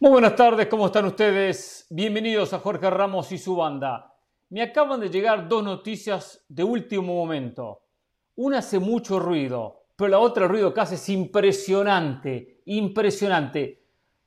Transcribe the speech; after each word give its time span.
Muy 0.00 0.12
buenas 0.12 0.36
tardes, 0.36 0.68
¿cómo 0.68 0.86
están 0.86 1.06
ustedes? 1.06 1.84
Bienvenidos 1.90 2.52
a 2.52 2.60
Jorge 2.60 2.88
Ramos 2.88 3.32
y 3.32 3.38
su 3.38 3.56
banda. 3.56 4.14
Me 4.50 4.62
acaban 4.62 5.00
de 5.00 5.10
llegar 5.10 5.48
dos 5.48 5.64
noticias 5.64 6.44
de 6.48 6.62
último 6.62 7.14
momento. 7.16 7.82
Una 8.36 8.58
hace 8.58 8.78
mucho 8.78 9.18
ruido, 9.18 9.86
pero 9.96 10.10
la 10.10 10.20
otra 10.20 10.44
el 10.44 10.50
ruido 10.50 10.72
que 10.72 10.82
hace 10.82 10.94
es 10.94 11.08
impresionante, 11.08 12.62
impresionante. 12.66 13.82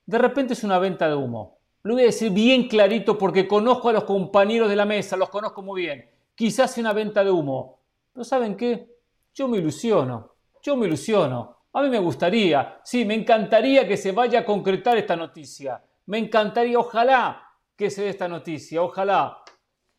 De 0.06 0.18
repente 0.18 0.56
es 0.56 0.64
una 0.66 0.78
venta 0.78 1.08
de 1.08 1.16
humo. 1.16 1.60
Lo 1.84 1.94
voy 1.94 2.04
a 2.04 2.08
decir 2.08 2.34
bien 2.34 2.68
clarito 2.68 3.18
porque 3.18 3.48
conozco 3.48 3.88
a 3.88 3.94
los 3.94 4.04
compañeros 4.04 4.68
de 4.68 4.76
la 4.76 4.84
mesa, 4.84 5.16
los 5.16 5.30
conozco 5.30 5.62
muy 5.62 5.84
bien. 5.84 6.06
Quizás 6.36 6.74
sea 6.74 6.82
una 6.82 6.92
venta 6.92 7.24
de 7.24 7.32
humo. 7.32 7.80
Pero 8.12 8.26
¿saben 8.26 8.58
qué? 8.58 8.98
Yo 9.34 9.48
me 9.48 9.60
ilusiono, 9.60 10.36
yo 10.62 10.76
me 10.76 10.88
ilusiono. 10.88 11.61
A 11.74 11.82
mí 11.82 11.90
me 11.90 12.00
gustaría, 12.00 12.80
sí, 12.84 13.06
me 13.06 13.14
encantaría 13.14 13.88
que 13.88 13.96
se 13.96 14.12
vaya 14.12 14.40
a 14.40 14.46
concretar 14.46 14.98
esta 14.98 15.16
noticia. 15.16 15.82
Me 16.08 16.18
encantaría, 16.18 16.78
ojalá 16.78 17.42
que 17.78 17.90
se 17.90 18.04
dé 18.04 18.10
esta 18.10 18.28
noticia, 18.28 18.82
ojalá. 18.82 19.42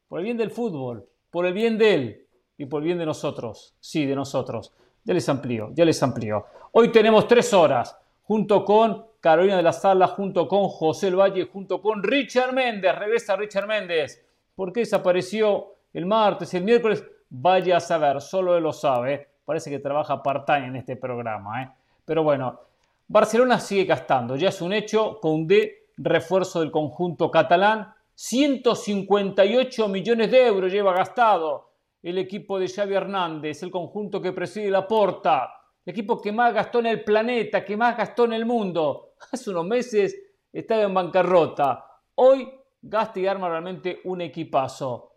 Por 0.07 0.19
el 0.21 0.25
bien 0.25 0.37
del 0.37 0.51
fútbol, 0.51 1.09
por 1.31 1.47
el 1.47 1.55
bien 1.55 1.79
de 1.79 1.95
él 1.95 2.29
y 2.59 2.67
por 2.67 2.83
el 2.83 2.87
bien 2.87 2.99
de 2.99 3.07
nosotros. 3.07 3.75
Sí, 3.81 4.05
de 4.05 4.15
nosotros. 4.15 4.75
Ya 5.05 5.15
les 5.15 5.27
amplío, 5.31 5.71
ya 5.73 5.87
les 5.87 6.03
amplío. 6.03 6.45
Hoy 6.73 6.93
tenemos 6.93 7.27
tres 7.27 7.55
horas, 7.55 7.99
junto 8.23 8.67
con 8.67 9.07
Carolina 9.21 9.57
de 9.57 9.63
la 9.63 9.73
Sala, 9.73 10.09
junto 10.09 10.47
con 10.47 10.69
José 10.69 11.09
El 11.09 11.17
Valle, 11.17 11.49
junto 11.51 11.81
con 11.81 12.03
Richard 12.03 12.53
Méndez. 12.53 12.95
Regresa 12.99 13.35
Richard 13.35 13.67
Méndez. 13.67 14.23
¿Por 14.55 14.75
qué 14.75 14.81
desapareció 14.81 15.77
el 15.95 16.05
martes, 16.05 16.53
el 16.53 16.65
miércoles? 16.65 17.03
Vaya 17.31 17.79
a 17.79 17.81
saber, 17.81 18.21
solo 18.21 18.59
él 18.59 18.63
lo 18.63 18.75
sabe. 18.75 19.32
Parece 19.53 19.69
que 19.69 19.81
trabaja 19.81 20.23
part-time 20.23 20.69
en 20.69 20.77
este 20.77 20.97
programa. 20.97 21.63
¿eh? 21.63 21.69
Pero 22.07 22.23
bueno, 22.23 22.59
Barcelona 23.07 23.61
sigue 23.61 23.85
gastando. 23.85 24.35
Ya 24.35 24.49
es 24.49 24.63
un 24.63 24.73
hecho 24.73 25.21
con 25.21 25.47
D 25.47 25.89
refuerzo 25.99 26.61
del 26.61 26.71
conjunto 26.71 27.31
catalán. 27.31 27.93
158 28.15 29.89
millones 29.89 30.31
de 30.31 30.47
euros 30.47 30.73
lleva 30.73 30.95
gastado 30.95 31.69
el 32.03 32.17
equipo 32.17 32.59
de 32.59 32.67
Xavi 32.67 32.95
Hernández, 32.95 33.63
el 33.63 33.71
conjunto 33.71 34.23
que 34.23 34.33
preside 34.33 34.71
la 34.71 34.89
Porta, 34.89 35.53
el 35.85 35.93
equipo 35.93 36.19
que 36.19 36.33
más 36.33 36.55
gastó 36.55 36.79
en 36.79 36.87
el 36.87 37.05
planeta, 37.05 37.63
que 37.63 37.77
más 37.77 37.95
gastó 37.95 38.25
en 38.25 38.33
el 38.33 38.47
mundo. 38.47 39.17
Hace 39.33 39.51
unos 39.51 39.67
meses 39.67 40.17
estaba 40.51 40.81
en 40.81 40.95
bancarrota. 40.95 41.85
Hoy 42.15 42.51
gasta 42.81 43.21
y 43.21 43.27
arma 43.27 43.51
realmente 43.51 44.01
un 44.05 44.23
equipazo. 44.23 45.13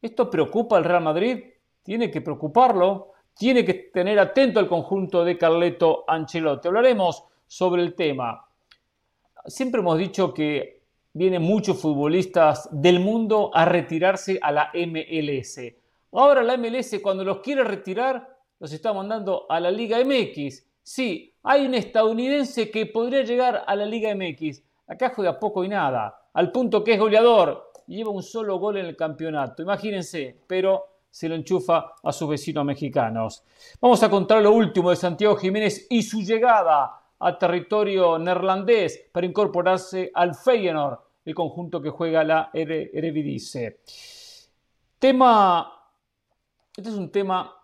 ¿Esto 0.00 0.30
preocupa 0.30 0.76
al 0.76 0.84
Real 0.84 1.02
Madrid? 1.02 1.44
Tiene 1.82 2.08
que 2.08 2.20
preocuparlo 2.20 3.10
tiene 3.40 3.64
que 3.64 3.72
tener 3.72 4.18
atento 4.18 4.60
al 4.60 4.68
conjunto 4.68 5.24
de 5.24 5.38
Carleto 5.38 6.04
Ancelotti. 6.06 6.68
Hablaremos 6.68 7.24
sobre 7.46 7.80
el 7.80 7.94
tema. 7.94 8.46
Siempre 9.46 9.80
hemos 9.80 9.96
dicho 9.96 10.34
que 10.34 10.82
vienen 11.14 11.40
muchos 11.40 11.80
futbolistas 11.80 12.68
del 12.70 13.00
mundo 13.00 13.50
a 13.54 13.64
retirarse 13.64 14.38
a 14.42 14.52
la 14.52 14.70
MLS. 14.74 15.58
Ahora 16.12 16.42
la 16.42 16.58
MLS 16.58 17.00
cuando 17.02 17.24
los 17.24 17.38
quiere 17.38 17.64
retirar 17.64 18.28
los 18.58 18.74
está 18.74 18.92
mandando 18.92 19.46
a 19.48 19.58
la 19.58 19.70
Liga 19.70 19.96
MX. 20.04 20.62
Sí, 20.82 21.32
hay 21.42 21.64
un 21.64 21.72
estadounidense 21.72 22.70
que 22.70 22.84
podría 22.84 23.22
llegar 23.22 23.64
a 23.66 23.74
la 23.74 23.86
Liga 23.86 24.14
MX. 24.14 24.62
Acá 24.86 25.14
juega 25.16 25.40
poco 25.40 25.64
y 25.64 25.68
nada, 25.68 26.28
al 26.34 26.52
punto 26.52 26.84
que 26.84 26.92
es 26.92 27.00
goleador 27.00 27.72
lleva 27.86 28.10
un 28.10 28.22
solo 28.22 28.58
gol 28.58 28.76
en 28.76 28.84
el 28.84 28.96
campeonato. 28.96 29.62
Imagínense, 29.62 30.36
pero 30.46 30.89
se 31.10 31.28
lo 31.28 31.34
enchufa 31.34 31.94
a 32.02 32.12
sus 32.12 32.28
vecinos 32.28 32.64
mexicanos. 32.64 33.44
Vamos 33.80 34.02
a 34.02 34.10
contar 34.10 34.42
lo 34.42 34.52
último 34.52 34.90
de 34.90 34.96
Santiago 34.96 35.36
Jiménez 35.36 35.86
y 35.90 36.02
su 36.02 36.22
llegada 36.22 37.00
a 37.18 37.38
territorio 37.38 38.18
neerlandés 38.18 39.08
para 39.12 39.26
incorporarse 39.26 40.10
al 40.14 40.34
Feyenoord, 40.34 40.98
el 41.24 41.34
conjunto 41.34 41.82
que 41.82 41.90
juega 41.90 42.24
la 42.24 42.50
Eredivisie. 42.52 43.80
Tema, 44.98 45.70
este 46.76 46.90
es 46.90 46.96
un 46.96 47.10
tema 47.10 47.54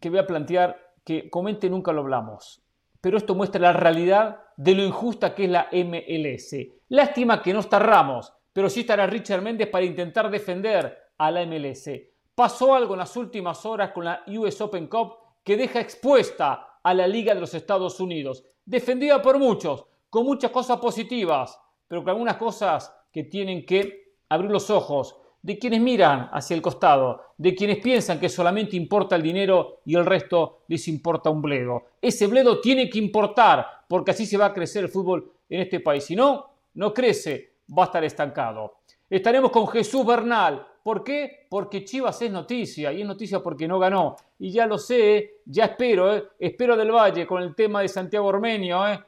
que 0.00 0.10
voy 0.10 0.18
a 0.18 0.26
plantear 0.26 0.94
que 1.04 1.30
comente 1.30 1.70
nunca 1.70 1.92
lo 1.92 2.00
hablamos, 2.00 2.62
pero 3.00 3.16
esto 3.18 3.34
muestra 3.34 3.60
la 3.60 3.72
realidad 3.72 4.40
de 4.56 4.74
lo 4.74 4.82
injusta 4.82 5.34
que 5.34 5.44
es 5.44 5.50
la 5.50 5.68
MLS. 5.72 6.56
Lástima 6.88 7.42
que 7.42 7.52
no 7.52 7.60
está 7.60 7.78
Ramos, 7.78 8.32
pero 8.52 8.68
sí 8.68 8.80
estará 8.80 9.06
Richard 9.06 9.42
Méndez 9.42 9.68
para 9.68 9.84
intentar 9.84 10.30
defender 10.30 10.96
a 11.18 11.30
la 11.30 11.46
MLS. 11.46 11.90
Pasó 12.36 12.74
algo 12.74 12.92
en 12.92 12.98
las 12.98 13.16
últimas 13.16 13.64
horas 13.64 13.92
con 13.92 14.04
la 14.04 14.22
US 14.26 14.60
Open 14.60 14.88
Cup 14.88 15.14
que 15.42 15.56
deja 15.56 15.80
expuesta 15.80 16.80
a 16.82 16.92
la 16.92 17.08
Liga 17.08 17.32
de 17.32 17.40
los 17.40 17.54
Estados 17.54 17.98
Unidos, 17.98 18.44
defendida 18.62 19.22
por 19.22 19.38
muchos, 19.38 19.86
con 20.10 20.26
muchas 20.26 20.50
cosas 20.50 20.78
positivas, 20.78 21.58
pero 21.88 22.02
con 22.02 22.10
algunas 22.10 22.36
cosas 22.36 22.94
que 23.10 23.24
tienen 23.24 23.64
que 23.64 24.16
abrir 24.28 24.50
los 24.50 24.68
ojos 24.68 25.16
de 25.40 25.58
quienes 25.58 25.80
miran 25.80 26.28
hacia 26.30 26.54
el 26.54 26.60
costado, 26.60 27.22
de 27.38 27.54
quienes 27.54 27.78
piensan 27.78 28.20
que 28.20 28.28
solamente 28.28 28.76
importa 28.76 29.16
el 29.16 29.22
dinero 29.22 29.80
y 29.86 29.94
el 29.94 30.04
resto 30.04 30.64
les 30.68 30.86
importa 30.88 31.30
un 31.30 31.40
bledo. 31.40 31.84
Ese 32.02 32.26
bledo 32.26 32.60
tiene 32.60 32.90
que 32.90 32.98
importar, 32.98 33.66
porque 33.88 34.10
así 34.10 34.26
se 34.26 34.36
va 34.36 34.46
a 34.46 34.52
crecer 34.52 34.84
el 34.84 34.90
fútbol 34.90 35.32
en 35.48 35.62
este 35.62 35.80
país. 35.80 36.04
Si 36.04 36.14
no, 36.14 36.50
no 36.74 36.92
crece, 36.92 37.54
va 37.70 37.84
a 37.84 37.86
estar 37.86 38.04
estancado. 38.04 38.74
Estaremos 39.08 39.50
con 39.50 39.66
Jesús 39.68 40.04
Bernal, 40.04 40.66
¿Por 40.86 41.02
qué? 41.02 41.48
Porque 41.50 41.84
Chivas 41.84 42.22
es 42.22 42.30
noticia 42.30 42.92
y 42.92 43.00
es 43.00 43.06
noticia 43.08 43.42
porque 43.42 43.66
no 43.66 43.76
ganó. 43.76 44.14
Y 44.38 44.52
ya 44.52 44.68
lo 44.68 44.78
sé, 44.78 45.40
ya 45.44 45.64
espero, 45.64 46.14
¿eh? 46.14 46.28
espero 46.38 46.76
del 46.76 46.92
Valle 46.92 47.26
con 47.26 47.42
el 47.42 47.56
tema 47.56 47.80
de 47.80 47.88
Santiago 47.88 48.28
Ormenio. 48.28 48.86
¿eh? 48.86 49.00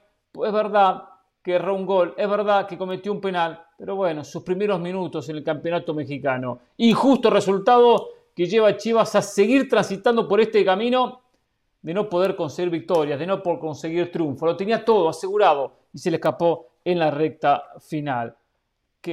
Es 0.45 0.53
verdad 0.53 1.05
que 1.41 1.53
erró 1.53 1.77
un 1.77 1.87
gol, 1.87 2.15
es 2.19 2.29
verdad 2.29 2.67
que 2.67 2.77
cometió 2.77 3.13
un 3.13 3.21
penal, 3.21 3.63
pero 3.77 3.95
bueno, 3.95 4.25
sus 4.25 4.43
primeros 4.43 4.81
minutos 4.81 5.29
en 5.29 5.37
el 5.37 5.45
campeonato 5.45 5.95
mexicano. 5.95 6.59
Injusto 6.79 7.31
resultado 7.31 8.09
que 8.35 8.47
lleva 8.47 8.71
a 8.71 8.77
Chivas 8.77 9.15
a 9.15 9.23
seguir 9.23 9.69
transitando 9.69 10.27
por 10.27 10.41
este 10.41 10.65
camino 10.65 11.21
de 11.81 11.95
no 11.95 12.09
poder 12.09 12.35
conseguir 12.35 12.71
victorias, 12.73 13.21
de 13.21 13.27
no 13.29 13.41
poder 13.41 13.61
conseguir 13.61 14.11
triunfo. 14.11 14.47
Lo 14.47 14.57
tenía 14.57 14.85
todo 14.85 15.09
asegurado 15.09 15.75
y 15.93 15.99
se 15.99 16.11
le 16.11 16.17
escapó 16.17 16.71
en 16.85 16.99
la 16.99 17.13
recta 17.13 17.67
final 17.79 18.35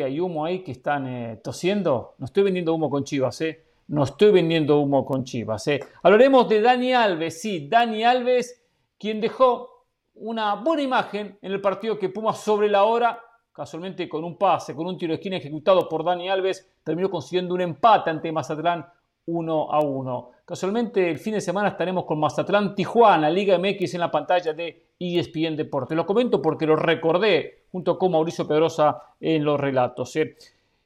hay 0.04 0.20
humo 0.20 0.46
ahí 0.46 0.64
que 0.64 0.72
están 0.72 1.08
eh, 1.08 1.40
tosiendo. 1.44 2.16
No 2.18 2.26
estoy 2.26 2.44
vendiendo 2.44 2.74
humo 2.74 2.90
con 2.90 3.04
Chivas, 3.04 3.42
¿eh? 3.42 3.64
No 3.88 4.04
estoy 4.04 4.32
vendiendo 4.32 4.80
humo 4.80 5.06
con 5.06 5.24
Chivas, 5.24 5.68
¿eh? 5.68 5.80
Hablaremos 6.02 6.50
de 6.50 6.62
Dani 6.62 6.94
Alves, 6.94 7.42
sí, 7.42 7.68
Dani 7.70 8.04
Alves, 8.04 8.64
quien 8.98 9.22
dejó 9.22 9.86
una 10.16 10.56
buena 10.56 10.82
imagen 10.82 11.38
en 11.42 11.52
el 11.52 11.62
partido 11.62 12.00
que 12.00 12.10
Puma 12.10 12.34
sobre 12.34 12.70
la 12.70 12.86
hora, 12.86 13.22
casualmente 13.52 14.10
con 14.10 14.24
un 14.24 14.38
pase, 14.38 14.74
con 14.74 14.88
un 14.88 14.98
tiro 14.98 15.12
de 15.12 15.16
esquina 15.16 15.38
ejecutado 15.38 15.88
por 15.88 16.04
Dani 16.04 16.30
Alves, 16.30 16.70
terminó 16.84 17.10
consiguiendo 17.10 17.54
un 17.54 17.62
empate 17.62 18.10
ante 18.10 18.32
Mazatlán 18.32 18.86
1 19.26 19.72
a 19.72 19.80
1. 19.80 20.32
Casualmente 20.46 21.10
el 21.10 21.18
fin 21.18 21.34
de 21.34 21.42
semana 21.42 21.70
estaremos 21.70 22.06
con 22.06 22.20
Mazatlán 22.20 22.76
Tijuana, 22.76 23.30
Liga 23.30 23.58
MX 23.58 23.96
en 23.96 24.00
la 24.00 24.12
pantalla 24.12 24.54
de 24.54 24.90
ESPN 25.00 25.56
Deporte. 25.56 25.96
Lo 25.96 26.06
comento 26.06 26.42
porque 26.42 26.66
lo 26.66 26.76
recordé 26.76 27.65
junto 27.76 28.00
con 28.00 28.14
Mauricio 28.14 28.48
Pedrosa 28.48 29.02
en 29.20 29.44
los 29.44 29.60
relatos. 29.60 30.16
¿eh? 30.16 30.38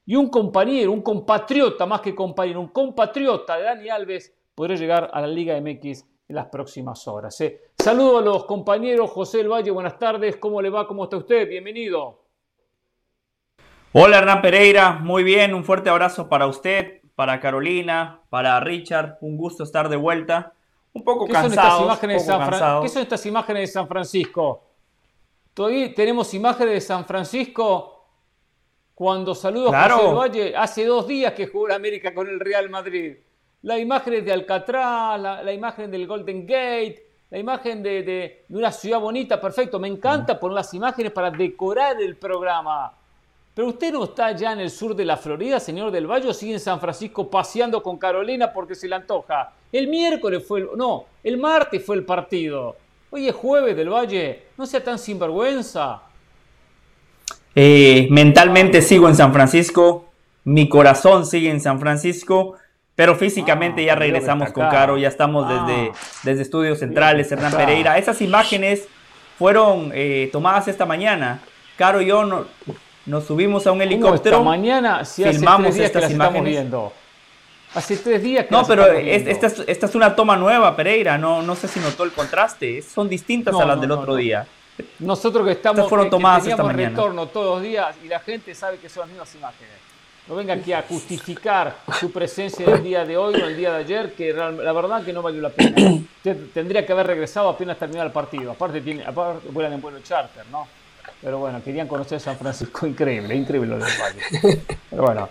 Y 0.07 0.15
un 0.15 0.27
compañero, 0.27 0.91
un 0.91 1.03
compatriota, 1.03 1.85
más 1.85 2.01
que 2.01 2.15
compañero, 2.15 2.59
un 2.59 2.69
compatriota 2.69 3.57
de 3.57 3.63
Dani 3.65 3.89
Alves 3.89 4.33
podrá 4.55 4.73
llegar 4.73 5.07
a 5.13 5.21
la 5.21 5.27
Liga 5.27 5.55
MX 5.61 6.03
en 6.27 6.35
las 6.35 6.47
próximas 6.47 7.07
horas. 7.07 7.39
¿eh? 7.41 7.61
Saludo 7.77 8.17
a 8.17 8.21
los 8.23 8.45
compañeros. 8.45 9.11
José 9.11 9.41
El 9.41 9.49
Valle, 9.49 9.69
buenas 9.69 9.99
tardes. 9.99 10.37
¿Cómo 10.37 10.63
le 10.63 10.71
va? 10.71 10.87
¿Cómo 10.87 11.03
está 11.03 11.17
usted? 11.17 11.47
Bienvenido. 11.47 12.23
Hola 13.93 14.17
Hernán 14.17 14.41
Pereira, 14.41 14.93
muy 14.93 15.21
bien, 15.21 15.53
un 15.53 15.63
fuerte 15.63 15.91
abrazo 15.91 16.27
para 16.27 16.47
usted, 16.47 17.01
para 17.13 17.39
Carolina, 17.39 18.21
para 18.31 18.59
Richard. 18.61 19.19
Un 19.21 19.37
gusto 19.37 19.63
estar 19.63 19.89
de 19.89 19.95
vuelta. 19.95 20.53
Un 20.93 21.03
poco 21.03 21.27
¿Qué 21.27 21.33
Son 21.33 21.45
estas 21.45 21.81
imágenes 21.81 22.23
¿Qué 22.81 22.89
son 22.89 23.01
estas 23.03 23.25
imágenes 23.27 23.61
de 23.61 23.67
San 23.67 23.87
Francisco? 23.87 24.68
Todavía 25.59 25.93
tenemos 25.93 26.33
imágenes 26.33 26.73
de 26.75 26.79
San 26.79 27.03
Francisco 27.03 28.05
cuando 28.95 29.35
saludo 29.35 29.75
a 29.75 29.89
José 29.89 30.13
Valle. 30.13 30.55
Hace 30.55 30.85
dos 30.85 31.05
días 31.05 31.33
que 31.33 31.47
jugó 31.47 31.67
la 31.67 31.75
América 31.75 32.13
con 32.13 32.29
el 32.29 32.39
Real 32.39 32.69
Madrid. 32.69 33.17
La 33.63 33.77
imagen 33.77 34.23
de 34.23 34.31
Alcatraz, 34.31 35.19
la, 35.19 35.51
imagen 35.51 35.91
del 35.91 36.07
Golden 36.07 36.47
Gate, 36.47 37.05
la 37.29 37.39
imagen 37.39 37.83
de, 37.83 38.03
de, 38.03 38.45
una 38.51 38.71
ciudad 38.71 39.01
bonita, 39.01 39.41
perfecto. 39.41 39.79
Me 39.79 39.89
encanta 39.89 40.39
poner 40.39 40.55
las 40.55 40.73
imágenes 40.73 41.11
para 41.11 41.29
decorar 41.29 42.01
el 42.01 42.15
programa. 42.15 42.93
Pero 43.53 43.67
usted 43.67 43.91
no 43.91 44.05
está 44.05 44.31
ya 44.31 44.53
en 44.53 44.61
el 44.61 44.69
sur 44.69 44.95
de 44.95 45.03
la 45.03 45.17
Florida, 45.17 45.59
señor 45.59 45.91
del 45.91 46.07
Valle, 46.07 46.29
o 46.29 46.33
sigue 46.33 46.53
en 46.53 46.61
San 46.61 46.79
Francisco 46.79 47.29
paseando 47.29 47.83
con 47.83 47.97
Carolina 47.97 48.53
porque 48.53 48.75
se 48.75 48.87
le 48.87 48.95
antoja. 48.95 49.51
El 49.73 49.89
miércoles 49.89 50.41
fue 50.47 50.61
el, 50.61 50.69
no, 50.77 51.03
el 51.21 51.37
martes 51.37 51.85
fue 51.85 51.97
el 51.97 52.05
partido. 52.05 52.77
Hoy 53.11 53.27
es 53.27 53.35
jueves 53.35 53.75
del 53.75 53.89
Valle, 53.89 54.43
no 54.57 54.65
sea 54.65 54.83
tan 54.83 54.99
sinvergüenza. 54.99 56.01
Eh, 57.55 58.07
mentalmente 58.11 58.81
sigo 58.83 59.09
en 59.09 59.15
San 59.15 59.33
Francisco, 59.33 60.05
mi 60.43 60.69
corazón 60.69 61.25
sigue 61.25 61.49
en 61.49 61.59
San 61.59 61.79
Francisco, 61.79 62.55
pero 62.93 63.15
físicamente 63.15 63.81
ah, 63.81 63.85
ya 63.87 63.95
regresamos 63.95 64.51
con 64.51 64.69
Caro, 64.69 64.97
ya 64.97 65.07
estamos 65.07 65.47
desde, 65.47 65.89
ah. 65.89 65.97
desde 66.23 66.41
Estudios 66.43 66.79
Centrales, 66.79 67.31
Hernán 67.31 67.53
Pereira. 67.53 67.97
Esas 67.97 68.21
imágenes 68.21 68.87
fueron 69.39 69.91
eh, 69.93 70.29
tomadas 70.31 70.67
esta 70.67 70.85
mañana 70.85 71.41
Caro 71.77 72.01
y 72.01 72.07
yo 72.07 72.45
nos 73.05 73.25
subimos 73.25 73.65
a 73.65 73.71
un 73.71 73.81
helicóptero. 73.81 74.43
mañana, 74.43 75.05
si 75.05 75.23
filmamos 75.23 75.69
hace 75.69 75.85
estas 75.85 76.11
imágenes. 76.11 76.43
viendo. 76.43 76.91
Hace 77.75 77.97
tres 77.97 78.23
días 78.23 78.45
que 78.45 78.51
No, 78.51 78.65
pero 78.65 78.85
esta 78.85 79.47
es, 79.47 79.63
esta 79.67 79.85
es, 79.85 79.95
una 79.95 80.15
toma 80.15 80.35
nueva, 80.35 80.75
Pereira. 80.75 81.17
No, 81.17 81.41
no 81.41 81.55
sé 81.55 81.67
si 81.67 81.79
notó 81.79 82.03
el 82.03 82.11
contraste. 82.11 82.81
Son 82.81 83.07
distintas 83.07 83.55
a 83.55 83.65
las 83.65 83.79
del 83.79 83.91
otro 83.91 84.15
día. 84.15 84.47
Nosotros 84.99 85.45
que 85.45 85.53
estamos 85.53 85.87
fueron 85.87 86.07
que, 86.07 86.11
tomadas 86.11 86.43
que 86.43 86.51
esta 86.51 86.63
retorno 86.63 87.27
todos 87.27 87.55
los 87.55 87.63
días 87.63 87.95
y 88.03 88.07
la 88.07 88.19
gente 88.19 88.55
sabe 88.55 88.77
que 88.77 88.89
son 88.89 89.01
las 89.01 89.09
mismas 89.09 89.35
imágenes. 89.35 89.73
No 90.27 90.35
venga 90.35 90.53
aquí 90.53 90.73
a 90.73 90.83
justificar 90.83 91.77
su 91.99 92.11
presencia 92.11 92.65
el 92.65 92.83
día 92.83 93.03
de 93.03 93.17
hoy 93.17 93.33
o 93.41 93.47
el 93.47 93.57
día 93.57 93.71
de 93.71 93.77
ayer, 93.77 94.13
que 94.13 94.31
la 94.31 94.71
verdad 94.71 95.03
que 95.03 95.11
no 95.11 95.21
valió 95.23 95.41
la 95.41 95.49
pena. 95.49 95.75
Tendría 96.53 96.85
que 96.85 96.91
haber 96.93 97.07
regresado 97.07 97.49
apenas 97.49 97.77
terminado 97.79 98.05
el 98.05 98.13
partido. 98.13 98.51
Aparte, 98.51 98.79
tiene, 98.81 99.03
aparte 99.03 99.49
vuelan 99.49 99.73
en 99.73 99.81
vuelo 99.81 99.99
charter, 100.01 100.45
¿no? 100.51 100.67
Pero 101.21 101.39
bueno, 101.39 101.61
querían 101.63 101.87
conocer 101.87 102.19
San 102.19 102.37
Francisco. 102.37 102.85
Increíble, 102.87 103.35
increíble 103.35 103.69
lo 103.69 103.83
del 103.83 103.93
Valle. 103.99 104.61
Pero 104.89 105.01
bueno, 105.01 105.29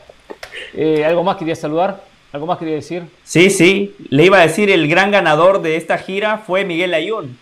eh, 0.75 1.05
¿algo 1.05 1.23
más 1.23 1.37
quería 1.37 1.55
saludar? 1.55 2.08
¿Algo 2.33 2.47
más 2.47 2.59
quería 2.59 2.75
decir? 2.75 3.05
Sí, 3.25 3.51
sí. 3.51 3.95
Le 4.11 4.25
iba 4.25 4.39
a 4.39 4.43
decir, 4.43 4.71
el 4.71 4.87
gran 4.89 5.11
ganador 5.11 5.63
de 5.63 5.77
esta 5.77 5.99
gira 5.99 6.39
fue 6.39 6.65
Miguel 6.65 6.93
Ayun. 6.95 7.39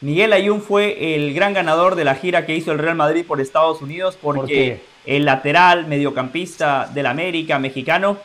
Miguel 0.00 0.32
Ayun 0.32 0.62
fue 0.62 1.14
el 1.14 1.34
gran 1.34 1.52
ganador 1.52 1.94
de 1.94 2.04
la 2.04 2.14
gira 2.14 2.46
que 2.46 2.56
hizo 2.56 2.72
el 2.72 2.78
Real 2.78 2.94
Madrid 2.96 3.24
por 3.26 3.40
Estados 3.40 3.82
Unidos 3.82 4.16
porque 4.20 4.80
el 5.04 5.26
lateral 5.26 5.86
mediocampista 5.86 6.88
del 6.92 7.06
América 7.06 7.58
mexicano 7.58 8.16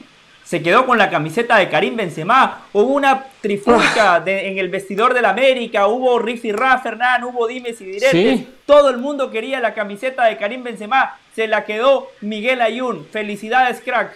se 0.46 0.62
quedó 0.62 0.86
con 0.86 0.98
la 0.98 1.10
camiseta 1.10 1.58
de 1.58 1.68
Karim 1.70 1.98
Benzema. 1.98 2.66
Hubo 2.72 2.94
una 2.94 3.26
trifulca 3.42 4.24
en 4.26 4.58
el 4.58 4.70
vestidor 4.70 5.14
del 5.14 5.26
América, 5.26 5.88
hubo 5.88 6.20
Riff 6.20 6.46
y 6.46 6.52
Ra, 6.52 6.78
Fernán, 6.78 7.24
hubo 7.24 7.48
dimes 7.48 7.82
y 7.82 7.86
diretes. 7.86 8.42
Todo 8.66 8.90
el 8.90 8.98
mundo 9.00 9.32
quería 9.32 9.60
la 9.60 9.74
camiseta 9.74 10.26
de 10.26 10.38
Karim 10.38 10.64
Benzema. 10.64 11.18
Se 11.36 11.48
la 11.48 11.66
quedó 11.66 12.10
Miguel 12.22 12.62
Ayun. 12.62 13.06
Felicidades, 13.12 13.82
crack. 13.82 14.14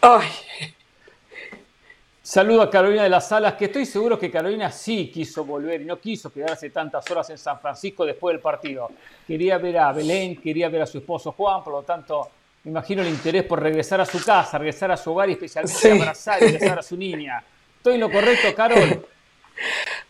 Ay, 0.00 0.28
Saludo 2.28 2.60
a 2.60 2.68
Carolina 2.68 3.04
de 3.04 3.08
las 3.08 3.26
Salas, 3.26 3.54
que 3.54 3.64
estoy 3.64 3.86
seguro 3.86 4.18
que 4.18 4.30
Carolina 4.30 4.70
sí 4.70 5.10
quiso 5.10 5.46
volver 5.46 5.80
y 5.80 5.86
no 5.86 5.98
quiso 5.98 6.30
quedarse 6.30 6.68
tantas 6.68 7.10
horas 7.10 7.30
en 7.30 7.38
San 7.38 7.58
Francisco 7.58 8.04
después 8.04 8.34
del 8.34 8.42
partido. 8.42 8.90
Quería 9.26 9.56
ver 9.56 9.78
a 9.78 9.92
Belén, 9.92 10.38
quería 10.38 10.68
ver 10.68 10.82
a 10.82 10.86
su 10.86 10.98
esposo 10.98 11.32
Juan, 11.32 11.64
por 11.64 11.72
lo 11.72 11.82
tanto, 11.84 12.28
me 12.64 12.70
imagino 12.70 13.00
el 13.00 13.08
interés 13.08 13.44
por 13.44 13.62
regresar 13.62 14.02
a 14.02 14.04
su 14.04 14.22
casa, 14.22 14.58
regresar 14.58 14.90
a 14.90 14.98
su 14.98 15.10
hogar 15.10 15.30
y 15.30 15.32
especialmente 15.32 15.90
abrazar 15.90 16.42
y 16.42 16.52
besar 16.52 16.78
a 16.78 16.82
su 16.82 16.98
niña. 16.98 17.42
¿Estoy 17.78 17.94
en 17.94 18.00
lo 18.00 18.12
correcto, 18.12 18.54
Carol? 18.54 19.08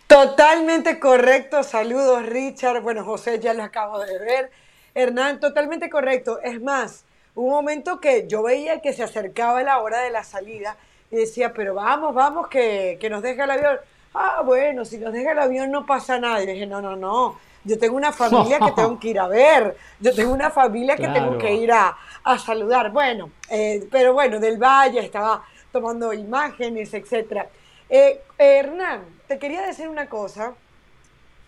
Totalmente 0.08 0.98
correcto. 0.98 1.62
Saludos, 1.62 2.26
Richard. 2.26 2.82
Bueno, 2.82 3.04
José 3.04 3.38
ya 3.38 3.54
lo 3.54 3.62
acabo 3.62 4.00
de 4.00 4.18
ver. 4.18 4.50
Hernán, 4.92 5.38
totalmente 5.38 5.88
correcto. 5.88 6.40
Es 6.42 6.60
más, 6.60 7.04
un 7.36 7.48
momento 7.48 8.00
que 8.00 8.26
yo 8.26 8.42
veía 8.42 8.80
que 8.80 8.92
se 8.92 9.04
acercaba 9.04 9.62
la 9.62 9.78
hora 9.78 10.00
de 10.00 10.10
la 10.10 10.24
salida 10.24 10.76
y 11.10 11.16
decía, 11.16 11.52
pero 11.52 11.74
vamos, 11.74 12.14
vamos, 12.14 12.48
que, 12.48 12.98
nos 13.10 13.22
deja 13.22 13.44
el 13.44 13.50
avión. 13.50 13.78
Ah, 14.14 14.42
bueno, 14.44 14.84
si 14.84 14.98
nos 14.98 15.12
deja 15.12 15.32
el 15.32 15.38
avión 15.38 15.70
no 15.70 15.86
pasa 15.86 16.18
nada. 16.18 16.42
Y 16.42 16.46
dije, 16.46 16.66
no, 16.66 16.80
no, 16.80 16.96
no. 16.96 17.38
Yo 17.64 17.78
tengo 17.78 17.96
una 17.96 18.12
familia 18.12 18.58
que 18.58 18.72
tengo 18.76 18.98
que 18.98 19.08
ir 19.08 19.18
a 19.18 19.28
ver. 19.28 19.76
Yo 20.00 20.14
tengo 20.14 20.32
una 20.32 20.50
familia 20.50 20.96
que 20.96 21.08
tengo 21.08 21.38
que 21.38 21.54
ir 21.54 21.72
a, 21.72 21.96
saludar. 22.38 22.90
Bueno, 22.90 23.30
eh, 23.50 23.86
pero 23.90 24.12
bueno, 24.12 24.38
del 24.38 24.58
Valle 24.58 25.00
estaba 25.00 25.44
tomando 25.72 26.12
imágenes, 26.12 26.92
etc. 26.92 27.46
Eh, 27.88 28.20
Hernán, 28.36 29.04
te 29.26 29.38
quería 29.38 29.62
decir 29.62 29.88
una 29.88 30.08
cosa 30.08 30.54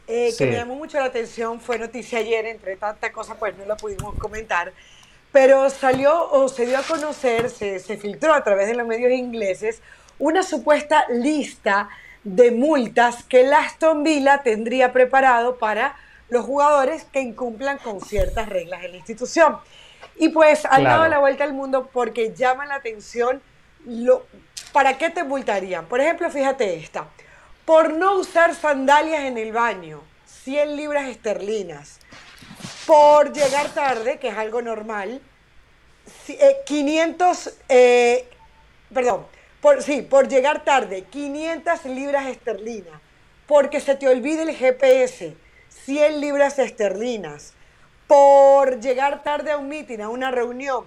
eh, 0.06 0.34
que 0.36 0.46
me 0.46 0.52
llamó 0.52 0.74
mucho 0.74 0.98
la 0.98 1.06
atención. 1.06 1.60
Fue 1.60 1.78
noticia 1.78 2.18
ayer, 2.18 2.46
entre 2.46 2.76
tantas 2.76 3.10
cosas, 3.10 3.36
pues 3.38 3.56
no 3.58 3.66
la 3.66 3.76
pudimos 3.76 4.14
comentar 4.16 4.72
pero 5.32 5.70
salió 5.70 6.30
o 6.30 6.48
se 6.48 6.66
dio 6.66 6.78
a 6.78 6.82
conocer, 6.82 7.50
se, 7.50 7.78
filtró 7.96 8.34
a 8.34 8.42
través 8.42 8.66
de 8.66 8.74
los 8.74 8.86
medios 8.86 9.12
ingleses, 9.12 9.80
una 10.18 10.42
supuesta 10.42 11.04
lista 11.08 11.88
de 12.24 12.50
multas 12.50 13.24
que 13.24 13.42
el 13.42 13.52
Aston 13.52 14.02
Villa 14.02 14.42
tendría 14.42 14.92
preparado 14.92 15.56
para 15.56 15.94
los 16.28 16.44
jugadores 16.44 17.04
que 17.04 17.20
incumplan 17.20 17.78
con 17.78 18.00
ciertas 18.00 18.48
reglas 18.48 18.82
de 18.82 18.88
la 18.88 18.96
institución. 18.96 19.56
Y 20.16 20.28
pues 20.28 20.64
han 20.66 20.84
dado 20.84 21.08
la 21.08 21.18
vuelta 21.18 21.44
al 21.44 21.54
mundo 21.54 21.88
porque 21.92 22.34
llama 22.34 22.66
la 22.66 22.74
atención 22.74 23.40
lo, 23.86 24.26
¿para 24.72 24.98
qué 24.98 25.10
te 25.10 25.24
multarían? 25.24 25.86
Por 25.86 26.00
ejemplo, 26.00 26.30
fíjate 26.30 26.76
esta, 26.76 27.06
por 27.64 27.92
no 27.92 28.18
usar 28.18 28.54
sandalias 28.54 29.22
en 29.22 29.38
el 29.38 29.52
baño, 29.52 30.02
100 30.26 30.76
libras 30.76 31.08
esterlinas 31.08 31.99
por 32.86 33.32
llegar 33.32 33.72
tarde, 33.72 34.18
que 34.18 34.28
es 34.28 34.36
algo 34.36 34.62
normal, 34.62 35.20
500, 36.66 37.46
eh, 37.46 37.52
eh, 37.68 38.28
perdón, 38.92 39.26
por, 39.60 39.82
sí, 39.82 40.02
por 40.02 40.28
llegar 40.28 40.64
tarde, 40.64 41.04
500 41.10 41.84
libras 41.86 42.26
esterlinas, 42.26 43.00
porque 43.46 43.80
se 43.80 43.94
te 43.94 44.08
olvide 44.08 44.42
el 44.42 44.56
GPS, 44.56 45.34
100 45.68 46.20
libras 46.20 46.58
esterlinas, 46.58 47.52
por 48.06 48.80
llegar 48.80 49.22
tarde 49.22 49.52
a 49.52 49.58
un 49.58 49.68
meeting, 49.68 50.00
a 50.00 50.08
una 50.08 50.30
reunión, 50.30 50.84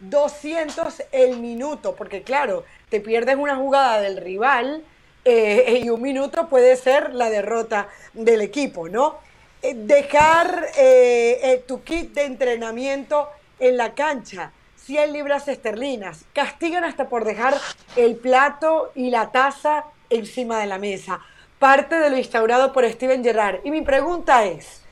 200 0.00 1.04
el 1.12 1.38
minuto, 1.38 1.94
porque 1.94 2.22
claro, 2.22 2.64
te 2.90 3.00
pierdes 3.00 3.36
una 3.36 3.56
jugada 3.56 4.00
del 4.00 4.18
rival 4.18 4.84
eh, 5.24 5.80
y 5.82 5.88
un 5.88 6.02
minuto 6.02 6.48
puede 6.48 6.76
ser 6.76 7.14
la 7.14 7.30
derrota 7.30 7.88
del 8.12 8.42
equipo, 8.42 8.88
¿no? 8.88 9.18
Eh, 9.62 9.74
dejar 9.74 10.68
eh, 10.76 11.40
eh, 11.42 11.64
tu 11.66 11.82
kit 11.82 12.14
de 12.14 12.24
entrenamiento 12.24 13.28
en 13.58 13.76
la 13.76 13.94
cancha, 13.94 14.52
100 14.76 15.12
libras 15.12 15.48
esterlinas. 15.48 16.24
Castigan 16.32 16.84
hasta 16.84 17.08
por 17.08 17.24
dejar 17.24 17.54
el 17.96 18.16
plato 18.16 18.92
y 18.94 19.10
la 19.10 19.30
taza 19.30 19.84
encima 20.10 20.58
de 20.58 20.66
la 20.66 20.78
mesa. 20.78 21.20
Parte 21.58 21.98
de 21.98 22.10
lo 22.10 22.18
instaurado 22.18 22.72
por 22.72 22.88
Steven 22.88 23.24
Gerrard. 23.24 23.60
Y 23.64 23.70
mi 23.70 23.80
pregunta 23.80 24.44
es, 24.44 24.82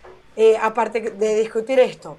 aparte 0.61 1.01
de 1.01 1.35
discutir 1.37 1.79
esto, 1.79 2.17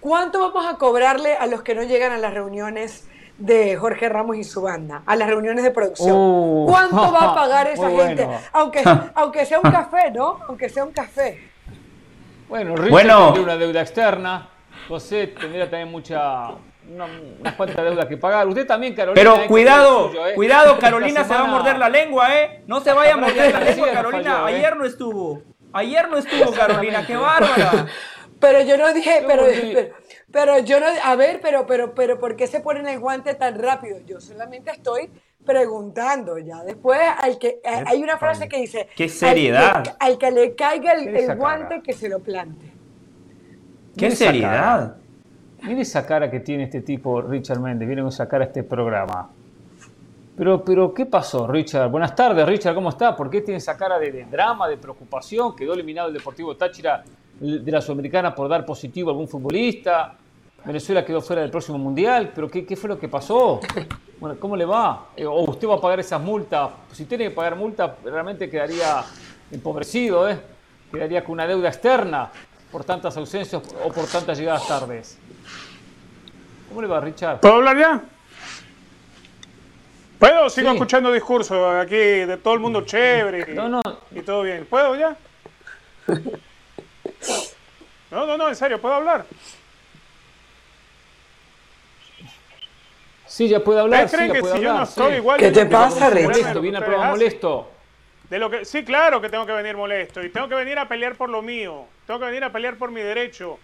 ¿cuánto 0.00 0.38
vamos 0.40 0.66
a 0.66 0.76
cobrarle 0.76 1.34
a 1.34 1.46
los 1.46 1.62
que 1.62 1.74
no 1.74 1.82
llegan 1.82 2.12
a 2.12 2.18
las 2.18 2.34
reuniones 2.34 3.08
de 3.38 3.76
Jorge 3.76 4.08
Ramos 4.08 4.36
y 4.36 4.44
su 4.44 4.60
banda, 4.60 5.02
a 5.06 5.16
las 5.16 5.28
reuniones 5.28 5.64
de 5.64 5.70
producción? 5.70 6.14
Uh. 6.14 6.66
¿Cuánto 6.68 7.10
va 7.10 7.32
a 7.32 7.34
pagar 7.34 7.66
esa 7.72 7.90
gente? 7.90 8.28
Aunque, 8.52 8.84
aunque 9.14 9.46
sea 9.46 9.58
un 9.58 9.70
café, 9.70 10.10
¿no? 10.10 10.40
Aunque 10.46 10.68
sea 10.68 10.84
un 10.84 10.92
café. 10.92 11.55
Bueno, 12.48 12.76
Richard 12.76 12.90
bueno. 12.90 13.24
tendría 13.24 13.44
una 13.44 13.56
deuda 13.56 13.80
externa, 13.80 14.48
José 14.88 15.28
tendría 15.28 15.68
también 15.68 15.90
mucha, 15.90 16.50
una, 16.88 17.06
una 17.40 17.56
cuanta 17.56 17.82
deuda 17.82 18.08
que 18.08 18.16
pagar. 18.16 18.46
Usted 18.46 18.66
también, 18.66 18.94
Carolina. 18.94 19.20
Pero 19.20 19.44
eh, 19.44 19.46
cuidado, 19.48 20.12
¿eh? 20.28 20.34
cuidado, 20.34 20.78
Carolina 20.78 21.24
se 21.24 21.34
va 21.34 21.40
a 21.40 21.44
morder 21.44 21.78
la 21.78 21.88
lengua, 21.88 22.34
¿eh? 22.36 22.62
No 22.66 22.80
se 22.80 22.92
vaya 22.92 23.14
a 23.14 23.16
morder 23.16 23.52
la 23.52 23.60
lengua, 23.60 23.90
Carolina. 23.92 24.50
¿eh? 24.50 24.56
Ayer 24.56 24.76
no 24.76 24.84
estuvo. 24.84 25.42
Ayer 25.72 26.08
no 26.08 26.18
estuvo, 26.18 26.52
Carolina. 26.52 27.06
¡Qué 27.06 27.16
bárbara! 27.16 27.86
Pero 28.38 28.60
yo 28.60 28.76
no 28.76 28.92
dije, 28.92 29.24
pero, 29.26 29.46
pero, 30.30 30.58
yo 30.58 30.78
no, 30.78 30.86
a 31.02 31.16
ver, 31.16 31.40
pero, 31.40 31.66
pero, 31.66 31.94
pero, 31.94 32.18
¿por 32.18 32.36
qué 32.36 32.46
se 32.46 32.60
ponen 32.60 32.86
el 32.86 32.98
guante 32.98 33.32
tan 33.32 33.58
rápido? 33.58 33.98
Yo 34.06 34.20
solamente 34.20 34.70
estoy 34.70 35.10
preguntando 35.46 36.36
ya. 36.38 36.62
Después 36.64 37.00
hay 37.18 37.38
que 37.38 37.60
hay 37.64 38.02
una 38.02 38.18
frase 38.18 38.48
que 38.48 38.60
dice 38.60 38.88
qué 38.94 39.08
seriedad. 39.08 39.96
Al 39.98 40.18
que, 40.18 40.30
le 40.30 40.54
caiga 40.54 40.92
el, 40.92 41.36
guante 41.36 41.80
que 41.80 41.92
se 41.92 42.08
lo 42.08 42.18
plante. 42.18 42.72
Qué 43.96 44.10
seriedad. 44.10 44.96
Mire 45.62 45.80
esa 45.80 46.06
cara 46.06 46.30
que 46.30 46.40
tiene 46.40 46.64
este 46.64 46.82
tipo 46.82 47.22
Richard 47.22 47.60
Méndez, 47.60 47.88
viene 47.88 48.02
a 48.06 48.10
sacar 48.10 48.42
a 48.42 48.44
este 48.44 48.62
programa. 48.62 49.30
Pero, 50.36 50.62
pero, 50.62 50.92
¿qué 50.92 51.06
pasó, 51.06 51.46
Richard? 51.46 51.90
Buenas 51.90 52.14
tardes, 52.14 52.46
Richard, 52.46 52.74
¿cómo 52.74 52.90
está? 52.90 53.16
¿Por 53.16 53.30
qué 53.30 53.40
tiene 53.40 53.56
esa 53.56 53.74
cara 53.74 53.98
de, 53.98 54.26
drama, 54.30 54.68
de 54.68 54.76
preocupación? 54.76 55.56
¿Quedó 55.56 55.72
eliminado 55.72 56.08
el 56.08 56.14
Deportivo 56.14 56.54
Táchira 56.56 57.02
de 57.40 57.72
la 57.72 57.80
Sudamericana 57.80 58.34
por 58.34 58.46
dar 58.48 58.66
positivo 58.66 59.08
a 59.08 59.12
algún 59.12 59.28
futbolista? 59.28 60.14
Venezuela 60.66 61.04
quedó 61.04 61.22
fuera 61.22 61.42
del 61.42 61.50
próximo 61.52 61.78
mundial, 61.78 62.32
pero 62.34 62.50
¿qué, 62.50 62.76
fue 62.76 62.88
lo 62.88 62.98
que 62.98 63.08
pasó? 63.08 63.60
Bueno, 64.18 64.40
¿cómo 64.40 64.56
le 64.56 64.64
va? 64.64 65.08
Eh, 65.14 65.26
¿O 65.26 65.42
usted 65.42 65.68
va 65.68 65.74
a 65.74 65.80
pagar 65.80 66.00
esas 66.00 66.18
multas? 66.18 66.70
Si 66.90 67.04
tiene 67.04 67.24
que 67.24 67.32
pagar 67.32 67.54
multas, 67.54 67.90
realmente 68.02 68.48
quedaría 68.48 69.04
empobrecido, 69.50 70.26
¿eh? 70.26 70.40
Quedaría 70.90 71.22
con 71.22 71.32
una 71.32 71.46
deuda 71.46 71.68
externa 71.68 72.30
por 72.72 72.82
tantas 72.82 73.14
ausencias 73.18 73.62
o 73.84 73.92
por 73.92 74.06
tantas 74.06 74.38
llegadas 74.38 74.66
tardes. 74.66 75.18
¿Cómo 76.70 76.80
le 76.80 76.88
va, 76.88 76.98
Richard? 76.98 77.40
¿Puedo 77.40 77.56
hablar 77.56 77.78
ya? 77.78 78.02
¿Puedo? 80.18 80.48
Sigo 80.48 80.70
escuchando 80.70 81.12
discursos 81.12 81.76
aquí 81.76 81.94
de 81.94 82.38
todo 82.38 82.54
el 82.54 82.60
mundo 82.60 82.86
chévere 82.86 83.54
no, 83.54 83.68
no. 83.68 83.82
y 84.12 84.22
todo 84.22 84.44
bien. 84.44 84.64
¿Puedo 84.64 84.96
ya? 84.96 85.14
No, 88.08 88.24
no, 88.24 88.38
no, 88.38 88.48
en 88.48 88.56
serio, 88.56 88.80
¿puedo 88.80 88.94
hablar? 88.94 89.26
Sí, 93.36 93.48
ya 93.48 93.62
puede 93.62 93.80
hablar. 93.80 94.10
¿Creen 94.10 94.32
que 94.32 94.42
si 94.42 94.60
yo 94.60 94.72
no 94.72 94.84
estoy 94.84 95.16
igual... 95.16 95.38
¿Qué 95.38 95.50
te 95.50 95.66
pasa, 95.66 96.08
Molesto, 96.08 96.58
viene 96.58 96.78
a 96.78 96.80
probar 96.80 97.10
molesto. 97.10 97.70
De 98.30 98.38
lo 98.38 98.48
que, 98.48 98.64
sí, 98.64 98.82
claro 98.82 99.20
que 99.20 99.28
tengo 99.28 99.44
que 99.44 99.52
venir 99.52 99.76
molesto 99.76 100.24
y 100.24 100.30
tengo 100.30 100.48
que 100.48 100.54
venir 100.54 100.78
a 100.78 100.88
pelear 100.88 101.16
por 101.16 101.28
lo 101.28 101.42
mío. 101.42 101.84
Tengo 102.06 102.18
que 102.18 102.24
venir 102.24 102.44
a 102.44 102.50
pelear 102.50 102.78
por 102.78 102.90
mi 102.90 103.02
derecho. 103.02 103.58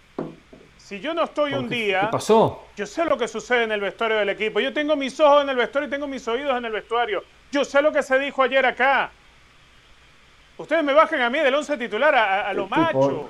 Si 0.77 0.99
yo 0.99 1.15
no 1.15 1.23
estoy 1.23 1.55
un 1.55 1.69
día, 1.69 2.01
¿Qué 2.01 2.07
pasó? 2.11 2.65
Yo 2.77 2.85
sé 2.85 3.03
lo 3.05 3.17
que 3.17 3.27
sucede 3.27 3.63
en 3.63 3.71
el 3.71 3.81
vestuario 3.81 4.17
del 4.17 4.29
equipo. 4.29 4.59
Yo 4.59 4.71
tengo 4.71 4.95
mis 4.95 5.19
ojos 5.19 5.41
en 5.41 5.49
el 5.49 5.55
vestuario 5.55 5.87
y 5.87 5.89
tengo 5.89 6.05
mis 6.05 6.27
oídos 6.27 6.55
en 6.55 6.65
el 6.65 6.71
vestuario. 6.71 7.23
Yo 7.51 7.65
sé 7.65 7.81
lo 7.81 7.91
que 7.91 8.03
se 8.03 8.19
dijo 8.19 8.43
ayer 8.43 8.63
acá. 8.67 9.09
Ustedes 10.55 10.83
me 10.83 10.93
bajen 10.93 11.19
a 11.19 11.31
mí 11.31 11.39
del 11.39 11.55
once 11.55 11.75
titular 11.77 12.13
a, 12.13 12.53
lo 12.53 12.67
macho. 12.67 13.27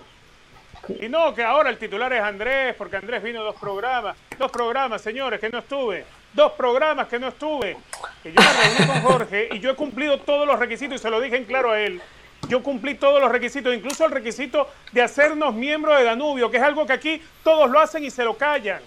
Y 0.99 1.07
no, 1.07 1.33
que 1.33 1.41
ahora 1.41 1.69
el 1.69 1.77
titular 1.77 2.11
es 2.11 2.21
Andrés, 2.21 2.75
porque 2.77 2.97
Andrés 2.97 3.23
vino 3.23 3.41
dos 3.45 3.55
programas. 3.55 4.17
Dos 4.37 4.51
programas, 4.51 5.01
señores, 5.01 5.39
que 5.39 5.49
no 5.49 5.59
estuve. 5.59 6.03
Dos 6.33 6.51
programas 6.53 7.07
que 7.07 7.19
no 7.19 7.27
estuve. 7.27 7.77
Que 8.21 8.31
yo 8.31 8.41
me 8.41 8.63
reuní 8.63 8.87
con 8.87 9.01
Jorge 9.11 9.49
y 9.51 9.59
yo 9.59 9.71
he 9.71 9.75
cumplido 9.75 10.19
todos 10.19 10.47
los 10.47 10.59
requisitos 10.59 10.99
y 10.99 11.01
se 11.01 11.09
lo 11.09 11.21
dije 11.21 11.37
en 11.37 11.45
claro 11.45 11.71
a 11.71 11.79
él. 11.79 12.01
Yo 12.49 12.61
cumplí 12.61 12.95
todos 12.95 13.21
los 13.21 13.31
requisitos, 13.31 13.73
incluso 13.73 14.05
el 14.05 14.11
requisito 14.11 14.67
de 14.91 15.01
hacernos 15.01 15.53
miembros 15.53 15.97
de 15.97 16.03
Danubio, 16.03 16.51
que 16.51 16.57
es 16.57 16.63
algo 16.63 16.85
que 16.85 16.93
aquí 16.93 17.21
todos 17.43 17.69
lo 17.69 17.79
hacen 17.79 18.03
y 18.03 18.11
se 18.11 18.23
lo 18.23 18.35
callan. 18.35 18.81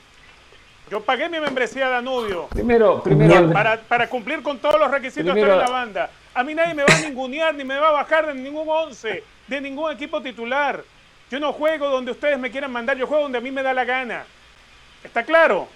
Yo 0.91 1.01
pagué 1.01 1.29
mi 1.29 1.41
membresía 1.41 1.87
de 1.87 1.93
Danubio. 1.93 2.47
Primero, 2.49 3.03
primero. 3.03 3.53
Para, 3.53 3.81
para 3.81 4.09
cumplir 4.09 4.43
con 4.43 4.59
todos 4.59 4.79
los 4.79 4.91
requisitos 4.91 5.35
de 5.35 5.41
estar 5.41 5.55
en 5.55 5.61
la 5.61 5.71
banda. 5.71 6.11
A 6.35 6.45
mí 6.45 6.55
nadie 6.55 6.75
me 6.75 6.85
va 6.85 6.95
a 6.95 7.01
ningunear 7.01 7.55
ni 7.55 7.65
me 7.65 7.79
va 7.79 7.89
a 7.89 7.93
bajar 7.93 8.27
de 8.27 8.35
ningún 8.35 8.69
once, 8.69 9.25
de 9.47 9.61
ningún 9.61 9.91
equipo 9.91 10.21
titular. 10.23 10.85
Yo 11.31 11.41
no 11.41 11.53
juego 11.53 11.89
donde 11.89 12.13
ustedes 12.13 12.39
me 12.39 12.51
quieran 12.51 12.71
mandar, 12.71 12.97
yo 12.97 13.07
juego 13.07 13.25
donde 13.25 13.39
a 13.39 13.41
mí 13.41 13.51
me 13.51 13.63
da 13.63 13.73
la 13.73 13.85
gana. 13.85 14.25
¿Está 15.03 15.25
claro? 15.25 15.69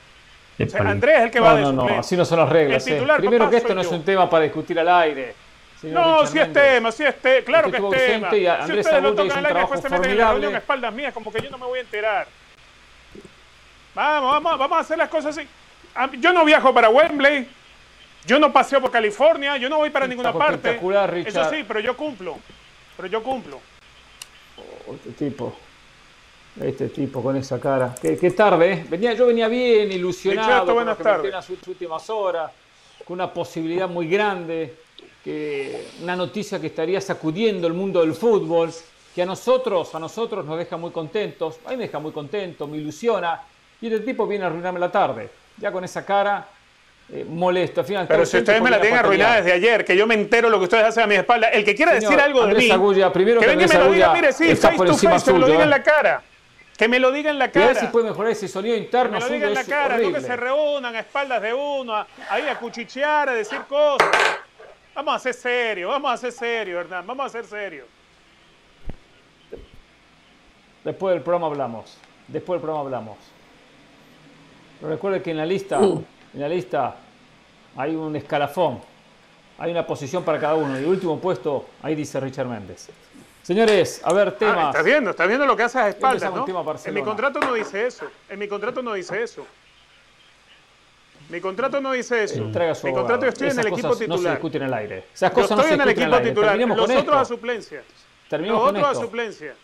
Andrés 0.78 1.18
es 1.18 1.24
el 1.24 1.30
que 1.30 1.40
va 1.40 1.52
a 1.52 1.60
No, 1.60 1.72
no, 1.72 1.98
así 1.98 2.16
no 2.16 2.24
son 2.24 2.38
las 2.40 2.48
reglas. 2.48 2.86
Eh. 2.86 3.02
Primero 3.16 3.50
que 3.50 3.56
esto 3.56 3.74
no 3.74 3.80
es 3.80 3.88
un 3.88 4.04
tema 4.04 4.28
para 4.28 4.44
discutir 4.44 4.78
al 4.78 4.88
aire. 4.88 5.34
No, 5.82 6.26
si 6.26 6.38
es 6.38 6.52
tema, 6.52 6.92
si 6.92 7.04
es 7.04 7.16
tema, 7.20 7.44
claro 7.44 7.70
que 7.70 7.78
es 7.78 7.90
tema. 7.90 8.30
si 8.30 8.72
ustedes 8.78 9.02
lo 9.02 9.14
tocan 9.14 9.38
al 9.38 9.46
aire, 9.46 9.60
después 9.60 9.80
se 9.80 9.88
meten 9.88 10.10
en 10.10 10.18
la 10.18 10.30
reunión 10.30 10.54
a 10.54 10.58
espaldas 10.58 10.92
mías, 10.92 11.14
como 11.14 11.32
que 11.32 11.40
yo 11.40 11.50
no 11.50 11.58
me 11.58 11.66
voy 11.66 11.78
a 11.78 11.82
enterar. 11.82 12.26
Vamos, 13.94 14.32
vamos, 14.32 14.58
vamos 14.58 14.78
a 14.78 14.80
hacer 14.80 14.98
las 14.98 15.08
cosas 15.08 15.36
así. 15.36 15.48
Yo 16.18 16.32
no 16.32 16.44
viajo 16.44 16.72
para 16.72 16.88
Wembley. 16.88 17.48
Yo 18.26 18.38
no 18.38 18.52
paseo 18.52 18.80
por 18.80 18.90
California, 18.90 19.56
yo 19.56 19.68
no 19.68 19.78
voy 19.78 19.90
para 19.90 20.06
ninguna 20.06 20.32
parte. 20.32 20.78
Eso 21.24 21.50
sí, 21.50 21.64
pero 21.66 21.80
yo 21.80 21.96
cumplo. 21.96 22.38
Pero 22.96 23.08
yo 23.08 23.22
cumplo. 23.22 23.60
Oh, 24.86 24.94
este 24.94 25.10
tipo. 25.12 25.56
Este 26.58 26.88
tipo 26.88 27.22
con 27.22 27.36
esa 27.36 27.60
cara. 27.60 27.94
Qué, 28.00 28.16
tarde, 28.32 28.72
¿eh? 28.72 28.86
Venía, 28.88 29.12
yo 29.12 29.26
venía 29.26 29.48
bien, 29.48 29.90
ilusionado. 29.92 30.74
Buenas 30.74 30.98
tardes. 30.98 31.26
En 31.26 31.32
las 31.32 31.48
últimas 31.48 32.10
horas, 32.10 32.50
con 33.04 33.14
una 33.14 33.32
posibilidad 33.32 33.88
muy 33.88 34.08
grande, 34.08 34.74
que 35.24 35.86
una 36.02 36.16
noticia 36.16 36.60
que 36.60 36.68
estaría 36.68 37.00
sacudiendo 37.00 37.66
el 37.66 37.74
mundo 37.74 38.00
del 38.00 38.14
fútbol, 38.14 38.72
que 39.14 39.22
a 39.22 39.26
nosotros, 39.26 39.94
a 39.94 39.98
nosotros 39.98 40.44
nos 40.44 40.58
deja 40.58 40.76
muy 40.76 40.90
contentos. 40.90 41.60
A 41.66 41.70
mí 41.70 41.76
me 41.76 41.84
deja 41.84 41.98
muy 41.98 42.12
contento, 42.12 42.66
me 42.66 42.78
ilusiona. 42.78 43.40
Y 43.80 43.86
este 43.86 44.00
tipo 44.00 44.26
viene 44.26 44.44
a 44.44 44.48
arruinarme 44.48 44.80
la 44.80 44.90
tarde. 44.90 45.30
Ya 45.56 45.70
con 45.70 45.84
esa 45.84 46.04
cara, 46.04 46.46
eh, 47.12 47.24
molesto. 47.28 47.80
Al 47.80 47.86
final, 47.86 48.06
Pero 48.08 48.26
si 48.26 48.38
ustedes 48.38 48.60
me 48.60 48.70
la 48.70 48.80
tienen 48.80 48.98
arruinada 48.98 49.36
desde 49.36 49.52
ayer, 49.52 49.84
que 49.84 49.96
yo 49.96 50.06
me 50.06 50.14
entero 50.14 50.50
lo 50.50 50.58
que 50.58 50.64
ustedes 50.64 50.84
hacen 50.84 51.04
a 51.04 51.06
mi 51.06 51.14
espalda, 51.14 51.48
el 51.48 51.64
que 51.64 51.74
quiera 51.74 51.94
decir 51.94 52.18
algo 52.18 52.46
de 52.46 52.54
mí, 52.54 52.70
Agulla, 52.70 53.12
primero 53.12 53.40
que, 53.40 53.46
venga 53.46 53.64
y 53.64 53.68
me 53.68 53.74
lo 53.74 53.92
diga, 53.92 54.12
mire, 54.12 54.32
sí, 54.32 54.54
face 54.54 54.76
to 54.76 54.96
face, 54.96 55.32
me 55.32 55.38
lo 55.38 55.46
diga 55.46 55.62
en 55.62 55.70
la 55.70 55.82
cara. 55.82 56.22
Que 56.80 56.88
me 56.88 56.98
lo 56.98 57.12
diga 57.12 57.30
en 57.30 57.38
la 57.38 57.52
cara. 57.52 57.66
A 57.66 57.68
ver 57.68 57.76
si 57.76 57.86
puede 57.88 58.08
mejorar 58.08 58.32
ese 58.32 58.48
sonido 58.48 58.74
interno. 58.74 59.18
Que 59.18 59.24
me 59.24 59.28
lo 59.28 59.34
diga 59.34 59.48
en 59.48 59.54
la 59.54 59.64
cara, 59.64 59.98
no 59.98 60.12
que 60.14 60.20
se 60.22 60.34
reúnan 60.34 60.96
a 60.96 61.00
espaldas 61.00 61.42
de 61.42 61.52
uno, 61.52 61.94
ahí 62.30 62.48
a 62.48 62.58
cuchichear, 62.58 63.28
a 63.28 63.34
decir 63.34 63.60
cosas. 63.68 64.08
Vamos 64.94 65.14
a 65.14 65.18
ser 65.18 65.34
serios, 65.34 65.90
vamos 65.90 66.10
a 66.10 66.16
ser 66.16 66.32
serios, 66.32 66.80
Hernán, 66.80 67.06
vamos 67.06 67.26
a 67.26 67.28
ser 67.28 67.44
serios. 67.44 67.86
Después 70.82 71.12
del 71.12 71.22
programa 71.22 71.48
hablamos. 71.48 71.98
Después 72.26 72.56
del 72.56 72.62
programa 72.62 72.86
hablamos. 72.86 73.18
Pero 74.80 74.90
recuerde 74.90 75.20
que 75.20 75.32
en 75.32 75.36
la 75.36 75.44
lista 75.44 75.78
uh 75.80 76.02
en 76.32 76.40
la 76.40 76.48
lista 76.48 76.96
hay 77.76 77.94
un 77.94 78.16
escalafón, 78.16 78.80
hay 79.58 79.70
una 79.70 79.86
posición 79.86 80.24
para 80.24 80.40
cada 80.40 80.54
uno. 80.54 80.80
Y 80.80 80.84
el 80.84 80.88
último 80.88 81.20
puesto, 81.20 81.66
ahí 81.82 81.94
dice 81.94 82.18
Richard 82.20 82.46
Méndez. 82.46 82.88
Señores, 83.42 84.00
a 84.04 84.12
ver, 84.12 84.28
ah, 84.28 84.36
temas. 84.36 84.66
estás 84.68 84.84
viendo, 84.84 85.10
estás 85.10 85.26
viendo 85.26 85.46
lo 85.46 85.56
que 85.56 85.62
hace 85.62 85.78
a 85.78 85.88
espaldas, 85.88 86.32
¿no? 86.32 86.46
En 86.84 86.94
mi 86.94 87.02
contrato 87.02 87.40
no 87.40 87.54
dice 87.54 87.86
eso. 87.86 88.06
En 88.28 88.38
mi 88.38 88.48
contrato 88.48 88.82
no 88.82 88.92
dice 88.92 89.22
eso. 89.22 89.46
Mi 91.30 91.40
contrato 91.40 91.80
no 91.80 91.92
dice 91.92 92.24
eso. 92.24 92.44
mi 92.44 92.92
contrato 92.92 93.22
yo 93.22 93.28
estoy 93.28 93.50
en 93.50 93.58
el 93.60 93.66
equipo 93.68 93.96
titular. 93.96 94.40
No 94.40 94.50
se 94.50 94.56
en 94.56 94.62
el 94.64 94.74
aire. 94.74 95.04
Esas 95.14 95.30
cosas 95.30 95.50
yo 95.50 95.56
estoy 95.56 95.56
no 95.56 95.68
se 95.68 95.74
en 95.74 95.80
el 95.80 95.88
equipo 95.88 96.20
titular. 96.20 96.58
Los 96.58 96.90
otros 97.02 97.16
a 97.16 97.24
suplencia. 97.24 97.82
Terminemos 98.28 98.60
los 98.60 98.70
otros 98.70 98.98
a 98.98 99.00
suplencia. 99.00 99.54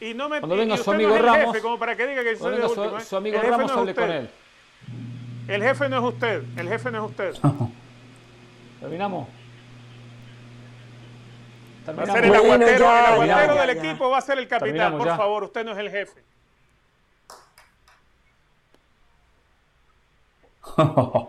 Y 0.00 0.14
no 0.14 0.28
me 0.28 0.40
Cuando 0.40 0.56
venga 0.56 0.76
su 0.76 0.90
amigo 0.90 1.16
Ramos, 1.16 1.56
como 1.58 1.78
para 1.78 1.96
que 1.96 2.06
diga 2.08 2.24
que 2.24 2.36
soy 2.36 2.56
de 2.56 2.66
último, 2.66 2.98
su, 2.98 3.06
su 3.06 3.16
amigo 3.16 3.40
Ramos 3.40 3.70
hable 3.70 3.94
con 3.94 4.10
él. 4.10 4.28
El 5.46 5.62
jefe 5.62 5.88
no 5.88 5.98
es 5.98 6.14
usted, 6.14 6.42
el 6.56 6.68
jefe 6.68 6.90
no 6.90 7.04
es 7.04 7.10
usted. 7.10 7.34
¿Terminamos? 8.80 9.28
Va 11.88 12.02
a 12.02 12.06
ser 12.06 12.24
el 12.24 12.34
aguantero, 12.34 12.84
el 12.84 13.06
aguantero 13.06 13.54
del 13.54 13.70
equipo 13.70 14.10
va 14.10 14.18
a 14.18 14.20
ser 14.20 14.38
el 14.38 14.48
capitán, 14.48 14.96
por 14.96 15.08
favor, 15.08 15.44
usted 15.44 15.64
no 15.64 15.72
es 15.72 15.78
el 15.78 15.90
jefe. 15.90 16.22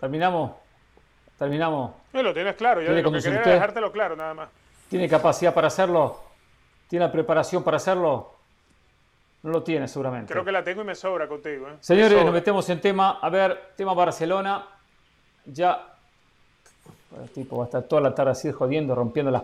Terminamos. 0.00 0.52
Terminamos. 1.38 1.92
No, 2.12 2.22
lo 2.22 2.34
tienes 2.34 2.56
claro, 2.56 2.80
yo 2.82 2.92
lo 2.92 3.12
que 3.12 3.20
quería 3.22 3.42
dejártelo 3.42 3.92
claro 3.92 4.16
nada 4.16 4.34
más. 4.34 4.48
¿Tiene 4.88 5.08
capacidad 5.08 5.54
para 5.54 5.68
hacerlo? 5.68 6.20
¿Tiene 6.88 7.06
la 7.06 7.12
preparación 7.12 7.62
para 7.62 7.76
hacerlo? 7.76 8.34
No 9.42 9.50
lo 9.50 9.62
tiene 9.62 9.86
seguramente. 9.86 10.32
Creo 10.32 10.44
que 10.44 10.50
la 10.50 10.64
tengo 10.64 10.82
y 10.82 10.84
me 10.84 10.94
sobra 10.94 11.28
contigo. 11.28 11.68
¿eh? 11.68 11.76
Señores, 11.80 12.24
nos 12.24 12.32
metemos 12.32 12.68
en 12.70 12.80
tema. 12.80 13.18
A 13.22 13.28
ver, 13.28 13.72
tema 13.76 13.94
Barcelona. 13.94 14.66
Ya. 15.44 15.94
El 17.16 17.30
tipo 17.30 17.56
va 17.56 17.64
a 17.64 17.66
estar 17.66 17.82
toda 17.84 18.02
la 18.02 18.14
tarde 18.14 18.32
así 18.32 18.52
jodiendo, 18.52 18.94
rompiendo 18.94 19.30
las 19.30 19.42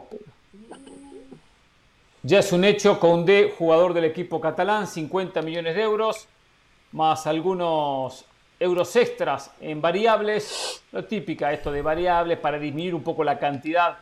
Ya 2.23 2.39
es 2.39 2.53
un 2.53 2.65
hecho, 2.65 2.99
D, 3.25 3.55
jugador 3.57 3.95
del 3.95 4.05
equipo 4.05 4.41
catalán, 4.41 4.87
50 4.87 5.43
millones 5.43 5.75
de 5.75 5.83
euros, 5.83 6.27
más 6.93 7.27
algunos 7.27 8.25
euros 8.61 8.95
extras 8.97 9.51
en 9.61 9.81
variables. 9.81 10.83
Lo 10.93 11.05
típica 11.05 11.53
esto 11.53 11.73
de 11.73 11.83
variables 11.83 12.39
para 12.39 12.59
disminuir 12.59 12.95
un 12.95 13.03
poco 13.03 13.25
la 13.25 13.39
cantidad 13.39 13.99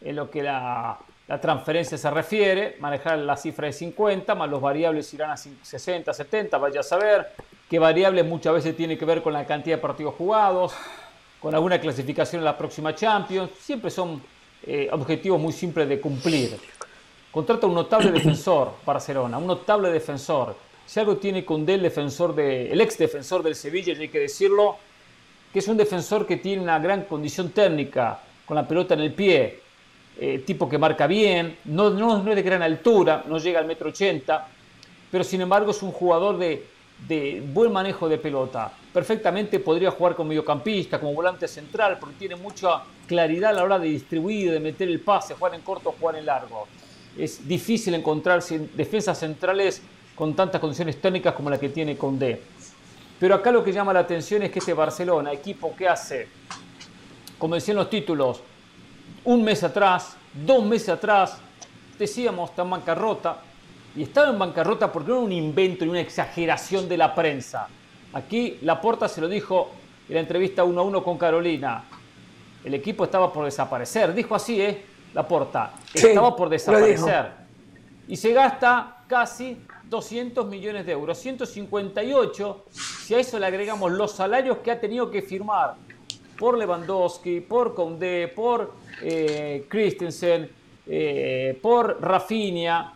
en 0.00 0.16
lo 0.16 0.30
que 0.30 0.42
la 0.42 0.98
la 1.28 1.40
transferencia 1.40 1.96
se 1.96 2.10
refiere, 2.10 2.76
manejar 2.80 3.18
la 3.18 3.36
cifra 3.36 3.66
de 3.66 3.72
50, 3.72 4.34
más 4.34 4.50
los 4.50 4.60
variables 4.60 5.14
irán 5.14 5.30
a 5.30 5.36
60, 5.36 6.12
70, 6.12 6.58
vaya 6.58 6.80
a 6.80 6.82
saber. 6.82 7.28
qué 7.70 7.78
variables 7.78 8.26
muchas 8.26 8.52
veces 8.52 8.76
tiene 8.76 8.98
que 8.98 9.06
ver 9.06 9.22
con 9.22 9.32
la 9.32 9.46
cantidad 9.46 9.76
de 9.76 9.82
partidos 9.82 10.14
jugados, 10.14 10.74
con 11.42 11.52
alguna 11.52 11.80
clasificación 11.80 12.40
en 12.40 12.44
la 12.44 12.56
próxima 12.56 12.94
Champions. 12.94 13.50
Siempre 13.60 13.90
son 13.90 14.22
eh, 14.64 14.88
objetivos 14.92 15.40
muy 15.40 15.52
simples 15.52 15.88
de 15.88 16.00
cumplir. 16.00 16.56
Contrata 17.32 17.66
un 17.66 17.74
notable 17.74 18.12
defensor, 18.12 18.70
Barcelona, 18.86 19.38
un 19.38 19.48
notable 19.48 19.90
defensor. 19.90 20.56
Si 20.86 21.00
algo 21.00 21.16
tiene 21.16 21.44
con 21.44 21.66
Del, 21.66 21.82
defensor 21.82 22.34
de, 22.34 22.70
el 22.70 22.80
ex 22.80 22.96
defensor 22.96 23.42
del 23.42 23.56
Sevilla, 23.56 23.92
y 23.92 24.02
hay 24.02 24.08
que 24.08 24.20
decirlo, 24.20 24.76
que 25.52 25.58
es 25.58 25.66
un 25.66 25.76
defensor 25.76 26.26
que 26.26 26.36
tiene 26.36 26.62
una 26.62 26.78
gran 26.78 27.02
condición 27.04 27.50
técnica, 27.50 28.20
con 28.46 28.54
la 28.54 28.66
pelota 28.66 28.94
en 28.94 29.00
el 29.00 29.12
pie, 29.12 29.60
eh, 30.20 30.42
tipo 30.46 30.68
que 30.68 30.78
marca 30.78 31.06
bien, 31.06 31.58
no, 31.64 31.90
no, 31.90 32.18
es 32.18 32.36
de 32.36 32.42
gran 32.42 32.62
altura, 32.62 33.24
no 33.26 33.38
llega 33.38 33.58
al 33.58 33.66
metro 33.66 33.88
ochenta, 33.88 34.46
pero 35.10 35.24
sin 35.24 35.40
embargo 35.40 35.70
es 35.70 35.82
un 35.82 35.90
jugador 35.90 36.38
de, 36.38 36.66
de, 37.08 37.42
buen 37.52 37.72
manejo 37.72 38.08
de 38.08 38.18
pelota. 38.18 38.72
Perfectamente 38.92 39.58
podría 39.58 39.90
jugar 39.90 40.14
como 40.14 40.28
mediocampista, 40.28 41.00
como 41.00 41.14
volante 41.14 41.48
central, 41.48 41.98
porque 41.98 42.16
tiene 42.16 42.36
mucha 42.36 42.82
claridad 43.06 43.50
a 43.50 43.54
la 43.54 43.64
hora 43.64 43.78
de 43.78 43.88
distribuir, 43.88 44.52
de 44.52 44.60
meter 44.60 44.88
el 44.88 45.00
pase, 45.00 45.34
jugar 45.34 45.54
en 45.54 45.62
corto, 45.62 45.94
jugar 45.98 46.16
en 46.16 46.26
largo. 46.26 46.66
Es 47.16 47.46
difícil 47.46 47.94
encontrar 47.94 48.42
defensas 48.42 49.18
centrales 49.18 49.82
con 50.14 50.34
tantas 50.34 50.60
condiciones 50.60 51.00
técnicas 51.00 51.34
como 51.34 51.50
la 51.50 51.58
que 51.58 51.68
tiene 51.68 51.96
Condé. 51.96 52.40
Pero 53.18 53.34
acá 53.34 53.52
lo 53.52 53.62
que 53.62 53.72
llama 53.72 53.92
la 53.92 54.00
atención 54.00 54.42
es 54.42 54.50
que 54.50 54.58
este 54.58 54.74
Barcelona, 54.74 55.32
equipo 55.32 55.74
que 55.76 55.88
hace, 55.88 56.28
como 57.38 57.54
decían 57.54 57.76
los 57.76 57.88
títulos, 57.88 58.40
un 59.24 59.44
mes 59.44 59.62
atrás, 59.62 60.16
dos 60.32 60.64
meses 60.64 60.88
atrás, 60.88 61.38
decíamos 61.98 62.50
está 62.50 62.62
en 62.62 62.70
bancarrota. 62.70 63.40
Y 63.94 64.04
estaba 64.04 64.30
en 64.30 64.38
bancarrota 64.38 64.90
porque 64.90 65.10
no 65.10 65.16
era 65.16 65.24
un 65.24 65.32
invento 65.32 65.84
y 65.84 65.88
una 65.88 66.00
exageración 66.00 66.88
de 66.88 66.96
la 66.96 67.14
prensa. 67.14 67.68
Aquí 68.14 68.58
Laporta 68.62 69.08
se 69.08 69.20
lo 69.20 69.28
dijo 69.28 69.70
en 70.08 70.14
la 70.14 70.20
entrevista 70.20 70.64
uno 70.64 70.80
a 70.80 70.84
uno 70.84 71.02
con 71.02 71.18
Carolina. 71.18 71.84
El 72.64 72.74
equipo 72.74 73.04
estaba 73.04 73.32
por 73.32 73.44
desaparecer. 73.44 74.14
Dijo 74.14 74.34
así, 74.34 74.60
¿eh? 74.60 74.82
Laporta. 75.14 75.72
Estaba 75.92 76.34
por 76.34 76.48
desaparecer. 76.48 77.42
Y 78.08 78.16
se 78.16 78.32
gasta 78.32 79.04
casi 79.06 79.58
200 79.84 80.46
millones 80.46 80.86
de 80.86 80.92
euros. 80.92 81.18
158 81.18 82.64
si 82.70 83.14
a 83.14 83.18
eso 83.18 83.38
le 83.38 83.46
agregamos 83.46 83.92
los 83.92 84.12
salarios 84.12 84.58
que 84.58 84.70
ha 84.70 84.80
tenido 84.80 85.10
que 85.10 85.22
firmar 85.22 85.74
por 86.38 86.56
Lewandowski, 86.56 87.40
por 87.40 87.74
Condé, 87.74 88.28
por 88.28 88.72
eh, 89.02 89.66
Christensen, 89.68 90.50
eh, 90.86 91.58
por 91.60 92.00
Rafinha. 92.00 92.94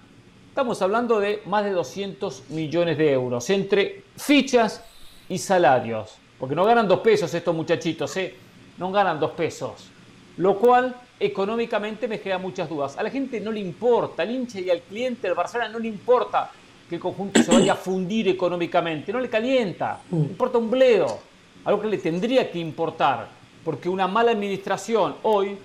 Estamos 0.56 0.80
hablando 0.80 1.20
de 1.20 1.42
más 1.44 1.64
de 1.64 1.70
200 1.70 2.48
millones 2.48 2.96
de 2.96 3.12
euros 3.12 3.50
entre 3.50 4.04
fichas 4.16 4.82
y 5.28 5.36
salarios. 5.36 6.14
Porque 6.40 6.54
no 6.54 6.64
ganan 6.64 6.88
dos 6.88 7.00
pesos 7.00 7.34
estos 7.34 7.54
muchachitos, 7.54 8.16
¿eh? 8.16 8.34
No 8.78 8.90
ganan 8.90 9.20
dos 9.20 9.32
pesos. 9.32 9.90
Lo 10.38 10.58
cual 10.58 10.96
económicamente 11.20 12.08
me 12.08 12.20
queda 12.20 12.38
muchas 12.38 12.70
dudas. 12.70 12.96
A 12.96 13.02
la 13.02 13.10
gente 13.10 13.38
no 13.38 13.52
le 13.52 13.60
importa, 13.60 14.22
al 14.22 14.30
hincha 14.30 14.58
y 14.58 14.70
al 14.70 14.80
cliente 14.80 15.26
del 15.26 15.36
Barcelona 15.36 15.68
no 15.68 15.78
le 15.78 15.88
importa 15.88 16.50
que 16.88 16.94
el 16.94 17.02
conjunto 17.02 17.42
se 17.42 17.52
vaya 17.52 17.74
a 17.74 17.76
fundir 17.76 18.26
económicamente, 18.26 19.12
no 19.12 19.20
le 19.20 19.28
calienta, 19.28 20.00
le 20.10 20.16
importa 20.20 20.56
un 20.56 20.70
bledo. 20.70 21.18
Algo 21.66 21.82
que 21.82 21.88
le 21.88 21.98
tendría 21.98 22.50
que 22.50 22.58
importar, 22.58 23.28
porque 23.62 23.90
una 23.90 24.08
mala 24.08 24.30
administración 24.30 25.16
hoy 25.22 25.58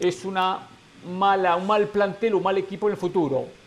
es 0.00 0.24
una 0.24 0.60
mala, 1.06 1.54
un 1.54 1.66
mal 1.66 1.86
plantel, 1.88 2.36
un 2.36 2.42
mal 2.42 2.56
equipo 2.56 2.86
en 2.86 2.92
el 2.92 2.98
futuro 2.98 3.60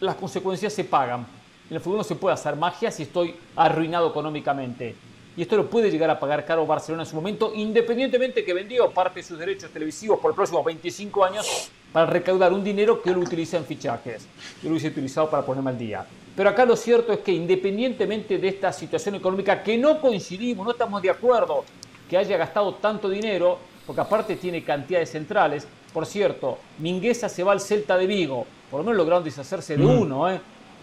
las 0.00 0.16
consecuencias 0.16 0.72
se 0.72 0.84
pagan. 0.84 1.26
En 1.68 1.76
el 1.76 1.80
futuro 1.80 1.98
no 1.98 2.04
se 2.04 2.16
puede 2.16 2.34
hacer 2.34 2.56
magia 2.56 2.90
si 2.90 3.04
estoy 3.04 3.34
arruinado 3.54 4.08
económicamente. 4.08 4.96
Y 5.36 5.42
esto 5.42 5.56
lo 5.56 5.70
puede 5.70 5.90
llegar 5.90 6.10
a 6.10 6.18
pagar 6.18 6.44
caro 6.44 6.66
Barcelona 6.66 7.04
en 7.04 7.08
su 7.08 7.14
momento, 7.14 7.52
independientemente 7.54 8.44
que 8.44 8.52
vendió 8.52 8.90
parte 8.90 9.20
de 9.20 9.26
sus 9.26 9.38
derechos 9.38 9.70
televisivos 9.70 10.18
por 10.18 10.30
los 10.30 10.36
próximos 10.36 10.64
25 10.64 11.24
años 11.24 11.70
para 11.92 12.06
recaudar 12.06 12.52
un 12.52 12.64
dinero 12.64 13.00
que 13.00 13.12
lo 13.12 13.20
utiliza 13.20 13.56
en 13.56 13.64
fichajes. 13.64 14.26
Yo 14.62 14.68
lo 14.68 14.70
hubiese 14.70 14.88
utilizado 14.88 15.30
para 15.30 15.44
ponerme 15.44 15.70
al 15.70 15.78
día. 15.78 16.04
Pero 16.36 16.50
acá 16.50 16.64
lo 16.64 16.76
cierto 16.76 17.12
es 17.12 17.20
que 17.20 17.32
independientemente 17.32 18.38
de 18.38 18.48
esta 18.48 18.72
situación 18.72 19.14
económica 19.14 19.62
que 19.62 19.78
no 19.78 20.00
coincidimos, 20.00 20.64
no 20.64 20.72
estamos 20.72 21.00
de 21.02 21.10
acuerdo 21.10 21.64
que 22.08 22.16
haya 22.16 22.36
gastado 22.36 22.74
tanto 22.74 23.08
dinero, 23.08 23.58
porque 23.86 24.00
aparte 24.00 24.36
tiene 24.36 24.64
cantidades 24.64 25.10
centrales. 25.10 25.66
Por 25.92 26.06
cierto, 26.06 26.58
Mingueza 26.78 27.28
se 27.28 27.42
va 27.42 27.52
al 27.52 27.60
Celta 27.60 27.96
de 27.96 28.06
Vigo 28.06 28.46
por 28.70 28.80
lo 28.80 28.84
menos 28.84 28.98
lograron 28.98 29.24
deshacerse 29.24 29.76
de 29.76 29.84
mm. 29.84 30.00
uno. 30.00 30.30
¿eh? 30.30 30.40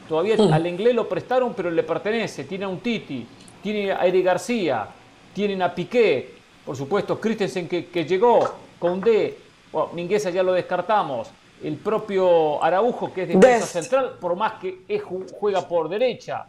Todavía 0.07 0.35
mm. 0.37 0.53
al 0.53 0.67
inglés 0.67 0.93
lo 0.93 1.07
prestaron, 1.07 1.53
pero 1.53 1.71
le 1.71 1.83
pertenece. 1.83 2.43
Tiene 2.43 2.65
a 2.65 2.67
un 2.67 2.79
Titi, 2.79 3.25
tiene 3.63 3.91
a 3.91 4.05
Eric 4.05 4.25
García, 4.25 4.87
tienen 5.33 5.61
a 5.61 5.73
Piqué, 5.73 6.35
por 6.65 6.75
supuesto, 6.75 7.19
Christensen 7.19 7.67
que, 7.67 7.85
que 7.87 8.03
llegó, 8.03 8.39
Condé, 8.77 9.37
bueno, 9.71 9.89
Mingueza 9.93 10.29
ya 10.29 10.43
lo 10.43 10.51
descartamos. 10.51 11.29
El 11.63 11.75
propio 11.77 12.63
Araujo, 12.63 13.11
que 13.11 13.23
es 13.23 13.29
defensa 13.29 13.65
central, 13.65 14.17
por 14.19 14.35
más 14.35 14.53
que 14.53 14.81
es, 14.87 15.01
juega 15.39 15.67
por 15.67 15.89
derecha 15.89 16.45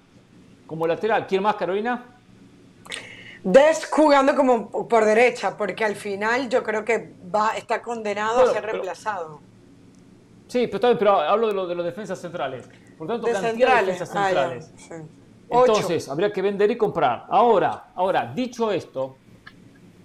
como 0.67 0.87
lateral. 0.87 1.27
¿Quién 1.27 1.43
más, 1.43 1.55
Carolina? 1.55 2.05
Des 3.45 3.87
jugando 3.91 4.35
como 4.35 4.89
por 4.89 5.05
derecha, 5.05 5.57
porque 5.57 5.85
al 5.85 5.95
final 5.95 6.49
yo 6.49 6.63
creo 6.63 6.85
que 6.85 7.15
va, 7.35 7.57
está 7.57 7.81
condenado 7.81 8.43
a 8.43 8.53
ser 8.53 8.65
reemplazado. 8.65 9.41
Sí, 10.49 10.67
pero, 10.67 10.99
pero 10.99 11.21
hablo 11.21 11.49
de, 11.49 11.55
lo, 11.55 11.67
de 11.67 11.75
los 11.75 11.85
defensas 11.85 12.21
centrales. 12.21 12.69
Por 12.97 13.07
tanto, 13.07 13.27
cantidad 13.27 13.81
de 13.81 13.87
defensas 13.87 14.11
ah, 14.15 14.25
centrales. 14.25 14.73
Entonces, 15.51 16.09
habría 16.09 16.33
que 16.33 16.43
vender 16.43 16.71
y 16.71 16.77
comprar. 16.77 17.27
Ahora, 17.29 17.91
ahora, 17.95 18.33
dicho 18.35 18.73
esto, 18.73 19.17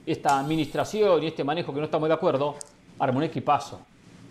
esta 0.05 0.39
administración 0.39 1.23
y 1.23 1.27
este 1.27 1.43
manejo 1.43 1.73
que 1.73 1.79
no 1.79 1.85
estamos 1.85 2.07
de 2.07 2.15
acuerdo, 2.15 2.55
arma 2.99 3.17
un 3.17 3.23
equipazo. 3.23 3.81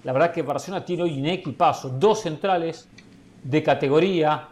La 0.05 0.13
verdad 0.13 0.33
que 0.33 0.43
Barcelona 0.43 0.85
tiene 0.85 1.03
hoy 1.05 1.19
un 1.19 1.27
equipazo. 1.27 1.89
Dos 1.91 2.21
centrales 2.21 2.89
de 3.43 3.63
categoría, 3.63 4.49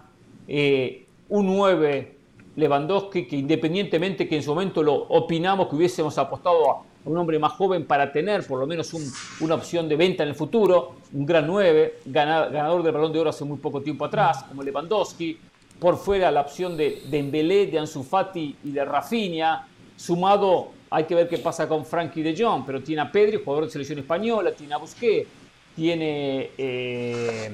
eh, 0.46 1.06
un 1.28 1.46
9 1.46 2.19
Lewandowski, 2.56 3.26
que 3.26 3.36
independientemente 3.36 4.28
que 4.28 4.36
en 4.36 4.42
su 4.42 4.50
momento 4.50 4.82
lo 4.82 4.94
opinamos 4.94 5.68
que 5.68 5.76
hubiésemos 5.76 6.16
apostado 6.18 6.70
a 6.70 6.82
un 7.04 7.16
hombre 7.16 7.38
más 7.38 7.52
joven 7.52 7.86
para 7.86 8.12
tener 8.12 8.46
por 8.46 8.58
lo 8.58 8.66
menos 8.66 8.92
una 9.40 9.54
opción 9.54 9.88
de 9.88 9.96
venta 9.96 10.22
en 10.22 10.30
el 10.30 10.34
futuro, 10.34 10.96
un 11.12 11.24
gran 11.24 11.46
9, 11.46 12.00
ganador 12.06 12.82
del 12.82 12.92
balón 12.92 13.12
de 13.12 13.20
oro 13.20 13.30
hace 13.30 13.44
muy 13.44 13.58
poco 13.58 13.80
tiempo 13.80 14.04
atrás, 14.04 14.44
como 14.44 14.62
Lewandowski, 14.62 15.38
por 15.78 15.96
fuera 15.96 16.30
la 16.30 16.42
opción 16.42 16.76
de 16.76 17.02
Dembélé, 17.08 17.66
de 17.66 17.78
Ansu 17.78 18.02
Fati 18.02 18.56
y 18.64 18.70
de 18.70 18.84
Rafinha, 18.84 19.66
sumado, 19.96 20.68
hay 20.90 21.04
que 21.04 21.14
ver 21.14 21.28
qué 21.28 21.38
pasa 21.38 21.66
con 21.68 21.86
Frankie 21.86 22.22
de 22.22 22.36
Jong, 22.36 22.64
pero 22.66 22.82
tiene 22.82 23.02
a 23.02 23.10
Pedri, 23.10 23.40
jugador 23.42 23.64
de 23.64 23.70
selección 23.70 23.98
española, 23.98 24.52
tiene 24.52 24.74
a 24.74 24.76
Busquets, 24.76 25.28
tiene 25.74 26.50
eh, 26.58 27.50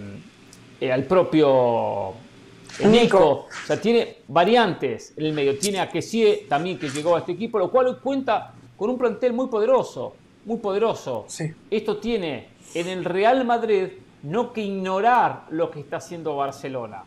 eh, 0.80 0.92
al 0.92 1.04
propio 1.04 2.14
Nico. 2.84 3.18
o 3.18 3.66
sea, 3.66 3.80
tiene 3.80 4.18
variantes 4.28 5.14
en 5.16 5.26
el 5.26 5.32
medio, 5.32 5.58
tiene 5.58 5.80
a 5.80 5.88
Kessie 5.88 6.46
también 6.48 6.78
que 6.78 6.88
llegó 6.88 7.16
a 7.16 7.20
este 7.20 7.32
equipo, 7.32 7.58
lo 7.58 7.70
cual 7.70 7.98
cuenta 8.00 8.54
con 8.76 8.90
un 8.90 8.98
plantel 8.98 9.32
muy 9.32 9.48
poderoso, 9.48 10.14
muy 10.44 10.58
poderoso. 10.58 11.26
Esto 11.70 11.96
tiene 11.96 12.48
en 12.74 12.88
el 12.88 13.04
Real 13.04 13.44
Madrid 13.44 13.88
no 14.22 14.52
que 14.52 14.62
ignorar 14.62 15.44
lo 15.50 15.70
que 15.70 15.80
está 15.80 15.96
haciendo 15.96 16.36
Barcelona, 16.36 17.04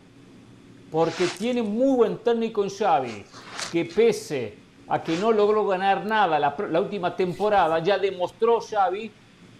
porque 0.91 1.27
tiene 1.37 1.61
muy 1.61 1.95
buen 1.97 2.17
técnico 2.17 2.63
en 2.63 2.69
Xavi, 2.69 3.25
que 3.71 3.85
pese 3.85 4.55
a 4.87 5.03
que 5.03 5.17
no 5.17 5.31
logró 5.31 5.67
ganar 5.67 6.05
nada 6.05 6.39
la, 6.39 6.79
última 6.79 7.15
temporada, 7.15 7.79
ya 7.79 7.97
demostró 7.97 8.59
Xavi 8.59 9.11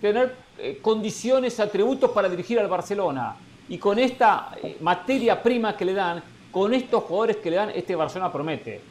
tener 0.01 0.35
eh, 0.57 0.79
condiciones, 0.81 1.59
atributos 1.59 2.11
para 2.11 2.29
dirigir 2.29 2.59
al 2.59 2.67
Barcelona. 2.67 3.35
Y 3.69 3.77
con 3.77 3.99
esta 3.99 4.51
eh, 4.62 4.77
materia 4.82 5.41
prima 5.41 5.77
que 5.77 5.86
le 5.86 5.93
dan, 5.93 6.21
con 6.51 6.73
estos 6.73 7.03
jugadores 7.03 7.38
que 7.38 7.49
le 7.49 7.55
dan, 7.55 7.69
este 7.69 7.95
Barcelona 7.95 8.32
promete. 8.32 8.82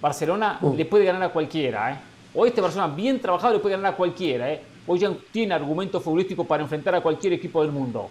Barcelona 0.00 0.58
uh. 0.60 0.74
le 0.74 0.84
puede 0.84 1.04
ganar 1.04 1.22
a 1.22 1.28
cualquiera, 1.28 1.92
¿eh? 1.92 1.98
Hoy 2.34 2.50
este 2.50 2.62
persona 2.62 2.86
bien 2.86 3.18
trabajado 3.20 3.54
le 3.54 3.60
puede 3.60 3.76
ganar 3.76 3.94
a 3.94 3.96
cualquiera. 3.96 4.52
¿eh? 4.52 4.62
Hoy 4.86 5.00
ya 5.00 5.12
tiene 5.32 5.54
argumento 5.54 6.00
futbolístico 6.00 6.44
para 6.44 6.62
enfrentar 6.62 6.94
a 6.94 7.00
cualquier 7.00 7.32
equipo 7.32 7.60
del 7.62 7.72
mundo. 7.72 8.08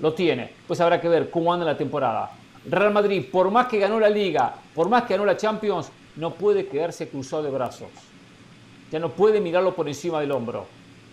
Lo 0.00 0.12
tiene. 0.12 0.50
Pues 0.66 0.80
habrá 0.80 1.00
que 1.00 1.08
ver 1.08 1.30
cómo 1.30 1.52
anda 1.52 1.64
la 1.64 1.76
temporada. 1.76 2.32
Real 2.68 2.92
Madrid, 2.92 3.24
por 3.30 3.50
más 3.50 3.66
que 3.66 3.78
ganó 3.78 4.00
la 4.00 4.10
Liga, 4.10 4.54
por 4.74 4.88
más 4.88 5.04
que 5.04 5.14
ganó 5.14 5.24
la 5.24 5.36
Champions, 5.36 5.90
no 6.16 6.34
puede 6.34 6.66
quedarse 6.66 7.08
cruzado 7.08 7.44
de 7.44 7.50
brazos. 7.50 7.88
Ya 8.90 8.98
no 8.98 9.10
puede 9.10 9.40
mirarlo 9.40 9.74
por 9.74 9.86
encima 9.86 10.20
del 10.20 10.32
hombro. 10.32 10.66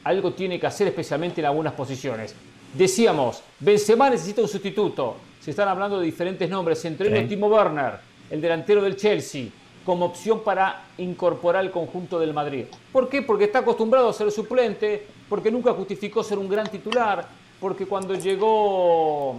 Algo 0.03 0.33
tiene 0.33 0.59
que 0.59 0.65
hacer 0.65 0.87
especialmente 0.87 1.41
en 1.41 1.47
algunas 1.47 1.73
posiciones. 1.73 2.35
Decíamos, 2.73 3.41
Benzema 3.59 4.09
necesita 4.09 4.41
un 4.41 4.47
sustituto. 4.47 5.15
Se 5.39 5.51
están 5.51 5.67
hablando 5.67 5.99
de 5.99 6.05
diferentes 6.05 6.49
nombres, 6.49 6.83
entre 6.85 7.07
ellos 7.07 7.29
Timo 7.29 7.47
Werner, 7.47 7.93
el 8.29 8.41
delantero 8.41 8.81
del 8.81 8.95
Chelsea 8.95 9.47
como 9.85 10.07
opción 10.07 10.41
para 10.43 10.83
incorporar 10.97 11.63
al 11.63 11.71
conjunto 11.71 12.19
del 12.19 12.33
Madrid. 12.33 12.65
¿Por 12.91 13.07
qué? 13.07 13.21
Porque 13.21 13.45
está 13.45 13.59
acostumbrado 13.59 14.09
a 14.09 14.13
ser 14.13 14.29
suplente, 14.31 15.07
porque 15.29 15.49
nunca 15.49 15.71
justificó 15.71 16.21
ser 16.25 16.37
un 16.37 16.49
gran 16.49 16.67
titular, 16.67 17.25
porque 17.57 17.85
cuando 17.85 18.13
llegó 18.13 19.37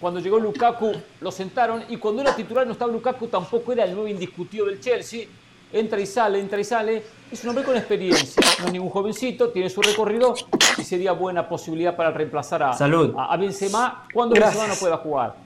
cuando 0.00 0.20
llegó 0.20 0.40
Lukaku 0.40 0.92
lo 1.20 1.30
sentaron 1.30 1.84
y 1.90 1.98
cuando 1.98 2.22
era 2.22 2.34
titular 2.34 2.66
no 2.66 2.72
estaba 2.72 2.90
Lukaku 2.90 3.26
tampoco 3.26 3.72
era 3.72 3.84
el 3.84 3.92
nuevo 3.92 4.08
indiscutido 4.08 4.64
del 4.64 4.80
Chelsea. 4.80 5.26
Entra 5.72 6.00
y 6.00 6.06
sale, 6.06 6.40
entra 6.40 6.58
y 6.60 6.64
sale. 6.64 7.02
Es 7.30 7.44
un 7.44 7.50
hombre 7.50 7.64
con 7.64 7.76
experiencia, 7.76 8.42
no 8.60 8.66
es 8.66 8.72
ningún 8.72 8.90
jovencito, 8.90 9.50
tiene 9.50 9.70
su 9.70 9.80
recorrido 9.80 10.34
y 10.76 10.82
sería 10.82 11.12
buena 11.12 11.48
posibilidad 11.48 11.94
para 11.94 12.10
reemplazar 12.10 12.62
a, 12.62 12.70
a, 12.72 13.36
Benzema 13.36 14.06
cuando 14.12 14.34
Benzema 14.34 14.66
no 14.66 14.74
pueda 14.74 14.96
jugar. 14.96 15.36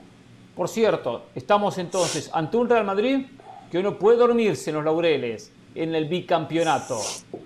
Por 0.55 0.67
cierto, 0.67 1.25
estamos 1.35 1.77
entonces 1.77 2.31
ante 2.33 2.57
un 2.57 2.67
Real 2.67 2.85
Madrid 2.85 3.27
que 3.69 3.77
uno 3.77 3.99
puede 3.99 4.17
dormirse 4.17 4.71
en 4.71 4.77
los 4.77 4.85
laureles 4.85 5.51
en 5.75 5.93
el 5.93 6.05
bicampeonato, 6.05 6.99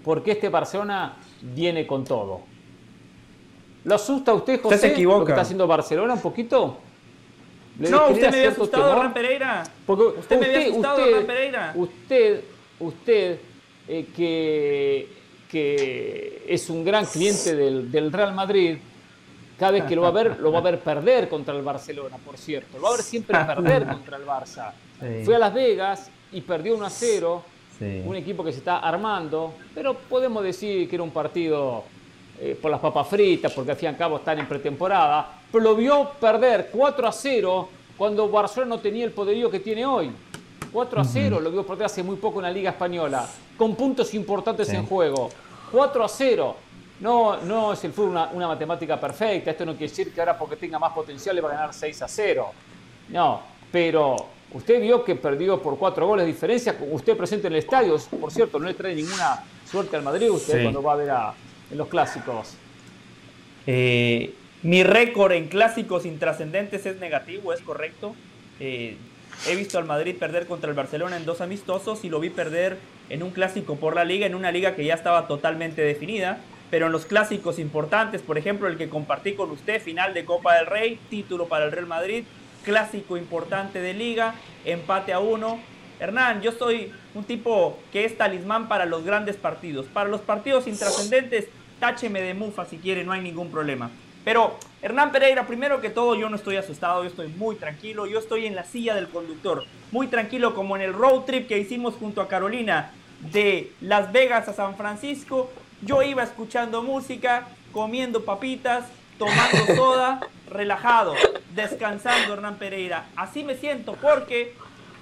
porque 0.04 0.32
este 0.32 0.50
Barcelona 0.50 1.18
viene 1.42 1.86
con 1.86 2.06
todo. 2.06 2.42
¿Lo 3.84 3.96
asusta 3.96 4.32
a 4.32 4.36
usted, 4.36 4.62
José, 4.62 4.76
usted 4.76 4.88
se 4.88 4.94
equivoca. 4.94 5.20
lo 5.20 5.26
que 5.26 5.32
está 5.32 5.42
haciendo 5.42 5.68
Barcelona 5.68 6.14
un 6.14 6.22
poquito? 6.22 6.78
no, 7.80 8.10
usted 8.10 8.32
me 8.32 8.38
había 8.38 8.50
asustado, 8.50 9.02
Ran 9.02 9.14
Pereira. 9.14 9.64
Porque 9.86 10.20
usted, 10.20 10.40
me 10.40 10.46
había 10.46 10.60
asustado, 10.70 11.12
Ran 11.12 11.26
Pereira. 11.26 11.74
Usted, 11.76 12.44
usted 12.80 13.40
eh, 13.88 14.08
que, 14.16 15.08
que 15.50 16.46
es 16.48 16.70
un 16.70 16.84
gran 16.84 17.06
cliente 17.06 17.56
del, 17.56 17.92
del 17.92 18.12
Real 18.12 18.34
Madrid, 18.34 18.78
cada 19.58 19.74
vez 19.74 19.84
que 19.84 19.96
lo 19.96 20.04
va 20.04 20.08
a 20.08 20.12
ver, 20.12 20.40
lo 20.40 20.52
va 20.52 20.60
a 20.60 20.62
ver 20.62 20.80
perder 20.80 21.28
contra 21.28 21.54
el 21.54 21.62
Barcelona, 21.62 22.18
por 22.24 22.38
cierto. 22.38 22.78
Lo 22.78 22.84
va 22.84 22.90
a 22.90 22.92
ver 22.94 23.02
siempre 23.02 23.38
perder 23.46 23.86
contra 23.92 24.18
el 24.18 24.26
Barça. 24.26 24.72
Fue 25.26 25.36
a 25.36 25.40
Las 25.40 25.54
Vegas 25.54 26.10
y 26.32 26.42
perdió 26.42 26.76
1 26.76 26.86
a 26.86 26.90
0. 26.90 27.44
Un 28.06 28.16
equipo 28.18 28.44
que 28.44 28.52
se 28.52 28.58
está 28.58 28.80
armando, 28.80 29.54
pero 29.74 29.94
podemos 29.94 30.44
decir 30.44 30.90
que 30.90 30.98
era 30.98 31.04
un 31.04 31.12
partido 31.12 31.86
eh, 32.38 32.58
por 32.62 32.70
las 32.70 32.82
papas 32.82 33.08
fritas, 33.08 33.54
porque 33.54 33.72
al 33.72 33.78
fin 33.78 33.86
y 33.86 33.90
al 33.90 33.98
cabo 33.98 34.18
están 34.18 34.38
en 34.38 34.48
pretemporada. 34.48 35.40
Pero 35.50 35.64
lo 35.64 35.76
vio 35.76 36.12
perder 36.20 36.70
4 36.74 37.08
a 37.08 37.12
0 37.12 37.70
cuando 37.98 38.28
Barcelona 38.28 38.76
no 38.76 38.82
tenía 38.82 39.06
el 39.06 39.12
poderío 39.12 39.50
que 39.50 39.62
tiene 39.62 39.86
hoy. 39.86 40.12
4 40.72 41.02
a 41.02 41.04
0 41.04 41.40
lo 41.40 41.52
vio 41.52 41.66
perder 41.66 41.86
hace 41.86 42.04
muy 42.04 42.16
poco 42.16 42.40
en 42.40 42.44
la 42.44 42.52
Liga 42.52 42.72
Española, 42.72 43.28
con 43.58 43.76
puntos 43.76 44.14
importantes 44.14 44.70
en 44.70 44.86
juego. 44.86 45.30
4 45.72 46.04
a 46.04 46.10
0. 46.10 46.56
No, 47.02 47.38
no 47.42 47.74
es 47.74 47.84
el 47.86 47.94
fútbol 47.94 48.28
una, 48.34 48.48
matemática 48.48 49.00
perfecta. 49.00 49.52
Esto 49.52 49.66
no 49.66 49.74
quiere 49.74 49.90
decir 49.90 50.14
que 50.14 50.20
ahora 50.20 50.38
porque 50.38 50.56
tenga 50.58 50.78
más 50.80 50.92
potencial 50.94 51.36
le 51.36 51.42
va 51.42 51.50
a 51.50 51.54
ganar 51.54 51.74
6 51.74 52.02
a 52.02 52.08
0. 52.08 52.52
No, 53.10 53.42
pero 53.72 54.16
usted 54.54 54.82
vio 54.82 55.04
que 55.04 55.16
perdió 55.16 55.62
por 55.62 55.78
4 55.78 56.06
goles 56.06 56.26
de 56.26 56.32
diferencia. 56.32 56.76
Usted 56.92 57.16
presente 57.16 57.48
en 57.48 57.54
el 57.54 57.60
estadio, 57.60 57.98
por 58.20 58.32
cierto, 58.32 58.60
no 58.60 58.68
le 58.68 58.74
trae 58.74 58.96
ninguna 58.96 59.44
suerte 59.70 59.96
al 59.96 60.04
Madrid 60.04 60.30
usted 60.30 60.64
cuando 60.64 60.84
va 60.84 60.94
a 60.94 60.96
ver 60.98 61.10
a, 61.12 61.34
en 61.72 61.78
los 61.78 61.88
clásicos. 61.88 62.56
Eh, 63.66 64.34
Mi 64.64 64.84
récord 64.84 65.32
en 65.32 65.48
clásicos 65.48 66.06
intrascendentes 66.06 66.86
es 66.86 67.00
negativo, 67.00 67.54
es 67.54 67.62
correcto. 67.62 68.14
Eh, 68.60 68.98
he 69.48 69.56
visto 69.56 69.78
al 69.78 69.86
Madrid 69.86 70.16
perder 70.18 70.46
contra 70.48 70.70
el 70.70 70.76
Barcelona 70.76 71.18
en 71.18 71.26
dos 71.26 71.42
amistosos 71.42 72.04
y 72.04 72.10
lo 72.10 72.20
vi 72.20 72.30
perder 72.30 72.78
en 73.10 73.24
un 73.24 73.32
clásico 73.32 73.76
por 73.78 73.96
la 73.96 74.04
liga, 74.04 74.26
en 74.26 74.36
una 74.36 74.52
liga 74.52 74.76
que 74.76 74.86
ya 74.86 74.94
estaba 74.94 75.28
totalmente 75.28 75.82
definida. 75.82 76.40
Pero 76.70 76.86
en 76.86 76.92
los 76.92 77.06
clásicos 77.06 77.58
importantes, 77.58 78.22
por 78.22 78.38
ejemplo, 78.38 78.68
el 78.68 78.78
que 78.78 78.90
compartí 78.90 79.34
con 79.34 79.50
usted, 79.50 79.82
final 79.82 80.14
de 80.14 80.26
Copa 80.26 80.56
del 80.56 80.68
Rey, 80.68 81.00
título 81.10 81.48
para 81.48 81.66
el 81.66 81.72
Real 81.72 81.88
Madrid, 81.88 82.26
clásico 82.64 83.18
importante 83.18 83.82
de 83.82 83.94
liga, 83.94 84.36
empate 84.66 85.14
a 85.14 85.20
uno. 85.20 85.60
Hernán, 86.00 86.42
yo 86.42 86.52
soy 86.52 86.94
un 87.16 87.24
tipo 87.24 87.80
que 87.92 88.06
es 88.06 88.18
talismán 88.18 88.68
para 88.68 88.86
los 88.86 89.04
grandes 89.04 89.36
partidos. 89.36 89.88
Para 89.88 90.10
los 90.10 90.22
partidos 90.22 90.68
intrascendentes, 90.68 91.48
tácheme 91.80 92.22
de 92.22 92.36
mufa 92.36 92.66
si 92.66 92.78
quiere, 92.78 93.04
no 93.04 93.14
hay 93.14 93.22
ningún 93.22 93.50
problema. 93.50 93.90
Pero 94.24 94.58
Hernán 94.82 95.12
Pereira, 95.12 95.46
primero 95.46 95.82
que 95.82 95.90
todo, 95.90 96.16
yo 96.16 96.30
no 96.30 96.38
estoy 96.38 96.56
asustado, 96.56 97.04
yo 97.04 97.10
estoy 97.10 97.28
muy 97.28 97.58
tranquilo, 97.58 98.08
yo 98.08 98.18
estoy 98.18 98.46
en 98.46 98.56
la 98.56 98.64
silla 98.64 98.96
del 98.96 99.10
conductor, 99.10 99.66
muy 99.92 100.08
tranquilo 100.08 100.56
como 100.56 100.78
en 100.78 100.82
el 100.82 100.94
road 100.94 101.26
trip 101.26 101.50
que 101.50 101.60
hicimos 101.60 101.96
junto 101.96 102.22
a 102.22 102.30
Carolina 102.30 102.94
de 103.34 103.74
Las 103.82 104.14
Vegas 104.14 104.48
a 104.48 104.54
San 104.54 104.78
Francisco. 104.78 105.52
Yo 105.82 106.02
iba 106.02 106.24
escuchando 106.24 106.82
música, 106.82 107.50
comiendo 107.74 108.24
papitas, 108.24 108.86
tomando 109.18 109.66
soda, 109.76 110.22
relajado, 110.50 111.14
descansando, 111.54 112.34
Hernán 112.34 112.56
Pereira. 112.56 113.06
Así 113.18 113.44
me 113.44 113.58
siento 113.58 113.96
porque 114.02 114.54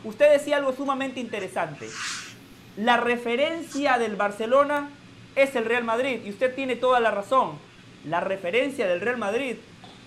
usted 0.04 0.32
decía 0.32 0.58
algo 0.58 0.74
sumamente 0.74 1.20
interesante. 1.20 1.88
La 2.78 2.98
referencia 2.98 4.00
del 4.00 4.16
Barcelona 4.16 4.90
es 5.36 5.56
el 5.56 5.66
Real 5.66 5.84
Madrid 5.84 6.22
y 6.26 6.32
usted 6.32 6.56
tiene 6.56 6.76
toda 6.76 7.00
la 7.00 7.12
razón 7.12 7.66
la 8.06 8.20
referencia 8.20 8.88
del 8.88 9.02
Real 9.02 9.18
Madrid 9.18 9.58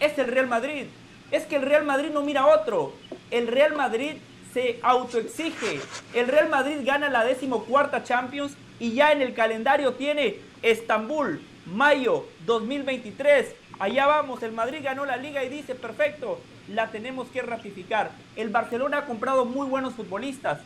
es 0.00 0.18
el 0.18 0.28
Real 0.28 0.46
Madrid. 0.46 0.86
Es 1.30 1.44
que 1.44 1.56
el 1.56 1.62
Real 1.62 1.84
Madrid 1.84 2.10
no 2.12 2.22
mira 2.22 2.40
a 2.42 2.46
otro. 2.46 2.92
El 3.30 3.46
Real 3.46 3.74
Madrid 3.74 4.14
se 4.52 4.80
autoexige. 4.82 5.80
El 6.14 6.26
Real 6.26 6.48
Madrid 6.48 6.78
gana 6.82 7.08
la 7.08 7.24
decimocuarta 7.24 8.02
Champions 8.02 8.56
y 8.80 8.92
ya 8.92 9.12
en 9.12 9.22
el 9.22 9.34
calendario 9.34 9.94
tiene 9.94 10.38
Estambul, 10.62 11.40
mayo 11.66 12.26
2023. 12.46 13.54
Allá 13.78 14.06
vamos, 14.06 14.42
el 14.42 14.52
Madrid 14.52 14.80
ganó 14.82 15.06
la 15.06 15.16
liga 15.16 15.44
y 15.44 15.48
dice, 15.48 15.74
perfecto, 15.74 16.40
la 16.68 16.88
tenemos 16.88 17.28
que 17.28 17.42
ratificar. 17.42 18.10
El 18.36 18.48
Barcelona 18.48 18.98
ha 18.98 19.06
comprado 19.06 19.44
muy 19.44 19.66
buenos 19.66 19.94
futbolistas. 19.94 20.60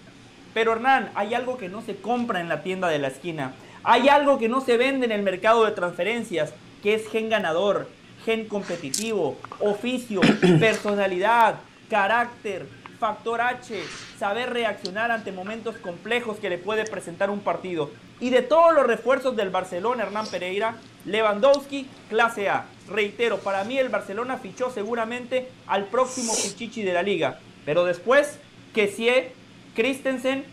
Pero 0.55 0.73
Hernán, 0.73 1.11
hay 1.15 1.35
algo 1.35 1.59
que 1.59 1.69
no 1.69 1.83
se 1.83 1.97
compra 1.97 2.41
en 2.41 2.49
la 2.49 2.63
tienda 2.63 2.89
de 2.89 2.99
la 3.01 3.09
esquina. 3.09 3.53
Hay 3.83 4.09
algo 4.09 4.39
que 4.39 4.49
no 4.49 4.61
se 4.61 4.77
vende 4.77 5.07
en 5.07 5.13
el 5.13 5.23
mercado 5.23 5.65
de 5.65 5.73
transferencias 5.73 6.55
que 6.85 6.95
es 6.95 7.09
gen 7.09 7.31
ganador, 7.31 7.89
gen 8.27 8.47
competitivo, 8.47 9.39
oficio, 9.59 10.21
personalidad, 10.61 11.57
carácter, 11.89 12.67
factor 13.01 13.41
H, 13.41 13.75
saber 14.19 14.51
reaccionar 14.51 15.11
ante 15.11 15.33
momentos 15.33 15.77
complejos 15.79 16.37
que 16.37 16.51
le 16.51 16.59
puede 16.59 16.85
presentar 16.85 17.31
un 17.31 17.41
partido. 17.41 17.91
Y 18.21 18.29
de 18.29 18.43
todos 18.43 18.75
los 18.75 18.87
refuerzos 18.87 19.35
del 19.35 19.49
Barcelona, 19.49 20.03
Hernán 20.03 20.27
Pereira, 20.27 20.77
Lewandowski, 21.07 21.89
clase 22.11 22.51
A. 22.51 22.67
Reitero, 22.91 23.39
para 23.39 23.65
mí 23.65 23.79
el 23.79 23.89
Barcelona 23.89 24.37
fichó 24.37 24.71
seguramente 24.71 25.49
al 25.67 25.87
próximo 25.87 26.35
Pichichi 26.35 26.83
de 26.83 26.93
la 26.93 27.03
liga. 27.03 27.41
Pero 27.65 27.87
después, 27.87 28.39
Kessie, 28.75 29.33
Christensen, 29.75 30.45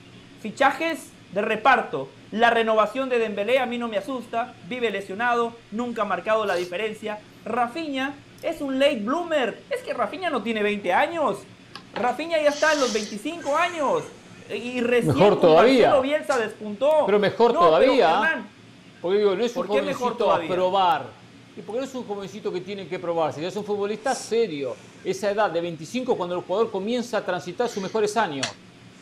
fichajes 0.42 1.12
de 1.34 1.42
reparto. 1.42 2.10
La 2.32 2.50
renovación 2.50 3.10
de 3.10 3.20
Dembélé 3.20 3.60
a 3.60 3.66
mí 3.66 3.78
no 3.78 3.90
me 3.90 3.98
asusta, 3.98 4.54
vive 4.70 4.90
lesionado, 4.90 5.54
nunca 5.72 6.04
ha 6.04 6.06
marcado 6.06 6.46
la 6.46 6.56
diferencia. 6.56 7.20
Rafinha 7.44 8.16
es 8.42 8.62
un 8.62 8.80
late 8.80 9.02
bloomer, 9.02 9.62
es 9.70 9.82
que 9.82 9.94
Rafinha 9.94 10.30
no 10.30 10.42
tiene 10.42 10.64
20 10.64 10.94
años. 10.94 11.40
Rafinha 11.94 12.42
ya 12.42 12.50
está 12.50 12.72
en 12.72 12.80
los 12.80 12.94
25 12.94 13.58
años. 13.58 14.04
Y 14.50 14.80
recién 14.80 15.14
mejor 15.14 15.42
todavía. 15.42 15.88
Marcelo 15.88 16.02
Bielsa 16.02 16.38
despuntó. 16.38 17.04
Pero 17.06 17.20
mejor 17.20 17.52
todavía. 17.52 18.46
porque 19.02 19.18
digo, 19.18 19.36
no 19.36 19.44
es 19.44 19.56
un 19.56 19.68
jovencito 19.68 20.32
a 20.32 20.40
probar. 20.40 21.06
Y 21.58 21.62
porque 21.62 21.80
no 21.80 21.86
es 21.86 21.96
un 21.96 22.06
jovencito 22.06 22.54
que 22.54 22.62
tiene 22.62 22.88
que 22.88 22.98
probarse, 22.98 23.42
ya 23.42 23.50
es 23.50 23.56
un 23.58 23.66
futbolista 23.66 24.16
serio. 24.16 24.74
Esa 25.04 25.32
edad 25.32 25.52
de 25.52 25.60
25 25.60 26.16
cuando 26.16 26.36
el 26.36 26.44
jugador 26.44 26.72
comienza 26.72 27.18
a 27.18 27.26
transitar 27.26 27.68
sus 27.68 27.84
mejores 27.84 28.16
años 28.16 28.48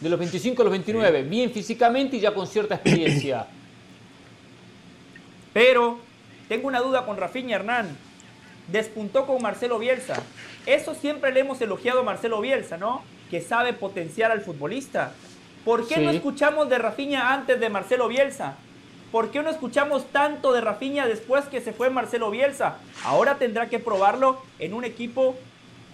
de 0.02 0.10
los 0.10 0.20
25 0.20 0.62
a 0.62 0.66
los 0.66 0.72
29, 0.72 1.24
bien 1.24 1.52
físicamente 1.52 2.18
y 2.18 2.20
ya 2.20 2.34
con 2.34 2.48
cierta 2.48 2.76
experiencia. 2.76 3.48
Pero 5.54 6.00
tengo 6.48 6.68
una 6.68 6.80
duda 6.80 7.06
con 7.06 7.18
Rafinha 7.18 7.56
Hernán. 7.56 7.98
Despuntó 8.72 9.26
con 9.26 9.42
Marcelo 9.42 9.80
Bielsa. 9.80 10.22
Eso 10.66 10.94
siempre 10.94 11.32
le 11.32 11.42
hemos 11.42 11.60
elogiado 11.62 12.02
a 12.02 12.04
Marcelo 12.04 12.40
Bielsa, 12.40 12.78
¿no? 12.78 13.04
Que 13.32 13.42
sabe 13.42 13.74
potenciar 13.74 14.32
al 14.32 14.42
futbolista. 14.42 15.14
¿Por 15.66 15.88
qué 15.88 15.98
no 15.98 16.12
escuchamos 16.12 16.70
de 16.70 16.78
Rafinha 16.78 17.34
antes 17.34 17.60
de 17.60 17.70
Marcelo 17.70 18.08
Bielsa? 18.08 18.56
¿Por 19.12 19.32
qué 19.32 19.42
no 19.42 19.50
escuchamos 19.50 20.06
tanto 20.12 20.54
de 20.54 20.62
Rafinha 20.62 21.08
después 21.08 21.46
que 21.46 21.62
se 21.62 21.74
fue 21.74 21.90
Marcelo 21.90 22.30
Bielsa? 22.30 22.78
Ahora 23.04 23.40
tendrá 23.40 23.68
que 23.68 23.80
probarlo 23.80 24.40
en 24.60 24.74
un 24.74 24.86
equipo 24.86 25.36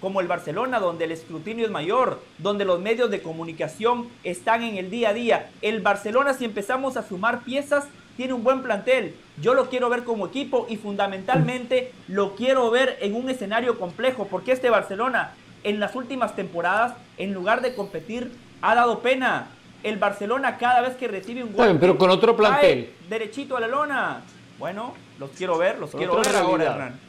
como 0.01 0.21
el 0.21 0.27
Barcelona, 0.27 0.79
donde 0.79 1.05
el 1.05 1.11
escrutinio 1.11 1.65
es 1.65 1.71
mayor, 1.71 2.21
donde 2.37 2.65
los 2.65 2.79
medios 2.79 3.09
de 3.09 3.21
comunicación 3.21 4.07
están 4.23 4.63
en 4.63 4.77
el 4.77 4.89
día 4.89 5.09
a 5.09 5.13
día. 5.13 5.49
El 5.61 5.81
Barcelona, 5.81 6.33
si 6.33 6.45
empezamos 6.45 6.97
a 6.97 7.03
sumar 7.07 7.41
piezas, 7.41 7.85
tiene 8.17 8.33
un 8.33 8.43
buen 8.43 8.61
plantel. 8.61 9.15
Yo 9.41 9.53
lo 9.53 9.69
quiero 9.69 9.89
ver 9.89 10.03
como 10.03 10.27
equipo 10.27 10.67
y 10.69 10.77
fundamentalmente 10.77 11.91
lo 12.07 12.35
quiero 12.35 12.69
ver 12.71 12.97
en 13.01 13.15
un 13.15 13.29
escenario 13.29 13.77
complejo, 13.77 14.27
porque 14.29 14.51
este 14.51 14.69
Barcelona 14.69 15.33
en 15.63 15.79
las 15.79 15.95
últimas 15.95 16.35
temporadas, 16.35 16.93
en 17.17 17.33
lugar 17.33 17.61
de 17.61 17.73
competir, 17.75 18.31
ha 18.61 18.75
dado 18.75 18.99
pena. 18.99 19.47
El 19.83 19.97
Barcelona 19.97 20.57
cada 20.57 20.81
vez 20.81 20.95
que 20.95 21.07
recibe 21.07 21.43
un 21.43 21.53
gol, 21.53 21.77
pero 21.79 21.97
con 21.97 22.09
otro 22.09 22.35
plantel, 22.35 22.91
derechito 23.07 23.55
a 23.57 23.59
la 23.59 23.67
lona. 23.67 24.21
Bueno, 24.57 24.93
los 25.19 25.29
quiero 25.31 25.57
ver, 25.57 25.77
los 25.77 25.91
quiero 25.91 26.15
ver 26.17 26.35
ahora, 26.35 26.65
Hernán. 26.65 26.99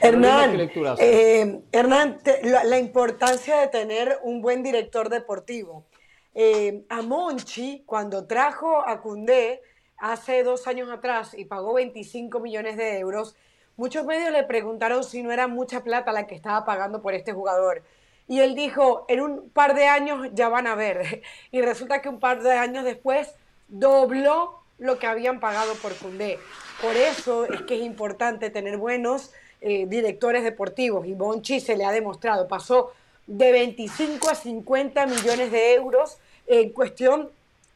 Hernán, 0.00 0.70
eh, 0.98 1.60
Hernán 1.72 2.18
la, 2.42 2.78
importancia 2.78 3.58
de 3.58 3.68
tener 3.68 4.18
un 4.22 4.40
buen 4.40 4.62
director 4.62 5.08
deportivo. 5.08 5.86
Eh, 6.34 6.84
a 6.88 7.02
Monchi, 7.02 7.82
cuando 7.86 8.26
trajo 8.26 8.86
a 8.86 9.00
Cundé 9.00 9.62
hace 9.98 10.42
dos 10.42 10.66
años 10.66 10.90
atrás 10.90 11.34
y 11.36 11.46
pagó 11.46 11.74
25 11.74 12.40
millones 12.40 12.76
de 12.76 12.98
euros, 12.98 13.36
muchos 13.76 14.04
medios 14.04 14.30
le 14.30 14.44
preguntaron 14.44 15.02
si 15.02 15.22
no 15.22 15.32
era 15.32 15.48
mucha 15.48 15.82
plata 15.82 16.12
la 16.12 16.26
que 16.26 16.34
estaba 16.34 16.64
pagando 16.64 17.02
por 17.02 17.14
este 17.14 17.32
jugador. 17.32 17.82
Y 18.28 18.40
él 18.40 18.54
dijo, 18.54 19.06
en 19.08 19.20
un 19.20 19.50
par 19.50 19.74
de 19.74 19.86
años 19.86 20.28
ya 20.32 20.48
van 20.48 20.66
a 20.66 20.74
ver. 20.74 21.22
Y 21.50 21.62
resulta 21.62 22.02
que 22.02 22.08
un 22.08 22.20
par 22.20 22.42
de 22.42 22.52
años 22.52 22.84
después 22.84 23.34
dobló 23.68 24.62
lo 24.78 24.98
que 24.98 25.06
habían 25.06 25.40
pagado 25.40 25.74
por 25.76 25.94
Cundé. 25.96 26.38
Por 26.80 26.96
eso 26.96 27.46
es 27.46 27.62
que 27.62 27.76
es 27.76 27.82
importante 27.82 28.50
tener 28.50 28.76
buenos 28.76 29.32
eh, 29.60 29.86
directores 29.86 30.44
deportivos 30.44 31.06
y 31.06 31.14
Bonchi 31.14 31.60
se 31.60 31.76
le 31.76 31.84
ha 31.84 31.90
demostrado, 31.90 32.46
pasó 32.46 32.92
de 33.26 33.52
25 33.52 34.30
a 34.30 34.34
50 34.34 35.06
millones 35.06 35.50
de 35.50 35.74
euros 35.74 36.18
en 36.46 36.70
cuestión 36.70 37.30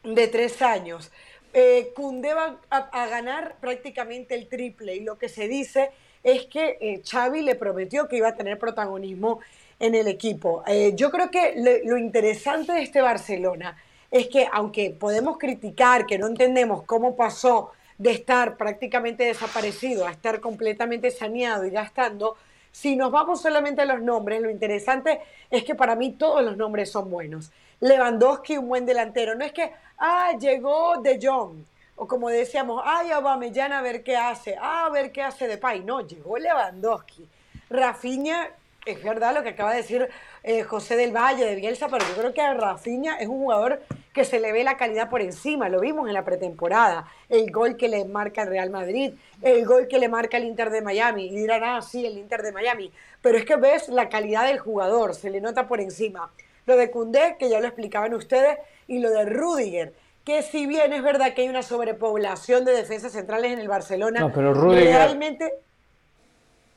de 0.05 0.29
tres 0.29 0.63
años. 0.63 1.11
Eh, 1.53 1.93
va 1.99 2.61
a, 2.71 3.07
ganar 3.07 3.57
prácticamente 3.61 4.37
el 4.37 4.47
triple 4.47 4.95
y 4.95 5.01
lo 5.01 5.19
que 5.19 5.29
se 5.29 5.49
dice 5.49 5.91
es 6.23 6.47
que 6.47 6.79
eh, 6.81 7.03
Xavi 7.05 7.43
le 7.43 7.57
prometió 7.57 8.07
que 8.07 8.19
iba 8.19 8.29
a 8.29 8.37
tener 8.37 8.59
protagonismo 8.59 9.41
en 9.81 9.95
el 9.97 10.07
equipo. 10.07 10.63
Eh, 10.67 10.93
yo 10.95 11.11
creo 11.11 11.31
que 11.31 11.81
lo 11.85 11.99
interesante 11.99 12.73
de 12.73 12.83
este 12.83 13.01
Barcelona 13.01 13.77
es 14.11 14.29
que 14.29 14.47
aunque 14.53 14.91
podemos 14.91 15.39
criticar 15.39 16.07
que 16.07 16.19
no 16.19 16.29
entendemos 16.29 16.85
cómo 16.85 17.17
pasó 17.17 17.73
de 18.01 18.13
estar 18.13 18.57
prácticamente 18.57 19.25
desaparecido 19.25 20.07
a 20.07 20.11
estar 20.11 20.41
completamente 20.41 21.11
saneado 21.11 21.67
y 21.67 21.71
gastando, 21.71 22.35
si 22.73 22.97
nos 22.97 23.13
vamos 23.13 23.43
solamente 23.43 23.83
a 23.83 23.85
los 23.85 24.01
nombres, 24.01 24.41
lo 24.41 24.49
interesante 24.49 25.21
es 25.51 25.65
que 25.65 25.75
para 25.75 25.97
mí 25.97 26.13
todos 26.13 26.43
los 26.43 26.57
nombres 26.57 26.91
son 26.91 27.11
buenos. 27.11 27.53
Lewandowski, 27.81 28.57
un 28.57 28.69
buen 28.69 28.87
delantero. 28.87 29.35
No 29.35 29.45
es 29.45 29.53
que, 29.53 29.71
ah, 29.99 30.33
llegó 30.41 30.97
De 31.03 31.19
Jong. 31.23 31.63
O 31.97 32.09
como 32.09 32.31
decíamos, 32.31 32.83
ay, 32.87 33.11
Aubameyang 33.11 33.75
a 33.75 33.83
ver 33.83 34.03
qué 34.03 34.17
hace. 34.17 34.57
Ah, 34.59 34.87
a 34.87 34.91
ver 34.91 35.13
qué 35.13 35.23
hace 35.23 35.47
de 35.47 35.59
Pay. 35.59 35.85
No, 35.85 36.01
llegó 36.01 36.39
Lewandowski. 36.39 37.29
Rafinha, 37.69 38.49
es 38.87 39.03
verdad 39.03 39.35
lo 39.35 39.43
que 39.43 39.51
acaba 39.51 39.71
de 39.71 39.79
decir 39.79 40.09
eh, 40.43 40.63
José 40.63 40.97
del 40.97 41.15
Valle 41.15 41.45
de 41.45 41.55
Bielsa, 41.55 41.89
pero 41.89 42.05
yo 42.07 42.15
creo 42.15 42.35
que 42.35 42.55
Rafinha 42.55 43.17
es 43.19 43.29
un 43.29 43.39
jugador 43.39 43.83
que 44.13 44.25
se 44.25 44.41
le 44.41 44.53
ve 44.53 44.65
la 44.65 44.77
calidad 44.77 45.11
por 45.11 45.21
encima, 45.21 45.69
lo 45.69 45.81
vimos 45.81 46.09
en 46.09 46.15
la 46.15 46.25
pretemporada, 46.25 47.07
el 47.29 47.51
gol 47.53 47.77
que 47.77 47.89
le 47.89 48.05
marca 48.05 48.43
el 48.43 48.49
Real 48.49 48.71
Madrid, 48.71 49.13
el 49.43 49.65
gol 49.65 49.87
que 49.87 49.99
le 49.99 50.09
marca 50.09 50.37
el 50.37 50.45
Inter 50.45 50.71
de 50.71 50.83
Miami, 50.83 51.27
y 51.27 51.37
dirán, 51.37 51.63
ah, 51.63 51.83
sí, 51.83 52.05
el 52.05 52.19
Inter 52.19 52.43
de 52.43 52.53
Miami, 52.53 52.91
pero 53.23 53.39
es 53.39 53.45
que 53.45 53.57
ves 53.57 53.89
la 53.89 54.09
calidad 54.09 54.47
del 54.47 54.59
jugador, 54.59 55.15
se 55.15 55.31
le 55.31 55.41
nota 55.41 55.69
por 55.69 55.81
encima. 55.81 56.31
Lo 56.67 56.77
de 56.77 56.91
Cundé, 56.91 57.37
que 57.39 57.49
ya 57.49 57.61
lo 57.61 57.67
explicaban 57.67 58.15
ustedes, 58.15 58.59
y 58.89 58.99
lo 58.99 59.11
de 59.11 59.27
Rudiger, 59.27 59.93
que 60.25 60.43
si 60.43 60.67
bien 60.67 60.93
es 60.93 61.03
verdad 61.03 61.35
que 61.35 61.43
hay 61.43 61.49
una 61.49 61.63
sobrepoblación 61.63 62.65
de 62.65 62.73
defensas 62.73 63.13
centrales 63.13 63.53
en 63.53 63.59
el 63.59 63.69
Barcelona, 63.69 64.21
no, 64.21 64.33
pero 64.33 64.55
Rudiger, 64.55 64.87
realmente... 64.87 65.53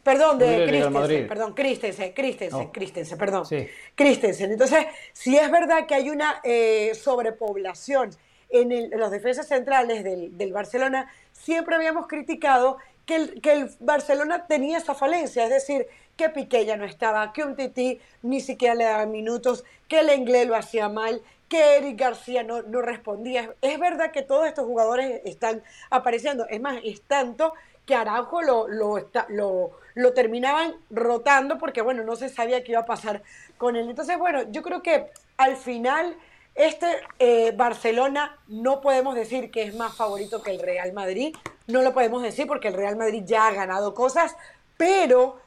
Perdón, 0.03 0.37
de 0.37 0.65
Christensen, 0.67 1.27
perdón, 1.27 1.53
Christensen, 1.53 2.13
Christensen, 2.13 2.67
Christensen, 2.71 3.17
perdón. 3.17 3.45
Sí. 3.45 3.67
Christensen. 3.95 4.51
Entonces, 4.51 4.85
si 5.13 5.37
es 5.37 5.49
verdad 5.49 5.85
que 5.87 5.95
hay 5.95 6.09
una 6.09 6.41
eh, 6.43 6.91
sobrepoblación 6.93 8.09
en, 8.49 8.89
los 8.99 9.11
defensas 9.11 9.47
centrales 9.47 10.03
del, 10.03 10.53
Barcelona, 10.53 11.09
siempre 11.31 11.75
habíamos 11.75 12.07
criticado 12.07 12.77
que 13.05 13.15
el, 13.15 13.41
que 13.41 13.53
el, 13.53 13.71
Barcelona 13.79 14.45
tenía 14.45 14.77
esa 14.77 14.93
falencia, 14.93 15.45
es 15.45 15.49
decir, 15.49 15.87
que 16.17 16.29
Piqué 16.29 16.65
ya 16.65 16.75
no 16.75 16.83
estaba, 16.83 17.31
que 17.31 17.43
un 17.43 17.55
Tití 17.55 17.99
ni 18.21 18.41
siquiera 18.41 18.75
le 18.75 18.83
daba 18.83 19.05
minutos, 19.05 19.63
que 19.87 20.01
el 20.01 20.09
Inglés 20.11 20.47
lo 20.47 20.55
hacía 20.55 20.89
mal, 20.89 21.21
que 21.47 21.77
Eric 21.77 21.99
García 21.99 22.43
no, 22.43 22.61
no 22.63 22.81
respondía. 22.81 23.53
Es 23.61 23.79
verdad 23.79 24.11
que 24.11 24.21
todos 24.21 24.47
estos 24.47 24.65
jugadores 24.65 25.21
están 25.25 25.63
apareciendo, 25.89 26.45
es 26.49 26.59
más, 26.59 26.79
es 26.83 27.01
tanto 27.01 27.53
que 27.85 27.95
Araujo 27.95 28.41
lo, 28.41 28.67
lo, 28.67 29.09
lo, 29.29 29.71
lo, 29.93 30.13
terminaban 30.13 30.75
rotando 30.89 31.57
porque, 31.57 31.81
bueno, 31.81 32.03
no 32.03 32.15
se 32.15 32.29
sabía 32.29 32.63
qué 32.63 32.71
iba 32.71 32.81
a 32.81 32.85
pasar 32.85 33.23
con 33.57 33.75
él. 33.75 33.89
Entonces, 33.89 34.17
bueno, 34.17 34.43
yo 34.51 34.61
creo 34.61 34.81
que 34.81 35.11
al 35.37 35.57
final 35.57 36.15
este 36.55 36.87
eh, 37.19 37.51
Barcelona 37.55 38.37
no 38.47 38.79
podemos 38.79 39.15
decir 39.15 39.49
que 39.49 39.63
es 39.63 39.75
más 39.75 39.95
favorito 39.95 40.43
que 40.43 40.51
el 40.51 40.59
Real 40.59 40.93
Madrid, 40.93 41.35
no 41.67 41.81
lo 41.81 41.93
podemos 41.93 42.21
decir 42.21 42.47
porque 42.47 42.67
el 42.67 42.75
Real 42.75 42.95
Madrid 42.95 43.23
ya 43.25 43.47
ha 43.47 43.53
ganado 43.53 43.93
cosas, 43.93 44.35
pero 44.77 45.39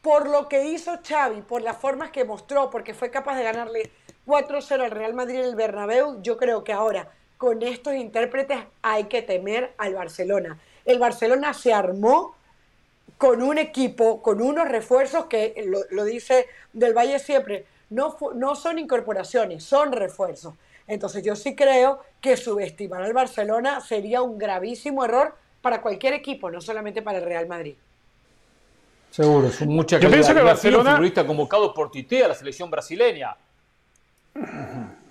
por 0.00 0.28
lo 0.28 0.48
que 0.48 0.66
hizo 0.66 0.98
Xavi, 1.06 1.42
por 1.42 1.62
las 1.62 1.76
formas 1.76 2.10
que 2.10 2.24
mostró, 2.24 2.70
porque 2.70 2.94
fue 2.94 3.10
capaz 3.10 3.36
de 3.36 3.42
ganarle 3.42 3.90
4-0 4.26 4.84
al 4.84 4.90
Real 4.92 5.14
Madrid 5.14 5.40
en 5.40 5.46
el 5.46 5.56
Bernabéu, 5.56 6.22
yo 6.22 6.36
creo 6.36 6.64
que 6.64 6.72
ahora 6.72 7.10
con 7.36 7.62
estos 7.62 7.94
intérpretes 7.94 8.58
hay 8.82 9.04
que 9.04 9.22
temer 9.22 9.74
al 9.76 9.94
Barcelona 9.94 10.58
el 10.86 10.98
Barcelona 10.98 11.52
se 11.52 11.72
armó 11.72 12.34
con 13.18 13.42
un 13.42 13.58
equipo, 13.58 14.22
con 14.22 14.40
unos 14.40 14.68
refuerzos 14.68 15.26
que, 15.26 15.64
lo, 15.90 16.04
dice 16.04 16.46
Del 16.72 16.94
Valle 16.94 17.18
siempre, 17.18 17.66
no, 17.90 18.16
no 18.34 18.54
son 18.54 18.78
incorporaciones, 18.78 19.64
son 19.64 19.92
refuerzos. 19.92 20.54
Entonces 20.86 21.24
yo 21.24 21.34
sí 21.34 21.56
creo 21.56 22.00
que 22.20 22.36
subestimar 22.36 23.02
al 23.02 23.12
Barcelona 23.12 23.80
sería 23.80 24.22
un 24.22 24.38
gravísimo 24.38 25.04
error 25.04 25.34
para 25.60 25.82
cualquier 25.82 26.14
equipo, 26.14 26.50
no 26.50 26.60
solamente 26.60 27.02
para 27.02 27.18
el 27.18 27.24
Real 27.24 27.48
Madrid. 27.48 27.74
Seguro, 29.10 29.50
son 29.50 29.68
muchas 29.68 30.00
Yo 30.00 30.10
pienso 30.10 30.34
que 30.34 30.42
Barcelona 30.42 30.92
futbolista 30.92 31.26
convocado 31.26 31.72
por 31.72 31.90
Tite 31.90 32.24
a 32.24 32.28
la 32.28 32.34
selección 32.34 32.70
brasileña. 32.70 33.36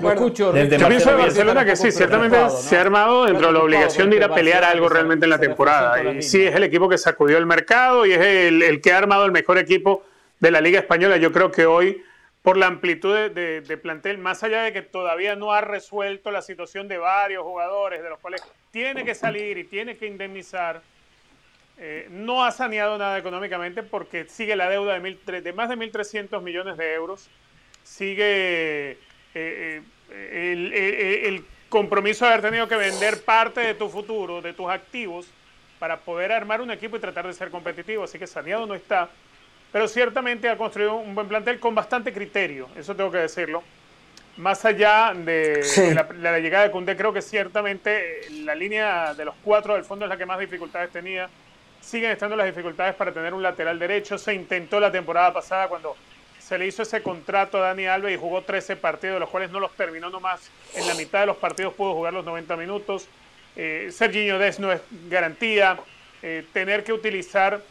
Lo 0.00 0.12
escucho, 0.12 0.54
Yo 0.54 0.88
pienso 0.88 1.10
de 1.10 1.16
Barcelona 1.16 1.64
que 1.64 1.74
sí, 1.74 1.90
ciertamente 1.90 2.38
se 2.50 2.76
ha 2.76 2.82
armado 2.82 3.24
dentro 3.24 3.48
de 3.48 3.52
la 3.52 3.60
obligación 3.60 4.10
de 4.10 4.16
ir 4.16 4.24
a 4.24 4.32
pelear 4.32 4.62
algo 4.62 4.88
realmente 4.88 5.26
en 5.26 5.30
la 5.30 5.38
temporada. 5.38 6.12
Y 6.12 6.22
sí, 6.22 6.44
es 6.44 6.54
el 6.54 6.62
equipo 6.62 6.88
que 6.88 6.98
sacudió 6.98 7.38
el 7.38 7.46
mercado 7.46 8.06
y 8.06 8.12
es 8.12 8.20
el, 8.20 8.80
que 8.80 8.92
ha 8.92 8.98
armado 8.98 9.24
el 9.24 9.32
mejor 9.32 9.58
equipo 9.58 10.04
de 10.38 10.50
la 10.52 10.60
Liga 10.60 10.78
Española. 10.78 11.16
Yo 11.16 11.32
creo 11.32 11.50
que 11.50 11.66
hoy, 11.66 12.00
por 12.42 12.56
la 12.56 12.66
amplitud 12.66 13.30
de, 13.30 13.80
plantel, 13.82 14.18
más 14.18 14.44
allá 14.44 14.62
de 14.62 14.72
que 14.72 14.82
todavía 14.82 15.34
no 15.34 15.52
ha 15.52 15.60
resuelto 15.60 16.30
la 16.30 16.42
situación 16.42 16.86
de 16.86 16.98
varios 16.98 17.42
jugadores, 17.42 18.02
de 18.02 18.08
los 18.08 18.20
cuales 18.20 18.42
tiene 18.70 19.04
que 19.04 19.16
salir 19.16 19.58
y 19.58 19.64
tiene 19.64 19.96
que 19.96 20.06
indemnizar, 20.06 20.80
eh, 21.78 22.06
no 22.08 22.44
ha 22.44 22.52
saneado 22.52 22.98
nada 22.98 23.18
económicamente 23.18 23.82
porque 23.82 24.26
sigue 24.28 24.54
la 24.54 24.68
deuda 24.68 24.94
de, 24.94 25.00
mil, 25.00 25.18
de 25.26 25.52
más 25.52 25.68
de 25.68 25.76
1.300 25.76 26.40
millones 26.40 26.76
de 26.76 26.94
euros. 26.94 27.28
Sigue 27.82 28.96
eh, 29.34 29.82
eh, 30.10 31.22
el, 31.26 31.44
compromiso 31.68 32.26
de 32.26 32.32
haber 32.32 32.50
tenido 32.50 32.68
que 32.68 32.76
vender 32.76 33.24
parte 33.24 33.60
de 33.62 33.72
tu 33.72 33.88
futuro, 33.88 34.42
de 34.42 34.52
tus 34.52 34.68
activos, 34.68 35.26
para 35.78 35.96
poder 35.96 36.30
armar 36.30 36.60
un 36.60 36.70
equipo 36.70 36.98
y 36.98 37.00
tratar 37.00 37.26
de 37.26 37.32
ser 37.32 37.50
competitivo. 37.50 38.04
Así 38.04 38.18
que 38.18 38.26
saneado 38.26 38.66
no 38.66 38.74
está. 38.74 39.08
Pero 39.72 39.88
ciertamente 39.88 40.50
ha 40.50 40.58
construido 40.58 40.96
un 40.96 41.14
buen 41.14 41.28
plantel 41.28 41.58
con 41.58 41.74
bastante 41.74 42.12
criterio, 42.12 42.68
eso 42.76 42.94
tengo 42.94 43.10
que 43.10 43.18
decirlo. 43.18 43.62
Más 44.36 44.64
allá 44.66 45.12
de, 45.14 45.62
la, 46.20 46.38
llegada 46.38 46.64
de 46.64 46.70
Cundé, 46.70 46.94
creo 46.94 47.12
que 47.12 47.22
ciertamente 47.22 48.20
la 48.44 48.54
línea 48.54 49.14
de 49.14 49.24
los 49.24 49.34
cuatro 49.42 49.74
del 49.74 49.84
fondo 49.84 50.04
es 50.04 50.10
la 50.10 50.16
que 50.16 50.26
más 50.26 50.38
dificultades 50.38 50.90
tenía. 50.90 51.28
Siguen 51.80 52.10
estando 52.10 52.36
las 52.36 52.46
dificultades 52.46 52.94
para 52.94 53.12
tener 53.12 53.32
un 53.34 53.42
lateral 53.42 53.78
derecho. 53.78 54.18
Se 54.18 54.32
intentó 54.34 54.78
la 54.78 54.92
temporada 54.92 55.32
pasada 55.32 55.68
cuando 55.68 55.96
se 56.52 56.58
le 56.58 56.66
hizo 56.66 56.82
ese 56.82 57.02
contrato 57.02 57.56
a 57.56 57.68
Dani 57.68 57.86
Alves 57.86 58.12
y 58.12 58.18
jugó 58.18 58.42
13 58.42 58.76
partidos, 58.76 59.18
los 59.18 59.30
cuales 59.30 59.50
no 59.50 59.58
los 59.58 59.72
terminó 59.72 60.10
nomás. 60.10 60.50
En 60.74 60.86
la 60.86 60.92
mitad 60.92 61.20
de 61.20 61.26
los 61.26 61.38
partidos 61.38 61.72
pudo 61.72 61.94
jugar 61.94 62.12
los 62.12 62.26
90 62.26 62.58
minutos. 62.58 63.08
Eh, 63.56 63.88
Serginho 63.90 64.38
Des 64.38 64.60
no 64.60 64.70
es 64.70 64.82
garantía. 65.08 65.78
Eh, 66.22 66.44
tener 66.52 66.84
que 66.84 66.92
utilizar 66.92 67.62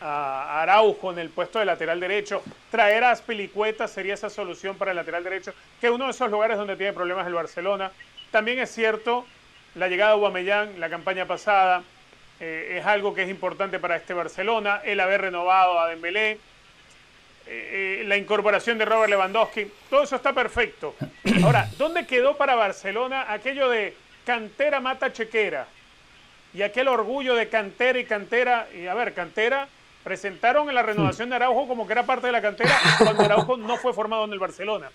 a 0.00 0.62
Araujo 0.62 1.12
en 1.12 1.18
el 1.18 1.28
puesto 1.28 1.58
de 1.58 1.66
lateral 1.66 2.00
derecho, 2.00 2.42
traer 2.70 3.04
a 3.04 3.10
Aspilicueta 3.10 3.86
sería 3.86 4.14
esa 4.14 4.30
solución 4.30 4.78
para 4.78 4.92
el 4.92 4.96
lateral 4.96 5.22
derecho, 5.22 5.52
que 5.78 5.90
uno 5.90 6.06
de 6.06 6.12
esos 6.12 6.30
lugares 6.30 6.56
donde 6.56 6.76
tiene 6.76 6.94
problemas 6.94 7.26
el 7.26 7.34
Barcelona. 7.34 7.92
También 8.30 8.58
es 8.58 8.70
cierto, 8.70 9.26
la 9.74 9.88
llegada 9.88 10.12
de 10.12 10.18
Guamellán, 10.20 10.80
la 10.80 10.88
campaña 10.88 11.26
pasada, 11.26 11.82
eh, 12.40 12.78
es 12.80 12.86
algo 12.86 13.12
que 13.12 13.24
es 13.24 13.28
importante 13.28 13.78
para 13.78 13.96
este 13.96 14.14
Barcelona, 14.14 14.80
el 14.82 14.98
haber 14.98 15.20
renovado 15.20 15.78
a 15.78 15.88
Dembélé, 15.90 16.38
eh, 17.50 18.02
la 18.06 18.16
incorporación 18.16 18.78
de 18.78 18.84
Robert 18.84 19.10
Lewandowski, 19.10 19.70
todo 19.88 20.02
eso 20.02 20.16
está 20.16 20.32
perfecto. 20.32 20.94
Ahora, 21.44 21.68
¿dónde 21.78 22.06
quedó 22.06 22.36
para 22.36 22.54
Barcelona 22.54 23.26
aquello 23.32 23.68
de 23.68 23.96
cantera 24.24 24.80
mata 24.80 25.12
chequera? 25.12 25.66
Y 26.54 26.62
aquel 26.62 26.88
orgullo 26.88 27.34
de 27.34 27.48
cantera 27.48 27.98
y 27.98 28.04
cantera, 28.04 28.68
y 28.74 28.86
a 28.86 28.94
ver, 28.94 29.14
cantera, 29.14 29.68
presentaron 30.02 30.68
en 30.68 30.74
la 30.74 30.82
renovación 30.82 31.28
de 31.30 31.36
Araujo 31.36 31.68
como 31.68 31.86
que 31.86 31.92
era 31.92 32.04
parte 32.04 32.26
de 32.26 32.32
la 32.32 32.40
cantera 32.40 32.74
cuando 32.98 33.24
Araujo 33.24 33.56
no 33.56 33.76
fue 33.76 33.92
formado 33.92 34.24
en 34.24 34.32
el 34.32 34.38
Barcelona. 34.38 34.88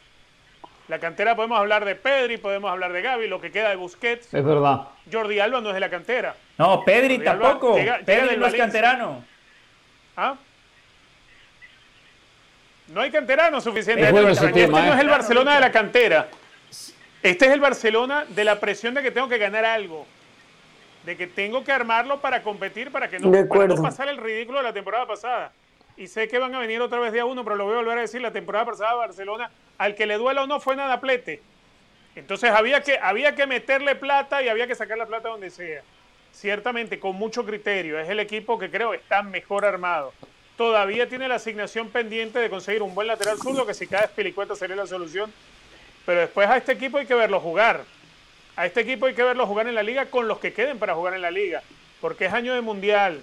La 0.87 0.99
cantera 0.99 1.35
podemos 1.35 1.57
hablar 1.57 1.85
de 1.85 1.95
Pedri, 1.95 2.37
podemos 2.37 2.69
hablar 2.69 2.91
de 2.91 3.01
Gaby, 3.01 3.27
lo 3.27 3.39
que 3.39 3.51
queda 3.51 3.69
de 3.69 3.77
Busquets. 3.77 4.33
Es 4.33 4.43
verdad. 4.43 4.87
Jordi 5.11 5.39
Alba 5.39 5.61
no 5.61 5.69
es 5.69 5.75
de 5.75 5.79
la 5.79 5.89
cantera. 5.89 6.35
No, 6.57 6.83
Pedri 6.83 7.19
tampoco. 7.19 7.75
Pedri 8.05 8.37
no 8.37 8.47
es 8.47 8.55
canterano. 8.55 9.23
¿Ah? 10.17 10.35
No 12.87 13.01
hay 13.01 13.11
canterano 13.11 13.61
suficiente. 13.61 14.03
este 14.03 14.67
no 14.67 14.93
es 14.93 14.99
el 14.99 15.09
Barcelona 15.09 15.55
de 15.55 15.59
la 15.59 15.71
cantera. 15.71 16.27
Este 17.21 17.45
es 17.45 17.51
el 17.51 17.61
Barcelona 17.61 18.25
de 18.27 18.43
la 18.43 18.59
presión 18.59 18.93
de 18.93 19.01
que 19.01 19.11
tengo 19.11 19.29
que 19.29 19.37
ganar 19.37 19.63
algo. 19.63 20.05
De 21.05 21.15
que 21.15 21.27
tengo 21.27 21.63
que 21.63 21.71
armarlo 21.71 22.19
para 22.19 22.43
competir, 22.43 22.91
para 22.91 23.09
que 23.09 23.19
no, 23.19 23.31
para 23.47 23.75
pasar 23.75 24.09
el 24.09 24.17
ridículo 24.17 24.59
de 24.59 24.63
la 24.63 24.73
temporada 24.73 25.05
pasada. 25.05 25.51
Y 25.95 26.07
sé 26.07 26.27
que 26.27 26.39
van 26.39 26.53
a 26.55 26.59
venir 26.59 26.81
otra 26.81 26.99
vez 26.99 27.13
día 27.13 27.25
uno, 27.25 27.43
pero 27.43 27.55
lo 27.55 27.65
voy 27.65 27.75
a 27.75 27.77
volver 27.77 27.97
a 27.99 28.01
decir, 28.01 28.21
la 28.21 28.31
temporada 28.31 28.65
pasada 28.65 28.93
Barcelona, 28.95 29.51
al 29.77 29.95
que 29.95 30.05
le 30.05 30.17
duela 30.17 30.43
o 30.43 30.47
no 30.47 30.59
fue 30.59 30.75
nada 30.75 30.99
plete. 30.99 31.41
Entonces 32.15 32.51
había 32.51 32.81
que, 32.81 32.97
había 33.01 33.35
que 33.35 33.47
meterle 33.47 33.95
plata 33.95 34.41
y 34.41 34.49
había 34.49 34.67
que 34.67 34.75
sacar 34.75 34.97
la 34.97 35.05
plata 35.05 35.29
donde 35.29 35.49
sea. 35.49 35.81
Ciertamente, 36.31 36.99
con 36.99 37.15
mucho 37.15 37.45
criterio. 37.45 37.99
Es 37.99 38.09
el 38.09 38.19
equipo 38.19 38.57
que 38.57 38.69
creo 38.69 38.93
está 38.93 39.21
mejor 39.21 39.65
armado 39.65 40.13
todavía 40.57 41.07
tiene 41.09 41.27
la 41.27 41.35
asignación 41.35 41.89
pendiente 41.89 42.39
de 42.39 42.49
conseguir 42.49 42.81
un 42.81 42.93
buen 42.95 43.07
lateral 43.07 43.37
zurdo, 43.37 43.65
que 43.65 43.73
si 43.73 43.87
cae 43.87 44.07
Pelicueta 44.07 44.55
sería 44.55 44.75
la 44.75 44.87
solución. 44.87 45.31
Pero 46.05 46.21
después 46.21 46.49
a 46.49 46.57
este 46.57 46.73
equipo 46.73 46.97
hay 46.97 47.05
que 47.05 47.15
verlo 47.15 47.39
jugar. 47.39 47.83
A 48.55 48.65
este 48.65 48.81
equipo 48.81 49.05
hay 49.05 49.13
que 49.13 49.23
verlo 49.23 49.47
jugar 49.47 49.67
en 49.67 49.75
la 49.75 49.83
liga 49.83 50.05
con 50.07 50.27
los 50.27 50.39
que 50.39 50.53
queden 50.53 50.77
para 50.77 50.95
jugar 50.95 51.13
en 51.13 51.21
la 51.21 51.31
liga. 51.31 51.63
Porque 52.01 52.25
es 52.25 52.33
año 52.33 52.53
de 52.53 52.61
mundial. 52.61 53.21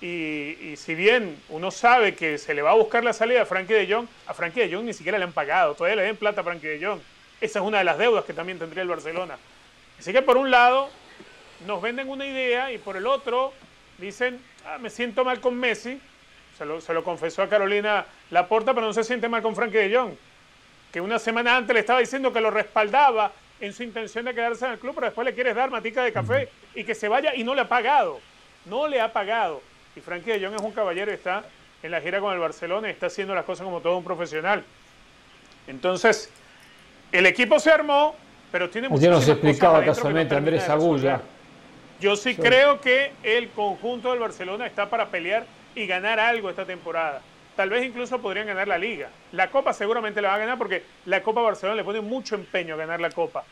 Y, 0.00 0.74
si 0.76 0.94
bien 0.94 1.36
uno 1.50 1.70
sabe 1.70 2.14
que 2.14 2.38
se 2.38 2.54
le 2.54 2.62
va 2.62 2.70
a 2.70 2.74
buscar 2.74 3.04
la 3.04 3.12
salida 3.12 3.42
a 3.42 3.46
Frankie 3.46 3.74
de 3.74 3.92
Jong, 3.92 4.06
a 4.26 4.32
Frankie 4.32 4.60
de 4.60 4.74
Jong 4.74 4.86
ni 4.86 4.94
siquiera 4.94 5.18
le 5.18 5.24
han 5.24 5.32
pagado. 5.32 5.74
Todavía 5.74 5.96
le 5.96 6.02
den 6.04 6.16
plata 6.16 6.40
a 6.40 6.44
Frankie 6.44 6.68
de 6.68 6.86
Jong. 6.86 7.00
Esa 7.40 7.58
es 7.58 7.64
una 7.64 7.78
de 7.78 7.84
las 7.84 7.98
deudas 7.98 8.24
que 8.24 8.32
también 8.32 8.58
tendría 8.58 8.82
el 8.82 8.88
Barcelona. 8.88 9.36
Así 9.98 10.12
que 10.12 10.22
por 10.22 10.38
un 10.38 10.50
lado 10.50 10.88
nos 11.66 11.82
venden 11.82 12.08
una 12.08 12.26
idea 12.26 12.72
y 12.72 12.78
por 12.78 12.96
el 12.96 13.06
otro 13.06 13.52
dicen, 13.98 14.40
ah, 14.64 14.78
me 14.78 14.88
siento 14.88 15.24
mal 15.24 15.40
con 15.40 15.58
Messi, 15.58 16.00
se 16.80 16.92
lo, 16.92 17.02
confesó 17.02 17.42
a 17.42 17.48
Carolina 17.48 18.04
Laporta, 18.30 18.74
pero 18.74 18.86
no 18.86 18.92
se 18.92 19.02
siente 19.02 19.28
mal 19.28 19.40
con 19.40 19.56
Frankie 19.56 19.78
de 19.78 19.96
Jong, 19.96 20.12
que 20.92 21.00
una 21.00 21.18
semana 21.18 21.56
antes 21.56 21.72
le 21.72 21.80
estaba 21.80 22.00
diciendo 22.00 22.32
que 22.32 22.40
lo 22.40 22.50
respaldaba 22.50 23.32
en 23.60 23.72
su 23.72 23.82
intención 23.82 24.26
de 24.26 24.34
quedarse 24.34 24.66
en 24.66 24.72
el 24.72 24.78
club, 24.78 24.94
pero 24.94 25.06
después 25.06 25.24
le 25.24 25.34
quieres 25.34 25.54
dar 25.54 25.70
matica 25.70 26.02
de 26.02 26.12
café 26.12 26.50
y 26.74 26.84
que 26.84 26.94
se 26.94 27.08
vaya 27.08 27.34
y 27.34 27.44
no 27.44 27.54
le 27.54 27.62
ha 27.62 27.68
pagado. 27.68 28.20
No 28.66 28.88
le 28.88 29.00
ha 29.00 29.10
pagado. 29.10 29.62
Y 29.96 30.00
Frankie 30.00 30.32
de 30.32 30.44
Jong 30.44 30.54
es 30.54 30.60
un 30.60 30.72
caballero 30.72 31.10
y 31.10 31.14
está 31.14 31.44
en 31.82 31.90
la 31.90 32.00
gira 32.00 32.20
con 32.20 32.32
el 32.34 32.38
Barcelona 32.38 32.88
y 32.88 32.90
está 32.90 33.06
haciendo 33.06 33.34
las 33.34 33.44
cosas 33.44 33.64
como 33.64 33.80
todo 33.80 33.96
un 33.96 34.04
profesional. 34.04 34.62
Entonces, 35.66 36.30
el 37.10 37.24
equipo 37.24 37.58
se 37.58 37.70
armó, 37.70 38.14
pero 38.52 38.68
tiene 38.68 38.88
muchas 38.88 39.08
nos 39.08 39.28
explicaba 39.28 39.82
casualmente 39.82 40.34
Andrés 40.34 40.68
Agulla. 40.68 41.22
Yo 42.00 42.16
sí, 42.16 42.34
creo 42.34 42.80
que 42.80 43.12
el 43.22 43.50
conjunto 43.50 44.10
del 44.10 44.20
Barcelona 44.20 44.66
está 44.66 44.88
para 44.88 45.08
pelear 45.08 45.44
y 45.74 45.86
ganar 45.86 46.18
algo 46.20 46.50
esta 46.50 46.64
temporada. 46.64 47.22
Tal 47.56 47.68
vez 47.68 47.84
incluso 47.84 48.20
podrían 48.20 48.46
ganar 48.46 48.68
la 48.68 48.78
liga. 48.78 49.10
La 49.32 49.50
Copa 49.50 49.72
seguramente 49.72 50.22
la 50.22 50.28
va 50.28 50.34
a 50.34 50.38
ganar 50.38 50.58
porque 50.58 50.82
la 51.06 51.22
Copa 51.22 51.42
Barcelona 51.42 51.76
le 51.76 51.84
pone 51.84 52.00
mucho 52.00 52.34
empeño 52.34 52.74
a 52.74 52.78
ganar 52.78 53.00
la 53.00 53.10
Copa. 53.10 53.44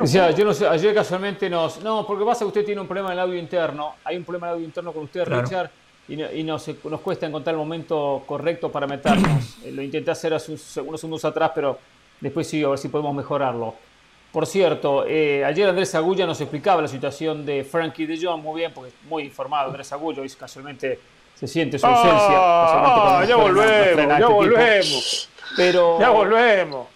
Decía, 0.00 0.30
yo 0.32 0.44
no 0.44 0.52
sé, 0.52 0.68
ayer 0.68 0.94
casualmente 0.94 1.48
nos... 1.48 1.82
No, 1.82 2.06
porque 2.06 2.24
pasa 2.24 2.40
que 2.40 2.48
usted 2.48 2.64
tiene 2.64 2.80
un 2.80 2.86
problema 2.86 3.08
en 3.08 3.14
el 3.14 3.20
audio 3.20 3.38
interno. 3.38 3.94
Hay 4.04 4.16
un 4.16 4.24
problema 4.24 4.48
en 4.48 4.50
el 4.50 4.54
audio 4.56 4.66
interno 4.66 4.92
con 4.92 5.04
usted, 5.04 5.24
Richard, 5.26 5.70
y, 6.06 6.42
nos, 6.42 6.68
nos, 6.84 7.00
cuesta 7.00 7.26
encontrar 7.26 7.54
el 7.54 7.58
momento 7.58 8.22
correcto 8.26 8.70
para 8.70 8.86
meternos. 8.86 9.56
Eh, 9.64 9.72
lo 9.72 9.80
intenté 9.80 10.10
hacer 10.10 10.34
hace 10.34 10.52
unos 10.52 11.00
segundos 11.00 11.24
atrás, 11.24 11.52
pero 11.54 11.78
después 12.20 12.46
sí, 12.46 12.62
a 12.62 12.68
ver 12.68 12.78
si 12.78 12.88
podemos 12.88 13.14
mejorarlo. 13.14 13.74
Por 14.34 14.48
cierto, 14.48 15.04
eh, 15.06 15.44
ayer 15.44 15.68
Andrés 15.68 15.94
Agulla 15.94 16.26
nos 16.26 16.40
explicaba 16.40 16.82
la 16.82 16.88
situación 16.88 17.46
de 17.46 17.62
Frankie 17.62 18.04
de 18.04 18.18
Jong 18.20 18.42
muy 18.42 18.62
bien, 18.62 18.72
porque 18.74 18.88
es 18.88 19.08
muy 19.08 19.22
informado 19.22 19.68
Andrés 19.68 19.92
Agulla, 19.92 20.24
y 20.24 20.28
casualmente 20.30 20.98
se 21.36 21.46
siente 21.46 21.78
su 21.78 21.86
ausencia. 21.86 22.34
Ah, 22.36 23.24
ya 23.28 23.36
volvemos, 23.36 24.08
ya 24.08 24.14
este 24.18 24.26
volvemos. 24.26 25.30
Pero 25.56 26.00
ya 26.00 26.10
volvemos. 26.10 26.88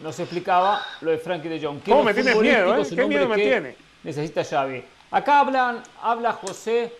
Nos 0.00 0.18
explicaba 0.18 0.84
lo 1.02 1.12
de 1.12 1.18
Frankie 1.18 1.48
de 1.48 1.64
Jong. 1.64 1.78
¿Cómo 1.84 2.02
me 2.02 2.12
tienes 2.12 2.36
miedo? 2.36 2.76
Eh? 2.76 2.82
¿Qué 2.92 3.06
miedo 3.06 3.28
me 3.28 3.36
tiene? 3.36 3.76
Necesita 4.02 4.42
Xavi. 4.42 4.82
Acá 5.12 5.38
hablan, 5.38 5.84
habla 6.02 6.32
José 6.32 6.92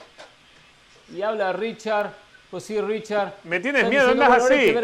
y 1.12 1.20
habla 1.20 1.53
Richard 1.53 2.12
pues 2.50 2.64
sí, 2.64 2.80
Richard. 2.80 3.34
Me 3.44 3.60
tienes 3.60 3.88
miedo, 3.88 4.10
andas 4.10 4.44
así. 4.44 4.74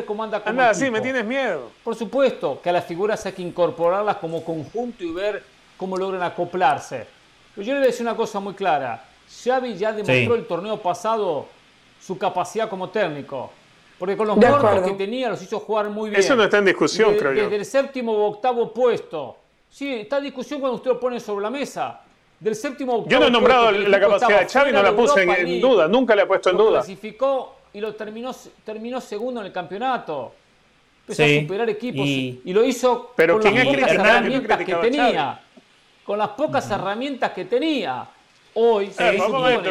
andas 0.44 0.76
así, 0.76 0.90
me 0.90 1.00
tienes 1.00 1.24
miedo. 1.24 1.70
Por 1.83 1.96
supuesto 1.96 2.61
que 2.62 2.70
a 2.70 2.72
las 2.72 2.85
figuras 2.85 3.24
hay 3.26 3.33
que 3.33 3.42
incorporarlas 3.42 4.16
como 4.16 4.44
conjunto 4.44 5.02
y 5.02 5.12
ver 5.12 5.42
cómo 5.76 5.96
logran 5.96 6.22
acoplarse. 6.22 7.07
Pero 7.55 7.66
yo 7.66 7.72
le 7.72 7.81
voy 7.81 7.88
a 7.88 7.90
decir 7.90 8.07
una 8.07 8.16
cosa 8.16 8.38
muy 8.38 8.55
clara. 8.55 9.05
Xavi 9.44 9.76
ya 9.76 9.92
demostró 9.92 10.37
el 10.37 10.46
torneo 10.46 10.76
pasado 10.81 11.46
su 12.00 12.16
capacidad 12.16 12.68
como 12.68 12.90
técnico. 12.90 13.50
Porque 13.98 14.16
con 14.16 14.26
los 14.26 14.37
muertos 14.37 14.83
que 14.83 14.92
tenía 14.92 15.31
los 15.31 15.42
hizo 15.42 15.59
jugar 15.59 15.88
muy 15.88 16.11
bien. 16.11 16.20
Eso 16.20 16.37
no 16.37 16.44
está 16.44 16.59
en 16.59 16.66
discusión, 16.66 17.16
creo 17.16 17.33
yo. 17.33 17.42
Desde 17.44 17.57
el 17.57 17.64
séptimo 17.64 18.12
o 18.12 18.26
octavo 18.31 18.72
puesto. 18.72 19.38
Sí, 19.70 19.92
está 19.92 20.18
en 20.18 20.24
discusión 20.24 20.61
cuando 20.61 20.76
usted 20.76 20.90
lo 20.90 21.00
pone 21.00 21.18
sobre 21.18 21.42
la 21.42 21.50
mesa. 21.50 22.00
Del 22.38 22.55
séptimo 22.55 22.96
octavo 22.96 23.11
Yo 23.11 23.18
no 23.18 23.26
he 23.26 23.31
nombrado 23.31 23.70
la 23.72 23.98
capacidad 23.98 24.40
de 24.40 24.46
Xavi, 24.46 24.72
no 24.72 24.83
la 24.83 24.94
puse 24.94 25.22
en, 25.22 25.61
duda, 25.61 25.88
nunca 25.88 26.14
le 26.14 26.22
he 26.22 26.26
puesto 26.26 26.50
en 26.50 26.57
duda. 26.59 26.81
Clasificó 26.81 27.56
y 27.77 27.81
lo 27.81 27.95
terminó, 27.95 28.35
terminó 28.65 29.03
segundo 29.03 29.41
en 29.41 29.49
el 29.49 29.53
campeonato. 29.53 30.33
Empezó 31.03 31.25
a 31.25 31.41
superar 31.43 31.69
equipos 31.69 32.07
y, 32.07 32.41
lo 32.47 32.65
hizo 32.65 33.12
con 33.15 33.27
las 33.29 33.65
pocas 33.67 33.93
herramientas 33.93 34.65
que 34.65 34.75
tenía. 34.77 35.41
Con 36.03 36.19
las 36.19 36.29
pocas 36.31 36.71
herramientas 36.71 37.33
que 37.33 37.45
tenía. 37.45 38.07
Hoy, 38.55 38.91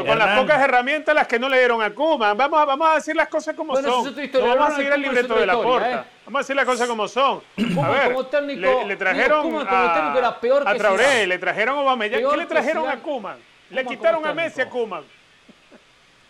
con 0.05 0.19
las 0.19 0.39
pocas 0.39 0.61
herramientas 0.61 1.15
las 1.15 1.25
que 1.25 1.39
no 1.39 1.49
le 1.49 1.57
dieron 1.57 1.81
a 1.81 1.89
Kuma. 1.95 2.35
Vamos 2.35 2.59
a, 2.59 2.65
vamos 2.65 2.87
a 2.87 2.93
decir 2.93 3.15
las 3.15 3.27
cosas 3.27 3.55
como 3.55 3.75
son. 3.75 3.83
No 3.83 4.47
vamos 4.55 4.69
a 4.69 4.75
seguir 4.75 4.91
el 4.93 5.01
libreto 5.01 5.33
de 5.33 5.45
la 5.47 5.55
porta. 5.55 5.91
¿eh? 5.91 6.03
Vamos 6.25 6.37
a 6.37 6.41
decir 6.43 6.55
las 6.55 6.65
cosas 6.65 6.87
como 6.87 7.07
son. 7.07 7.41
a 7.83 7.89
ver, 7.89 8.13
como 8.13 8.27
técnico, 8.27 8.83
le, 8.85 8.95
trajeron 8.97 9.65
a, 9.67 10.13
era 10.15 10.39
peor 10.39 10.61
a 10.63 10.75
Traoré, 10.75 11.25
le 11.25 11.39
trajeron 11.39 11.79
a 11.79 11.81
Obama. 11.81 12.07
¿Qué 12.07 12.21
le 12.37 12.45
trajeron 12.45 12.87
a 12.87 13.01
Kuma? 13.01 13.35
Le 13.71 13.83
quitaron 13.83 14.23
a 14.27 14.31
Messi 14.31 14.61
a 14.61 14.69
Kuma. 14.69 15.01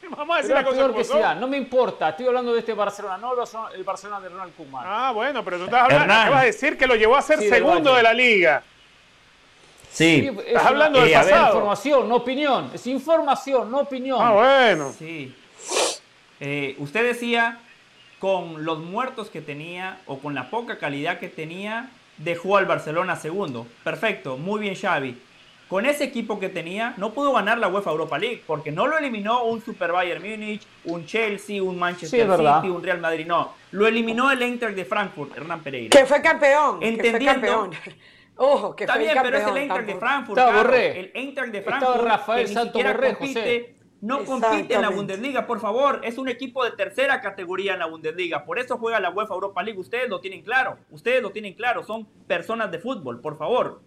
Vamos 0.17 0.35
a 0.35 0.41
decir 0.41 0.55
la 0.55 0.63
cosa 0.63 0.93
que 0.93 1.03
sea. 1.03 1.35
No 1.35 1.47
me 1.47 1.57
importa, 1.57 2.09
estoy 2.09 2.27
hablando 2.27 2.53
de 2.53 2.59
este 2.59 2.73
Barcelona, 2.73 3.17
no 3.17 3.33
el 3.73 3.83
Barcelona 3.83 4.19
de 4.19 4.29
Ronald 4.29 4.55
Koeman. 4.55 4.83
Ah, 4.85 5.11
bueno, 5.13 5.43
pero 5.43 5.57
tú 5.57 5.65
estás 5.65 5.83
hablando, 5.83 6.13
¿qué 6.13 6.29
vas 6.29 6.41
a 6.41 6.45
decir? 6.45 6.77
Que 6.77 6.87
lo 6.87 6.95
llevó 6.95 7.15
a 7.15 7.21
ser 7.21 7.39
segundo 7.39 7.95
de 7.95 8.03
la 8.03 8.13
liga. 8.13 8.63
Sí, 9.91 10.29
estás 10.45 10.65
hablando 10.65 11.01
de 11.01 11.13
pasado. 11.13 11.47
información, 11.47 12.09
no 12.09 12.15
opinión. 12.15 12.71
Es 12.73 12.85
información, 12.85 13.71
no 13.71 13.79
opinión. 13.79 14.19
Ah, 14.21 14.31
bueno. 14.31 14.93
Sí. 14.97 15.33
Eh, 16.41 16.75
usted 16.79 17.03
decía, 17.05 17.59
con 18.19 18.65
los 18.65 18.79
muertos 18.79 19.29
que 19.29 19.39
tenía 19.39 19.99
o 20.05 20.19
con 20.19 20.35
la 20.35 20.49
poca 20.49 20.77
calidad 20.77 21.19
que 21.19 21.29
tenía, 21.29 21.89
dejó 22.17 22.57
al 22.57 22.65
Barcelona 22.65 23.15
segundo. 23.15 23.65
Perfecto, 23.85 24.35
muy 24.35 24.59
bien 24.59 24.75
Xavi 24.75 25.17
con 25.67 25.85
ese 25.85 26.03
equipo 26.03 26.39
que 26.39 26.49
tenía, 26.49 26.93
no 26.97 27.13
pudo 27.13 27.33
ganar 27.33 27.57
la 27.57 27.67
UEFA 27.67 27.91
Europa 27.91 28.19
League, 28.19 28.43
porque 28.45 28.71
no 28.71 28.85
lo 28.85 28.97
eliminó 28.97 29.43
un 29.45 29.61
Super 29.63 29.91
Bayern 29.91 30.21
Múnich, 30.21 30.61
un 30.83 31.05
Chelsea, 31.05 31.61
un 31.61 31.77
Manchester 31.77 32.29
City, 32.29 32.69
un 32.69 32.83
Real 32.83 32.99
Madrid, 32.99 33.25
no. 33.25 33.53
Lo 33.71 33.87
eliminó 33.87 34.31
el 34.31 34.41
Eintracht 34.41 34.75
de 34.75 34.85
Frankfurt, 34.85 35.35
Hernán 35.35 35.61
Pereira. 35.61 35.89
Que 35.89 36.05
fue 36.05 36.21
campeón. 36.21 36.77
Entendiendo. 36.81 37.71
Ojo, 38.37 38.75
que 38.75 38.83
Está 38.83 38.97
bien, 38.97 39.17
pero 39.21 39.37
es 39.37 39.47
el 39.47 39.57
Eintracht 39.57 39.87
de 39.87 39.95
Frankfurt. 39.95 40.35
Claro, 40.35 40.73
el 40.73 41.11
Eintracht 41.13 41.51
de 41.51 41.61
Frankfurt. 41.61 42.03
Rafael 42.03 42.47
Santo 42.47 42.79
compite, 43.17 43.75
No 44.01 44.25
compite 44.25 44.75
en 44.75 44.81
la 44.81 44.89
Bundesliga, 44.89 45.47
por 45.47 45.59
favor. 45.59 46.01
Es 46.03 46.17
un 46.17 46.27
equipo 46.27 46.63
de 46.63 46.71
tercera 46.71 47.21
categoría 47.21 47.73
en 47.73 47.79
la 47.79 47.87
Bundesliga. 47.87 48.45
Por 48.45 48.59
eso 48.59 48.77
juega 48.77 48.99
la 48.99 49.09
UEFA 49.09 49.33
Europa 49.33 49.63
League. 49.63 49.79
Ustedes 49.79 50.09
lo 50.09 50.19
tienen 50.19 50.43
claro. 50.43 50.77
Ustedes 50.91 51.21
lo 51.21 51.31
tienen 51.31 51.53
claro. 51.53 51.83
Son 51.83 52.05
personas 52.27 52.69
de 52.71 52.79
fútbol, 52.79 53.21
por 53.21 53.37
favor. 53.37 53.81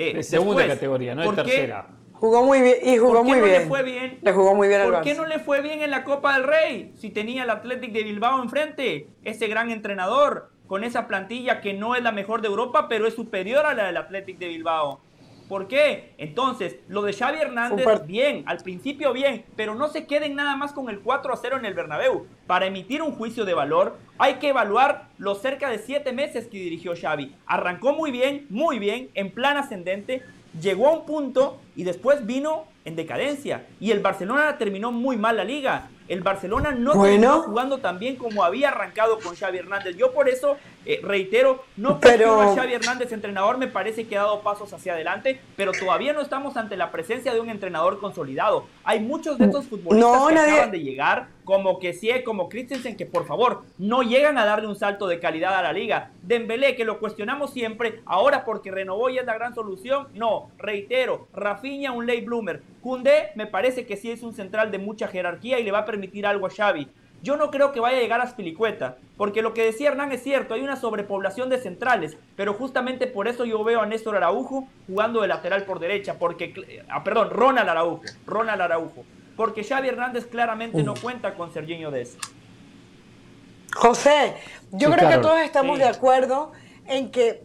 Eh, 0.00 0.14
de 0.14 0.22
segunda 0.22 0.64
categoría, 0.64 1.12
no 1.12 1.28
de 1.28 1.42
tercera. 1.42 1.88
Jugó 2.12 2.44
muy 2.44 2.60
bien 2.62 2.76
y 2.84 2.98
jugó 2.98 3.24
muy 3.24 3.38
no 3.38 3.44
bien. 3.44 3.62
Le 3.62 3.66
fue 3.66 3.82
bien. 3.82 4.18
Le 4.22 4.32
jugó 4.32 4.54
muy 4.54 4.68
bien 4.68 4.82
¿Por 4.84 5.00
qué 5.00 5.14
no 5.14 5.26
le 5.26 5.40
fue 5.40 5.60
bien 5.60 5.82
en 5.82 5.90
la 5.90 6.04
Copa 6.04 6.34
del 6.34 6.44
Rey? 6.44 6.92
Si 6.96 7.10
tenía 7.10 7.42
el 7.42 7.50
Athletic 7.50 7.90
de 7.90 8.04
Bilbao 8.04 8.40
enfrente, 8.40 9.08
ese 9.24 9.48
gran 9.48 9.70
entrenador, 9.70 10.50
con 10.68 10.84
esa 10.84 11.08
plantilla 11.08 11.60
que 11.60 11.74
no 11.74 11.96
es 11.96 12.02
la 12.04 12.12
mejor 12.12 12.42
de 12.42 12.46
Europa, 12.46 12.86
pero 12.88 13.08
es 13.08 13.14
superior 13.14 13.66
a 13.66 13.74
la 13.74 13.86
del 13.86 13.96
Athletic 13.96 14.38
de 14.38 14.46
Bilbao. 14.46 15.00
¿Por 15.48 15.66
qué? 15.66 16.12
Entonces, 16.18 16.76
lo 16.88 17.02
de 17.02 17.14
Xavi 17.14 17.38
Hernández, 17.38 17.86
bien, 18.06 18.44
al 18.46 18.58
principio 18.58 19.12
bien, 19.14 19.46
pero 19.56 19.74
no 19.74 19.88
se 19.88 20.06
queden 20.06 20.34
nada 20.34 20.56
más 20.56 20.72
con 20.72 20.90
el 20.90 21.00
4 21.00 21.32
a 21.32 21.36
0 21.36 21.56
en 21.58 21.64
el 21.64 21.74
Bernabéu. 21.74 22.26
Para 22.46 22.66
emitir 22.66 23.00
un 23.00 23.12
juicio 23.12 23.46
de 23.46 23.54
valor, 23.54 23.96
hay 24.18 24.34
que 24.34 24.48
evaluar 24.48 25.08
los 25.16 25.40
cerca 25.40 25.70
de 25.70 25.78
7 25.78 26.12
meses 26.12 26.48
que 26.48 26.58
dirigió 26.58 26.92
Xavi. 26.94 27.34
Arrancó 27.46 27.94
muy 27.94 28.10
bien, 28.10 28.46
muy 28.50 28.78
bien, 28.78 29.08
en 29.14 29.30
plan 29.30 29.56
ascendente, 29.56 30.22
llegó 30.60 30.88
a 30.88 30.92
un 30.92 31.06
punto 31.06 31.58
y 31.76 31.84
después 31.84 32.26
vino 32.26 32.66
en 32.84 32.96
decadencia. 32.96 33.66
Y 33.80 33.90
el 33.90 34.00
Barcelona 34.00 34.58
terminó 34.58 34.92
muy 34.92 35.16
mal 35.16 35.36
la 35.36 35.44
liga. 35.44 35.88
El 36.08 36.22
Barcelona 36.22 36.72
no 36.72 37.04
está 37.04 37.32
jugando 37.40 37.78
tan 37.78 37.98
bien 37.98 38.16
como 38.16 38.42
había 38.42 38.68
arrancado 38.68 39.18
con 39.20 39.36
Xavi 39.36 39.58
Hernández. 39.58 39.96
Yo 39.96 40.12
por 40.12 40.28
eso 40.28 40.56
eh, 40.88 41.00
reitero, 41.02 41.62
no 41.76 42.00
pero 42.00 42.40
a 42.40 42.54
Xavi 42.54 42.72
Hernández 42.72 43.12
entrenador, 43.12 43.58
me 43.58 43.68
parece 43.68 44.06
que 44.06 44.16
ha 44.16 44.22
dado 44.22 44.40
pasos 44.40 44.72
hacia 44.72 44.94
adelante, 44.94 45.38
pero 45.54 45.72
todavía 45.72 46.14
no 46.14 46.22
estamos 46.22 46.56
ante 46.56 46.78
la 46.78 46.90
presencia 46.90 47.34
de 47.34 47.40
un 47.40 47.50
entrenador 47.50 48.00
consolidado. 48.00 48.64
Hay 48.84 49.00
muchos 49.00 49.36
de 49.36 49.44
estos 49.44 49.66
futbolistas 49.66 50.26
que 50.28 50.38
acaban 50.38 50.70
de 50.70 50.80
llegar, 50.80 51.28
como 51.44 51.78
que 51.78 51.92
sí, 51.92 52.08
como 52.24 52.48
Christensen, 52.48 52.96
que 52.96 53.04
por 53.04 53.26
favor 53.26 53.64
no 53.76 54.02
llegan 54.02 54.38
a 54.38 54.46
darle 54.46 54.66
un 54.66 54.76
salto 54.76 55.06
de 55.08 55.20
calidad 55.20 55.54
a 55.56 55.62
la 55.62 55.74
liga. 55.74 56.10
Dembélé, 56.22 56.74
que 56.74 56.86
lo 56.86 57.00
cuestionamos 57.00 57.52
siempre, 57.52 58.00
ahora 58.06 58.46
porque 58.46 58.70
renovó 58.70 59.10
y 59.10 59.18
es 59.18 59.26
la 59.26 59.34
gran 59.34 59.54
solución. 59.54 60.08
No, 60.14 60.50
reitero, 60.56 61.28
Rafinha 61.34 61.92
un 61.92 62.06
late 62.06 62.22
bloomer. 62.22 62.62
Kunde 62.80 63.28
me 63.34 63.46
parece 63.46 63.84
que 63.84 63.98
sí 63.98 64.10
es 64.10 64.22
un 64.22 64.32
central 64.32 64.70
de 64.70 64.78
mucha 64.78 65.06
jerarquía 65.06 65.58
y 65.58 65.64
le 65.64 65.70
va 65.70 65.80
a 65.80 65.84
permitir 65.84 66.24
algo 66.24 66.46
a 66.46 66.50
Xavi. 66.50 66.88
Yo 67.22 67.36
no 67.36 67.50
creo 67.50 67.72
que 67.72 67.80
vaya 67.80 67.98
a 67.98 68.00
llegar 68.00 68.20
a 68.20 68.28
Spilicueta, 68.28 68.96
porque 69.16 69.42
lo 69.42 69.52
que 69.52 69.64
decía 69.64 69.88
Hernán 69.88 70.12
es 70.12 70.22
cierto, 70.22 70.54
hay 70.54 70.60
una 70.60 70.76
sobrepoblación 70.76 71.48
de 71.48 71.58
centrales, 71.58 72.16
pero 72.36 72.54
justamente 72.54 73.08
por 73.08 73.26
eso 73.26 73.44
yo 73.44 73.62
veo 73.64 73.80
a 73.80 73.86
Néstor 73.86 74.16
Araujo 74.16 74.68
jugando 74.86 75.22
de 75.22 75.28
lateral 75.28 75.64
por 75.64 75.80
derecha, 75.80 76.18
porque, 76.18 76.84
ah, 76.88 77.02
perdón, 77.02 77.30
Ronald 77.30 77.68
Araujo, 77.68 78.02
Ronald 78.24 78.60
Araujo, 78.60 79.04
porque 79.36 79.64
Xavi 79.64 79.88
Hernández 79.88 80.26
claramente 80.26 80.82
no 80.82 80.94
cuenta 80.94 81.34
con 81.34 81.52
Serginho 81.52 81.90
Dez. 81.90 82.16
José, 83.74 84.34
yo 84.70 84.90
creo 84.92 85.08
que 85.08 85.18
todos 85.18 85.40
estamos 85.40 85.78
de 85.78 85.86
acuerdo 85.86 86.52
en 86.86 87.10
que, 87.10 87.42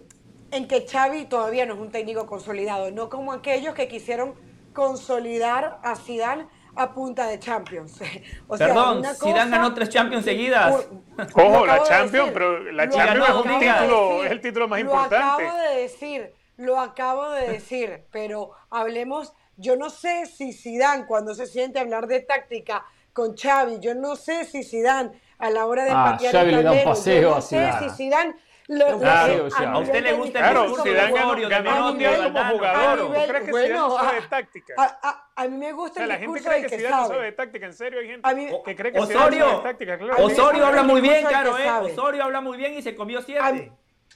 en 0.51 0.67
que 0.67 0.85
Xavi 0.87 1.25
todavía 1.25 1.65
no 1.65 1.73
es 1.73 1.79
un 1.79 1.91
técnico 1.91 2.27
consolidado, 2.27 2.91
no 2.91 3.09
como 3.09 3.33
aquellos 3.33 3.73
que 3.73 3.87
quisieron 3.87 4.35
consolidar 4.73 5.79
a 5.83 5.95
Zidane 5.95 6.45
a 6.75 6.93
punta 6.93 7.27
de 7.27 7.39
Champions. 7.39 7.99
O 8.47 8.57
Perdón, 8.57 9.03
Zidane 9.15 9.51
ganó 9.51 9.73
tres 9.73 9.89
Champions 9.89 10.25
seguidas. 10.25 10.87
Ojo, 11.33 11.65
la 11.65 11.83
Champions, 11.83 12.31
pero 12.33 12.71
la 12.71 12.89
Champions 12.89 13.29
es, 13.29 13.35
un 13.35 13.59
título, 13.59 14.23
es 14.23 14.31
el 14.31 14.41
título 14.41 14.67
más 14.67 14.79
importante. 14.79 15.43
Lo 15.43 15.49
acabo 15.49 15.57
de 15.57 15.75
decir, 15.81 16.33
lo 16.57 16.79
acabo 16.79 17.29
de 17.31 17.47
decir, 17.47 18.03
pero 18.11 18.51
hablemos, 18.69 19.33
yo 19.57 19.75
no 19.75 19.89
sé 19.89 20.25
si 20.25 20.53
Zidane 20.53 21.05
cuando 21.05 21.35
se 21.35 21.45
siente 21.45 21.79
hablar 21.79 22.07
de 22.07 22.21
táctica 22.21 22.85
con 23.13 23.35
Xavi, 23.35 23.79
yo 23.79 23.93
no 23.95 24.15
sé 24.15 24.45
si 24.45 24.63
Zidane 24.63 25.11
a 25.37 25.49
la 25.49 25.65
hora 25.65 25.85
de 25.85 25.91
ah, 25.91 26.11
patear 26.11 26.31
Xavi 26.31 26.53
el 26.53 26.63
tablero, 26.63 26.83
yo 26.83 27.29
no 27.29 27.41
sé 27.41 27.71
si 27.79 27.89
Zidane 27.89 28.35
lo, 28.67 28.97
claro, 28.97 29.49
a, 29.57 29.77
usted 29.79 30.03
le 30.03 30.13
gusta 30.13 30.39
el 30.39 30.45
claro, 30.45 30.61
discurso 30.61 30.83
Zidane 30.83 31.13
ganó, 31.13 31.49
ganó 31.49 31.87
mundial 31.87 32.33
como 32.33 32.49
jugador. 32.51 32.99
¿Tú 32.99 33.11
crees 33.11 33.43
que 33.43 33.51
bueno, 33.51 33.67
Zidane 33.67 33.79
no 33.79 33.99
sabe 33.99 34.21
de 34.21 34.27
táctica? 34.27 34.73
A, 34.77 35.29
a, 35.35 35.47
mí 35.49 35.57
me 35.57 35.73
gusta 35.73 36.03
o 36.03 36.05
sea, 36.05 36.15
el 36.15 36.21
discurso 36.21 36.49
la 36.49 36.55
gente 36.55 36.67
cree 36.67 36.69
que, 36.69 36.69
que 36.69 36.77
Zidane 36.77 37.01
no 37.01 37.07
sabe 37.07 37.25
de 37.25 37.31
táctica. 37.33 37.65
En 37.65 37.73
serio, 37.73 37.99
hay 37.99 38.07
gente 38.07 38.35
mí, 38.35 38.47
que 38.63 38.75
cree 38.75 38.91
que 38.93 38.99
Osorio, 38.99 39.19
Zidane 39.19 39.39
sabe 39.39 39.57
de 39.57 39.63
táctica. 39.63 39.97
Claro. 39.97 40.25
Osorio 40.25 40.65
habla 40.65 40.83
muy 40.83 41.01
bien, 41.01 41.25
claro, 41.25 41.57
¿eh? 41.57 41.69
Osorio 41.69 42.23
habla 42.23 42.41
muy 42.41 42.57
bien 42.57 42.73
y 42.73 42.81
se 42.81 42.95
comió 42.95 43.21
siete. 43.21 43.71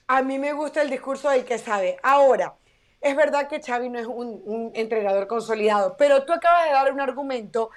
A 0.07 0.21
mí 0.21 0.39
me 0.39 0.53
gusta 0.53 0.81
el 0.81 0.89
discurso 0.89 1.29
del 1.29 1.43
que 1.43 1.57
sabe. 1.57 1.97
Ahora, 2.01 2.55
es 3.01 3.15
verdad 3.17 3.49
que 3.49 3.61
Xavi 3.61 3.89
no 3.89 3.99
es 3.99 4.07
un, 4.07 4.41
un 4.45 4.71
entrenador 4.75 5.27
consolidado, 5.27 5.95
pero 5.97 6.23
tú 6.23 6.31
acabas 6.31 6.65
de 6.67 6.71
dar 6.71 6.93
un 6.93 7.01
argumento 7.01 7.69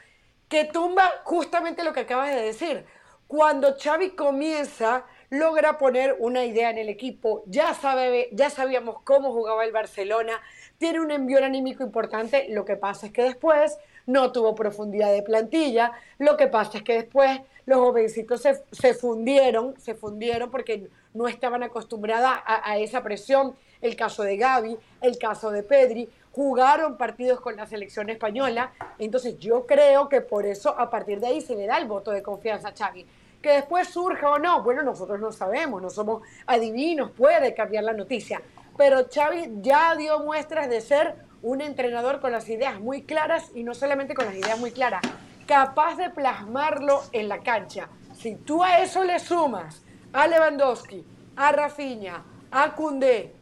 que 0.49 0.64
tumba 0.64 1.11
justamente 1.25 1.83
lo 1.83 1.93
que 1.93 2.01
acabas 2.01 2.31
de 2.35 2.43
decir. 2.43 2.87
Cuando 3.27 3.77
Xavi 3.77 4.11
comienza 4.11 5.05
logra 5.31 5.78
poner 5.78 6.16
una 6.18 6.45
idea 6.45 6.70
en 6.70 6.78
el 6.78 6.89
equipo, 6.89 7.45
ya, 7.47 7.72
sabe, 7.74 8.28
ya 8.33 8.51
sabíamos 8.51 8.97
cómo 9.05 9.33
jugaba 9.33 9.64
el 9.64 9.72
Barcelona, 9.72 10.41
tiene 10.78 11.01
un 11.01 11.12
envío 11.12 11.45
anímico 11.45 11.85
importante, 11.85 12.47
lo 12.51 12.64
que 12.64 12.76
pasa 12.76 13.07
es 13.07 13.12
que 13.12 13.22
después 13.22 13.78
no 14.07 14.33
tuvo 14.33 14.57
profundidad 14.57 15.12
de 15.12 15.22
plantilla, 15.22 15.93
lo 16.18 16.37
que 16.37 16.49
pasa 16.49 16.78
es 16.78 16.85
que 16.85 16.95
después 16.95 17.41
los 17.64 17.78
jovencitos 17.78 18.43
se, 18.43 18.61
se 18.72 18.93
fundieron, 18.95 19.78
se 19.78 19.95
fundieron 19.95 20.51
porque 20.51 20.89
no 21.14 21.28
estaban 21.28 21.62
acostumbradas 21.62 22.41
a, 22.45 22.68
a 22.68 22.78
esa 22.78 23.03
presión, 23.03 23.55
el 23.81 23.95
caso 23.95 24.24
de 24.24 24.37
Gaby, 24.37 24.76
el 25.01 25.16
caso 25.16 25.53
de 25.53 25.62
Pedri, 25.62 26.09
jugaron 26.33 26.97
partidos 26.97 27.41
con 27.41 27.57
la 27.57 27.66
selección 27.66 28.11
española, 28.11 28.72
entonces 28.99 29.39
yo 29.39 29.64
creo 29.66 30.09
que 30.09 30.20
por 30.20 30.45
eso 30.45 30.76
a 30.76 30.91
partir 30.91 31.20
de 31.20 31.28
ahí 31.28 31.41
se 31.41 31.55
le 31.55 31.66
da 31.66 31.78
el 31.78 31.87
voto 31.87 32.11
de 32.11 32.22
confianza 32.22 32.68
a 32.68 32.74
Xavi. 32.76 33.07
Que 33.43 33.53
después 33.53 33.88
surja 33.88 34.30
o 34.30 34.38
no, 34.38 34.62
bueno, 34.62 34.82
nosotros 34.82 35.18
no 35.18 35.32
sabemos, 35.32 35.80
no 35.80 35.91
somos 35.91 36.22
adivinos, 36.47 37.11
puede 37.12 37.55
cambiar 37.55 37.84
la 37.84 37.93
noticia, 37.93 38.43
pero 38.76 39.07
Xavi 39.12 39.61
ya 39.61 39.95
dio 39.97 40.20
muestras 40.20 40.68
de 40.68 40.80
ser 40.80 41.16
un 41.43 41.61
entrenador 41.61 42.20
con 42.20 42.32
las 42.32 42.49
ideas 42.49 42.80
muy 42.80 43.03
claras 43.03 43.51
y 43.55 43.62
no 43.62 43.74
solamente 43.74 44.14
con 44.14 44.26
las 44.26 44.34
ideas 44.34 44.59
muy 44.59 44.72
claras, 44.72 45.03
capaz 45.47 45.97
de 45.97 46.11
plasmarlo 46.11 47.03
en 47.12 47.28
la 47.28 47.41
cancha. 47.41 47.88
Si 48.12 48.36
tú 48.36 48.62
a 48.62 48.78
eso 48.82 49.05
le 49.05 49.18
sumas 49.18 49.82
a 50.12 50.26
Lewandowski, 50.26 51.05
a 51.36 51.53
Rafinha, 51.53 52.22
a 52.51 52.74
Koundé, 52.74 53.34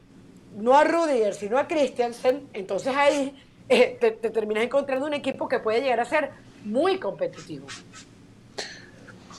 no 0.57 0.77
a 0.77 0.85
Rudiger, 0.85 1.35
sino 1.35 1.59
a 1.59 1.67
Christiansen, 1.67 2.49
entonces 2.53 2.95
ahí 2.97 3.37
eh, 3.69 3.99
te, 4.01 4.13
terminas 4.13 4.65
encontrando 4.65 5.07
un 5.07 5.15
equipo 5.15 5.49
que 5.49 5.59
puede 5.59 5.81
llegar 5.81 6.01
a 6.01 6.05
ser 6.05 6.31
muy 6.65 6.99
competitivo. 6.99 7.67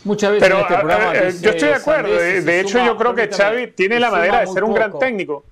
Muchas 0.04 0.32
veces 0.32 0.48
Pero, 0.48 0.62
este 0.62 0.76
programa 0.76 1.14
eh, 1.14 1.34
yo 1.42 1.50
estoy 1.50 1.70
de 1.70 1.76
acuerdo. 1.76 2.16
De, 2.16 2.60
hecho, 2.60 2.84
yo 2.84 2.98
creo 2.98 3.16
que 3.16 3.28
Xavi 3.28 3.68
tiene 3.72 4.00
la 4.00 4.10
madera 4.10 4.42
de 4.42 4.48
ser 4.48 4.64
un 4.64 4.74
gran 4.74 4.98
técnico. 4.98 5.46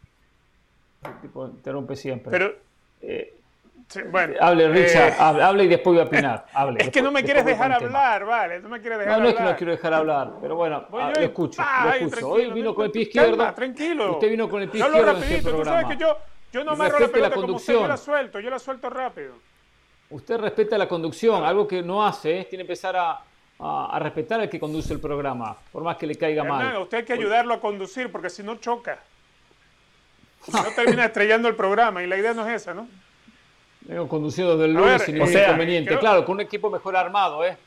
tipo 1.22 1.48
interrumpe 1.48 1.96
siempre. 1.96 2.32
Pero, 2.32 2.56
eh, 3.02 3.34
bueno, 4.12 4.36
hable, 4.42 4.68
Richard, 4.70 5.14
hable, 5.20 5.64
y 5.64 5.68
después 5.68 5.96
voy 5.96 6.00
a 6.00 6.08
opinar. 6.08 6.46
Hable, 6.54 6.84
es 6.84 6.90
que 6.90 7.02
no 7.02 7.10
me 7.10 7.24
quieres 7.24 7.46
dejar 7.46 7.72
hablar, 7.72 8.26
vale. 8.26 8.60
No 8.60 8.68
me 8.68 8.82
quieres 8.82 9.00
dejar 9.00 9.18
no, 9.18 9.24
no 9.24 9.30
es 9.30 9.36
que 9.36 9.44
no 9.44 9.56
quiero 9.56 9.72
dejar 9.72 9.94
hablar, 9.94 10.34
pero 10.42 10.56
bueno, 10.58 10.86
ah, 10.92 11.14
lo 11.16 11.22
escucho. 11.22 11.64
lo 11.84 11.94
escucho. 11.94 12.30
Hoy 12.30 12.52
vino 12.52 12.76
con 12.76 12.86
el 12.86 12.92
pie 12.92 13.04
izquierdo. 13.04 13.54
tranquilo. 13.54 14.14
Usted 14.14 14.30
vino 14.30 14.50
con 14.50 14.62
el 14.62 14.70
pie 14.70 14.82
izquierdo. 14.82 15.06
rapidito, 15.06 15.32
en 15.32 15.38
este 15.38 15.52
tú 15.52 15.64
sabes 15.64 15.88
que 15.88 15.98
yo, 15.98 16.18
yo 16.52 16.64
no 16.66 16.76
me 16.76 16.90
la 16.90 17.08
pelota 17.08 17.36
como 17.36 17.56
usted, 17.56 17.74
yo 17.74 17.88
la 17.88 17.98
suelto, 17.98 18.40
yo 18.42 18.50
la 18.50 18.60
suelto 18.60 18.90
rápido. 18.90 19.34
Usted 20.10 20.38
respeta 20.38 20.78
la 20.78 20.88
conducción, 20.88 21.44
algo 21.44 21.68
que 21.68 21.82
no 21.82 22.06
hace, 22.06 22.40
¿eh? 22.40 22.48
tiene 22.50 22.64
que 22.64 22.72
empezar 22.72 22.96
a, 22.96 23.20
a, 23.60 24.00
respetar 24.00 24.40
al 24.40 24.50
que 24.50 24.60
conduce 24.60 24.94
el 24.94 25.00
programa, 25.00 25.58
por 25.72 25.84
más 25.84 25.98
que 25.98 26.08
le 26.08 26.16
caiga 26.16 26.44
mal. 26.44 26.78
usted 26.78 27.00
hay 27.00 27.06
que 27.06 27.14
ayudarlo 27.14 27.54
a 27.54 27.60
conducir, 27.60 28.12
porque 28.12 28.30
si 28.30 28.44
no 28.44 28.56
choca. 28.56 29.00
Si 30.44 30.52
no 30.52 30.64
termina 30.76 31.06
estrellando 31.06 31.48
el 31.48 31.56
programa, 31.56 32.04
y 32.04 32.08
la 32.08 32.18
idea 32.18 32.34
no 32.34 32.48
es 32.48 32.62
esa, 32.62 32.74
¿no? 32.74 32.88
Vengo 33.82 34.08
conducido 34.08 34.58
del 34.58 34.74
lunes 34.74 35.02
sin 35.04 35.16
ningún 35.16 35.32
inconveniente. 35.32 35.98
Claro, 35.98 36.26
con 36.26 36.36
un 36.36 36.42
equipo 36.42 36.70
mejor 36.70 36.96
armado, 36.96 37.46
¿eh? 37.46 37.58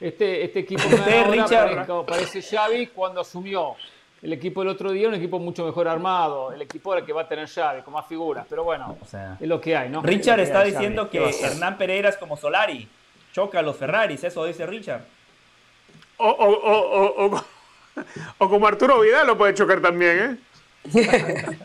Este, 0.00 0.44
este 0.44 0.60
equipo 0.60 0.82
Richard, 1.30 1.86
parece 2.06 2.42
Xavi 2.42 2.88
cuando 2.88 3.20
asumió 3.20 3.76
el 4.22 4.32
equipo 4.32 4.60
del 4.62 4.70
otro 4.70 4.90
día, 4.90 5.08
un 5.08 5.14
equipo 5.14 5.38
mucho 5.38 5.66
mejor 5.66 5.86
armado, 5.86 6.52
el 6.52 6.62
equipo 6.62 6.94
el 6.94 7.04
que 7.04 7.12
va 7.12 7.22
a 7.22 7.28
tener 7.28 7.46
Xavi, 7.46 7.82
con 7.82 7.92
más 7.92 8.06
figuras, 8.06 8.46
pero 8.48 8.64
bueno, 8.64 8.96
es 9.38 9.46
lo 9.46 9.60
que 9.60 9.76
hay, 9.76 9.90
¿no? 9.90 10.00
Richard 10.00 10.40
está 10.40 10.64
diciendo 10.64 11.10
que 11.10 11.22
Hernán 11.42 11.76
Pereira 11.76 12.08
es 12.08 12.16
como 12.16 12.36
Solari, 12.36 12.88
choca 13.32 13.58
a 13.58 13.62
los 13.62 13.76
Ferraris, 13.76 14.24
eso 14.24 14.44
dice 14.46 14.66
Richard. 14.66 15.02
O, 16.16 16.28
o, 16.28 17.26
o, 17.26 17.26
o, 17.26 17.44
o 18.38 18.48
como 18.48 18.66
Arturo 18.66 19.00
Vidal 19.00 19.26
lo 19.26 19.38
puede 19.38 19.54
chocar 19.54 19.80
también, 19.80 20.18
¿eh? 20.18 20.38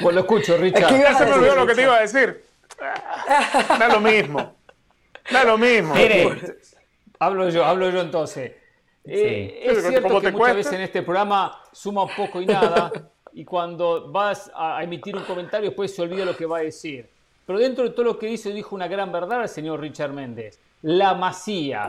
Pues 0.00 0.14
lo 0.14 0.20
escucho, 0.22 0.56
Richard. 0.56 0.90
Ya 0.98 1.14
se 1.14 1.26
me 1.26 1.32
olvidó 1.32 1.54
lo 1.54 1.66
que 1.66 1.74
te 1.74 1.82
iba 1.82 1.96
a 1.96 2.00
decir. 2.00 2.44
Da 3.78 3.88
lo 3.88 4.00
mismo. 4.00 4.56
Da 5.30 5.44
lo 5.44 5.58
mismo. 5.58 5.94
Mire, 5.94 6.38
hablo 7.18 7.48
yo, 7.50 7.64
hablo 7.64 7.90
yo 7.90 8.00
entonces. 8.00 8.52
Eh, 9.04 9.60
es 9.64 9.86
cierto 9.86 10.20
que 10.20 10.30
muchas 10.30 10.56
veces 10.56 10.72
en 10.74 10.82
este 10.82 11.02
programa 11.02 11.62
suma 11.72 12.06
poco 12.06 12.40
y 12.40 12.46
nada, 12.46 12.92
y 13.32 13.44
cuando 13.44 14.10
vas 14.10 14.50
a 14.54 14.82
emitir 14.82 15.16
un 15.16 15.24
comentario 15.24 15.70
después 15.70 15.94
se 15.94 16.02
olvida 16.02 16.24
lo 16.24 16.36
que 16.36 16.46
va 16.46 16.58
a 16.58 16.62
decir. 16.62 17.08
Pero 17.50 17.58
dentro 17.58 17.82
de 17.82 17.90
todo 17.90 18.04
lo 18.04 18.16
que 18.16 18.28
dice, 18.28 18.52
dijo 18.52 18.76
una 18.76 18.86
gran 18.86 19.10
verdad 19.10 19.42
el 19.42 19.48
señor 19.48 19.80
Richard 19.80 20.12
Méndez. 20.12 20.60
La 20.82 21.14
Masía, 21.14 21.88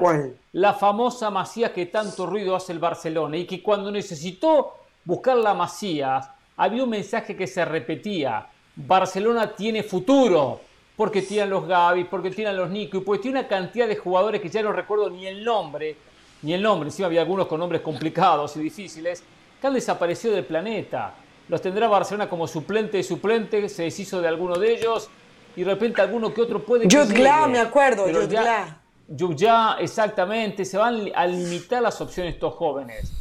la 0.53 0.73
famosa 0.73 1.29
Masía 1.29 1.71
que 1.71 1.85
tanto 1.85 2.25
ruido 2.25 2.55
hace 2.55 2.71
el 2.71 2.79
Barcelona 2.79 3.37
y 3.37 3.45
que 3.45 3.61
cuando 3.61 3.91
necesitó 3.91 4.73
buscar 5.05 5.37
la 5.37 5.53
Masía, 5.53 6.19
había 6.57 6.83
un 6.83 6.89
mensaje 6.89 7.35
que 7.35 7.45
se 7.45 7.63
repetía. 7.63 8.47
Barcelona 8.75 9.55
tiene 9.55 9.83
futuro, 9.83 10.61
porque 10.97 11.21
tienen 11.21 11.51
los 11.51 11.67
Gavi, 11.67 12.05
porque 12.05 12.31
tienen 12.31 12.57
los 12.57 12.71
Nico, 12.71 12.97
y 12.97 13.01
porque 13.01 13.21
tiene 13.21 13.41
una 13.41 13.47
cantidad 13.47 13.87
de 13.87 13.97
jugadores 13.97 14.41
que 14.41 14.49
ya 14.49 14.63
no 14.63 14.71
recuerdo 14.71 15.11
ni 15.11 15.27
el 15.27 15.43
nombre, 15.43 15.95
ni 16.41 16.55
el 16.55 16.63
nombre, 16.63 16.89
encima 16.89 17.05
había 17.05 17.21
algunos 17.21 17.45
con 17.45 17.59
nombres 17.59 17.83
complicados 17.83 18.57
y 18.57 18.61
difíciles, 18.61 19.23
que 19.61 19.67
han 19.67 19.75
desaparecido 19.75 20.33
del 20.33 20.45
planeta. 20.45 21.13
Los 21.47 21.61
tendrá 21.61 21.87
Barcelona 21.87 22.27
como 22.27 22.47
suplente 22.47 22.97
de 22.97 23.03
suplente, 23.03 23.69
se 23.69 23.83
deshizo 23.83 24.21
de 24.21 24.27
alguno 24.27 24.55
de 24.55 24.73
ellos, 24.73 25.07
y 25.55 25.63
de 25.63 25.71
repente 25.71 26.01
alguno 26.01 26.33
que 26.33 26.41
otro 26.41 26.63
puede... 26.63 26.85
Jutgla, 26.85 27.47
me 27.47 27.59
acuerdo, 27.59 28.05
Jutgla. 28.07 29.77
exactamente, 29.79 30.65
se 30.65 30.77
van 30.77 31.11
a 31.13 31.25
limitar 31.25 31.81
las 31.81 31.99
opciones 32.01 32.33
estos 32.35 32.53
jóvenes. 32.55 33.11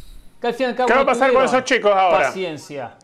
¿Qué 0.40 0.74
va 0.74 1.00
a 1.00 1.06
pasar 1.06 1.32
con 1.32 1.44
esos 1.44 1.64
chicos 1.64 1.92
ahora? 1.94 2.26
Paciencia. 2.26 2.96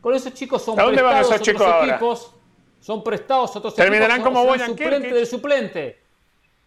Con 0.00 0.14
esos 0.14 0.34
chicos 0.34 0.62
son 0.62 0.78
¿A 0.78 0.82
dónde 0.82 1.00
van 1.00 1.18
esos 1.18 1.40
chicos 1.40 1.66
equipos, 1.82 2.34
son 2.80 3.02
prestados 3.02 3.56
otros 3.56 3.74
Terminarán 3.74 4.22
como 4.22 4.44
Boyan 4.44 4.70
suplente 4.70 5.14
de 5.14 5.24
suplente. 5.24 5.98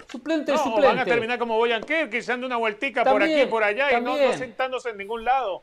Suplente 0.09 0.51
de 0.53 0.57
suplente. 0.57 0.87
van 0.87 0.99
a 0.99 1.05
terminar 1.05 1.37
como 1.37 1.57
Boyan 1.57 1.83
Kirkic, 1.83 2.23
dando 2.23 2.47
una 2.47 2.57
vueltica 2.57 3.03
por 3.03 3.21
aquí 3.21 3.41
y 3.41 3.45
por 3.45 3.63
allá 3.63 3.97
y 3.97 4.01
no, 4.01 4.15
sentándose 4.33 4.89
en 4.89 4.97
ningún 4.97 5.23
lado. 5.25 5.61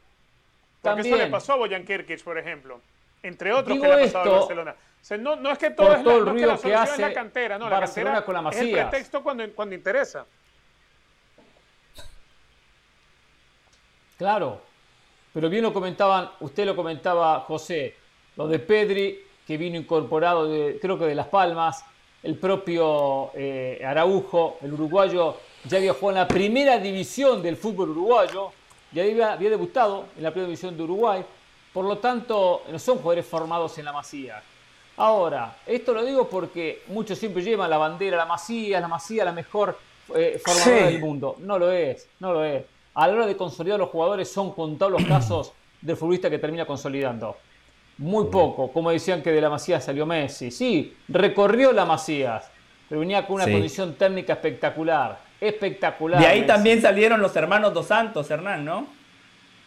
Porque 0.83 1.01
eso 1.01 1.17
le 1.17 1.27
pasó 1.29 1.55
a 1.55 1.57
Boyan 1.57 1.85
Kirkic, 1.85 2.23
por 2.23 2.39
ejemplo. 2.39 2.81
Entre 3.23 3.53
otros 3.53 3.81
que 3.81 3.89
le 3.89 3.95
ha 3.95 3.99
pasado 3.99 4.35
a 4.35 4.39
Barcelona. 4.39 4.77
No, 5.19 5.37
no, 5.37 5.51
es 5.51 5.59
que 5.59 5.71
todo, 5.71 5.95
es 5.95 6.03
la, 6.03 6.19
no 6.19 6.35
que 6.35 6.47
la 6.47 6.57
solución 6.57 6.83
es 6.83 6.99
la 6.99 7.13
cantera, 7.13 7.59
no, 7.59 7.69
la 7.69 7.81
cantera 7.81 8.25
con 8.25 8.35
la 8.43 8.51
es 8.51 8.57
el 8.57 8.73
pretexto 8.73 9.23
cuando, 9.23 9.45
cuando 9.53 9.75
interesa. 9.75 10.25
Claro, 14.17 14.63
pero 15.33 15.51
bien 15.51 15.63
lo 15.63 15.73
comentaban, 15.73 16.31
usted 16.41 16.65
lo 16.65 16.75
comentaba, 16.75 17.41
José, 17.41 17.97
lo 18.37 18.49
de 18.49 18.59
Pedri, 18.61 19.23
que 19.47 19.59
vino 19.59 19.77
incorporado, 19.77 20.49
de, 20.49 20.79
creo 20.81 20.99
que 20.99 21.05
de 21.05 21.15
Las 21.15 21.29
Palmas, 21.29 21.85
el 22.23 22.39
propio 22.39 23.31
eh, 23.35 23.83
Araujo, 23.85 24.59
el 24.63 24.73
uruguayo, 24.73 25.37
ya 25.65 25.79
había 25.79 25.93
jugado 25.93 26.19
en 26.19 26.23
la 26.23 26.29
primera 26.29 26.79
división 26.79 27.43
del 27.43 27.57
fútbol 27.59 27.91
uruguayo, 27.91 28.53
ya 28.93 29.03
había, 29.03 29.33
había 29.33 29.51
debutado 29.51 30.07
en 30.17 30.23
la 30.23 30.31
primera 30.31 30.47
división 30.47 30.77
de 30.77 30.83
Uruguay, 30.83 31.25
por 31.75 31.85
lo 31.85 31.99
tanto, 31.99 32.63
no 32.71 32.79
son 32.79 32.99
jugadores 32.99 33.27
formados 33.27 33.77
en 33.77 33.85
la 33.85 33.93
Masía. 33.93 34.43
Ahora, 34.97 35.57
esto 35.67 35.93
lo 35.93 36.05
digo 36.05 36.29
porque 36.29 36.83
muchos 36.89 37.19
siempre 37.19 37.43
llevan 37.43 37.69
la 37.71 37.79
bandera, 37.79 38.17
la 38.17 38.27
Masía, 38.27 38.81
la 38.81 38.89
Masía, 38.89 39.25
la 39.25 39.33
mejor 39.33 39.79
eh, 40.15 40.41
formadora 40.45 40.87
del 40.87 41.01
mundo. 41.01 41.37
No 41.41 41.59
lo 41.59 41.73
es, 41.73 42.09
no 42.21 42.33
lo 42.33 42.45
es 42.45 42.65
a 42.95 43.09
la 43.09 43.15
hora 43.15 43.27
de 43.27 43.37
consolidar 43.37 43.77
a 43.77 43.79
los 43.79 43.91
jugadores 43.91 44.31
son 44.31 44.53
contados 44.53 44.93
los 44.93 45.05
casos 45.05 45.53
del 45.81 45.97
futbolista 45.97 46.31
que 46.31 46.39
termina 46.39 46.65
consolidando. 46.65 47.37
Muy 47.99 48.27
poco, 48.27 48.73
como 48.73 48.91
decían 48.91 49.23
que 49.23 49.31
de 49.31 49.41
la 49.41 49.51
Masías 49.51 49.85
salió 49.85 50.07
Messi. 50.07 50.51
Sí, 50.51 50.97
recorrió 51.09 51.73
la 51.73 51.85
Masías, 51.85 52.51
pero 52.89 53.01
venía 53.01 53.27
con 53.27 53.37
una 53.37 53.45
condición 53.45 53.95
técnica 53.95 54.35
espectacular. 54.35 55.19
Espectacular. 55.41 56.21
De 56.21 56.27
ahí 56.27 56.47
también 56.47 56.81
salieron 56.81 57.21
los 57.21 57.35
hermanos 57.37 57.75
Dos 57.75 57.87
Santos, 57.87 58.31
Hernán, 58.31 58.65
¿no? 58.65 58.87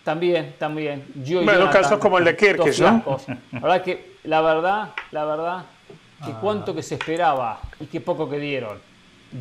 También, 0.03 0.55
también. 0.57 1.05
Yo 1.23 1.43
bueno, 1.43 1.69
casos 1.69 1.99
como 1.99 2.17
el 2.17 2.25
de 2.25 2.35
Kirkis, 2.35 2.79
¿no? 2.79 3.19
La 3.51 3.59
verdad 3.59 3.83
que, 3.83 4.16
la 4.27 4.41
verdad, 4.41 4.89
la 5.11 5.25
verdad, 5.25 5.65
que 6.23 6.31
ah. 6.31 6.37
cuánto 6.41 6.75
que 6.75 6.83
se 6.83 6.95
esperaba 6.95 7.59
y 7.79 7.85
qué 7.85 8.01
poco 8.01 8.29
que 8.29 8.37
dieron. 8.37 8.79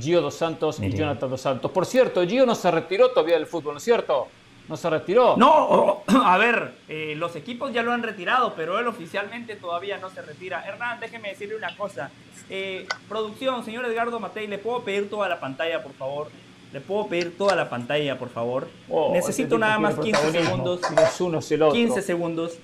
Gio 0.01 0.21
Dos 0.21 0.35
Santos 0.35 0.81
y 0.81 0.91
Jonathan 0.91 1.29
Dos 1.29 1.41
Santos. 1.41 1.71
Por 1.71 1.87
cierto, 1.87 2.25
Gio 2.27 2.47
no 2.47 2.55
se 2.55 2.71
retiró 2.71 3.11
todavía 3.11 3.35
del 3.35 3.47
fútbol, 3.47 3.75
¿no 3.75 3.79
es 3.79 3.85
cierto? 3.85 4.29
No 4.69 4.77
se 4.77 4.89
retiró. 4.89 5.37
No, 5.37 6.03
a 6.07 6.39
ver, 6.39 6.75
eh, 6.89 7.15
los 7.17 7.35
equipos 7.37 7.73
ya 7.73 7.83
lo 7.83 7.93
han 7.93 8.03
retirado, 8.03 8.55
pero 8.55 8.79
él 8.79 8.87
oficialmente 8.87 9.57
todavía 9.57 9.99
no 9.99 10.09
se 10.11 10.23
retira. 10.23 10.65
Hernán, 10.67 11.01
déjeme 11.01 11.31
decirle 11.31 11.57
una 11.57 11.77
cosa. 11.77 12.11
Eh, 12.49 12.87
producción, 13.09 13.65
señor 13.65 13.85
Edgardo 13.87 14.21
Matei, 14.21 14.47
¿le 14.47 14.59
puedo 14.59 14.83
pedir 14.83 15.11
toda 15.11 15.29
la 15.29 15.41
pantalla, 15.41 15.83
por 15.83 15.95
favor? 15.95 16.29
¿Le 16.73 16.81
puedo 16.81 17.09
pedir 17.09 17.37
toda 17.37 17.57
la 17.57 17.69
pantalla, 17.71 18.19
por 18.19 18.29
favor? 18.29 18.69
Oh, 18.89 19.13
Necesito 19.13 19.59
nada 19.59 19.79
más 19.79 19.99
15 19.99 20.31
segundos. 20.33 20.81
15 21.73 22.03
segundos. 22.03 22.59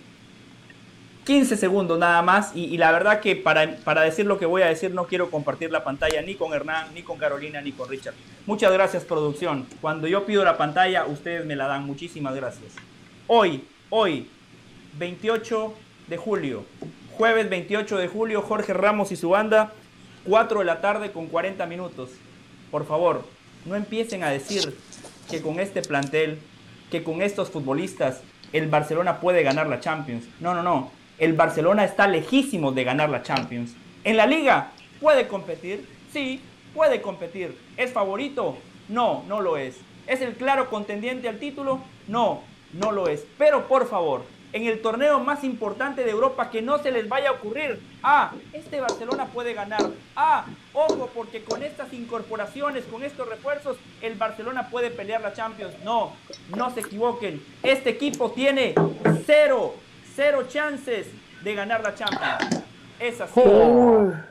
15 1.25 1.57
segundos 1.57 1.99
nada 2.01 2.21
más 2.23 2.51
y, 2.55 2.77
la 2.79 2.91
verdad 2.91 3.21
que 3.21 3.37
para, 3.37 3.77
para, 3.77 4.03
decir 4.03 4.27
lo 4.27 4.39
que 4.39 4.47
voy 4.47 4.63
a 4.63 4.67
decir 4.67 4.93
no 4.93 5.07
quiero 5.07 5.31
compartir 5.31 5.71
la 5.71 5.85
pantalla 5.85 6.21
ni 6.21 6.35
con 6.35 6.53
Hernán, 6.53 6.93
ni 6.95 7.03
con 7.03 7.17
Carolina, 7.17 7.61
ni 7.61 7.71
con 7.71 7.89
Richard. 7.89 8.15
Muchas 8.45 8.73
gracias 8.73 9.05
producción. 9.05 9.67
Cuando 9.81 10.09
yo 10.09 10.27
pido 10.27 10.45
la 10.45 10.57
pantalla 10.57 11.07
ustedes 11.07 11.47
me 11.47 11.55
la 11.55 11.69
dan. 11.69 11.87
Muchísimas 11.87 12.35
gracias. 12.35 12.73
Hoy, 13.29 13.65
hoy, 13.91 14.29
28 14.99 15.75
de 16.09 16.17
julio, 16.17 16.65
jueves 17.13 17.49
28 17.49 17.99
de 17.99 18.09
julio, 18.09 18.43
Jorge 18.43 18.73
Ramos 18.73 19.13
y 19.13 19.17
su 19.17 19.31
banda, 19.31 19.73
4 20.25 20.59
de 20.59 20.65
la 20.65 20.81
tarde 20.81 21.13
con 21.13 21.29
40 21.29 21.65
minutos. 21.67 22.11
Por 22.73 22.85
favor, 22.85 23.25
no 23.65 23.77
empiecen 23.77 24.25
a 24.25 24.31
decir 24.31 24.77
que 25.31 25.41
con 25.41 25.61
este 25.61 25.83
plantel, 25.83 26.41
que 26.91 27.05
con 27.05 27.23
estos 27.23 27.49
futbolistas, 27.49 28.23
el 28.53 28.69
Barcelona 28.69 29.21
puede 29.21 29.45
ganar 29.45 29.69
la 29.69 29.79
Champions. 29.79 30.25
No, 30.41 30.53
no, 30.53 30.65
no 30.65 31.02
el 31.19 31.35
Barcelona 31.35 31.85
está 31.85 32.07
lejísimo 32.09 32.73
de 32.73 32.85
ganar 32.85 33.11
la 33.11 33.23
Champions. 33.23 33.75
En 34.05 34.17
la 34.17 34.27
liga, 34.27 34.73
¿puede 35.01 35.29
competir? 35.29 35.87
Sí, 36.13 36.41
puede 36.75 37.01
competir. 37.01 37.57
¿Es 37.77 37.93
favorito? 37.93 38.57
No, 38.89 39.25
no 39.29 39.41
lo 39.41 39.57
es. 39.57 39.77
¿Es 40.07 40.21
el 40.21 40.35
claro 40.35 40.69
contendiente 40.69 41.29
al 41.29 41.39
título? 41.39 41.81
No, 42.09 42.43
no 42.73 42.93
lo 42.93 43.09
es. 43.09 43.25
Pero 43.39 43.69
por 43.69 43.89
favor, 43.89 44.25
en 44.53 44.67
el 44.67 44.83
torneo 44.83 45.19
más 45.21 45.45
importante 45.45 46.05
de 46.05 46.11
Europa 46.11 46.51
que 46.51 46.61
no 46.61 46.79
se 46.79 46.91
les 46.91 47.09
vaya 47.09 47.31
a 47.31 47.33
ocurrir. 47.33 47.81
Ah, 48.03 48.33
este 48.53 48.81
Barcelona 48.81 49.27
puede 49.27 49.55
ganar. 49.55 49.83
Ah, 50.15 50.47
ojo, 50.75 51.09
porque 51.15 51.43
con 51.43 51.63
estas 51.63 51.93
incorporaciones, 51.93 52.85
con 52.85 53.03
estos 53.03 53.29
refuerzos, 53.29 53.77
el 54.03 54.15
Barcelona 54.15 54.69
puede 54.69 54.91
pelear 54.91 55.23
la 55.23 55.33
Champions. 55.33 55.75
No, 55.85 56.13
no 56.55 56.71
se 56.71 56.81
equivoquen. 56.81 57.43
Este 57.63 57.91
equipo 57.91 58.33
tiene 58.33 58.75
cero 59.25 59.75
cero 60.15 60.47
chances 60.49 61.09
de 61.43 61.55
ganar 61.55 61.83
la 61.83 61.95
Champions. 61.95 62.63
Es 62.99 63.21
así. 63.21 63.41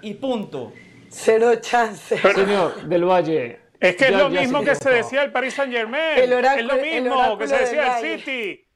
Y 0.01 0.13
punto. 0.15 0.73
Cero 1.09 1.55
chances. 1.59 2.21
Señor 2.21 2.83
del 2.83 3.05
Valle. 3.05 3.59
Es 3.79 3.95
que 3.95 4.05
es 4.05 4.11
lo 4.11 4.29
mismo 4.29 4.63
que 4.63 4.75
se 4.75 4.89
decía 4.89 5.23
el 5.23 5.31
Paris 5.31 5.55
Saint 5.55 5.73
Germain. 5.73 6.19
es 6.19 6.65
lo 6.65 6.75
mismo 6.75 7.37
que 7.37 7.47
se 7.47 7.57
decía 7.57 7.99
el 7.99 8.21
City. 8.21 8.67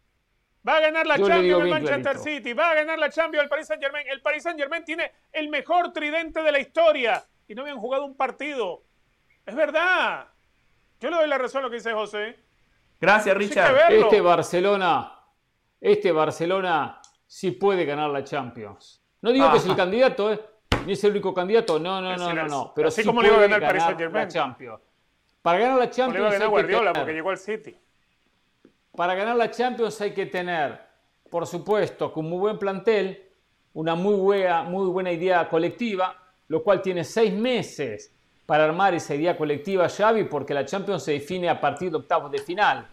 Va 0.68 0.78
a 0.78 0.80
ganar 0.80 1.06
la 1.06 1.18
Champions 1.18 1.64
el 1.64 1.70
Manchester 1.70 2.18
City. 2.18 2.54
Va 2.54 2.72
a 2.72 2.74
ganar 2.74 2.98
la 2.98 3.10
Champions 3.10 3.44
el 3.44 3.50
Paris 3.50 3.68
Saint 3.68 3.82
Germain. 3.82 4.08
El 4.08 4.22
Paris 4.22 4.44
Saint 4.44 4.60
Germain 4.60 4.84
tiene 4.84 5.12
el 5.32 5.50
mejor 5.50 5.94
tridente 5.94 6.42
de 6.42 6.52
la 6.52 6.60
historia. 6.60 7.24
Y 7.48 7.54
no 7.54 7.62
habían 7.62 7.78
jugado 7.78 8.06
un 8.06 8.18
partido. 8.18 8.84
Es 9.46 9.56
verdad. 9.56 10.28
Yo 11.00 11.12
le 11.12 11.18
doy 11.18 11.28
la 11.28 11.38
razón 11.38 11.60
a 11.60 11.62
lo 11.66 11.70
que 11.70 11.76
dice 11.76 11.94
José. 11.94 12.40
Gracias, 13.00 13.38
Richard. 13.38 13.94
Este 13.94 14.22
Barcelona 14.22 15.15
este 15.80 16.12
Barcelona 16.12 17.02
sí 17.26 17.52
puede 17.52 17.86
ganar 17.86 18.10
la 18.10 18.24
Champions. 18.24 19.02
No 19.22 19.32
digo 19.32 19.52
que 19.52 19.58
es 19.58 19.66
el 19.66 19.76
candidato, 19.76 20.32
¿eh? 20.32 20.40
ni 20.86 20.94
es 20.94 21.04
el 21.04 21.12
único 21.12 21.34
candidato, 21.34 21.80
no, 21.80 22.02
no, 22.02 22.16
no, 22.16 22.34
no, 22.34 22.48
no, 22.48 22.74
pero 22.76 22.92
sí 22.92 23.04
como 23.04 23.22
puede 23.22 23.34
ganar, 23.34 23.62
ganar 23.62 23.98
Paris 23.98 24.14
la 24.14 24.28
Champions. 24.28 24.82
Para 25.42 25.60
ganar 25.60 25.78
la 25.78 25.90
Champions 25.90 26.36
hay 26.40 26.48
Guardiola 26.48 26.94
porque 26.94 27.14
llegó 27.14 27.30
al 27.30 27.38
City. 27.38 27.76
Para 28.96 29.16
ganar 29.16 29.36
la 29.36 29.52
Champions 29.52 30.00
hay 30.02 30.12
que 30.12 30.26
tener, 30.28 30.80
por 31.30 31.46
supuesto, 31.46 32.12
con 32.12 32.30
muy 32.30 32.40
buen 32.40 32.58
plantel, 32.58 33.30
una 33.74 33.96
muy 33.96 34.16
buena, 34.16 34.64
muy 34.64 34.88
buena 34.88 35.12
idea 35.12 35.50
colectiva, 35.50 36.16
lo 36.48 36.64
cual 36.64 36.82
tiene 36.82 37.04
seis 37.04 37.34
meses 37.34 38.14
para 38.46 38.66
armar 38.66 38.94
esa 38.94 39.16
idea 39.16 39.38
colectiva 39.38 39.90
Xavi, 39.90 40.26
porque 40.26 40.54
la 40.54 40.66
Champions 40.66 41.04
se 41.04 41.14
define 41.14 41.50
a 41.50 41.60
partir 41.60 41.92
de 41.92 41.98
octavos 41.98 42.32
de 42.32 42.40
final 42.40 42.88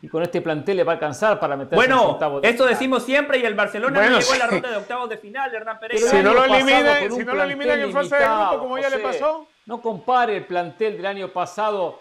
y 0.00 0.08
con 0.08 0.22
este 0.22 0.40
plantel 0.40 0.76
le 0.76 0.84
va 0.84 0.92
a 0.92 0.94
alcanzar 0.94 1.40
para 1.40 1.56
meterse 1.56 1.76
bueno, 1.76 2.02
en 2.02 2.10
octavos 2.10 2.42
de 2.42 2.48
esto 2.48 2.66
decimos 2.66 3.02
siempre 3.02 3.38
y 3.38 3.44
el 3.44 3.54
Barcelona 3.54 4.08
no 4.08 4.18
llegó 4.18 4.32
a 4.32 4.38
la 4.38 4.46
ruta 4.46 4.70
de 4.70 4.76
octavos 4.76 5.08
de 5.08 5.18
final, 5.18 5.54
Hernán 5.54 5.78
Pereira. 5.80 6.08
Si 6.08 6.22
no 6.22 6.34
lo 6.34 6.44
eliminan, 6.44 7.12
si 7.12 7.24
no 7.24 7.34
lo 7.34 7.42
eliminan 7.42 7.80
en 7.80 7.92
fase 7.92 8.16
de 8.16 8.24
grupo 8.24 8.58
como 8.60 8.78
ya 8.78 8.90
le 8.90 8.98
pasó. 8.98 9.46
No 9.66 9.82
compare 9.82 10.36
el 10.36 10.44
plantel 10.44 10.96
del 10.96 11.06
año 11.06 11.28
pasado 11.28 12.00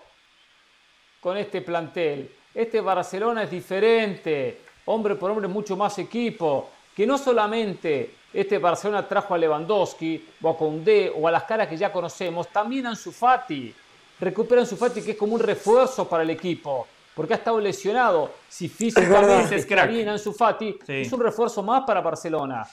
con 1.19 1.37
este 1.37 1.61
plantel. 1.61 2.31
Este 2.53 2.81
Barcelona 2.81 3.43
es 3.43 3.51
diferente, 3.51 4.61
hombre 4.85 5.15
por 5.15 5.31
hombre 5.31 5.47
mucho 5.47 5.75
más 5.75 5.97
equipo, 5.99 6.69
que 6.95 7.05
no 7.05 7.17
solamente 7.17 8.15
este 8.33 8.57
Barcelona 8.57 9.07
trajo 9.07 9.33
a 9.33 9.37
Lewandowski 9.37 10.27
o 10.41 10.49
a 10.49 10.57
Condé 10.57 11.11
o 11.15 11.27
a 11.27 11.31
las 11.31 11.43
caras 11.43 11.67
que 11.67 11.77
ya 11.77 11.91
conocemos, 11.91 12.47
también 12.47 12.85
a 12.85 12.89
Ansu 12.89 13.11
Fati. 13.11 13.73
Recuperan 14.19 14.63
Ansu 14.63 14.77
Fati 14.77 15.01
que 15.01 15.11
es 15.11 15.17
como 15.17 15.35
un 15.35 15.39
refuerzo 15.39 16.07
para 16.07 16.23
el 16.23 16.29
equipo 16.29 16.87
porque 17.17 17.33
ha 17.33 17.37
estado 17.37 17.59
lesionado. 17.59 18.29
Si 18.47 18.69
físicamente 18.69 19.55
es 19.55 19.63
está 19.63 19.87
bien 19.87 20.07
Ansu 20.07 20.31
Fati, 20.31 20.77
es 20.87 21.11
un 21.11 21.19
refuerzo 21.19 21.63
más 21.63 21.83
para 21.83 21.99
Barcelona. 21.99 22.63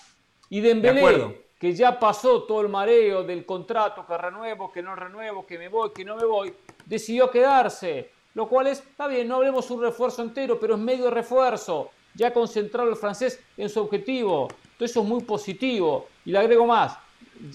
Y 0.51 0.61
Dembélé, 0.61 1.47
que 1.59 1.73
ya 1.73 1.99
pasó 1.99 2.43
todo 2.43 2.61
el 2.61 2.69
mareo 2.69 3.25
del 3.25 3.47
contrato, 3.47 4.05
que 4.07 4.19
renuevo, 4.19 4.71
que 4.71 4.83
no 4.83 4.95
renuevo, 4.95 5.47
que 5.47 5.57
me 5.57 5.69
voy, 5.69 5.93
que 5.95 6.05
no 6.05 6.17
me 6.17 6.27
voy, 6.27 6.53
decidió 6.85 7.31
quedarse. 7.31 8.11
Lo 8.35 8.47
cual 8.47 8.67
es, 8.67 8.81
está 8.81 9.07
bien, 9.07 9.27
no 9.29 9.37
hablemos 9.37 9.71
un 9.71 9.81
refuerzo 9.81 10.21
entero, 10.21 10.61
pero 10.61 10.75
es 10.75 10.81
medio 10.81 11.11
refuerzo. 11.11 11.91
Ya 12.15 12.31
concentrado 12.31 12.91
el 12.91 12.97
francés 12.97 13.41
en 13.57 13.71
su 13.71 13.81
objetivo. 13.81 14.49
Todo 14.77 14.85
eso 14.85 15.01
es 15.01 15.07
muy 15.07 15.23
positivo. 15.23 16.09
Y 16.27 16.33
le 16.33 16.39
agrego 16.39 16.67
más, 16.67 16.99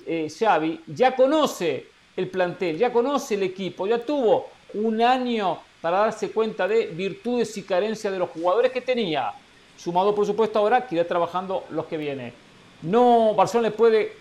eh, 0.07 0.27
Xavi 0.27 0.81
ya 0.87 1.15
conoce 1.15 1.87
el 2.15 2.29
plantel, 2.29 2.79
ya 2.79 2.91
conoce 2.91 3.35
el 3.35 3.43
equipo, 3.43 3.85
ya 3.85 4.03
tuvo 4.03 4.47
un 4.73 5.01
año 5.03 5.59
para 5.82 5.99
darse 5.99 6.32
cuenta 6.32 6.67
de 6.67 6.88
virtudes 6.88 7.55
y 7.57 7.63
carencias 7.63 8.11
de 8.11 8.19
los 8.19 8.30
jugadores 8.30 8.71
que 8.71 8.82
tenía. 8.82 9.32
Sumado, 9.77 10.13
por 10.13 10.25
supuesto, 10.25 10.59
ahora 10.59 10.86
que 10.86 10.95
irá 10.95 11.07
trabajando 11.07 11.65
los 11.69 11.86
que 11.86 11.97
vienen. 11.97 12.34
No, 12.82 13.34
Barcelona 13.34 13.71
puede, 13.71 14.13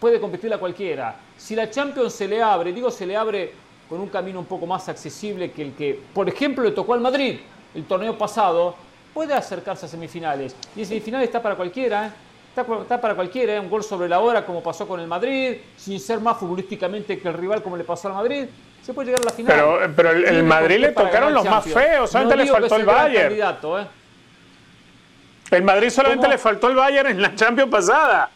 puede 0.00 0.20
competir 0.20 0.52
a 0.52 0.58
cualquiera. 0.58 1.16
Si 1.36 1.54
la 1.54 1.70
Champions 1.70 2.14
se 2.14 2.28
le 2.28 2.42
abre, 2.42 2.72
digo 2.72 2.90
se 2.90 3.06
le 3.06 3.16
abre 3.16 3.52
con 3.88 4.00
un 4.00 4.08
camino 4.08 4.38
un 4.38 4.46
poco 4.46 4.66
más 4.66 4.88
accesible 4.88 5.52
que 5.52 5.62
el 5.62 5.74
que, 5.74 6.00
por 6.14 6.28
ejemplo, 6.28 6.64
le 6.64 6.70
tocó 6.70 6.94
al 6.94 7.00
Madrid 7.00 7.40
el 7.74 7.84
torneo 7.84 8.16
pasado, 8.16 8.74
puede 9.12 9.34
acercarse 9.34 9.86
a 9.86 9.88
semifinales. 9.88 10.56
Y 10.74 10.80
en 10.80 10.86
semifinales 10.86 11.28
está 11.28 11.42
para 11.42 11.56
cualquiera, 11.56 12.06
¿eh? 12.06 12.10
Está, 12.60 13.00
para 13.00 13.14
cualquiera, 13.14 13.56
¿eh? 13.56 13.60
un 13.60 13.70
gol 13.70 13.82
sobre 13.82 14.08
la 14.08 14.20
hora 14.20 14.44
como 14.44 14.62
pasó 14.62 14.86
con 14.86 15.00
el 15.00 15.06
Madrid, 15.06 15.56
sin 15.76 15.98
ser 15.98 16.20
más 16.20 16.38
futbolísticamente 16.38 17.18
que 17.18 17.28
el 17.28 17.34
rival 17.34 17.62
como 17.62 17.76
le 17.76 17.84
pasó 17.84 18.08
al 18.08 18.14
Madrid 18.14 18.46
se 18.82 18.92
puede 18.92 19.06
llegar 19.06 19.22
a 19.22 19.24
la 19.26 19.30
final. 19.30 19.52
Pero, 19.54 19.92
pero 19.94 20.10
el, 20.10 20.42
Madrid 20.42 20.78
le 20.78 20.88
tocaron 20.88 21.32
los 21.32 21.44
más 21.44 21.64
feos, 21.64 22.10
solamente 22.10 22.44
le 22.44 22.50
faltó 22.50 22.76
el 22.76 22.84
Bayern. 22.84 23.34
¿eh? 23.34 23.86
El 25.52 25.62
Madrid 25.62 25.90
solamente 25.90 26.28
le 26.28 26.38
faltó 26.38 26.68
el 26.68 26.76
Bayern 26.76 27.10
en 27.10 27.22
la 27.22 27.34
Champions 27.34 27.70
pasada. 27.70 28.30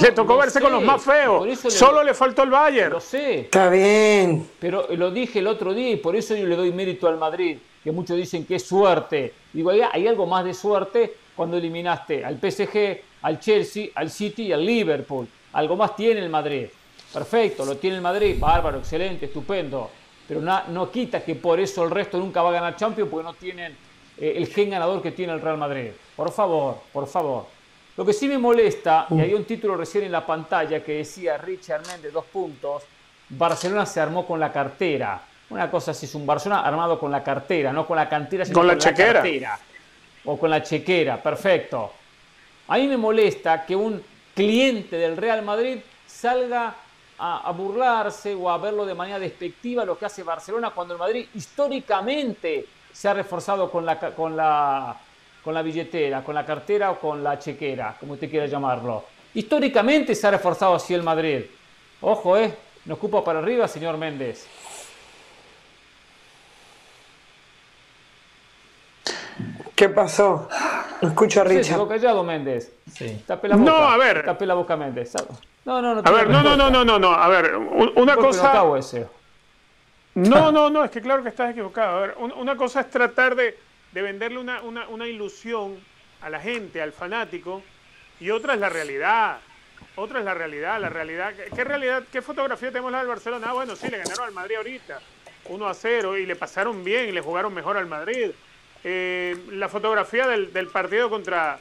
le 0.00 0.12
tocó 0.12 0.36
verse 0.36 0.60
con 0.60 0.72
los 0.72 0.82
más 0.82 1.02
feos. 1.02 1.58
Solo 1.72 2.02
le 2.02 2.12
faltó 2.12 2.42
el 2.42 2.50
Bayern. 2.50 2.92
Lo 2.92 3.00
sé. 3.00 3.40
Está 3.40 3.68
bien. 3.68 4.48
Pero 4.58 4.88
lo 4.90 5.10
dije 5.10 5.38
el 5.38 5.46
otro 5.46 5.72
día 5.72 5.90
y 5.90 5.96
por 5.96 6.16
eso 6.16 6.34
yo 6.34 6.46
le 6.46 6.56
doy 6.56 6.72
mérito 6.72 7.06
al 7.06 7.18
Madrid, 7.18 7.58
que 7.82 7.92
muchos 7.92 8.16
dicen 8.16 8.44
que 8.44 8.56
es 8.56 8.66
suerte. 8.66 9.32
Digo, 9.52 9.70
hay 9.70 10.08
algo 10.08 10.26
más 10.26 10.44
de 10.44 10.54
suerte 10.54 11.14
cuando 11.36 11.56
eliminaste 11.56 12.24
al 12.24 12.38
PSG, 12.38 13.00
al 13.24 13.40
Chelsea, 13.40 13.88
al 13.94 14.10
City 14.10 14.44
y 14.44 14.52
al 14.52 14.64
Liverpool. 14.64 15.26
Algo 15.54 15.76
más 15.76 15.96
tiene 15.96 16.20
el 16.20 16.28
Madrid. 16.28 16.66
Perfecto, 17.12 17.64
lo 17.64 17.76
tiene 17.78 17.96
el 17.96 18.02
Madrid, 18.02 18.36
bárbaro, 18.38 18.78
excelente, 18.78 19.26
estupendo. 19.26 19.90
Pero 20.28 20.42
no, 20.42 20.90
quita 20.90 21.24
que 21.24 21.34
por 21.34 21.58
eso 21.58 21.84
el 21.84 21.90
resto 21.90 22.18
nunca 22.18 22.42
va 22.42 22.50
a 22.50 22.52
ganar 22.52 22.76
Champions 22.76 23.10
porque 23.10 23.24
no 23.24 23.32
tienen 23.32 23.74
eh, 24.18 24.34
el 24.36 24.46
gen 24.48 24.70
ganador 24.70 25.00
que 25.00 25.12
tiene 25.12 25.32
el 25.32 25.40
Real 25.40 25.56
Madrid. 25.56 25.90
Por 26.14 26.30
favor, 26.32 26.80
por 26.92 27.06
favor. 27.06 27.46
Lo 27.96 28.04
que 28.04 28.12
sí 28.12 28.28
me 28.28 28.36
molesta, 28.36 29.06
y 29.08 29.20
hay 29.20 29.32
un 29.32 29.44
título 29.44 29.76
recién 29.76 30.04
en 30.04 30.12
la 30.12 30.26
pantalla 30.26 30.82
que 30.82 30.96
decía 30.96 31.38
Richard 31.38 31.86
Méndez, 31.86 32.12
dos 32.12 32.26
puntos, 32.26 32.82
Barcelona 33.30 33.86
se 33.86 34.00
armó 34.00 34.26
con 34.26 34.38
la 34.38 34.52
cartera. 34.52 35.22
Una 35.48 35.70
cosa 35.70 35.92
así 35.92 36.04
es 36.04 36.14
un 36.14 36.26
Barcelona 36.26 36.60
armado 36.60 36.98
con 36.98 37.10
la 37.10 37.22
cartera, 37.22 37.72
no 37.72 37.86
con 37.86 37.96
la 37.96 38.06
cantera, 38.06 38.44
sino 38.44 38.58
con, 38.58 38.66
la, 38.66 38.76
chequera. 38.76 39.12
cartera. 39.14 39.58
O 40.26 40.38
con 40.38 40.50
la 40.50 40.62
chequera, 40.62 41.22
perfecto. 41.22 41.92
A 42.68 42.78
mí 42.78 42.86
me 42.88 42.96
molesta 42.96 43.66
que 43.66 43.76
un 43.76 44.02
cliente 44.34 44.96
del 44.96 45.16
Real 45.16 45.42
Madrid 45.42 45.78
salga 46.06 46.74
a, 47.18 47.52
burlarse 47.52 48.34
o 48.34 48.50
a 48.50 48.58
verlo 48.58 48.86
de 48.86 48.94
manera 48.94 49.18
despectiva 49.18 49.84
lo 49.84 49.98
que 49.98 50.06
hace 50.06 50.22
Barcelona 50.22 50.70
cuando 50.70 50.94
el 50.94 51.00
Madrid 51.00 51.26
históricamente 51.34 52.66
se 52.92 53.08
ha 53.08 53.14
reforzado 53.14 53.70
con 53.70 53.84
la, 53.84 53.98
con 53.98 54.36
la, 54.36 54.96
con 55.42 55.54
la 55.54 55.62
billetera, 55.62 56.24
con 56.24 56.34
la 56.34 56.44
cartera 56.44 56.90
o 56.90 56.98
con 56.98 57.22
la 57.22 57.38
chequera, 57.38 57.96
como 58.00 58.14
usted 58.14 58.30
quiera 58.30 58.46
llamarlo. 58.46 59.04
Históricamente 59.34 60.14
se 60.14 60.26
ha 60.26 60.30
reforzado 60.30 60.74
así 60.74 60.94
el 60.94 61.02
Madrid. 61.02 61.42
Ojo, 62.00 62.36
¿eh? 62.36 62.54
No 62.86 62.94
ocupa 62.94 63.24
para 63.24 63.40
arriba, 63.40 63.66
señor 63.68 63.96
Méndez. 63.96 64.46
¿Qué 69.84 69.90
pasó? 69.90 70.48
No 71.02 71.08
escucho 71.08 71.42
a 71.42 71.44
Richard. 71.44 71.78
Sí, 71.78 71.86
callado, 71.86 72.24
Méndez. 72.24 72.72
Sí. 72.90 73.22
la 73.28 73.36
boca. 73.36 73.56
No, 73.58 73.76
a 73.76 73.98
ver. 73.98 74.24
Tape 74.24 74.46
la 74.46 74.54
boca, 74.54 74.78
Méndez. 74.78 75.12
No, 75.66 75.82
no, 75.82 75.96
no. 75.96 76.00
A 76.02 76.10
ver, 76.10 76.30
no, 76.30 76.42
no, 76.42 76.56
no, 76.56 76.70
no, 76.70 76.84
no, 76.86 76.98
no. 76.98 77.12
A 77.12 77.28
ver, 77.28 77.54
una 77.54 78.16
cosa. 78.16 78.54
No, 78.54 78.78
ese. 78.78 79.06
no, 80.14 80.50
no, 80.50 80.70
no, 80.70 80.84
es 80.84 80.90
que 80.90 81.02
claro 81.02 81.22
que 81.22 81.28
estás 81.28 81.50
equivocado. 81.50 81.98
A 81.98 82.00
ver, 82.00 82.14
una 82.18 82.56
cosa 82.56 82.80
es 82.80 82.88
tratar 82.88 83.34
de, 83.34 83.58
de 83.92 84.00
venderle 84.00 84.38
una, 84.38 84.62
una, 84.62 84.88
una, 84.88 85.06
ilusión 85.06 85.76
a 86.22 86.30
la 86.30 86.40
gente, 86.40 86.80
al 86.80 86.92
fanático, 86.92 87.60
y 88.20 88.30
otra 88.30 88.54
es 88.54 88.60
la 88.60 88.70
realidad. 88.70 89.36
Otra 89.96 90.20
es 90.20 90.24
la 90.24 90.32
realidad, 90.32 90.80
la 90.80 90.88
realidad. 90.88 91.34
¿Qué 91.54 91.62
realidad, 91.62 92.04
qué 92.10 92.22
fotografía 92.22 92.70
tenemos 92.70 92.90
la 92.90 93.00
del 93.00 93.08
Barcelona? 93.08 93.48
Ah, 93.50 93.52
bueno, 93.52 93.76
sí, 93.76 93.88
le 93.88 93.98
ganaron 93.98 94.24
al 94.28 94.32
Madrid 94.32 94.56
ahorita, 94.56 94.98
1 95.44 95.66
a 95.66 95.74
0, 95.74 96.16
y 96.16 96.24
le 96.24 96.36
pasaron 96.36 96.82
bien 96.82 97.10
y 97.10 97.12
le 97.12 97.20
jugaron 97.20 97.52
mejor 97.52 97.76
al 97.76 97.86
Madrid. 97.86 98.30
Eh, 98.86 99.34
la 99.52 99.70
fotografía 99.70 100.28
del, 100.28 100.68
partido 100.68 101.08
contra, 101.08 101.58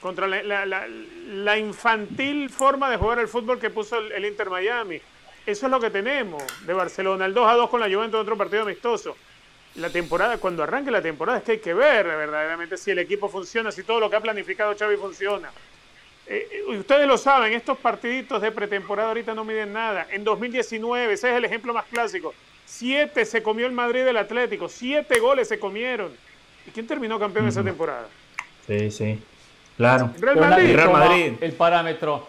contra 0.00 0.26
la, 0.26 1.58
infantil 1.58 2.48
forma 2.48 2.90
de 2.90 2.96
jugar 2.96 3.18
el 3.18 3.28
fútbol 3.28 3.58
que 3.60 3.68
puso 3.68 3.98
el, 3.98 4.24
Inter 4.24 4.48
Miami. 4.48 4.98
Eso 5.44 5.66
es 5.66 5.70
lo 5.70 5.78
que 5.78 5.90
tenemos 5.90 6.42
de 6.66 6.72
Barcelona. 6.72 7.26
El 7.26 7.34
2 7.34 7.46
a 7.46 7.54
2 7.54 7.68
con 7.68 7.80
la 7.80 7.94
Juventus, 7.94 8.18
otro 8.18 8.38
partido 8.38 8.62
amistoso. 8.62 9.16
La 9.74 9.90
temporada, 9.90 10.38
cuando 10.38 10.62
arranque 10.62 10.90
la 10.90 11.02
temporada, 11.02 11.38
es 11.38 11.44
que 11.44 11.52
hay 11.52 11.58
que 11.58 11.74
ver 11.74 12.06
verdaderamente 12.06 12.78
si 12.78 12.90
el 12.90 12.98
equipo 12.98 13.28
funciona, 13.28 13.70
si 13.70 13.82
todo 13.82 14.00
lo 14.00 14.08
que 14.08 14.16
ha 14.16 14.20
planificado 14.20 14.74
Xavi 14.76 14.96
funciona. 14.96 15.50
Eh, 16.26 16.48
eh, 16.50 16.76
ustedes 16.76 17.06
lo 17.06 17.18
saben, 17.18 17.52
estos 17.52 17.76
partiditos 17.78 18.40
de 18.40 18.50
pretemporada 18.50 19.08
ahorita 19.08 19.34
no 19.34 19.44
miden 19.44 19.72
nada. 19.72 20.06
En 20.10 20.24
2019, 20.24 21.12
ese 21.12 21.30
es 21.30 21.36
el 21.36 21.44
ejemplo 21.44 21.74
más 21.74 21.84
clásico. 21.86 22.32
Siete 22.64 23.26
se 23.26 23.42
comió 23.42 23.66
el 23.66 23.72
Madrid 23.72 24.04
del 24.04 24.16
Atlético, 24.16 24.68
siete 24.68 25.18
goles 25.20 25.48
se 25.48 25.58
comieron. 25.58 26.12
¿Y 26.66 26.70
quién 26.70 26.86
terminó 26.86 27.18
campeón 27.18 27.48
esa 27.48 27.62
temporada? 27.62 28.06
Sí, 28.66 28.90
sí. 28.90 29.22
Claro. 29.76 30.10
Real 30.18 30.36
Madrid. 30.36 30.76
Real 30.76 30.92
Madrid. 30.92 31.32
El 31.40 31.52
parámetro. 31.52 32.28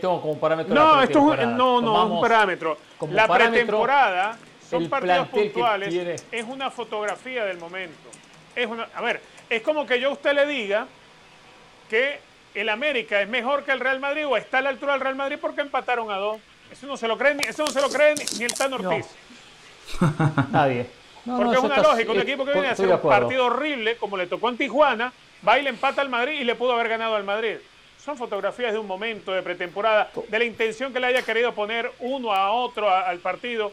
como 0.00 0.38
parámetro. 0.38 0.74
No, 0.74 1.02
esto 1.02 1.34
es 1.34 1.44
un, 1.44 1.56
no, 1.56 1.80
no, 1.80 2.06
un 2.06 2.20
parámetro. 2.20 2.78
la 3.10 3.28
pretemporada 3.28 4.38
son 4.68 4.88
partidos 4.88 5.28
puntuales. 5.28 6.24
Es 6.30 6.44
una 6.44 6.70
fotografía 6.70 7.44
del 7.44 7.58
momento. 7.58 8.08
Es 8.54 8.66
una, 8.66 8.88
a 8.94 9.02
ver, 9.02 9.20
es 9.50 9.62
como 9.62 9.86
que 9.86 10.00
yo 10.00 10.08
a 10.08 10.12
usted 10.12 10.32
le 10.32 10.46
diga 10.46 10.86
que 11.90 12.18
el 12.54 12.68
América 12.70 13.20
es 13.20 13.28
mejor 13.28 13.64
que 13.64 13.72
el 13.72 13.80
Real 13.80 14.00
Madrid 14.00 14.26
o 14.26 14.36
está 14.36 14.58
a 14.58 14.62
la 14.62 14.70
altura 14.70 14.92
del 14.92 15.02
Real 15.02 15.16
Madrid 15.16 15.36
porque 15.40 15.60
empataron 15.60 16.10
a 16.10 16.16
dos. 16.16 16.40
Eso 16.72 16.86
no 16.86 16.96
se 16.96 17.06
lo 17.06 17.16
cree, 17.18 17.36
eso 17.46 17.64
no 17.64 17.70
se 17.70 17.80
lo 17.80 17.88
cree 17.88 18.14
ni, 18.38 18.44
el 18.44 18.54
Tano 18.54 18.76
Ortiz. 18.76 19.06
Nadie. 20.50 20.86
Porque 21.26 21.56
es 21.56 21.62
una 21.62 21.78
lógica, 21.78 22.12
un 22.12 22.20
equipo 22.20 22.44
que 22.44 22.52
viene 22.52 22.68
a 22.68 22.72
hacer 22.72 22.88
un 22.88 23.00
partido 23.00 23.46
horrible, 23.46 23.96
como 23.96 24.16
le 24.16 24.26
tocó 24.26 24.48
en 24.48 24.56
Tijuana, 24.56 25.12
va 25.46 25.58
y 25.58 25.62
le 25.62 25.70
empata 25.70 26.00
al 26.00 26.08
Madrid 26.08 26.40
y 26.40 26.44
le 26.44 26.54
pudo 26.54 26.72
haber 26.72 26.88
ganado 26.88 27.16
al 27.16 27.24
Madrid. 27.24 27.56
Son 28.02 28.16
fotografías 28.16 28.72
de 28.72 28.78
un 28.78 28.86
momento 28.86 29.32
de 29.32 29.42
pretemporada, 29.42 30.10
de 30.28 30.38
la 30.38 30.44
intención 30.44 30.92
que 30.92 31.00
le 31.00 31.08
haya 31.08 31.22
querido 31.22 31.52
poner 31.52 31.90
uno 31.98 32.32
a 32.32 32.52
otro 32.52 32.88
al 32.88 33.18
partido. 33.18 33.72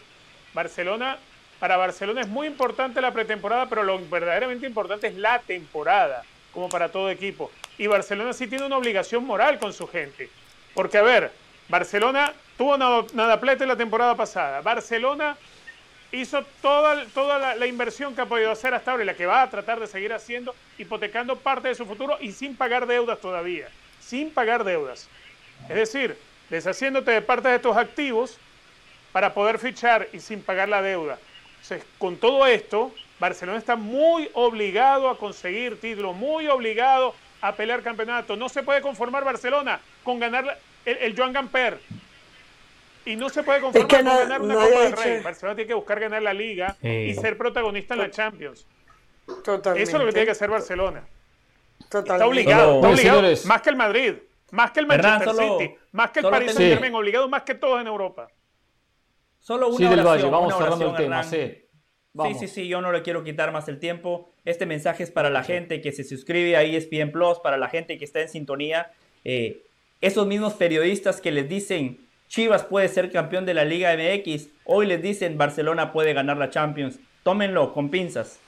Barcelona, 0.54 1.18
para 1.60 1.78
Barcelona 1.78 2.22
es 2.22 2.28
muy 2.28 2.48
importante 2.48 3.00
la 3.00 3.12
pretemporada, 3.12 3.68
pero 3.68 3.84
lo 3.84 4.00
verdaderamente 4.10 4.66
importante 4.66 5.08
es 5.08 5.16
la 5.16 5.40
temporada, 5.40 6.24
como 6.52 6.68
para 6.70 6.90
todo 6.90 7.10
equipo. 7.10 7.52
Y 7.78 7.88
Barcelona 7.88 8.34
sí 8.34 8.48
tiene 8.48 8.66
una 8.66 8.78
obligación 8.78 9.26
moral 9.26 9.60
con 9.60 9.72
su 9.72 9.88
gente. 9.88 10.30
Porque, 10.74 10.98
a 10.98 11.04
ver, 11.04 11.32
Barcelona 11.70 12.34
tuvo 12.58 12.78
nada 12.78 13.40
plata 13.40 13.64
en 13.64 13.70
la 13.70 13.78
temporada 13.78 14.16
pasada. 14.16 14.62
Barcelona 14.62 15.38
hizo 16.14 16.44
toda, 16.62 17.06
toda 17.08 17.56
la, 17.56 17.68
inversión 17.68 18.16
que 18.16 18.22
ha 18.22 18.26
podido 18.26 18.52
hacer 18.52 18.74
hasta 18.74 18.92
ahora 18.92 19.04
y 19.04 19.08
la 19.08 19.16
que 19.16 19.26
va 19.26 19.42
a 19.42 19.50
tratar 19.50 19.80
de 19.80 19.88
seguir 19.88 20.14
haciendo, 20.14 20.56
hipotecando 20.78 21.38
parte 21.38 21.68
de 21.68 21.76
su 21.76 21.86
futuro 21.86 22.18
y 22.22 22.32
sin 22.32 22.56
pagar 22.56 22.86
deudas 22.86 23.20
todavía. 23.20 23.68
Sin 24.00 24.32
pagar 24.32 24.64
deudas. 24.64 25.10
Es 25.68 25.76
decir, 25.76 26.18
deshaciéndote 26.50 27.12
de 27.12 27.22
parte 27.22 27.48
de 27.48 27.60
tus 27.60 27.76
activos 27.76 28.38
para 29.12 29.34
poder 29.34 29.58
fichar 29.60 30.08
y 30.14 30.20
sin 30.20 30.42
pagar 30.42 30.70
la 30.70 30.82
deuda. 30.82 31.18
Entonces, 31.62 31.84
con 31.98 32.18
todo 32.18 32.46
esto, 32.46 32.94
Barcelona 33.20 33.58
está 33.58 33.76
muy 33.76 34.30
obligado 34.34 35.10
a 35.10 35.18
conseguir 35.18 35.80
títulos, 35.80 36.16
muy 36.16 36.48
obligado 36.48 37.16
a 37.42 37.56
pelear 37.56 37.82
campeonato. 37.82 38.36
No 38.36 38.50
se 38.50 38.64
puede 38.64 38.82
conformar 38.82 39.24
Barcelona 39.24 39.80
con 40.04 40.20
ganar 40.20 40.60
el, 40.86 41.16
Joan 41.16 41.34
Gamper. 41.34 41.80
Y 43.06 43.16
no 43.16 43.30
se 43.30 43.44
puede 43.44 43.62
conformar 43.62 43.90
con 43.90 44.06
ganar 44.06 44.42
una 44.42 44.54
Copa 44.56 44.80
del 44.80 44.94
Rey. 44.94 45.22
Barcelona 45.22 45.56
tiene 45.56 45.68
que 45.68 45.74
buscar 45.74 46.00
ganar 46.00 46.22
la 46.22 46.34
Liga 46.34 46.78
y 46.82 47.14
ser 47.14 47.38
protagonista 47.38 47.94
en 47.94 48.00
la 48.00 48.12
Champions. 48.12 48.66
Totalmente. 49.44 49.84
Eso 49.84 49.98
es 49.98 50.00
lo 50.00 50.06
que 50.06 50.12
tiene 50.12 50.26
que 50.26 50.32
hacer 50.32 50.50
Barcelona. 50.50 51.04
Totalmente. 51.90 52.14
Está 52.14 52.28
obligado, 52.28 52.76
está 52.76 52.90
obligado 52.90 53.22
más 53.46 53.62
que 53.62 53.70
el 53.70 53.76
Madrid, 53.76 54.14
más 54.52 54.72
que 54.72 54.80
el 54.80 54.88
Manchester 54.88 55.36
City, 55.36 55.76
más 55.92 56.12
que 56.12 56.20
el 56.20 56.30
Paris 56.30 56.54
Saint 56.54 56.74
Germain, 56.74 56.96
obligado 56.96 57.30
más 57.30 57.44
que 57.44 57.56
todos 57.56 57.80
en 57.80 57.88
Europa. 57.88 58.28
Solo 59.40 59.68
una 59.68 59.78
sí, 59.78 60.00
oración, 60.00 60.32
vamos 60.32 60.58
cerrando 60.58 60.90
el 60.90 60.96
tema, 60.96 61.24
sí. 61.24 61.60
Sí, 62.16 62.36
sí, 62.40 62.48
sí, 62.48 62.68
yo 62.68 62.80
no 62.80 62.92
le 62.92 63.02
quiero 63.02 63.24
quitar 63.24 63.52
más 63.52 63.68
el 63.68 63.80
tiempo. 63.80 64.30
Este 64.46 64.68
mensaje 64.68 65.04
es 65.04 65.10
para 65.10 65.32
la 65.32 65.44
gente 65.44 65.82
que 65.82 65.92
se 65.92 66.04
suscribe 66.04 66.56
a 66.56 66.62
ESPN 66.62 67.12
Plus, 67.12 67.40
para 67.40 67.58
la 67.58 67.70
gente 67.70 67.98
que 67.98 68.06
está 68.06 68.22
en 68.22 68.30
sintonía. 68.30 68.92
Eh, 69.24 69.64
esos 70.00 70.28
mismos 70.28 70.54
periodistas 70.54 71.22
que 71.22 71.32
les 71.32 71.50
dicen 71.50 72.08
Chivas 72.28 72.64
puede 72.64 72.88
ser 72.88 73.12
campeón 73.12 73.46
de 73.46 73.54
la 73.54 73.64
Liga 73.64 73.96
MX, 73.96 74.48
hoy 74.66 74.88
les 74.88 75.02
dicen 75.02 75.38
Barcelona 75.38 75.92
puede 75.92 76.14
ganar 76.14 76.38
la 76.38 76.50
Champions. 76.50 77.00
Tómenlo 77.24 77.74
con 77.74 77.90
pinzas. 77.90 78.40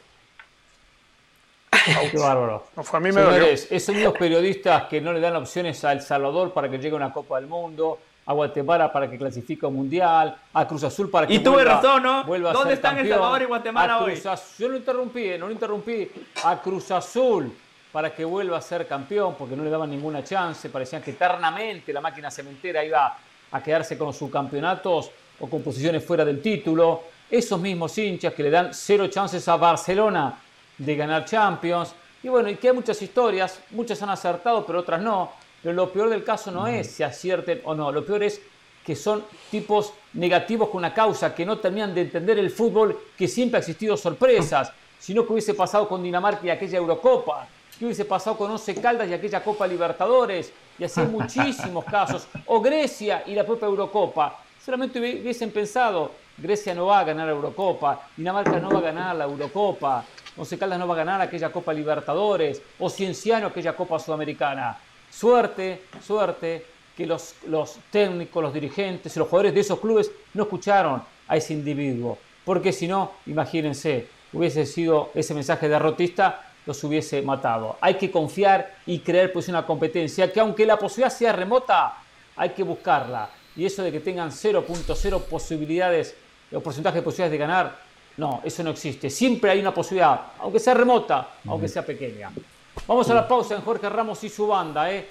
qué 2.12 2.18
bárbaro. 2.18 2.64
a 2.92 3.00
mí 3.00 3.12
me 3.12 3.52
esos 3.52 3.96
mismos 3.96 4.18
periodistas 4.18 4.84
que 4.86 5.00
no 5.02 5.14
le 5.14 5.20
dan 5.20 5.36
opciones 5.36 5.84
a 5.86 5.92
El 5.92 6.02
Salvador 6.02 6.52
para 6.52 6.70
que 6.70 6.78
llegue 6.78 6.94
a 6.94 6.96
una 6.96 7.14
Copa 7.14 7.40
del 7.40 7.48
Mundo, 7.48 8.00
a 8.26 8.34
Guatemala 8.34 8.92
para 8.92 9.10
que 9.10 9.18
clasifique 9.18 9.66
un 9.66 9.76
mundial, 9.76 10.36
a 10.54 10.68
Cruz 10.68 10.84
Azul 10.84 11.10
para 11.10 11.28
que 11.28 11.36
y 11.36 11.40
tuve 11.40 11.64
razón, 11.64 12.04
¿no? 12.04 12.24
¿Dónde 12.24 12.74
están 12.74 12.98
El 12.98 13.08
Salvador 13.08 13.42
y 13.44 13.46
Guatemala 13.46 14.00
hoy? 14.00 14.22
yo 14.58 14.68
lo 14.68 14.78
interrumpí, 14.78 15.38
no 15.38 15.48
lo 15.48 15.52
interrumpí. 15.52 16.10
A 16.44 16.60
Cruz 16.62 16.92
Azul 16.92 17.56
para 17.92 18.14
que 18.14 18.26
vuelva 18.26 18.58
a 18.58 18.62
ser 18.62 18.86
campeón, 18.88 19.36
porque 19.38 19.56
no 19.56 19.64
le 19.64 19.70
daban 19.70 19.90
ninguna 19.90 20.22
chance. 20.22 20.70
Parecían 20.70 21.02
que 21.02 21.12
eternamente 21.12 21.94
la 21.94 22.02
máquina 22.02 22.30
cementera 22.30 22.84
iba 22.84 23.18
a 23.52 23.62
quedarse 23.62 23.98
con 23.98 24.14
sus 24.14 24.32
campeonatos 24.32 25.12
o 25.40 25.50
con 25.50 25.62
posiciones 25.62 26.04
fuera 26.04 26.26
del 26.26 26.42
título. 26.42 27.04
Esos 27.30 27.60
mismos 27.60 27.98
hinchas 27.98 28.34
que 28.34 28.44
le 28.44 28.50
dan 28.50 28.74
cero 28.74 29.08
chances 29.08 29.48
a 29.48 29.58
Barcelona 29.58 30.40
de 30.78 30.96
ganar 30.96 31.26
Champions. 31.26 31.94
Y 32.24 32.30
bueno, 32.30 32.50
y 32.50 32.56
que 32.56 32.70
hay 32.70 32.74
muchas 32.74 33.02
historias, 33.02 33.60
muchas 33.72 34.02
han 34.02 34.10
acertado, 34.10 34.66
pero 34.66 34.80
otras 34.80 35.02
no. 35.02 35.32
Pero 35.62 35.74
lo 35.74 35.92
peor 35.92 36.10
del 36.10 36.24
caso 36.24 36.52
no 36.52 36.68
es 36.68 36.92
si 36.92 37.04
acierten 37.04 37.62
o 37.64 37.74
no, 37.74 37.92
lo 37.92 38.06
peor 38.06 38.24
es 38.24 38.42
que 38.86 38.96
son 38.96 39.24
tipos 39.50 39.94
negativos 40.14 40.70
con 40.70 40.78
una 40.78 40.94
causa, 40.94 41.34
que 41.34 41.44
no 41.44 41.58
terminan 41.58 41.96
de 41.96 42.02
entender 42.02 42.38
el 42.38 42.52
fútbol, 42.52 42.96
que 43.18 43.28
siempre 43.28 43.58
ha 43.58 43.60
existido 43.60 43.98
sorpresas, 43.98 44.72
sino 45.00 45.26
que 45.26 45.34
hubiese 45.34 45.56
pasado 45.56 45.88
con 45.88 46.04
Dinamarca 46.04 46.46
y 46.46 46.52
aquella 46.52 46.78
Eurocopa, 46.78 47.48
que 47.80 47.86
hubiese 47.86 48.06
pasado 48.06 48.38
con 48.38 48.52
Once 48.52 48.76
Caldas 48.76 49.10
y 49.10 49.14
aquella 49.14 49.44
Copa 49.44 49.66
Libertadores, 49.66 50.54
y 50.78 50.84
así 50.84 51.02
muchísimos 51.02 51.86
casos, 51.86 52.28
o 52.46 52.62
Grecia 52.62 53.24
y 53.26 53.34
la 53.34 53.46
propia 53.46 53.68
Eurocopa. 53.68 54.40
Solamente 54.64 55.00
hubiesen 55.00 55.52
pensado, 55.52 56.12
Grecia 56.38 56.74
no 56.74 56.88
va 56.88 57.00
a 57.00 57.04
ganar 57.04 57.28
la 57.28 57.34
Eurocopa, 57.34 58.08
Dinamarca 58.18 58.60
no 58.60 58.72
va 58.72 58.80
a 58.80 58.82
ganar 58.82 59.16
la 59.16 59.26
Eurocopa, 59.26 60.04
Once 60.38 60.58
Caldas 60.58 60.78
no 60.78 60.88
va 60.88 60.96
a 60.96 60.98
ganar 60.98 61.22
aquella 61.22 61.52
Copa 61.52 61.72
Libertadores, 61.72 62.62
o 62.80 62.90
Cienciano 62.90 63.48
aquella 63.48 63.76
Copa 63.76 64.00
Sudamericana. 64.00 64.78
Suerte, 65.10 65.84
suerte 66.06 66.66
que 66.96 67.06
los, 67.06 67.36
los 67.48 67.78
técnicos, 67.92 68.44
los 68.44 68.54
dirigentes 68.54 69.16
los 69.16 69.28
jugadores 69.28 69.54
de 69.54 69.62
esos 69.62 69.80
clubes 69.80 70.12
no 70.34 70.44
escucharon 70.44 71.02
a 71.28 71.38
ese 71.38 71.54
individuo. 71.54 72.18
Porque 72.44 72.72
si 72.72 72.88
no, 72.88 73.14
imagínense, 73.26 74.08
hubiese 74.34 74.66
sido 74.66 75.12
ese 75.16 75.34
mensaje 75.34 75.70
derrotista, 75.70 76.45
los 76.66 76.84
hubiese 76.84 77.22
matado. 77.22 77.78
Hay 77.82 77.96
que 77.96 78.12
confiar 78.12 78.76
y 78.86 79.00
creer 79.00 79.32
pues 79.32 79.48
una 79.48 79.66
competencia 79.66 80.32
que 80.32 80.40
aunque 80.40 80.66
la 80.66 80.78
posibilidad 80.78 81.16
sea 81.16 81.32
remota, 81.32 81.98
hay 82.36 82.50
que 82.50 82.64
buscarla. 82.64 83.30
Y 83.56 83.66
eso 83.66 83.84
de 83.84 83.92
que 83.92 84.00
tengan 84.00 84.32
0.0 84.32 85.22
posibilidades 85.24 86.16
o 86.52 86.60
porcentaje 86.60 86.98
de 86.98 87.02
posibilidades 87.02 87.32
de 87.32 87.38
ganar, 87.38 87.80
no, 88.18 88.42
eso 88.44 88.64
no 88.64 88.72
existe. 88.72 89.10
Siempre 89.10 89.52
hay 89.52 89.60
una 89.60 89.74
posibilidad, 89.74 90.20
aunque 90.40 90.60
sea 90.60 90.74
remota, 90.74 91.30
aunque 91.48 91.68
sea 91.68 91.86
pequeña. 91.86 92.32
Vamos 92.88 93.10
a 93.10 93.14
la 93.14 93.28
pausa 93.28 93.56
en 93.56 93.62
Jorge 93.62 93.90
Ramos 93.90 94.24
y 94.24 94.30
su 94.30 94.48
banda. 94.48 94.92
¿eh? 94.92 95.08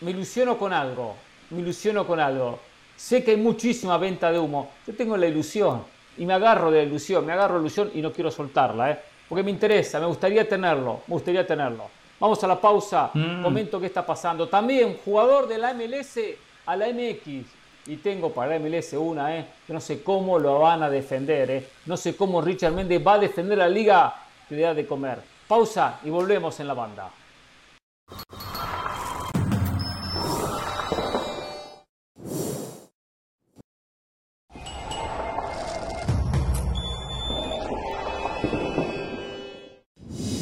Me 0.00 0.10
ilusiono 0.10 0.58
con 0.58 0.72
algo, 0.72 1.16
me 1.50 1.60
ilusiono 1.60 2.06
con 2.06 2.20
algo. 2.20 2.58
Sé 2.96 3.24
que 3.24 3.32
hay 3.32 3.36
muchísima 3.36 3.96
venta 3.96 4.30
de 4.30 4.38
humo. 4.38 4.70
Yo 4.86 4.94
tengo 4.94 5.16
la 5.16 5.26
ilusión 5.26 5.82
y 6.18 6.26
me 6.26 6.34
agarro 6.34 6.70
de 6.70 6.78
la 6.78 6.84
ilusión, 6.84 7.24
me 7.24 7.32
agarro 7.32 7.54
de 7.54 7.60
la 7.60 7.66
ilusión 7.66 7.90
y 7.94 8.02
no 8.02 8.12
quiero 8.12 8.30
soltarla, 8.30 8.90
¿eh? 8.90 8.98
Porque 9.30 9.44
me 9.44 9.52
interesa, 9.52 10.00
me 10.00 10.06
gustaría 10.06 10.46
tenerlo, 10.46 11.02
me 11.06 11.14
gustaría 11.14 11.46
tenerlo. 11.46 11.84
Vamos 12.18 12.42
a 12.42 12.48
la 12.48 12.60
pausa, 12.60 13.12
mm. 13.14 13.44
comento 13.44 13.78
qué 13.78 13.86
está 13.86 14.04
pasando. 14.04 14.48
También 14.48 14.98
jugador 15.04 15.46
de 15.46 15.56
la 15.56 15.72
MLS 15.72 16.18
a 16.66 16.74
la 16.74 16.88
MX. 16.88 17.46
Y 17.86 17.96
tengo 18.02 18.32
para 18.32 18.58
la 18.58 18.58
MLS 18.58 18.92
una, 18.94 19.38
¿eh? 19.38 19.46
que 19.64 19.72
no 19.72 19.80
sé 19.80 20.02
cómo 20.02 20.36
lo 20.36 20.58
van 20.58 20.82
a 20.82 20.90
defender. 20.90 21.48
¿eh? 21.48 21.68
No 21.86 21.96
sé 21.96 22.16
cómo 22.16 22.42
Richard 22.42 22.72
Méndez 22.72 23.00
va 23.06 23.14
a 23.14 23.18
defender 23.18 23.56
la 23.56 23.68
liga 23.68 24.16
que 24.48 24.56
le 24.56 24.62
da 24.62 24.74
de 24.74 24.84
comer. 24.84 25.20
Pausa 25.46 26.00
y 26.02 26.10
volvemos 26.10 26.58
en 26.58 26.66
la 26.66 26.74
banda. 26.74 27.10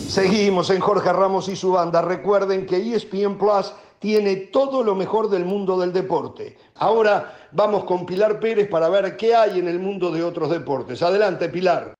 Seguimos 0.08 0.70
en 0.70 0.80
Jorge 0.80 1.12
Ramos 1.12 1.50
y 1.50 1.54
su 1.54 1.72
banda. 1.72 2.00
Recuerden 2.00 2.64
que 2.64 2.76
ESPN 2.76 3.36
Plus 3.36 3.74
tiene 3.98 4.36
todo 4.36 4.82
lo 4.82 4.94
mejor 4.94 5.28
del 5.28 5.44
mundo 5.44 5.78
del 5.78 5.92
deporte. 5.92 6.56
Ahora 6.76 7.36
vamos 7.52 7.84
con 7.84 8.06
Pilar 8.06 8.40
Pérez 8.40 8.70
para 8.70 8.88
ver 8.88 9.18
qué 9.18 9.34
hay 9.34 9.58
en 9.58 9.68
el 9.68 9.78
mundo 9.78 10.10
de 10.10 10.24
otros 10.24 10.48
deportes. 10.48 11.02
Adelante, 11.02 11.50
Pilar. 11.50 11.97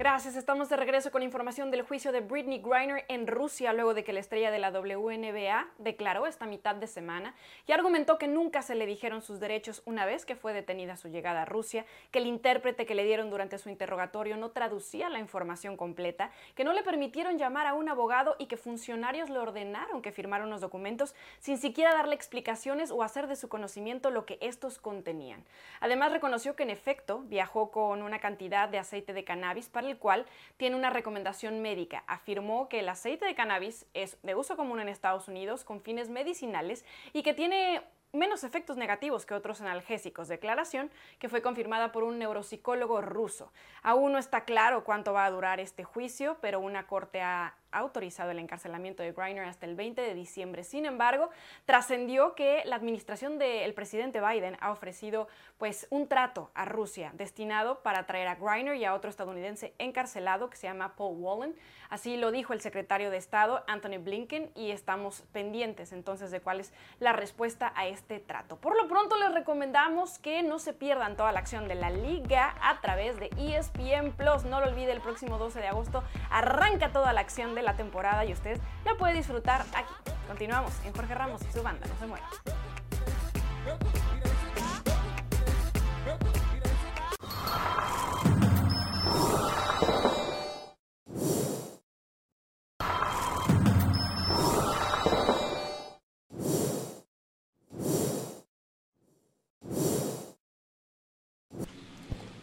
Gracias, 0.00 0.34
estamos 0.34 0.70
de 0.70 0.78
regreso 0.78 1.10
con 1.10 1.22
información 1.22 1.70
del 1.70 1.82
juicio 1.82 2.10
de 2.10 2.22
Britney 2.22 2.62
Griner 2.62 3.04
en 3.08 3.26
Rusia 3.26 3.74
luego 3.74 3.92
de 3.92 4.02
que 4.02 4.14
la 4.14 4.20
estrella 4.20 4.50
de 4.50 4.58
la 4.58 4.70
WNBA 4.70 5.68
declaró 5.76 6.26
esta 6.26 6.46
mitad 6.46 6.74
de 6.74 6.86
semana 6.86 7.34
y 7.66 7.72
argumentó 7.72 8.16
que 8.16 8.26
nunca 8.26 8.62
se 8.62 8.74
le 8.74 8.86
dijeron 8.86 9.20
sus 9.20 9.40
derechos 9.40 9.82
una 9.84 10.06
vez 10.06 10.24
que 10.24 10.36
fue 10.36 10.54
detenida 10.54 10.96
su 10.96 11.08
llegada 11.08 11.42
a 11.42 11.44
Rusia, 11.44 11.84
que 12.12 12.18
el 12.18 12.26
intérprete 12.26 12.86
que 12.86 12.94
le 12.94 13.04
dieron 13.04 13.28
durante 13.28 13.58
su 13.58 13.68
interrogatorio 13.68 14.38
no 14.38 14.52
traducía 14.52 15.10
la 15.10 15.18
información 15.18 15.76
completa, 15.76 16.30
que 16.54 16.64
no 16.64 16.72
le 16.72 16.82
permitieron 16.82 17.36
llamar 17.36 17.66
a 17.66 17.74
un 17.74 17.90
abogado 17.90 18.36
y 18.38 18.46
que 18.46 18.56
funcionarios 18.56 19.28
le 19.28 19.38
ordenaron 19.38 20.00
que 20.00 20.12
firmara 20.12 20.46
unos 20.46 20.62
documentos 20.62 21.14
sin 21.40 21.58
siquiera 21.58 21.92
darle 21.92 22.14
explicaciones 22.14 22.90
o 22.90 23.02
hacer 23.02 23.26
de 23.26 23.36
su 23.36 23.50
conocimiento 23.50 24.10
lo 24.10 24.24
que 24.24 24.38
estos 24.40 24.78
contenían. 24.78 25.44
Además 25.78 26.10
reconoció 26.10 26.56
que 26.56 26.62
en 26.62 26.70
efecto 26.70 27.18
viajó 27.26 27.70
con 27.70 28.00
una 28.00 28.18
cantidad 28.18 28.66
de 28.70 28.78
aceite 28.78 29.12
de 29.12 29.24
cannabis 29.24 29.68
para 29.68 29.89
el 29.90 29.98
cual 29.98 30.26
tiene 30.56 30.76
una 30.76 30.90
recomendación 30.90 31.60
médica. 31.60 32.04
Afirmó 32.06 32.68
que 32.68 32.80
el 32.80 32.88
aceite 32.88 33.26
de 33.26 33.34
cannabis 33.34 33.86
es 33.94 34.16
de 34.22 34.34
uso 34.34 34.56
común 34.56 34.80
en 34.80 34.88
Estados 34.88 35.28
Unidos 35.28 35.64
con 35.64 35.82
fines 35.82 36.08
medicinales 36.08 36.84
y 37.12 37.22
que 37.22 37.34
tiene 37.34 37.82
menos 38.12 38.42
efectos 38.44 38.76
negativos 38.76 39.24
que 39.24 39.34
otros 39.34 39.60
analgésicos, 39.60 40.28
declaración 40.28 40.90
que 41.18 41.28
fue 41.28 41.42
confirmada 41.42 41.92
por 41.92 42.02
un 42.02 42.18
neuropsicólogo 42.18 43.00
ruso. 43.00 43.52
Aún 43.82 44.12
no 44.12 44.18
está 44.18 44.44
claro 44.44 44.84
cuánto 44.84 45.12
va 45.12 45.24
a 45.24 45.30
durar 45.30 45.60
este 45.60 45.84
juicio, 45.84 46.38
pero 46.40 46.60
una 46.60 46.86
corte 46.86 47.20
ha 47.20 47.54
autorizado 47.72 48.30
el 48.30 48.38
encarcelamiento 48.38 49.02
de 49.02 49.12
Griner 49.12 49.44
hasta 49.44 49.66
el 49.66 49.76
20 49.76 50.00
de 50.00 50.14
diciembre. 50.14 50.64
Sin 50.64 50.86
embargo, 50.86 51.30
trascendió 51.64 52.34
que 52.34 52.62
la 52.64 52.76
administración 52.76 53.38
del 53.38 53.74
presidente 53.74 54.20
Biden 54.20 54.56
ha 54.60 54.70
ofrecido 54.70 55.28
pues 55.58 55.86
un 55.90 56.08
trato 56.08 56.50
a 56.54 56.64
Rusia 56.64 57.12
destinado 57.14 57.82
para 57.82 58.06
traer 58.06 58.28
a 58.28 58.36
Griner 58.36 58.76
y 58.76 58.84
a 58.84 58.94
otro 58.94 59.10
estadounidense 59.10 59.74
encarcelado 59.78 60.50
que 60.50 60.56
se 60.56 60.66
llama 60.66 60.96
Paul 60.96 61.16
Wallen. 61.18 61.56
Así 61.90 62.16
lo 62.16 62.30
dijo 62.30 62.52
el 62.52 62.60
secretario 62.60 63.10
de 63.10 63.16
Estado 63.16 63.64
Anthony 63.66 63.98
Blinken 63.98 64.52
y 64.54 64.70
estamos 64.70 65.22
pendientes 65.32 65.92
entonces 65.92 66.30
de 66.30 66.40
cuál 66.40 66.60
es 66.60 66.72
la 67.00 67.12
respuesta 67.12 67.72
a 67.74 67.88
este 67.88 68.20
trato. 68.20 68.56
Por 68.56 68.76
lo 68.76 68.88
pronto 68.88 69.16
les 69.16 69.34
recomendamos 69.34 70.18
que 70.18 70.42
no 70.42 70.58
se 70.58 70.72
pierdan 70.72 71.16
toda 71.16 71.32
la 71.32 71.40
acción 71.40 71.68
de 71.68 71.74
la 71.74 71.90
liga 71.90 72.54
a 72.62 72.80
través 72.80 73.18
de 73.18 73.30
ESPN 73.36 74.12
Plus. 74.12 74.44
No 74.44 74.60
lo 74.60 74.66
olvide, 74.66 74.92
el 74.92 75.00
próximo 75.00 75.38
12 75.38 75.60
de 75.60 75.68
agosto 75.68 76.04
arranca 76.30 76.92
toda 76.92 77.12
la 77.12 77.20
acción 77.20 77.54
de 77.54 77.59
la 77.62 77.76
temporada 77.76 78.24
y 78.24 78.32
usted 78.32 78.58
la 78.84 78.94
puede 78.94 79.14
disfrutar 79.14 79.64
aquí. 79.74 79.92
Continuamos 80.26 80.72
en 80.84 80.92
Jorge 80.92 81.14
Ramos 81.14 81.42
y 81.42 81.52
su 81.52 81.62
banda, 81.62 81.86
no 81.86 81.98
se 81.98 82.06
mueva. 82.06 82.28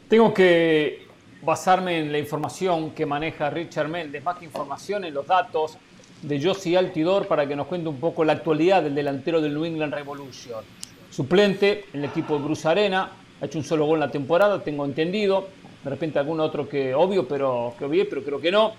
Tengo 0.09 0.33
que 0.33 1.06
basarme 1.47 1.99
en 1.99 2.11
la 2.11 2.19
información 2.19 2.91
que 2.91 3.05
maneja 3.05 3.49
Richard 3.49 3.87
Méndez, 3.87 4.21
más 4.21 4.37
que 4.37 4.43
información 4.43 5.05
en 5.05 5.13
los 5.13 5.25
datos 5.25 5.77
de 6.21 6.43
Josie 6.43 6.77
Altidor 6.77 7.25
para 7.25 7.47
que 7.47 7.55
nos 7.55 7.67
cuente 7.67 7.87
un 7.87 8.01
poco 8.01 8.25
la 8.25 8.33
actualidad 8.33 8.83
del 8.83 8.93
delantero 8.93 9.39
del 9.39 9.53
New 9.53 9.63
England 9.63 9.93
Revolution. 9.93 10.65
Suplente 11.09 11.85
en 11.93 12.01
el 12.01 12.09
equipo 12.09 12.37
de 12.37 12.43
Bruce 12.43 12.67
Arena, 12.67 13.11
ha 13.39 13.45
hecho 13.45 13.59
un 13.59 13.63
solo 13.63 13.85
gol 13.85 13.95
en 13.95 14.01
la 14.01 14.11
temporada, 14.11 14.61
tengo 14.61 14.83
entendido. 14.83 15.47
De 15.85 15.89
repente 15.89 16.19
algún 16.19 16.41
otro 16.41 16.67
que 16.67 16.93
obvio, 16.93 17.25
pero 17.25 17.73
que 17.79 17.85
obvio, 17.85 18.09
pero 18.09 18.23
creo 18.23 18.41
que 18.41 18.51
no. 18.51 18.73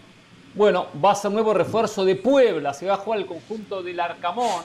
Bueno, 0.52 0.88
va 1.02 1.12
a 1.12 1.14
ser 1.14 1.30
nuevo 1.30 1.54
refuerzo 1.54 2.04
de 2.04 2.16
Puebla, 2.16 2.74
se 2.74 2.84
va 2.84 2.94
a 2.94 2.96
jugar 2.98 3.20
el 3.20 3.26
conjunto 3.26 3.82
del 3.82 3.98
Arcamón. 3.98 4.62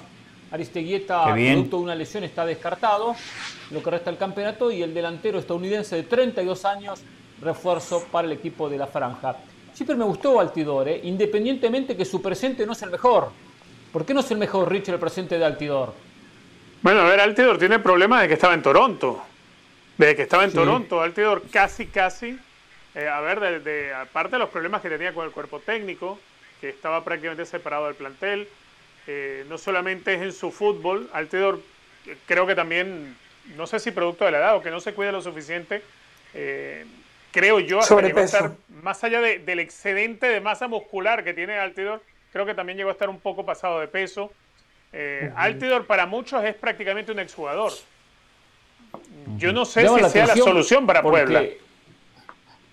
Aristeguieta, 0.51 1.24
producto 1.24 1.78
de 1.78 1.84
una 1.84 1.95
lesión, 1.95 2.26
está 2.26 2.45
descartado, 2.45 3.16
lo 3.72 3.82
que 3.82 3.89
resta 3.89 4.12
del 4.12 4.20
campeonato, 4.20 4.72
y 4.72 4.84
el 4.84 4.93
delantero 4.93 5.39
estadounidense 5.39 5.95
de 5.95 6.04
32 6.04 6.66
años 6.66 7.01
refuerzo 7.44 8.06
para 8.12 8.28
el 8.28 8.34
equipo 8.34 8.70
de 8.70 8.78
la 8.78 8.88
franja. 8.88 9.36
Siempre 9.74 9.96
me 9.96 10.06
gustó 10.06 10.39
Altidor, 10.39 10.88
¿eh? 10.88 11.02
independientemente 11.04 11.98
que 11.98 12.06
su 12.06 12.22
presente 12.22 12.66
no 12.66 12.74
es 12.74 12.82
el 12.84 12.91
mejor. 12.91 13.32
¿Por 13.91 14.06
qué 14.06 14.14
no 14.14 14.20
es 14.20 14.32
el 14.32 14.38
mejor, 14.38 14.72
Richard, 14.72 14.96
el 14.96 15.00
presente 15.00 15.38
de 15.38 15.46
Altidor? 15.46 15.94
Bueno, 16.82 17.02
a 17.02 17.06
ver, 17.06 17.20
Altidor 17.20 17.58
tiene 17.58 17.80
problemas 17.80 18.22
de 18.22 18.28
que 18.28 18.34
estaba 18.36 18.54
en 18.54 18.62
Toronto. 18.62 19.24
Desde 19.98 20.16
que 20.16 20.24
estaba 20.24 20.44
en 20.44 20.54
Toronto, 20.54 21.02
Altidor 21.02 21.44
casi, 21.52 21.88
casi. 21.88 22.38
Eh, 22.96 23.08
a 23.08 23.22
ver, 23.22 23.64
de, 23.64 23.94
aparte 23.94 24.36
de 24.36 24.39
los 24.39 24.50
problemas 24.50 24.82
que 24.82 24.89
tenía 24.89 25.14
con 25.14 25.26
el 25.26 25.32
cuerpo 25.32 25.60
técnico, 25.60 26.20
que 26.62 26.70
estaba 26.70 27.04
prácticamente 27.04 27.46
separado 27.46 27.86
del 27.86 27.96
plantel, 27.96 28.48
eh, 29.08 29.46
no 29.50 29.58
solamente 29.58 30.14
es 30.14 30.22
en 30.22 30.34
su 30.34 30.52
fútbol, 30.52 31.10
Altidor 31.14 31.60
creo 32.28 32.46
que 32.46 32.56
también, 32.56 33.16
no 33.56 33.68
sé 33.68 33.80
si 33.80 33.91
producto 33.91 34.26
de 34.26 34.32
la 34.32 34.38
edad 34.39 34.56
o 34.56 34.62
que 34.62 34.72
no 34.72 34.80
se 34.80 34.94
cuida 34.94 35.12
lo 35.12 35.22
suficiente, 35.22 35.82
creo 37.34 37.60
yo, 37.60 37.80
hasta 37.80 38.00
llegó 38.00 38.20
a 38.20 38.24
estar, 38.24 38.52
más 38.82 39.04
allá 39.04 39.20
del 39.20 39.60
excedente 39.60 40.28
de 40.28 40.40
masa 40.40 40.68
muscular 40.68 41.24
que 41.24 41.34
tiene 41.34 41.58
Altidor, 41.58 42.02
creo 42.32 42.46
que 42.46 42.54
también 42.54 42.78
llegó 42.78 42.90
a 42.90 42.94
estar 42.94 43.10
un 43.10 43.20
poco 43.20 43.44
pasado 43.44 43.80
de 43.82 43.88
peso. 43.88 44.32
Eh, 44.94 45.34
Altidor 45.36 45.88
para 45.88 46.06
muchos 46.06 46.44
es 46.44 46.56
prácticamente 46.56 47.12
un 47.12 47.20
exjugador. 47.20 47.74
Yo 49.38 49.52
no 49.52 49.66
sé 49.66 49.88
si 49.88 50.10
sea 50.12 50.28
la 50.28 50.36
solución 50.36 50.86
para 50.86 51.02
Puebla. 51.02 51.44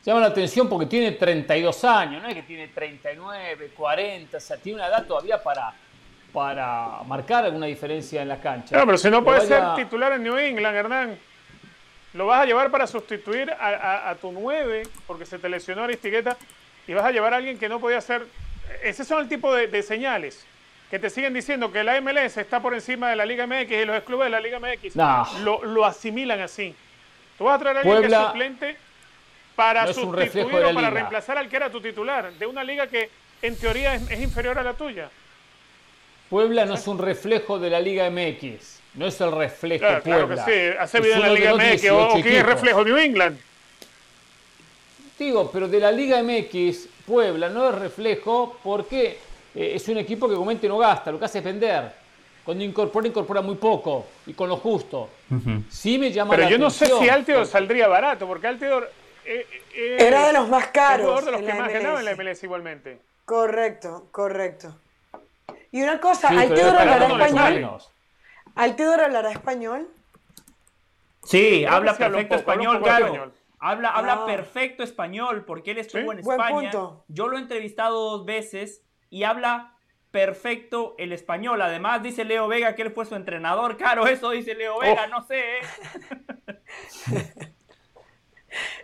Llama 0.05 0.21
la 0.21 0.27
atención 0.27 0.69
porque 0.69 0.87
tiene 0.87 1.13
32 1.13 1.85
años, 1.85 2.23
no 2.23 2.29
es 2.29 2.35
que 2.35 2.43
tiene 2.43 2.69
39, 2.69 3.71
40, 3.77 4.37
o 4.37 4.41
sea, 4.41 4.57
tiene 4.57 4.79
una 4.79 4.89
edad 4.89 5.07
todavía 5.07 5.43
para, 5.43 5.75
para 6.33 7.03
marcar 7.07 7.45
alguna 7.45 7.67
diferencia 7.67 8.23
en 8.23 8.29
la 8.29 8.41
cancha. 8.41 8.79
No, 8.79 8.87
pero 8.87 8.97
si 8.97 9.11
no 9.11 9.23
puede 9.23 9.43
ser 9.43 9.63
titular 9.77 10.13
en 10.13 10.23
New 10.23 10.39
England, 10.39 10.77
Hernán. 10.77 11.30
Lo 12.13 12.27
vas 12.27 12.41
a 12.41 12.47
llevar 12.47 12.71
para 12.71 12.87
sustituir 12.87 13.51
a, 13.53 14.15
tu 14.21 14.33
9, 14.33 14.83
porque 15.07 15.27
se 15.27 15.39
te 15.39 15.49
lesionó 15.49 15.85
Aristigueta, 15.85 16.37
y 16.87 16.93
vas 16.93 17.05
a 17.05 17.13
llevar 17.13 17.35
a 17.35 17.37
alguien 17.37 17.59
que 17.59 17.69
no 17.69 17.79
podía 17.79 18.01
ser. 18.01 18.27
Ese 18.83 19.05
son 19.05 19.21
el 19.21 19.29
tipo 19.29 19.55
de, 19.55 19.83
señales 19.83 20.47
que 20.91 20.99
te 20.99 21.09
siguen 21.09 21.33
diciendo 21.33 21.71
que 21.71 21.85
la 21.85 22.01
MLS 22.01 22.37
está 22.37 22.61
por 22.61 22.75
encima 22.75 23.11
de 23.11 23.17
la 23.17 23.25
Liga 23.25 23.47
MX 23.47 23.71
y 23.71 23.85
los 23.85 24.03
clubes 24.03 24.27
de 24.27 24.31
la 24.31 24.41
Liga 24.41 24.59
MX 24.59 24.97
lo, 25.45 25.85
asimilan 25.85 26.41
así. 26.41 26.75
Tú 27.39 27.45
vas 27.45 27.55
a 27.55 27.59
traer 27.61 27.77
a 27.77 27.81
alguien 27.81 28.01
que 28.01 28.07
es 28.09 28.23
suplente 28.23 28.77
para 29.55 29.93
sustituir 29.93 30.65
o 30.65 30.75
para 30.75 30.91
reemplazar 30.91 31.39
al 31.39 31.49
que 31.49 31.57
era 31.57 31.71
tu 31.71 31.81
titular, 31.81 32.33
de 32.33 32.47
una 32.47 32.65
liga 32.65 32.89
que 32.89 33.09
en 33.41 33.57
teoría 33.57 33.95
es, 33.95 34.11
es 34.11 34.19
inferior 34.19 34.59
a 34.59 34.65
la 34.65 34.75
tuya. 34.75 35.11
Puebla 36.29 36.65
no 36.65 36.75
es 36.75 36.87
un 36.89 36.99
reflejo 36.99 37.61
de 37.61 37.71
la 37.71 37.81
Liga 37.81 38.11
MX. 38.11 38.80
No 38.95 39.07
es 39.07 39.21
el 39.21 39.33
reflejo 39.33 39.81
claro, 39.87 40.03
Puebla. 40.03 40.35
Claro 40.35 40.45
que 40.47 40.71
sí, 40.73 40.77
hace 40.79 41.01
bien 41.01 41.17
en 41.17 41.23
la 41.23 41.33
Liga 41.33 41.55
MX. 41.55 41.91
¿O 41.91 42.17
es 42.17 42.47
reflejo? 42.47 42.85
New 42.85 42.97
England. 42.97 43.39
Digo, 45.19 45.51
pero 45.53 45.69
de 45.69 45.79
la 45.79 45.93
Liga 45.93 46.23
MX, 46.23 46.89
Puebla 47.07 47.49
no 47.51 47.69
es 47.69 47.75
reflejo 47.75 48.59
porque 48.63 49.19
eh, 49.55 49.73
es 49.75 49.87
un 49.89 49.99
equipo 49.99 50.29
que 50.29 50.35
comúnmente 50.35 50.67
no 50.67 50.79
gasta, 50.79 51.13
lo 51.13 51.19
que 51.19 51.27
hace 51.27 51.39
es 51.39 51.45
vender. 51.45 51.93
Cuando 52.45 52.65
incorpora, 52.65 53.07
incorpora 53.07 53.43
muy 53.43 53.57
poco 53.57 54.07
y 54.27 54.33
con 54.33 54.49
lo 54.49 54.57
justo. 54.57 55.11
Sí 55.69 55.99
me 55.99 56.11
llama 56.11 56.35
Pero 56.35 56.49
yo 56.49 56.59
no 56.59 56.71
sé 56.71 56.87
si 56.87 57.09
Altidor 57.09 57.47
saldría 57.47 57.87
barato, 57.87 58.27
porque 58.27 58.47
Altidor 58.47 58.91
eh, 59.25 59.47
eh, 59.75 59.97
era 60.01 60.27
de 60.27 60.33
los 60.33 60.49
más 60.49 60.69
caros. 60.69 61.25
de 61.25 61.33
los 61.33 61.43
que 61.43 61.55
más 61.55 61.73
ganaban 61.73 61.99
en 61.99 62.05
la 62.07 62.17
MLS 62.17 62.43
igualmente. 62.43 62.99
Correcto, 63.25 64.09
correcto. 64.11 64.75
Y 65.71 65.83
una 65.83 66.01
cosa, 66.01 66.29
Altidor 66.29 66.77
hablará 66.77 67.27
español. 67.27 67.79
¿Altidor 68.55 69.01
hablará 69.01 69.31
español? 69.31 69.89
Sí, 71.25 71.65
habla 71.65 71.97
perfecto 71.97 72.35
español, 72.35 72.83
claro. 72.83 73.33
Habla, 73.63 73.91
habla 73.91 74.13
ah. 74.23 74.27
perfecto 74.27 74.83
español 74.83 75.45
porque 75.45 75.73
él 75.73 75.79
estuvo 75.79 76.13
en 76.13 76.21
España. 76.21 76.71
Yo 77.09 77.29
lo 77.29 77.37
he 77.37 77.41
entrevistado 77.41 78.11
dos 78.11 78.25
veces 78.25 78.83
y 79.11 79.25
habla 79.25 79.75
perfecto 80.11 80.95
el 80.99 81.13
español. 81.13 81.61
Además, 81.61 82.03
dice 82.03 82.25
Leo 82.25 82.49
Vega 82.49 82.75
que 82.75 82.83
él 82.83 82.91
fue 82.91 83.05
su 83.05 83.15
entrenador. 83.15 83.77
Claro, 83.77 84.07
eso 84.07 84.31
dice 84.31 84.55
Leo 84.55 84.79
Vega, 84.79 85.05
oh. 85.07 85.09
no 85.09 85.27
sé. 85.27 85.59
¿eh? 85.59 85.61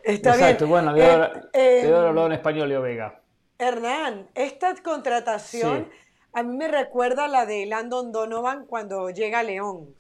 Está 0.05 0.35
Exacto, 0.35 0.67
bueno, 0.69 0.95
eh, 0.97 1.33
eh, 1.53 1.89
en 1.89 2.33
español 2.33 2.69
Leo 2.69 2.83
Vega. 2.83 3.21
Hernán, 3.59 4.29
esta 4.35 4.75
contratación 4.77 5.91
a 6.37 6.43
mí 6.43 6.55
me 6.55 6.68
recuerda 6.68 7.28
la 7.28 7.47
de 7.47 7.64
Landon 7.64 8.12
Donovan 8.12 8.66
cuando 8.66 9.09
llega 9.09 9.39
a 9.39 9.43
León. 9.43 9.95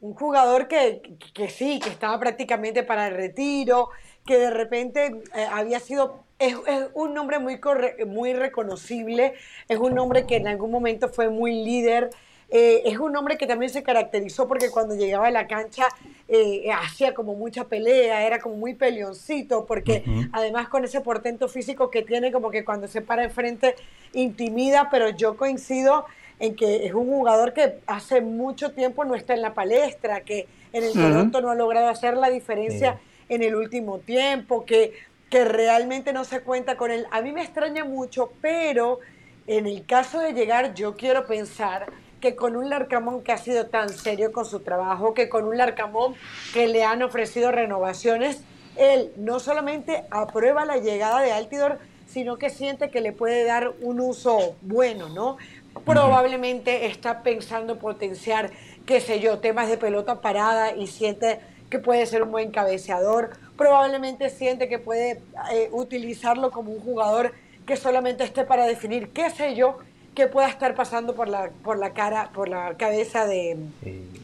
Un 0.00 0.14
jugador 0.14 0.66
que, 0.66 1.00
sí, 1.48 1.78
que 1.78 1.90
estaba 1.90 2.18
prácticamente 2.18 2.82
para 2.82 3.06
el 3.06 3.14
retiro, 3.14 3.90
que 4.26 4.36
de 4.36 4.50
repente 4.50 5.22
eh, 5.32 5.46
había 5.48 5.78
sido, 5.78 6.24
es, 6.40 6.56
un 6.94 7.14
nombre 7.14 7.38
muy, 7.38 7.60
muy 8.04 8.32
reconocible, 8.32 9.34
es 9.68 9.78
un 9.78 9.94
nombre 9.94 10.26
que 10.26 10.34
en 10.34 10.48
algún 10.48 10.72
momento 10.72 11.08
fue 11.08 11.30
muy 11.30 11.52
líder, 11.62 12.10
eh, 12.48 12.82
es 12.84 12.98
un 12.98 13.16
hombre 13.16 13.36
que 13.36 13.46
también 13.46 13.72
se 13.72 13.82
caracterizó 13.82 14.46
porque 14.46 14.70
cuando 14.70 14.94
llegaba 14.94 15.26
a 15.26 15.30
la 15.32 15.48
cancha 15.48 15.86
eh, 16.28 16.70
hacía 16.72 17.12
como 17.12 17.34
mucha 17.34 17.64
pelea, 17.64 18.24
era 18.24 18.38
como 18.38 18.56
muy 18.56 18.74
peleoncito, 18.74 19.66
porque 19.66 20.04
además 20.32 20.68
con 20.68 20.84
ese 20.84 21.00
portento 21.00 21.48
físico 21.48 21.90
que 21.90 22.02
tiene, 22.02 22.30
como 22.30 22.50
que 22.50 22.64
cuando 22.64 22.86
se 22.86 23.00
para 23.00 23.24
enfrente 23.24 23.74
intimida, 24.12 24.88
pero 24.90 25.08
yo 25.10 25.36
coincido 25.36 26.06
en 26.38 26.54
que 26.54 26.86
es 26.86 26.94
un 26.94 27.06
jugador 27.06 27.52
que 27.52 27.80
hace 27.86 28.20
mucho 28.20 28.72
tiempo 28.72 29.04
no 29.04 29.14
está 29.14 29.34
en 29.34 29.42
la 29.42 29.54
palestra, 29.54 30.20
que 30.20 30.46
en 30.72 30.84
el 30.84 30.92
Toronto 30.92 31.40
no 31.40 31.50
ha 31.50 31.54
logrado 31.54 31.88
hacer 31.88 32.16
la 32.16 32.30
diferencia 32.30 33.00
en 33.28 33.42
el 33.42 33.56
último 33.56 33.98
tiempo, 33.98 34.64
que, 34.64 34.92
que 35.30 35.44
realmente 35.44 36.12
no 36.12 36.24
se 36.24 36.40
cuenta 36.42 36.76
con 36.76 36.92
él. 36.92 37.06
A 37.10 37.22
mí 37.22 37.32
me 37.32 37.42
extraña 37.42 37.84
mucho, 37.84 38.30
pero 38.40 39.00
en 39.46 39.66
el 39.66 39.84
caso 39.86 40.20
de 40.20 40.32
llegar, 40.32 40.74
yo 40.74 40.96
quiero 40.96 41.26
pensar 41.26 41.86
que 42.20 42.34
con 42.34 42.56
un 42.56 42.70
Larcamón 42.70 43.22
que 43.22 43.32
ha 43.32 43.38
sido 43.38 43.66
tan 43.66 43.88
serio 43.88 44.32
con 44.32 44.44
su 44.44 44.60
trabajo, 44.60 45.14
que 45.14 45.28
con 45.28 45.44
un 45.44 45.56
Larcamón 45.56 46.14
que 46.52 46.66
le 46.66 46.84
han 46.84 47.02
ofrecido 47.02 47.52
renovaciones, 47.52 48.40
él 48.76 49.12
no 49.16 49.40
solamente 49.40 50.04
aprueba 50.10 50.64
la 50.64 50.78
llegada 50.78 51.20
de 51.20 51.32
Altidor, 51.32 51.78
sino 52.06 52.36
que 52.36 52.50
siente 52.50 52.90
que 52.90 53.00
le 53.00 53.12
puede 53.12 53.44
dar 53.44 53.72
un 53.80 54.00
uso 54.00 54.56
bueno, 54.62 55.08
¿no? 55.08 55.36
Probablemente 55.84 56.86
está 56.86 57.22
pensando 57.22 57.78
potenciar, 57.78 58.50
qué 58.86 59.00
sé 59.00 59.20
yo, 59.20 59.38
temas 59.40 59.68
de 59.68 59.76
pelota 59.76 60.20
parada 60.20 60.74
y 60.74 60.86
siente 60.86 61.40
que 61.68 61.78
puede 61.78 62.06
ser 62.06 62.22
un 62.22 62.30
buen 62.30 62.50
cabeceador. 62.50 63.30
Probablemente 63.56 64.30
siente 64.30 64.68
que 64.68 64.78
puede 64.78 65.20
eh, 65.52 65.68
utilizarlo 65.72 66.50
como 66.50 66.72
un 66.72 66.80
jugador 66.80 67.32
que 67.66 67.76
solamente 67.76 68.24
esté 68.24 68.44
para 68.44 68.64
definir, 68.64 69.10
qué 69.10 69.28
sé 69.30 69.54
yo, 69.54 69.78
que 70.16 70.26
pueda 70.26 70.48
estar 70.48 70.74
pasando 70.74 71.14
por 71.14 71.28
la, 71.28 71.50
por 71.62 71.78
la 71.78 71.92
cara, 71.92 72.30
por 72.34 72.48
la 72.48 72.74
cabeza 72.76 73.26
de, 73.26 73.58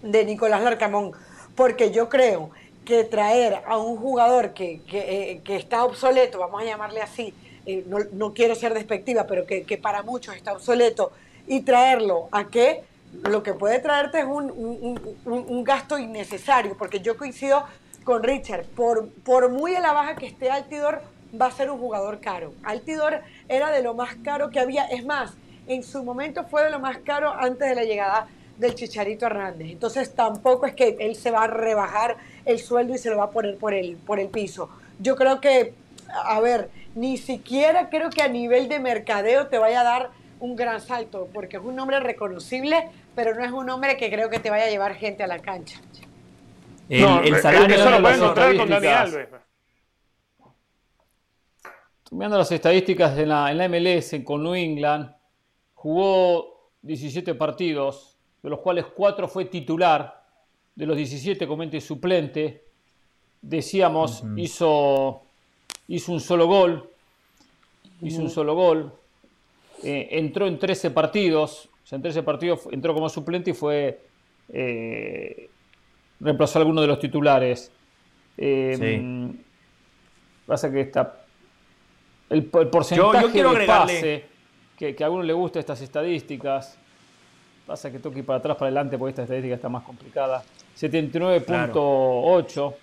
de 0.02 0.24
Nicolás 0.24 0.62
Larcamón. 0.62 1.12
Porque 1.54 1.92
yo 1.92 2.08
creo 2.08 2.50
que 2.86 3.04
traer 3.04 3.60
a 3.66 3.76
un 3.76 3.98
jugador 3.98 4.54
que, 4.54 4.80
que, 4.88 4.98
eh, 5.32 5.42
está 5.48 5.84
obsoleto, 5.84 6.38
vamos 6.38 6.62
a 6.62 6.64
llamarle 6.64 7.02
así, 7.02 7.34
eh, 7.66 7.84
no, 7.86 7.98
no, 8.12 8.32
quiero 8.32 8.54
ser 8.54 8.72
despectiva, 8.72 9.26
pero 9.26 9.46
que, 9.46 9.64
que, 9.64 9.76
para 9.76 10.02
muchos 10.02 10.34
está 10.34 10.54
obsoleto, 10.54 11.12
y 11.46 11.60
traerlo 11.60 12.28
a 12.32 12.48
que 12.48 12.82
lo 13.28 13.42
que 13.42 13.52
puede 13.52 13.78
traerte 13.78 14.20
es 14.20 14.24
un, 14.24 14.50
un, 14.50 15.16
un, 15.26 15.64
gasto 15.64 15.98
innecesario, 15.98 16.76
porque 16.76 17.00
yo 17.00 17.18
coincido 17.18 17.64
con 18.02 18.22
Richard, 18.22 18.64
por, 18.64 19.10
por 19.22 19.50
muy 19.50 19.76
a 19.76 19.80
la 19.80 19.92
baja 19.92 20.16
que 20.16 20.26
esté 20.26 20.50
Altidor, 20.50 21.02
va 21.40 21.46
a 21.46 21.50
ser 21.52 21.70
un 21.70 21.78
jugador 21.78 22.20
caro. 22.20 22.54
Altidor 22.64 23.20
era 23.48 23.70
de 23.70 23.82
lo 23.82 23.94
más 23.94 24.16
caro 24.24 24.50
que 24.50 24.58
había, 24.58 24.86
es 24.86 25.04
más, 25.04 25.34
en 25.66 25.82
su 25.82 26.02
momento 26.02 26.44
fue 26.44 26.64
de 26.64 26.70
lo 26.70 26.80
más 26.80 26.98
caro 26.98 27.32
antes 27.32 27.68
de 27.68 27.74
la 27.74 27.84
llegada 27.84 28.28
del 28.58 28.74
Chicharito 28.74 29.26
Hernández. 29.26 29.70
Entonces 29.70 30.14
tampoco 30.14 30.66
es 30.66 30.74
que 30.74 30.96
él 31.00 31.16
se 31.16 31.30
va 31.30 31.44
a 31.44 31.46
rebajar 31.46 32.16
el 32.44 32.58
sueldo 32.58 32.94
y 32.94 32.98
se 32.98 33.10
lo 33.10 33.18
va 33.18 33.24
a 33.24 33.30
poner 33.30 33.56
por 33.56 33.74
el, 33.74 33.96
por 33.96 34.18
el 34.18 34.28
piso. 34.28 34.68
Yo 34.98 35.16
creo 35.16 35.40
que, 35.40 35.74
a 36.24 36.40
ver, 36.40 36.70
ni 36.94 37.16
siquiera 37.16 37.88
creo 37.88 38.10
que 38.10 38.22
a 38.22 38.28
nivel 38.28 38.68
de 38.68 38.78
mercadeo 38.78 39.48
te 39.48 39.58
vaya 39.58 39.80
a 39.80 39.84
dar 39.84 40.10
un 40.40 40.56
gran 40.56 40.80
salto, 40.80 41.28
porque 41.32 41.56
es 41.56 41.62
un 41.62 41.76
nombre 41.76 42.00
reconocible, 42.00 42.88
pero 43.14 43.34
no 43.34 43.44
es 43.44 43.52
un 43.52 43.66
nombre 43.66 43.96
que 43.96 44.10
creo 44.10 44.28
que 44.28 44.40
te 44.40 44.50
vaya 44.50 44.64
a 44.64 44.70
llevar 44.70 44.94
gente 44.94 45.22
a 45.22 45.26
la 45.26 45.38
cancha. 45.38 45.80
El, 46.88 47.02
no, 47.02 47.22
el 47.22 47.36
salario 47.40 47.76
eso 47.76 47.90
lo 47.90 48.02
puede 48.02 48.16
encontrar 48.16 48.56
con 48.56 48.68
Dani 48.68 48.86
Alves. 48.88 49.28
Viendo 52.10 52.36
las 52.36 52.52
estadísticas 52.52 53.16
en 53.16 53.30
la, 53.30 53.50
en 53.50 53.58
la 53.58 53.68
MLS 53.68 54.16
con 54.24 54.42
New 54.42 54.54
England, 54.54 55.10
Jugó 55.82 56.70
17 56.82 57.34
partidos, 57.34 58.16
de 58.40 58.50
los 58.50 58.60
cuales 58.60 58.86
4 58.94 59.26
fue 59.26 59.46
titular, 59.46 60.22
de 60.76 60.86
los 60.86 60.96
17 60.96 61.44
comente 61.44 61.80
suplente. 61.80 62.62
Decíamos, 63.40 64.22
hizo, 64.36 65.22
hizo 65.88 66.12
un 66.12 66.20
solo 66.20 66.46
gol, 66.46 66.88
hizo 68.00 68.22
un 68.22 68.30
solo 68.30 68.54
gol. 68.54 68.92
Eh, 69.82 70.06
entró 70.12 70.46
en 70.46 70.60
13 70.60 70.92
partidos, 70.92 71.68
o 71.82 71.86
sea, 71.88 71.96
en 71.96 72.02
13 72.02 72.22
partidos 72.22 72.60
entró 72.70 72.94
como 72.94 73.08
suplente 73.08 73.50
y 73.50 73.54
fue 73.54 74.02
eh, 74.52 75.50
reemplazó 76.20 76.60
a 76.60 76.62
alguno 76.62 76.80
de 76.80 76.86
los 76.86 77.00
titulares. 77.00 77.72
Eh, 78.38 79.32
Pasa 80.46 80.70
que 80.70 80.82
está 80.82 81.24
el, 82.30 82.44
porcentaje 82.44 83.26
yo, 83.26 83.32
quiero 83.32 83.52
de 83.52 83.66
pase 83.66 84.31
que, 84.92 85.04
a 85.04 85.10
uno 85.10 85.22
le 85.22 85.32
gusta 85.32 85.60
estas 85.60 85.80
estadísticas. 85.80 86.76
Pasa 87.66 87.92
que 87.92 88.00
toque 88.00 88.24
para 88.24 88.38
atrás, 88.40 88.56
para 88.56 88.66
adelante, 88.66 88.98
porque 88.98 89.10
esta 89.10 89.22
estadística 89.22 89.54
está 89.54 89.68
más 89.68 89.84
complicada. 89.84 90.42
79.8. 90.76 92.74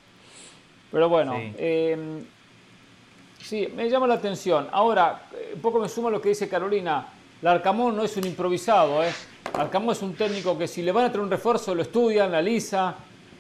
Pero 0.91 1.09
bueno, 1.09 1.35
em, 1.57 2.23
sí, 3.41 3.67
me 3.75 3.89
llama 3.89 4.07
la 4.07 4.13
atención. 4.15 4.67
Ahora, 4.71 5.23
eh, 5.33 5.51
un 5.55 5.61
poco 5.61 5.79
me 5.79 5.89
suma 5.89 6.09
lo 6.09 6.21
que 6.21 6.29
dice 6.29 6.47
Carolina. 6.47 7.05
Larcamón 7.41 7.95
no 7.95 8.03
es 8.03 8.15
un 8.17 8.25
improvisado, 8.25 9.03
¿eh? 9.03 9.11
Larcamón 9.55 9.91
es 9.91 10.01
un 10.01 10.15
técnico 10.15 10.57
que 10.57 10.67
si 10.67 10.81
le 10.81 10.91
van 10.91 11.05
a 11.05 11.09
traer 11.09 11.23
un 11.23 11.29
refuerzo 11.29 11.75
lo 11.75 11.81
estudia, 11.81 12.25
analiza 12.25 12.95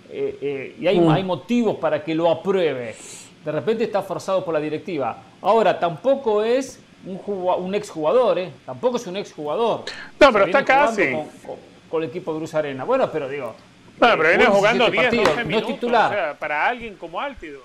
eh, 0.09 0.37
eh, 0.41 0.75
y 0.79 0.87
hay, 0.87 0.99
mm. 0.99 1.09
hay 1.09 1.23
motivos 1.23 1.77
para 1.77 2.03
que 2.03 2.13
lo 2.13 2.29
apruebe. 2.29 2.95
De 3.43 3.51
repente 3.51 3.85
está 3.85 4.01
forzado 4.03 4.43
por 4.43 4.53
la 4.53 4.59
directiva. 4.59 5.17
Ahora, 5.41 5.79
tampoco 5.79 6.43
es 6.43 6.79
un, 7.05 7.19
un 7.63 7.75
exjugador, 7.75 8.39
¿eh? 8.39 8.51
Tampoco 8.65 8.97
es 8.97 9.07
un 9.07 9.17
exjugador. 9.17 9.85
No, 10.19 10.33
pero 10.33 10.45
está 10.45 10.63
casi. 10.65 11.11
Con, 11.89 12.03
el 12.03 12.09
equipo 12.09 12.33
de 12.33 12.39
Cruz 12.39 12.53
Arena. 12.53 12.83
Bueno, 12.83 13.09
pero 13.11 13.27
digo. 13.27 13.55
Bueno, 13.97 14.15
pero 14.17 14.29
viene 14.29 14.45
jugando 14.45 14.89
10, 14.89 15.11
12 15.11 15.43
minutos. 15.45 15.73
titular. 15.73 16.11
O 16.11 16.13
sea, 16.13 16.39
para 16.39 16.67
alguien 16.67 16.95
como 16.95 17.19
Altido. 17.19 17.61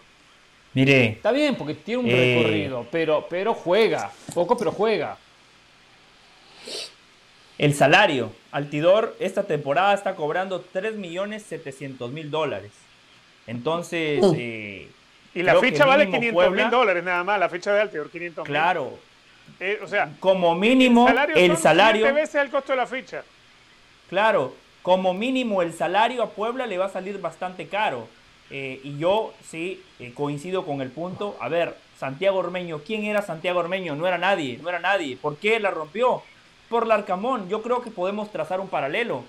Mire. 0.73 1.07
Está 1.07 1.31
bien, 1.31 1.55
porque 1.55 1.75
tiene 1.75 2.03
un 2.03 2.09
eh, 2.09 2.37
recorrido, 2.37 2.87
pero, 2.91 3.27
pero 3.29 3.55
juega. 3.55 4.11
Poco, 4.35 4.57
pero 4.57 4.73
juega. 4.73 5.17
El 7.59 7.75
salario. 7.75 8.33
Altidor 8.51 9.17
esta 9.21 9.45
temporada 9.45 9.95
está 9.95 10.17
cobrando 10.17 10.65
3.700.000 10.75 12.25
dólares. 12.31 12.73
Entonces. 13.47 14.21
Uh. 14.23 14.35
Eh, 14.37 14.89
y 15.35 15.43
la 15.43 15.57
ficha 15.57 15.85
vale 15.85 16.09
500 16.09 16.51
mil 16.53 16.71
dólares 16.71 17.03
nada 17.03 17.25
más, 17.25 17.41
la 17.41 17.49
ficha 17.49 17.73
de 17.73 17.81
Altidor, 17.81 18.09
500 18.09 18.45
Claro. 18.47 18.99
Eh, 19.61 19.81
o 19.83 19.87
sea, 19.87 20.11
como 20.21 20.55
mínimo 20.55 21.09
el 21.35 21.57
salario. 21.57 22.07
El 22.07 22.15
veces 22.15 22.35
el 22.37 22.51
costo 22.51 22.73
de 22.73 22.77
la 22.77 22.87
ficha. 22.87 23.23
Claro, 24.09 24.55
como 24.83 25.15
mínimo 25.15 25.63
el 25.63 25.73
salario 25.73 26.23
a 26.23 26.31
Puebla 26.31 26.67
le 26.67 26.79
va 26.79 26.87
a 26.87 26.91
salir 26.91 27.21
bastante 27.21 27.69
caro. 27.69 28.09
Eh, 28.51 28.81
y 28.85 28.99
yo 28.99 29.33
sí 29.49 29.83
eh, 29.99 30.13
coincido 30.13 30.67
con 30.67 30.81
el 30.83 30.91
punto. 30.91 31.37
A 31.41 31.49
ver, 31.49 31.77
Santiago 31.99 32.39
Ormeño, 32.39 32.81
¿quién 32.85 33.05
era 33.05 33.23
Santiago 33.23 33.61
Ormeño? 33.61 33.97
No 33.97 34.07
era 34.07 34.19
nadie, 34.19 34.59
no 34.63 34.69
era 34.69 34.81
nadie. 34.81 35.17
¿Por 35.17 35.37
qué 35.37 35.59
la 35.61 35.71
rompió? 35.71 36.23
Por 36.69 36.87
Larcamón. 36.87 37.49
Yo 37.49 37.63
creo 37.63 37.81
que 37.81 37.91
podemos 37.91 38.31
trazar 38.31 38.61
un 38.61 38.69
paralelo. 38.69 39.25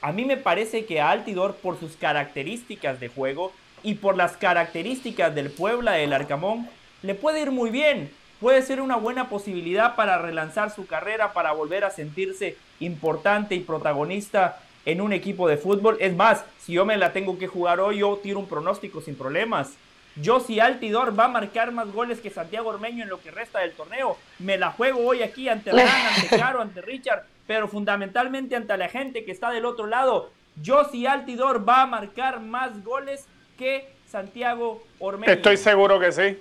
A 0.00 0.12
mí 0.12 0.24
me 0.24 0.36
parece 0.36 0.84
que 0.84 1.00
a 1.00 1.10
Altidor, 1.10 1.56
por 1.56 1.78
sus 1.78 1.96
características 1.96 3.00
de 3.00 3.08
juego 3.08 3.52
y 3.82 3.94
por 3.94 4.16
las 4.16 4.36
características 4.36 5.34
del 5.34 5.50
Puebla 5.50 5.92
del 5.92 6.12
Arcamón, 6.12 6.68
le 7.02 7.14
puede 7.14 7.42
ir 7.42 7.50
muy 7.50 7.70
bien 7.70 8.10
puede 8.40 8.62
ser 8.62 8.80
una 8.80 8.96
buena 8.96 9.28
posibilidad 9.28 9.94
para 9.94 10.18
relanzar 10.18 10.70
su 10.70 10.86
carrera, 10.86 11.32
para 11.32 11.52
volver 11.52 11.84
a 11.84 11.90
sentirse 11.90 12.56
importante 12.80 13.54
y 13.54 13.60
protagonista 13.60 14.58
en 14.86 15.00
un 15.00 15.12
equipo 15.12 15.46
de 15.46 15.58
fútbol. 15.58 15.98
Es 16.00 16.16
más, 16.16 16.44
si 16.58 16.72
yo 16.72 16.86
me 16.86 16.96
la 16.96 17.12
tengo 17.12 17.38
que 17.38 17.46
jugar 17.46 17.80
hoy, 17.80 17.98
yo 17.98 18.18
tiro 18.22 18.38
un 18.38 18.48
pronóstico 18.48 19.00
sin 19.00 19.14
problemas. 19.14 19.74
Yo 20.16 20.40
si 20.40 20.58
Altidor 20.58 21.18
va 21.18 21.26
a 21.26 21.28
marcar 21.28 21.70
más 21.70 21.92
goles 21.92 22.20
que 22.20 22.30
Santiago 22.30 22.70
Ormeño 22.70 23.04
en 23.04 23.10
lo 23.10 23.20
que 23.20 23.30
resta 23.30 23.60
del 23.60 23.72
torneo, 23.72 24.16
me 24.38 24.58
la 24.58 24.72
juego 24.72 25.06
hoy 25.06 25.22
aquí 25.22 25.48
ante 25.48 25.70
Ran, 25.72 25.86
ante 25.88 26.36
Caro, 26.36 26.60
ante 26.60 26.80
Richard, 26.80 27.24
pero 27.46 27.68
fundamentalmente 27.68 28.56
ante 28.56 28.76
la 28.76 28.88
gente 28.88 29.24
que 29.24 29.32
está 29.32 29.50
del 29.50 29.66
otro 29.66 29.86
lado. 29.86 30.30
Yo 30.60 30.84
si 30.84 31.06
Altidor 31.06 31.68
va 31.68 31.82
a 31.82 31.86
marcar 31.86 32.40
más 32.40 32.82
goles 32.82 33.26
que 33.56 33.88
Santiago 34.10 34.82
Ormeño. 34.98 35.32
Estoy 35.32 35.56
seguro 35.56 36.00
que 36.00 36.10
sí. 36.10 36.38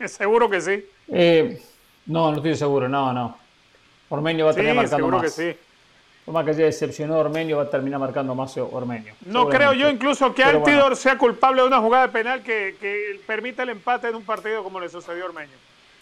Seguro 0.06 0.48
que 0.48 0.60
sí. 0.60 0.84
Eh, 1.08 1.60
no, 2.06 2.30
no 2.30 2.36
estoy 2.38 2.56
seguro, 2.56 2.88
no, 2.88 3.12
no. 3.12 3.38
Ormeño 4.08 4.46
va 4.46 4.50
a 4.50 4.54
terminar 4.54 4.76
marcando 4.76 4.96
seguro 4.96 5.18
más. 5.18 5.34
Que 5.34 5.52
sí. 5.52 5.58
Por 6.24 6.34
más 6.34 6.44
que 6.44 6.50
haya 6.50 6.64
decepcionó 6.64 7.18
Ormeño, 7.18 7.56
va 7.56 7.64
a 7.64 7.70
terminar 7.70 8.00
marcando 8.00 8.34
más 8.34 8.56
Ormeño. 8.56 9.14
No 9.26 9.48
creo 9.48 9.72
yo 9.72 9.88
incluso 9.88 10.34
que 10.34 10.42
Altidor 10.44 10.96
sea 10.96 11.16
culpable 11.16 11.62
de 11.62 11.68
una 11.68 11.80
jugada 11.80 12.06
de 12.06 12.12
penal 12.12 12.42
que, 12.42 12.76
que 12.80 13.20
permita 13.26 13.62
el 13.62 13.70
empate 13.70 14.08
en 14.08 14.16
un 14.16 14.24
partido 14.24 14.62
como 14.62 14.80
le 14.80 14.88
sucedió 14.88 15.24
a 15.24 15.26
Ormeño. 15.28 15.56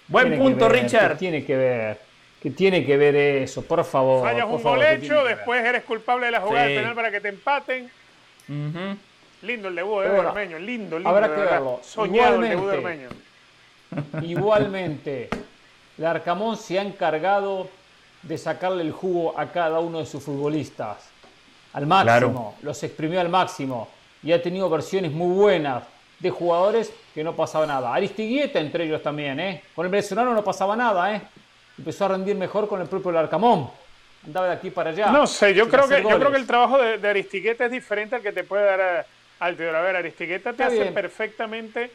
Buen 0.09 0.39
punto, 0.39 0.69
Richard. 0.69 1.19
tiene 1.19 1.45
que 1.45 1.57
ver? 1.57 2.09
que 2.43 2.51
tiene 2.51 2.85
que 2.85 2.97
ver 2.97 3.17
eso? 3.17 3.63
Por 3.63 3.85
favor. 3.85 4.23
Fallas 4.23 4.47
un 4.49 4.63
gol 4.63 4.83
hecho, 4.83 5.25
después 5.25 5.65
eres 5.65 5.83
culpable 5.85 6.27
de 6.27 6.33
la 6.33 6.41
jugada 6.41 6.67
de 6.67 6.77
penal 6.77 6.95
para 6.95 7.11
que 7.11 7.21
te 7.21 7.29
empaten. 7.29 7.91
Lindo 9.43 9.69
el 9.69 9.75
debut 9.75 10.03
de 10.03 10.11
Ormeño, 10.11 10.59
lindo, 10.59 10.99
lindo. 10.99 11.09
Habrá 11.09 11.29
que 11.29 11.41
verlo. 11.41 11.81
Soñado 11.83 12.43
el 12.43 12.51
debut 12.51 12.71
de 12.71 12.79
Ormeño. 12.79 13.09
Igualmente, 14.23 15.29
el 15.97 16.07
Arcamón 16.07 16.57
se 16.57 16.79
ha 16.79 16.83
encargado 16.83 17.69
de 18.23 18.39
sacarle 18.39 18.83
el 18.83 18.93
jugo 18.93 19.39
a 19.39 19.47
cada 19.47 19.81
uno 19.81 19.99
de 19.99 20.07
sus 20.07 20.23
futbolistas. 20.23 21.11
Al 21.73 21.87
máximo, 21.87 22.57
los 22.63 22.83
exprimió 22.83 23.21
al 23.21 23.29
máximo 23.29 23.89
y 24.23 24.33
ha 24.33 24.43
tenido 24.43 24.69
versiones 24.69 25.13
muy 25.13 25.35
buenas 25.35 25.85
de 26.19 26.31
jugadores 26.31 26.93
que 27.15 27.23
no 27.23 27.35
pasaba 27.37 27.67
nada. 27.67 27.95
Aristiguieta 27.95 28.59
entre 28.59 28.85
ellos 28.85 29.03
también, 29.03 29.39
¿eh? 29.39 29.63
Con 29.75 29.87
el 29.87 29.93
venezolano 29.93 30.35
no 30.35 30.43
pasaba 30.43 30.75
nada, 30.75 31.15
¿eh? 31.15 31.21
Empezó 31.77 32.07
a 32.07 32.09
rendir 32.09 32.35
mejor 32.37 32.69
con 32.69 32.81
el 32.81 32.89
propio 32.89 33.13
Larcamón. 33.13 33.71
Andaba 34.27 34.49
de 34.49 34.53
aquí 34.55 34.71
para 34.71 34.91
allá. 34.91 35.13
No 35.13 35.27
sé, 35.27 35.55
yo, 35.55 35.69
creo 35.69 35.89
que, 35.89 36.03
yo 36.03 36.19
creo 36.19 36.33
que 36.33 36.39
el 36.39 36.47
trabajo 36.47 36.79
de, 36.79 37.09
Aristigueta 37.09 37.67
es 37.67 37.71
diferente 37.71 38.17
al 38.17 38.23
que 38.23 38.33
te 38.33 38.43
puede 38.43 38.65
dar 38.65 38.81
a, 38.81 39.07
Altidor. 39.39 39.77
A 39.77 39.83
ver, 39.83 39.95
Aristigueta 39.95 40.53
te 40.53 40.65
hace 40.65 40.87
perfectamente 40.87 41.93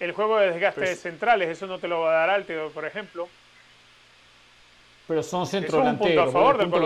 el 0.00 0.12
juego 0.12 0.38
de 0.38 0.50
desgaste 0.50 0.80
de 0.80 0.86
pues- 0.88 1.00
centrales. 1.00 1.48
Eso 1.48 1.66
no 1.66 1.78
te 1.78 1.88
lo 1.88 2.00
va 2.00 2.10
a 2.10 2.26
dar 2.26 2.30
Altidor, 2.30 2.70
por 2.72 2.84
ejemplo. 2.84 3.28
Pero 5.06 5.22
son 5.22 5.46
centrodelanteros. 5.46 6.32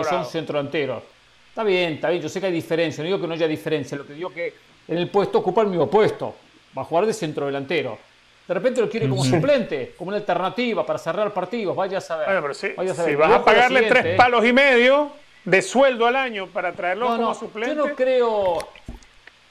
Son 0.07 0.25
centrodelanteros. 0.25 1.03
Está 1.49 1.63
bien, 1.63 1.93
está 1.93 2.09
bien. 2.09 2.21
Yo 2.21 2.29
sé 2.29 2.39
que 2.39 2.47
hay 2.47 2.51
diferencia. 2.51 3.03
No 3.03 3.07
digo 3.07 3.21
que 3.21 3.27
no 3.27 3.33
haya 3.33 3.47
diferencia. 3.47 3.97
Lo 3.97 4.05
que 4.05 4.13
digo 4.13 4.33
que 4.33 4.53
en 4.87 4.97
el 4.97 5.09
puesto 5.09 5.39
ocupa 5.39 5.61
el 5.61 5.67
mismo 5.67 5.89
puesto 5.89 6.35
va 6.77 6.81
a 6.81 6.85
jugar 6.85 7.05
de 7.05 7.13
centro 7.13 7.45
delantero. 7.45 7.97
De 8.47 8.53
repente 8.55 8.81
lo 8.81 8.89
quiere 8.89 9.07
como 9.07 9.23
suplente, 9.23 9.93
como 9.95 10.09
una 10.09 10.17
alternativa 10.17 10.83
para 10.83 10.97
cerrar 10.97 11.31
partidos, 11.31 11.75
vaya 11.75 11.99
a 11.99 12.01
saber. 12.01 12.25
Bueno, 12.25 12.41
pero 12.41 12.53
si, 12.55 13.15
vas 13.15 13.31
a 13.31 13.45
pagarle 13.45 13.83
tres 13.83 14.15
palos 14.15 14.43
y 14.43 14.51
medio 14.51 15.11
de 15.45 15.61
sueldo 15.61 16.07
al 16.07 16.15
año 16.15 16.47
para 16.47 16.73
traerlo 16.73 17.07
como 17.07 17.35
suplente. 17.35 17.75
Yo 17.75 17.87
no 17.87 17.95
creo, 17.95 18.57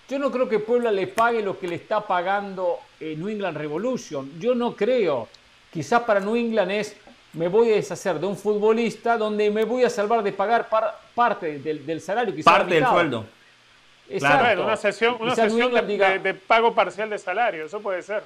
yo 0.08 0.18
no 0.18 0.30
creo 0.30 0.48
que 0.48 0.58
Puebla 0.58 0.90
le 0.90 1.06
pague 1.06 1.42
lo 1.42 1.58
que 1.58 1.68
le 1.68 1.76
está 1.76 2.00
pagando 2.00 2.78
New 3.00 3.28
England 3.28 3.56
Revolution. 3.56 4.40
Yo 4.40 4.54
no 4.54 4.74
creo. 4.74 5.28
Quizás 5.72 6.02
para 6.02 6.20
New 6.20 6.34
England 6.34 6.70
es 6.70 6.96
me 7.34 7.48
voy 7.48 7.72
a 7.72 7.74
deshacer 7.74 8.18
de 8.18 8.26
un 8.26 8.36
futbolista 8.36 9.18
donde 9.18 9.50
me 9.50 9.64
voy 9.64 9.84
a 9.84 9.90
salvar 9.90 10.22
de 10.22 10.32
pagar 10.32 10.68
parte 11.14 11.58
del, 11.58 12.00
salario. 12.00 12.34
parte 12.42 12.74
del 12.74 12.86
sueldo. 12.86 13.26
Claro, 14.18 14.64
una 14.64 14.76
sesión, 14.76 15.16
una 15.20 15.34
sesión 15.34 15.72
de, 15.72 16.34
pago 16.34 16.74
parcial 16.74 17.10
de 17.10 17.18
salario, 17.18 17.66
eso 17.66 17.80
puede 17.80 18.02
ser. 18.02 18.22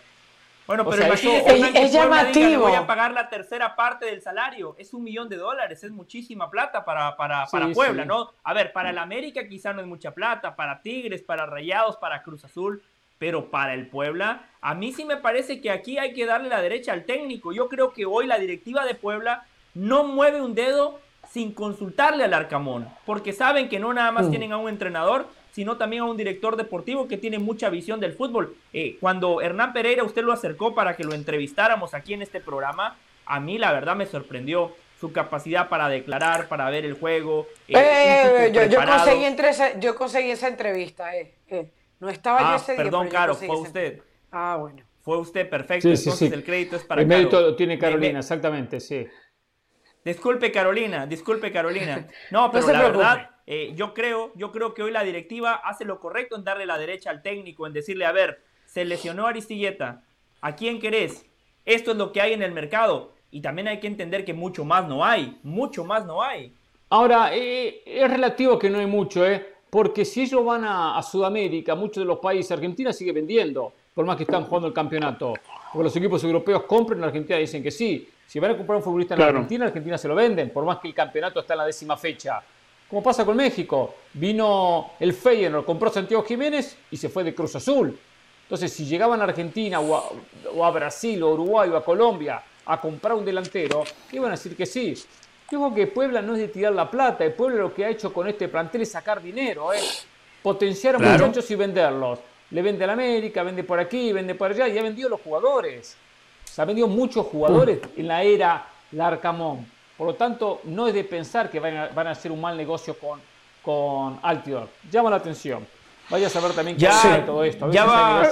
Bueno, 0.66 0.88
pero 0.88 1.06
imagínese 1.06 1.84
es, 1.84 1.92
llamativo. 1.92 2.62
voy 2.62 2.74
a 2.74 2.86
pagar 2.86 3.12
la 3.12 3.28
tercera 3.28 3.74
parte 3.74 4.06
del 4.06 4.22
salario. 4.22 4.76
Es 4.78 4.94
un 4.94 5.02
millón 5.02 5.28
de 5.28 5.36
dólares, 5.36 5.82
es 5.82 5.90
muchísima 5.90 6.50
plata 6.50 6.84
para, 6.84 7.16
para, 7.16 7.46
para 7.46 7.68
Puebla, 7.72 8.04
¿no? 8.04 8.30
A 8.44 8.54
ver, 8.54 8.72
para 8.72 8.90
el 8.90 8.98
América 8.98 9.46
quizá 9.48 9.72
no 9.72 9.80
es 9.80 9.86
mucha 9.86 10.12
plata, 10.12 10.54
para 10.54 10.80
Tigres, 10.80 11.22
para 11.22 11.46
Rayados, 11.46 11.96
para 11.96 12.22
Cruz 12.22 12.44
Azul, 12.44 12.82
pero 13.18 13.50
para 13.50 13.74
el 13.74 13.88
Puebla, 13.88 14.46
a 14.60 14.74
mí 14.74 14.92
sí 14.92 15.04
me 15.04 15.16
parece 15.16 15.60
que 15.60 15.70
aquí 15.70 15.98
hay 15.98 16.12
que 16.12 16.26
darle 16.26 16.48
la 16.48 16.62
derecha 16.62 16.92
al 16.92 17.04
técnico. 17.04 17.52
Yo 17.52 17.68
creo 17.68 17.92
que 17.92 18.06
hoy 18.06 18.26
la 18.26 18.38
directiva 18.38 18.84
de 18.84 18.94
Puebla 18.94 19.44
no 19.74 20.04
mueve 20.04 20.42
un 20.42 20.54
dedo 20.54 21.00
sin 21.30 21.52
consultarle 21.52 22.24
al 22.24 22.34
Arcamón, 22.34 22.88
porque 23.06 23.32
saben 23.32 23.68
que 23.68 23.78
no 23.78 23.92
nada 23.94 24.12
más 24.12 24.26
mm. 24.26 24.30
tienen 24.30 24.52
a 24.52 24.58
un 24.58 24.68
entrenador, 24.68 25.26
sino 25.53 25.76
también 25.76 26.03
a 26.03 26.07
un 26.07 26.16
director 26.16 26.57
deportivo 26.57 27.07
que 27.07 27.18
tiene 27.18 27.38
mucha 27.38 27.68
visión 27.68 28.00
del 28.00 28.14
fútbol. 28.14 28.57
Eh, 28.72 28.96
cuando 29.00 29.40
Hernán 29.40 29.72
Pereira 29.72 30.03
usted 30.03 30.22
lo 30.22 30.32
acercó 30.32 30.74
para 30.74 30.96
que 30.96 31.05
lo 31.05 31.14
entrevistáramos 31.14 31.94
aquí 31.94 32.14
en 32.14 32.22
este 32.22 32.40
programa, 32.40 32.96
a 33.26 33.38
mí 33.38 33.59
la 33.59 33.72
verdad 33.72 33.94
me 33.94 34.07
sorprendió 34.07 34.74
su 34.98 35.12
capacidad 35.12 35.68
para 35.68 35.88
declarar, 35.88 36.48
para 36.48 36.70
ver 36.70 36.84
el 36.84 36.94
juego. 36.94 37.46
Eh, 37.68 37.74
eh, 37.76 38.53
yo, 38.53 38.80
conseguí 38.84 39.24
esa, 39.24 39.78
yo, 39.78 39.94
conseguí 39.94 40.30
esa, 40.30 40.48
entrevista. 40.48 41.11
No 42.00 42.09
estaba 42.09 42.40
yo 42.40 42.46
ah, 42.46 42.57
ese 42.57 42.72
día. 42.72 42.84
Perdón, 42.84 43.09
Caro, 43.09 43.34
fue 43.34 43.61
usted. 43.61 44.00
Ah, 44.30 44.57
bueno. 44.59 44.82
Fue 45.03 45.18
usted, 45.18 45.50
perfecto. 45.50 45.88
Entonces 45.88 46.32
el 46.32 46.44
crédito 46.44 46.76
es 46.76 46.84
para 46.84 47.03
El 47.03 47.09
mérito 47.09 47.55
tiene 47.57 47.78
Carolina, 47.78 48.20
exactamente, 48.20 48.80
sí. 48.80 49.07
Disculpe 50.05 50.50
Carolina, 50.50 51.07
disculpe 51.07 51.53
Carolina. 51.53 52.09
No, 52.30 52.50
pero 52.50 52.66
la 52.68 52.82
verdad, 52.82 53.30
eh, 53.47 53.72
yo 53.74 53.95
creo, 53.95 54.32
yo 54.34 54.53
creo 54.53 54.74
que 54.74 54.82
hoy 54.82 54.93
la 54.93 55.03
directiva 55.03 55.55
hace 55.55 55.84
lo 55.84 55.99
correcto 55.99 56.36
en 56.36 56.45
darle 56.45 56.66
la 56.66 56.78
derecha 56.78 57.11
al 57.11 57.22
técnico, 57.22 57.66
en 57.66 57.72
decirle, 57.72 58.07
a 58.07 58.12
ver, 58.12 58.43
se 58.66 58.84
lesionó 58.84 59.26
Aristilleta, 59.26 60.03
¿a 60.40 60.55
quién 60.55 60.80
querés? 60.80 61.26
Esto 61.64 61.93
es 61.93 61.97
lo 61.97 62.12
que 62.12 62.20
hay 62.20 62.32
en 62.32 62.43
el 62.43 62.53
mercado. 62.53 63.12
Y 63.30 63.40
también 63.40 63.66
hay 63.66 63.80
que 63.80 63.86
entender 63.86 64.24
que 64.24 64.34
mucho 64.34 64.64
más 64.64 64.86
no 64.86 65.05
hay, 65.05 65.38
mucho 65.43 65.84
más 65.84 66.05
no 66.05 66.22
hay. 66.22 66.55
Ahora, 66.90 67.34
eh, 67.34 67.82
es 67.86 68.11
relativo 68.11 68.59
que 68.59 68.68
no 68.68 68.78
hay 68.78 68.86
mucho, 68.86 69.26
¿eh? 69.26 69.47
Porque 69.70 70.05
si 70.05 70.22
ellos 70.22 70.45
van 70.45 70.64
a, 70.66 71.03
Sudamérica, 71.03 71.74
muchos 71.74 72.03
de 72.03 72.07
los 72.07 72.18
países, 72.18 72.53
Argentina 72.53 72.93
sigue 72.93 73.12
vendiendo, 73.12 73.72
por 73.95 74.05
más 74.05 74.18
que 74.18 74.24
están 74.24 74.45
jugando 74.45 74.68
el 74.68 74.74
campeonato. 74.74 75.32
Porque 75.72 75.84
los 75.84 75.97
equipos 75.97 76.22
europeos 76.24 76.64
compran 76.64 76.99
en 76.99 77.05
Argentina 77.05 77.38
y 77.38 77.43
dicen 77.43 77.62
que 77.62 77.70
sí. 77.70 78.07
Si 78.26 78.38
van 78.38 78.51
a 78.51 78.57
comprar 78.57 78.76
un 78.76 78.82
futbolista 78.82 79.14
en 79.14 79.22
Argentina, 79.22 79.64
Argentina 79.64 79.97
se 79.97 80.09
lo 80.09 80.14
venden, 80.14 80.51
por 80.51 80.66
más 80.66 80.78
que 80.78 80.88
el 80.88 80.95
campeonato 80.95 81.40
está 81.40 81.55
en 81.55 81.59
la 81.59 81.64
décima 81.64 81.97
fecha. 81.97 82.43
Como 82.93 83.03
pasa 83.03 83.24
con 83.24 83.38
México. 83.38 83.95
Vino 84.12 84.90
el 85.01 85.14
Feyenoord, 85.14 85.64
compró 85.64 85.90
Santiago 85.90 86.22
Jiménez 86.24 86.76
y 86.90 86.99
se 86.99 87.09
fue 87.09 87.24
de 87.24 87.34
Cruz 87.34 87.57
Azul. 87.57 87.99
Entonces, 88.43 88.70
si 88.70 88.84
llegaban 88.84 89.18
a 89.22 89.24
Argentina 89.24 89.80
o 89.80 90.62
a, 90.62 90.70
Brasil 90.70 91.22
o 91.22 91.30
Uruguay 91.30 91.70
o 91.70 91.76
a 91.78 91.82
Colombia 91.82 92.43
a 92.66 92.78
comprar 92.78 93.14
un 93.14 93.24
delantero, 93.24 93.82
iban 94.12 94.28
a 94.28 94.32
decir 94.32 94.55
que 94.55 94.66
sí. 94.66 94.95
Yo 95.51 95.59
creo 95.59 95.74
que 95.74 95.86
Puebla 95.86 96.20
no 96.20 96.34
es 96.34 96.40
de 96.40 96.49
tirar 96.49 96.74
la 96.74 96.90
plata. 96.90 97.24
El 97.24 97.32
Puebla 97.32 97.62
lo 97.62 97.72
que 97.72 97.86
ha 97.86 97.88
hecho 97.88 98.12
con 98.12 98.28
este 98.28 98.49
plantel 98.49 98.82
es 98.82 98.90
sacar 98.90 99.22
dinero, 99.22 99.72
¿eh? 99.72 99.80
potenciar 100.43 100.97
a 100.97 100.99
muchachos 100.99 101.51
y 101.51 101.55
venderlos. 101.55 102.18
Le 102.51 102.61
vende 102.61 102.84
a 102.84 102.88
la 102.88 102.93
América, 102.93 103.43
vende 103.43 103.64
por 103.64 103.80
aquí, 103.80 104.12
vende 104.12 104.34
por 104.34 104.51
allá 104.51 104.68
y 104.68 104.76
ha 104.76 104.82
vendido 104.82 105.09
los 105.09 105.22
jugadores. 105.22 105.97
Se 106.45 106.61
han 106.61 106.68
vendido 106.68 106.88
muchos 106.88 107.24
jugadores 107.24 107.78
en 107.97 108.07
la 108.07 108.22
era 108.22 108.66
Larcamón. 108.90 109.66
Por 110.03 110.09
lo 110.09 110.16
tanto, 110.16 110.62
no 110.64 110.88
es 110.88 110.94
de 110.94 111.05
pensar 111.05 111.48
que 111.48 111.61
van 111.61 111.76
a, 111.76 112.11
hacer 112.11 112.32
un 112.32 112.40
mal 112.40 112.57
negocio 112.57 112.98
con, 112.98 113.20
con 113.62 114.18
Altidor. 114.20 114.68
Llama 114.90 115.11
la 115.11 115.14
atención. 115.14 115.64
Vaya 116.11 116.26
a 116.26 116.30
saber 116.30 116.53
también 116.55 116.76
qué 116.76 116.82
ya, 116.82 117.24
todo 117.24 117.44
esto. 117.44 117.70
ya 117.70 117.84
va 117.84 118.28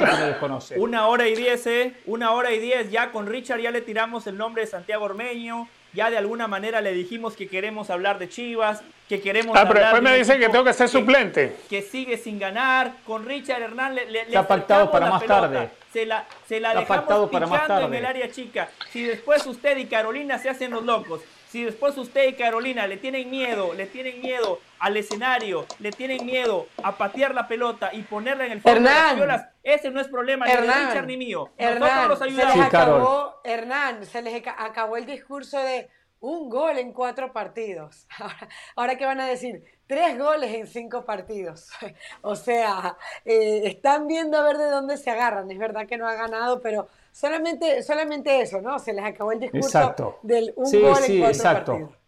una 0.75 1.07
hora 1.07 1.29
y 1.29 1.37
diez, 1.37 1.65
¿eh? 1.69 1.95
Una 2.07 2.33
hora 2.33 2.51
y 2.51 2.59
diez. 2.59 2.91
Ya 2.91 3.13
con 3.13 3.29
Richard 3.29 3.61
ya 3.61 3.71
le 3.71 3.83
tiramos 3.83 4.27
el 4.27 4.37
nombre 4.37 4.63
de 4.63 4.67
Santiago 4.67 5.05
Ormeño 5.05 5.69
ya 5.93 6.11
de 6.11 6.19
alguna 6.19 6.47
manera 6.47 6.81
le 6.81 6.93
dijimos 6.93 7.35
que 7.35 7.49
queremos 7.49 7.91
hablar 7.91 8.19
de 8.19 8.29
Chivas, 8.29 8.83
que 9.09 9.21
queremos 9.21 9.57
ah, 9.59 9.65
pero 9.67 9.81
después 9.81 10.03
me 10.03 10.17
dicen 10.17 10.39
que 10.39 10.49
tengo 10.49 10.65
que 10.65 10.73
ser 10.73 10.89
suplente. 10.89 11.57
Que 11.69 11.83
sigue 11.83 12.17
sin 12.17 12.39
ganar. 12.39 12.93
Con 13.05 13.27
Richard 13.27 13.63
Hernán 13.63 13.97
le, 13.97 14.09
le, 14.09 14.21
Está 14.23 14.47
pactado 14.47 14.91
para 14.91 15.11
más 15.11 15.25
tarde. 15.25 15.71
Se 15.93 16.07
la, 16.07 16.25
se 16.47 16.61
la 16.61 16.75
dejamos 16.75 17.29
pichando 17.29 17.87
en 17.87 17.95
el 17.95 18.07
área 18.07 18.31
chica. 18.31 18.69
Si 18.91 19.03
después 19.03 19.45
usted 19.47 19.77
y 19.79 19.87
Carolina 19.87 20.39
se 20.39 20.49
hacen 20.49 20.71
los 20.71 20.85
locos, 20.85 21.23
si 21.51 21.65
después 21.65 21.99
usted 21.99 22.29
y 22.29 22.35
Carolina 22.35 22.87
le 22.87 22.97
tienen 22.97 23.29
miedo, 23.29 23.75
le 23.75 23.87
tienen 23.87 24.21
miedo 24.21 24.61
al 24.79 24.97
escenario, 24.97 25.67
le 25.81 25.91
tienen 25.91 26.25
miedo 26.25 26.69
a 26.83 26.97
patear 26.97 27.35
la 27.35 27.49
pelota 27.49 27.91
y 27.93 28.03
ponerla 28.03 28.47
en 28.47 28.53
el 28.53 28.61
fondo 28.61 28.79
de 28.79 28.95
las 28.95 29.17
violas, 29.17 29.47
ese 29.65 29.91
no 29.91 30.01
es 30.01 30.07
problema 30.07 30.47
ni 30.47 30.53
de 30.53 30.61
Richard 30.61 31.07
ni 31.07 31.17
mío. 31.17 31.51
Hernán, 31.59 32.09
Nosotros 32.09 32.09
los 32.09 32.23
ayudamos. 32.23 32.53
Se 32.53 32.59
les 32.59 32.67
acabó, 32.67 33.41
Hernán, 33.43 34.07
se 34.07 34.23
les 34.23 34.43
acabó 34.47 34.97
el 34.97 35.07
discurso 35.07 35.59
de 35.59 35.91
un 36.21 36.49
gol 36.49 36.79
en 36.79 36.93
cuatro 36.93 37.33
partidos. 37.33 38.07
Ahora, 38.77 38.97
¿qué 38.97 39.05
van 39.05 39.21
a 39.21 39.27
decir? 39.27 39.65
Tres 39.89 40.17
goles 40.19 40.55
en 40.55 40.69
cinco 40.69 41.05
partidos. 41.05 41.71
o 42.23 42.37
sea, 42.37 42.97
eh, 43.25 43.63
están 43.65 44.07
viendo 44.07 44.39
a 44.39 44.43
ver 44.45 44.57
de 44.57 44.71
dónde 44.71 44.97
se 44.99 45.11
agarran. 45.11 45.51
Es 45.51 45.59
verdad 45.59 45.87
que 45.89 45.97
no 45.97 46.07
ha 46.07 46.15
ganado, 46.15 46.61
pero 46.61 46.89
solamente, 47.13 47.83
solamente 47.83 48.41
eso, 48.41 48.61
¿no? 48.61 48.79
Se 48.79 48.93
les 48.93 49.05
acabó 49.05 49.33
el 49.33 49.41
discurso 49.41 50.17
del 50.23 50.53
un 50.57 50.65
gol 50.65 50.75
en 50.75 50.83
cuatro 50.83 51.27
exacto. 51.27 51.73
partidos. 51.73 52.01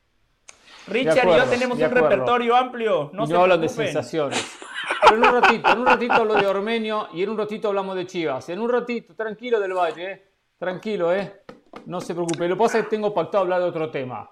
Richard 0.89 1.29
y 1.29 1.37
yo 1.37 1.45
tenemos 1.45 1.79
un 1.79 1.91
repertorio 1.91 2.57
amplio. 2.57 3.11
No, 3.13 3.27
no 3.27 3.43
hablan 3.43 3.61
de 3.61 3.69
sensaciones. 3.69 4.59
Pero 5.03 5.17
en 5.17 5.25
un 5.25 5.41
ratito, 5.41 5.73
en 5.73 5.79
un 5.79 5.87
ratito 5.87 6.13
hablo 6.15 6.35
de 6.35 6.47
Ormenio 6.47 7.09
y 7.13 7.23
en 7.23 7.31
un 7.31 7.39
ratito 7.39 7.69
hablamos 7.69 7.97
de 7.97 8.07
Chivas. 8.07 8.49
En 8.49 8.59
un 8.61 8.71
ratito, 8.71 9.15
tranquilo 9.15 9.61
del 9.61 9.75
Valle, 9.75 10.13
¿eh? 10.13 10.23
tranquilo, 10.59 11.15
¿eh? 11.15 11.43
No 11.87 12.01
se 12.01 12.15
preocupe. 12.15 12.49
Lo 12.49 12.57
que 12.57 12.59
pasa 12.59 12.79
es 12.79 12.85
que 12.85 12.91
tengo 12.91 13.15
pactado 13.15 13.43
hablar 13.43 13.61
de 13.61 13.69
otro 13.69 13.91
tema. 13.91 14.31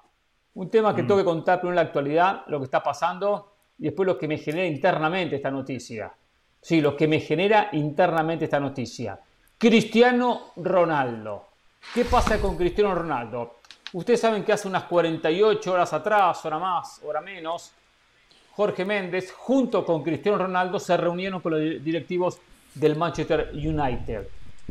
Un 0.55 0.71
tema 0.71 0.95
que 0.95 1.03
mm. 1.03 1.07
tengo 1.07 1.21
que 1.21 1.25
contar 1.25 1.61
primero 1.61 1.73
en 1.73 1.77
la 1.77 1.83
actualidad, 1.83 2.43
lo 2.49 2.59
que 2.59 2.64
está 2.64 2.83
pasando, 2.83 3.55
y 3.79 3.85
después 3.85 4.07
lo 4.07 4.18
que 4.18 4.29
me 4.29 4.39
genera 4.39 4.66
internamente 4.66 5.37
esta 5.37 5.51
noticia. 5.51 6.12
Sí, 6.61 6.81
lo 6.81 6.97
que 6.97 7.09
me 7.09 7.21
genera 7.21 7.68
internamente 7.73 8.45
esta 8.45 8.61
noticia. 8.61 9.18
Cristiano 9.61 10.52
Ronaldo. 10.56 11.44
¿Qué 11.92 12.06
pasa 12.06 12.40
con 12.40 12.56
Cristiano 12.56 12.94
Ronaldo? 12.94 13.56
Ustedes 13.92 14.18
saben 14.18 14.42
que 14.42 14.54
hace 14.54 14.66
unas 14.66 14.84
48 14.84 15.70
horas 15.70 15.92
atrás, 15.92 16.42
hora 16.46 16.58
más, 16.58 17.02
hora 17.04 17.20
menos, 17.20 17.70
Jorge 18.52 18.86
Méndez, 18.86 19.30
junto 19.36 19.84
con 19.84 20.02
Cristiano 20.02 20.38
Ronaldo, 20.38 20.78
se 20.80 20.96
reunieron 20.96 21.42
con 21.42 21.52
los 21.52 21.84
directivos 21.84 22.38
del 22.72 22.96
Manchester 22.96 23.50
United. 23.52 24.28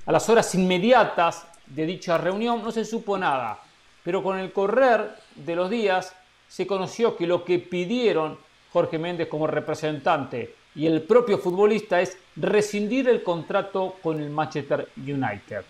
A 0.07 0.11
las 0.11 0.27
horas 0.27 0.55
inmediatas 0.55 1.45
de 1.67 1.85
dicha 1.85 2.17
reunión 2.17 2.63
no 2.63 2.71
se 2.71 2.83
supo 2.83 3.15
nada, 3.15 3.59
pero 4.03 4.23
con 4.23 4.39
el 4.39 4.51
correr 4.51 5.17
de 5.35 5.55
los 5.55 5.69
días 5.69 6.15
se 6.47 6.65
conoció 6.65 7.15
que 7.15 7.27
lo 7.27 7.45
que 7.45 7.59
pidieron 7.59 8.39
Jorge 8.73 8.97
Méndez 8.97 9.27
como 9.27 9.45
representante 9.45 10.55
y 10.75 10.85
el 10.85 11.01
propio 11.01 11.37
futbolista 11.37 11.99
es 12.01 12.17
rescindir 12.35 13.09
el 13.09 13.23
contrato 13.23 13.95
con 14.01 14.19
el 14.19 14.29
Manchester 14.29 14.87
United. 14.97 15.63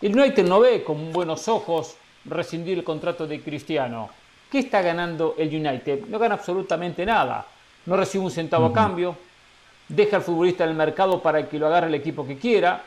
El 0.00 0.18
United 0.18 0.46
no 0.46 0.60
ve 0.60 0.82
con 0.82 1.12
buenos 1.12 1.48
ojos 1.48 1.96
rescindir 2.24 2.78
el 2.78 2.84
contrato 2.84 3.26
de 3.26 3.40
Cristiano. 3.40 4.10
¿Qué 4.50 4.60
está 4.60 4.82
ganando 4.82 5.34
el 5.38 5.48
United? 5.48 6.06
No 6.06 6.18
gana 6.18 6.34
absolutamente 6.34 7.04
nada. 7.04 7.46
No 7.86 7.96
recibe 7.96 8.24
un 8.24 8.30
centavo 8.30 8.66
a 8.66 8.72
cambio. 8.72 9.16
Deja 9.88 10.16
al 10.16 10.22
futbolista 10.22 10.64
en 10.64 10.70
el 10.70 10.76
mercado 10.76 11.20
para 11.20 11.48
que 11.48 11.58
lo 11.58 11.66
agarre 11.66 11.88
el 11.88 11.94
equipo 11.94 12.26
que 12.26 12.38
quiera, 12.38 12.82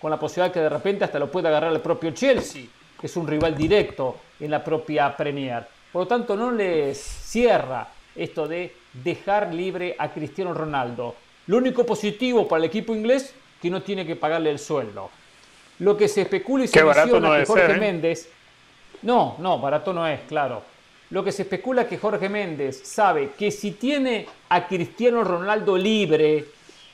con 0.00 0.10
la 0.10 0.18
posibilidad 0.18 0.52
que 0.52 0.60
de 0.60 0.68
repente 0.68 1.04
hasta 1.04 1.18
lo 1.18 1.30
pueda 1.30 1.48
agarrar 1.48 1.72
el 1.72 1.80
propio 1.80 2.10
Chelsea, 2.10 2.64
que 2.98 3.06
es 3.06 3.16
un 3.16 3.26
rival 3.26 3.56
directo 3.56 4.16
en 4.40 4.50
la 4.50 4.64
propia 4.64 5.16
Premier. 5.16 5.66
Por 5.92 6.02
lo 6.02 6.06
tanto, 6.08 6.36
no 6.36 6.50
les 6.50 6.98
cierra 6.98 7.86
esto 8.16 8.48
de 8.48 8.74
dejar 8.92 9.54
libre 9.54 9.94
a 9.98 10.12
Cristiano 10.12 10.54
Ronaldo. 10.54 11.14
Lo 11.46 11.58
único 11.58 11.84
positivo 11.84 12.48
para 12.48 12.58
el 12.58 12.64
equipo 12.64 12.94
inglés 12.94 13.34
que 13.60 13.70
no 13.70 13.82
tiene 13.82 14.06
que 14.06 14.16
pagarle 14.16 14.50
el 14.50 14.58
sueldo. 14.58 15.10
Lo 15.78 15.96
que 15.96 16.08
se 16.08 16.22
especula 16.22 16.64
y 16.64 16.68
se 16.68 16.82
menciona 16.82 17.38
que 17.38 17.46
Jorge 17.46 17.72
¿eh? 17.72 17.76
Méndez. 17.76 18.30
No, 19.02 19.36
no, 19.38 19.58
barato 19.58 19.92
no 19.92 20.06
es, 20.06 20.20
claro. 20.22 20.62
Lo 21.10 21.22
que 21.22 21.32
se 21.32 21.42
especula 21.42 21.82
es 21.82 21.88
que 21.88 21.98
Jorge 21.98 22.28
Méndez 22.28 22.82
sabe 22.84 23.30
que 23.38 23.50
si 23.50 23.72
tiene 23.72 24.26
a 24.48 24.66
Cristiano 24.66 25.22
Ronaldo 25.22 25.76
libre, 25.76 26.46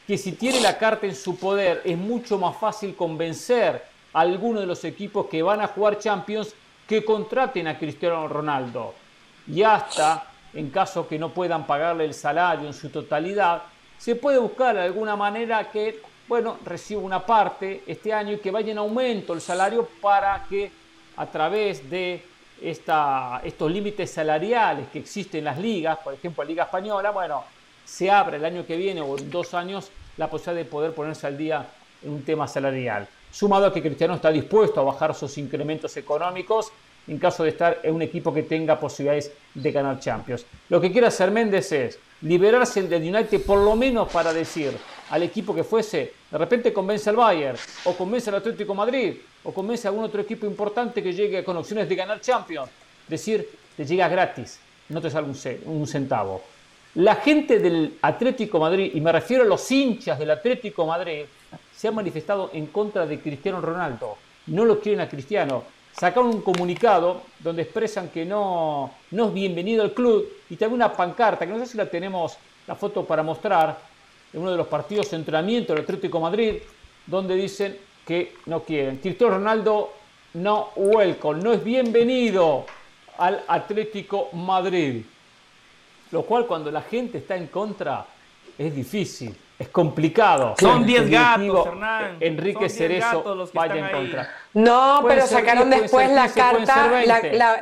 que 0.07 0.19
si 0.19 0.33
tiene 0.33 0.61
la 0.61 0.77
carta 0.77 1.07
en 1.07 1.15
su 1.15 1.39
poder, 1.39 1.81
es 1.85 1.97
mucho 1.97 2.39
más 2.39 2.57
fácil 2.57 2.95
convencer 2.95 3.83
a 4.13 4.21
alguno 4.21 4.61
de 4.61 4.67
los 4.67 4.85
equipos 4.85 5.27
que 5.27 5.43
van 5.43 5.61
a 5.61 5.69
jugar 5.69 5.99
Champions 5.99 6.55
que 6.87 7.05
contraten 7.05 7.69
a 7.69 7.79
Cristiano 7.79 8.29
Ronaldo. 8.29 8.95
Y 9.49 9.63
hasta, 9.63 10.32
en 10.55 10.71
caso 10.71 11.09
que 11.09 11.19
no 11.19 11.31
puedan 11.31 11.67
pagarle 11.67 12.05
el 12.05 12.15
salario 12.15 12.67
en 12.67 12.75
su 12.75 12.91
totalidad, 12.91 13.63
se 13.99 14.17
puede 14.17 14.39
buscar 14.39 14.75
de 14.75 14.83
alguna 14.83 15.17
manera 15.17 15.71
que 15.71 16.01
bueno, 16.29 16.59
reciba 16.65 17.01
una 17.03 17.25
parte 17.25 17.83
este 17.87 18.13
año 18.13 18.33
y 18.33 18.39
que 18.39 18.51
vaya 18.51 18.73
en 18.73 18.79
aumento 18.79 19.33
el 19.33 19.41
salario 19.41 19.89
para 20.01 20.45
que 20.49 20.71
a 21.17 21.27
través 21.27 21.89
de 21.91 22.25
estos 22.63 23.71
límites 23.71 24.11
salariales 24.11 24.89
que 24.89 25.01
existen 25.01 25.41
en 25.41 25.45
las 25.45 25.59
ligas, 25.59 25.99
por 25.99 26.15
ejemplo 26.15 26.45
la 26.45 26.49
Liga 26.49 26.65
Española, 26.65 27.11
bueno, 27.11 27.45
se 27.85 28.11
abre 28.11 28.37
el 28.37 28.45
año 28.45 28.65
que 28.65 28.77
viene 28.77 29.01
o 29.01 29.19
en 29.19 29.31
dos 29.31 29.53
años 29.53 29.91
la 30.17 30.31
posibilidad 30.31 30.65
de 30.65 30.71
poder 30.71 30.95
ponerse 30.95 31.27
al 31.27 31.37
día 31.37 31.67
en 32.03 32.11
un 32.11 32.25
tema 32.25 32.47
salarial. 32.47 33.09
Sumado 33.31 33.67
a 33.67 33.73
que 33.73 33.83
Cristiano 33.83 34.15
está 34.15 34.31
dispuesto 34.31 34.81
a 34.81 34.85
bajar 34.85 35.15
sus 35.15 35.37
incrementos 35.39 35.97
económicos 35.97 36.73
en 37.09 37.19
caso 37.19 37.43
de 37.43 37.51
estar 37.51 37.81
en 37.83 37.95
un 37.95 38.03
equipo 38.03 38.33
que 38.33 38.43
tenga 38.45 38.79
posibilidades 38.79 39.33
de 39.55 39.73
ganar 39.73 40.01
Champions. 40.01 40.47
Lo 40.69 40.81
que 40.81 40.93
quiere 40.93 41.07
hacer 41.07 41.31
Méndez 41.31 41.73
es 41.73 41.99
liberarse 42.23 42.83
del 42.83 43.03
United 43.03 43.43
por 43.43 43.59
lo 43.59 43.75
menos 43.75 44.11
para 44.11 44.33
decir 44.33 44.73
al 45.11 45.23
equipo 45.23 45.55
que 45.55 45.65
fuese, 45.65 46.13
de 46.31 46.39
repente 46.39 46.73
convence 46.73 47.11
al 47.11 47.17
Bayern, 47.17 47.59
o 47.85 47.95
convence 47.95 48.31
al 48.31 48.37
Atlético 48.37 48.75
Madrid, 48.75 49.17
o 49.45 49.53
convence 49.53 49.87
a 49.87 49.91
algún 49.91 50.05
otro 50.05 50.23
equipo 50.23 50.47
importante 50.47 51.03
que 51.03 51.13
llegue 51.13 51.45
con 51.45 51.57
opciones 51.57 51.89
de 51.89 51.95
ganar 51.95 52.21
Champions. 52.21 52.71
Decir, 53.09 53.49
te 53.77 53.85
llega 53.85 54.09
gratis, 54.09 54.61
no 54.89 55.01
te 55.01 55.11
sale 55.11 55.27
un 55.67 55.87
centavo. 55.87 56.43
La 56.95 57.17
gente 57.17 57.59
del 57.59 57.99
Atlético 58.03 58.61
Madrid, 58.61 58.91
y 58.95 59.01
me 59.01 59.13
refiero 59.13 59.45
a 59.45 59.47
los 59.47 59.71
hinchas 59.71 60.19
del 60.19 60.31
Atlético 60.31 60.87
Madrid, 60.87 61.25
se 61.75 61.89
han 61.89 61.95
manifestado 61.95 62.51
en 62.53 62.67
contra 62.67 63.07
de 63.07 63.19
Cristiano 63.19 63.61
Ronaldo. 63.61 64.19
No 64.47 64.65
lo 64.65 64.79
quieren 64.79 65.01
a 65.01 65.09
Cristiano. 65.09 65.65
Sacaron 65.93 66.31
un 66.31 66.41
comunicado 66.41 67.23
donde 67.39 67.63
expresan 67.63 68.09
que 68.09 68.25
no, 68.25 68.91
no 69.11 69.29
es 69.29 69.35
bienvenido 69.35 69.83
al 69.83 69.93
club 69.93 70.27
y 70.49 70.57
también 70.57 70.77
una 70.77 70.93
pancarta, 70.93 71.47
que 71.47 71.53
no 71.53 71.59
sé 71.59 71.67
si 71.67 71.77
la 71.77 71.89
tenemos 71.89 72.37
la 72.67 72.75
foto 72.75 73.05
para 73.05 73.23
mostrar, 73.23 73.79
en 74.33 74.41
uno 74.41 74.51
de 74.51 74.57
los 74.57 74.67
partidos 74.67 75.11
de 75.11 75.17
entrenamiento 75.19 75.75
del 75.75 75.83
Atlético 75.83 76.19
Madrid, 76.19 76.55
donde 77.07 77.35
dicen 77.35 77.77
que 78.07 78.37
no 78.47 78.63
quieren. 78.63 78.97
Cristiano 78.97 79.35
Ronaldo 79.35 79.93
no 80.35 80.71
welcome, 80.77 81.43
no 81.43 81.53
es 81.53 81.63
bienvenido 81.63 82.65
al 83.19 83.43
Atlético 83.47 84.31
Madrid. 84.33 85.05
Lo 86.11 86.23
cual 86.23 86.47
cuando 86.47 86.71
la 86.71 86.83
gente 86.83 87.19
está 87.19 87.37
en 87.37 87.49
contra 87.49 88.07
es 88.57 88.75
difícil, 88.75 89.35
es 89.63 89.69
complicado. 89.69 90.55
Son 90.59 90.85
10 90.87 91.11
gatos, 91.11 91.67
Hernán. 91.67 92.17
Enrique 92.21 92.69
Cerezo 92.69 93.49
vaya 93.53 93.77
en 93.77 93.93
contra. 93.93 94.31
No, 94.55 95.05
pero 95.07 95.27
sacaron 95.27 95.71
después 95.71 96.11
la 96.11 96.29
carta, 96.29 96.89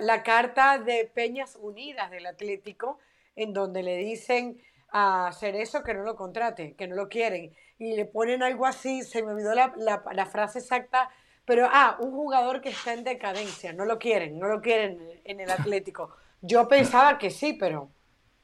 la 0.01 0.23
carta 0.23 0.79
de 0.79 1.11
Peñas 1.13 1.57
Unidas 1.61 2.11
del 2.11 2.27
Atlético, 2.27 2.99
en 3.37 3.53
donde 3.53 3.83
le 3.83 3.97
dicen 3.97 4.61
a 4.93 5.29
hacer 5.29 5.55
eso, 5.57 5.83
que 5.83 5.95
no 5.95 6.03
lo 6.03 6.17
contraten, 6.17 6.75
que 6.75 6.89
no 6.89 6.97
lo 6.97 7.09
quieren. 7.09 7.55
Y 7.79 7.95
le 7.95 8.05
ponen 8.05 8.43
algo 8.43 8.67
así, 8.67 9.03
se 9.03 9.23
me 9.23 9.33
olvidó 9.33 9.55
la, 9.55 9.73
la, 9.77 10.27
frase 10.27 10.59
exacta, 10.59 11.11
pero, 11.45 11.69
ah, 11.71 11.97
un 12.01 12.13
jugador 12.13 12.61
que 12.61 12.69
está 12.69 12.93
en 12.93 13.05
decadencia, 13.05 13.73
no 13.73 13.85
lo 13.85 13.99
quieren, 13.99 14.39
no 14.39 14.47
lo 14.47 14.61
quieren 14.61 14.99
en 15.25 15.41
el 15.41 15.51
Atlético. 15.51 16.15
Yo 16.43 16.69
pensaba 16.69 17.19
que 17.19 17.31
sí, 17.31 17.55
pero 17.55 17.91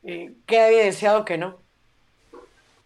eh, 0.03 0.35
queda 0.47 0.69
evidenciado 0.69 1.25
que 1.25 1.39
no. 1.39 1.66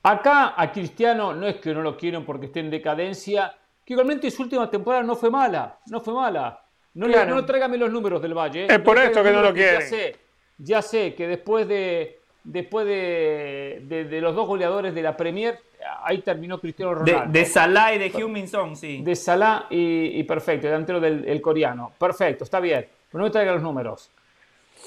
Acá 0.03 0.55
a 0.57 0.72
Cristiano 0.72 1.34
no 1.34 1.46
es 1.46 1.57
que 1.57 1.74
no 1.74 1.82
lo 1.82 1.96
quieren 1.96 2.24
porque 2.24 2.46
esté 2.46 2.61
en 2.61 2.70
decadencia, 2.70 3.55
que 3.84 3.92
igualmente 3.92 4.30
su 4.30 4.42
última 4.42 4.70
temporada 4.70 5.03
no 5.03 5.14
fue 5.14 5.30
mala, 5.30 5.78
no 5.86 6.01
fue 6.01 6.14
mala. 6.14 6.62
No, 6.94 7.07
le, 7.07 7.24
no 7.26 7.44
tráigame 7.44 7.76
los 7.76 7.90
números 7.90 8.20
del 8.20 8.34
Valle. 8.34 8.66
Es 8.66 8.80
por 8.80 8.98
esto 8.98 9.22
que 9.22 9.30
no 9.30 9.42
lo 9.42 9.53
quieren. 9.53 9.80
Ya 9.80 9.86
sé, 9.86 10.16
ya 10.59 10.82
sé 10.82 11.14
que 11.14 11.28
después 11.28 11.68
de 11.68 12.20
después 12.44 12.86
de, 12.86 14.18
los 14.20 14.34
dos 14.34 14.46
goleadores 14.46 14.94
de 14.94 15.03
la 15.03 15.16
Premier, 15.16 15.59
ahí 16.03 16.18
terminó 16.18 16.61
Cristiano 16.61 16.94
Ronaldo. 16.94 17.32
De, 17.32 17.44
Salah 17.44 17.94
y 17.94 17.98
de 17.98 18.07
heung 18.07 18.76
sí. 18.76 19.03
De 19.03 19.16
Salah 19.16 19.66
y, 19.70 20.22
perfecto, 20.24 20.66
delantero 20.66 21.01
del 21.01 21.40
coreano. 21.40 21.92
Perfecto, 21.98 22.44
está 22.44 22.61
bien. 22.61 22.86
Pero 23.11 23.20
no 23.20 23.24
me 23.24 23.30
traiga 23.30 23.53
los 23.53 23.62
números. 23.62 24.11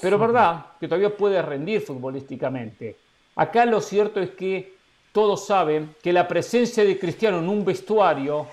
Pero 0.00 0.18
verdad 0.18 0.66
que 0.80 0.88
todavía 0.88 1.16
puede 1.16 1.40
rendir 1.40 1.80
futbolísticamente. 1.80 2.96
Acá 3.36 3.64
lo 3.64 3.80
cierto 3.80 4.20
es 4.20 4.30
que 4.30 4.73
todos 5.14 5.46
saben 5.46 5.94
que 6.02 6.12
la 6.12 6.26
presencia 6.26 6.84
de 6.84 6.98
Cristiano 6.98 7.38
en 7.38 7.48
un 7.48 7.64
vestuario 7.64 8.48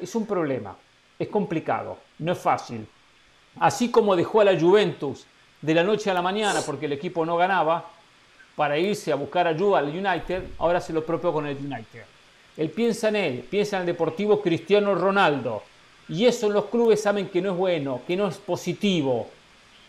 es 0.00 0.14
un 0.14 0.24
problema. 0.24 0.76
Es 1.18 1.26
complicado, 1.26 1.98
no 2.20 2.30
es 2.30 2.38
fácil. 2.38 2.86
Así 3.58 3.90
como 3.90 4.14
dejó 4.14 4.40
a 4.40 4.44
la 4.44 4.60
Juventus 4.60 5.26
de 5.60 5.74
la 5.74 5.82
noche 5.82 6.08
a 6.08 6.14
la 6.14 6.22
mañana 6.22 6.60
porque 6.64 6.86
el 6.86 6.92
equipo 6.92 7.26
no 7.26 7.36
ganaba, 7.36 7.90
para 8.54 8.78
irse 8.78 9.10
a 9.10 9.16
buscar 9.16 9.48
ayuda 9.48 9.80
al 9.80 9.88
United, 9.88 10.44
ahora 10.58 10.80
se 10.80 10.92
lo 10.92 11.04
propio 11.04 11.32
con 11.32 11.44
el 11.44 11.56
United. 11.56 12.04
Él 12.56 12.70
piensa 12.70 13.08
en 13.08 13.16
él, 13.16 13.46
piensa 13.50 13.76
en 13.76 13.80
el 13.80 13.86
deportivo 13.86 14.40
Cristiano 14.40 14.94
Ronaldo. 14.94 15.64
Y 16.08 16.24
eso 16.26 16.48
los 16.48 16.66
clubes 16.66 17.02
saben 17.02 17.30
que 17.30 17.42
no 17.42 17.50
es 17.50 17.56
bueno, 17.56 18.02
que 18.06 18.16
no 18.16 18.28
es 18.28 18.36
positivo, 18.36 19.28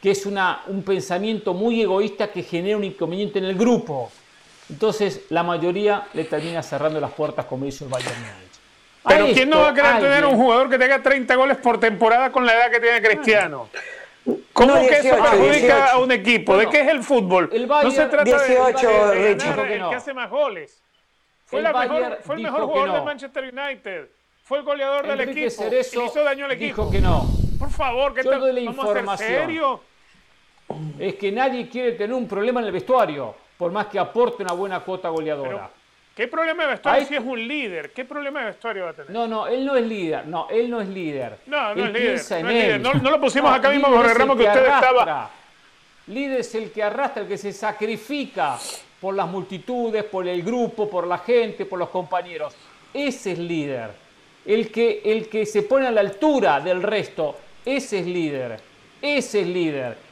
que 0.02 0.10
es 0.10 0.26
un 0.26 0.82
pensamiento 0.84 1.54
muy 1.54 1.80
egoísta 1.80 2.32
que 2.32 2.42
genera 2.42 2.76
un 2.76 2.86
inconveniente 2.86 3.38
en 3.38 3.46
el 3.46 3.56
grupo. 3.56 4.12
Entonces 4.70 5.22
la 5.30 5.44
mayoría 5.44 6.08
le 6.14 6.26
termina 6.26 6.62
cerrando 6.62 7.00
las 7.00 7.12
puertas 7.12 7.46
como 7.46 7.66
hizo 7.66 7.86
el 7.86 7.90
Bayern 7.90 8.16
Múnich. 8.20 8.48
Pero 9.08 9.26
¿quién 9.34 9.50
no 9.50 9.62
va 9.62 9.70
a 9.70 9.74
querer 9.74 10.00
tener 10.00 10.26
un 10.26 10.36
jugador 10.36 10.70
que 10.70 10.78
tenga 10.78 11.02
30 11.02 11.36
goles 11.36 11.58
por 11.58 11.80
temporada 11.80 12.32
con 12.32 12.46
la 12.46 12.54
edad 12.54 12.72
que 12.72 12.80
tiene 12.80 13.02
Cristiano? 13.02 13.70
¿Cómo 14.52 14.74
que 14.88 14.98
eso 14.98 15.16
perjudica 15.16 15.92
a 15.94 16.00
un 16.00 16.12
equipo? 16.12 16.58
¿De 16.58 16.68
qué 16.68 16.82
es 16.82 16.88
el 16.90 17.04
fútbol? 17.04 17.50
no 17.54 17.92
se 17.92 18.06
trata 18.08 18.24
18, 18.24 19.08
de, 19.12 19.32
el 19.32 19.38
que 19.38 19.96
hace 19.96 20.14
más 20.14 20.30
goles. 20.30 20.82
Fue, 21.46 21.60
el 21.60 21.66
mejor, 21.66 22.20
fue 22.24 22.36
el 22.36 22.42
mejor 22.42 22.66
jugador 22.66 22.92
del 22.92 23.04
Manchester 23.04 23.44
United. 23.46 24.10
Fue 24.44 24.58
el 24.58 24.64
goleador 24.66 25.08
del 25.08 25.22
equipo. 25.22 25.50
Cerezo 25.50 26.06
hizo 26.06 26.24
daño 26.24 26.46
al 26.46 26.52
equipo. 26.52 26.84
Dijo 26.84 26.92
que 26.92 27.00
no. 27.00 27.26
Por 27.58 27.70
favor, 27.70 28.14
que 28.14 28.24
tal? 28.24 28.66
¿Vamos 28.66 28.96
a 28.96 29.18
ser 29.18 29.28
serio? 29.30 29.82
Es 31.00 31.16
que 31.16 31.32
nadie 31.32 31.70
quiere 31.70 31.94
tener 31.94 32.14
un 32.14 32.28
problema 32.28 32.60
en 32.60 32.66
el 32.66 32.72
vestuario, 32.74 33.34
por 33.58 33.72
más 33.72 33.88
que 33.88 34.00
aporte 34.00 34.44
una 34.44 34.54
buena 34.54 34.80
cuota 34.82 35.10
goleadora. 35.10 35.70
¿Qué 36.18 36.28
problema 36.28 36.64
de 36.64 36.70
vestuario 36.70 37.06
si 37.06 37.16
es 37.16 37.24
un 37.24 37.48
líder? 37.48 37.92
¿Qué 37.92 38.04
problema 38.04 38.40
de 38.40 38.48
vestuario 38.48 38.86
va 38.86 38.90
a 38.90 38.94
tener? 38.94 39.12
No, 39.12 39.28
no, 39.28 39.46
él 39.46 39.64
no 39.64 39.76
es 39.76 39.86
líder. 39.86 40.26
No, 40.26 40.48
él 40.50 40.68
no 40.68 40.82
es 40.82 40.88
líder. 40.88 41.38
No, 41.46 41.76
no 41.76 41.86
es 41.86 41.94
líder. 41.94 42.14
No, 42.16 42.50
es 42.50 42.56
líder. 42.56 42.82
No, 42.82 42.94
lo 43.12 43.22
pusimos 43.22 43.54
acá 43.54 43.70
mismo 43.70 43.88
con 43.88 44.04
el 44.04 44.16
ramo 44.16 44.36
que, 44.36 44.44
usted 44.44 44.66
estaba. 44.66 45.30
Líder 46.08 46.40
es 46.40 46.56
el 46.56 46.72
que 46.72 46.82
arrastra, 46.82 47.22
el 47.22 47.28
que 47.28 47.38
se 47.38 47.54
sacrifica 47.54 48.58
por 49.00 49.14
las 49.14 49.28
multitudes, 49.28 50.06
por 50.06 50.28
el 50.28 50.42
grupo, 50.42 50.90
por 50.90 51.06
la 51.06 51.20
gente, 51.20 51.66
por 51.66 51.78
los 51.78 51.90
compañeros. 51.90 52.56
Ese 52.92 53.34
es 53.34 53.38
líder. 53.38 53.92
El 54.44 54.72
que, 54.72 55.02
el 55.06 55.30
que 55.30 55.46
se 55.46 55.62
pone 55.64 55.86
a 55.86 55.92
la 55.92 56.02
altura 56.02 56.60
del 56.62 56.82
resto. 56.82 57.38
Ese 57.64 58.00
es 58.00 58.08
líder. 58.08 58.60
Ese 59.00 59.42
es 59.42 59.48
líder. 59.48 60.07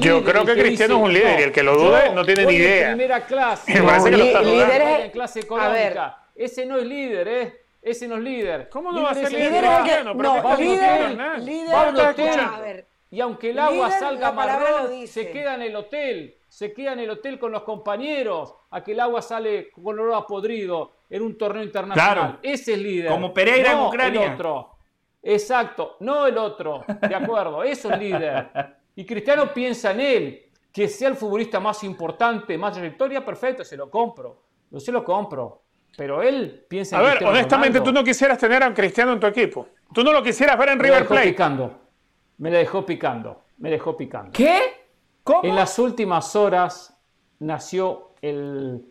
Yo 0.00 0.24
creo 0.24 0.44
que, 0.44 0.54
Cristiano 0.54 0.96
es 0.96 1.02
un 1.02 1.12
líder 1.12 1.40
y 1.40 1.42
el 1.44 1.52
que 1.52 1.62
lo 1.62 1.76
dude 1.76 2.10
no 2.14 2.24
tiene 2.24 2.46
ni 2.46 2.54
idea. 2.54 2.88
primera 2.88 3.26
clase. 3.26 3.80
No, 3.80 4.08
líder 4.08 4.82
es 4.82 5.12
clase 5.12 5.40
económica. 5.40 6.22
Ese 6.34 6.66
no 6.66 6.76
es 6.76 6.84
líder, 6.84 7.28
¿eh? 7.28 7.60
Ese 7.82 8.08
no 8.08 8.16
es 8.16 8.22
líder. 8.22 8.68
¿Cómo 8.68 8.92
no 8.92 9.02
va 9.02 9.10
a 9.10 9.14
ser 9.14 9.30
líder? 9.30 9.52
líder 9.52 9.64
es 9.64 9.92
que, 9.92 10.04
no, 10.04 10.56
líder, 10.56 11.40
líder, 11.40 11.72
Pablo 11.72 12.14
Ten, 12.14 12.84
y 13.10 13.20
aunque 13.20 13.50
el 13.50 13.58
agua 13.60 13.86
Líder, 13.86 14.00
salga 14.00 14.28
lo 14.28 14.34
marrón, 14.34 14.90
dice. 14.90 15.22
se 15.22 15.30
queda 15.30 15.54
en 15.54 15.62
el 15.62 15.76
hotel, 15.76 16.36
se 16.48 16.72
queda 16.72 16.92
en 16.94 16.98
el 17.00 17.10
hotel 17.10 17.38
con 17.38 17.52
los 17.52 17.62
compañeros, 17.62 18.54
a 18.70 18.82
que 18.82 18.92
el 18.92 19.00
agua 19.00 19.22
sale 19.22 19.70
con 19.70 19.98
olor 19.98 20.14
a 20.14 20.26
podrido 20.26 20.92
en 21.08 21.22
un 21.22 21.38
torneo 21.38 21.62
internacional. 21.62 22.14
Claro. 22.14 22.38
Ese 22.42 22.72
es 22.72 22.78
líder. 22.80 23.10
Como 23.10 23.32
Pereira 23.32 23.72
en 23.72 23.78
no 23.78 23.88
Ucrania. 23.88 24.24
El 24.24 24.32
otro. 24.32 24.70
Exacto, 25.22 25.96
no 26.00 26.26
el 26.26 26.36
otro. 26.36 26.84
De 27.00 27.14
acuerdo, 27.14 27.62
eso 27.62 27.92
es 27.92 27.98
líder. 27.98 28.48
Y 28.96 29.04
Cristiano 29.04 29.52
piensa 29.52 29.92
en 29.92 30.00
él, 30.00 30.50
que 30.72 30.88
sea 30.88 31.08
el 31.08 31.16
futbolista 31.16 31.60
más 31.60 31.84
importante, 31.84 32.58
más 32.58 32.72
trayectoria, 32.74 33.24
perfecto, 33.24 33.64
se 33.64 33.76
lo 33.76 33.88
compro. 33.90 34.42
Yo 34.70 34.80
se 34.80 34.90
lo 34.90 35.04
compro. 35.04 35.62
Pero 35.96 36.22
él 36.22 36.64
piensa 36.68 36.96
A 36.96 37.00
en 37.00 37.04
ver, 37.04 37.12
Cristiano 37.12 37.32
honestamente, 37.38 37.78
Ronaldo. 37.78 37.92
tú 37.92 37.98
no 38.00 38.04
quisieras 38.04 38.38
tener 38.38 38.62
a 38.62 38.68
un 38.68 38.74
Cristiano 38.74 39.12
en 39.12 39.20
tu 39.20 39.26
equipo. 39.26 39.68
Tú 39.94 40.02
no 40.02 40.12
lo 40.12 40.22
quisieras 40.22 40.58
ver 40.58 40.70
en 40.70 40.78
Me 40.78 40.84
River 40.84 40.98
dejó 41.00 41.14
Plate. 41.14 41.28
picando. 41.28 41.80
Me 42.38 42.50
la 42.50 42.58
dejó 42.58 42.84
picando. 42.84 43.42
Me 43.58 43.70
dejó 43.70 43.96
picando. 43.96 44.32
¿Qué? 44.32 44.60
¿Cómo? 45.22 45.44
En 45.44 45.54
las 45.54 45.78
últimas 45.78 46.36
horas 46.36 46.98
nació 47.38 48.14
el 48.20 48.82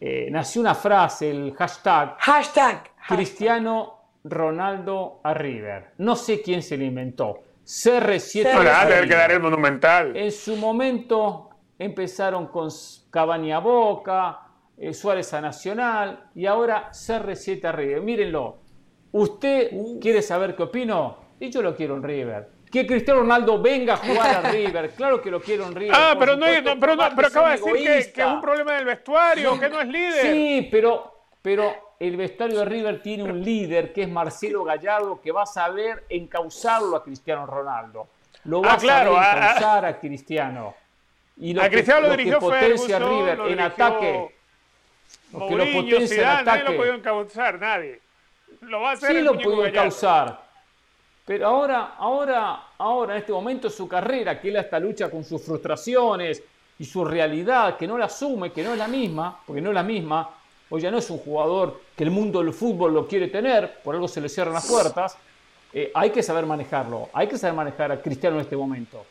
eh, 0.00 0.28
nació 0.30 0.62
una 0.62 0.74
frase, 0.74 1.30
el 1.30 1.54
hashtag 1.54 2.16
Hashtag. 2.18 2.90
Cristiano 3.06 4.00
Ronaldo 4.24 5.20
a 5.22 5.34
River. 5.34 5.92
No 5.98 6.16
sé 6.16 6.40
quién 6.42 6.62
se 6.62 6.76
lo 6.78 6.84
inventó. 6.84 7.40
CR7 7.70 8.52
No 8.52 8.62
le 8.64 8.70
va 8.70 8.80
a 8.80 8.86
tener 8.88 9.00
que 9.02 9.04
River. 9.06 9.18
dar 9.18 9.30
el 9.32 9.40
monumental. 9.40 10.16
En 10.16 10.32
su 10.32 10.56
momento 10.56 11.50
empezaron 11.78 12.48
con 12.48 12.68
Cavani 13.10 13.52
a 13.52 13.60
Boca, 13.60 14.40
eh, 14.76 14.92
Suárez 14.92 15.32
a 15.34 15.40
Nacional 15.40 16.30
y 16.34 16.46
ahora 16.46 16.90
CR7 16.90 17.64
a 17.64 17.72
River. 17.72 18.00
Mírenlo. 18.02 18.58
¿Usted 19.12 19.70
quiere 20.00 20.20
saber 20.20 20.56
qué 20.56 20.64
opino? 20.64 21.16
Y 21.38 21.48
yo 21.50 21.62
lo 21.62 21.76
quiero 21.76 21.94
en 21.96 22.02
River. 22.02 22.48
Que 22.72 22.86
Cristiano 22.86 23.20
Ronaldo 23.20 23.62
venga 23.62 23.94
a 23.94 23.96
jugar 23.98 24.44
a 24.44 24.50
River. 24.52 24.90
Claro 24.90 25.22
que 25.22 25.30
lo 25.30 25.40
quiero 25.40 25.66
en 25.66 25.74
River. 25.74 25.94
Ah, 25.96 26.16
pero, 26.18 26.36
no, 26.36 26.46
supuesto, 26.46 26.74
no, 26.74 26.80
pero, 26.80 26.96
no, 26.96 27.08
pero 27.14 27.28
acaba 27.28 27.50
de 27.50 27.56
decir 27.58 28.12
que 28.12 28.20
es 28.20 28.26
un 28.26 28.40
problema 28.40 28.74
del 28.74 28.84
vestuario, 28.84 29.58
que 29.60 29.68
no 29.68 29.80
es 29.80 29.88
líder. 29.88 30.22
Sí, 30.32 30.68
pero, 30.72 31.28
pero 31.40 31.72
el 32.00 32.16
vestuario 32.16 32.60
de 32.60 32.64
River 32.64 33.02
tiene 33.02 33.22
un 33.24 33.42
líder 33.44 33.92
que 33.92 34.02
es 34.02 34.08
Marcelo 34.08 34.64
Gallardo 34.64 35.20
que 35.20 35.30
va 35.32 35.42
a 35.42 35.46
saber 35.46 36.04
encauzarlo 36.08 36.96
a 36.96 37.04
Cristiano 37.04 37.46
Ronaldo. 37.46 38.08
Lo 38.44 38.62
va 38.62 38.72
Ah, 38.72 38.74
a 38.74 38.78
claro, 38.78 39.12
saber 39.14 39.22
a- 39.26 39.30
a- 39.30 39.50
encauzar 39.52 39.84
a, 39.84 39.98
Cristiano. 40.00 40.74
Y 41.36 41.58
a 41.58 41.68
Cristiano 41.70 42.00
lo 42.00 42.10
que 42.10 42.16
dirigió 42.16 42.38
potencia 42.40 42.96
a 42.96 43.00
Ferguson, 43.00 43.18
River 43.18 43.36
lo 43.38 43.44
en 43.44 43.48
dirigió 43.50 43.66
ataque. 43.66 44.34
Lo 45.32 45.38
que 45.38 45.44
lo 45.44 45.48
Mourinho, 45.64 45.82
potencia 45.82 45.98
en 46.00 46.08
Zidane, 46.08 46.42
nadie 46.44 46.58
lo 46.62 46.68
ataque. 46.70 46.76
pudo 46.78 46.94
encauzar, 46.94 47.58
nadie. 47.60 48.00
Lo 48.62 48.80
va 48.80 48.90
a 48.90 48.92
hacer 48.94 49.10
Sí 49.12 49.16
el 49.18 49.24
lo 49.24 49.38
pudo 49.38 49.72
causar. 49.72 50.50
Pero 51.26 51.46
ahora, 51.46 51.94
ahora, 51.98 52.62
ahora, 52.78 53.12
en 53.14 53.18
este 53.20 53.32
momento 53.32 53.68
su 53.70 53.86
carrera, 53.86 54.40
que 54.40 54.48
él 54.48 54.56
hasta 54.56 54.80
lucha 54.80 55.10
con 55.10 55.22
sus 55.22 55.44
frustraciones 55.44 56.42
y 56.78 56.84
su 56.84 57.04
realidad, 57.04 57.76
que 57.76 57.86
no 57.86 57.96
la 57.98 58.06
asume, 58.06 58.52
que 58.52 58.62
no 58.64 58.72
es 58.72 58.78
la 58.78 58.88
misma, 58.88 59.38
porque 59.46 59.60
no 59.60 59.68
es 59.70 59.74
la 59.74 59.82
misma, 59.82 60.28
hoy 60.70 60.80
ya 60.80 60.90
no 60.90 60.98
es 60.98 61.10
un 61.10 61.18
jugador 61.18 61.80
que 61.94 62.04
el 62.04 62.10
mundo 62.10 62.42
del 62.42 62.52
fútbol 62.54 62.94
lo 62.94 63.06
quiere 63.06 63.28
tener, 63.28 63.80
por 63.82 63.94
algo 63.94 64.08
se 64.08 64.20
le 64.20 64.28
cierran 64.28 64.54
las 64.54 64.66
puertas, 64.66 65.16
eh, 65.72 65.90
hay 65.94 66.10
que 66.10 66.22
saber 66.22 66.46
manejarlo, 66.46 67.10
hay 67.12 67.28
que 67.28 67.36
saber 67.36 67.54
manejar 67.54 67.92
a 67.92 68.00
Cristiano 68.00 68.36
en 68.36 68.42
este 68.42 68.56
momento. 68.56 69.04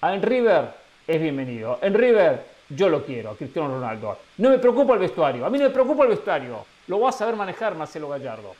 A 0.00 0.14
en 0.14 0.22
River 0.22 0.70
es 1.06 1.20
bienvenido. 1.20 1.78
En 1.82 1.94
River 1.94 2.44
yo 2.68 2.88
lo 2.88 3.04
quiero, 3.04 3.30
a 3.30 3.36
Cristiano 3.36 3.68
Ronaldo. 3.68 4.18
No 4.38 4.50
me 4.50 4.58
preocupa 4.58 4.94
el 4.94 5.00
vestuario, 5.00 5.44
a 5.44 5.50
mí 5.50 5.58
no 5.58 5.64
me 5.64 5.70
preocupa 5.70 6.04
el 6.04 6.10
vestuario. 6.10 6.64
Lo 6.88 7.00
va 7.00 7.10
a 7.10 7.12
saber 7.12 7.36
manejar 7.36 7.74
Marcelo 7.74 8.08
Gallardo. 8.08 8.54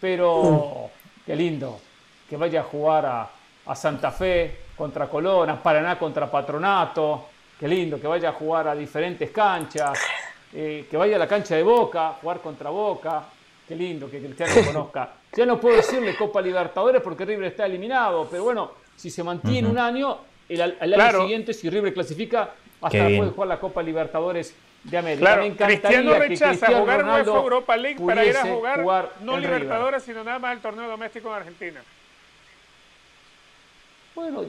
Pero 0.00 0.90
qué 1.24 1.34
lindo 1.34 1.80
que 2.28 2.36
vaya 2.36 2.60
a 2.60 2.64
jugar 2.64 3.06
a, 3.06 3.30
a 3.66 3.74
Santa 3.74 4.10
Fe 4.10 4.60
contra 4.76 5.08
Colón, 5.08 5.50
a 5.50 5.62
Paraná 5.62 5.98
contra 5.98 6.30
Patronato. 6.30 7.26
Qué 7.58 7.66
lindo 7.66 8.00
que 8.00 8.06
vaya 8.06 8.28
a 8.28 8.32
jugar 8.32 8.68
a 8.68 8.74
diferentes 8.74 9.30
canchas. 9.30 9.98
Eh, 10.52 10.86
que 10.90 10.96
vaya 10.96 11.16
a 11.16 11.18
la 11.18 11.28
cancha 11.28 11.56
de 11.56 11.62
Boca, 11.62 12.14
jugar 12.20 12.40
contra 12.40 12.70
Boca. 12.70 13.24
Qué 13.66 13.76
lindo 13.76 14.10
que 14.10 14.20
Cristiano 14.20 14.54
conozca. 14.66 15.12
Ya 15.36 15.44
no 15.44 15.60
puedo 15.60 15.76
decirle 15.76 16.16
Copa 16.16 16.40
Libertadores 16.40 17.02
porque 17.02 17.26
River 17.26 17.48
está 17.48 17.66
eliminado, 17.66 18.26
pero 18.30 18.44
bueno, 18.44 18.72
si 18.96 19.10
se 19.10 19.22
mantiene 19.22 19.68
un 19.68 19.78
año, 19.78 20.18
el, 20.48 20.62
año 20.62 20.94
Claro. 20.94 21.20
siguiente, 21.20 21.52
si 21.52 21.68
River 21.68 21.92
clasifica, 21.92 22.54
hasta 22.80 23.04
puede 23.04 23.30
jugar 23.30 23.48
la 23.48 23.60
Copa 23.60 23.82
Libertadores 23.82 24.54
de 24.84 24.96
América. 24.96 25.20
Claro, 25.20 25.42
Me 25.42 25.54
Cristiano 25.54 26.12
que 26.12 26.18
rechaza 26.18 26.48
Cristiano 26.48 26.78
jugar 26.80 27.00
Ronaldo 27.02 27.32
UEFA 27.32 27.44
Europa 27.44 27.76
League 27.76 28.00
para 28.04 28.24
ir 28.24 28.36
a 28.36 28.46
jugar, 28.46 29.12
no 29.20 29.36
River. 29.36 29.50
Libertadores, 29.52 30.02
sino 30.02 30.24
nada 30.24 30.38
más 30.38 30.56
el 30.56 30.62
torneo 30.62 30.88
doméstico 30.88 31.28
en 31.28 31.34
Argentina. 31.34 31.82
Bueno, 34.14 34.44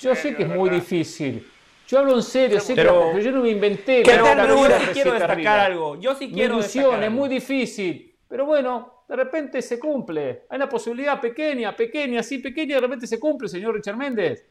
yo 0.00 0.14
sé 0.14 0.34
que 0.34 0.42
es 0.42 0.48
muy 0.48 0.68
difícil. 0.68 1.46
Yo 1.88 1.98
hablo 2.00 2.14
en 2.16 2.22
serio, 2.22 2.60
sé 2.60 2.74
Pero- 2.74 3.12
que 3.14 3.22
yo 3.22 3.32
no 3.32 3.42
me 3.42 3.50
inventé. 3.50 4.02
¿Qué 4.02 4.14
la- 4.16 4.22
tal, 4.22 4.36
la 4.38 4.42
Pero 4.44 4.56
yo 4.68 4.78
sí 4.80 4.86
quiero 4.92 5.12
destacar 5.12 5.60
algo. 5.60 6.00
Yo 6.00 6.14
sí 6.14 6.26
Mi 6.28 6.34
quiero 6.34 6.54
ilusión 6.54 6.84
destacar 6.84 7.04
es 7.04 7.10
muy 7.12 7.28
difícil, 7.28 8.14
pero 8.28 8.44
bueno, 8.46 9.04
de 9.08 9.16
repente 9.16 9.62
se 9.62 9.78
cumple. 9.78 10.42
Hay 10.50 10.56
una 10.56 10.68
posibilidad 10.68 11.20
pequeña, 11.20 11.76
pequeña, 11.76 12.22
sí, 12.22 12.38
pequeña, 12.38 12.74
de 12.76 12.80
repente 12.80 13.06
se 13.06 13.20
cumple, 13.20 13.48
señor 13.48 13.74
Richard 13.74 13.96
Méndez. 13.96 14.44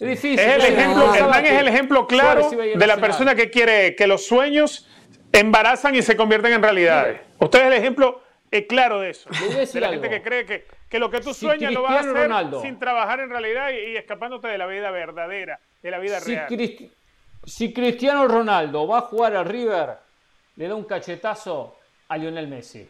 Es 0.00 0.08
difícil. 0.08 0.38
Es 0.40 0.64
el 0.64 0.72
ejemplo, 0.74 1.14
Hernán 1.14 1.46
es 1.46 1.52
el 1.60 1.68
ejemplo 1.68 2.06
claro 2.06 2.50
de 2.50 2.86
la 2.86 2.96
persona 2.96 3.34
que 3.34 3.50
quiere 3.50 3.94
que 3.94 4.06
los 4.06 4.26
sueños 4.26 4.88
embarazan 5.32 5.94
y 5.94 6.02
se 6.02 6.16
convierten 6.16 6.54
en 6.54 6.62
realidades. 6.62 7.20
Usted 7.38 7.60
es 7.60 7.66
el 7.66 7.72
ejemplo 7.74 8.20
eh, 8.50 8.66
claro 8.66 9.00
de 9.00 9.10
eso. 9.10 9.30
De 9.72 9.80
la 9.80 9.90
gente 9.90 10.08
que 10.08 10.22
cree 10.22 10.44
que, 10.46 10.64
que 10.90 10.98
lo 10.98 11.08
que 11.10 11.20
tú 11.20 11.32
Si 11.32 11.46
sueñas 11.46 11.72
lo 11.72 11.82
vas 11.82 11.92
a 11.92 11.94
Cristiano 12.00 12.18
hacer 12.18 12.28
Ronaldo- 12.30 12.62
sin 12.62 12.78
trabajar 12.78 13.20
en 13.20 13.30
realidad 13.30 13.70
y, 13.70 13.92
y 13.92 13.96
escapándote 13.96 14.48
de 14.48 14.58
la 14.58 14.66
vida 14.66 14.90
verdadera, 14.90 15.58
de 15.82 15.90
la 15.90 15.98
vida 15.98 16.20
Si, 16.20 16.34
real. 16.34 16.48
Cristi- 16.48 16.90
si 17.44 17.72
Cristiano 17.72 18.26
Ronaldo 18.28 18.86
va 18.86 18.98
a 18.98 19.02
jugar 19.02 19.36
a 19.36 19.44
River, 19.44 19.90
le 20.56 20.68
da 20.68 20.74
un 20.74 20.84
cachetazo 20.84 21.76
a 22.08 22.16
Lionel 22.18 22.48
Messi. 22.48 22.86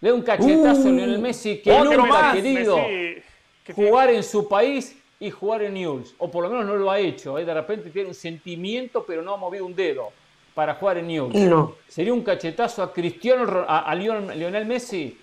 Le 0.00 0.08
da 0.10 0.14
un 0.14 0.22
cachetazo 0.22 0.88
a 0.88 0.90
Lionel 0.92 1.18
Messi 1.18 1.58
que 1.62 1.72
nunca 1.76 1.94
ha 2.02 2.06
más. 2.06 2.34
querido 2.36 2.76
Messi, 2.76 3.22
que 3.64 3.74
tiene- 3.74 3.90
jugar 3.90 4.10
en 4.10 4.22
su 4.22 4.46
país 4.48 4.96
y 5.18 5.30
jugar 5.30 5.62
en 5.62 5.74
News. 5.74 6.14
O 6.18 6.30
por 6.30 6.44
lo 6.44 6.50
menos 6.50 6.66
no 6.66 6.76
lo 6.76 6.90
ha 6.90 6.98
hecho. 7.00 7.38
¿eh? 7.38 7.44
De 7.44 7.52
repente 7.54 7.90
tiene 7.90 8.08
un 8.10 8.14
sentimiento, 8.14 9.04
pero 9.04 9.22
no 9.22 9.32
ha 9.34 9.36
movido 9.36 9.64
un 9.66 9.74
dedo 9.74 10.12
para 10.54 10.74
jugar 10.74 10.98
en 10.98 11.08
News. 11.08 11.34
No. 11.34 11.74
Sería 11.88 12.12
un 12.12 12.22
cachetazo 12.22 12.82
a 12.82 12.92
Cristiano 12.92 13.64
a, 13.66 13.78
a 13.90 13.94
Lion- 13.96 14.32
Lionel 14.36 14.66
Messi 14.66 15.18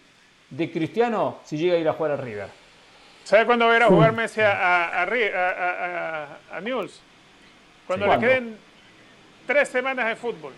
de 0.50 0.72
Cristiano 0.72 1.40
si 1.44 1.58
llega 1.58 1.76
a 1.76 1.78
ir 1.78 1.88
a 1.88 1.94
jugar 1.94 2.12
a 2.12 2.18
River. 2.18 2.48
¿Sabe 3.24 3.46
cuándo 3.46 3.66
va 3.68 3.74
a 3.74 3.78
ir 3.78 3.84
a 3.84 3.88
jugar 3.88 4.14
Messi 4.14 4.42
a, 4.42 4.52
a, 4.52 5.02
a, 5.02 5.06
Ri- 5.08 5.34
a- 5.34 5.50
a- 5.50 6.24
a- 6.54 6.58
a 6.58 6.62
Newell's? 6.62 7.02
Cuando 7.88 8.06
Sí. 8.06 8.10
le 8.12 8.18
¿Cuándo? 8.18 8.28
queden 8.28 8.58
tres 9.48 9.70
semanas 9.70 10.08
de 10.08 10.16
fútbol. 10.16 10.54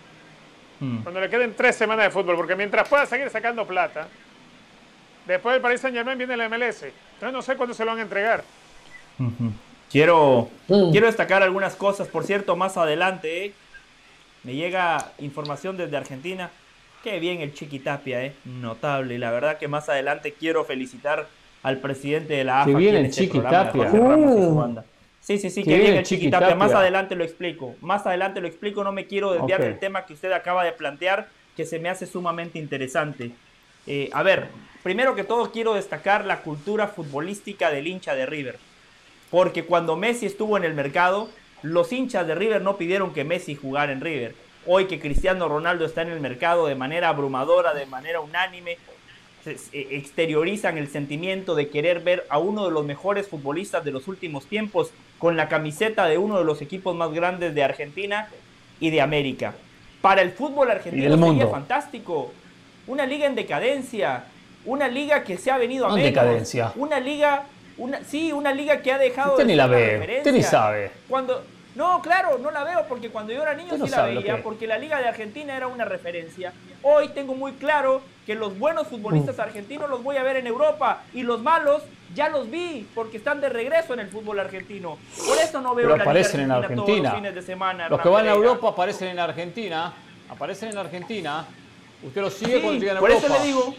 Mm. 0.80 0.98
Cuando 1.02 1.20
le 1.20 1.28
queden 1.30 1.54
tres 1.56 1.76
semanas 1.76 2.04
de 2.06 2.10
fútbol, 2.10 2.36
porque 2.36 2.54
mientras 2.56 2.88
pueda 2.88 3.06
seguir 3.06 3.30
sacando 3.30 3.66
plata, 3.66 4.06
después 5.26 5.54
del 5.54 5.62
Paris 5.62 5.80
Saint 5.80 5.96
Germain 5.96 6.16
viene 6.18 6.36
la 6.36 6.48
MLS. 6.48 6.82
Entonces 7.14 7.32
no 7.32 7.42
sé 7.42 7.56
cuándo 7.56 7.74
se 7.74 7.84
lo 7.84 7.90
van 7.92 8.00
a 8.00 8.02
entregar. 8.02 8.44
Quiero, 9.90 10.48
Mm. 10.68 10.90
quiero 10.90 11.06
destacar 11.06 11.42
algunas 11.42 11.74
cosas. 11.74 12.08
Por 12.08 12.24
cierto, 12.24 12.54
más 12.56 12.76
adelante 12.76 13.46
¿eh? 13.46 13.52
me 14.44 14.54
llega 14.54 15.12
información 15.18 15.76
desde 15.76 15.96
Argentina. 15.96 16.50
Qué 17.02 17.20
bien 17.20 17.40
el 17.40 17.54
Chiqui 17.54 17.78
Tapia, 17.78 18.24
¿eh? 18.24 18.32
notable. 18.44 19.14
Y 19.14 19.18
la 19.18 19.30
verdad 19.30 19.58
que 19.58 19.68
más 19.68 19.88
adelante 19.88 20.34
quiero 20.38 20.64
felicitar 20.64 21.28
al 21.62 21.78
presidente 21.78 22.34
de 22.34 22.44
la 22.44 22.62
AFA. 22.62 22.66
Qué 22.66 22.76
aquí 22.76 22.82
bien 22.82 22.94
en 22.96 23.00
el 23.04 23.10
este 23.10 23.22
Chiqui 23.22 23.38
programa 23.40 23.58
de 23.58 23.64
Tapia. 23.66 23.90
Jorge 23.90 23.98
Ramos 24.08 24.30
y 24.36 24.42
su 24.42 24.48
Uh. 24.48 24.54
banda. 24.54 24.84
Sí, 25.20 25.38
sí, 25.38 25.50
sí, 25.50 25.62
Qué 25.62 25.70
qué 25.70 25.76
bien 25.76 25.80
bien 25.82 25.92
el 25.94 25.98
el 25.98 26.04
Chiqui 26.04 26.20
Chiqui 26.22 26.30
Tapia. 26.30 26.54
Más 26.54 26.72
adelante 26.72 27.14
lo 27.14 27.24
explico. 27.24 27.74
Más 27.80 28.06
adelante 28.06 28.40
lo 28.40 28.46
explico. 28.48 28.82
No 28.82 28.92
me 28.92 29.06
quiero 29.06 29.32
desviar 29.32 29.60
del 29.60 29.78
tema 29.78 30.06
que 30.06 30.14
usted 30.14 30.32
acaba 30.32 30.64
de 30.64 30.72
plantear, 30.72 31.28
que 31.56 31.64
se 31.66 31.78
me 31.78 31.88
hace 31.88 32.06
sumamente 32.06 32.58
interesante. 32.58 33.30
Eh, 33.86 34.10
a 34.12 34.22
ver, 34.22 34.48
primero 34.82 35.14
que 35.14 35.24
todo 35.24 35.50
quiero 35.52 35.74
destacar 35.74 36.24
la 36.24 36.40
cultura 36.42 36.88
futbolística 36.88 37.70
del 37.70 37.86
hincha 37.86 38.14
de 38.14 38.26
River. 38.26 38.58
Porque 39.30 39.64
cuando 39.64 39.96
Messi 39.96 40.26
estuvo 40.26 40.56
en 40.56 40.64
el 40.64 40.74
mercado, 40.74 41.28
los 41.62 41.92
hinchas 41.92 42.26
de 42.26 42.34
River 42.34 42.62
no 42.62 42.76
pidieron 42.76 43.12
que 43.12 43.24
Messi 43.24 43.54
jugara 43.54 43.92
en 43.92 44.00
River. 44.00 44.34
Hoy 44.70 44.84
que 44.84 45.00
Cristiano 45.00 45.48
Ronaldo 45.48 45.86
está 45.86 46.02
en 46.02 46.10
el 46.10 46.20
mercado 46.20 46.66
de 46.66 46.74
manera 46.74 47.08
abrumadora, 47.08 47.72
de 47.72 47.86
manera 47.86 48.20
unánime, 48.20 48.76
exteriorizan 49.72 50.76
el 50.76 50.88
sentimiento 50.88 51.54
de 51.54 51.70
querer 51.70 52.00
ver 52.00 52.26
a 52.28 52.38
uno 52.38 52.66
de 52.66 52.70
los 52.70 52.84
mejores 52.84 53.28
futbolistas 53.28 53.82
de 53.82 53.92
los 53.92 54.08
últimos 54.08 54.46
tiempos 54.46 54.90
con 55.18 55.38
la 55.38 55.48
camiseta 55.48 56.06
de 56.06 56.18
uno 56.18 56.38
de 56.38 56.44
los 56.44 56.60
equipos 56.60 56.94
más 56.94 57.10
grandes 57.12 57.54
de 57.54 57.64
Argentina 57.64 58.28
y 58.78 58.90
de 58.90 59.00
América. 59.00 59.54
Para 60.02 60.20
el 60.20 60.32
fútbol 60.32 60.70
argentino 60.70 61.04
del 61.04 61.12
sería 61.12 61.26
mundo. 61.26 61.50
fantástico. 61.50 62.32
Una 62.86 63.06
liga 63.06 63.26
en 63.26 63.34
decadencia, 63.36 64.24
una 64.66 64.86
liga 64.88 65.24
que 65.24 65.38
se 65.38 65.50
ha 65.50 65.56
venido 65.56 65.86
a 65.86 65.88
No 65.88 65.96
en 65.96 66.02
menos, 66.02 66.14
decadencia. 66.14 66.72
una 66.76 67.00
liga, 67.00 67.44
una, 67.78 68.04
sí, 68.04 68.32
una 68.32 68.52
liga 68.52 68.82
que 68.82 68.92
ha 68.92 68.98
dejado 68.98 69.32
Usted 69.32 69.44
de 69.44 69.52
ni 69.52 69.56
la 69.56 69.66
ve, 69.66 70.18
usted 70.18 70.32
ni 70.32 70.42
sabe. 70.42 70.90
Cuando, 71.08 71.42
No, 71.78 72.02
claro, 72.02 72.38
no 72.38 72.50
la 72.50 72.64
veo 72.64 72.86
porque 72.88 73.08
cuando 73.08 73.32
yo 73.32 73.40
era 73.40 73.54
niño 73.54 73.76
sí 73.76 73.88
la 73.88 74.02
veía, 74.02 74.42
porque 74.42 74.66
la 74.66 74.78
Liga 74.78 74.98
de 74.98 75.06
Argentina 75.06 75.56
era 75.56 75.68
una 75.68 75.84
referencia. 75.84 76.52
Hoy 76.82 77.10
tengo 77.10 77.36
muy 77.36 77.52
claro 77.52 78.02
que 78.26 78.34
los 78.34 78.58
buenos 78.58 78.88
futbolistas 78.88 79.38
argentinos 79.38 79.88
los 79.88 80.02
voy 80.02 80.16
a 80.16 80.24
ver 80.24 80.38
en 80.38 80.48
Europa 80.48 81.04
y 81.14 81.22
los 81.22 81.40
malos 81.40 81.84
ya 82.16 82.30
los 82.30 82.50
vi 82.50 82.88
porque 82.96 83.18
están 83.18 83.40
de 83.40 83.48
regreso 83.48 83.94
en 83.94 84.00
el 84.00 84.08
fútbol 84.08 84.40
argentino. 84.40 84.98
Por 85.24 85.38
eso 85.38 85.60
no 85.60 85.76
veo 85.76 85.96
la 85.96 86.02
aparecen 86.02 86.40
Liga 86.40 86.56
Argentina 86.56 86.56
en 86.56 86.64
Argentina. 86.64 86.84
todos 86.84 87.02
los 87.04 87.14
fines 87.14 87.34
de 87.36 87.42
semana. 87.42 87.88
Los 87.88 88.00
que 88.00 88.08
van 88.08 88.26
a 88.26 88.32
Europa 88.32 88.68
aparecen 88.70 89.08
en 89.10 89.18
Argentina, 89.20 89.92
aparecen 90.28 90.70
en 90.70 90.78
Argentina. 90.78 91.46
Usted 92.02 92.20
los 92.20 92.34
sigue 92.34 92.60
cuando 92.60 92.80
llegan 92.80 92.96
a 92.96 93.00
Europa. 93.00 93.20
Por 93.20 93.30
eso 93.30 93.38
le 93.38 93.46
digo, 93.46 93.74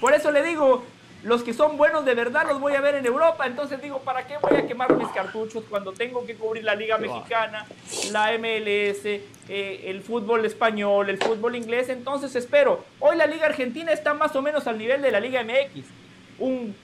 por 0.00 0.14
eso 0.14 0.30
le 0.30 0.42
digo, 0.44 0.84
los 1.22 1.42
que 1.42 1.52
son 1.52 1.76
buenos 1.76 2.04
de 2.04 2.14
verdad 2.14 2.46
los 2.46 2.60
voy 2.60 2.74
a 2.74 2.80
ver 2.80 2.94
en 2.94 3.06
Europa. 3.06 3.46
Entonces 3.46 3.82
digo, 3.82 3.98
¿para 4.00 4.26
qué 4.26 4.34
voy 4.40 4.56
a 4.56 4.66
quemar 4.66 4.94
mis 4.94 5.08
cartuchos 5.08 5.64
cuando 5.68 5.92
tengo 5.92 6.24
que 6.24 6.36
cubrir 6.36 6.64
la 6.64 6.74
Liga 6.74 6.96
Mexicana, 6.98 7.66
la 8.12 8.32
MLS, 8.38 9.04
eh, 9.04 9.84
el 9.86 10.02
fútbol 10.02 10.44
español, 10.44 11.10
el 11.10 11.18
fútbol 11.18 11.56
inglés? 11.56 11.88
Entonces 11.88 12.36
espero. 12.36 12.84
Hoy 13.00 13.16
la 13.16 13.26
Liga 13.26 13.46
Argentina 13.46 13.92
está 13.92 14.14
más 14.14 14.36
o 14.36 14.42
menos 14.42 14.66
al 14.66 14.78
nivel 14.78 15.02
de 15.02 15.10
la 15.10 15.20
Liga 15.20 15.42
MX. 15.42 15.86
Un 16.38 16.76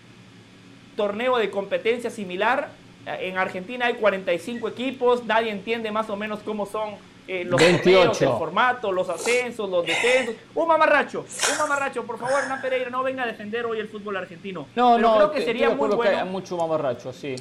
torneo 0.97 1.39
de 1.39 1.51
competencia 1.51 2.11
similar. 2.11 2.71
En 3.07 3.37
Argentina 3.39 3.87
hay 3.87 3.95
45 3.95 4.67
equipos, 4.69 5.25
nadie 5.27 5.51
entiende 5.51 5.91
más 5.93 6.09
o 6.09 6.17
menos 6.17 6.41
cómo 6.41 6.67
son 6.67 6.97
eh, 7.27 7.45
los 7.45 7.61
28. 7.61 8.25
el 8.25 8.39
formato, 8.39 8.93
los 8.93 9.09
ascensos, 9.09 9.69
los 9.69 9.87
descensos. 9.87 10.35
Un 10.55 10.69
mamarracho, 10.69 11.25
un 11.53 11.59
mamarracho, 11.59 12.05
por 12.05 12.19
favor, 12.19 12.43
Hernán 12.43 12.61
Pereira, 12.61 12.91
no 12.91 13.03
venga 13.03 13.23
a 13.23 13.27
defender 13.27 13.65
hoy 13.67 13.79
el 13.79 13.89
fútbol 13.89 14.17
argentino. 14.17 14.67
No, 14.75 14.99
no, 14.99 15.17
creo 15.17 15.33
que 15.33 15.43
sería 15.43 15.71
muy 15.71 15.89
bueno. 15.89 16.19
Que 16.19 16.25
mucho 16.25 16.57
mamarracho, 16.57 17.13
sí. 17.13 17.37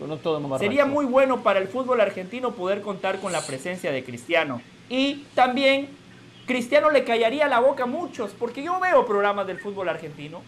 no 0.00 0.16
todo 0.18 0.40
mamarracho. 0.40 0.64
Sería 0.64 0.84
muy 0.84 1.06
bueno 1.06 1.42
para 1.42 1.58
el 1.58 1.68
fútbol 1.68 2.00
argentino 2.00 2.52
poder 2.52 2.82
contar 2.82 3.18
con 3.20 3.32
la 3.32 3.40
presencia 3.40 3.90
de 3.92 4.04
Cristiano. 4.04 4.60
Y 4.88 5.24
también 5.34 5.88
Cristiano 6.46 6.90
le 6.90 7.04
callaría 7.04 7.48
la 7.48 7.60
boca 7.60 7.84
a 7.84 7.86
muchos, 7.86 8.32
porque 8.38 8.62
yo 8.62 8.78
veo 8.78 9.04
programas 9.04 9.46
del 9.46 9.58
fútbol 9.58 9.88
argentino 9.88 10.42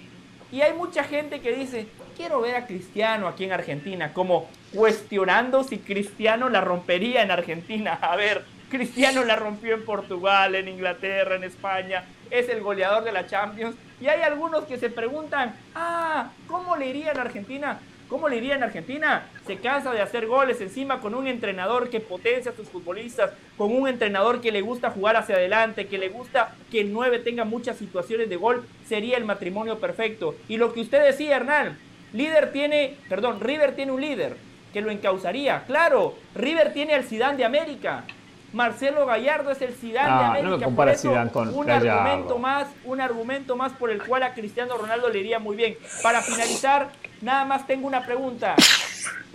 y 0.51 0.63
hay 0.63 0.73
mucha 0.73 1.05
gente 1.05 1.41
que 1.41 1.55
dice, 1.55 1.87
quiero 2.19 2.41
ver 2.41 2.57
a 2.57 2.67
Cristiano 2.67 3.29
aquí 3.29 3.45
en 3.45 3.53
Argentina, 3.53 4.13
como 4.13 4.49
cuestionando 4.75 5.63
si 5.63 5.79
Cristiano 5.79 6.49
la 6.49 6.61
rompería 6.61 7.23
en 7.23 7.31
Argentina. 7.31 7.97
A 8.03 8.17
ver, 8.17 8.45
Cristiano 8.69 9.25
la 9.25 9.37
rompió 9.37 9.75
en 9.75 9.85
Portugal, 9.85 10.57
en 10.57 10.69
Inglaterra, 10.69 11.37
en 11.37 11.45
España, 11.45 12.05
es 12.31 12.49
el 12.49 12.61
goleador 12.61 13.05
de 13.05 13.13
la 13.13 13.27
Champions. 13.27 13.77
Y 14.01 14.09
hay 14.09 14.23
algunos 14.23 14.65
que 14.65 14.79
se 14.79 14.91
preguntan, 14.91 15.55
ah, 15.77 16.31
¿cómo 16.49 16.77
le 16.77 16.89
iría 16.89 17.13
en 17.13 17.19
Argentina? 17.19 17.79
¿Cómo 18.09 18.29
le 18.29 18.37
iría 18.37 18.57
en 18.57 18.63
Argentina? 18.63 19.27
Se 19.47 19.59
cansa 19.59 19.93
de 19.93 20.01
hacer 20.01 20.27
goles 20.27 20.61
encima 20.61 21.01
con 21.01 21.15
un 21.15 21.29
entrenador 21.29 21.89
que 21.89 22.01
potencia 22.01 22.51
a 22.51 22.57
sus 22.57 22.69
futbolistas, 22.69 23.31
con 23.57 23.71
un 23.71 23.87
entrenador 23.87 24.41
que 24.41 24.51
le 24.51 24.63
gusta 24.63 24.91
jugar 24.91 25.17
hacia 25.17 25.37
adelante, 25.37 25.87
que 25.87 25.99
le 25.99 26.09
gusta 26.09 26.55
que 26.71 26.81
el 26.81 26.93
9 26.93 27.21
tenga 27.21 27.45
muchas 27.45 27.77
situaciones 27.77 28.29
de 28.29 28.37
gol, 28.37 28.67
sería 28.87 29.19
el 29.19 29.25
matrimonio 29.25 29.79
perfecto. 29.79 30.35
Y 30.49 30.57
lo 30.57 30.73
que 30.73 30.81
usted 30.81 31.05
decía, 31.05 31.37
Hernán, 31.37 31.77
líder 32.13 32.53
tiene, 32.53 32.97
perdón, 33.09 33.41
River 33.41 33.75
tiene 33.75 33.93
un 33.93 34.01
líder 34.01 34.37
que 34.73 34.81
lo 34.81 34.91
encausaría. 34.91 35.65
Claro, 35.67 36.15
River 36.35 36.73
tiene 36.73 36.95
al 36.95 37.05
Zidane 37.05 37.37
de 37.37 37.45
América. 37.45 38.05
Marcelo 38.53 39.05
Gallardo 39.05 39.51
es 39.51 39.61
el 39.61 39.75
Zidane 39.75 40.09
de 40.09 40.25
América. 40.25 40.51
No 40.51 40.71
me 40.71 40.77
por 40.77 40.89
eso, 40.89 41.15
con 41.33 41.55
un 41.55 41.71
argumento 41.71 42.39
más, 42.39 42.69
un 42.85 43.01
argumento 43.01 43.57
más 43.57 43.73
por 43.73 43.91
el 43.91 44.03
cual 44.03 44.23
a 44.23 44.33
Cristiano 44.33 44.77
Ronaldo 44.77 45.11
le 45.11 45.19
iría 45.19 45.39
muy 45.39 45.57
bien. 45.57 45.77
Para 46.03 46.23
finalizar, 46.23 46.91
nada 47.21 47.45
más 47.45 47.67
tengo 47.67 47.87
una 47.87 48.05
pregunta. 48.05 48.55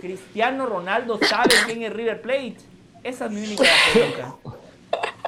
¿Cristiano 0.00 0.66
Ronaldo 0.66 1.18
sabe 1.22 1.54
quién 1.66 1.82
es 1.82 1.92
River 1.92 2.20
Plate? 2.20 2.56
Esa 3.02 3.26
es 3.26 3.30
mi 3.30 3.44
única 3.44 3.64
pregunta. 3.92 4.34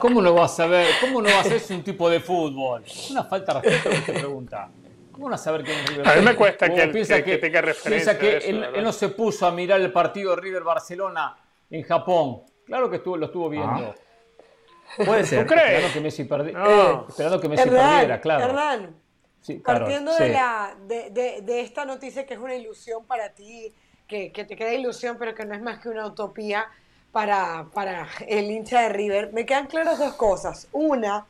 ¿Cómo 0.01 0.21
no 0.21 0.35
va 0.35 0.45
a 0.45 0.49
saber? 0.49 0.87
¿Cómo 1.01 1.23
no 1.23 1.29
va 1.29 1.41
a 1.41 1.45
ser 1.45 1.63
un 1.71 1.83
tipo 1.83 2.11
de 2.11 2.21
fútbol? 2.21 2.83
Una 3.11 3.25
falta 3.25 3.55
de 3.55 3.61
respeto 3.61 3.91
que 3.91 4.13
te 4.13 4.19
pregunta. 4.19 4.69
¿Cómo 5.17 5.31
no 5.31 5.39
saber 5.39 5.65
quién 5.65 5.79
es 5.79 5.89
River 5.89 6.03
Plate? 6.03 6.19
A 6.19 6.23
mí 6.23 6.29
me 6.29 6.37
cuesta 6.37 6.73
que, 6.73 6.89
piensa 6.89 7.25
que, 7.25 7.39
tenga 7.39 7.61
referencia. 7.61 8.19
Piensa 8.19 8.41
que 8.41 8.49
él, 8.49 8.65
él 8.75 8.85
no 8.85 8.93
se 8.93 9.09
puso 9.09 9.47
a 9.47 9.51
mirar 9.51 9.81
el 9.81 9.91
partido 9.91 10.37
River-Barcelona 10.37 11.37
en 11.71 11.83
Japón 11.83 12.43
Claro 12.67 12.91
que 12.91 12.97
estuvo, 12.97 13.17
lo 13.17 13.27
estuvo 13.27 13.49
viendo. 13.49 13.69
Ah. 13.69 15.05
Puede 15.05 15.25
ser. 15.25 15.47
¿Tú 15.47 15.55
crees? 15.55 15.85
Esperando 15.85 15.93
que 15.95 16.01
Messi, 16.01 16.23
eh, 16.23 17.05
esperando 17.09 17.41
que 17.41 17.49
Messi 17.49 17.69
perdiera, 17.69 18.21
claro. 18.21 18.45
Hernán, 18.45 18.97
sí, 19.41 19.55
partiendo 19.55 20.15
de, 20.15 20.29
la, 20.31 20.77
de, 20.87 21.11
de, 21.11 21.43
de, 21.43 21.61
esta 21.61 21.85
noticia 21.85 22.27
que 22.27 22.35
es 22.35 22.41
una 22.41 22.55
ilusión 22.55 23.05
para 23.07 23.31
ti, 23.31 23.73
que, 24.09 24.33
que, 24.33 24.45
te 24.45 24.57
queda 24.57 24.75
ilusión, 24.75 25.17
pero 25.19 25.35
que 25.35 25.45
no 25.45 25.55
es 25.55 25.63
más 25.63 25.79
que 25.81 25.89
una 25.89 26.07
utopía 26.07 26.67
para, 27.13 27.67
para 27.73 28.09
el 28.27 28.51
hincha 28.51 28.83
de 28.83 28.89
River, 28.89 29.33
me 29.33 29.47
quedan 29.47 29.67
claras 29.67 29.99
dos 29.99 30.15
cosas. 30.15 30.69
Una, 30.73 31.27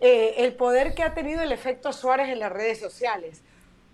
eh, 0.00 0.34
el 0.38 0.54
poder 0.54 0.94
que 0.94 1.02
ha 1.02 1.14
tenido 1.14 1.42
el 1.42 1.52
efecto 1.52 1.92
Suárez 1.92 2.28
en 2.28 2.38
las 2.38 2.52
redes 2.52 2.78
sociales 2.78 3.42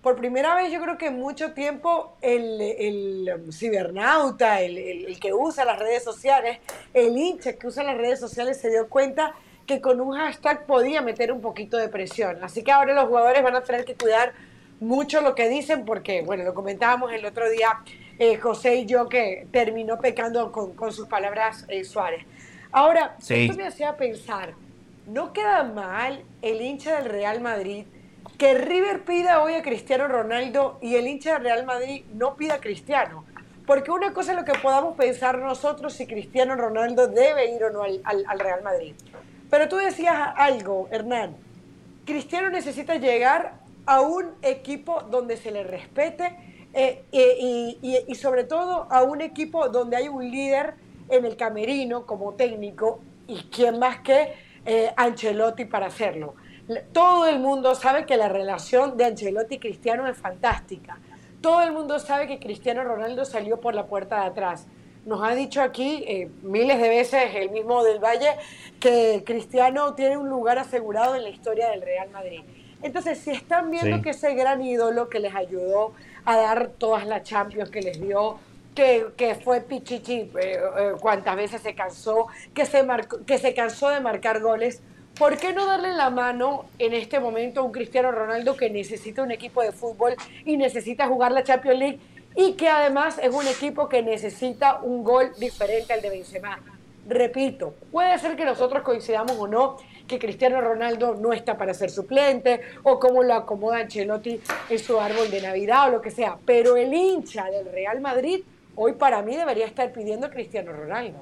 por 0.04 0.16
primera 0.16 0.54
vez 0.54 0.70
yo 0.70 0.82
creo 0.82 0.98
que 0.98 1.06
en 1.06 1.18
mucho 1.18 1.54
tiempo 1.54 2.18
el, 2.20 2.60
el 2.60 3.32
um, 3.34 3.50
cibernauta, 3.50 4.60
el, 4.60 4.76
el, 4.76 5.18
que 5.18 5.32
usa 5.32 5.64
las 5.64 5.78
redes 5.78 6.04
sociales, 6.04 6.58
el 6.92 7.16
hincha 7.16 7.54
que 7.54 7.66
usa 7.66 7.82
las 7.82 7.96
redes 7.96 8.20
sociales 8.20 8.60
se 8.60 8.68
dio 8.68 8.90
cuenta 8.90 9.34
que 9.66 9.80
con 9.80 10.02
un 10.02 10.14
hashtag 10.14 10.66
podía 10.66 11.00
meter 11.00 11.32
un 11.32 11.40
poquito 11.40 11.78
de 11.78 11.88
presión. 11.88 12.44
Así 12.44 12.62
que 12.62 12.70
ahora 12.70 12.92
los 12.92 13.06
jugadores 13.08 13.42
van 13.42 13.56
a 13.56 13.62
tener 13.62 13.86
que 13.86 13.94
cuidar 13.94 14.34
mucho 14.78 15.22
lo 15.22 15.34
que 15.34 15.48
dicen 15.48 15.86
porque, 15.86 16.20
bueno, 16.20 16.44
lo 16.44 16.52
comentábamos 16.52 17.10
el 17.14 17.24
otro 17.24 17.48
día 17.48 17.80
eh, 18.18 18.36
José 18.36 18.76
y 18.76 18.84
yo 18.84 19.08
que 19.08 19.48
terminó 19.52 19.98
pecando 19.98 20.52
con, 20.52 20.74
con 20.74 20.92
sus 20.92 21.08
palabras 21.08 21.64
eh, 21.68 21.82
Suárez. 21.82 22.26
Ahora, 22.72 23.16
esto 23.26 23.56
me 23.56 23.66
hacía 23.66 23.96
pensar, 23.96 24.52
¿no 25.06 25.32
queda 25.32 25.62
mal 25.64 26.24
el 26.42 26.60
hincha 26.60 27.00
del 27.00 27.10
Real 27.10 27.40
Madrid? 27.40 27.86
que 28.38 28.54
River 28.54 29.04
pida 29.04 29.42
hoy 29.42 29.54
a 29.54 29.62
Cristiano 29.62 30.08
Ronaldo 30.08 30.78
y 30.82 30.96
el 30.96 31.06
hincha 31.06 31.34
del 31.34 31.44
Real 31.44 31.64
Madrid 31.64 32.04
no 32.12 32.36
pida 32.36 32.54
a 32.54 32.60
Cristiano. 32.60 33.24
Porque 33.66 33.90
una 33.90 34.12
cosa 34.12 34.32
es 34.32 34.38
lo 34.38 34.44
que 34.44 34.58
podamos 34.58 34.96
pensar 34.96 35.38
nosotros 35.38 35.94
si 35.94 36.06
Cristiano 36.06 36.54
Ronaldo 36.54 37.06
debe 37.06 37.54
ir 37.54 37.64
o 37.64 37.70
no 37.70 37.82
al, 37.82 38.38
Real 38.38 38.62
Madrid. 38.62 38.94
Pero 39.48 39.68
tú 39.68 39.76
decías 39.76 40.16
algo, 40.36 40.88
Hernán. 40.90 41.36
Cristiano 42.04 42.50
necesita 42.50 42.96
llegar 42.96 43.54
a 43.86 44.00
un 44.02 44.32
equipo 44.42 45.02
donde 45.10 45.36
se 45.36 45.50
le 45.50 45.62
respete 45.62 46.36
eh, 46.74 47.04
y, 47.12 48.14
sobre 48.16 48.44
todo 48.44 48.86
a 48.90 49.02
un 49.02 49.20
equipo 49.22 49.68
donde 49.68 49.96
hay 49.96 50.08
un 50.08 50.30
líder 50.30 50.74
en 51.08 51.24
el 51.24 51.36
camerino 51.36 52.04
como 52.04 52.34
técnico 52.34 53.00
y 53.26 53.44
quién 53.44 53.78
más 53.78 54.00
que 54.00 54.34
eh, 54.64 54.92
Ancelotti 54.96 55.64
para 55.64 55.86
hacerlo. 55.86 56.34
Todo 56.92 57.26
el 57.26 57.38
mundo 57.40 57.74
sabe 57.74 58.06
que 58.06 58.16
la 58.16 58.28
relación 58.28 58.96
de 58.96 59.04
Ancelotti 59.04 59.56
y 59.56 59.58
Cristiano 59.58 60.06
es 60.08 60.16
fantástica. 60.16 60.98
Todo 61.42 61.60
el 61.62 61.72
mundo 61.72 61.98
sabe 61.98 62.26
que 62.26 62.38
Cristiano 62.38 62.84
Ronaldo 62.84 63.26
salió 63.26 63.60
por 63.60 63.74
la 63.74 63.86
puerta 63.86 64.20
de 64.20 64.26
atrás. 64.28 64.66
Nos 65.04 65.22
ha 65.22 65.34
dicho 65.34 65.60
aquí 65.60 66.02
eh, 66.06 66.30
miles 66.42 66.80
de 66.80 66.88
veces 66.88 67.34
el 67.34 67.50
mismo 67.50 67.84
del 67.84 67.98
Valle 67.98 68.36
que 68.80 69.22
Cristiano 69.26 69.94
tiene 69.94 70.16
un 70.16 70.30
lugar 70.30 70.58
asegurado 70.58 71.14
en 71.14 71.22
la 71.22 71.28
historia 71.28 71.68
del 71.68 71.82
Real 71.82 72.08
Madrid. 72.08 72.40
Entonces, 72.82 73.18
si 73.18 73.30
están 73.30 73.70
viendo 73.70 74.00
que 74.00 74.10
ese 74.10 74.34
gran 74.34 74.62
ídolo 74.62 75.08
que 75.08 75.20
les 75.20 75.34
ayudó 75.34 75.92
a 76.24 76.36
dar 76.36 76.68
todas 76.68 77.06
las 77.06 77.22
Champions 77.22 77.70
que 77.70 77.82
les 77.82 78.00
dio, 78.00 78.38
que, 78.74 79.38
fue 79.42 79.60
Pichichi 79.60 80.14
eh, 80.14 80.30
eh, 80.40 80.92
cuántas 81.00 81.36
veces 81.36 81.62
se 81.62 81.74
cansó, 81.74 82.26
que 82.52 82.66
se, 82.66 82.86
que 83.26 83.38
se 83.38 83.54
cansó 83.54 83.88
de 83.88 84.00
marcar 84.00 84.40
goles, 84.40 84.82
¿por 85.18 85.38
qué 85.38 85.52
no 85.52 85.66
darle 85.66 85.92
la 85.92 86.10
mano 86.10 86.66
en 86.78 86.92
este 86.92 87.20
momento 87.20 87.60
a 87.60 87.62
un 87.64 87.72
Cristiano 87.72 88.10
Ronaldo 88.10 88.56
que 88.56 88.70
necesita 88.70 89.22
un 89.22 89.30
equipo 89.30 89.62
de 89.62 89.72
fútbol 89.72 90.14
y 90.44 90.56
necesita 90.56 91.06
jugar 91.06 91.32
la 91.32 91.44
Champions 91.44 91.78
League 91.78 92.00
y 92.36 92.54
que 92.54 92.68
además 92.68 93.18
es 93.22 93.32
un 93.32 93.46
equipo 93.46 93.88
que 93.88 94.02
necesita 94.02 94.80
un 94.82 95.04
gol 95.04 95.30
diferente 95.38 95.92
al 95.92 96.02
de 96.02 96.10
Benzema? 96.10 96.58
Repito, 97.06 97.74
puede 97.92 98.18
ser 98.18 98.34
que 98.34 98.44
nosotros 98.44 98.82
coincidamos 98.82 99.36
o 99.38 99.46
no 99.46 99.76
que 100.08 100.18
Cristiano 100.18 100.60
Ronaldo 100.60 101.14
no 101.14 101.32
está 101.32 101.56
para 101.56 101.74
ser 101.74 101.90
suplente 101.90 102.60
o 102.82 102.98
cómo 102.98 103.22
lo 103.22 103.34
acomoda 103.34 103.78
Ancelotti 103.78 104.40
en 104.68 104.78
su 104.78 104.98
árbol 104.98 105.30
de 105.30 105.42
Navidad 105.42 105.88
o 105.88 105.92
lo 105.92 106.00
que 106.00 106.10
sea, 106.10 106.36
pero 106.44 106.76
el 106.76 106.92
hincha 106.92 107.44
del 107.50 107.70
Real 107.70 108.00
Madrid 108.00 108.42
hoy 108.76 108.92
para 108.92 109.22
mí 109.22 109.36
debería 109.36 109.66
estar 109.66 109.92
pidiendo 109.92 110.26
a 110.26 110.30
Cristiano 110.30 110.72
Ronaldo. 110.72 111.18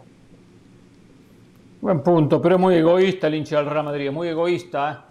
Buen 1.81 2.03
punto, 2.03 2.41
pero 2.41 2.55
es 2.55 2.61
muy 2.61 2.77
egoísta 2.77 3.27
el 3.27 3.35
hincha 3.35 3.57
del 3.57 3.67
Real 3.67 3.85
Madrid, 3.85 4.11
muy 4.11 4.29
egoísta. 4.29 5.07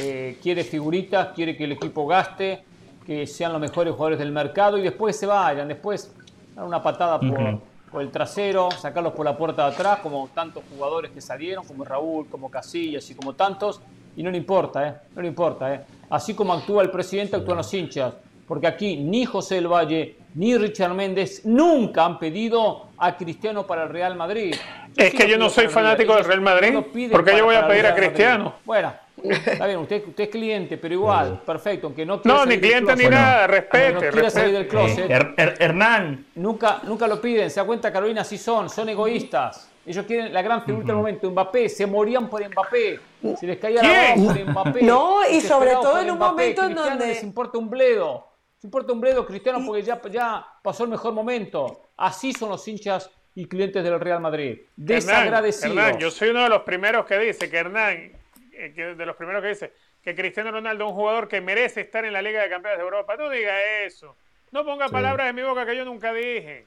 ¿eh? 0.00 0.36
quiere 0.42 0.64
figuritas, 0.64 1.28
quiere 1.34 1.56
que 1.56 1.64
el 1.64 1.72
equipo 1.72 2.06
gaste, 2.06 2.64
que 3.06 3.26
sean 3.26 3.52
los 3.52 3.60
mejores 3.60 3.92
jugadores 3.92 4.18
del 4.18 4.32
mercado 4.32 4.76
y 4.78 4.82
después 4.82 5.16
se 5.16 5.26
vayan, 5.26 5.68
después 5.68 6.12
dar 6.54 6.64
una 6.64 6.82
patada 6.82 7.20
por, 7.20 8.02
el 8.02 8.10
trasero, 8.10 8.70
sacarlos 8.70 9.12
por 9.12 9.24
la 9.24 9.36
puerta 9.36 9.66
de 9.66 9.74
atrás, 9.74 9.98
como 10.00 10.28
tantos 10.34 10.62
jugadores 10.72 11.10
que 11.10 11.20
salieron, 11.20 11.64
como 11.64 11.84
Raúl, 11.84 12.28
como 12.28 12.50
Casillas 12.50 13.08
y 13.10 13.14
como 13.14 13.34
tantos, 13.34 13.80
y 14.16 14.22
no 14.22 14.30
le 14.30 14.36
importa, 14.36 14.88
¿eh? 14.88 14.94
no 15.14 15.22
le 15.22 15.28
importa. 15.28 15.74
¿eh? 15.74 15.80
Así 16.08 16.34
como 16.34 16.52
actúa 16.52 16.82
el 16.82 16.90
presidente, 16.90 17.36
actúan 17.36 17.58
los 17.58 17.72
hinchas. 17.72 18.14
Porque 18.50 18.66
aquí 18.66 18.96
ni 18.96 19.24
José 19.26 19.58
El 19.58 19.68
Valle 19.68 20.16
ni 20.34 20.58
Richard 20.58 20.92
Méndez 20.92 21.42
nunca 21.44 22.04
han 22.04 22.18
pedido 22.18 22.88
a 22.98 23.16
Cristiano 23.16 23.64
para 23.64 23.84
el 23.84 23.90
Real 23.90 24.16
Madrid. 24.16 24.56
es 24.96 25.14
que 25.14 25.28
yo 25.28 25.38
no 25.38 25.48
soy 25.48 25.68
fanático 25.68 26.16
del 26.16 26.24
Real 26.24 26.40
Madrid, 26.40 26.74
porque 27.12 27.36
yo 27.36 27.44
voy 27.44 27.54
a 27.54 27.68
pedir 27.68 27.86
a 27.86 27.94
Cristiano. 27.94 28.54
Bueno, 28.64 28.92
está 29.22 29.68
bien, 29.68 29.78
usted, 29.78 30.02
usted, 30.04 30.24
es 30.24 30.30
cliente, 30.30 30.78
pero 30.78 30.94
igual, 30.94 31.40
perfecto, 31.46 31.86
aunque 31.86 32.04
no 32.04 32.20
No, 32.24 32.44
ni 32.44 32.58
cliente 32.58 32.96
ni 32.96 33.04
nada, 33.04 33.46
respete. 33.46 34.10
No 34.20 34.30
salir 34.30 34.52
del 34.52 34.66
closet. 34.66 35.08
Hernán. 35.36 36.26
Nunca, 36.34 36.80
nunca 36.82 37.06
lo 37.06 37.20
piden, 37.20 37.50
se 37.50 37.60
da 37.60 37.66
cuenta 37.66 37.92
Carolina, 37.92 38.22
así 38.22 38.36
son, 38.36 38.68
son 38.68 38.88
egoístas. 38.88 39.70
Ellos 39.86 40.04
quieren 40.06 40.34
la 40.34 40.42
gran 40.42 40.64
figura 40.64 40.86
del 40.86 40.96
momento, 40.96 41.30
Mbappé, 41.30 41.68
se 41.68 41.86
morían 41.86 42.28
por 42.28 42.44
Mbappé, 42.44 42.98
se 43.38 43.46
les 43.46 43.58
caía 43.58 43.80
la 43.80 44.14
voz 44.16 44.36
por 44.36 44.44
Mbappé. 44.44 44.82
No, 44.82 45.18
y 45.30 45.40
sobre 45.40 45.70
todo 45.70 46.00
en 46.00 46.10
un 46.10 46.18
momento 46.18 46.64
en 46.64 46.74
donde... 46.74 47.06
les 47.06 47.22
importa 47.22 47.56
un 47.56 47.70
bledo. 47.70 48.29
Importa 48.62 48.92
un 48.92 49.00
bledo 49.00 49.26
Cristiano 49.26 49.60
porque 49.64 49.82
ya, 49.82 50.00
ya 50.10 50.46
pasó 50.62 50.84
el 50.84 50.90
mejor 50.90 51.14
momento. 51.14 51.90
Así 51.96 52.32
son 52.32 52.50
los 52.50 52.66
hinchas 52.68 53.10
y 53.34 53.46
clientes 53.46 53.82
del 53.82 53.98
Real 53.98 54.20
Madrid. 54.20 54.60
Desagradecidos. 54.76 55.76
Hernán, 55.76 55.98
yo 55.98 56.10
soy 56.10 56.30
uno 56.30 56.42
de 56.42 56.48
los 56.50 56.62
primeros 56.62 57.06
que 57.06 57.18
dice 57.18 57.48
que 57.48 57.56
Hernán, 57.56 58.12
eh, 58.52 58.94
de 58.96 59.06
los 59.06 59.16
primeros 59.16 59.42
que 59.42 59.48
dice 59.48 59.72
que 60.02 60.14
Cristiano 60.14 60.50
Ronaldo 60.50 60.84
es 60.84 60.90
un 60.90 60.96
jugador 60.96 61.28
que 61.28 61.40
merece 61.40 61.82
estar 61.82 62.04
en 62.04 62.12
la 62.12 62.22
Liga 62.22 62.42
de 62.42 62.50
Campeones 62.50 62.78
de 62.78 62.84
Europa. 62.84 63.16
No 63.16 63.30
diga 63.30 63.84
eso. 63.84 64.16
No 64.52 64.64
ponga 64.64 64.88
palabras 64.88 65.28
en 65.28 65.36
mi 65.36 65.42
boca 65.42 65.64
que 65.64 65.76
yo 65.76 65.84
nunca 65.84 66.12
dije. 66.12 66.66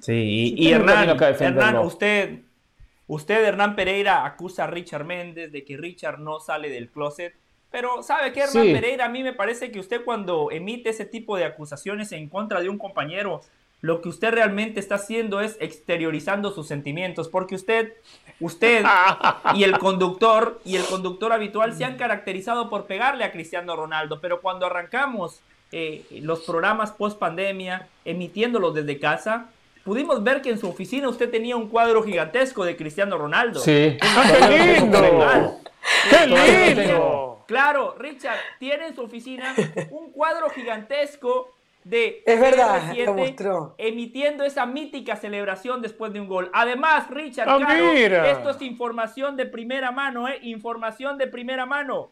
Sí, 0.00 0.54
y, 0.56 0.72
Hernán, 0.72 1.16
Hernán, 1.38 1.78
usted, 1.78 2.40
usted, 3.06 3.44
Hernán 3.44 3.76
Pereira, 3.76 4.26
acusa 4.26 4.64
a 4.64 4.66
Richard 4.66 5.04
Méndez 5.04 5.52
de 5.52 5.64
que 5.64 5.76
Richard 5.76 6.18
no 6.18 6.40
sale 6.40 6.68
del 6.68 6.90
closet. 6.90 7.34
Pero, 7.72 8.02
¿sabe 8.02 8.32
qué, 8.32 8.40
Hernán 8.40 8.66
Pereira? 8.66 9.06
A 9.06 9.08
mí 9.08 9.22
me 9.22 9.32
parece 9.32 9.72
que 9.72 9.80
usted 9.80 10.04
cuando 10.04 10.50
emite 10.50 10.90
ese 10.90 11.06
tipo 11.06 11.36
de 11.36 11.46
acusaciones 11.46 12.12
en 12.12 12.28
contra 12.28 12.60
de 12.60 12.68
un 12.68 12.78
compañero, 12.78 13.40
lo 13.80 14.00
que 14.00 14.08
usted 14.08 14.30
realmente 14.32 14.78
está 14.78 14.94
haciendo 14.94 15.40
es 15.40 15.56
exteriorizando 15.58 16.52
sus 16.52 16.68
sentimientos, 16.68 17.28
porque 17.28 17.56
usted, 17.56 17.94
usted 18.38 18.84
y 19.54 19.64
el 19.64 19.78
conductor 19.78 20.60
y 20.64 20.76
el 20.76 20.84
conductor 20.84 21.32
habitual 21.32 21.74
se 21.74 21.84
han 21.84 21.96
caracterizado 21.96 22.70
por 22.70 22.86
pegarle 22.86 23.24
a 23.24 23.32
Cristiano 23.32 23.74
Ronaldo, 23.74 24.20
pero 24.20 24.40
cuando 24.40 24.66
arrancamos 24.66 25.40
eh, 25.72 26.04
los 26.20 26.42
programas 26.42 26.92
post 26.92 27.18
pandemia, 27.18 27.88
emitiéndolos 28.04 28.74
desde 28.74 29.00
casa, 29.00 29.48
pudimos 29.84 30.22
ver 30.22 30.42
que 30.42 30.50
en 30.50 30.58
su 30.58 30.68
oficina 30.68 31.08
usted 31.08 31.28
tenía 31.28 31.56
un 31.56 31.68
cuadro 31.68 32.04
gigantesco 32.04 32.64
de 32.64 32.76
Cristiano 32.76 33.18
Ronaldo. 33.18 33.58
Sí. 33.58 33.96
¡Qué 33.98 34.76
lindo! 34.80 35.60
¡Qué 36.08 36.26
lindo! 36.26 37.31
Claro, 37.46 37.94
Richard 37.98 38.38
tiene 38.58 38.88
en 38.88 38.94
su 38.94 39.02
oficina 39.02 39.54
un 39.90 40.12
cuadro 40.12 40.50
gigantesco 40.50 41.48
de 41.84 42.22
es 42.24 42.40
verdad, 42.40 42.94
emitiendo 43.76 44.44
esa 44.44 44.66
mítica 44.66 45.16
celebración 45.16 45.82
después 45.82 46.12
de 46.12 46.20
un 46.20 46.28
gol. 46.28 46.50
Además, 46.52 47.10
Richard, 47.10 47.48
ah, 47.48 47.56
claro, 47.58 48.24
esto 48.24 48.50
es 48.50 48.62
información 48.62 49.36
de 49.36 49.46
primera 49.46 49.90
mano, 49.90 50.28
¿eh? 50.28 50.38
Información 50.42 51.18
de 51.18 51.26
primera 51.26 51.66
mano. 51.66 52.10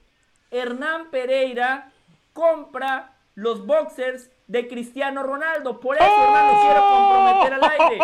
Hernán 0.50 1.10
Pereira 1.10 1.92
compra 2.32 3.16
los 3.36 3.64
boxers 3.64 4.30
de 4.48 4.66
Cristiano 4.66 5.22
Ronaldo. 5.22 5.78
Por 5.78 5.96
eso, 5.96 6.04
Hernán, 6.04 6.52
lo 6.52 6.60
quiero 6.60 6.88
comprometer 6.88 7.54
al 7.54 7.64
aire. 7.64 7.98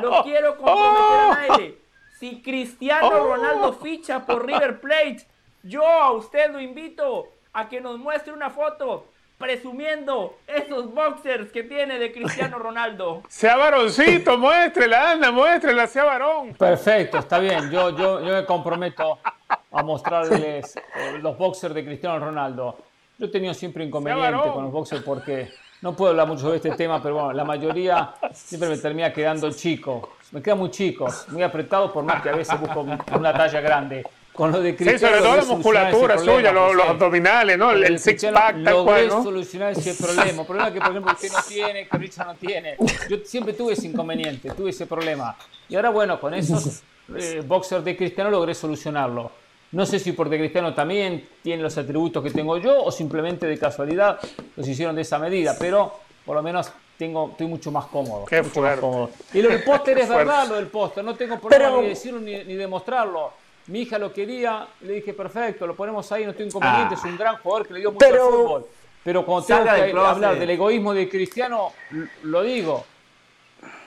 Lo 0.00 0.22
quiero 0.22 0.56
comprometer 0.56 1.20
al 1.20 1.50
aire. 1.50 1.78
Si 2.18 2.40
Cristiano 2.40 3.10
Ronaldo 3.10 3.74
ficha 3.74 4.24
por 4.24 4.46
River 4.46 4.80
Plate, 4.80 5.26
yo 5.62 5.86
a 5.86 6.12
usted 6.12 6.50
lo 6.50 6.60
invito 6.60 7.28
a 7.52 7.68
que 7.68 7.80
nos 7.80 7.98
muestre 7.98 8.32
una 8.32 8.50
foto 8.50 9.06
presumiendo 9.38 10.36
esos 10.46 10.94
boxers 10.94 11.50
que 11.50 11.64
tiene 11.64 11.98
de 11.98 12.12
Cristiano 12.12 12.58
Ronaldo. 12.60 13.22
Sea 13.28 13.56
varoncito, 13.56 14.38
muéstrela, 14.38 15.12
anda, 15.12 15.32
muéstrela, 15.32 15.86
sea 15.86 16.04
varón. 16.04 16.54
Perfecto, 16.54 17.18
está 17.18 17.38
bien. 17.38 17.70
Yo, 17.70 17.90
yo, 17.90 18.20
yo 18.20 18.34
me 18.34 18.44
comprometo 18.44 19.18
a 19.72 19.82
mostrarles 19.82 20.76
eh, 20.76 21.18
los 21.20 21.36
boxers 21.36 21.74
de 21.74 21.84
Cristiano 21.84 22.18
Ronaldo. 22.24 22.76
Yo 23.18 23.26
he 23.26 23.28
tenido 23.28 23.52
siempre 23.52 23.84
inconveniente 23.84 24.50
con 24.50 24.64
los 24.64 24.72
boxers 24.72 25.02
porque 25.02 25.50
no 25.80 25.94
puedo 25.94 26.10
hablar 26.10 26.28
mucho 26.28 26.50
de 26.50 26.56
este 26.56 26.70
tema, 26.72 27.02
pero 27.02 27.14
bueno, 27.14 27.32
la 27.32 27.44
mayoría 27.44 28.14
siempre 28.32 28.68
me 28.68 28.78
termina 28.78 29.12
quedando 29.12 29.50
chico. 29.50 30.10
Me 30.30 30.40
quedan 30.40 30.58
muy 30.58 30.70
chicos, 30.70 31.26
muy 31.28 31.42
apretados, 31.42 31.90
por 31.90 32.04
más 32.04 32.22
que 32.22 32.30
a 32.30 32.36
veces 32.36 32.58
busco 32.58 32.80
una 32.80 33.32
talla 33.32 33.60
grande 33.60 34.04
con 34.32 34.50
lo 34.50 34.60
de 34.60 34.74
Cristiano. 34.74 34.98
Sí, 34.98 35.04
sobre 35.04 35.20
todo 35.20 35.36
la 35.36 35.44
musculatura 35.44 36.18
suya, 36.18 36.52
los, 36.52 36.84
abdominales, 36.84 37.58
¿no? 37.58 37.70
El, 37.72 37.98
six-pack, 37.98 38.56
logré 38.56 39.10
solucionar 39.10 39.72
ese 39.72 39.94
problema. 39.94 40.40
El 40.40 40.46
problema 40.46 40.72
que, 40.72 40.80
por 40.80 40.90
ejemplo, 40.90 41.12
usted 41.12 41.32
no 41.32 41.42
tiene, 41.46 41.88
que 41.88 41.98
Richard 41.98 42.26
no 42.26 42.34
tiene. 42.34 42.76
Yo 43.08 43.18
siempre 43.24 43.52
tuve 43.52 43.74
ese 43.74 43.86
inconveniente, 43.86 44.50
tuve 44.50 44.70
ese 44.70 44.86
problema. 44.86 45.36
Y 45.68 45.76
ahora, 45.76 45.90
bueno, 45.90 46.18
con 46.18 46.32
esos 46.34 46.82
eh, 47.16 47.42
boxers 47.46 47.84
de 47.84 47.96
Cristiano 47.96 48.30
logré 48.30 48.54
solucionarlo. 48.54 49.30
No 49.72 49.86
sé 49.86 49.98
si 49.98 50.12
porque 50.12 50.38
Cristiano 50.38 50.74
también 50.74 51.28
tiene 51.42 51.62
los 51.62 51.76
atributos 51.78 52.22
que 52.22 52.30
tengo 52.30 52.58
yo 52.58 52.84
o 52.84 52.92
simplemente 52.92 53.46
de 53.46 53.58
casualidad 53.58 54.18
los 54.54 54.68
hicieron 54.68 54.94
de 54.94 55.00
esa 55.00 55.18
medida, 55.18 55.56
pero 55.58 55.94
por 56.26 56.36
lo 56.36 56.42
menos 56.42 56.70
tengo, 56.98 57.30
estoy 57.30 57.46
mucho 57.46 57.72
más 57.72 57.86
cómodo. 57.86 58.26
Qué 58.26 58.42
mucho 58.42 58.60
más 58.60 58.78
cómodo. 58.78 59.10
Y 59.32 59.40
lo 59.40 59.48
del 59.48 59.62
póster 59.64 59.98
es 59.98 60.10
verdad, 60.10 60.46
lo 60.46 60.56
del 60.56 60.66
póster. 60.66 61.02
No 61.02 61.14
tengo 61.14 61.40
problema 61.40 61.80
ni 61.80 61.88
decirlo 61.88 62.20
ni, 62.20 62.44
ni 62.44 62.54
demostrarlo 62.54 63.41
mi 63.66 63.82
hija 63.82 63.98
lo 63.98 64.12
quería, 64.12 64.66
le 64.80 64.94
dije, 64.94 65.14
perfecto, 65.14 65.66
lo 65.66 65.76
ponemos 65.76 66.10
ahí, 66.12 66.24
no 66.24 66.30
estoy 66.30 66.46
inconveniente, 66.46 66.94
es 66.94 67.04
un 67.04 67.16
gran 67.16 67.36
jugador 67.38 67.66
que 67.66 67.74
le 67.74 67.80
dio 67.80 67.92
mucho 67.92 68.06
al 68.06 68.18
fútbol. 68.18 68.66
Pero 69.04 69.24
cuando 69.24 69.46
tengo 69.46 69.64
que 69.64 69.92
hablar 69.98 70.38
del 70.38 70.50
egoísmo 70.50 70.94
de 70.94 71.08
Cristiano, 71.08 71.72
lo 72.22 72.42
digo. 72.42 72.84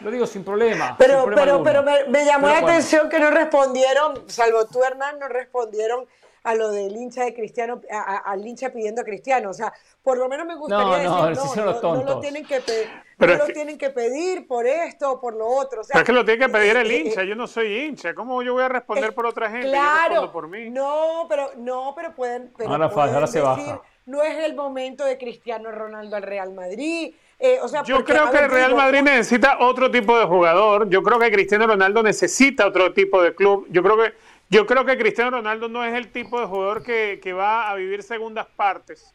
Lo 0.02 0.12
digo 0.12 0.26
sin 0.26 0.44
problema. 0.44 0.96
Pero, 0.98 1.26
pero, 1.34 1.64
pero 1.64 1.84
me, 1.84 2.26
llamó 2.26 2.48
la 2.48 2.60
atención 2.60 3.10
que 3.10 3.20
no 3.20 3.30
respondieron, 3.32 4.24
salvo 4.28 4.66
tú, 4.68 4.84
Hernán, 4.84 5.20
no 5.20 5.28
respondieron 5.28 6.06
a 6.46 6.54
lo 6.54 6.72
del 6.72 6.96
hincha 6.96 7.26
de 7.26 7.34
Cristiano, 7.34 7.82
al 7.90 8.46
hincha 8.46 8.70
pidiendo 8.70 9.02
a 9.02 9.04
Cristiano. 9.04 9.50
O 9.50 9.54
sea, 9.54 9.74
por 10.04 10.18
lo 10.18 10.30
menos 10.30 10.46
me 10.46 10.56
gustaría 10.56 11.04
no, 11.04 11.28
decir, 11.28 11.64
no, 11.66 11.82
no, 11.82 11.96
no, 11.96 12.04
lo 12.04 12.20
tienen 12.20 12.46
que 12.46 12.62
pedir. 12.62 12.88
Pero 13.18 13.38
lo 13.38 13.46
tienen 13.48 13.78
que 13.78 13.90
pedir 13.90 14.46
por 14.46 14.68
esto 14.68 15.14
o 15.14 15.20
por 15.20 15.36
lo 15.36 15.48
otro. 15.48 15.82
O 15.82 15.84
sea, 15.84 15.94
pero 15.94 16.04
es 16.04 16.06
que 16.06 16.14
lo 16.14 16.24
tiene 16.24 16.46
que 16.46 16.52
pedir 16.52 16.78
el 16.78 16.92
hincha, 16.92 17.24
yo 17.24 17.36
no 17.36 17.48
soy 17.48 17.80
hincha. 17.80 18.14
¿Cómo 18.14 18.44
yo 18.44 18.54
voy 18.54 18.64
a 18.64 18.70
responder 18.70 19.16
por 19.16 19.26
otra 19.26 19.50
gente? 19.50 19.70
Claro, 19.70 20.32
por 20.32 20.48
mí. 20.48 20.70
No, 20.70 21.26
pero 21.28 21.52
no, 21.58 21.94
pero 21.96 22.14
pueden, 22.14 22.54
pero 22.56 22.70
ahora, 22.70 22.90
pueden 22.90 23.16
ahora 23.16 23.28
se 23.28 23.42
baja. 23.42 23.82
no 24.06 24.22
es 24.22 24.38
el 24.46 24.54
momento 24.54 25.04
de 25.04 25.18
Cristiano 25.18 25.72
Ronaldo 25.72 26.16
al 26.16 26.24
Real 26.24 26.54
Madrid. 26.54 27.16
Eh, 27.40 27.60
o 27.62 27.68
sea, 27.68 27.84
yo 27.84 28.06
creo 28.06 28.30
que 28.32 28.38
el 28.38 28.50
Real 28.50 28.76
Madrid 28.76 29.02
necesita 29.02 29.58
otro 29.60 29.90
tipo 29.90 30.18
de 30.18 30.26
jugador. 30.26 30.90
Yo 30.90 31.02
creo 31.02 31.20
que 31.20 31.32
Cristiano 31.32 31.68
Ronaldo 31.68 32.04
necesita 32.04 32.68
otro 32.68 32.94
tipo 32.94 33.22
de 33.22 33.34
club. 33.34 33.66
Yo 33.70 33.82
creo 33.82 33.98
que 33.98 34.14
yo 34.50 34.66
creo 34.66 34.86
que 34.86 34.98
Cristiano 34.98 35.32
Ronaldo 35.32 35.68
no 35.68 35.84
es 35.84 35.94
el 35.94 36.12
tipo 36.12 36.40
de 36.40 36.46
jugador 36.46 36.84
que, 36.84 37.34
va 37.34 37.70
a 37.70 37.76
vivir 37.76 38.04
segundas 38.04 38.48
partes. 38.56 39.14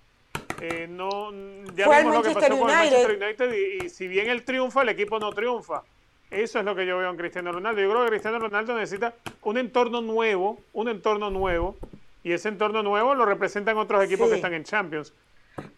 Eh, 0.60 0.86
no, 0.88 1.32
ya 1.74 1.88
vimos 1.88 2.16
lo 2.16 2.22
que 2.22 2.34
pasó 2.34 2.48
con 2.48 2.70
el 2.70 2.74
Manchester 2.74 3.22
United 3.22 3.52
y, 3.54 3.88
si 3.88 4.08
bien 4.08 4.28
él 4.28 4.44
triunfa, 4.44 4.82
el 4.82 4.90
equipo 4.90 5.18
no 5.18 5.32
triunfa. 5.32 5.82
Eso 6.30 6.58
es 6.58 6.64
lo 6.64 6.76
que 6.76 6.86
yo 6.86 6.98
veo 6.98 7.10
en 7.10 7.16
Cristiano 7.16 7.50
Ronaldo. 7.50 7.80
Yo 7.80 7.90
creo 7.90 8.04
que 8.04 8.10
Cristiano 8.10 8.38
Ronaldo 8.38 8.76
necesita 8.76 9.14
un 9.42 9.58
entorno 9.58 10.00
nuevo, 10.00 10.60
un 10.72 10.88
entorno 10.88 11.30
nuevo, 11.30 11.76
y 12.22 12.32
ese 12.32 12.48
entorno 12.48 12.82
nuevo 12.82 13.14
lo 13.14 13.24
representan 13.24 13.78
otros 13.78 14.04
equipos 14.04 14.28
que 14.28 14.36
están 14.36 14.54
en 14.54 14.64
Champions. 14.64 15.12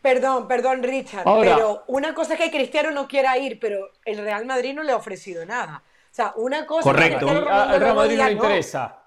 Perdón, 0.01 0.49
perdón, 0.49 0.83
Richard, 0.83 1.25
pero 1.25 1.85
una 1.87 2.15
cosa 2.15 2.35
es 2.35 2.41
que 2.41 2.51
Cristiano 2.51 2.91
no 2.91 3.09
quiera 3.09 3.39
ir, 3.39 3.59
pero 3.61 3.91
el 4.05 4.19
Real 4.19 4.45
Madrid 4.45 4.75
no 4.75 4.83
le 4.83 4.93
ha 4.93 4.97
ofrecido 4.97 5.47
nada. 5.47 5.83
O 6.11 6.15
sea, 6.15 6.35
una 6.37 6.67
cosa 6.67 6.83
Correcto. 6.83 7.27
es 7.27 7.33
que 7.33 7.39
el 7.39 7.81
Real 7.81 7.97
Madrid 7.97 8.19
no 8.19 8.25
le 8.25 8.33
interesa. 8.33 9.02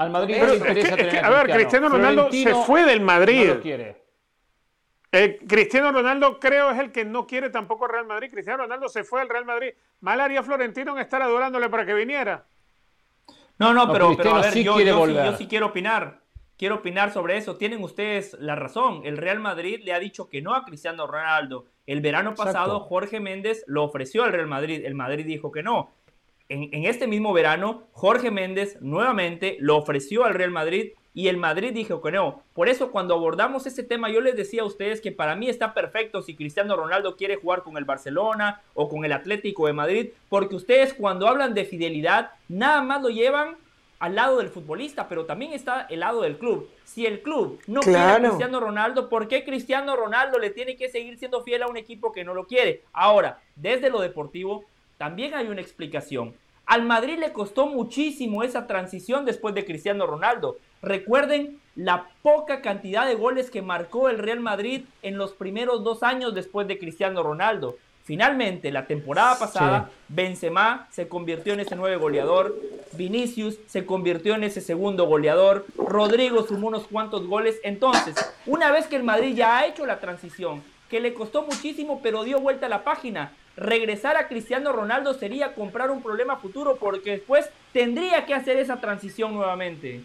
Al 0.00 0.08
Madrid 0.08 0.34
no 0.38 0.46
le 0.46 0.56
interesa 0.56 0.96
tener 0.96 1.22
a, 1.22 1.28
ver, 1.28 1.50
Cristiano 1.50 1.90
Ronaldo 1.90 2.32
se 2.32 2.54
fue 2.54 2.84
del 2.84 3.02
Madrid. 3.02 3.48
No 3.48 3.54
lo 3.56 3.60
quiere. 3.60 4.02
Eh, 5.12 5.38
Cristiano 5.46 5.92
Ronaldo 5.92 6.40
creo 6.40 6.70
es 6.70 6.78
el 6.78 6.90
que 6.90 7.04
no 7.04 7.26
quiere 7.26 7.50
tampoco 7.50 7.86
Real 7.86 8.06
Madrid. 8.06 8.30
Cristiano 8.30 8.62
Ronaldo 8.62 8.88
se 8.88 9.04
fue 9.04 9.20
al 9.20 9.28
Real 9.28 9.44
Madrid. 9.44 9.74
Mal 10.00 10.18
haría 10.22 10.42
Florentino 10.42 10.92
en 10.92 11.02
estar 11.02 11.20
adorándole 11.20 11.68
para 11.68 11.84
que 11.84 11.92
viniera. 11.92 12.46
No, 13.58 13.74
no, 13.74 13.92
pero, 13.92 14.16
pero 14.16 14.36
a 14.36 14.40
ver, 14.40 14.54
yo, 14.62 14.80
yo, 14.80 15.36
sí, 15.36 15.46
quiero 15.46 15.66
opinar. 15.66 16.20
Quiero 16.56 16.76
opinar 16.76 17.12
sobre 17.12 17.36
eso. 17.36 17.56
Tienen 17.56 17.82
ustedes 17.84 18.38
la 18.40 18.54
razón. 18.54 19.02
El 19.04 19.18
Real 19.18 19.40
Madrid 19.40 19.82
le 19.84 19.92
ha 19.92 19.98
dicho 19.98 20.30
que 20.30 20.40
no 20.40 20.54
a 20.54 20.64
Cristiano 20.64 21.06
Ronaldo. 21.06 21.66
El 21.86 22.00
verano 22.00 22.34
pasado 22.34 22.80
Jorge 22.80 23.20
Méndez 23.20 23.64
lo 23.66 23.84
ofreció 23.84 24.24
al 24.24 24.32
Real 24.32 24.46
Madrid. 24.46 24.82
El 24.82 24.94
Madrid 24.94 25.26
dijo 25.26 25.52
que 25.52 25.62
no 25.62 25.90
en, 26.50 26.84
este 26.84 27.06
mismo 27.06 27.32
verano, 27.32 27.84
Jorge 27.92 28.30
Méndez 28.30 28.76
nuevamente 28.80 29.56
lo 29.60 29.76
ofreció 29.76 30.24
al 30.24 30.34
Real 30.34 30.50
Madrid 30.50 30.92
y 31.14 31.28
el 31.28 31.36
Madrid 31.36 31.72
dijo 31.72 32.00
que 32.02 32.10
no. 32.10 32.42
Por 32.54 32.68
eso 32.68 32.90
cuando 32.90 33.14
abordamos 33.14 33.66
ese 33.66 33.84
tema 33.84 34.10
yo 34.10 34.20
les 34.20 34.36
decía 34.36 34.62
a 34.62 34.66
ustedes 34.66 35.00
que 35.00 35.12
para 35.12 35.36
mí 35.36 35.48
está 35.48 35.74
perfecto 35.74 36.22
si 36.22 36.34
Cristiano 36.34 36.76
Ronaldo 36.76 37.16
quiere 37.16 37.36
jugar 37.36 37.62
con 37.62 37.76
el 37.76 37.84
Barcelona 37.84 38.62
o 38.74 38.88
con 38.88 39.04
el 39.04 39.12
Atlético 39.12 39.68
de 39.68 39.72
Madrid, 39.72 40.08
porque 40.28 40.56
ustedes 40.56 40.92
cuando 40.92 41.28
hablan 41.28 41.54
de 41.54 41.64
fidelidad 41.64 42.32
nada 42.48 42.82
más 42.82 43.00
lo 43.00 43.10
llevan 43.10 43.56
al 44.00 44.14
lado 44.14 44.38
del 44.38 44.48
futbolista, 44.48 45.08
pero 45.08 45.26
también 45.26 45.52
está 45.52 45.86
el 45.90 46.00
lado 46.00 46.22
del 46.22 46.38
club. 46.38 46.68
Si 46.84 47.06
el 47.06 47.22
club 47.22 47.60
no 47.66 47.80
quiere 47.80 47.98
a 47.98 48.18
Cristiano 48.18 48.58
Ronaldo, 48.58 49.08
¿por 49.08 49.28
qué 49.28 49.44
Cristiano 49.44 49.94
Ronaldo 49.94 50.38
le 50.38 50.50
tiene 50.50 50.76
que 50.76 50.88
seguir 50.88 51.18
siendo 51.18 51.42
fiel 51.42 51.62
a 51.62 51.68
un 51.68 51.76
equipo 51.76 52.10
que 52.10 52.24
no 52.24 52.32
lo 52.32 52.46
quiere? 52.46 52.82
Ahora, 52.94 53.40
desde 53.56 53.90
lo 53.90 54.00
deportivo, 54.00 54.64
también 55.00 55.32
hay 55.32 55.46
una 55.46 55.62
explicación. 55.62 56.34
Al 56.66 56.82
Madrid 56.82 57.18
le 57.18 57.32
costó 57.32 57.66
muchísimo 57.66 58.42
esa 58.42 58.66
transición 58.66 59.24
después 59.24 59.54
de 59.54 59.64
Cristiano 59.64 60.06
Ronaldo. 60.06 60.58
Recuerden 60.82 61.58
la 61.74 62.08
poca 62.20 62.60
cantidad 62.60 63.06
de 63.06 63.14
goles 63.14 63.50
que 63.50 63.62
marcó 63.62 64.10
el 64.10 64.18
Real 64.18 64.40
Madrid 64.40 64.82
en 65.00 65.16
los 65.16 65.32
primeros 65.32 65.82
dos 65.84 66.02
años 66.02 66.34
después 66.34 66.68
de 66.68 66.78
Cristiano 66.78 67.22
Ronaldo. 67.22 67.78
Finalmente, 68.04 68.70
la 68.70 68.86
temporada 68.86 69.38
pasada, 69.38 69.90
Benzema 70.08 70.86
se 70.90 71.08
convirtió 71.08 71.54
en 71.54 71.60
ese 71.60 71.76
nueve 71.76 71.96
goleador, 71.96 72.54
Vinicius 72.92 73.58
se 73.66 73.86
convirtió 73.86 74.34
en 74.34 74.44
ese 74.44 74.60
segundo 74.60 75.06
goleador, 75.06 75.64
Rodrigo 75.78 76.46
sumó 76.46 76.68
unos 76.68 76.86
cuantos 76.86 77.26
goles. 77.26 77.58
Entonces, 77.64 78.16
una 78.44 78.70
vez 78.70 78.86
que 78.86 78.96
el 78.96 79.04
Madrid 79.04 79.34
ya 79.34 79.56
ha 79.56 79.66
hecho 79.66 79.86
la 79.86 79.98
transición, 79.98 80.62
que 80.90 81.00
le 81.00 81.14
costó 81.14 81.42
muchísimo, 81.42 82.00
pero 82.02 82.22
dio 82.24 82.38
vuelta 82.38 82.66
a 82.66 82.68
la 82.68 82.84
página, 82.84 83.32
regresar 83.56 84.16
a 84.16 84.28
Cristiano 84.28 84.72
Ronaldo 84.72 85.14
sería 85.14 85.54
comprar 85.54 85.90
un 85.90 86.02
problema 86.02 86.36
futuro 86.36 86.76
porque 86.76 87.12
después 87.12 87.48
tendría 87.72 88.26
que 88.26 88.34
hacer 88.34 88.56
esa 88.56 88.80
transición 88.80 89.34
nuevamente. 89.34 90.00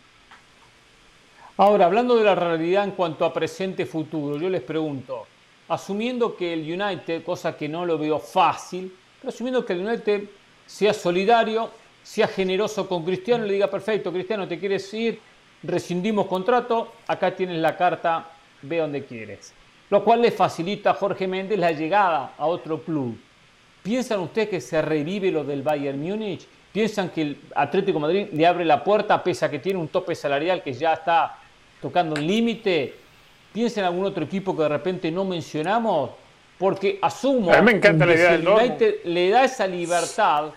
Ahora, 1.58 1.86
hablando 1.86 2.18
de 2.18 2.26
la 2.26 2.36
realidad 2.36 2.84
en 2.84 2.92
cuanto 2.92 3.24
a 3.24 3.34
presente-futuro, 3.34 4.38
yo 4.38 4.50
les 4.50 4.62
pregunto, 4.62 5.26
asumiendo 5.70 6.36
que 6.36 6.52
el 6.52 6.60
United, 6.62 7.24
cosa 7.24 7.56
que 7.56 7.70
no 7.70 7.86
lo 7.86 7.98
veo 7.98 8.20
fácil, 8.20 8.94
pero 9.22 9.30
asumiendo 9.30 9.66
que 9.66 9.74
el 9.74 9.86
United 9.86 10.24
sea 10.66 10.94
solidario, 10.94 11.70
sea 12.04 12.28
generoso 12.28 12.90
con 12.90 13.06
Cristiano, 13.06 13.46
le 13.46 13.54
diga, 13.54 13.70
perfecto, 13.72 14.12
Cristiano, 14.12 14.48
te 14.48 14.60
quieres 14.60 14.94
ir, 14.94 15.20
rescindimos 15.64 16.28
contrato, 16.28 16.92
acá 17.08 17.34
tienes 17.34 17.58
la 17.58 17.78
carta, 17.78 18.30
ve 18.62 18.80
donde 18.80 19.06
quieres. 19.06 19.54
Lo 19.90 20.04
cual 20.04 20.22
le 20.22 20.32
facilita 20.32 20.92
a 20.92 20.94
Jorge 20.94 21.28
Méndez 21.28 21.58
la 21.58 21.72
llegada 21.72 22.34
a 22.38 22.46
otro 22.48 22.82
club. 22.82 23.18
¿Piensan 23.86 24.20
ustedes 24.20 24.50
que 24.50 24.60
se 24.60 24.82
revive 24.82 25.32
lo 25.32 25.44
del 25.44 25.62
Bayern 25.62 26.02
Múnich? 26.02 26.48
¿Piensan 26.74 27.10
que 27.10 27.22
el 27.22 27.38
Atlético 27.56 28.00
Madrid 28.00 28.28
le 28.34 28.48
abre 28.48 28.66
la 28.66 28.84
puerta 28.84 29.24
pese 29.24 29.46
a 29.46 29.52
que 29.52 29.60
tiene 29.60 29.80
un 29.80 29.90
tope 29.90 30.16
salarial 30.16 30.64
que 30.64 30.74
ya 30.74 30.94
está 30.94 31.38
tocando 31.80 32.16
un 32.16 32.26
límite? 32.26 33.06
piensa 33.56 33.80
en 33.80 33.86
algún 33.86 34.04
otro 34.04 34.26
equipo 34.26 34.54
que 34.54 34.64
de 34.64 34.70
repente 34.70 35.10
no 35.10 35.24
mencionamos, 35.24 36.10
porque 36.58 37.00
asumo 37.02 37.54
a 37.54 37.62
mí 37.62 37.68
me 37.68 37.78
encanta 37.78 38.06
la 38.06 38.14
idea 38.14 38.32
del 38.34 38.46
United 38.46 38.96
le 39.06 39.30
da 39.30 39.46
esa 39.46 39.66
libertad 39.66 40.50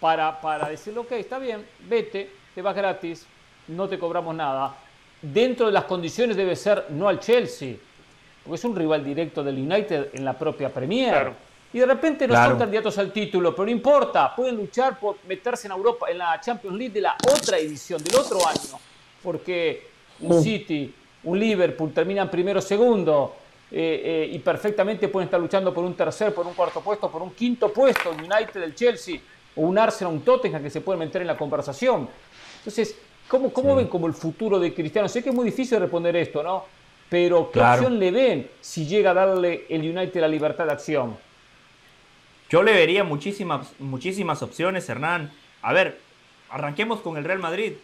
para, 0.00 0.40
para 0.40 0.68
decir, 0.68 0.98
ok, 0.98 1.12
está 1.12 1.38
bien, 1.38 1.64
vete, 1.88 2.28
te 2.52 2.60
vas 2.60 2.74
gratis, 2.74 3.24
no 3.68 3.88
te 3.88 4.00
cobramos 4.00 4.34
nada. 4.34 4.74
Dentro 5.22 5.66
de 5.66 5.72
las 5.72 5.84
condiciones 5.84 6.36
debe 6.36 6.56
ser 6.56 6.86
no 6.88 7.08
al 7.08 7.20
Chelsea, 7.20 7.76
porque 8.42 8.56
es 8.56 8.64
un 8.64 8.74
rival 8.74 9.04
directo 9.04 9.44
del 9.44 9.54
United 9.54 10.08
en 10.12 10.24
la 10.24 10.32
propia 10.32 10.74
Premier. 10.74 11.32
Y 11.72 11.78
de 11.78 11.86
repente 11.86 12.26
no 12.26 12.34
son 12.34 12.58
candidatos 12.58 12.98
al 12.98 13.12
título, 13.12 13.54
pero 13.54 13.66
no 13.66 13.70
importa, 13.70 14.34
pueden 14.34 14.56
luchar 14.56 14.98
por 14.98 15.16
meterse 15.28 15.68
en 15.68 15.72
Europa, 15.72 16.10
en 16.10 16.18
la 16.18 16.40
Champions 16.40 16.76
League 16.76 16.92
de 16.92 17.00
la 17.00 17.16
otra 17.32 17.58
edición, 17.58 18.02
del 18.02 18.16
otro 18.16 18.44
año, 18.44 18.80
porque 19.22 19.88
un 20.20 20.42
City, 20.42 20.92
un 21.24 21.38
Liverpool 21.38 21.92
terminan 21.92 22.28
primero 22.28 22.60
segundo 22.60 23.36
eh, 23.70 24.02
eh, 24.04 24.30
y 24.32 24.38
perfectamente 24.40 25.06
pueden 25.06 25.28
estar 25.28 25.40
luchando 25.40 25.72
por 25.72 25.84
un 25.84 25.94
tercer, 25.94 26.34
por 26.34 26.44
un 26.44 26.54
cuarto 26.54 26.80
puesto, 26.80 27.08
por 27.08 27.22
un 27.22 27.30
quinto 27.30 27.72
puesto, 27.72 28.10
un 28.10 28.18
United, 28.18 28.60
el 28.62 28.74
Chelsea 28.74 29.20
o 29.54 29.62
un 29.62 29.78
Arsenal, 29.78 30.12
un 30.12 30.22
Tottenham 30.22 30.62
que 30.64 30.70
se 30.70 30.80
pueden 30.80 30.98
meter 30.98 31.20
en 31.20 31.28
la 31.28 31.36
conversación. 31.36 32.08
Entonces, 32.58 32.96
¿cómo, 33.28 33.52
cómo 33.52 33.76
ven 33.76 33.86
como 33.86 34.08
el 34.08 34.14
futuro 34.14 34.58
de 34.58 34.74
Cristiano? 34.74 35.08
Sé 35.08 35.22
que 35.22 35.28
es 35.28 35.34
muy 35.34 35.44
difícil 35.44 35.78
responder 35.78 36.16
esto, 36.16 36.42
¿no? 36.42 36.64
Pero 37.08 37.50
¿qué 37.52 37.60
opción 37.60 37.98
le 37.98 38.10
ven 38.10 38.50
si 38.60 38.86
llega 38.86 39.12
a 39.12 39.14
darle 39.14 39.66
el 39.68 39.82
United 39.82 40.20
la 40.20 40.28
libertad 40.28 40.66
de 40.66 40.72
acción? 40.72 41.29
Yo 42.50 42.64
le 42.64 42.72
vería 42.72 43.04
muchísimas, 43.04 43.72
muchísimas 43.78 44.42
opciones, 44.42 44.88
Hernán. 44.88 45.30
A 45.62 45.72
ver, 45.72 46.00
arranquemos 46.50 47.00
con 47.00 47.16
el 47.16 47.22
Real 47.22 47.38
Madrid. 47.38 47.74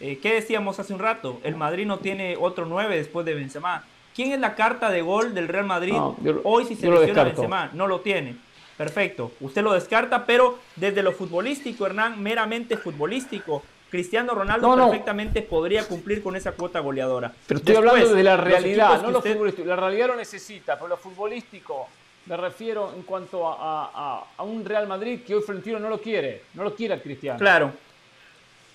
Eh, 0.00 0.18
¿Qué 0.22 0.32
decíamos 0.32 0.80
hace 0.80 0.94
un 0.94 0.98
rato? 0.98 1.40
El 1.44 1.56
Madrid 1.56 1.86
no 1.86 1.98
tiene 1.98 2.36
otro 2.40 2.64
9 2.64 2.96
después 2.96 3.26
de 3.26 3.34
Benzema. 3.34 3.84
¿Quién 4.14 4.32
es 4.32 4.40
la 4.40 4.54
carta 4.54 4.90
de 4.90 5.02
gol 5.02 5.34
del 5.34 5.46
Real 5.46 5.66
Madrid 5.66 5.94
hoy 6.42 6.64
si 6.64 6.74
se 6.74 6.90
lesiona 6.90 7.24
Benzema? 7.24 7.70
No 7.74 7.86
lo 7.86 8.00
tiene. 8.00 8.36
Perfecto. 8.78 9.32
Usted 9.40 9.62
lo 9.62 9.74
descarta, 9.74 10.24
pero 10.24 10.58
desde 10.76 11.02
lo 11.02 11.12
futbolístico, 11.12 11.84
Hernán, 11.84 12.22
meramente 12.22 12.78
futbolístico, 12.78 13.62
Cristiano 13.90 14.34
Ronaldo 14.34 14.74
perfectamente 14.74 15.42
podría 15.42 15.86
cumplir 15.86 16.22
con 16.22 16.34
esa 16.34 16.52
cuota 16.52 16.80
goleadora. 16.80 17.32
Pero 17.46 17.58
estoy 17.58 17.76
hablando 17.76 18.14
de 18.14 18.22
la 18.22 18.38
realidad, 18.38 19.02
no 19.02 19.10
lo 19.10 19.20
futbolístico. 19.20 19.68
La 19.68 19.76
realidad 19.76 20.08
lo 20.08 20.16
necesita, 20.16 20.76
pero 20.76 20.88
lo 20.88 20.96
futbolístico 20.96 21.88
me 22.28 22.36
refiero 22.36 22.92
en 22.94 23.02
cuanto 23.02 23.42
a, 23.46 24.26
un 24.40 24.64
Real 24.64 24.86
Madrid 24.86 25.20
que 25.26 25.34
hoy 25.34 25.42
Florentino 25.42 25.78
no 25.78 25.88
lo 25.88 26.00
quiere, 26.00 26.42
no 26.54 26.62
lo 26.62 26.74
quiere 26.74 26.94
a 26.94 27.02
Cristiano. 27.02 27.38
Claro, 27.38 27.72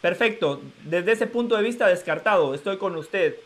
Perfecto, 0.03 0.61
desde 0.83 1.13
ese 1.13 1.27
punto 1.27 1.55
de 1.55 1.63
vista 1.63 1.87
descartado, 1.87 2.53
estoy 2.53 2.77
con 2.77 2.93
usted. 2.97 3.37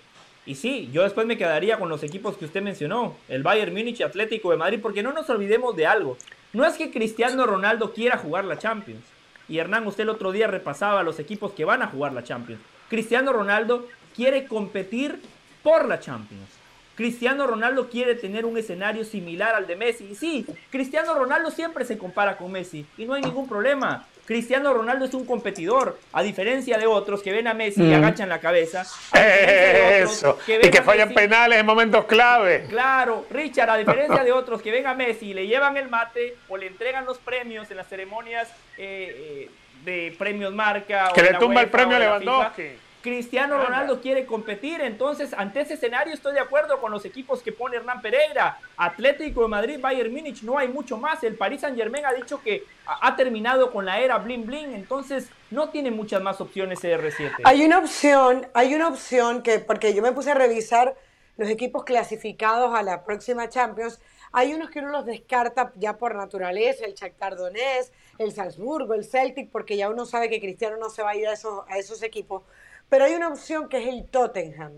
Y 0.44 0.56
sí, 0.56 0.90
yo 0.92 1.04
después 1.04 1.28
me 1.28 1.38
quedaría 1.38 1.78
con 1.78 1.88
los 1.88 2.02
equipos 2.02 2.36
que 2.36 2.46
usted 2.46 2.64
mencionó, 2.64 3.16
el 3.30 3.44
Bayern 3.44 3.76
Múnich 3.76 4.02
Atlético 4.02 4.50
de 4.50 4.58
Madrid, 4.58 4.80
porque 4.82 5.04
no 5.04 5.14
nos 5.14 5.30
olvidemos 5.30 5.76
de 5.76 5.86
algo. 5.86 6.18
No 6.54 6.66
es 6.66 6.74
que 6.74 6.90
Cristiano 6.90 7.46
Ronaldo 7.46 7.94
quiera 7.94 8.18
jugar 8.18 8.46
la 8.46 8.58
Champions. 8.58 9.04
Y 9.48 9.60
Hernán, 9.60 9.86
usted 9.86 10.02
el 10.02 10.10
otro 10.10 10.32
día 10.32 10.48
repasaba 10.48 11.04
los 11.04 11.20
equipos 11.20 11.52
que 11.52 11.64
van 11.64 11.84
a 11.84 11.90
jugar 11.90 12.14
la 12.14 12.24
Champions. 12.24 12.60
Cristiano 12.90 13.34
Ronaldo 13.34 13.88
quiere 14.16 14.48
competir 14.48 15.22
por 15.62 15.88
la 15.88 16.00
Champions. 16.00 16.57
Cristiano 16.98 17.46
Ronaldo 17.46 17.90
quiere 17.90 18.16
tener 18.16 18.44
un 18.44 18.58
escenario 18.58 19.06
similar 19.06 19.54
al 19.54 19.68
de 19.68 19.76
Messi. 19.76 20.06
Y 20.12 20.16
sí, 20.16 20.46
Cristiano 20.72 21.14
Ronaldo 21.14 21.52
siempre 21.52 21.86
se 21.86 21.96
compara 21.96 22.38
con 22.38 22.52
Messi 22.52 22.88
y 22.98 23.06
no 23.06 23.14
hay 23.14 23.22
ningún 23.22 23.48
problema. 23.48 24.08
Cristiano 24.26 24.74
Ronaldo 24.74 25.06
es 25.06 25.14
un 25.14 25.24
competidor, 25.24 26.00
a 26.12 26.24
diferencia 26.24 26.78
de 26.80 26.88
otros 26.88 27.22
que 27.22 27.32
ven 27.32 27.48
a 27.48 27.54
Messi 27.54 27.84
y 27.84 27.94
agachan 27.94 28.28
la 28.28 28.40
cabeza. 28.40 28.84
Eso, 29.14 30.40
y 30.48 30.70
que 30.70 30.82
fallan 30.82 31.14
penales 31.14 31.60
en 31.60 31.66
momentos 31.68 32.06
clave. 32.06 32.66
Claro, 32.68 33.28
Richard, 33.30 33.70
a 33.70 33.78
diferencia 33.78 34.24
de 34.24 34.32
otros 34.34 34.64
que 34.64 34.72
ven 34.72 34.88
a 34.88 34.96
Messi 34.96 35.28
y 35.28 35.34
le 35.36 35.46
llevan 35.46 35.78
el 35.78 35.90
mate 35.90 36.36
o 36.50 36.58
le 36.58 36.66
entregan 36.66 37.06
los 37.06 37.20
premios 37.20 37.70
en 37.70 37.78
las 37.78 37.88
ceremonias 37.88 38.50
eh, 38.78 39.48
eh, 39.48 39.52
de 39.86 40.16
premios 40.18 40.52
marca. 40.52 41.12
Que 41.14 41.22
le 41.22 41.36
tumba 41.36 41.62
el 41.62 41.70
premio 41.70 41.96
a 41.96 42.00
Lewandowski. 42.00 42.87
Cristiano 43.08 43.58
Ronaldo 43.58 44.02
quiere 44.02 44.26
competir, 44.26 44.82
entonces 44.82 45.34
ante 45.34 45.62
ese 45.62 45.76
escenario 45.76 46.14
estoy 46.14 46.34
de 46.34 46.42
acuerdo 46.42 46.82
con 46.82 46.92
los 46.92 47.06
equipos 47.06 47.42
que 47.42 47.54
pone 47.54 47.78
Hernán 47.78 48.02
Pereira, 48.02 48.60
Atlético 48.76 49.44
de 49.44 49.48
Madrid, 49.48 49.80
Bayern 49.80 50.12
Múnich, 50.12 50.44
no 50.44 50.58
hay 50.58 50.68
mucho 50.68 50.98
más, 50.98 51.24
el 51.24 51.36
Paris 51.36 51.62
Saint 51.62 51.78
Germain 51.78 52.06
ha 52.06 52.12
dicho 52.12 52.42
que 52.42 52.66
ha 52.86 53.16
terminado 53.16 53.72
con 53.72 53.86
la 53.86 54.00
era 54.00 54.18
bling 54.18 54.46
bling, 54.46 54.74
entonces 54.74 55.30
no 55.52 55.70
tiene 55.70 55.90
muchas 55.90 56.22
más 56.22 56.42
opciones 56.42 56.80
CR7. 56.84 57.32
Hay 57.46 57.64
una 57.64 57.80
opción, 57.80 58.48
hay 58.54 58.76
una 58.76 58.90
opción 58.90 59.42
que, 59.42 59.60
porque 59.60 59.94
yo 59.94 60.02
me 60.02 60.12
puse 60.12 60.32
a 60.32 60.36
revisar 60.36 60.96
los 61.38 61.50
equipos 61.50 61.86
clasificados 61.86 62.76
a 62.76 62.84
la 62.84 63.06
próxima 63.06 63.48
Champions, 63.48 64.02
hay 64.34 64.54
unos 64.54 64.70
que 64.70 64.80
uno 64.80 64.90
los 64.90 65.06
descarta 65.06 65.72
ya 65.78 65.98
por 65.98 66.14
naturaleza, 66.14 66.84
el 66.84 66.94
Shakhtar 66.94 67.38
Donetsk, 67.38 67.94
el 68.18 68.34
Salzburgo, 68.34 68.94
el 68.94 69.06
Celtic, 69.06 69.50
porque 69.50 69.78
ya 69.78 69.90
uno 69.90 70.06
sabe 70.06 70.30
que 70.30 70.42
Cristiano 70.42 70.76
no 70.76 70.90
se 70.90 71.04
va 71.04 71.12
a 71.12 71.16
ir 71.16 71.28
a 71.28 71.34
esos, 71.34 71.64
a 71.70 71.78
esos 71.78 72.04
equipos. 72.04 72.44
Pero 72.90 73.06
hay 73.06 73.16
una 73.16 73.28
opción 73.28 73.68
que 73.70 73.78
es 73.80 73.88
el 73.88 74.06
Tottenham, 74.06 74.74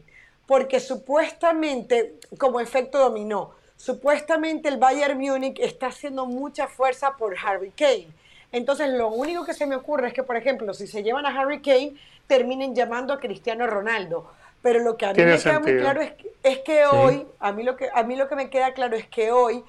porque 0.47 0.79
supuestamente, 0.79 2.15
como 2.37 2.59
efecto 2.59 2.97
dominó, 2.97 3.51
supuestamente 3.77 4.67
el 4.67 4.77
Bayern 4.77 5.19
Múnich 5.19 5.59
está 5.59 5.87
haciendo 5.87 6.25
mucha 6.25 6.67
fuerza 6.67 7.15
por 7.17 7.35
Harry 7.43 7.71
Kane. 7.71 8.07
Entonces, 8.51 8.89
lo 8.89 9.09
único 9.09 9.45
que 9.45 9.53
se 9.53 9.67
me 9.67 9.75
ocurre 9.75 10.07
es 10.07 10.13
que, 10.13 10.23
por 10.23 10.35
ejemplo, 10.35 10.73
si 10.73 10.87
se 10.87 11.03
llevan 11.03 11.25
a 11.25 11.39
Harry 11.39 11.61
Kane, 11.61 11.93
terminen 12.25 12.73
llamando 12.73 13.13
a 13.13 13.19
Cristiano 13.19 13.67
Ronaldo. 13.67 14.31
Pero 14.61 14.79
lo 14.79 14.97
que 14.97 15.05
a 15.05 15.13
mí 15.13 15.23
me 15.23 15.37
queda 15.37 15.59
muy 15.59 15.77
claro 15.77 16.01
es 16.01 16.59
que, 16.59 16.85
hoy, 16.85 17.27
a 17.39 17.51
mí, 17.51 17.63
lo 17.63 17.77
que, 17.77 17.89
a 17.93 18.03
mí 18.03 18.15
lo 18.15 18.27
que 18.27 18.35
me 18.35 18.49
queda 18.49 18.73
claro 18.73 18.95
es 18.95 19.07
que 19.07 19.31
hoy 19.31 19.63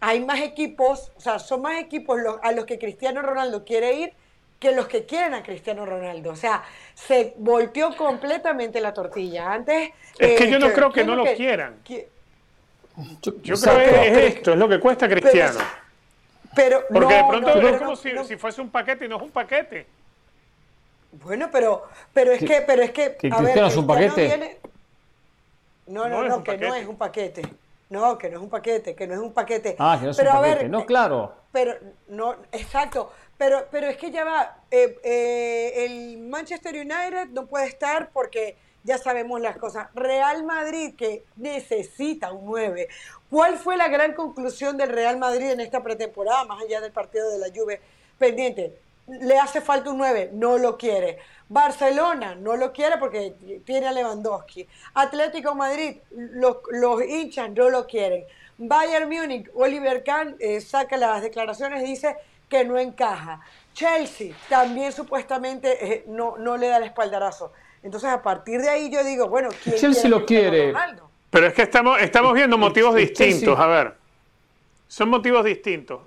hay 0.00 0.24
más 0.24 0.40
equipos, 0.40 1.12
o 1.16 1.20
sea, 1.20 1.38
son 1.38 1.62
más 1.62 1.78
equipos 1.78 2.18
a 2.42 2.52
los 2.52 2.64
que 2.64 2.78
Cristiano 2.78 3.22
Ronaldo 3.22 3.64
quiere 3.64 3.92
ir 3.94 4.14
que 4.62 4.70
los 4.70 4.86
que 4.86 5.04
quieren 5.04 5.34
a 5.34 5.42
Cristiano 5.42 5.84
Ronaldo. 5.84 6.30
O 6.30 6.36
sea, 6.36 6.62
se 6.94 7.34
volteó 7.38 7.96
completamente 7.96 8.80
la 8.80 8.94
tortilla. 8.94 9.52
Antes. 9.52 9.90
Es 10.16 10.38
que 10.38 10.48
yo 10.48 10.60
no 10.60 10.68
eh, 10.68 10.72
creo 10.72 10.92
que 10.92 11.02
no 11.02 11.16
lo 11.16 11.24
quieran. 11.34 11.80
yo, 11.84 13.56
creo 13.56 13.76
que 13.76 14.08
es 14.08 14.34
esto, 14.36 14.52
es 14.52 14.58
lo 14.58 14.68
que 14.68 14.78
cuesta 14.78 15.08
Cristiano. 15.08 15.58
Pero, 16.54 16.84
Porque 16.92 17.14
de 17.14 17.24
pronto 17.28 17.68
es 17.68 17.78
como 17.78 17.96
si, 17.96 18.36
fuese 18.36 18.60
un 18.60 18.70
paquete 18.70 19.06
y 19.06 19.08
no 19.08 19.16
es 19.16 19.22
un 19.22 19.30
paquete. 19.30 19.84
Bueno, 21.24 21.48
pero, 21.50 21.88
pero 22.14 22.30
es 22.30 22.44
que, 22.44 22.62
pero 22.64 22.82
es 22.82 22.92
que. 22.92 23.16
a 23.32 23.42
ver, 23.42 23.58
es 23.58 23.76
un 23.76 23.86
paquete. 23.86 24.60
No, 25.88 26.08
no, 26.08 26.22
no, 26.22 26.44
que 26.44 26.56
no 26.56 26.74
es 26.76 26.86
un 26.86 26.96
paquete. 26.96 27.42
No, 27.90 28.16
que 28.16 28.30
no 28.30 28.36
es 28.36 28.42
un 28.42 28.48
paquete, 28.48 28.94
que 28.94 29.08
no 29.08 29.14
es 29.14 29.20
un 29.20 29.32
paquete. 29.32 29.74
Ah, 29.78 29.96
que 29.98 30.04
no 30.06 30.12
es 30.12 30.18
un 30.18 30.26
paquete. 30.26 30.68
no, 30.68 30.86
claro. 30.86 31.34
Pero, 31.50 31.74
no, 32.08 32.36
exacto. 32.52 33.12
Pero, 33.42 33.66
pero 33.72 33.88
es 33.88 33.96
que 33.96 34.12
ya 34.12 34.22
va. 34.22 34.56
Eh, 34.70 35.00
eh, 35.02 35.84
el 35.84 36.18
Manchester 36.18 36.76
United 36.76 37.30
no 37.32 37.46
puede 37.46 37.66
estar 37.66 38.10
porque 38.12 38.56
ya 38.84 38.98
sabemos 38.98 39.40
las 39.40 39.56
cosas. 39.56 39.88
Real 39.96 40.44
Madrid 40.44 40.94
que 40.96 41.24
necesita 41.34 42.30
un 42.30 42.46
9. 42.46 42.86
¿Cuál 43.28 43.58
fue 43.58 43.76
la 43.76 43.88
gran 43.88 44.14
conclusión 44.14 44.76
del 44.76 44.90
Real 44.90 45.16
Madrid 45.18 45.50
en 45.50 45.58
esta 45.58 45.82
pretemporada, 45.82 46.44
más 46.44 46.62
allá 46.62 46.80
del 46.80 46.92
partido 46.92 47.28
de 47.32 47.38
la 47.38 47.48
Juve 47.52 47.80
pendiente? 48.16 48.78
Le 49.08 49.36
hace 49.36 49.60
falta 49.60 49.90
un 49.90 49.98
9, 49.98 50.30
no 50.34 50.56
lo 50.56 50.78
quiere. 50.78 51.18
Barcelona 51.48 52.36
no 52.36 52.56
lo 52.56 52.72
quiere 52.72 52.96
porque 52.98 53.34
tiene 53.64 53.88
a 53.88 53.92
Lewandowski. 53.92 54.68
Atlético 54.94 55.56
Madrid, 55.56 55.96
los, 56.12 56.58
los 56.70 57.02
hinchas 57.02 57.50
no 57.50 57.70
lo 57.70 57.88
quieren. 57.88 58.24
Bayern 58.56 59.08
Múnich, 59.08 59.50
Oliver 59.54 60.04
Kahn 60.04 60.36
eh, 60.38 60.60
saca 60.60 60.96
las 60.96 61.22
declaraciones 61.22 61.82
y 61.82 61.86
dice 61.86 62.16
que 62.52 62.64
no 62.64 62.78
encaja. 62.78 63.40
Chelsea 63.72 64.34
también 64.48 64.92
supuestamente 64.92 65.92
eh, 65.92 66.04
no, 66.06 66.36
no 66.36 66.58
le 66.58 66.68
da 66.68 66.76
el 66.76 66.84
espaldarazo. 66.84 67.52
Entonces, 67.82 68.10
a 68.10 68.22
partir 68.22 68.60
de 68.60 68.68
ahí 68.68 68.92
yo 68.92 69.02
digo, 69.02 69.26
bueno, 69.28 69.48
¿quién 69.64 69.76
Chelsea 69.76 70.10
lo 70.10 70.26
quiere? 70.26 70.74
Pero 71.30 71.46
es 71.46 71.54
que 71.54 71.62
estamos, 71.62 71.98
estamos 72.00 72.34
viendo 72.34 72.58
motivos 72.58 72.94
distintos. 72.94 73.58
A 73.58 73.66
ver, 73.66 73.94
son 74.86 75.08
motivos 75.08 75.44
distintos. 75.44 76.00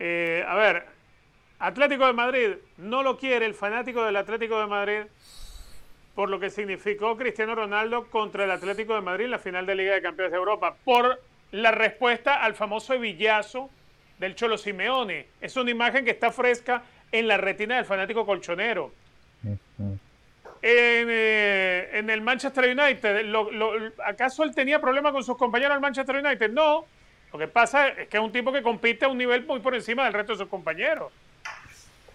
Eh, 0.00 0.44
a 0.46 0.56
ver, 0.56 0.84
Atlético 1.60 2.06
de 2.06 2.12
Madrid 2.12 2.50
no 2.78 3.04
lo 3.04 3.16
quiere 3.16 3.46
el 3.46 3.54
fanático 3.54 4.04
del 4.04 4.16
Atlético 4.16 4.58
de 4.58 4.66
Madrid 4.66 5.02
por 6.16 6.30
lo 6.30 6.40
que 6.40 6.50
significó 6.50 7.16
Cristiano 7.16 7.54
Ronaldo 7.54 8.06
contra 8.06 8.44
el 8.44 8.50
Atlético 8.50 8.94
de 8.94 9.02
Madrid 9.02 9.26
en 9.26 9.32
la 9.32 9.38
final 9.38 9.66
de 9.66 9.74
Liga 9.74 9.94
de 9.94 10.00
Campeones 10.00 10.32
de 10.32 10.38
Europa, 10.38 10.74
por 10.82 11.20
la 11.52 11.72
respuesta 11.72 12.42
al 12.42 12.54
famoso 12.54 12.94
hebillazo 12.94 13.68
del 14.18 14.34
Cholo 14.34 14.58
Simeone. 14.58 15.26
Es 15.40 15.56
una 15.56 15.70
imagen 15.70 16.04
que 16.04 16.12
está 16.12 16.30
fresca 16.30 16.82
en 17.12 17.28
la 17.28 17.36
retina 17.36 17.76
del 17.76 17.84
fanático 17.84 18.24
colchonero. 18.24 18.92
Eh, 20.62 21.90
en, 21.92 22.10
el 22.10 22.20
Manchester 22.22 22.64
United, 22.64 23.32
¿acaso 24.04 24.42
él 24.42 24.54
tenía 24.54 24.80
problemas 24.80 25.12
con 25.12 25.22
sus 25.22 25.36
compañeros 25.36 25.74
del 25.74 25.80
Manchester 25.80 26.16
United? 26.16 26.50
No. 26.50 26.84
Lo 27.32 27.38
que 27.38 27.48
pasa 27.48 27.88
es 27.88 28.08
que 28.08 28.16
es 28.16 28.22
un 28.22 28.32
tipo 28.32 28.52
que 28.52 28.62
compite 28.62 29.04
a 29.04 29.08
un 29.08 29.18
nivel 29.18 29.44
muy 29.44 29.60
por 29.60 29.74
encima 29.74 30.04
del 30.04 30.12
resto 30.12 30.32
de 30.32 30.38
sus 30.38 30.48
compañeros. 30.48 31.12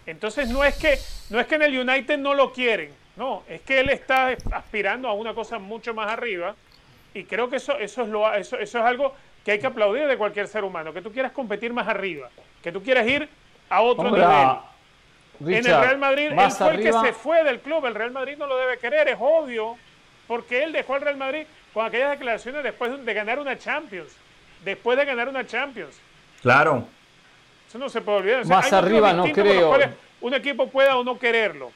Entonces 0.06 0.48
no 0.50 0.64
es 0.64 0.74
que, 0.76 0.98
no 1.30 1.38
es 1.38 1.46
que 1.46 1.54
en 1.54 1.62
el 1.62 1.78
United 1.78 2.18
no 2.18 2.34
lo 2.34 2.52
quieren, 2.52 2.90
no, 3.16 3.44
es 3.48 3.60
que 3.60 3.80
él 3.80 3.90
está 3.90 4.36
aspirando 4.50 5.08
a 5.08 5.12
una 5.12 5.32
cosa 5.32 5.60
mucho 5.60 5.94
más 5.94 6.10
arriba 6.10 6.56
y 7.14 7.24
creo 7.24 7.48
que 7.48 7.56
eso, 7.56 7.78
eso, 7.78 8.02
es, 8.02 8.08
lo, 8.08 8.34
eso, 8.34 8.58
eso 8.58 8.78
es 8.78 8.84
algo 8.84 9.14
que 9.44 9.52
hay 9.52 9.58
que 9.58 9.66
aplaudir 9.66 10.06
de 10.06 10.16
cualquier 10.16 10.48
ser 10.48 10.64
humano, 10.64 10.92
que 10.92 11.02
tú 11.02 11.12
quieras 11.12 11.32
competir 11.32 11.72
más 11.72 11.88
arriba, 11.88 12.30
que 12.62 12.72
tú 12.72 12.82
quieras 12.82 13.06
ir 13.06 13.28
a 13.68 13.80
otro 13.80 14.10
nivel. 14.10 15.58
en 15.58 15.66
el 15.66 15.80
Real 15.80 15.98
Madrid, 15.98 16.30
él 16.32 16.50
fue 16.50 16.74
el 16.74 16.82
que 16.82 16.92
se 16.92 17.12
fue 17.12 17.44
del 17.44 17.60
club, 17.60 17.86
el 17.86 17.94
Real 17.94 18.12
Madrid 18.12 18.36
no 18.38 18.46
lo 18.46 18.56
debe 18.56 18.78
querer, 18.78 19.08
es 19.08 19.16
obvio, 19.18 19.76
porque 20.26 20.62
él 20.62 20.72
dejó 20.72 20.94
al 20.94 21.00
Real 21.00 21.16
Madrid 21.16 21.46
con 21.72 21.86
aquellas 21.86 22.10
declaraciones 22.10 22.62
después 22.62 23.04
de 23.04 23.14
ganar 23.14 23.38
una 23.38 23.58
Champions, 23.58 24.12
después 24.64 24.98
de 24.98 25.04
ganar 25.04 25.28
una 25.28 25.46
Champions. 25.46 25.98
Claro. 26.42 26.86
Eso 27.68 27.78
no 27.78 27.88
se 27.88 28.00
puede 28.00 28.18
olvidar. 28.18 28.46
más 28.46 28.72
arriba 28.72 29.12
no 29.12 29.24
creo. 29.32 29.74
Un 30.20 30.34
equipo 30.34 30.68
pueda 30.68 30.96
o 30.96 31.02
no 31.02 31.18
quererlo. 31.18 31.72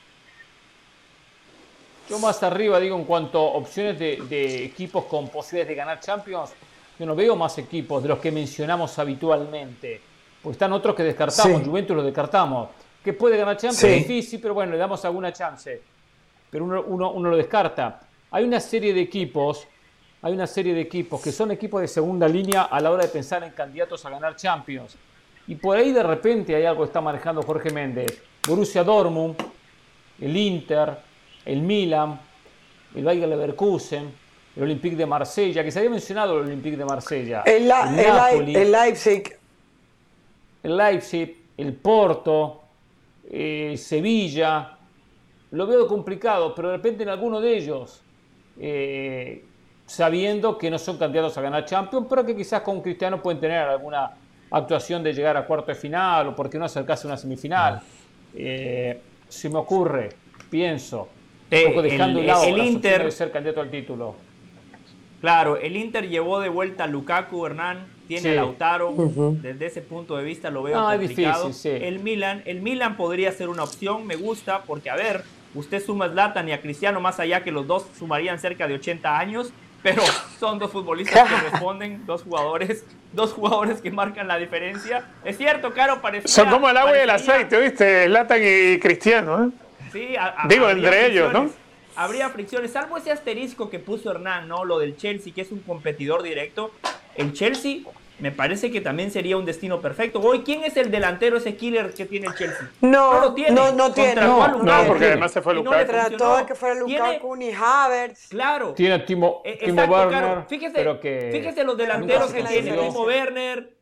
Yo 2.08 2.18
más 2.18 2.42
arriba 2.42 2.78
digo 2.78 2.96
en 2.96 3.04
cuanto 3.04 3.38
a 3.38 3.54
opciones 3.54 3.98
de, 3.98 4.64
equipos 4.64 5.06
con 5.06 5.28
posibilidades 5.28 5.68
de 5.68 5.74
ganar 5.74 6.00
Champions, 6.00 6.52
yo 6.98 7.06
no 7.06 7.14
veo 7.14 7.36
más 7.36 7.58
equipos 7.58 8.02
de 8.02 8.08
los 8.08 8.18
que 8.18 8.32
mencionamos 8.32 8.98
habitualmente. 8.98 10.00
Porque 10.42 10.52
están 10.52 10.72
otros 10.72 10.94
que 10.94 11.02
descartamos, 11.02 11.62
Juventus 11.62 11.96
lo 11.96 12.02
descartamos. 12.02 12.68
Que 13.02 13.12
puede 13.12 13.36
ganar 13.36 13.56
Champions, 13.56 13.84
es 13.84 14.08
difícil, 14.08 14.40
pero 14.40 14.54
bueno, 14.54 14.72
le 14.72 14.78
damos 14.78 15.04
alguna 15.04 15.32
chance. 15.32 15.82
Pero 16.50 16.64
uno, 16.64 17.10
uno, 17.10 17.30
lo 17.30 17.36
descarta. 17.36 18.00
Hay 18.30 18.44
una 18.44 18.60
serie 18.60 18.92
de 18.94 19.00
equipos, 19.00 19.66
hay 20.22 20.32
una 20.32 20.46
serie 20.46 20.74
de 20.74 20.80
equipos 20.80 21.20
que 21.20 21.30
son 21.30 21.50
equipos 21.50 21.80
de 21.80 21.88
segunda 21.88 22.26
línea 22.28 22.62
a 22.62 22.80
la 22.80 22.90
hora 22.90 23.04
de 23.04 23.08
pensar 23.08 23.44
en 23.44 23.50
candidatos 23.50 24.04
a 24.04 24.10
ganar 24.10 24.34
Champions. 24.36 24.96
Y 25.46 25.54
por 25.54 25.76
ahí 25.76 25.92
de 25.92 26.02
repente 26.02 26.54
hay 26.54 26.64
algo 26.64 26.82
que 26.82 26.86
está 26.86 27.00
manejando 27.00 27.42
Jorge 27.42 27.70
Méndez. 27.70 28.22
Borussia 28.46 28.82
Dortmund, 28.82 29.36
el 30.20 30.36
Inter, 30.36 30.98
el 31.44 31.60
Milan, 31.62 32.18
el 32.94 33.04
Bayer 33.04 33.28
Leverkusen, 33.28 34.12
el 34.56 34.62
Olympique 34.62 34.96
de 34.96 35.06
Marsella, 35.06 35.62
que 35.62 35.70
se 35.70 35.80
había 35.80 35.90
mencionado 35.90 36.38
el 36.38 36.46
Olympique 36.46 36.76
de 36.76 36.84
Marsella, 36.84 37.42
el, 37.44 37.70
el, 37.70 38.72
Leipzig, 38.72 39.38
el 40.62 40.76
Leipzig, 40.76 41.36
el 41.58 41.74
Porto, 41.74 42.62
eh, 43.30 43.74
Sevilla, 43.76 44.78
lo 45.50 45.66
veo 45.66 45.86
complicado, 45.86 46.54
pero 46.54 46.70
de 46.70 46.76
repente 46.78 47.02
en 47.02 47.10
alguno 47.10 47.40
de 47.40 47.56
ellos, 47.56 48.02
eh, 48.58 49.44
sabiendo 49.84 50.56
que 50.56 50.70
no 50.70 50.78
son 50.78 50.96
candidatos 50.96 51.36
a 51.36 51.42
ganar 51.42 51.66
Champions, 51.66 52.06
pero 52.08 52.24
que 52.24 52.34
quizás 52.34 52.62
con 52.62 52.80
Cristiano 52.80 53.22
pueden 53.22 53.38
tener 53.38 53.60
alguna 53.60 54.10
actuación 54.50 55.02
de 55.02 55.12
llegar 55.12 55.36
a 55.36 55.46
cuarto 55.46 55.66
de 55.66 55.74
final 55.74 56.28
o 56.28 56.36
porque 56.36 56.58
no 56.58 56.64
acercarse 56.64 57.06
a 57.06 57.10
una 57.10 57.16
semifinal. 57.18 57.82
Eh, 58.34 59.00
se 59.28 59.50
me 59.50 59.58
ocurre, 59.58 60.10
pienso, 60.50 61.08
un 61.50 61.64
poco 61.68 61.82
dejando 61.82 62.20
el, 62.20 62.26
lado 62.26 62.44
el 62.44 62.58
Inter 62.58 63.04
de 63.04 63.10
ser 63.10 63.30
candidato 63.30 63.60
al 63.60 63.70
título. 63.70 64.14
Claro, 65.20 65.56
el 65.56 65.76
Inter 65.76 66.08
llevó 66.08 66.40
de 66.40 66.48
vuelta 66.48 66.84
a 66.84 66.86
Lukaku, 66.86 67.46
Hernán, 67.46 67.86
tiene 68.06 68.30
a 68.32 68.34
Lautaro, 68.36 68.94
desde 69.42 69.66
ese 69.66 69.80
punto 69.82 70.16
de 70.16 70.24
vista 70.24 70.50
lo 70.50 70.62
veo 70.62 70.82
complicado. 70.82 71.50
El 71.64 72.00
Milan, 72.00 72.42
el 72.44 72.60
Milan 72.60 72.96
podría 72.96 73.32
ser 73.32 73.48
una 73.48 73.64
opción, 73.64 74.06
me 74.06 74.16
gusta, 74.16 74.62
porque 74.62 74.90
a 74.90 74.96
ver, 74.96 75.24
usted 75.54 75.82
suma 75.84 76.04
a 76.06 76.08
Zlatan 76.10 76.48
y 76.48 76.52
a 76.52 76.60
Cristiano 76.60 77.00
más 77.00 77.18
allá 77.18 77.42
que 77.42 77.50
los 77.50 77.66
dos 77.66 77.86
sumarían 77.98 78.38
cerca 78.38 78.68
de 78.68 78.74
80 78.74 79.18
años, 79.18 79.52
pero 79.82 80.02
son 80.38 80.58
dos 80.58 80.70
futbolistas 80.70 81.28
que 81.28 81.36
responden, 81.50 82.04
dos 82.06 82.22
jugadores, 82.22 82.84
dos 83.12 83.32
jugadores 83.32 83.80
que 83.80 83.90
marcan 83.90 84.28
la 84.28 84.36
diferencia. 84.36 85.04
Es 85.24 85.38
cierto, 85.38 85.72
Caro, 85.72 86.00
parece. 86.00 86.28
Son 86.28 86.48
como 86.50 86.68
el 86.68 86.76
agua 86.76 86.96
y 86.96 87.00
el 87.00 87.10
aceite, 87.10 87.60
¿viste? 87.60 88.06
Zlatan 88.06 88.40
y 88.42 88.78
Cristiano, 88.78 89.44
¿eh? 89.44 89.50
Digo, 90.48 90.68
entre 90.68 91.06
ellos, 91.06 91.32
¿no? 91.32 91.50
Habría 91.96 92.28
fricciones, 92.28 92.72
salvo 92.72 92.98
ese 92.98 93.10
asterisco 93.10 93.70
que 93.70 93.78
puso 93.78 94.10
Hernán, 94.10 94.48
¿no? 94.48 94.64
Lo 94.64 94.78
del 94.78 94.96
Chelsea, 94.96 95.32
que 95.32 95.40
es 95.40 95.50
un 95.50 95.60
competidor 95.60 96.22
directo. 96.22 96.70
El 97.14 97.32
Chelsea 97.32 97.80
me 98.18 98.32
parece 98.32 98.70
que 98.70 98.80
también 98.80 99.10
sería 99.10 99.36
un 99.36 99.44
destino 99.44 99.80
perfecto. 99.80 100.20
Hoy, 100.20 100.40
¿quién 100.40 100.64
es 100.64 100.76
el 100.76 100.90
delantero, 100.90 101.36
ese 101.36 101.56
killer 101.56 101.92
que 101.92 102.06
tiene 102.06 102.28
el 102.28 102.34
Chelsea? 102.34 102.70
No, 102.80 103.14
no 103.14 103.20
lo 103.20 103.34
tiene. 103.34 103.50
No, 103.50 103.72
no 103.72 103.92
tiene. 103.92 104.22
No, 104.22 104.62
no, 104.62 104.86
porque 104.86 105.06
además 105.06 105.32
se 105.32 105.42
fue 105.42 105.54
Lukaku. 105.54 105.76
No 105.76 105.86
trató 105.86 106.36
de 106.38 106.46
que 106.46 106.54
fuera 106.54 106.74
Lukaku 106.74 107.36
ni 107.36 107.50
Havertz. 107.52 108.28
Claro. 108.28 108.72
Tiene 108.74 108.98
Timo, 109.00 109.42
eh, 109.44 109.58
Timo 109.64 109.82
Werner. 109.84 110.44
Fíjese, 110.48 111.30
fíjese 111.32 111.64
los 111.64 111.76
delanteros 111.76 112.32
que 112.32 112.42
tiene 112.42 112.72
Timo 112.72 113.04
Werner, 113.04 113.76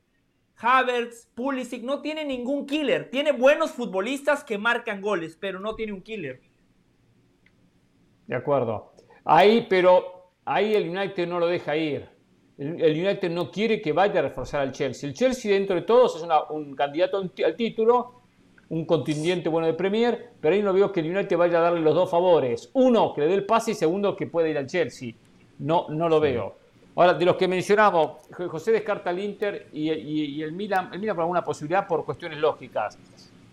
Havertz, 0.57 1.27
Pulisic, 1.35 1.83
no 1.83 2.01
tiene 2.01 2.25
ningún 2.25 2.67
killer. 2.67 3.11
Tiene 3.11 3.33
buenos 3.33 3.73
futbolistas 3.73 4.43
que 4.43 4.59
marcan 4.59 5.01
goles, 5.01 5.37
pero 5.39 5.61
no 5.61 5.75
tiene 5.75 5.93
un 5.93 6.03
killer. 6.03 6.41
De 8.27 8.35
acuerdo. 8.35 8.93
Ahí, 9.25 9.67
pero 9.69 10.31
ahí 10.45 10.75
el 10.75 10.89
United 10.89 11.27
no 11.27 11.39
lo 11.39 11.47
deja 11.47 11.77
ir. 11.77 12.09
El, 12.57 12.93
United 12.93 13.31
no 13.31 13.51
quiere 13.51 13.81
que 13.81 13.93
vaya 13.93 14.21
a 14.21 14.23
reforzar 14.23 14.61
al 14.61 14.73
Chelsea. 14.73 15.09
El 15.09 15.15
Chelsea, 15.15 15.53
dentro 15.53 15.75
de 15.75 15.83
todos, 15.83 16.17
es 16.17 16.29
un 16.51 16.77
candidato 16.77 17.19
al 17.19 17.57
título, 17.57 18.21
un 18.69 18.85
contingente 18.85 19.49
bueno 19.49 19.67
de 19.67 19.75
Premier, 19.75 20.31
pero 20.41 20.55
ahí 20.55 20.63
no 20.63 20.73
veo 20.73 20.93
que 20.93 21.01
el 21.01 21.15
United 21.15 21.37
vaya 21.37 21.59
a 21.59 21.63
darle 21.63 21.81
los 21.81 21.95
dos 21.95 22.11
favores. 22.11 22.71
Uno, 22.75 23.13
que 23.13 23.23
le 23.23 23.27
dé 23.29 23.35
el 23.35 23.45
pase 23.45 23.73
y 23.73 23.75
segundo, 23.75 24.17
que 24.17 24.27
pueda 24.27 24.49
ir 24.49 24.57
al 24.57 24.67
Chelsea. 24.67 25.13
No, 25.59 25.87
no 25.89 26.09
lo 26.09 26.21
veo. 26.21 26.55
Ahora, 26.97 27.15
de 27.15 27.25
los 27.25 27.37
que 27.37 27.49
mencionamos, 27.49 28.19
José 28.31 28.71
descarta 28.71 29.11
al 29.11 29.19
Inter 29.19 29.69
y, 29.73 30.41
el 30.41 30.53
Milan, 30.53 30.91
el 30.93 31.01
Milan 31.01 31.17
por 31.17 31.23
alguna 31.23 31.43
posibilidad 31.43 31.89
por 31.89 32.05
cuestiones 32.05 32.39
lógicas. 32.39 32.97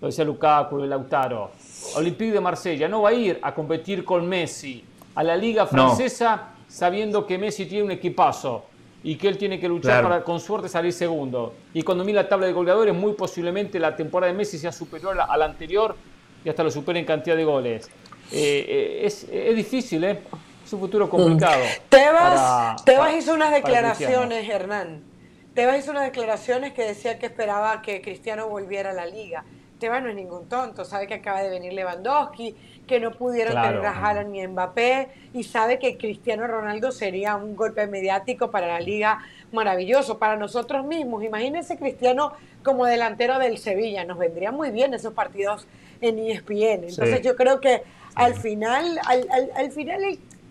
Lo 0.02 0.07
decía 0.07 0.26
Lukaku, 0.26 0.80
el 0.80 0.90
Lautaro. 0.90 1.52
Olympique 1.95 2.32
de 2.32 2.41
Marsella 2.41 2.88
no 2.88 3.03
va 3.03 3.10
a 3.10 3.14
ir 3.14 3.40
a 3.41 3.53
competir 3.53 4.03
con 4.03 4.28
Messi 4.28 4.84
a 5.14 5.23
la 5.23 5.36
Liga 5.36 5.68
Francesa 5.68 6.49
sabiendo 6.68 7.28
que 7.28 7.38
Messi 7.38 7.68
tiene 7.68 7.84
un 7.84 7.91
equipazo 7.91 8.65
y 9.03 9.15
que 9.15 9.28
él 9.28 9.38
tiene 9.38 9.60
que 9.60 9.68
luchar 9.68 10.03
para 10.03 10.23
con 10.23 10.40
suerte 10.40 10.69
salir 10.69 10.91
segundo. 10.94 11.53
Y 11.73 11.84
cuando 11.84 12.03
mira 12.03 12.23
la 12.23 12.30
tabla 12.30 12.48
de 12.48 12.53
goleadores, 12.53 12.95
muy 12.95 13.14
posiblemente 13.14 13.80
la 13.80 13.95
temporada 13.95 14.32
de 14.32 14.38
Messi 14.38 14.57
sea 14.57 14.72
superior 14.72 15.19
a 15.19 15.38
la 15.38 15.45
anterior 15.45 15.95
y 16.44 16.49
hasta 16.49 16.64
lo 16.64 16.72
supere 16.72 16.99
en 16.99 17.06
cantidad 17.06 17.36
de 17.36 17.44
goles. 17.44 17.88
Eh, 18.32 18.65
eh, 18.68 19.02
es, 19.03 19.28
es, 19.30 19.56
difícil, 19.56 20.03
¿eh? 20.03 20.19
un 20.72 20.80
futuro 20.80 21.10
complicado. 21.10 21.61
Tebas, 21.90 22.84
Tebas 22.86 23.14
hizo 23.15 23.34
unas 23.34 23.52
declaraciones, 23.52 24.49
Hernán. 24.49 25.03
Tebas 25.53 25.80
hizo 25.80 25.91
unas 25.91 26.06
declaraciones 26.06 26.73
que 26.73 26.84
decía 26.84 27.19
que 27.19 27.26
esperaba 27.26 27.82
que 27.82 28.02
Cristiano 28.02 28.48
volviera 28.48 28.91
a 28.91 28.94
la 28.94 29.06
liga. 29.06 29.44
Esteban 29.82 30.03
no 30.03 30.12
es 30.12 30.16
ningún 30.16 30.48
tonto, 30.48 30.86
sabe 30.86 31.08
que 31.08 31.16
acaba 31.16 31.41
de 31.41 31.49
venir 31.49 31.74
Lewandowski, 31.74 32.56
que 32.86 32.99
no 32.99 33.14
pudieron 33.14 33.60
tener 33.60 33.84
a 33.84 33.90
Haaland 33.90 34.30
ni 34.30 34.44
a 34.44 34.48
Mbappé, 34.48 35.10
y 35.34 35.44
sabe 35.44 35.80
que 35.80 35.98
Cristiano 35.98 36.45
Ronaldo 36.45 36.91
sería 36.91 37.36
un 37.36 37.56
golpe 37.56 37.88
mediático 37.88 38.52
para 38.52 38.68
la 38.68 38.80
liga 38.80 39.26
maravilloso, 39.52 40.20
para 40.20 40.36
nosotros 40.36 40.86
mismos. 40.86 41.24
Imagínense 41.24 41.80
Cristiano 41.80 42.34
como 42.62 42.86
delantero 42.86 43.40
del 43.40 43.58
Sevilla, 43.58 44.06
nos 44.06 44.20
vendrían 44.20 44.53
muy 44.53 44.70
bien 44.70 44.94
esos 44.94 45.14
partidos 45.14 45.66
en 45.99 46.20
ESPN. 46.20 46.84
Entonces 46.84 47.24
yo 47.24 47.36
creo 47.36 47.60
que 47.60 47.82
al 48.14 48.36
final, 48.36 48.99
al, 49.08 49.28
al, 49.56 49.72
final, 49.72 49.99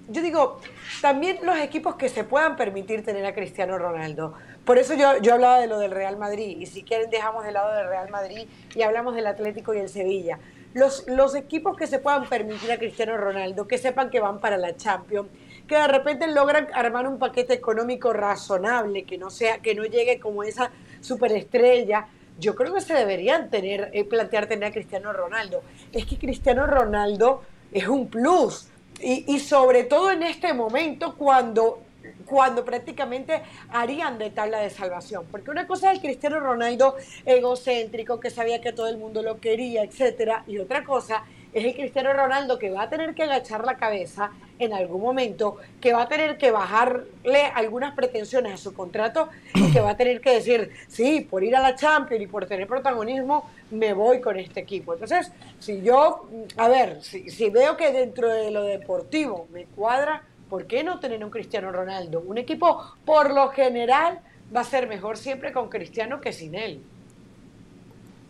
yo 0.08 0.22
digo, 0.22 0.60
también 1.02 1.38
los 1.44 1.56
equipos 1.58 1.94
que 1.94 2.08
se 2.08 2.24
puedan 2.24 2.56
permitir 2.56 3.04
tener 3.04 3.24
a 3.24 3.32
Cristiano 3.32 3.78
Ronaldo. 3.78 4.34
Por 4.70 4.78
eso 4.78 4.94
yo, 4.94 5.20
yo 5.20 5.34
hablaba 5.34 5.58
de 5.58 5.66
lo 5.66 5.80
del 5.80 5.90
Real 5.90 6.16
Madrid, 6.16 6.58
y 6.60 6.66
si 6.66 6.84
quieren 6.84 7.10
dejamos 7.10 7.42
de 7.44 7.50
lado 7.50 7.74
del 7.74 7.88
Real 7.88 8.08
Madrid 8.08 8.46
y 8.72 8.82
hablamos 8.82 9.16
del 9.16 9.26
Atlético 9.26 9.74
y 9.74 9.78
el 9.78 9.88
Sevilla. 9.88 10.38
Los, 10.74 11.08
los 11.08 11.34
equipos 11.34 11.76
que 11.76 11.88
se 11.88 11.98
puedan 11.98 12.28
permitir 12.28 12.70
a 12.70 12.78
Cristiano 12.78 13.16
Ronaldo, 13.16 13.66
que 13.66 13.78
sepan 13.78 14.10
que 14.10 14.20
van 14.20 14.38
para 14.38 14.56
la 14.58 14.76
Champions, 14.76 15.28
que 15.66 15.74
de 15.74 15.88
repente 15.88 16.28
logran 16.28 16.68
armar 16.72 17.08
un 17.08 17.18
paquete 17.18 17.52
económico 17.52 18.12
razonable, 18.12 19.02
que 19.02 19.18
no 19.18 19.28
sea, 19.28 19.58
que 19.58 19.74
no 19.74 19.82
llegue 19.86 20.20
como 20.20 20.44
esa 20.44 20.70
superestrella, 21.00 22.06
yo 22.38 22.54
creo 22.54 22.72
que 22.72 22.80
se 22.80 22.94
deberían 22.94 23.50
tener, 23.50 23.90
eh, 23.92 24.04
plantear 24.04 24.46
tener 24.46 24.68
a 24.68 24.72
Cristiano 24.72 25.12
Ronaldo. 25.12 25.64
Es 25.90 26.06
que 26.06 26.16
Cristiano 26.16 26.68
Ronaldo 26.68 27.42
es 27.72 27.88
un 27.88 28.06
plus. 28.06 28.68
Y, 29.00 29.34
y 29.34 29.40
sobre 29.40 29.82
todo 29.82 30.12
en 30.12 30.22
este 30.22 30.54
momento 30.54 31.16
cuando 31.16 31.89
cuando 32.26 32.64
prácticamente 32.64 33.42
harían 33.70 34.18
de 34.18 34.30
tabla 34.30 34.60
de 34.60 34.70
salvación. 34.70 35.26
Porque 35.30 35.50
una 35.50 35.66
cosa 35.66 35.90
es 35.90 35.96
el 35.96 36.02
Cristiano 36.02 36.40
Ronaldo 36.40 36.96
egocéntrico, 37.26 38.20
que 38.20 38.30
sabía 38.30 38.60
que 38.60 38.72
todo 38.72 38.88
el 38.88 38.98
mundo 38.98 39.22
lo 39.22 39.40
quería, 39.40 39.82
etcétera, 39.82 40.44
y 40.46 40.58
otra 40.58 40.84
cosa 40.84 41.24
es 41.52 41.64
el 41.64 41.74
Cristiano 41.74 42.12
Ronaldo 42.12 42.58
que 42.58 42.70
va 42.70 42.82
a 42.82 42.88
tener 42.88 43.14
que 43.14 43.24
agachar 43.24 43.64
la 43.64 43.76
cabeza 43.76 44.30
en 44.58 44.72
algún 44.72 45.00
momento, 45.00 45.56
que 45.80 45.92
va 45.92 46.02
a 46.02 46.08
tener 46.08 46.36
que 46.36 46.50
bajarle 46.50 47.46
algunas 47.54 47.94
pretensiones 47.94 48.52
a 48.54 48.56
su 48.56 48.74
contrato 48.74 49.28
y 49.54 49.72
que 49.72 49.80
va 49.80 49.90
a 49.90 49.96
tener 49.96 50.20
que 50.20 50.34
decir, 50.34 50.70
sí, 50.86 51.26
por 51.28 51.42
ir 51.42 51.56
a 51.56 51.60
la 51.60 51.74
Champions 51.74 52.22
y 52.22 52.26
por 52.26 52.46
tener 52.46 52.68
protagonismo, 52.68 53.48
me 53.70 53.94
voy 53.94 54.20
con 54.20 54.38
este 54.38 54.60
equipo. 54.60 54.92
Entonces, 54.92 55.32
si 55.58 55.80
yo, 55.80 56.28
a 56.56 56.68
ver, 56.68 57.02
si, 57.02 57.30
si 57.30 57.48
veo 57.50 57.76
que 57.76 57.90
dentro 57.90 58.28
de 58.28 58.50
lo 58.50 58.62
deportivo 58.62 59.48
me 59.50 59.64
cuadra, 59.64 60.22
¿por 60.50 60.66
qué 60.66 60.84
no 60.84 60.98
tener 61.00 61.24
un 61.24 61.30
Cristiano 61.30 61.72
Ronaldo? 61.72 62.22
Un 62.26 62.36
equipo, 62.36 62.82
por 63.06 63.32
lo 63.32 63.48
general, 63.48 64.18
va 64.54 64.60
a 64.60 64.64
ser 64.64 64.88
mejor 64.88 65.16
siempre 65.16 65.52
con 65.52 65.70
Cristiano 65.70 66.20
que 66.20 66.32
sin 66.32 66.54
él. 66.54 66.82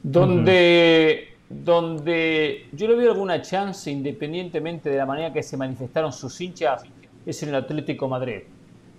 Donde 0.03 1.31
donde 1.51 2.69
yo 2.73 2.87
le 2.87 2.95
veo 2.95 3.11
alguna 3.11 3.43
chance, 3.43 3.91
independientemente 3.91 4.89
de 4.89 4.97
la 4.97 5.05
manera 5.05 5.33
que 5.33 5.43
se 5.43 5.57
manifestaron 5.57 6.13
sus 6.13 6.41
hinchas, 6.41 6.85
es 7.27 7.43
en 7.43 7.49
el 7.49 7.57
Atlético 7.57 8.09
Madrid. 8.09 8.43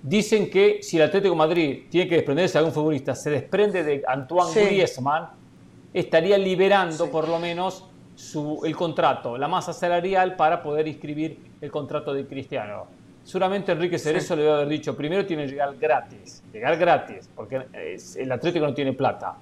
Dicen 0.04 0.50
que 0.50 0.80
si 0.82 0.98
el 0.98 1.04
Atlético 1.04 1.34
Madrid 1.34 1.84
tiene 1.90 2.10
que 2.10 2.16
desprenderse 2.16 2.54
de 2.54 2.60
algún 2.60 2.74
futbolista, 2.74 3.16
se 3.16 3.30
desprende 3.30 3.84
de 3.84 4.04
Antoine 4.06 4.66
Griezmann, 4.66 5.30
estaría 5.94 6.38
liberando 6.38 7.10
por 7.10 7.30
lo 7.30 7.40
menos 7.40 7.86
su, 8.16 8.60
el 8.66 8.76
contrato, 8.76 9.38
la 9.38 9.48
masa 9.48 9.72
salarial 9.72 10.36
para 10.36 10.62
poder 10.62 10.90
inscribir 10.90 11.40
el 11.62 11.72
contrato 11.72 12.14
de 12.14 12.28
Cristiano. 12.28 12.88
Seguramente 13.32 13.72
Enrique 13.72 13.98
Cerezo 13.98 14.36
le 14.36 14.42
debe 14.42 14.56
haber 14.56 14.68
dicho, 14.68 14.94
primero 14.94 15.26
tiene 15.26 15.46
que 15.46 15.52
llegar 15.52 15.74
gratis, 15.78 16.44
llegar 16.52 16.76
gratis, 16.76 17.30
porque 17.34 17.62
el 18.18 18.30
Atlético 18.30 18.66
no 18.66 18.74
tiene 18.74 18.92
plata. 18.92 19.38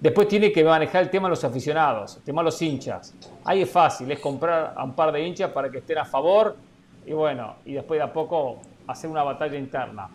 Después 0.00 0.28
tiene 0.28 0.52
que 0.52 0.62
manejar 0.62 1.02
el 1.02 1.10
tema 1.10 1.26
de 1.26 1.30
los 1.30 1.42
aficionados, 1.42 2.18
el 2.18 2.22
tema 2.22 2.42
de 2.42 2.44
los 2.44 2.62
hinchas. 2.62 3.16
Ahí 3.44 3.62
es 3.62 3.68
fácil, 3.68 4.08
es 4.12 4.20
comprar 4.20 4.74
a 4.76 4.84
un 4.84 4.94
par 4.94 5.10
de 5.10 5.26
hinchas 5.26 5.50
para 5.50 5.68
que 5.68 5.78
estén 5.78 5.98
a 5.98 6.04
favor 6.04 6.56
y 7.04 7.14
bueno, 7.14 7.56
y 7.64 7.72
después 7.72 7.98
de 7.98 8.04
a 8.04 8.12
poco 8.12 8.60
hacer 8.86 9.10
una 9.10 9.24
batalla 9.24 9.58
interna. 9.58 10.08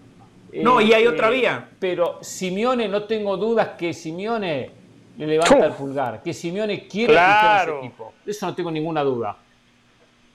No, 0.54 0.80
y 0.80 0.94
hay 0.94 1.06
otra 1.06 1.28
eh, 1.28 1.34
vía. 1.34 1.70
Pero 1.80 2.20
Simeone, 2.22 2.88
no 2.88 3.04
tengo 3.04 3.36
dudas 3.36 3.72
que 3.78 3.94
Simeone 3.94 4.72
le 5.18 5.28
levanta 5.28 5.66
el 5.66 5.74
pulgar, 5.74 6.24
que 6.24 6.34
Simeone 6.34 6.88
quiere 6.88 7.12
claro. 7.12 7.80
ese 7.80 7.88
equipo. 7.88 8.14
De 8.24 8.32
eso 8.32 8.46
no 8.46 8.56
tengo 8.56 8.72
ninguna 8.72 9.04
duda. 9.04 9.36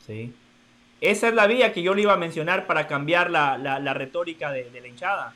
Sí. 0.06 0.30
Esa 1.00 1.28
es 1.28 1.34
la 1.34 1.46
vía 1.46 1.72
que 1.72 1.82
yo 1.82 1.94
le 1.94 2.02
iba 2.02 2.14
a 2.14 2.18
mencionar 2.18 2.66
para 2.66 2.86
cambiar 2.86 3.30
la, 3.30 3.58
la, 3.58 3.94
retórica 3.94 4.50
de, 4.50 4.70
la 4.80 4.88
hinchada. 4.88 5.34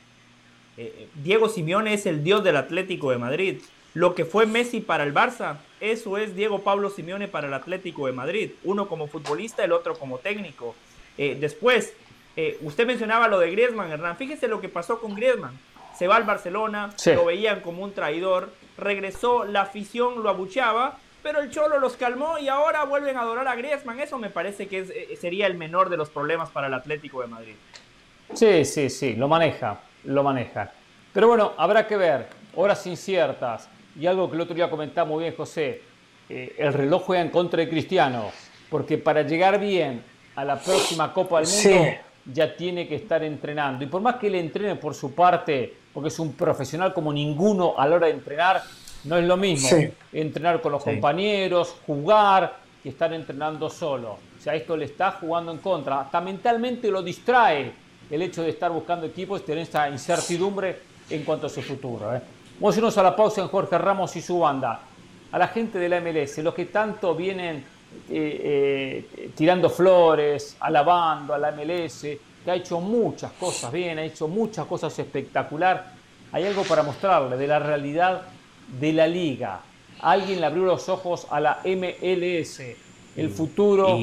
Eh, 0.77 0.93
eh, 0.97 1.07
Diego 1.15 1.49
Simeone 1.49 1.93
es 1.93 2.05
el 2.05 2.23
dios 2.23 2.43
del 2.43 2.57
Atlético 2.57 3.11
de 3.11 3.17
Madrid. 3.17 3.61
Lo 3.93 4.15
que 4.15 4.25
fue 4.25 4.45
Messi 4.45 4.79
para 4.79 5.03
el 5.03 5.13
Barça, 5.13 5.57
eso 5.81 6.17
es 6.17 6.35
Diego 6.35 6.59
Pablo 6.59 6.89
Simeone 6.89 7.27
para 7.27 7.47
el 7.47 7.53
Atlético 7.53 8.05
de 8.05 8.13
Madrid. 8.13 8.51
Uno 8.63 8.87
como 8.87 9.07
futbolista, 9.07 9.63
el 9.63 9.73
otro 9.73 9.99
como 9.99 10.19
técnico. 10.19 10.75
Eh, 11.17 11.37
después, 11.39 11.93
eh, 12.37 12.57
usted 12.61 12.87
mencionaba 12.87 13.27
lo 13.27 13.37
de 13.39 13.51
Griezmann, 13.51 13.91
Hernán. 13.91 14.15
Fíjese 14.15 14.47
lo 14.47 14.61
que 14.61 14.69
pasó 14.69 14.99
con 14.99 15.15
Griezmann. 15.15 15.59
Se 15.97 16.07
va 16.07 16.15
al 16.15 16.23
Barcelona, 16.23 16.95
lo 17.05 17.25
veían 17.25 17.59
como 17.59 17.83
un 17.83 17.93
traidor, 17.93 18.49
regresó, 18.77 19.43
la 19.43 19.63
afición 19.63 20.23
lo 20.23 20.29
abucheaba, 20.29 20.97
pero 21.21 21.41
el 21.41 21.49
Cholo 21.49 21.79
los 21.79 21.95
calmó 21.97 22.37
y 22.37 22.47
ahora 22.47 22.83
vuelven 22.83 23.17
a 23.17 23.21
adorar 23.21 23.47
a 23.47 23.55
Griezmann. 23.55 23.99
Eso 23.99 24.17
me 24.17 24.29
parece 24.29 24.67
que 24.67 24.79
eh, 24.79 25.17
sería 25.19 25.47
el 25.47 25.55
menor 25.55 25.89
de 25.89 25.97
los 25.97 26.09
problemas 26.09 26.49
para 26.49 26.67
el 26.67 26.73
Atlético 26.73 27.21
de 27.21 27.27
Madrid. 27.27 27.55
Sí, 28.33 28.65
sí, 28.65 28.89
sí, 28.89 29.15
lo 29.15 29.27
maneja, 29.27 29.79
lo 30.05 30.23
maneja. 30.23 30.71
Pero 31.13 31.27
bueno, 31.27 31.53
habrá 31.57 31.87
que 31.87 31.97
ver, 31.97 32.27
horas 32.55 32.85
inciertas. 32.87 33.69
Y 33.99 34.05
algo 34.05 34.29
que 34.29 34.35
el 34.35 34.41
otro 34.41 34.55
día 34.55 34.69
comentaba 34.69 35.09
muy 35.09 35.23
bien 35.23 35.35
José, 35.35 35.81
eh, 36.29 36.55
el 36.57 36.71
reloj 36.71 37.03
juega 37.03 37.21
en 37.21 37.29
contra 37.29 37.59
de 37.59 37.69
Cristiano, 37.69 38.31
porque 38.69 38.97
para 38.97 39.23
llegar 39.23 39.59
bien 39.59 40.03
a 40.35 40.45
la 40.45 40.57
próxima 40.57 41.13
Copa 41.13 41.41
del 41.41 41.49
Mundo 41.49 41.91
ya 42.25 42.55
tiene 42.55 42.87
que 42.87 42.95
estar 42.95 43.23
entrenando. 43.23 43.83
Y 43.83 43.87
por 43.87 44.01
más 44.01 44.15
que 44.15 44.27
él 44.27 44.35
entrene 44.35 44.75
por 44.75 44.93
su 44.95 45.13
parte, 45.13 45.73
porque 45.93 46.07
es 46.07 46.19
un 46.19 46.33
profesional 46.33 46.93
como 46.93 47.11
ninguno 47.11 47.73
a 47.77 47.87
la 47.87 47.95
hora 47.95 48.07
de 48.07 48.13
entrenar, 48.13 48.61
no 49.03 49.17
es 49.17 49.25
lo 49.25 49.37
mismo 49.37 49.69
entrenar 50.13 50.61
con 50.61 50.71
los 50.71 50.83
compañeros, 50.83 51.75
jugar, 51.85 52.61
que 52.81 52.89
estar 52.89 53.13
entrenando 53.13 53.69
solo. 53.69 54.11
O 54.37 54.41
sea, 54.41 54.55
esto 54.55 54.75
le 54.75 54.85
está 54.85 55.11
jugando 55.11 55.51
en 55.51 55.59
contra. 55.59 56.01
Hasta 56.01 56.19
mentalmente 56.21 56.89
lo 56.89 57.03
distrae 57.03 57.71
el 58.09 58.21
hecho 58.21 58.43
de 58.43 58.49
estar 58.49 58.71
buscando 58.71 59.05
equipos 59.05 59.41
y 59.41 59.43
tener 59.43 59.63
esta 59.63 59.89
incertidumbre 59.89 60.79
en 61.09 61.23
cuanto 61.23 61.47
a 61.47 61.49
su 61.49 61.61
futuro. 61.61 62.15
¿eh? 62.15 62.21
Vamos 62.59 62.75
a 62.75 62.79
irnos 62.79 62.97
a 62.97 63.03
la 63.03 63.15
pausa 63.15 63.41
en 63.41 63.47
Jorge 63.47 63.77
Ramos 63.77 64.15
y 64.15 64.21
su 64.21 64.39
banda. 64.39 64.81
A 65.31 65.37
la 65.37 65.47
gente 65.47 65.79
de 65.79 65.87
la 65.87 66.01
MLS, 66.01 66.39
los 66.39 66.53
que 66.53 66.65
tanto 66.65 67.15
vienen 67.15 67.63
eh, 68.09 69.05
eh, 69.17 69.31
tirando 69.35 69.69
flores, 69.69 70.57
alabando 70.59 71.33
a 71.33 71.37
la 71.37 71.51
MLS, 71.51 72.01
que 72.43 72.51
ha 72.51 72.55
hecho 72.55 72.79
muchas 72.81 73.31
cosas 73.33 73.71
bien, 73.71 73.99
ha 73.99 74.03
hecho 74.03 74.27
muchas 74.27 74.65
cosas 74.65 74.97
espectacular. 74.97 75.93
Hay 76.31 76.45
algo 76.45 76.63
para 76.63 76.83
mostrarle 76.83 77.37
de 77.37 77.47
la 77.47 77.59
realidad 77.59 78.23
de 78.79 78.93
la 78.93 79.07
liga. 79.07 79.61
Alguien 79.99 80.39
le 80.39 80.45
abrió 80.45 80.63
los 80.63 80.89
ojos 80.89 81.27
a 81.29 81.39
la 81.39 81.59
MLS. 81.65 82.61
El 83.15 83.29
futuro, 83.29 83.97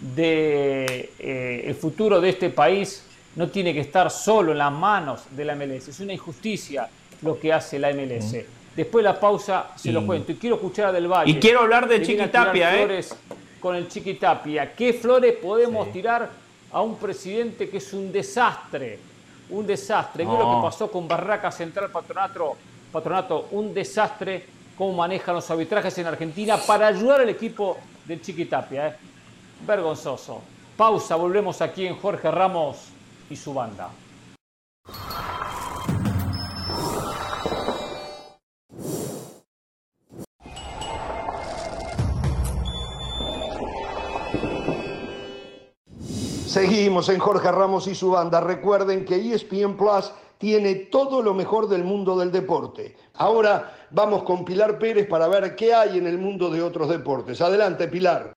de, 0.00 1.10
eh, 1.18 1.64
el 1.66 1.74
futuro 1.74 2.20
de 2.20 2.30
este 2.30 2.50
país 2.50 3.04
no 3.34 3.48
tiene 3.48 3.74
que 3.74 3.80
estar 3.80 4.10
solo 4.10 4.52
en 4.52 4.58
las 4.58 4.72
manos 4.72 5.22
de 5.30 5.44
la 5.44 5.54
MLS. 5.54 5.88
Es 5.88 6.00
una 6.00 6.12
injusticia 6.12 6.88
lo 7.22 7.38
que 7.38 7.52
hace 7.52 7.78
la 7.78 7.92
MLS. 7.92 8.44
Después 8.74 9.02
de 9.02 9.10
la 9.10 9.18
pausa 9.18 9.70
se 9.76 9.90
lo 9.90 10.04
cuento. 10.06 10.32
Y 10.32 10.36
quiero 10.36 10.56
escuchar 10.56 10.86
a 10.86 10.92
Del 10.92 11.08
Valle. 11.08 11.30
Y 11.30 11.36
quiero 11.36 11.60
hablar 11.60 11.88
de 11.88 12.02
Chiquitapia, 12.02 12.82
¿eh? 12.82 13.04
Con 13.60 13.74
el 13.74 13.88
Chiquitapia. 13.88 14.74
¿Qué 14.74 14.92
flores 14.92 15.34
podemos 15.36 15.90
tirar 15.92 16.28
a 16.72 16.82
un 16.82 16.96
presidente 16.96 17.68
que 17.68 17.78
es 17.78 17.92
un 17.92 18.12
desastre? 18.12 18.98
Un 19.48 19.66
desastre. 19.66 20.24
No. 20.24 20.38
lo 20.38 20.56
que 20.56 20.66
pasó 20.66 20.90
con 20.90 21.08
Barraca 21.08 21.50
Central 21.50 21.90
Patronato, 21.90 22.56
Patronato, 22.92 23.48
un 23.52 23.74
desastre. 23.74 24.46
Cómo 24.76 24.92
manejan 24.92 25.34
los 25.34 25.50
arbitrajes 25.50 25.96
en 25.98 26.06
Argentina 26.06 26.58
para 26.58 26.88
ayudar 26.88 27.22
al 27.22 27.28
equipo 27.30 27.78
del 28.04 28.20
Chiquitapia. 28.20 28.88
¿eh? 28.88 28.96
Vergonzoso. 29.66 30.42
Pausa, 30.76 31.16
volvemos 31.16 31.62
aquí 31.62 31.86
en 31.86 31.96
Jorge 31.96 32.30
Ramos 32.30 32.76
y 33.30 33.36
su 33.36 33.54
banda. 33.54 33.88
Seguimos 46.56 47.10
en 47.10 47.18
Jorge 47.18 47.52
Ramos 47.52 47.86
y 47.86 47.94
su 47.94 48.10
banda. 48.10 48.40
Recuerden 48.40 49.04
que 49.04 49.16
ESPN 49.16 49.76
Plus 49.76 50.10
tiene 50.38 50.74
todo 50.74 51.22
lo 51.22 51.34
mejor 51.34 51.68
del 51.68 51.84
mundo 51.84 52.18
del 52.18 52.32
deporte. 52.32 52.96
Ahora 53.14 53.88
vamos 53.90 54.22
con 54.24 54.44
Pilar 54.44 54.78
Pérez 54.78 55.06
para 55.08 55.28
ver 55.28 55.56
qué 55.56 55.74
hay 55.74 55.98
en 55.98 56.06
el 56.06 56.18
mundo 56.18 56.50
de 56.50 56.62
otros 56.62 56.88
deportes. 56.88 57.40
Adelante, 57.40 57.88
Pilar. 57.88 58.32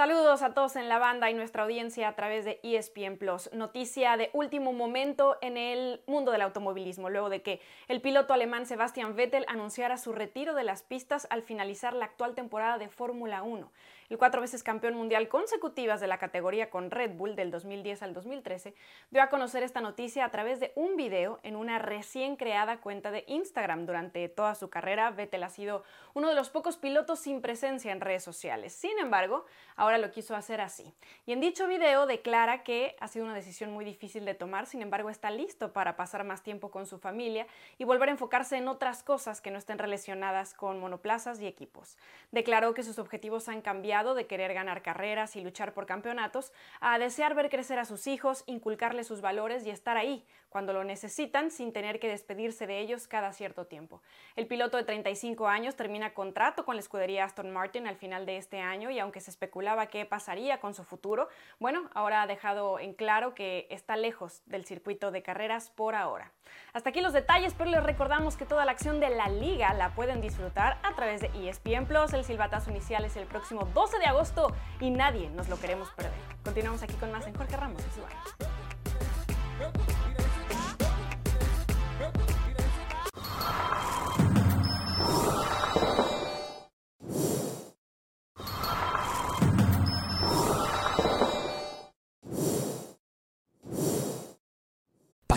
Saludos 0.00 0.40
a 0.40 0.54
todos 0.54 0.76
en 0.76 0.88
la 0.88 0.98
banda 0.98 1.30
y 1.30 1.34
nuestra 1.34 1.64
audiencia 1.64 2.08
a 2.08 2.16
través 2.16 2.46
de 2.46 2.58
ESPN 2.62 3.18
Plus. 3.18 3.50
Noticia 3.52 4.16
de 4.16 4.30
último 4.32 4.72
momento 4.72 5.36
en 5.42 5.58
el 5.58 6.00
mundo 6.06 6.32
del 6.32 6.40
automovilismo, 6.40 7.10
luego 7.10 7.28
de 7.28 7.42
que 7.42 7.60
el 7.86 8.00
piloto 8.00 8.32
alemán 8.32 8.64
Sebastian 8.64 9.14
Vettel 9.14 9.44
anunciara 9.46 9.98
su 9.98 10.12
retiro 10.12 10.54
de 10.54 10.64
las 10.64 10.82
pistas 10.82 11.26
al 11.28 11.42
finalizar 11.42 11.92
la 11.92 12.06
actual 12.06 12.34
temporada 12.34 12.78
de 12.78 12.88
Fórmula 12.88 13.42
1. 13.42 13.70
El 14.10 14.18
cuatro 14.18 14.40
veces 14.40 14.64
campeón 14.64 14.94
mundial 14.94 15.28
consecutivas 15.28 16.00
de 16.00 16.08
la 16.08 16.18
categoría 16.18 16.68
con 16.68 16.90
Red 16.90 17.12
Bull 17.12 17.36
del 17.36 17.52
2010 17.52 18.02
al 18.02 18.12
2013 18.12 18.74
dio 19.12 19.22
a 19.22 19.28
conocer 19.28 19.62
esta 19.62 19.80
noticia 19.80 20.24
a 20.24 20.32
través 20.32 20.58
de 20.58 20.72
un 20.74 20.96
video 20.96 21.38
en 21.44 21.54
una 21.54 21.78
recién 21.78 22.34
creada 22.34 22.80
cuenta 22.80 23.12
de 23.12 23.22
Instagram. 23.28 23.86
Durante 23.86 24.28
toda 24.28 24.56
su 24.56 24.68
carrera, 24.68 25.12
Vettel 25.12 25.44
ha 25.44 25.48
sido 25.48 25.84
uno 26.12 26.28
de 26.28 26.34
los 26.34 26.50
pocos 26.50 26.76
pilotos 26.76 27.20
sin 27.20 27.40
presencia 27.40 27.92
en 27.92 28.00
redes 28.00 28.24
sociales. 28.24 28.72
Sin 28.72 28.98
embargo, 28.98 29.44
ahora 29.76 29.96
lo 29.96 30.10
quiso 30.10 30.34
hacer 30.34 30.60
así. 30.60 30.92
Y 31.24 31.30
en 31.30 31.40
dicho 31.40 31.68
video 31.68 32.06
declara 32.06 32.64
que 32.64 32.96
ha 32.98 33.06
sido 33.06 33.26
una 33.26 33.34
decisión 33.36 33.72
muy 33.72 33.84
difícil 33.84 34.24
de 34.24 34.34
tomar, 34.34 34.66
sin 34.66 34.82
embargo 34.82 35.10
está 35.10 35.30
listo 35.30 35.72
para 35.72 35.94
pasar 35.94 36.24
más 36.24 36.42
tiempo 36.42 36.72
con 36.72 36.84
su 36.84 36.98
familia 36.98 37.46
y 37.78 37.84
volver 37.84 38.08
a 38.08 38.12
enfocarse 38.12 38.56
en 38.56 38.66
otras 38.66 39.04
cosas 39.04 39.40
que 39.40 39.52
no 39.52 39.58
estén 39.58 39.78
relacionadas 39.78 40.52
con 40.52 40.80
monoplazas 40.80 41.40
y 41.40 41.46
equipos. 41.46 41.96
Declaró 42.32 42.74
que 42.74 42.82
sus 42.82 42.98
objetivos 42.98 43.48
han 43.48 43.62
cambiado 43.62 43.99
de 44.00 44.26
querer 44.26 44.54
ganar 44.54 44.82
carreras 44.82 45.36
y 45.36 45.42
luchar 45.42 45.74
por 45.74 45.86
campeonatos 45.86 46.52
a 46.80 46.98
desear 46.98 47.34
ver 47.34 47.50
crecer 47.50 47.78
a 47.78 47.84
sus 47.84 48.06
hijos, 48.06 48.44
inculcarles 48.46 49.06
sus 49.06 49.20
valores 49.20 49.66
y 49.66 49.70
estar 49.70 49.96
ahí 49.96 50.24
cuando 50.50 50.72
lo 50.72 50.84
necesitan 50.84 51.50
sin 51.50 51.72
tener 51.72 51.98
que 51.98 52.08
despedirse 52.08 52.66
de 52.66 52.80
ellos 52.80 53.08
cada 53.08 53.32
cierto 53.32 53.66
tiempo. 53.66 54.02
El 54.36 54.46
piloto 54.46 54.76
de 54.76 54.84
35 54.84 55.48
años 55.48 55.76
termina 55.76 56.12
contrato 56.12 56.64
con 56.64 56.76
la 56.76 56.80
escudería 56.80 57.24
Aston 57.24 57.50
Martin 57.50 57.86
al 57.86 57.96
final 57.96 58.26
de 58.26 58.36
este 58.36 58.60
año 58.60 58.90
y 58.90 58.98
aunque 58.98 59.20
se 59.20 59.30
especulaba 59.30 59.86
qué 59.86 60.04
pasaría 60.04 60.60
con 60.60 60.74
su 60.74 60.84
futuro, 60.84 61.28
bueno, 61.58 61.88
ahora 61.94 62.22
ha 62.22 62.26
dejado 62.26 62.78
en 62.78 62.92
claro 62.92 63.34
que 63.34 63.66
está 63.70 63.96
lejos 63.96 64.42
del 64.46 64.64
circuito 64.64 65.10
de 65.10 65.22
carreras 65.22 65.70
por 65.70 65.94
ahora. 65.94 66.32
Hasta 66.72 66.90
aquí 66.90 67.00
los 67.00 67.12
detalles, 67.12 67.54
pero 67.56 67.70
les 67.70 67.82
recordamos 67.82 68.36
que 68.36 68.44
toda 68.44 68.64
la 68.64 68.72
acción 68.72 69.00
de 69.00 69.10
la 69.10 69.28
liga 69.28 69.72
la 69.74 69.94
pueden 69.94 70.20
disfrutar 70.20 70.78
a 70.82 70.94
través 70.94 71.20
de 71.20 71.30
ESPN 71.48 71.86
Plus. 71.86 72.12
El 72.12 72.24
silbatazo 72.24 72.70
inicial 72.70 73.04
es 73.04 73.16
el 73.16 73.26
próximo 73.26 73.64
12 73.72 73.98
de 73.98 74.06
agosto 74.06 74.52
y 74.80 74.90
nadie 74.90 75.30
nos 75.30 75.48
lo 75.48 75.58
queremos 75.60 75.90
perder. 75.92 76.12
Continuamos 76.44 76.82
aquí 76.82 76.94
con 76.94 77.12
más 77.12 77.26
en 77.26 77.34
Jorge 77.34 77.56
Ramos 77.56 77.82
y 77.82 78.00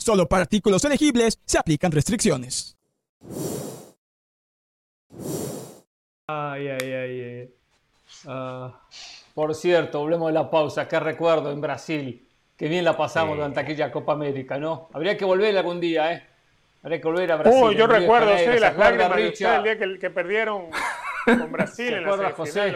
Solo 0.00 0.26
para 0.26 0.42
artículos 0.42 0.82
elegibles 0.86 1.38
se 1.44 1.58
aplican 1.58 1.92
restricciones. 1.92 2.74
Ay, 6.26 6.68
ay, 6.68 6.92
ay. 6.92 7.54
Uh, 8.24 8.72
por 9.34 9.54
cierto, 9.54 10.00
volvemos 10.00 10.28
de 10.28 10.32
la 10.32 10.50
pausa. 10.50 10.88
Qué 10.88 10.98
recuerdo 10.98 11.52
en 11.52 11.60
Brasil. 11.60 12.26
Qué 12.56 12.68
bien 12.68 12.82
la 12.82 12.96
pasamos 12.96 13.36
durante 13.36 13.60
aquella 13.60 13.92
Copa 13.92 14.12
América, 14.12 14.58
¿no? 14.58 14.88
Habría 14.94 15.18
que 15.18 15.24
volver 15.26 15.56
algún 15.56 15.80
día, 15.80 16.12
¿eh? 16.12 16.26
Habría 16.82 17.00
que 17.00 17.06
volver 17.06 17.32
a 17.32 17.36
Brasil. 17.36 17.62
Uy, 17.62 17.76
yo 17.76 17.86
recuerdo, 17.86 18.36
sí, 18.38 18.58
las 18.58 18.76
lágrimas 18.76 19.16
de 19.16 19.26
el 19.26 19.62
día 19.62 19.78
que, 19.78 19.98
que 19.98 20.10
perdieron 20.10 20.70
con 21.26 21.52
Brasil 21.52 21.92
en 21.92 22.04
la 22.04 22.30
José? 22.30 22.74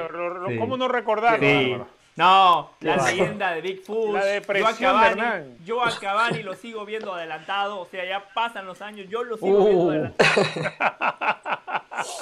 ¿Cómo 0.58 0.76
no 0.76 0.88
recordarlo? 0.88 1.88
No, 2.16 2.70
la 2.80 2.96
leyenda 2.96 3.52
de 3.52 3.60
Bigfoot. 3.60 4.14
La 4.14 4.24
depresión 4.24 4.76
yo 4.78 4.88
a 4.88 5.14
Cavani, 5.14 5.56
Yo 5.64 5.82
a 5.82 5.98
Cavani 5.98 6.42
lo 6.44 6.54
sigo 6.54 6.84
viendo 6.84 7.12
adelantado. 7.12 7.80
O 7.80 7.86
sea, 7.86 8.04
ya 8.04 8.24
pasan 8.32 8.66
los 8.66 8.80
años, 8.82 9.08
yo 9.10 9.24
lo 9.24 9.36
sigo 9.36 9.64
viendo 9.64 9.84
uh. 9.84 9.90
adelantado. 9.90 10.42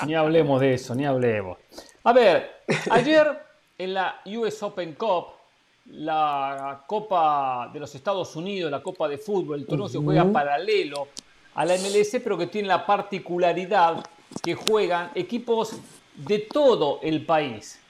ni 0.07 0.15
hablemos 0.15 0.61
de 0.61 0.75
eso, 0.75 0.95
ni 0.95 1.05
hablemos. 1.05 1.59
A 2.05 2.13
ver, 2.13 2.63
ayer 2.91 3.39
en 3.77 3.95
la 3.95 4.21
US 4.25 4.63
Open 4.63 4.95
Cup, 4.95 5.27
la 5.87 6.85
Copa 6.87 7.69
de 7.73 7.81
los 7.81 7.95
Estados 7.95 8.35
Unidos, 8.35 8.71
la 8.71 8.83
Copa 8.83 9.09
de 9.09 9.19
Fútbol, 9.19 9.61
el 9.61 9.67
torneo 9.67 9.89
se 9.89 9.99
juega 9.99 10.25
paralelo 10.25 11.09
a 11.55 11.67
la 11.67 11.75
MLS, 11.75 12.17
pero 12.25 12.39
que 12.39 12.47
tiene 12.47 12.69
la 12.69 12.87
particularidad 12.87 14.03
que 14.43 14.55
juegan 14.55 15.11
equipos 15.15 15.77
de 16.15 16.39
todo 16.39 17.01
el 17.03 17.27
país. 17.27 17.82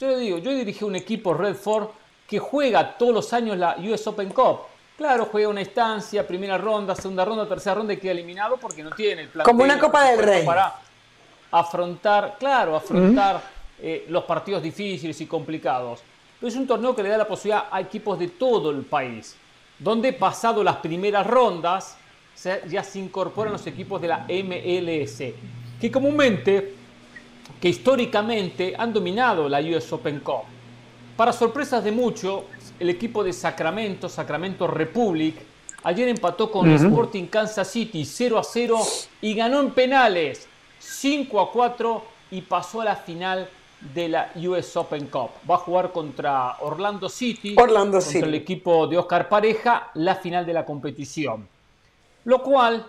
Yo 0.00 0.18
digo, 0.18 0.38
yo 0.38 0.52
dirigí 0.52 0.84
un 0.84 0.96
equipo 0.96 1.34
Redford 1.34 1.88
que 2.26 2.38
juega 2.38 2.96
todos 2.96 3.14
los 3.14 3.32
años 3.32 3.56
la 3.56 3.76
US 3.78 4.06
Open 4.06 4.30
Cup. 4.30 4.60
Claro, 4.96 5.26
juega 5.30 5.48
una 5.48 5.60
instancia, 5.60 6.26
primera 6.26 6.56
ronda, 6.56 6.94
segunda 6.94 7.24
ronda, 7.24 7.48
tercera 7.48 7.74
ronda 7.74 7.92
y 7.92 7.96
queda 7.96 8.12
eliminado 8.12 8.56
porque 8.56 8.82
no 8.82 8.90
tiene 8.90 9.22
el 9.22 9.28
plan. 9.28 9.44
Como 9.44 9.64
una 9.64 9.78
Copa 9.78 10.10
del 10.10 10.20
Rey. 10.20 10.44
Para 10.44 10.74
afrontar, 11.50 12.36
claro, 12.38 12.76
afrontar 12.76 13.42
eh, 13.80 14.06
los 14.08 14.24
partidos 14.24 14.62
difíciles 14.62 15.20
y 15.20 15.26
complicados. 15.26 16.00
Pero 16.38 16.48
es 16.48 16.56
un 16.56 16.66
torneo 16.66 16.94
que 16.94 17.02
le 17.02 17.08
da 17.08 17.18
la 17.18 17.28
posibilidad 17.28 17.66
a 17.70 17.80
equipos 17.80 18.18
de 18.18 18.28
todo 18.28 18.70
el 18.70 18.82
país, 18.82 19.36
donde 19.78 20.12
pasado 20.12 20.62
las 20.62 20.76
primeras 20.76 21.26
rondas 21.26 21.96
ya 22.68 22.82
se 22.82 22.98
incorporan 22.98 23.52
los 23.52 23.66
equipos 23.66 24.00
de 24.00 24.08
la 24.08 24.26
MLS, 24.28 25.22
que 25.80 25.90
comúnmente 25.90 26.74
que 27.64 27.70
históricamente 27.70 28.74
han 28.76 28.92
dominado 28.92 29.48
la 29.48 29.58
US 29.58 29.90
Open 29.90 30.20
Cup. 30.20 30.42
Para 31.16 31.32
sorpresas 31.32 31.82
de 31.82 31.92
muchos, 31.92 32.42
el 32.78 32.90
equipo 32.90 33.24
de 33.24 33.32
Sacramento, 33.32 34.06
Sacramento 34.06 34.66
Republic, 34.66 35.34
ayer 35.82 36.10
empató 36.10 36.50
con 36.50 36.70
Sporting 36.70 37.24
Kansas 37.24 37.66
City 37.66 38.04
0 38.04 38.38
a 38.38 38.44
0 38.44 38.78
y 39.22 39.34
ganó 39.34 39.60
en 39.60 39.70
penales 39.70 40.46
5 40.78 41.40
a 41.40 41.50
4 41.50 42.04
y 42.32 42.42
pasó 42.42 42.82
a 42.82 42.84
la 42.84 42.96
final 42.96 43.48
de 43.94 44.10
la 44.10 44.30
US 44.46 44.76
Open 44.76 45.06
Cup. 45.06 45.30
Va 45.50 45.54
a 45.54 45.58
jugar 45.60 45.90
contra 45.90 46.58
Orlando 46.60 47.08
City, 47.08 47.54
Orlando 47.56 47.98
contra 47.98 48.26
el 48.26 48.34
equipo 48.34 48.86
de 48.86 48.98
Oscar 48.98 49.26
Pareja, 49.26 49.90
la 49.94 50.16
final 50.16 50.44
de 50.44 50.52
la 50.52 50.66
competición. 50.66 51.48
Lo 52.24 52.42
cual 52.42 52.84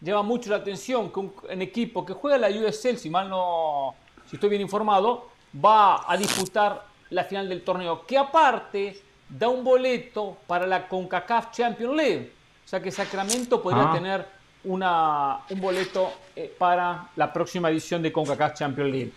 lleva 0.00 0.22
mucho 0.22 0.48
la 0.48 0.56
atención 0.56 1.12
que 1.12 1.20
un, 1.20 1.60
equipo 1.60 2.06
que 2.06 2.14
juega 2.14 2.38
la 2.38 2.48
USL, 2.48 2.96
si 2.96 3.10
mal 3.10 3.28
no, 3.28 3.94
si 4.28 4.36
estoy 4.36 4.50
bien 4.50 4.62
informado, 4.62 5.28
va 5.64 6.10
a 6.10 6.16
disputar 6.16 6.84
la 7.10 7.24
final 7.24 7.48
del 7.48 7.62
torneo, 7.62 8.04
que 8.06 8.18
aparte 8.18 9.00
da 9.28 9.48
un 9.48 9.64
boleto 9.64 10.38
para 10.46 10.66
la 10.66 10.86
CONCACAF 10.88 11.50
Champions 11.50 11.96
League. 11.96 12.32
O 12.64 12.68
sea 12.68 12.80
que 12.80 12.90
Sacramento 12.90 13.62
podría 13.62 13.90
ah. 13.90 13.94
tener 13.94 14.26
una, 14.64 15.40
un 15.50 15.60
boleto 15.60 16.12
eh, 16.34 16.54
para 16.58 17.08
la 17.16 17.32
próxima 17.32 17.70
edición 17.70 18.02
de 18.02 18.12
CONCACAF 18.12 18.54
Champions 18.54 18.90
League. 18.90 19.12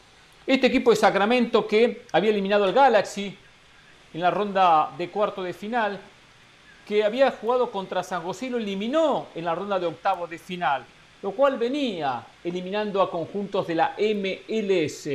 Este 0.46 0.68
equipo 0.68 0.92
de 0.92 0.98
Sacramento 0.98 1.68
que 1.68 2.06
había 2.12 2.30
eliminado 2.30 2.66
al 2.66 2.74
Galaxy 2.74 3.38
en 4.14 4.22
la 4.22 4.32
ronda 4.32 4.92
de 4.98 5.10
cuarto 5.10 5.44
de 5.44 5.54
final, 5.54 6.00
que 6.88 7.04
había 7.04 7.32
jugado 7.32 7.70
contra 7.70 8.04
San 8.04 8.22
José 8.24 8.46
y 8.46 8.50
lo 8.50 8.58
eliminó 8.58 9.28
en 9.36 9.44
la 9.44 9.54
ronda 9.54 9.78
de 9.78 9.88
octavos 9.88 10.30
de 10.30 10.38
final 10.38 10.86
lo 11.22 11.32
cual 11.32 11.58
venía 11.58 12.24
eliminando 12.44 13.02
a 13.02 13.10
conjuntos 13.10 13.68
de 13.68 13.76
la 13.76 13.96
MLS. 13.98 15.08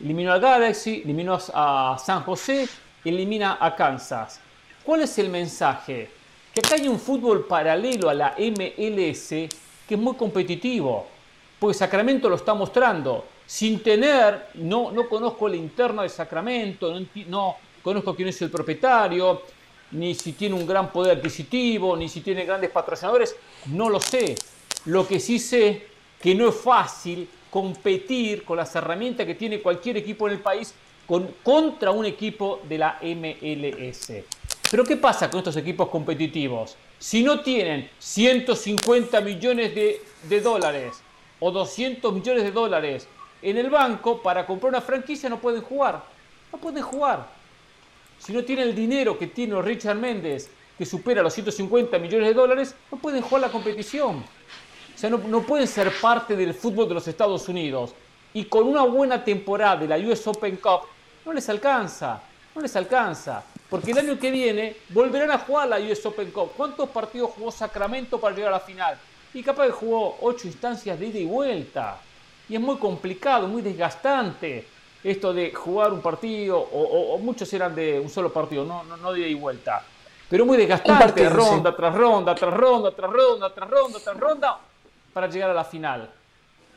Eliminó 0.00 0.32
a 0.32 0.38
Galaxy, 0.38 1.02
eliminó 1.04 1.38
a 1.54 1.96
San 2.04 2.22
José, 2.22 2.68
elimina 3.04 3.58
a 3.60 3.74
Kansas. 3.74 4.40
¿Cuál 4.84 5.02
es 5.02 5.18
el 5.18 5.30
mensaje? 5.30 6.16
que 6.56 6.60
acá 6.60 6.76
hay 6.76 6.88
un 6.88 6.98
fútbol 6.98 7.44
paralelo 7.44 8.08
a 8.08 8.14
la 8.14 8.34
MLS 8.38 9.28
que 9.28 9.50
es 9.90 9.98
muy 9.98 10.14
competitivo, 10.14 11.06
pues 11.60 11.76
Sacramento 11.76 12.30
lo 12.30 12.36
está 12.36 12.54
mostrando. 12.54 13.26
Sin 13.44 13.82
tener, 13.82 14.48
no, 14.54 14.90
no 14.90 15.06
conozco 15.06 15.50
la 15.50 15.56
interna 15.56 16.02
de 16.02 16.08
Sacramento, 16.08 16.98
no, 16.98 17.06
no 17.28 17.56
conozco 17.82 18.16
quién 18.16 18.28
es 18.28 18.40
el 18.40 18.50
propietario, 18.50 19.42
ni 19.90 20.14
si 20.14 20.32
tiene 20.32 20.54
un 20.54 20.66
gran 20.66 20.90
poder 20.90 21.18
adquisitivo, 21.18 21.94
ni 21.94 22.08
si 22.08 22.22
tiene 22.22 22.46
grandes 22.46 22.70
patrocinadores, 22.70 23.36
no 23.66 23.90
lo 23.90 24.00
sé. 24.00 24.34
Lo 24.86 25.06
que 25.06 25.20
sí 25.20 25.38
sé 25.38 25.86
que 26.20 26.34
no 26.34 26.48
es 26.48 26.54
fácil 26.54 27.28
competir 27.50 28.44
con 28.44 28.56
las 28.56 28.74
herramientas 28.74 29.26
que 29.26 29.34
tiene 29.34 29.60
cualquier 29.60 29.96
equipo 29.96 30.26
en 30.26 30.34
el 30.34 30.40
país 30.40 30.74
con, 31.06 31.34
contra 31.42 31.90
un 31.90 32.04
equipo 32.04 32.60
de 32.68 32.78
la 32.78 32.98
MLS. 33.02 34.12
Pero 34.70 34.84
¿qué 34.84 34.96
pasa 34.96 35.30
con 35.30 35.38
estos 35.38 35.56
equipos 35.56 35.88
competitivos? 35.88 36.76
Si 36.98 37.22
no 37.22 37.40
tienen 37.40 37.88
150 37.98 39.20
millones 39.20 39.74
de, 39.74 40.00
de 40.28 40.40
dólares 40.40 40.96
o 41.40 41.50
200 41.50 42.12
millones 42.12 42.42
de 42.44 42.50
dólares 42.50 43.08
en 43.42 43.58
el 43.58 43.70
banco 43.70 44.22
para 44.22 44.46
comprar 44.46 44.70
una 44.70 44.80
franquicia, 44.80 45.28
no 45.28 45.40
pueden 45.40 45.62
jugar. 45.62 46.04
No 46.52 46.58
pueden 46.58 46.82
jugar. 46.82 47.28
Si 48.18 48.32
no 48.32 48.44
tienen 48.44 48.68
el 48.68 48.74
dinero 48.74 49.18
que 49.18 49.26
tiene 49.26 49.60
Richard 49.60 49.96
Méndez, 49.96 50.48
que 50.78 50.86
supera 50.86 51.22
los 51.22 51.34
150 51.34 51.98
millones 51.98 52.28
de 52.28 52.34
dólares, 52.34 52.74
no 52.90 52.98
pueden 52.98 53.22
jugar 53.22 53.42
la 53.42 53.50
competición. 53.50 54.24
O 54.96 54.98
sea, 54.98 55.10
no, 55.10 55.18
no, 55.18 55.42
pueden 55.42 55.68
ser 55.68 55.92
parte 56.00 56.34
del 56.34 56.54
fútbol 56.54 56.88
de 56.88 56.94
los 56.94 57.06
Estados 57.06 57.46
Unidos. 57.50 57.92
Y 58.32 58.46
con 58.46 58.66
una 58.66 58.82
buena 58.82 59.22
temporada 59.22 59.76
de 59.76 59.86
la 59.86 59.98
US 59.98 60.26
Open 60.26 60.56
Cup, 60.56 60.88
no 61.26 61.34
les 61.34 61.46
alcanza. 61.50 62.22
No 62.54 62.62
les 62.62 62.74
alcanza. 62.76 63.44
Porque 63.68 63.90
el 63.90 63.98
año 63.98 64.18
que 64.18 64.30
viene 64.30 64.74
volverán 64.88 65.30
a 65.32 65.38
jugar 65.38 65.68
la 65.68 65.78
US 65.80 66.06
Open 66.06 66.30
Cup. 66.30 66.52
¿Cuántos 66.56 66.88
partidos 66.88 67.32
jugó 67.36 67.52
Sacramento 67.52 68.18
para 68.18 68.34
llegar 68.34 68.54
a 68.54 68.56
la 68.56 68.60
final? 68.60 68.98
Y 69.34 69.42
capaz 69.42 69.66
que 69.66 69.72
jugó 69.72 70.16
ocho 70.22 70.46
instancias 70.46 70.98
de 70.98 71.06
ida 71.08 71.18
y 71.18 71.26
vuelta. 71.26 71.98
Y 72.48 72.54
es 72.54 72.60
muy 72.60 72.76
complicado, 72.76 73.48
muy 73.48 73.60
desgastante 73.60 74.66
esto 75.04 75.34
de 75.34 75.52
jugar 75.52 75.92
un 75.92 76.00
partido, 76.00 76.58
o, 76.58 77.18
muchos 77.18 77.52
eran 77.52 77.74
de 77.74 78.00
un 78.00 78.08
solo 78.08 78.32
partido, 78.32 78.64
no, 78.64 78.82
no, 78.84 78.96
no 78.96 79.12
de 79.12 79.20
ida 79.20 79.28
y 79.28 79.34
vuelta. 79.34 79.84
Pero 80.28 80.46
muy 80.46 80.56
desgastante, 80.56 81.28
ronda 81.28 81.76
tras 81.76 81.94
ronda, 81.94 82.34
tras 82.34 82.52
ronda, 82.52 82.90
tras 82.90 83.10
ronda, 83.10 83.54
tras 83.54 83.70
ronda, 83.70 83.98
tras 84.02 84.16
ronda, 84.16 84.58
para 85.16 85.30
llegar 85.30 85.48
a 85.48 85.54
la 85.54 85.64
final. 85.64 86.10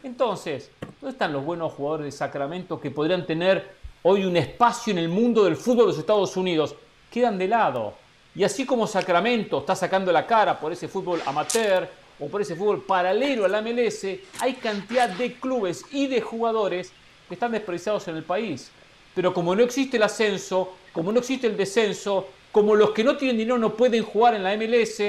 Entonces, 0.01 0.71
¿dónde 1.01 1.11
están 1.11 1.33
los 1.33 1.43
buenos 1.43 1.73
jugadores 1.73 2.05
de 2.05 2.11
Sacramento 2.13 2.79
que 2.79 2.89
podrían 2.89 3.25
tener 3.25 3.75
hoy 4.01 4.23
un 4.23 4.37
espacio 4.37 4.91
en 4.91 4.97
el 4.97 5.09
mundo 5.09 5.43
del 5.43 5.57
fútbol 5.57 5.79
de 5.79 5.85
los 5.87 5.97
Estados 5.97 6.37
Unidos? 6.37 6.73
Quedan 7.11 7.37
de 7.37 7.49
lado. 7.49 7.95
Y 8.33 8.45
así 8.45 8.65
como 8.65 8.87
Sacramento 8.87 9.59
está 9.59 9.75
sacando 9.75 10.09
la 10.13 10.25
cara 10.25 10.57
por 10.57 10.71
ese 10.71 10.87
fútbol 10.87 11.21
amateur 11.25 11.89
o 12.17 12.29
por 12.29 12.41
ese 12.41 12.55
fútbol 12.55 12.81
paralelo 12.81 13.43
al 13.43 13.61
MLS, 13.61 14.05
hay 14.39 14.53
cantidad 14.53 15.09
de 15.09 15.33
clubes 15.33 15.83
y 15.91 16.07
de 16.07 16.21
jugadores 16.21 16.93
que 17.27 17.33
están 17.33 17.51
despreciados 17.51 18.07
en 18.07 18.15
el 18.15 18.23
país. 18.23 18.71
Pero 19.13 19.33
como 19.33 19.53
no 19.53 19.63
existe 19.63 19.97
el 19.97 20.03
ascenso, 20.03 20.75
como 20.93 21.11
no 21.11 21.19
existe 21.19 21.45
el 21.45 21.57
descenso, 21.57 22.29
como 22.53 22.73
los 22.73 22.91
que 22.91 23.03
no 23.03 23.17
tienen 23.17 23.37
dinero 23.37 23.57
no 23.57 23.73
pueden 23.73 24.05
jugar 24.05 24.33
en 24.33 24.43
la 24.43 24.55
MLS, 24.55 25.01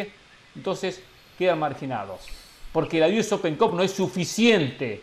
entonces 0.56 1.00
quedan 1.38 1.60
marginados. 1.60 2.39
Porque 2.72 3.00
la 3.00 3.08
US 3.08 3.32
Open 3.32 3.56
Cup 3.56 3.74
no 3.74 3.82
es 3.82 3.90
suficiente, 3.90 5.02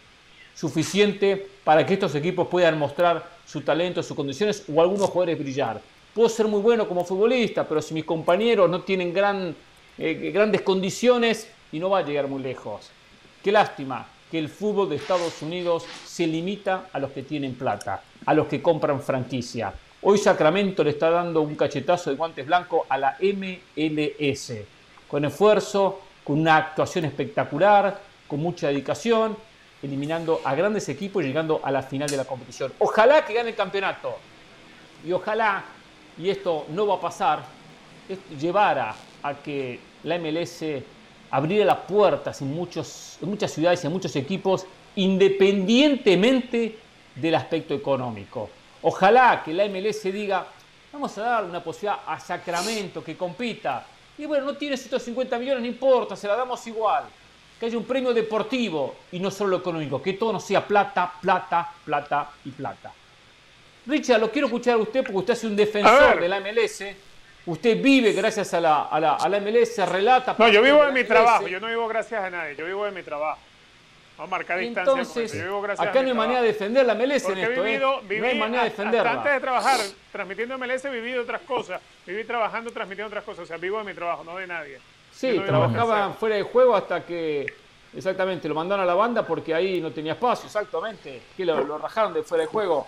suficiente 0.56 1.48
para 1.64 1.85
que 1.85 1.94
estos 1.94 2.15
equipos 2.15 2.48
puedan 2.48 2.80
mostrar 2.80 3.38
su 3.45 3.61
talento, 3.61 4.02
sus 4.02 4.15
condiciones 4.15 4.64
o 4.73 4.81
algunos 4.81 5.10
jugadores 5.10 5.39
brillar. 5.39 5.81
Puedo 6.14 6.30
ser 6.30 6.48
muy 6.48 6.61
bueno 6.61 6.88
como 6.88 7.06
futbolista, 7.06 7.68
pero 7.68 7.81
si 7.81 7.94
mis 7.94 8.06
compañeros 8.06 8.69
no 8.69 8.81
tienen 8.81 9.14
eh, 9.98 10.31
grandes 10.34 10.61
condiciones 10.61 11.49
y 11.72 11.80
no 11.80 11.89
va 11.89 11.99
a 11.99 12.02
llegar 12.03 12.27
muy 12.27 12.41
lejos. 12.41 12.89
Qué 13.44 13.52
lástima 13.52 14.07
que 14.31 14.39
el 14.39 14.49
fútbol 14.49 14.89
de 14.89 14.95
Estados 14.95 15.41
Unidos 15.41 15.85
se 16.06 16.27
limita 16.27 16.89
a 16.91 16.99
los 16.99 17.11
que 17.11 17.23
tienen 17.23 17.56
plata, 17.56 18.02
a 18.26 18.34
los 18.34 18.48
que 18.48 18.61
compran 18.61 19.02
franquicia. 19.02 19.73
Hoy 20.02 20.18
Sacramento 20.18 20.84
le 20.84 20.91
está 20.91 21.10
dando 21.10 21.41
un 21.41 21.56
cachetazo 21.56 22.10
de 22.10 22.15
guantes 22.15 22.45
blancos 22.45 22.81
a 22.89 22.98
la 22.98 23.18
MLS, 23.19 24.53
con 25.07 25.26
esfuerzo, 25.26 26.02
con 26.28 26.41
una 26.41 26.58
actuación 26.58 27.06
espectacular, 27.06 28.02
con 28.28 28.41
mucha 28.41 28.68
dedicación, 28.68 29.38
eliminando 29.82 30.41
a 30.44 30.56
grandes 30.56 30.90
equipos 30.90 31.24
y 31.24 31.28
llegando 31.28 31.62
a 31.64 31.72
la 31.72 31.82
final 31.82 32.10
de 32.10 32.18
la 32.18 32.26
competición. 32.26 32.74
Ojalá 32.80 33.24
que 33.24 33.34
gane 33.34 33.52
el 33.52 33.56
campeonato. 33.56 34.18
Y 35.06 35.14
ojalá, 35.14 35.64
y 36.18 36.30
esto 36.30 36.66
no 36.68 36.86
va 36.86 36.95
a 36.95 36.99
pasar, 36.99 37.44
llevara 38.38 38.94
a 39.24 39.36
que 39.36 39.80
la 40.04 40.20
MLS 40.20 40.66
abriera 41.32 41.64
las 41.64 41.78
puertas 41.88 42.41
en, 42.41 42.54
muchos, 42.54 43.18
en 43.22 43.30
muchas 43.30 43.49
ciudades 43.49 43.82
y 43.86 43.88
en 43.88 43.94
muchos 43.94 44.14
equipos, 44.18 44.66
independientemente 44.98 46.78
del 47.16 47.36
aspecto 47.36 47.74
económico. 47.74 48.49
Ojalá 48.82 49.44
que 49.45 49.54
la 49.54 49.66
MLS 49.70 50.04
diga, 50.04 50.45
vamos 50.91 51.18
a 51.20 51.22
dar 51.22 51.45
una 51.45 51.64
posibilidad 51.64 52.02
a 52.06 52.20
Sacramento 52.20 53.02
que 53.02 53.16
compita. 53.16 53.86
Y 54.18 54.26
bueno, 54.26 54.45
no 54.45 54.56
tiene 54.56 54.77
150 54.77 55.38
millones, 55.38 55.61
no 55.61 55.68
importa, 55.68 56.15
se 56.15 56.27
la 56.27 56.35
damos 56.35 56.65
igual. 56.68 57.06
Que 57.60 57.68
haya 57.68 57.77
un 57.77 57.85
premio 57.85 58.14
deportivo 58.14 58.95
y 59.11 59.19
no 59.19 59.31
solo 59.31 59.52
lo 59.52 59.57
económico, 59.57 60.02
que 60.02 60.14
todo 60.14 60.34
no 60.34 60.39
sea 60.39 60.65
plata, 60.65 61.11
plata, 61.22 61.72
plata 61.85 62.31
y 62.45 62.52
plata. 62.52 62.91
Richard, 63.85 64.19
lo 64.19 64.31
quiero 64.31 64.48
escuchar 64.48 64.76
a 64.76 64.77
usted 64.77 65.02
porque 65.02 65.18
usted 65.18 65.34
es 65.34 65.44
un 65.44 65.56
defensor 65.56 66.19
de 66.19 66.27
la 66.27 66.39
MLS 66.39 66.84
Usted 67.48 67.81
vive 67.81 68.11
gracias 68.11 68.53
a 68.53 68.60
la, 68.60 68.84
a 68.84 68.99
la, 68.99 69.14
a 69.15 69.30
la 69.30 69.39
MLS, 69.39 69.77
relata. 69.88 70.35
No, 70.38 70.49
yo 70.49 70.61
vivo 70.61 70.85
de 70.85 70.91
mi 70.91 71.06
trabajo, 71.06 71.48
yo 71.48 71.61
no 71.61 71.68
vivo 71.68 71.88
gracias 71.88 72.22
a 72.22 72.30
nadie, 72.30 72.57
yo 72.57 72.65
vivo 72.65 72.84
de 72.84 72.91
mi 72.91 73.03
trabajo. 73.03 73.39
Vamos 74.18 74.34
a 74.34 74.38
marcar 74.38 74.60
distancia. 74.60 74.91
Entonces, 74.91 75.34
yo 75.34 75.61
gracias 75.61 75.88
acá 75.88 76.02
no 76.02 76.07
hay 76.07 76.14
manera 76.14 76.41
de 76.41 76.48
defender 76.48 76.85
la 76.85 76.95
MLS 76.95 77.30
en 77.30 77.38
esto. 77.38 77.65
¿eh? 77.65 77.80
Viví, 78.03 78.22
no 78.22 78.27
hay 78.27 78.39
manera 78.39 78.64
de 78.64 78.69
defenderla. 78.69 79.11
Antes 79.11 79.31
de 79.34 79.39
trabajar 79.39 79.80
transmitiendo 80.11 80.57
MLS, 80.57 80.85
he 80.85 80.89
vivido 80.89 81.22
otras 81.22 81.41
cosas. 81.41 81.81
Viví 82.06 82.23
trabajando, 82.23 82.72
transmitiendo 82.72 83.07
otras 83.07 83.23
cosas. 83.23 83.44
O 83.44 83.45
sea, 83.45 83.57
vivo 83.57 83.77
de 83.77 83.84
mi 83.84 83.94
trabajo, 83.94 84.23
no 84.23 84.38
de 84.38 84.48
nadie. 84.48 84.80
Sí, 85.11 85.39
trabajaba 85.45 86.14
fuera 86.14 86.35
de 86.35 86.44
juego 86.44 86.76
hasta 86.76 87.06
que 87.06 87.45
Exactamente, 87.95 88.48
lo 88.48 88.53
mandaron 88.53 88.84
a 88.84 88.85
la 88.85 88.95
banda 88.95 89.26
porque 89.26 89.56
ahí 89.56 89.81
no 89.81 89.91
tenía 89.91 90.14
espacio, 90.14 90.45
exactamente. 90.45 91.22
Que 91.35 91.45
lo, 91.45 91.64
lo 91.64 91.77
rajaron 91.77 92.14
de 92.14 92.22
fuera 92.22 92.44
de 92.44 92.48
juego 92.48 92.85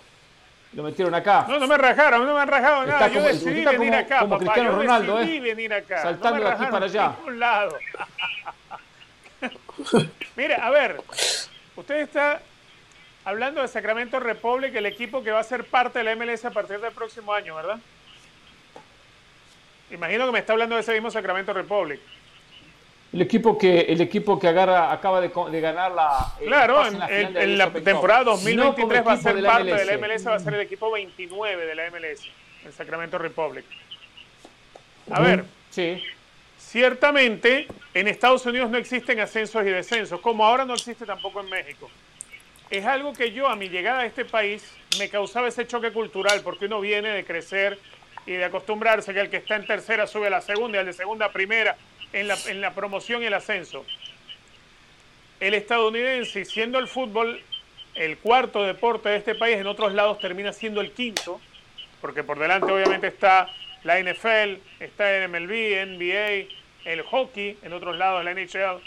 lo 0.74 0.84
metieron 0.84 1.16
acá. 1.16 1.46
No, 1.48 1.58
no 1.58 1.68
me 1.68 1.78
rajaron, 1.78 2.26
no 2.26 2.34
me 2.34 2.42
han 2.42 2.48
rajado 2.48 2.86
nada. 2.86 3.08
yo 3.08 3.24
decidí 3.24 3.66
venir 3.66 3.94
acá, 3.96 4.20
como 4.20 4.38
Cristiano 4.38 4.72
Ronaldo, 4.74 5.18
decidí 5.18 5.38
¿eh? 5.38 5.42
venir 5.42 5.74
acá. 5.74 6.04
Saltando 6.04 6.44
de 6.44 6.50
aquí 6.50 6.66
para 6.70 6.86
allá. 6.86 7.16
Un 7.26 7.40
lado. 7.40 7.78
Mire, 10.36 10.56
a 10.56 10.70
ver, 10.70 11.02
usted 11.76 11.96
está 12.02 12.42
hablando 13.26 13.62
de 13.62 13.68
Sacramento 13.68 14.20
Republic, 14.20 14.74
el 14.76 14.86
equipo 14.86 15.24
que 15.24 15.32
va 15.32 15.40
a 15.40 15.44
ser 15.44 15.66
parte 15.66 16.00
de 16.00 16.06
la 16.06 16.16
MLS 16.16 16.46
a 16.46 16.52
partir 16.52 16.80
del 16.80 16.92
próximo 16.92 17.34
año, 17.34 17.56
¿verdad? 17.56 17.80
Imagino 19.92 20.26
que 20.26 20.32
me 20.32 20.40
está 20.40 20.54
hablando 20.54 20.76
de 20.76 20.82
ese 20.82 20.94
mismo 20.94 21.10
Sacramento 21.10 21.54
Republic. 21.54 22.00
El 23.12 23.24
equipo 23.24 23.58
que 23.58 23.82
el 23.82 24.02
equipo 24.02 24.40
que 24.40 24.48
agarra 24.48 24.92
acaba 24.92 25.20
de, 25.20 25.30
ganar 25.60 25.92
la 25.94 26.32
eh, 26.40 26.46
claro 26.46 26.86
en, 26.86 27.58
la, 27.58 27.74
temporada 27.74 28.26
2023 28.26 29.08
va 29.08 29.14
a 29.14 29.18
ser 29.18 29.44
parte 29.44 29.74
de 29.74 29.86
la 29.86 29.98
MLS 29.98 30.28
va 30.28 30.36
a 30.36 30.40
ser 30.40 30.54
el 30.54 30.62
equipo 30.62 30.92
29 30.92 31.66
de 31.66 31.74
la 31.74 31.90
MLS 31.90 32.30
el 32.66 32.72
Sacramento 32.72 33.18
Republic. 33.18 33.66
A 35.10 35.22
ver. 35.22 35.44
Sí 35.72 36.04
ciertamente 36.70 37.68
en 37.94 38.08
Estados 38.08 38.46
Unidos 38.46 38.70
no 38.70 38.78
existen 38.78 39.20
ascensos 39.20 39.64
y 39.64 39.70
descensos 39.70 40.20
como 40.22 40.46
ahora 40.46 40.66
no 40.66 40.76
existe 40.76 41.06
tampoco 41.06 41.42
en 41.42 41.50
México 41.50 41.90
es 42.70 42.86
algo 42.86 43.14
que 43.14 43.32
yo 43.32 43.48
a 43.48 43.56
mi 43.56 43.70
llegada 43.70 44.02
a 44.02 44.06
este 44.06 44.26
país 44.26 44.64
me 45.00 45.10
causaba 45.10 45.48
ese 45.48 45.66
choque 45.66 45.92
cultural 45.92 46.42
porque 46.44 46.66
uno 46.66 46.80
viene 46.80 47.10
de 47.10 47.26
crecer 47.26 47.80
y 48.28 48.34
de 48.34 48.46
acostumbrarse 48.46 49.14
que 49.14 49.22
el 49.22 49.30
que 49.30 49.38
está 49.38 49.56
en 49.56 49.66
tercera 49.66 50.06
sube 50.06 50.28
a 50.28 50.30
la 50.30 50.42
segunda 50.42 50.78
y 50.78 50.82
el 50.82 50.86
de 50.86 50.94
segunda 50.94 51.26
a 51.26 51.32
primera 51.32 51.76
en 52.14 52.28
la, 52.28 52.38
en 52.48 52.62
la 52.62 52.76
promoción 52.76 53.24
y 53.24 53.26
el 53.26 53.34
ascenso. 53.34 53.86
El 55.40 55.56
estadounidense, 55.56 56.46
siendo 56.46 56.78
el 56.78 56.88
fútbol 56.88 57.42
el 57.96 58.18
cuarto 58.20 58.64
deporte 58.64 59.10
de 59.10 59.18
este 59.18 59.34
país, 59.34 59.58
en 59.58 59.66
otros 59.66 59.94
lados 59.94 60.20
termina 60.20 60.54
siendo 60.54 60.80
el 60.80 60.92
quinto, 60.92 61.42
porque 62.02 62.24
por 62.24 62.38
delante 62.38 62.72
obviamente 62.72 63.08
está 63.08 63.50
la 63.84 64.00
NFL, 64.00 64.60
está 64.80 65.16
el 65.16 65.30
MLB, 65.30 65.86
NBA, 65.98 66.48
el 66.86 67.02
hockey, 67.04 67.58
en 67.64 67.74
otros 67.74 67.98
lados 67.98 68.24
la 68.24 68.34
NHL. 68.34 68.82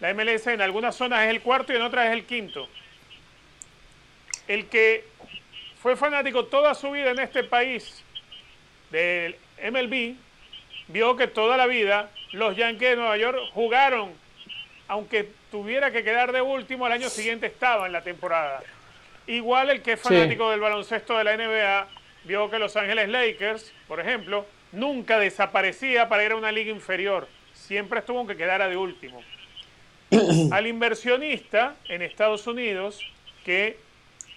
La 0.00 0.14
MLS 0.14 0.46
en 0.48 0.60
algunas 0.60 0.96
zonas 0.96 1.24
es 1.24 1.30
el 1.30 1.40
cuarto 1.40 1.72
y 1.72 1.76
en 1.76 1.82
otras 1.82 2.06
es 2.06 2.12
el 2.12 2.24
quinto. 2.24 2.68
El 4.48 4.66
que 4.66 5.04
fue 5.80 5.96
fanático 5.96 6.46
toda 6.46 6.74
su 6.74 6.90
vida 6.90 7.10
en 7.10 7.18
este 7.18 7.44
país 7.44 8.04
del 8.90 9.36
MLB, 9.62 10.14
vio 10.88 11.16
que 11.16 11.26
toda 11.26 11.56
la 11.56 11.66
vida 11.66 12.10
los 12.32 12.56
Yankees 12.56 12.90
de 12.90 12.96
Nueva 12.96 13.16
York 13.16 13.38
jugaron, 13.52 14.12
aunque 14.88 15.28
tuviera 15.50 15.90
que 15.90 16.02
quedar 16.02 16.32
de 16.32 16.40
último, 16.40 16.86
al 16.86 16.92
año 16.92 17.08
siguiente 17.08 17.46
estaba 17.46 17.86
en 17.86 17.92
la 17.92 18.02
temporada. 18.02 18.62
Igual 19.26 19.70
el 19.70 19.82
que 19.82 19.92
es 19.92 20.00
fanático 20.00 20.50
del 20.50 20.60
baloncesto 20.60 21.16
de 21.16 21.24
la 21.24 21.36
NBA 21.36 21.88
vio 22.24 22.50
que 22.50 22.58
Los 22.58 22.76
Ángeles 22.76 23.08
Lakers, 23.08 23.72
por 23.88 24.00
ejemplo, 24.00 24.46
nunca 24.72 25.18
desaparecía 25.18 26.08
para 26.08 26.24
ir 26.24 26.32
a 26.32 26.36
una 26.36 26.52
liga 26.52 26.70
inferior. 26.70 27.28
Siempre 27.52 28.00
estuvo 28.00 28.26
que 28.26 28.36
quedara 28.36 28.68
de 28.68 28.76
último. 28.76 29.22
Al 30.50 30.66
inversionista 30.66 31.76
en 31.88 32.02
Estados 32.02 32.46
Unidos 32.46 33.00
que 33.44 33.78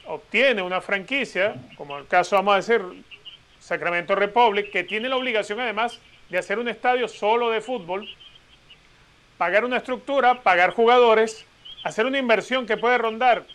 obtiene 0.06 0.62
una 0.62 0.82
franquicia, 0.82 1.56
como 1.78 1.98
el 1.98 2.07
caso, 2.07 2.36
vamos 2.36 2.53
a 2.53 2.57
decir, 2.57 2.82
Sacramento 3.60 4.16
Republic, 4.16 4.72
que 4.72 4.84
tiene 4.84 5.10
la 5.10 5.18
obligación 5.18 5.60
además 5.60 5.99
de 6.30 6.38
hacer 6.38 6.60
un 6.60 6.68
estadio 6.68 7.07
solo 7.07 7.49
de 7.49 7.62
fútbol, 7.62 8.07
pagar 9.38 9.66
una 9.66 9.78
estructura, 9.78 10.41
pagar 10.41 10.72
jugadores, 10.72 11.45
hacer 11.84 12.06
una 12.06 12.20
inversión 12.20 12.66
que 12.66 12.78
puede 12.78 12.98
rondar 12.98 13.45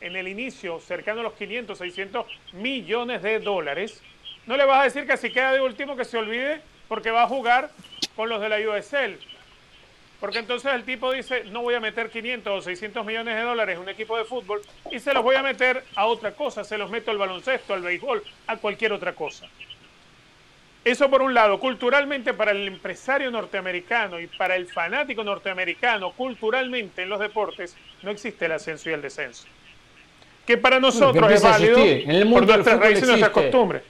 en 0.00 0.16
el 0.16 0.28
inicio 0.28 0.80
cercano 0.80 1.20
a 1.20 1.24
los 1.24 1.34
500, 1.34 1.78
600 1.78 2.26
millones 2.52 3.22
de 3.22 3.38
dólares, 3.38 4.02
no 4.46 4.56
le 4.56 4.64
vas 4.64 4.80
a 4.80 4.84
decir 4.84 5.06
que 5.06 5.16
si 5.16 5.30
queda 5.30 5.52
de 5.52 5.60
último 5.60 5.96
que 5.96 6.04
se 6.04 6.18
olvide 6.18 6.60
porque 6.88 7.10
va 7.10 7.22
a 7.22 7.28
jugar 7.28 7.70
con 8.16 8.28
los 8.28 8.40
de 8.40 8.48
la 8.48 8.58
USL. 8.58 9.18
Porque 10.18 10.38
entonces 10.38 10.72
el 10.74 10.84
tipo 10.84 11.12
dice, 11.12 11.44
no 11.44 11.62
voy 11.62 11.74
a 11.74 11.80
meter 11.80 12.10
500 12.10 12.58
o 12.58 12.62
600 12.62 13.06
millones 13.06 13.36
de 13.36 13.42
dólares 13.42 13.76
en 13.76 13.82
un 13.82 13.88
equipo 13.88 14.18
de 14.18 14.24
fútbol 14.24 14.60
y 14.90 14.98
se 14.98 15.14
los 15.14 15.22
voy 15.22 15.36
a 15.36 15.42
meter 15.42 15.82
a 15.94 16.06
otra 16.06 16.32
cosa, 16.32 16.62
se 16.62 16.76
los 16.76 16.90
meto 16.90 17.10
al 17.10 17.16
baloncesto, 17.16 17.72
al 17.72 17.82
béisbol, 17.82 18.22
a 18.46 18.56
cualquier 18.56 18.92
otra 18.92 19.14
cosa. 19.14 19.48
Eso 20.84 21.10
por 21.10 21.22
un 21.22 21.34
lado, 21.34 21.60
culturalmente 21.60 22.34
para 22.34 22.52
el 22.52 22.66
empresario 22.66 23.30
norteamericano 23.30 24.18
y 24.18 24.26
para 24.26 24.56
el 24.56 24.66
fanático 24.66 25.22
norteamericano, 25.22 26.12
culturalmente 26.12 27.02
en 27.02 27.10
los 27.10 27.20
deportes 27.20 27.76
no 28.02 28.10
existe 28.10 28.46
el 28.46 28.52
ascenso 28.52 28.90
y 28.90 28.94
el 28.94 29.02
descenso. 29.02 29.46
Que 30.50 30.58
para 30.58 30.80
nosotros 30.80 31.30
es 31.30 31.42
válido 31.42 31.78
en 31.78 32.10
el 32.10 32.24
mundo 32.24 32.46
por 32.46 32.56
nuestras 32.56 32.80
raíces 32.80 33.04
y 33.04 33.06
nuestras 33.06 33.30
costumbres. 33.30 33.82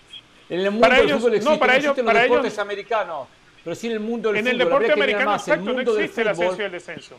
En 0.50 0.60
el 0.60 0.70
mundo 0.70 0.80
para 0.80 0.96
del 0.96 1.04
ellos, 1.06 1.18
fútbol 1.20 1.34
existe, 1.34 1.54
no, 1.54 1.58
para 1.60 1.72
no 1.72 1.78
ellos, 1.78 1.96
para 1.96 2.12
los 2.12 2.22
deportes 2.22 2.52
ellos, 2.52 2.58
americanos. 2.58 3.28
Pero 3.64 3.76
sí 3.76 3.86
en 3.86 3.92
el 3.94 4.00
mundo 4.00 4.28
del 4.32 4.38
en 4.38 4.44
fútbol. 4.44 4.52
el 4.60 4.66
deporte 4.66 4.92
americano, 4.92 5.30
más 5.30 5.48
el 5.48 5.52
exacto, 5.54 5.64
no 5.70 5.74
mundo 5.76 5.94
del 5.94 6.02
existe 6.04 6.20
el 6.22 6.28
ascenso 6.28 6.50
y 6.50 6.54
fútbol. 6.54 6.66
el 6.66 6.72
descenso. 6.72 7.16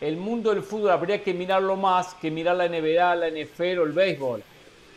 El 0.00 0.16
mundo 0.18 0.54
del 0.54 0.62
fútbol 0.62 0.90
habría 0.90 1.22
que 1.22 1.34
mirarlo 1.34 1.74
más 1.76 2.14
que 2.14 2.30
mirar 2.30 2.54
la 2.56 2.68
NBA, 2.68 3.16
la 3.16 3.28
NFL 3.28 3.78
o 3.80 3.84
el 3.84 3.92
béisbol. 3.92 4.42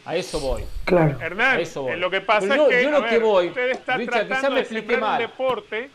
A 0.05 0.15
eso 0.15 0.39
voy. 0.39 0.63
Claro. 0.85 1.17
Hernán, 1.19 1.57
A 1.57 1.61
eso 1.61 1.81
voy. 1.83 1.93
eh, 1.93 1.97
lo 1.97 2.11
que 2.11 2.21
pasa 2.21 2.55
yo- 2.55 2.69
es 2.69 2.75
que, 2.77 2.83
yo 2.83 2.91
lo 2.91 2.97
a 2.97 2.99
ver, 3.01 3.09
que 3.09 3.19
voy, 3.19 3.47
usted 3.47 3.69
está 3.71 3.97
Richard, 3.97 4.27
tratando 4.27 4.51
me 4.51 4.59
de 4.59 4.65
sembrar 4.65 4.95
un 4.99 5.07
mal. 5.09 5.19
deporte 5.21 5.89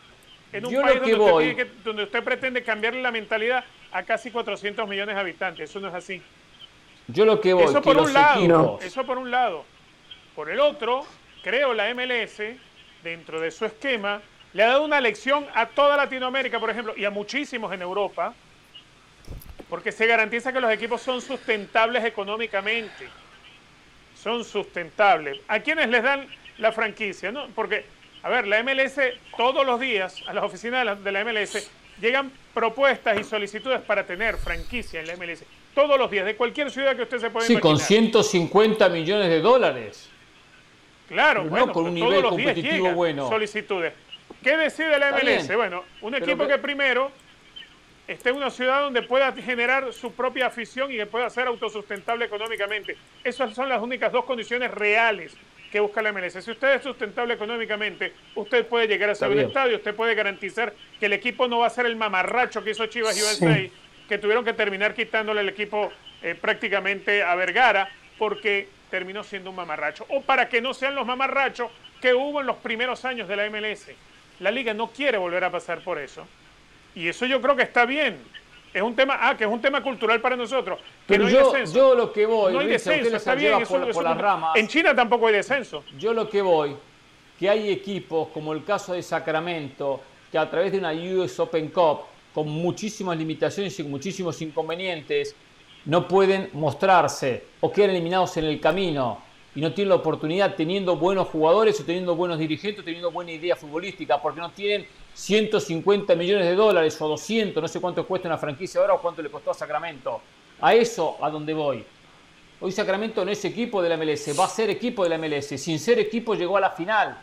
en 0.51 0.65
un 0.65 0.71
Yo 0.73 0.81
país 0.81 0.99
donde, 0.99 1.15
voy- 1.15 1.43
usted 1.49 1.55
tiene 1.55 1.69
que- 1.71 1.83
donde 1.83 2.03
usted 2.03 2.23
pretende 2.23 2.63
cambiarle 2.63 3.01
la 3.01 3.11
mentalidad 3.11 3.63
a 3.91 4.03
casi 4.03 4.31
400 4.31 4.85
millones 4.89 5.15
de 5.15 5.21
habitantes. 5.21 5.69
Eso 5.69 5.79
no 5.79 5.87
es 5.87 5.93
así. 5.93 6.21
Yo 7.07 7.25
lo 7.25 7.39
que 7.39 7.53
voy, 7.53 7.65
Eso 7.65 7.75
que 7.75 7.81
por 7.81 7.95
los 7.95 8.07
un 8.07 8.13
lado. 8.13 8.39
equipos... 8.39 8.83
Eso 8.83 9.05
por 9.05 9.17
un 9.17 9.31
lado. 9.31 9.65
Por 10.35 10.49
el 10.49 10.59
otro, 10.59 11.05
creo 11.43 11.73
la 11.73 11.93
MLS, 11.93 12.41
dentro 13.03 13.39
de 13.39 13.51
su 13.51 13.65
esquema, 13.65 14.21
le 14.53 14.63
ha 14.63 14.67
dado 14.67 14.83
una 14.83 14.99
lección 15.01 15.45
a 15.53 15.67
toda 15.67 15.97
Latinoamérica, 15.97 16.59
por 16.59 16.69
ejemplo, 16.69 16.93
y 16.95 17.05
a 17.05 17.09
muchísimos 17.11 17.71
en 17.73 17.81
Europa, 17.81 18.33
porque 19.69 19.91
se 19.91 20.07
garantiza 20.07 20.51
que 20.51 20.59
los 20.59 20.71
equipos 20.71 21.01
son 21.01 21.21
sustentables 21.21 22.03
económicamente. 22.03 23.09
Son 24.15 24.43
sustentables. 24.43 25.39
¿A 25.47 25.59
quiénes 25.59 25.89
les 25.89 26.01
dan 26.01 26.27
la 26.57 26.71
franquicia? 26.71 27.31
¿No? 27.31 27.47
Porque, 27.53 27.85
a 28.23 28.29
ver, 28.29 28.47
la 28.47 28.63
MLS 28.63 28.99
todos 29.37 29.65
los 29.65 29.79
días, 29.79 30.23
a 30.27 30.33
las 30.33 30.43
oficinas 30.43 30.79
de 30.79 30.85
la, 30.85 30.95
de 30.95 31.11
la 31.11 31.23
MLS, 31.23 31.69
llegan 32.01 32.31
propuestas 32.53 33.19
y 33.19 33.23
solicitudes 33.23 33.81
para 33.81 34.05
tener 34.05 34.37
franquicia 34.37 34.99
en 35.01 35.07
la 35.07 35.15
MLS. 35.15 35.43
Todos 35.75 35.99
los 35.99 36.09
días, 36.09 36.25
de 36.25 36.35
cualquier 36.35 36.71
ciudad 36.71 36.95
que 36.95 37.03
usted 37.03 37.19
se 37.19 37.29
pueda 37.29 37.45
Sí, 37.45 37.57
con 37.59 37.71
imaginar. 37.75 37.87
150 37.87 38.89
millones 38.89 39.29
de 39.29 39.41
dólares. 39.41 40.09
Claro, 41.09 41.43
No 41.43 41.49
bueno, 41.49 41.73
con 41.73 41.85
un 41.85 41.95
todos 41.99 42.09
nivel 42.09 42.21
los 42.23 42.37
días 42.37 42.53
competitivo 42.53 42.91
bueno. 42.93 43.27
solicitudes. 43.29 43.93
¿Qué 44.41 44.55
decide 44.57 44.97
la 44.97 45.09
MLS? 45.11 45.53
Bueno, 45.55 45.83
un 46.01 46.15
equipo 46.15 46.47
que- 46.47 46.53
que 46.53 46.57
primero 46.59 47.11
esté 48.07 48.29
en 48.29 48.37
una 48.37 48.49
ciudad 48.49 48.81
donde 48.81 49.01
pueda 49.01 49.31
generar 49.33 49.91
su 49.91 50.13
propia 50.13 50.47
afición 50.47 50.91
y 50.91 50.95
que 50.97 51.05
pueda 51.05 51.29
ser 51.29 51.47
autosustentable 51.47 52.25
económicamente. 52.25 52.95
Esas 53.23 53.53
son 53.53 53.67
las 53.67 53.81
únicas 53.81 54.11
dos 54.11 54.23
condiciones 54.25 54.71
reales 54.71 55.35
que 55.71 55.79
busca 55.81 56.01
la 56.01 56.09
MLS. 56.09 56.41
Si 56.41 56.51
usted 56.51 56.75
es 56.75 56.83
sustentable 56.83 57.33
económicamente, 57.33 58.13
usted 58.35 58.65
puede 58.65 58.87
llegar 58.87 59.09
a 59.09 59.15
ser 59.15 59.29
un 59.29 59.39
estadio, 59.39 59.75
usted 59.75 59.93
puede 59.93 60.15
garantizar 60.15 60.73
que 60.99 61.07
el 61.07 61.13
equipo 61.13 61.47
no 61.47 61.59
va 61.59 61.67
a 61.67 61.69
ser 61.71 61.85
el 61.85 61.95
mamarracho 61.97 62.63
que 62.63 62.71
hizo 62.71 62.85
Chivas 62.85 63.15
Sí. 63.15 63.71
Que 64.07 64.17
tuvieron 64.17 64.45
que 64.45 64.53
terminar 64.53 64.93
quitándole 64.93 65.41
el 65.41 65.49
equipo 65.49 65.91
eh, 66.21 66.35
prácticamente 66.35 67.23
a 67.23 67.35
Vergara 67.35 67.89
porque 68.17 68.67
terminó 68.89 69.23
siendo 69.23 69.49
un 69.49 69.55
mamarracho. 69.55 70.05
O 70.09 70.21
para 70.21 70.47
que 70.47 70.61
no 70.61 70.73
sean 70.73 70.95
los 70.95 71.05
mamarrachos 71.05 71.69
que 72.01 72.13
hubo 72.13 72.39
en 72.41 72.47
los 72.47 72.57
primeros 72.57 73.03
años 73.05 73.27
de 73.27 73.35
la 73.35 73.49
MLS. 73.49 73.87
La 74.39 74.51
liga 74.51 74.73
no 74.73 74.87
quiere 74.87 75.17
volver 75.17 75.43
a 75.43 75.51
pasar 75.51 75.79
por 75.79 75.97
eso. 75.97 76.25
Y 76.93 77.07
eso 77.07 77.25
yo 77.25 77.41
creo 77.41 77.55
que 77.55 77.63
está 77.63 77.85
bien. 77.85 78.17
Es 78.73 78.81
un 78.81 78.95
tema, 78.95 79.17
ah, 79.21 79.35
que 79.37 79.45
es 79.45 79.49
un 79.49 79.61
tema 79.61 79.81
cultural 79.81 80.19
para 80.19 80.35
nosotros. 80.35 80.77
Que 80.79 80.85
Pero 81.07 81.23
no 81.23 81.27
hay 81.29 81.33
yo, 81.33 81.51
descenso. 81.51 81.73
yo 81.73 81.95
lo 81.95 82.11
que 82.11 82.25
voy, 82.25 82.53
no 82.53 82.59
hay 82.59 82.67
descenso, 82.67 83.15
está 83.15 83.33
bien. 83.35 83.53
por, 83.53 83.61
eso- 83.63 83.79
por 83.79 83.89
eso 83.89 84.01
las 84.01 84.17
ramas. 84.17 84.51
En 84.55 84.67
China 84.67 84.93
tampoco 84.93 85.27
hay 85.27 85.33
descenso. 85.35 85.83
Yo 85.97 86.13
lo 86.13 86.29
que 86.29 86.41
voy, 86.41 86.75
que 87.39 87.49
hay 87.49 87.71
equipos 87.71 88.27
como 88.29 88.51
el 88.53 88.65
caso 88.65 88.93
de 88.93 89.01
Sacramento, 89.01 90.01
que 90.29 90.37
a 90.37 90.49
través 90.49 90.73
de 90.73 90.79
una 90.79 90.91
US 90.91 91.39
Open 91.39 91.69
Cup, 91.69 92.01
con 92.35 92.49
muchísimas 92.49 93.17
limitaciones 93.17 93.79
y 93.79 93.83
con 93.83 93.91
muchísimos 93.91 94.41
inconvenientes, 94.41 95.33
no 95.85 96.05
pueden 96.05 96.49
mostrarse 96.51 97.45
o 97.61 97.71
quedan 97.71 97.91
eliminados 97.91 98.35
en 98.35 98.43
el 98.43 98.59
camino 98.59 99.19
y 99.55 99.61
no 99.61 99.71
tienen 99.71 99.89
la 99.89 99.95
oportunidad 99.95 100.53
teniendo 100.55 100.97
buenos 100.97 101.29
jugadores 101.29 101.79
o 101.79 101.85
teniendo 101.85 102.13
buenos 102.13 102.37
dirigentes 102.37 102.81
o 102.81 102.83
teniendo 102.83 103.09
buena 103.09 103.31
idea 103.31 103.55
futbolística, 103.55 104.21
porque 104.21 104.41
no 104.41 104.51
tienen 104.51 104.85
150 105.13 106.13
millones 106.15 106.45
de 106.45 106.55
dólares 106.55 106.99
o 106.99 107.07
200, 107.07 107.61
no 107.61 107.67
sé 107.69 107.79
cuánto 107.79 108.05
cuesta 108.05 108.27
una 108.27 108.37
franquicia 108.37 108.81
ahora 108.81 108.95
o 108.95 109.01
cuánto 109.01 109.21
le 109.21 109.29
costó 109.29 109.51
a 109.51 109.53
Sacramento. 109.53 110.19
A 110.59 110.73
eso 110.73 111.15
a 111.21 111.29
donde 111.29 111.53
voy. 111.53 111.85
Hoy 112.59 112.71
Sacramento 112.73 113.23
no 113.23 113.31
es 113.31 113.45
equipo 113.45 113.81
de 113.81 113.87
la 113.87 113.95
MLS, 113.95 114.37
va 114.37 114.43
a 114.43 114.49
ser 114.49 114.69
equipo 114.69 115.03
de 115.03 115.09
la 115.09 115.17
MLS. 115.17 115.57
Sin 115.57 115.79
ser 115.79 115.99
equipo 115.99 116.35
llegó 116.35 116.57
a 116.57 116.59
la 116.59 116.71
final. 116.71 117.17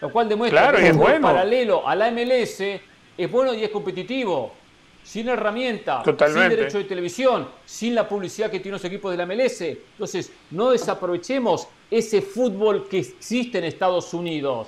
Lo 0.00 0.10
cual 0.10 0.30
demuestra 0.30 0.62
Claro, 0.62 0.78
que 0.78 0.88
es 0.88 0.96
bueno. 0.96 1.26
paralelo 1.26 1.86
a 1.86 1.94
la 1.94 2.10
MLS 2.10 2.62
es 3.16 3.30
bueno 3.30 3.54
y 3.54 3.64
es 3.64 3.70
competitivo. 3.70 4.52
Sin 5.02 5.28
herramienta, 5.28 6.02
Totalmente. 6.02 6.48
sin 6.50 6.58
derecho 6.58 6.78
de 6.78 6.84
televisión, 6.84 7.48
sin 7.64 7.94
la 7.94 8.08
publicidad 8.08 8.50
que 8.50 8.58
tienen 8.58 8.72
los 8.72 8.84
equipos 8.84 9.12
de 9.12 9.16
la 9.16 9.24
MLS. 9.24 9.60
Entonces, 9.60 10.32
no 10.50 10.70
desaprovechemos 10.70 11.68
ese 11.88 12.20
fútbol 12.22 12.88
que 12.88 12.98
existe 12.98 13.58
en 13.58 13.64
Estados 13.64 14.12
Unidos, 14.12 14.66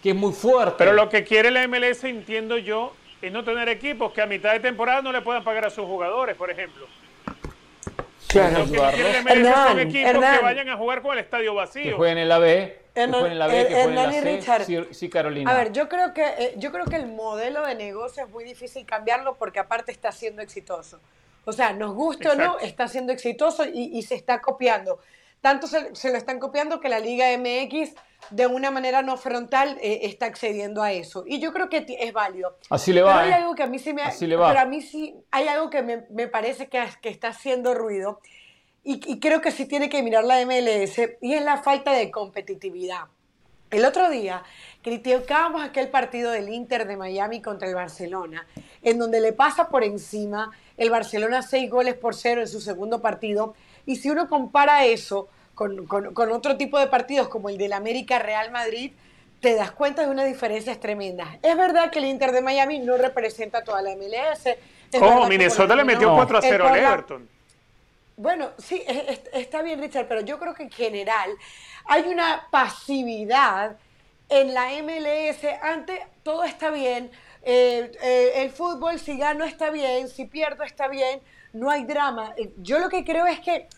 que 0.00 0.10
es 0.10 0.14
muy 0.14 0.32
fuerte. 0.32 0.76
Pero 0.78 0.92
lo 0.92 1.08
que 1.08 1.24
quiere 1.24 1.50
la 1.50 1.66
MLS, 1.66 2.04
entiendo 2.04 2.56
yo, 2.56 2.92
es 3.20 3.32
no 3.32 3.42
tener 3.42 3.68
equipos 3.68 4.12
que 4.12 4.22
a 4.22 4.26
mitad 4.26 4.52
de 4.52 4.60
temporada 4.60 5.02
no 5.02 5.10
le 5.10 5.22
puedan 5.22 5.42
pagar 5.42 5.64
a 5.64 5.70
sus 5.70 5.86
jugadores, 5.86 6.36
por 6.36 6.50
ejemplo. 6.52 6.86
Claro. 8.28 8.58
Lo 8.60 8.70
que 8.70 8.76
no 8.76 8.90
quiere 8.92 9.12
la 9.12 9.22
MLS 9.22 9.54
son 9.68 9.80
equipos 9.80 10.10
Hernán. 10.10 10.38
que 10.38 10.44
vayan 10.44 10.68
a 10.68 10.76
jugar 10.76 11.02
con 11.02 11.12
el 11.14 11.18
estadio 11.24 11.50
que 11.52 11.56
vacío. 11.56 11.96
jueguen 11.96 12.18
en 12.18 12.28
la 12.28 12.38
B, 12.38 12.78
que 12.78 12.83
Hernán- 12.94 13.26
en 13.26 13.38
la 13.38 13.46
B, 13.48 13.66
que 13.66 13.80
en 13.82 13.94
la 13.94 14.12
C. 14.12 14.20
Richard. 14.20 14.64
Sí, 14.64 14.78
sí, 14.92 15.08
Carolina. 15.08 15.50
A 15.50 15.54
ver, 15.54 15.72
yo 15.72 15.88
creo 15.88 16.14
que 16.14 16.24
eh, 16.24 16.54
yo 16.56 16.70
creo 16.72 16.84
que 16.84 16.96
el 16.96 17.06
modelo 17.06 17.66
de 17.66 17.74
negocio 17.74 18.24
es 18.24 18.30
muy 18.30 18.44
difícil 18.44 18.86
cambiarlo 18.86 19.34
porque 19.34 19.58
aparte 19.58 19.90
está 19.92 20.12
siendo 20.12 20.42
exitoso. 20.42 21.00
O 21.44 21.52
sea, 21.52 21.72
nos 21.72 21.94
guste 21.94 22.28
o 22.28 22.34
no, 22.36 22.58
está 22.60 22.88
siendo 22.88 23.12
exitoso 23.12 23.64
y, 23.66 23.90
y 23.98 24.02
se 24.02 24.14
está 24.14 24.40
copiando. 24.40 24.98
Tanto 25.40 25.66
se, 25.66 25.94
se 25.94 26.10
lo 26.10 26.16
están 26.16 26.38
copiando 26.38 26.80
que 26.80 26.88
la 26.88 27.00
Liga 27.00 27.26
MX 27.36 27.92
de 28.30 28.46
una 28.46 28.70
manera 28.70 29.02
no 29.02 29.18
frontal 29.18 29.76
eh, 29.82 30.00
está 30.04 30.24
accediendo 30.24 30.82
a 30.82 30.92
eso. 30.92 31.24
Y 31.26 31.40
yo 31.40 31.52
creo 31.52 31.68
que 31.68 31.84
es 32.00 32.12
válido. 32.14 32.56
Así 32.70 32.94
le 32.94 33.00
Pero 33.02 33.06
va. 33.14 33.20
hay 33.20 33.30
¿eh? 33.30 33.34
algo 33.34 33.54
que 33.54 33.62
a 33.62 33.66
mí 33.66 33.78
sí 33.78 33.92
me, 33.92 34.00
Así 34.02 34.26
le 34.26 34.36
va. 34.36 34.48
pero 34.48 34.60
a 34.60 34.64
mí 34.64 34.80
sí 34.80 35.14
hay 35.30 35.46
algo 35.48 35.68
que 35.68 35.82
me, 35.82 36.06
me 36.08 36.28
parece 36.28 36.68
que, 36.68 36.82
que 37.02 37.10
está 37.10 37.28
haciendo 37.28 37.74
ruido 37.74 38.22
y, 38.84 39.00
y 39.10 39.18
creo 39.18 39.40
que 39.40 39.50
sí 39.50 39.66
tiene 39.66 39.88
que 39.88 40.02
mirar 40.02 40.24
la 40.24 40.44
MLS 40.44 40.98
y 41.20 41.32
es 41.34 41.42
la 41.42 41.58
falta 41.62 41.92
de 41.92 42.10
competitividad. 42.10 43.04
El 43.70 43.84
otro 43.84 44.08
día 44.10 44.42
criticábamos 44.82 45.62
aquel 45.64 45.88
partido 45.88 46.30
del 46.30 46.48
Inter 46.48 46.86
de 46.86 46.96
Miami 46.96 47.40
contra 47.42 47.66
el 47.66 47.74
Barcelona, 47.74 48.46
en 48.82 48.98
donde 48.98 49.20
le 49.20 49.32
pasa 49.32 49.68
por 49.68 49.82
encima 49.82 50.50
el 50.76 50.90
Barcelona 50.90 51.42
seis 51.42 51.70
goles 51.70 51.94
por 51.94 52.14
cero 52.14 52.40
en 52.42 52.48
su 52.48 52.60
segundo 52.60 53.00
partido. 53.00 53.54
Y 53.86 53.96
si 53.96 54.10
uno 54.10 54.28
compara 54.28 54.84
eso 54.84 55.28
con, 55.54 55.86
con- 55.86 56.14
con 56.14 56.30
otro 56.30 56.56
tipo 56.56 56.78
de 56.78 56.86
partidos 56.86 57.28
como 57.28 57.48
el 57.48 57.58
del 57.58 57.72
América 57.72 58.18
Real 58.18 58.50
Madrid, 58.52 58.92
te 59.40 59.54
das 59.54 59.72
cuenta 59.72 60.02
de 60.02 60.08
unas 60.10 60.26
diferencias 60.26 60.78
tremendas. 60.78 61.28
Es 61.42 61.56
verdad 61.56 61.90
que 61.90 61.98
el 61.98 62.04
Inter 62.06 62.32
de 62.32 62.42
Miami 62.42 62.78
no 62.78 62.96
representa 62.96 63.58
a 63.58 63.64
toda 63.64 63.82
la 63.82 63.90
MLS. 63.96 64.44
que 64.44 64.98
Minnesota 65.28 65.74
le 65.74 65.84
metió 65.84 66.08
menos 66.12 66.26
4 66.26 66.36
a 66.36 66.40
el 66.40 66.44
0 66.52 66.64
al 66.68 66.70
Everton. 66.92 67.28
Bueno, 68.16 68.50
sí, 68.58 68.82
es- 68.86 69.08
es- 69.18 69.30
está 69.32 69.62
bien, 69.62 69.80
Richard, 69.80 70.06
pero 70.08 70.20
yo 70.20 70.38
creo 70.38 70.54
que 70.54 70.64
en 70.64 70.70
general 70.70 71.30
hay 71.86 72.02
una 72.04 72.46
pasividad 72.50 73.76
en 74.28 74.54
la 74.54 74.72
MLS. 74.72 75.44
Antes 75.62 76.00
todo 76.22 76.44
está 76.44 76.70
bien, 76.70 77.10
eh, 77.42 77.90
eh, 78.02 78.32
el 78.36 78.50
fútbol 78.50 78.98
si 78.98 79.18
gano 79.18 79.44
está 79.44 79.70
bien, 79.70 80.08
si 80.08 80.24
pierdo 80.26 80.62
está 80.64 80.88
bien, 80.88 81.20
no 81.52 81.70
hay 81.70 81.84
drama. 81.84 82.34
Yo 82.58 82.78
lo 82.78 82.88
que 82.88 83.04
creo 83.04 83.26
es 83.26 83.40
que 83.40 83.68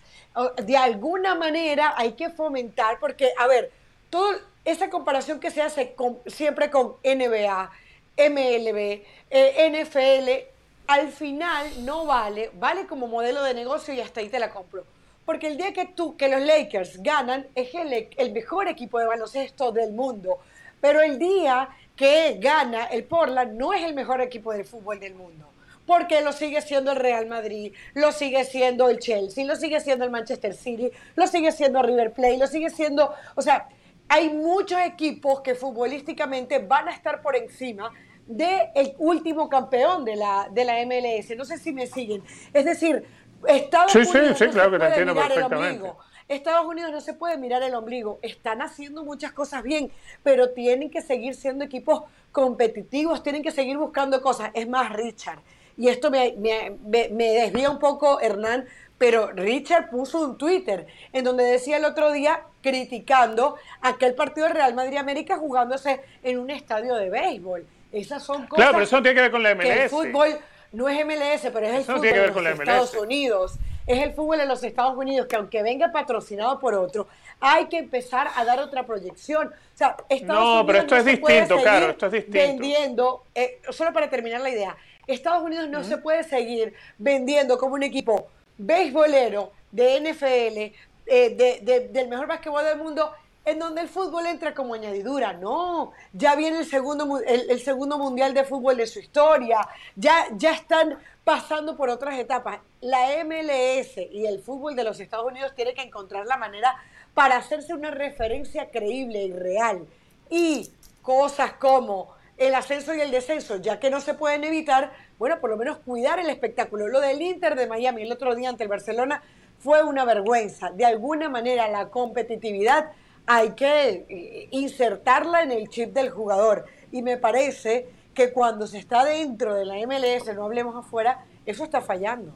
de 0.63 0.77
alguna 0.77 1.35
manera 1.35 1.95
hay 1.97 2.13
que 2.13 2.31
fomentar, 2.31 2.99
porque, 3.01 3.33
a 3.39 3.47
ver, 3.47 3.71
todo, 4.11 4.31
esa 4.65 4.91
comparación 4.91 5.41
que 5.41 5.51
se 5.51 5.63
hace 5.63 5.95
siempre 6.27 6.71
con 6.71 6.97
NBA, 7.03 7.71
MLB, 8.17 9.03
eh, 9.31 9.67
NFL, 9.71 10.47
al 10.87 11.09
final 11.09 11.85
no 11.85 12.07
vale, 12.07 12.51
vale 12.55 12.87
como 12.87 13.07
modelo 13.07 13.43
de 13.43 13.55
negocio 13.55 13.93
y 13.95 14.01
hasta 14.01 14.21
ahí 14.21 14.29
te 14.29 14.39
la 14.39 14.51
compro. 14.51 14.85
Porque 15.25 15.49
el 15.49 15.57
día 15.57 15.73
que 15.73 15.87
tú, 15.87 16.17
que 16.17 16.29
los 16.29 16.41
Lakers 16.41 17.03
ganan, 17.03 17.47
es 17.55 17.75
el, 17.75 18.09
el 18.17 18.33
mejor 18.33 18.69
equipo 18.69 18.99
de 18.99 19.07
baloncesto 19.07 19.73
del 19.73 19.93
mundo. 19.93 20.39
Pero 20.81 21.01
el 21.01 21.19
día 21.19 21.69
que 21.97 22.37
gana 22.39 22.85
el 22.85 23.05
Portland 23.05 23.55
no 23.59 23.73
es 23.73 23.83
el 23.83 23.95
mejor 23.95 24.21
equipo 24.21 24.53
de 24.53 24.65
fútbol 24.65 25.01
del 25.01 25.15
mundo. 25.15 25.47
Porque 25.85 26.21
lo 26.21 26.33
sigue 26.33 26.61
siendo 26.63 26.93
el 26.93 26.99
Real 26.99 27.27
Madrid, 27.27 27.73
lo 27.95 28.13
sigue 28.13 28.45
siendo 28.45 28.89
el 28.89 28.99
Chelsea, 28.99 29.45
lo 29.45 29.57
sigue 29.57 29.81
siendo 29.81 30.05
el 30.05 30.11
Manchester 30.11 30.55
City, 30.55 30.91
lo 31.15 31.27
sigue 31.27 31.53
siendo 31.53 31.83
River 31.83 32.13
Plate, 32.13 32.39
lo 32.39 32.47
sigue 32.47 32.71
siendo. 32.71 33.15
O 33.37 33.43
sea, 33.43 33.69
hay 34.09 34.31
muchos 34.31 34.81
equipos 34.81 35.41
que 35.41 35.55
futbolísticamente 35.55 36.59
van 36.59 36.89
a 36.89 36.93
estar 36.93 37.23
por 37.23 37.37
encima 37.37 37.93
del 38.27 38.95
último 38.99 39.49
campeón 39.49 40.05
de 40.05 40.17
la, 40.17 40.49
de 40.51 40.65
la 40.65 40.85
MLS. 40.85 41.37
No 41.37 41.45
sé 41.45 41.59
si 41.59 41.73
me 41.73 41.87
siguen. 41.87 42.23
Es 42.53 42.65
decir, 42.65 43.05
Estados 43.47 43.95
Unidos 43.95 44.31
no 44.31 44.37
se 44.37 44.49
puede 44.49 44.69
mirar 44.71 45.33
el 45.33 45.43
ombligo. 45.45 45.99
Estados 46.29 46.67
Unidos 46.67 46.91
no 46.91 47.01
se 47.01 47.15
puede 47.15 47.39
mirar 47.39 47.63
el 47.63 47.75
ombligo. 47.75 48.19
Están 48.23 48.61
haciendo 48.61 49.05
muchas 49.05 49.33
cosas 49.33 49.63
bien, 49.63 49.93
pero 50.23 50.51
tienen 50.51 50.91
que 50.91 51.01
seguir 51.01 51.35
siendo 51.35 51.65
equipos 51.65 52.03
competitivos, 52.33 53.23
tienen 53.23 53.43
que 53.43 53.53
seguir 53.53 53.79
buscando 53.79 54.21
cosas. 54.21 54.51
Es 54.55 54.69
más, 54.69 54.93
Richard, 54.93 55.39
y 55.77 55.89
esto 55.89 56.11
me, 56.11 56.35
me, 56.37 57.09
me 57.11 57.29
desvía 57.31 57.71
un 57.71 57.79
poco, 57.79 58.21
Hernán, 58.21 58.67
pero 58.99 59.31
Richard 59.33 59.91
puso 59.91 60.21
un 60.21 60.39
Twitter 60.39 60.87
en 61.13 61.25
donde 61.25 61.45
decía 61.45 61.77
el 61.77 61.85
otro 61.85 62.11
día 62.13 62.43
criticando 62.63 63.57
aquel 63.83 64.15
partido 64.15 64.49
de 64.49 64.55
Real 64.55 64.75
Madrid-América 64.75 65.37
jugándose 65.37 66.01
en 66.23 66.39
un 66.39 66.51
estadio 66.51 66.97
de 66.97 67.11
béisbol. 67.11 67.67
Esas 67.97 68.23
son 68.23 68.47
cosas. 68.47 68.57
Claro, 68.57 68.73
pero 68.73 68.85
eso 68.85 68.97
no 68.97 69.03
tiene 69.03 69.15
que 69.15 69.21
ver 69.23 69.31
con 69.31 69.43
la 69.43 69.55
MLS. 69.55 69.67
el 69.67 69.89
fútbol 69.89 70.39
no 70.73 70.89
es 70.89 71.07
MLS, 71.07 71.51
pero 71.51 71.67
es 71.67 71.75
el 71.75 71.85
fútbol 71.85 72.03
de 72.03 72.27
los 72.29 72.61
Estados 72.61 72.95
Unidos. 72.95 73.55
Es 73.87 74.03
el 74.03 74.13
fútbol 74.13 74.39
de 74.39 74.47
los 74.47 74.63
Estados 74.65 74.97
Unidos 74.97 75.27
que 75.29 75.37
aunque 75.37 75.63
venga 75.63 75.93
patrocinado 75.93 76.59
por 76.59 76.75
otro, 76.75 77.07
hay 77.41 77.67
que 77.67 77.79
empezar 77.79 78.29
a 78.35 78.45
dar 78.45 78.59
otra 78.59 78.85
proyección. 78.85 79.49
O 79.49 79.77
sea, 79.77 79.97
Estados 80.09 80.45
no, 80.45 80.67
pero 80.67 80.81
esto 80.81 80.97
es 80.97 81.05
distinto, 81.05 81.57
claro, 81.63 81.91
esto 81.91 82.07
es 82.07 82.13
distinto. 82.13 82.39
Vendiendo, 82.39 83.25
eh, 83.35 83.61
solo 83.71 83.93
para 83.93 84.11
terminar 84.11 84.41
la 84.41 84.51
idea, 84.51 84.77
Estados 85.07 85.43
Unidos 85.43 85.69
no 85.69 85.85
se 85.85 85.99
puede 85.99 86.25
seguir 86.25 86.75
vendiendo 86.99 87.57
como 87.59 87.75
un 87.75 87.85
equipo 87.85 88.27
beisbolero 88.59 89.53
de 89.71 90.01
NFL, 90.01 90.75
eh, 91.07 91.89
del 91.93 92.09
mejor 92.09 92.27
básquetbol 92.27 92.65
del 92.65 92.79
mundo 92.79 93.13
en 93.47 93.61
donde 93.61 93.81
el 93.81 93.89
fútbol 93.89 94.27
entra 94.27 94.53
como 94.53 94.75
añadidura. 94.75 95.33
No, 95.33 95.93
ya 96.13 96.35
viene 96.35 96.59
el 96.59 96.67
segundo, 96.67 97.21
el, 97.25 97.61
segundo 97.61 97.97
mundial 97.97 98.35
de 98.35 98.45
fútbol 98.45 98.77
de 98.77 98.89
su 98.89 98.99
historia, 98.99 99.67
ya, 99.95 100.27
ya 100.33 100.53
están 100.53 100.99
pasando 101.25 101.77
por 101.77 101.89
otras 101.89 102.19
etapas. 102.19 102.59
La 102.81 103.25
MLS 103.25 103.97
y 104.11 104.27
el 104.27 104.41
fútbol 104.43 104.75
de 104.75 104.83
los 104.83 104.99
Estados 104.99 105.27
Unidos 105.27 105.55
tiene 105.55 105.75
que 105.75 105.83
encontrar 105.83 106.27
la 106.27 106.37
manera 106.37 106.75
para 107.15 107.37
hacerse 107.37 107.73
una 107.73 107.93
referencia 107.93 108.69
creíble 108.71 109.23
y 109.23 109.33
real. 109.33 109.87
Y 110.29 110.69
cosas 111.01 111.53
como 111.53 112.15
el 112.37 112.53
ascenso 112.53 112.95
y 112.95 113.01
el 113.01 113.13
descenso, 113.13 113.57
ya 113.57 113.79
que 113.79 113.91
no 113.91 114.01
se 114.01 114.15
pueden 114.15 114.43
evitar, 114.43 114.93
bueno, 115.21 115.39
por 115.39 115.51
lo 115.51 115.57
menos 115.57 115.79
cuidar 115.79 116.19
el 116.19 116.29
espectáculo. 116.31 116.89
Lo 116.89 117.01
del 117.01 117.23
Inter 117.23 117.55
de 117.55 117.69
Miami 117.69 118.03
el 118.03 118.13
otro 118.13 118.35
día 118.35 118.49
ante 118.49 118.65
el 118.65 118.69
Barcelona 118.69 119.23
fue 119.61 119.85
una 119.85 120.05
vergüenza. 120.05 120.71
De 120.71 120.85
alguna 120.85 121.29
manera 121.29 121.69
la 121.69 121.89
competitividad 121.91 122.91
hay 123.27 123.51
que 123.51 124.07
eh, 124.09 124.49
insertarla 124.53 125.43
en 125.43 125.53
el 125.53 125.69
chip 125.69 125.93
del 125.93 126.11
jugador. 126.11 126.65
Y 126.93 127.03
me 127.03 127.17
parece 127.17 127.89
que 128.15 128.33
cuando 128.33 128.67
se 128.67 128.79
está 128.79 129.05
dentro 129.05 129.55
de 129.55 129.65
la 129.65 129.75
MLS, 129.87 130.35
no 130.35 130.45
hablemos 130.45 130.77
afuera, 130.77 131.25
eso 131.45 131.65
está 131.65 131.81
fallando. 131.81 132.33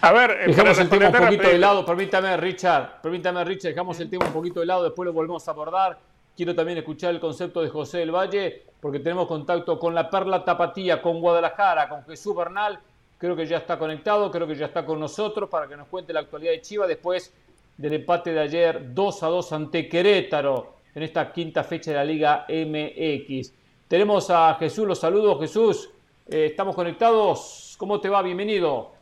A 0.00 0.12
ver, 0.12 0.30
eh, 0.30 0.44
dejamos 0.48 0.78
el 0.78 0.88
tema 0.88 1.08
un 1.08 1.12
poquito 1.12 1.48
de 1.48 1.58
lado, 1.58 1.84
permítame 1.84 2.36
Richard, 2.36 3.00
permítame 3.02 3.44
Richard, 3.44 3.70
dejamos 3.70 3.98
el 4.00 4.10
tema 4.10 4.26
un 4.26 4.32
poquito 4.32 4.60
de 4.60 4.66
lado, 4.66 4.84
después 4.84 5.06
lo 5.06 5.12
volvemos 5.12 5.46
a 5.48 5.50
abordar. 5.50 5.98
Quiero 6.36 6.54
también 6.54 6.78
escuchar 6.78 7.10
el 7.14 7.20
concepto 7.20 7.62
de 7.62 7.68
José 7.68 7.98
del 7.98 8.10
Valle, 8.10 8.64
porque 8.80 8.98
tenemos 8.98 9.26
contacto 9.26 9.78
con 9.78 9.94
la 9.94 10.10
Perla 10.10 10.44
Tapatía, 10.44 11.00
con 11.00 11.20
Guadalajara, 11.20 11.88
con 11.88 12.04
Jesús 12.04 12.34
Bernal. 12.34 12.80
Creo 13.18 13.36
que 13.36 13.46
ya 13.46 13.58
está 13.58 13.78
conectado, 13.78 14.30
creo 14.30 14.46
que 14.46 14.56
ya 14.56 14.66
está 14.66 14.84
con 14.84 14.98
nosotros 14.98 15.48
para 15.48 15.68
que 15.68 15.76
nos 15.76 15.86
cuente 15.88 16.12
la 16.12 16.20
actualidad 16.20 16.52
de 16.52 16.60
Chivas. 16.60 16.88
Después 16.88 17.32
del 17.76 17.94
empate 17.94 18.32
de 18.32 18.40
ayer 18.40 18.94
2 18.94 19.22
a 19.22 19.26
2 19.26 19.52
ante 19.52 19.88
Querétaro 19.88 20.74
en 20.94 21.02
esta 21.02 21.32
quinta 21.32 21.64
fecha 21.64 21.90
de 21.90 21.96
la 21.96 22.04
Liga 22.04 22.46
MX. 22.48 23.52
Tenemos 23.88 24.30
a 24.30 24.54
Jesús, 24.54 24.86
los 24.86 24.98
saludos 24.98 25.40
Jesús, 25.40 25.90
eh, 26.28 26.46
estamos 26.46 26.74
conectados, 26.74 27.74
¿cómo 27.78 28.00
te 28.00 28.08
va? 28.08 28.22
Bienvenido. 28.22 28.92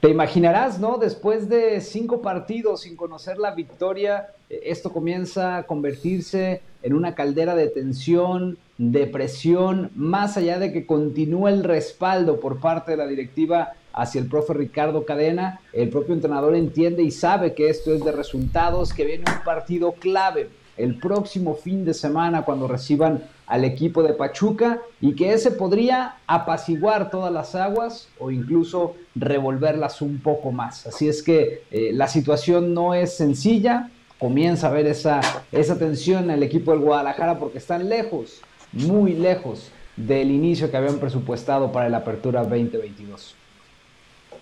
Te 0.00 0.10
imaginarás, 0.10 0.78
¿no? 0.78 0.98
Después 0.98 1.48
de 1.48 1.80
cinco 1.80 2.20
partidos 2.20 2.82
sin 2.82 2.96
conocer 2.96 3.38
la 3.38 3.54
victoria, 3.54 4.28
eh, 4.50 4.60
esto 4.64 4.92
comienza 4.92 5.56
a 5.56 5.62
convertirse 5.64 6.60
en 6.82 6.92
una 6.92 7.14
caldera 7.14 7.54
de 7.54 7.68
tensión, 7.68 8.58
de 8.76 9.06
presión, 9.06 9.90
más 9.94 10.36
allá 10.36 10.58
de 10.58 10.72
que 10.72 10.86
continúe 10.86 11.48
el 11.48 11.64
respaldo 11.64 12.40
por 12.40 12.60
parte 12.60 12.90
de 12.92 12.98
la 12.98 13.06
directiva 13.06 13.72
hacia 13.94 14.20
el 14.20 14.28
profe 14.28 14.52
Ricardo 14.52 15.06
Cadena, 15.06 15.60
el 15.72 15.88
propio 15.88 16.14
entrenador 16.14 16.54
entiende 16.54 17.02
y 17.02 17.10
sabe 17.10 17.54
que 17.54 17.70
esto 17.70 17.94
es 17.94 18.04
de 18.04 18.12
resultados, 18.12 18.92
que 18.92 19.06
viene 19.06 19.24
un 19.26 19.44
partido 19.44 19.92
clave 19.92 20.50
el 20.76 20.98
próximo 20.98 21.54
fin 21.54 21.86
de 21.86 21.94
semana 21.94 22.44
cuando 22.44 22.68
reciban 22.68 23.24
al 23.46 23.64
equipo 23.64 24.02
de 24.02 24.12
Pachuca 24.12 24.80
y 25.00 25.14
que 25.14 25.32
ese 25.32 25.52
podría 25.52 26.16
apaciguar 26.26 27.10
todas 27.10 27.32
las 27.32 27.54
aguas 27.54 28.08
o 28.18 28.30
incluso 28.30 28.96
revolverlas 29.14 30.02
un 30.02 30.18
poco 30.18 30.52
más. 30.52 30.86
Así 30.86 31.08
es 31.08 31.22
que 31.22 31.62
eh, 31.70 31.90
la 31.92 32.08
situación 32.08 32.74
no 32.74 32.94
es 32.94 33.16
sencilla, 33.16 33.90
comienza 34.18 34.68
a 34.68 34.70
ver 34.70 34.86
esa, 34.86 35.20
esa 35.52 35.78
tensión 35.78 36.24
en 36.24 36.30
el 36.30 36.42
equipo 36.42 36.72
del 36.72 36.80
Guadalajara 36.80 37.38
porque 37.38 37.58
están 37.58 37.88
lejos 37.88 38.42
muy 38.72 39.14
lejos 39.14 39.70
del 39.96 40.30
inicio 40.30 40.70
que 40.70 40.76
habían 40.76 40.98
presupuestado 40.98 41.72
para 41.72 41.88
la 41.88 41.98
apertura 41.98 42.42
2022. 42.42 43.34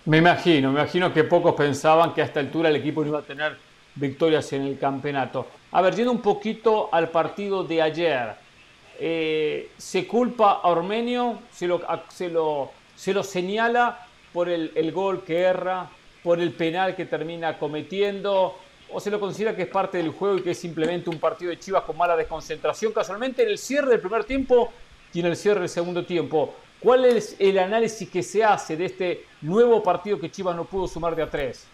Me 0.05 0.17
imagino, 0.17 0.71
me 0.71 0.81
imagino 0.81 1.13
que 1.13 1.23
pocos 1.23 1.55
pensaban 1.55 2.13
que 2.13 2.21
a 2.21 2.25
esta 2.25 2.39
altura 2.39 2.69
el 2.69 2.75
equipo 2.75 3.01
no 3.01 3.07
iba 3.07 3.19
a 3.19 3.23
tener 3.23 3.57
victorias 3.95 4.51
en 4.53 4.63
el 4.63 4.77
campeonato. 4.77 5.47
A 5.71 5.81
ver, 5.81 5.95
yendo 5.95 6.11
un 6.11 6.21
poquito 6.21 6.89
al 6.91 7.09
partido 7.09 7.63
de 7.63 7.81
ayer, 7.81 8.35
eh, 8.99 9.71
se 9.77 10.07
culpa 10.07 10.61
a 10.63 10.67
Ormenio, 10.69 11.39
se 11.51 11.67
lo, 11.67 11.81
se 12.09 12.29
lo, 12.29 12.71
se 12.95 13.13
lo 13.13 13.23
señala 13.23 14.07
por 14.33 14.49
el, 14.49 14.71
el, 14.75 14.91
gol 14.91 15.23
que 15.23 15.41
erra, 15.41 15.89
por 16.23 16.39
el 16.39 16.51
penal 16.51 16.95
que 16.95 17.05
termina 17.05 17.57
cometiendo, 17.57 18.55
o 18.91 18.99
se 18.99 19.09
lo 19.09 19.19
considera 19.19 19.55
que 19.55 19.63
es 19.63 19.67
parte 19.67 19.97
del 19.97 20.09
juego 20.09 20.37
y 20.37 20.41
que 20.41 20.51
es 20.51 20.59
simplemente 20.59 21.09
un 21.09 21.19
partido 21.19 21.51
de 21.51 21.59
Chivas 21.59 21.83
con 21.83 21.97
mala 21.97 22.15
desconcentración, 22.15 22.93
casualmente 22.93 23.43
en 23.43 23.49
el 23.49 23.57
cierre 23.57 23.91
del 23.91 23.99
primer 23.99 24.23
tiempo 24.23 24.71
y 25.13 25.19
en 25.19 25.27
el 25.27 25.35
cierre 25.35 25.61
del 25.61 25.69
segundo 25.69 26.05
tiempo. 26.05 26.53
¿Cuál 26.79 27.05
es 27.05 27.35
el 27.39 27.57
análisis 27.57 28.09
que 28.09 28.21
se 28.21 28.43
hace 28.43 28.77
de 28.77 28.85
este 28.85 29.25
nuevo 29.41 29.81
partido 29.81 30.19
que 30.19 30.29
Chivas 30.29 30.55
no 30.55 30.65
pudo 30.65 30.87
sumar 30.87 31.15
de 31.15 31.23
a 31.23 31.29
tres? 31.29 31.67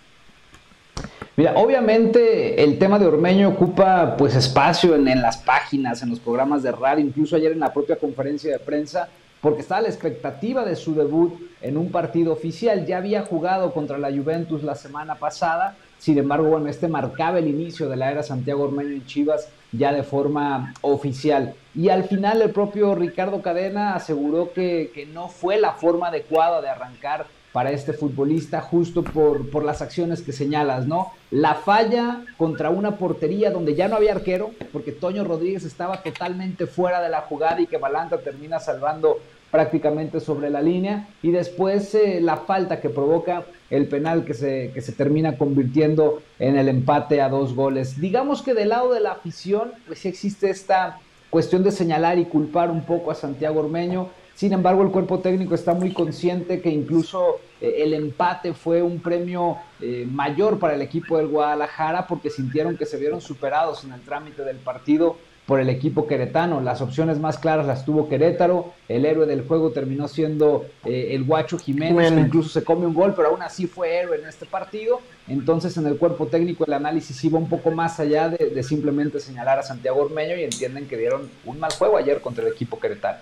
Mira, 1.36 1.54
obviamente 1.56 2.64
el 2.64 2.78
tema 2.78 3.00
de 3.00 3.08
Ormeño 3.08 3.50
ocupa 3.50 4.16
pues 4.18 4.36
espacio 4.36 4.96
en, 4.96 5.06
las 5.22 5.38
páginas, 5.38 6.04
en 6.04 6.10
los 6.10 6.20
programas 6.20 6.62
de 6.64 6.72
radio, 6.72 7.06
incluso 7.06 7.36
ayer 7.36 7.52
en 7.52 7.60
la 7.60 7.74
propia 7.74 7.96
conferencia 7.96 8.52
de 8.52 8.60
prensa, 8.60 9.10
porque 9.42 9.62
estaba 9.62 9.82
la 9.82 9.88
expectativa 9.88 10.66
de 10.66 10.76
su 10.76 10.94
debut 10.94 11.34
en 11.62 11.78
un 11.78 11.92
partido 11.92 12.34
oficial. 12.34 12.86
Ya 12.86 12.98
había 12.98 13.24
jugado 13.24 13.74
contra 13.74 13.98
la 13.98 14.12
Juventus 14.12 14.62
la 14.64 14.76
semana 14.76 15.16
pasada 15.16 15.78
sin 16.02 16.18
embargo, 16.18 16.50
bueno, 16.50 16.68
este 16.68 16.88
marcaba 16.88 17.38
el 17.38 17.48
inicio 17.48 17.88
de 17.88 17.96
la 17.96 18.10
era 18.10 18.24
Santiago 18.24 18.64
Ormeño 18.64 18.90
en 18.90 19.06
Chivas 19.06 19.50
ya 19.72 19.94
de 19.94 20.02
forma 20.02 20.74
oficial. 20.82 21.54
Y 21.76 21.90
al 21.90 22.06
final 22.06 22.42
el 22.42 22.50
propio 22.50 22.96
Ricardo 22.96 23.44
Cadena 23.44 23.94
aseguró 23.94 24.52
que 24.52 25.08
no 25.14 25.28
fue 25.28 25.60
la 25.60 25.74
forma 25.74 26.08
adecuada 26.08 26.60
de 26.60 26.70
arrancar 26.70 27.28
para 27.52 27.72
este 27.72 27.94
futbolista 27.94 28.62
justo 28.62 29.04
por, 29.04 29.50
por, 29.50 29.64
las 29.64 29.82
acciones 29.82 30.22
que 30.22 30.32
señalas, 30.32 30.88
¿no? 30.88 31.12
La 31.32 31.56
falla 31.56 32.24
contra 32.38 32.70
una 32.70 32.98
portería 32.98 33.52
donde 33.52 33.76
ya 33.76 33.88
no 33.88 33.96
había 33.96 34.14
arquero, 34.14 34.52
porque 34.72 34.92
Toño 34.92 35.24
Rodríguez 35.24 35.66
estaba 35.66 36.02
totalmente 36.02 36.66
fuera 36.66 37.02
de 37.02 37.10
la 37.10 37.22
jugada 37.22 37.60
y 37.60 37.68
que 37.68 37.78
Balanta 37.78 38.20
termina 38.20 38.60
salvando 38.60 39.20
prácticamente 39.52 40.22
sobre 40.22 40.50
la 40.50 40.62
línea 40.62 41.10
y 41.22 41.32
después 41.32 41.94
eh, 41.94 42.20
la 42.22 42.38
falta 42.38 42.80
que 42.80 42.90
provoca 42.90 43.44
el 43.70 43.88
penal 43.88 44.24
que 44.24 44.34
se, 44.34 44.72
que 44.74 44.82
se 44.82 44.94
termina 44.94 45.38
convirtiendo 45.38 46.22
en 46.40 46.58
el 46.58 46.70
empate 46.70 47.22
a 47.22 47.28
dos 47.28 47.54
goles. 47.54 48.00
Digamos 48.00 48.42
que 48.42 48.54
del 48.54 48.70
lado 48.70 48.94
de 48.94 49.02
la 49.02 49.12
afición 49.12 49.74
pues 49.88 50.06
existe 50.06 50.50
esta 50.50 51.00
cuestión 51.30 51.64
de 51.64 51.72
señalar 51.72 52.18
y 52.18 52.26
culpar 52.26 52.72
un 52.72 52.84
poco 52.84 53.12
a 53.12 53.16
Santiago 53.16 53.60
Ormeño. 53.60 54.10
Sin 54.36 54.54
embargo, 54.54 54.84
el 54.84 54.90
cuerpo 54.90 55.20
técnico 55.20 55.56
está 55.56 55.74
muy 55.74 55.94
consciente 55.94 56.62
que 56.62 56.70
incluso 56.70 57.40
eh, 57.60 57.76
el 57.80 57.94
empate 57.94 58.54
fue 58.54 58.82
un 58.82 59.00
premio 59.00 59.58
eh, 59.80 60.08
mayor 60.10 60.58
para 60.60 60.76
el 60.76 60.82
equipo 60.82 61.18
del 61.18 61.28
Guadalajara 61.28 62.08
porque 62.08 62.30
sintieron 62.30 62.78
que 62.78 62.86
se 62.86 62.98
vieron 62.98 63.22
superados 63.22 63.84
en 63.84 63.94
el 63.94 64.02
trámite 64.02 64.44
del 64.44 64.58
partido 64.58 65.18
por 65.46 65.60
el 65.60 65.70
equipo 65.70 66.08
queretano. 66.08 66.62
Las 66.62 66.82
opciones 66.82 67.20
más 67.20 67.38
claras 67.38 67.66
las 67.66 67.84
tuvo 67.84 68.08
Querétaro. 68.08 68.74
El 68.88 69.06
héroe 69.06 69.26
del 69.26 69.46
juego 69.46 69.72
terminó 69.72 70.08
siendo 70.08 70.66
eh, 70.86 71.10
el 71.12 71.26
Guacho 71.26 71.58
Jiménez, 71.58 72.12
que 72.12 72.20
incluso 72.20 72.50
se 72.50 72.64
come 72.64 72.86
un 72.86 72.94
gol, 72.94 73.14
pero 73.16 73.30
aún 73.30 73.42
así 73.42 73.68
fue 73.68 73.98
héroe 73.98 74.18
en 74.18 74.28
este 74.30 74.46
partido. 74.46 75.02
Entonces, 75.28 75.76
en 75.78 75.88
el 75.88 75.98
cuerpo 75.98 76.28
técnico, 76.28 76.66
el 76.66 76.74
análisis 76.74 77.22
iba 77.24 77.38
un 77.38 77.50
poco 77.50 77.72
más 77.72 78.00
allá 78.00 78.30
de, 78.30 78.64
simplemente 78.64 79.20
señalar 79.20 79.60
a 79.60 79.64
Santiago 79.64 80.02
Ormeño 80.02 80.38
y 80.38 80.44
entienden 80.44 80.88
que 80.88 80.98
dieron 80.98 81.30
un 81.46 81.60
mal 81.60 81.74
juego 81.74 81.98
ayer 81.98 82.22
contra 82.22 82.46
el 82.46 82.54
equipo 82.54 82.80
queretano. 82.80 83.20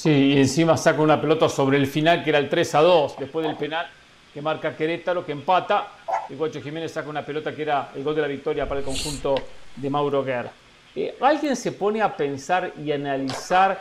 Sí, 0.00 0.32
y 0.32 0.38
encima 0.38 0.78
saca 0.78 1.02
una 1.02 1.20
pelota 1.20 1.46
sobre 1.46 1.76
el 1.76 1.86
final 1.86 2.24
que 2.24 2.30
era 2.30 2.38
el 2.38 2.48
3 2.48 2.74
a 2.74 2.80
2, 2.80 3.16
después 3.18 3.46
del 3.46 3.54
penal 3.54 3.86
que 4.32 4.40
marca 4.40 4.74
Querétaro, 4.74 5.26
que 5.26 5.32
empata. 5.32 5.88
El 6.30 6.38
Guacho 6.38 6.62
Jiménez 6.62 6.90
saca 6.90 7.10
una 7.10 7.22
pelota 7.22 7.54
que 7.54 7.60
era 7.60 7.90
el 7.94 8.02
gol 8.02 8.14
de 8.14 8.22
la 8.22 8.26
victoria 8.26 8.66
para 8.66 8.80
el 8.80 8.86
conjunto 8.86 9.34
de 9.76 9.90
Mauro 9.90 10.24
Guerra. 10.24 10.52
Eh, 10.96 11.18
alguien 11.20 11.54
se 11.54 11.72
pone 11.72 12.00
a 12.00 12.16
pensar 12.16 12.72
y 12.82 12.90
analizar, 12.92 13.78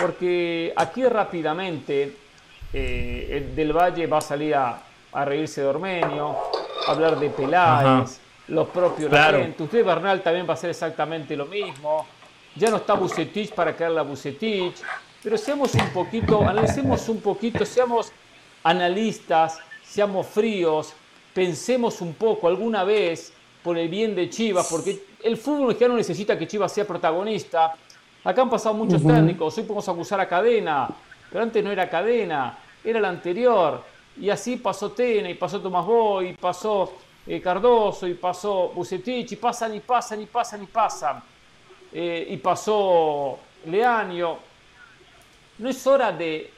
porque 0.00 0.72
aquí 0.74 1.04
rápidamente 1.04 2.16
eh, 2.72 3.52
Del 3.54 3.74
Valle 3.74 4.06
va 4.06 4.18
a 4.18 4.22
salir 4.22 4.54
a, 4.54 4.82
reírse 5.22 5.60
de 5.60 5.66
Ormeño, 5.66 6.34
a 6.86 6.92
hablar 6.92 7.18
de 7.18 7.28
Peláez, 7.28 8.20
los 8.46 8.68
propios 8.68 9.10
claro. 9.10 9.46
Usted, 9.58 9.84
Bernal, 9.84 10.22
también 10.22 10.46
va 10.46 10.52
a 10.52 10.54
hacer 10.54 10.70
exactamente 10.70 11.36
lo 11.36 11.44
mismo. 11.44 12.06
Ya 12.54 12.70
no 12.70 12.78
está 12.78 12.94
Bucetich 12.94 13.52
para 13.52 13.76
caerle 13.76 14.00
a 14.00 14.02
Bucetich. 14.02 14.76
Pero 15.28 15.36
seamos 15.36 15.74
un 15.74 15.90
poquito, 15.90 16.42
analicemos 16.42 17.06
un 17.10 17.20
poquito, 17.20 17.66
seamos 17.66 18.10
analistas, 18.62 19.58
seamos 19.84 20.26
fríos, 20.26 20.94
pensemos 21.34 22.00
un 22.00 22.14
poco 22.14 22.48
alguna 22.48 22.82
vez 22.82 23.34
por 23.62 23.76
el 23.76 23.90
bien 23.90 24.14
de 24.14 24.30
Chivas, 24.30 24.66
porque 24.70 25.04
el 25.22 25.36
fútbol 25.36 25.66
mexicano 25.66 25.96
necesita 25.96 26.38
que 26.38 26.46
Chivas 26.46 26.72
sea 26.72 26.86
protagonista. 26.86 27.74
Acá 28.24 28.40
han 28.40 28.48
pasado 28.48 28.74
muchos 28.74 29.02
técnicos, 29.02 29.58
hoy 29.58 29.64
podemos 29.64 29.86
acusar 29.86 30.18
a 30.18 30.26
Cadena, 30.26 30.88
pero 31.30 31.42
antes 31.42 31.62
no 31.62 31.70
era 31.72 31.90
Cadena, 31.90 32.58
era 32.82 32.98
el 32.98 33.04
anterior. 33.04 33.84
Y 34.18 34.30
así 34.30 34.56
pasó 34.56 34.92
Tena, 34.92 35.28
y 35.28 35.34
pasó 35.34 35.60
Tomás 35.60 35.84
Boy, 35.84 36.28
y 36.28 36.32
pasó 36.32 36.90
eh, 37.26 37.38
Cardoso, 37.42 38.06
y 38.06 38.14
pasó 38.14 38.72
Bucetich, 38.74 39.32
y 39.32 39.36
pasan, 39.36 39.74
y 39.74 39.80
pasan, 39.80 40.22
y 40.22 40.24
pasan, 40.24 40.62
y 40.62 40.66
pasan. 40.66 41.22
Eh, 41.92 42.28
y 42.30 42.38
pasó 42.38 43.38
Leaño. 43.66 44.47
No 45.58 45.68
es 45.68 45.86
hora 45.86 46.12
de 46.12 46.50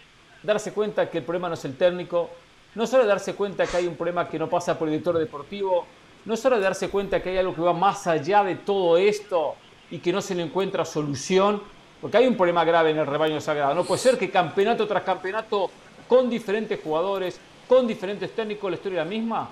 darse 0.42 0.72
cuenta 0.72 1.08
que 1.08 1.18
el 1.18 1.24
problema 1.24 1.48
no 1.48 1.54
es 1.54 1.64
el 1.64 1.76
técnico, 1.76 2.30
no 2.74 2.84
es 2.84 2.92
hora 2.92 3.02
de 3.02 3.08
darse 3.08 3.34
cuenta 3.34 3.66
que 3.66 3.76
hay 3.76 3.86
un 3.86 3.96
problema 3.96 4.28
que 4.28 4.38
no 4.38 4.48
pasa 4.48 4.78
por 4.78 4.88
el 4.88 4.92
director 4.92 5.18
deportivo, 5.18 5.86
no 6.24 6.34
es 6.34 6.44
hora 6.44 6.56
de 6.56 6.62
darse 6.62 6.88
cuenta 6.88 7.22
que 7.22 7.30
hay 7.30 7.38
algo 7.38 7.54
que 7.54 7.62
va 7.62 7.72
más 7.72 8.06
allá 8.06 8.44
de 8.44 8.56
todo 8.56 8.98
esto 8.98 9.54
y 9.90 9.98
que 9.98 10.12
no 10.12 10.20
se 10.20 10.34
le 10.34 10.42
encuentra 10.42 10.84
solución, 10.84 11.62
porque 12.00 12.18
hay 12.18 12.26
un 12.26 12.36
problema 12.36 12.64
grave 12.64 12.90
en 12.90 12.98
el 12.98 13.06
rebaño 13.06 13.40
sagrado. 13.40 13.74
No 13.74 13.84
puede 13.84 14.00
ser 14.00 14.18
que 14.18 14.30
campeonato 14.30 14.86
tras 14.86 15.02
campeonato, 15.02 15.70
con 16.06 16.28
diferentes 16.28 16.78
jugadores, 16.82 17.40
con 17.66 17.86
diferentes 17.86 18.34
técnicos, 18.34 18.70
la 18.70 18.76
historia 18.76 18.98
la 18.98 19.04
misma. 19.08 19.50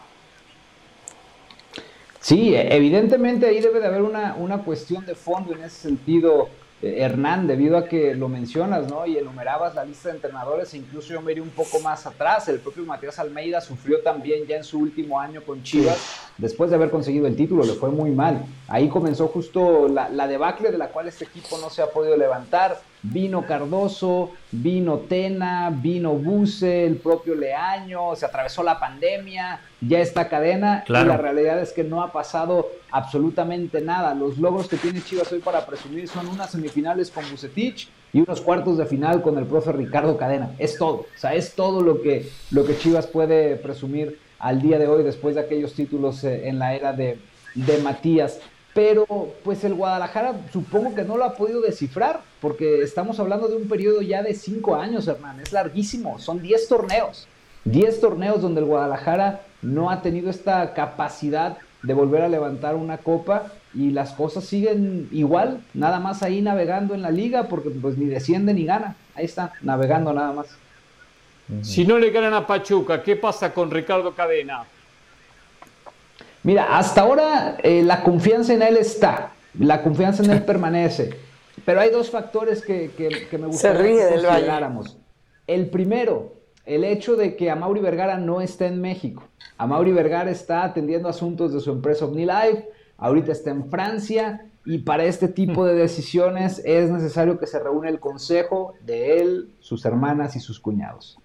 Sí, 2.21 2.55
evidentemente 2.55 3.47
ahí 3.47 3.61
debe 3.61 3.81
de 3.81 3.87
haber 3.87 4.03
una, 4.03 4.35
una 4.35 4.59
cuestión 4.59 5.07
de 5.07 5.15
fondo 5.15 5.55
en 5.55 5.63
ese 5.63 5.89
sentido 5.89 6.49
Hernán, 6.81 7.47
debido 7.47 7.77
a 7.77 7.87
que 7.87 8.15
lo 8.15 8.29
mencionas, 8.29 8.89
¿no? 8.89 9.05
Y 9.05 9.19
enumerabas 9.19 9.75
la 9.75 9.85
lista 9.85 10.11
de 10.11 10.17
entrenadores, 10.17 10.73
e 10.75 10.79
incluso 10.79 11.13
yo 11.13 11.21
me 11.21 11.33
iría 11.33 11.43
un 11.43 11.51
poco 11.51 11.81
más 11.81 12.07
atrás. 12.07 12.49
El 12.49 12.61
propio 12.61 12.85
Matías 12.85 13.19
Almeida 13.19 13.61
sufrió 13.61 14.01
también 14.01 14.47
ya 14.47 14.57
en 14.57 14.65
su 14.65 14.79
último 14.79 15.19
año 15.19 15.43
con 15.43 15.63
Chivas, 15.63 16.31
después 16.37 16.71
de 16.71 16.77
haber 16.77 16.91
conseguido 16.91 17.27
el 17.27 17.35
título, 17.35 17.65
le 17.65 17.73
fue 17.73 17.91
muy 17.91 18.11
mal. 18.11 18.45
Ahí 18.69 18.89
comenzó 18.89 19.29
justo 19.29 19.89
la, 19.89 20.09
la 20.09 20.29
debacle 20.29 20.71
de 20.71 20.79
la 20.79 20.89
cual 20.89 21.09
este 21.09 21.25
equipo 21.25 21.59
no 21.59 21.69
se 21.71 21.83
ha 21.83 21.91
podido 21.91 22.17
levantar. 22.17 22.81
Vino 23.03 23.47
Cardoso, 23.47 24.33
vino 24.51 24.99
Tena, 24.99 25.71
vino 25.71 26.15
Buse, 26.15 26.85
el 26.85 26.97
propio 26.97 27.35
Leaño, 27.35 28.17
se 28.17 28.27
atravesó 28.27 28.63
la 28.63 28.81
pandemia, 28.81 29.61
ya 29.81 30.01
esta 30.01 30.29
cadena 30.29 30.85
y 30.89 30.93
la 30.93 31.17
realidad 31.17 31.61
es 31.61 31.73
que 31.73 31.85
no 31.85 32.03
ha 32.03 32.13
pasado 32.13 32.69
absolutamente 32.91 33.81
nada. 33.81 34.15
Los 34.15 34.39
logros 34.39 34.69
que 34.69 34.77
tiene 34.77 35.03
Chivas 35.03 35.31
hoy 35.33 35.39
para 35.39 35.65
presumir 35.67 36.09
son 36.09 36.27
unas 36.27 36.51
semifinales 36.51 37.11
con 37.11 37.25
Bucetich 37.31 37.89
y 38.13 38.21
unos 38.21 38.41
cuartos 38.41 38.79
de 38.79 38.87
final 38.87 39.23
con 39.23 39.39
el 39.39 39.47
profe 39.47 39.73
Ricardo 39.73 40.17
Cadena. 40.17 40.51
Es 40.59 40.77
todo, 40.79 40.95
o 40.95 41.07
sea, 41.17 41.35
es 41.35 41.55
todo 41.55 41.83
lo 41.83 42.03
que, 42.03 42.29
lo 42.51 42.65
que 42.65 42.77
Chivas 42.77 43.07
puede 43.07 43.57
presumir 43.57 44.19
al 44.39 44.61
día 44.61 44.79
de 44.79 44.89
hoy 44.89 45.03
después 45.03 45.35
de 45.35 45.43
aquellos 45.43 45.75
títulos 45.75 46.25
eh, 46.25 46.49
en 46.49 46.59
la 46.59 46.75
era 46.75 46.93
de, 46.93 47.19
de 47.55 47.79
Matías 47.79 48.41
pero 48.79 49.35
pues 49.43 49.65
el 49.65 49.75
Guadalajara 49.75 50.37
supongo 50.53 50.95
que 50.95 51.03
no 51.03 51.17
lo 51.17 51.25
ha 51.25 51.35
podido 51.35 51.61
descifrar, 51.61 52.21
porque 52.41 52.81
estamos 52.81 53.19
hablando 53.19 53.49
de 53.49 53.57
un 53.57 53.69
periodo 53.69 54.03
ya 54.03 54.23
de 54.23 54.35
cinco 54.35 54.77
años, 54.77 55.09
hermano, 55.09 55.43
es 55.43 55.53
larguísimo, 55.53 56.21
son 56.21 56.41
10 56.41 56.69
torneos, 56.69 57.27
10 57.65 58.01
torneos 58.01 58.41
donde 58.41 58.61
el 58.61 58.69
Guadalajara 58.69 59.41
no 59.63 59.91
ha 59.91 60.01
tenido 60.01 60.31
esta 60.31 60.75
capacidad 60.75 61.59
de 61.83 61.93
volver 61.93 62.23
a 62.23 62.29
levantar 62.29 62.77
una 62.77 62.99
copa 62.99 63.47
y 63.75 63.91
las 63.91 64.13
cosas 64.13 64.45
siguen 64.45 65.09
igual, 65.11 65.61
nada 65.75 65.99
más 65.99 66.23
ahí 66.23 66.41
navegando 66.41 66.95
en 66.95 67.03
la 67.03 67.11
liga, 67.11 67.49
porque 67.49 67.71
pues 67.71 67.99
ni 67.99 68.07
desciende 68.07 68.55
ni 68.55 68.65
gana, 68.65 68.95
ahí 69.17 69.25
está, 69.25 69.55
navegando 69.61 70.13
nada 70.13 70.33
más. 70.33 70.57
Si 71.63 71.85
no 71.85 71.99
le 71.99 72.13
ganan 72.13 72.35
a 72.35 72.47
Pachuca, 72.47 73.03
¿qué 73.03 73.17
pasa 73.17 73.53
con 73.53 73.73
Ricardo 73.73 74.15
Cadena? 74.15 74.67
Mira, 76.49 76.79
hasta 76.79 77.03
ahora 77.03 77.59
eh, 77.63 77.83
la 77.83 78.03
confianza 78.03 78.55
en 78.55 78.63
él 78.63 78.79
está, 78.79 79.33
la 79.59 79.83
confianza 79.83 80.23
en 80.23 80.31
él 80.31 80.43
permanece, 80.47 81.11
pero 81.67 81.79
hay 81.79 81.91
dos 81.91 82.09
factores 82.09 82.65
que, 82.65 82.91
me 83.33 83.49
gustaría 83.49 84.09
que 84.09 84.15
consideráramos. 84.15 84.97
El 85.47 85.69
primero, 85.69 86.33
el 86.65 86.85
hecho 86.85 87.17
de 87.17 87.37
que 87.37 87.51
Amaury 87.51 87.83
Vergara 87.83 88.17
no 88.17 88.41
está 88.41 88.65
en 88.65 88.81
México. 88.81 89.25
Amaury 89.59 89.93
Vergara 89.93 90.31
está 90.31 90.65
atendiendo 90.65 91.11
asuntos 91.11 91.53
de 91.53 91.61
su 91.61 91.71
empresa 91.71 92.07
OmniLife, 92.07 92.67
ahorita 92.97 93.31
está 93.31 93.51
en 93.51 93.69
Francia 93.69 94.47
y 94.65 94.79
para 94.79 95.05
este 95.05 95.29
tipo 95.29 95.67
de 95.67 95.75
decisiones 95.75 96.63
es 96.65 96.89
necesario 96.89 97.39
que 97.39 97.47
se 97.47 97.59
reúne 97.59 97.91
el 97.91 98.01
consejo 98.01 98.73
de 98.87 99.19
él, 99.21 99.51
sus 99.61 99.85
hermanas 99.85 100.35
y 100.35 100.41
sus 100.41 100.59
cuñados. 100.59 101.19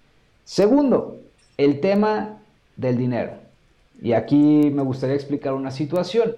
Segundo, 0.44 1.16
el 1.56 1.80
tema 1.80 2.42
del 2.76 2.98
dinero. 2.98 3.43
Y 4.04 4.12
aquí 4.12 4.70
me 4.70 4.82
gustaría 4.82 5.16
explicar 5.16 5.54
una 5.54 5.70
situación. 5.70 6.36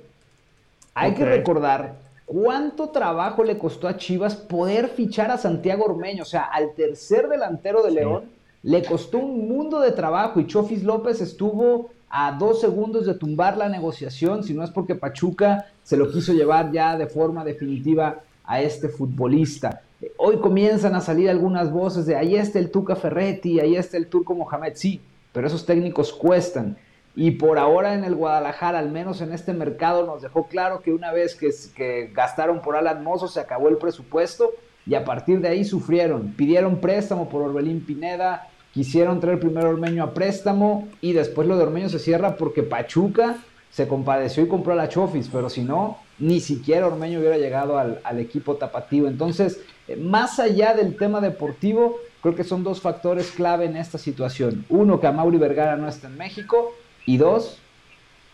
Hay 0.95 1.15
que 1.15 1.25
recordar 1.25 1.97
cuánto 2.25 2.91
trabajo 2.91 3.43
le 3.43 3.59
costó 3.59 3.89
a 3.89 3.97
Chivas 3.97 4.37
poder 4.37 4.87
fichar 4.87 5.33
a 5.33 5.37
Santiago 5.37 5.85
Ormeño, 5.85 6.23
o 6.23 6.27
sea, 6.27 6.43
al 6.43 6.75
tercer 6.75 7.27
delantero 7.29 7.83
de 7.83 7.91
León, 7.91 8.25
le 8.63 8.85
costó 8.85 9.19
un 9.19 9.49
mundo 9.49 9.81
de 9.81 9.91
trabajo 9.91 10.39
y 10.39 10.47
Chofis 10.47 10.85
López 10.85 11.21
estuvo 11.21 11.91
a 12.09 12.31
dos 12.39 12.61
segundos 12.61 13.05
de 13.05 13.15
tumbar 13.15 13.57
la 13.57 13.69
negociación, 13.69 14.45
si 14.45 14.55
no 14.55 14.63
es 14.63 14.71
porque 14.71 14.95
Pachuca 14.95 15.67
se 15.83 15.97
lo 15.97 16.09
quiso 16.13 16.33
llevar 16.33 16.71
ya 16.71 16.97
de 16.97 17.09
forma 17.09 17.45
definitiva 17.45 18.21
a 18.45 18.61
este 18.61 18.89
futbolista. 18.89 19.83
Hoy 20.19 20.37
comienzan 20.37 20.95
a 20.95 21.01
salir 21.01 21.29
algunas 21.29 21.73
voces 21.73 22.07
de 22.07 22.15
ahí 22.15 22.37
está 22.37 22.61
el 22.61 22.71
Tuca 22.71 22.95
Ferretti, 22.95 23.59
ahí 23.59 23.75
está 23.75 23.97
el 23.97 24.07
Turco 24.07 24.37
Mohamed, 24.37 24.75
sí, 24.77 25.01
pero 25.33 25.49
esos 25.49 25.67
técnicos 25.67 26.13
cuestan. 26.13 26.77
Y 27.19 27.33
por 27.33 27.59
ahora 27.59 27.95
en 27.95 28.05
el 28.05 28.15
Guadalajara, 28.15 28.79
al 28.79 28.91
menos 28.91 29.23
en 29.23 29.33
este 29.33 29.55
mercado, 29.55 30.05
nos 30.05 30.21
dejó 30.21 30.49
claro 30.49 30.83
que 30.83 30.93
una 30.93 31.13
vez 31.13 31.35
que, 31.35 32.11
gastaron 32.13 32.61
por 32.61 32.77
Alan 32.77 33.03
Mozo 33.03 33.27
se 33.27 33.41
acabó 33.41 33.71
el 33.71 33.79
presupuesto 33.79 34.53
y 34.87 34.95
a 34.95 35.05
partir 35.05 35.41
de 35.41 35.49
ahí 35.49 35.65
sufrieron. 35.65 36.35
Pidieron 36.37 36.79
préstamo 36.79 37.31
por 37.31 37.41
Orbelín 37.41 37.81
Pineda, 37.87 38.49
quisieron 38.71 39.19
traer 39.19 39.41
primero 39.41 39.71
Ormeño 39.71 40.05
a 40.05 40.13
préstamo 40.13 40.89
y 41.01 41.15
después 41.15 41.49
lo 41.49 41.57
de 41.57 41.63
Ormeño 41.63 41.89
se 41.89 41.99
cierra 41.99 42.37
porque 42.37 42.63
Pachuca 42.63 43.39
se 43.71 43.89
compadeció 43.89 44.43
y 44.45 44.49
compró 44.49 44.75
a 44.75 44.77
la 44.77 44.91
Chofis, 44.91 45.31
pero 45.33 45.49
si 45.49 45.63
no, 45.63 45.97
ni 46.19 46.41
siquiera 46.41 46.87
Ormeño 46.87 47.19
hubiera 47.19 47.39
llegado 47.39 47.79
al, 47.79 48.19
equipo 48.19 48.57
tapativo. 48.57 49.09
Entonces, 49.09 49.63
eh, 49.89 49.97
más 49.97 50.39
allá 50.39 50.75
del 50.75 50.97
tema 50.97 51.23
deportivo, 51.23 51.97
creo 52.21 52.35
que 52.35 52.45
son 52.45 52.63
dos 52.63 52.83
factores 52.83 53.31
clave 53.31 53.65
en 53.65 53.79
esta 53.79 53.97
situación. 53.97 54.67
Uno, 54.69 55.01
que 55.01 55.11
Mauri 55.11 55.39
Vergara 55.39 55.77
no 55.77 55.89
está 55.89 56.09
en 56.09 56.19
México 56.19 56.75
y 57.07 57.17
dos, 57.17 57.59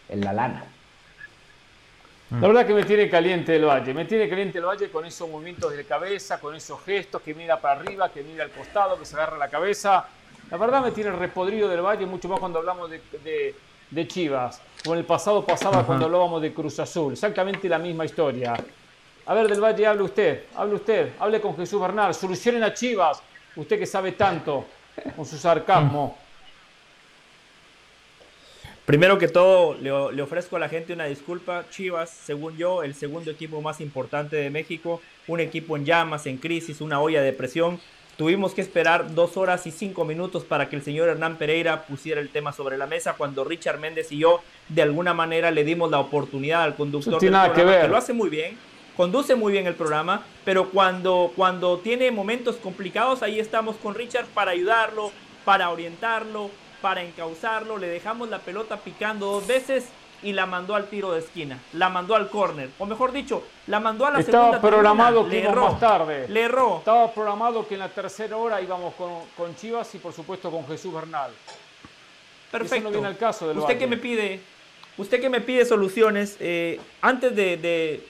en 0.08 0.20
la 0.22 0.32
lana. 0.32 0.64
La 2.30 2.48
verdad 2.48 2.66
que 2.66 2.72
me 2.72 2.84
tiene 2.84 3.10
caliente 3.10 3.54
el 3.54 3.66
Valle, 3.66 3.92
me 3.92 4.06
tiene 4.06 4.26
caliente 4.26 4.56
el 4.56 4.64
Valle 4.64 4.90
con 4.90 5.04
esos 5.04 5.28
movimientos 5.28 5.76
de 5.76 5.84
cabeza, 5.84 6.40
con 6.40 6.54
esos 6.54 6.82
gestos 6.82 7.20
que 7.20 7.34
mira 7.34 7.60
para 7.60 7.80
arriba, 7.80 8.08
que 8.08 8.22
mira 8.22 8.44
al 8.44 8.50
costado, 8.50 8.98
que 8.98 9.04
se 9.04 9.14
agarra 9.16 9.36
la 9.36 9.48
cabeza. 9.48 10.06
La 10.50 10.56
verdad 10.56 10.82
me 10.82 10.92
tiene 10.92 11.12
repodrido 11.12 11.68
del 11.68 11.82
Valle, 11.82 12.06
mucho 12.06 12.28
más 12.28 12.40
cuando 12.40 12.58
hablamos 12.58 12.90
de, 12.90 13.54
de, 13.90 14.08
Chivas. 14.08 14.62
Como 14.82 14.94
en 14.94 15.00
el 15.00 15.04
pasado 15.04 15.44
pasaba 15.44 15.84
cuando 15.84 16.06
hablábamos 16.06 16.40
de 16.40 16.54
Cruz 16.54 16.78
Azul, 16.78 17.12
exactamente 17.12 17.68
la 17.68 17.78
misma 17.78 18.06
historia. 18.06 18.54
A 19.26 19.34
ver, 19.34 19.46
del 19.46 19.60
Valle, 19.60 19.86
hable 19.86 20.02
usted, 20.02 20.44
hable 20.56 20.76
usted, 20.76 21.12
hable 21.20 21.38
con 21.38 21.54
Jesús 21.54 21.80
Bernal, 21.80 22.14
solucionen 22.14 22.64
a 22.64 22.72
Chivas, 22.72 23.22
Usted 23.54 23.78
que 23.78 23.86
sabe 23.86 24.12
tanto 24.12 24.64
con 25.14 25.26
su 25.26 25.36
sarcasmo. 25.36 26.16
Primero 28.84 29.16
que 29.16 29.28
todo, 29.28 29.74
le, 29.74 29.90
le, 30.12 30.22
ofrezco 30.22 30.56
a 30.56 30.58
la 30.58 30.68
gente 30.68 30.92
una 30.92 31.04
disculpa. 31.04 31.64
Chivas, 31.70 32.10
según 32.10 32.56
yo, 32.56 32.82
el 32.82 32.94
segundo 32.94 33.30
equipo 33.30 33.60
más 33.60 33.80
importante 33.80 34.36
de 34.36 34.50
México, 34.50 35.00
un 35.28 35.38
equipo 35.38 35.76
en 35.76 35.84
llamas, 35.84 36.26
en 36.26 36.38
crisis, 36.38 36.80
una 36.80 37.00
olla 37.00 37.22
de 37.22 37.32
presión. 37.32 37.78
Tuvimos 38.16 38.54
que 38.54 38.60
esperar 38.60 39.14
dos 39.14 39.36
horas 39.36 39.66
y 39.66 39.70
cinco 39.70 40.04
minutos 40.04 40.44
para 40.44 40.68
que 40.68 40.76
el 40.76 40.82
señor 40.82 41.08
Hernán 41.08 41.38
Pereira 41.38 41.86
pusiera 41.86 42.20
el 42.20 42.28
tema 42.28 42.52
sobre 42.52 42.76
la 42.76 42.86
mesa 42.86 43.14
cuando 43.14 43.42
Richard 43.42 43.78
Méndez 43.78 44.12
y 44.12 44.18
yo 44.18 44.42
de 44.68 44.82
alguna 44.82 45.14
manera 45.14 45.50
le 45.50 45.64
dimos 45.64 45.90
la 45.90 45.98
oportunidad 45.98 46.62
al 46.62 46.74
conductor 46.74 47.20
del 47.20 47.30
programa, 47.30 47.54
que, 47.54 47.64
que, 47.64 47.88
lo 47.88 47.96
hace 47.96 48.12
muy 48.12 48.28
bien, 48.28 48.58
conduce 48.96 49.34
muy 49.34 49.52
bien 49.52 49.66
el 49.66 49.74
programa, 49.74 50.26
pero 50.44 50.68
cuando, 50.68 51.32
cuando 51.34 51.78
tiene 51.78 52.10
momentos 52.10 52.56
complicados 52.56 53.22
ahí 53.22 53.40
estamos 53.40 53.76
con 53.76 53.94
Richard 53.94 54.26
para 54.26 54.50
ayudarlo, 54.50 55.10
para 55.46 55.70
orientarlo, 55.70 56.50
para 56.82 57.02
encauzarlo, 57.02 57.78
le 57.78 57.86
dejamos 57.86 58.28
la 58.28 58.40
pelota 58.40 58.76
picando 58.76 59.26
dos 59.26 59.46
veces 59.46 59.86
y 60.22 60.32
la 60.32 60.46
mandó 60.46 60.74
al 60.74 60.88
tiro 60.88 61.12
de 61.12 61.20
esquina, 61.20 61.58
la 61.72 61.88
mandó 61.88 62.14
al 62.14 62.28
córner, 62.28 62.70
o 62.78 62.86
mejor 62.86 63.12
dicho, 63.12 63.42
la 63.66 63.80
mandó 63.80 64.06
a 64.06 64.10
la 64.10 64.20
Estaba 64.20 64.44
segunda 64.44 64.60
programado 64.60 65.28
que 65.28 65.40
íbamos 65.40 65.72
más 65.72 65.80
tarde. 65.80 66.28
Le 66.28 66.42
erró. 66.42 66.78
Estaba 66.78 67.12
programado 67.12 67.66
que 67.66 67.74
en 67.74 67.80
la 67.80 67.88
tercera 67.88 68.36
hora 68.36 68.60
íbamos 68.60 68.94
con, 68.94 69.56
Chivas 69.56 69.94
y 69.94 69.98
por 69.98 70.12
supuesto 70.12 70.50
con 70.50 70.66
Jesús 70.66 70.92
Bernal. 70.92 71.30
Perfecto. 72.50 72.76
Eso 72.76 72.84
no 72.84 72.90
viene 72.90 73.06
al 73.06 73.16
caso 73.16 73.48
del 73.48 73.58
Usted 73.58 73.78
que 73.78 73.86
me 73.86 73.96
pide, 73.96 74.40
usted 74.98 75.20
que 75.20 75.30
me 75.30 75.40
pide 75.40 75.64
soluciones, 75.64 76.36
eh, 76.38 76.78
antes 77.00 77.34
de, 77.34 77.56
de 77.56 78.06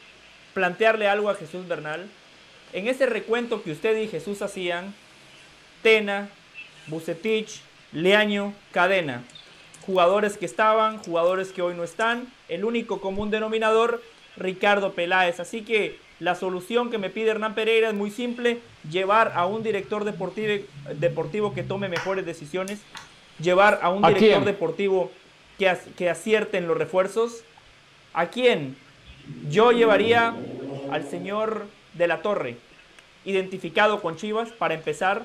plantearle 0.52 1.08
algo 1.08 1.30
a 1.30 1.34
Jesús 1.34 1.66
Bernal, 1.66 2.08
en 2.72 2.88
ese 2.88 3.06
recuento 3.06 3.62
que 3.62 3.72
usted 3.72 3.96
y 3.98 4.08
Jesús 4.08 4.42
hacían, 4.42 4.94
Tena, 5.82 6.28
Bucetich, 6.86 7.60
Leaño, 7.92 8.54
Cadena, 8.72 9.22
jugadores 9.84 10.36
que 10.36 10.46
estaban, 10.46 10.98
jugadores 10.98 11.52
que 11.52 11.62
hoy 11.62 11.74
no 11.74 11.84
están, 11.84 12.26
el 12.48 12.64
único 12.64 13.00
común 13.00 13.30
denominador, 13.30 14.02
Ricardo 14.36 14.92
Peláez. 14.92 15.40
Así 15.40 15.62
que 15.62 15.98
la 16.20 16.34
solución 16.34 16.90
que 16.90 16.98
me 16.98 17.10
pide 17.10 17.30
Hernán 17.30 17.54
Pereira 17.54 17.88
es 17.88 17.94
muy 17.94 18.10
simple, 18.10 18.60
llevar 18.90 19.32
a 19.34 19.46
un 19.46 19.62
director 19.62 20.04
deportivo, 20.04 20.64
deportivo 20.94 21.52
que 21.52 21.62
tome 21.62 21.88
mejores 21.88 22.24
decisiones, 22.24 22.80
llevar 23.40 23.80
a 23.82 23.90
un 23.90 24.02
director 24.02 24.44
deportivo 24.44 25.10
que, 25.58 25.76
que 25.96 26.08
acierte 26.08 26.58
en 26.58 26.68
los 26.68 26.78
refuerzos. 26.78 27.42
¿A 28.14 28.26
quién? 28.26 28.76
Yo 29.50 29.72
llevaría 29.72 30.34
al 30.90 31.08
señor 31.08 31.66
de 31.94 32.06
la 32.06 32.22
Torre, 32.22 32.56
identificado 33.24 34.00
con 34.00 34.16
Chivas, 34.16 34.50
para 34.50 34.74
empezar, 34.74 35.22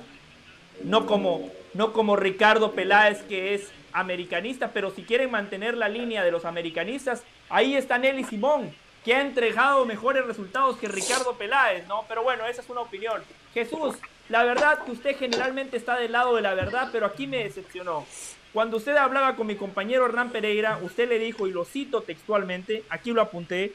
no 0.84 1.06
como, 1.06 1.50
no 1.78 1.94
como 1.94 2.16
Ricardo 2.16 2.72
Peláez, 2.72 3.22
que 3.22 3.54
es 3.54 3.70
americanista, 3.94 4.72
pero 4.74 4.90
si 4.90 5.04
quieren 5.04 5.30
mantener 5.30 5.78
la 5.78 5.88
línea 5.88 6.24
de 6.24 6.32
los 6.32 6.44
americanistas, 6.44 7.24
ahí 7.50 7.76
está 7.76 8.00
Nelly 8.00 8.24
Simón, 8.24 8.74
que 9.06 9.14
ha 9.14 9.22
entregado 9.22 9.86
mejores 9.86 10.26
resultados 10.26 10.78
que 10.78 10.88
Ricardo 10.88 11.36
Peláez, 11.38 11.88
¿no? 11.88 12.04
Pero 12.08 12.24
bueno, 12.24 12.48
esa 12.48 12.62
es 12.62 12.70
una 12.72 12.82
opinión. 12.82 13.22
Jesús, 13.54 13.96
la 14.28 14.44
verdad 14.44 14.84
que 14.86 14.92
usted 14.92 15.16
generalmente 15.18 15.78
está 15.78 15.98
del 15.98 16.14
lado 16.14 16.36
de 16.36 16.42
la 16.42 16.56
verdad, 16.56 16.90
pero 16.92 17.06
aquí 17.06 17.28
me 17.28 17.44
decepcionó. 17.44 18.08
Cuando 18.54 18.78
usted 18.78 18.98
hablaba 18.98 19.36
con 19.36 19.46
mi 19.46 19.56
compañero 19.56 20.04
Hernán 20.08 20.32
Pereira, 20.32 20.80
usted 20.82 21.08
le 21.08 21.20
dijo, 21.20 21.46
y 21.46 21.52
lo 21.52 21.64
cito 21.64 22.02
textualmente, 22.02 22.86
aquí 22.90 23.12
lo 23.12 23.22
apunté, 23.22 23.74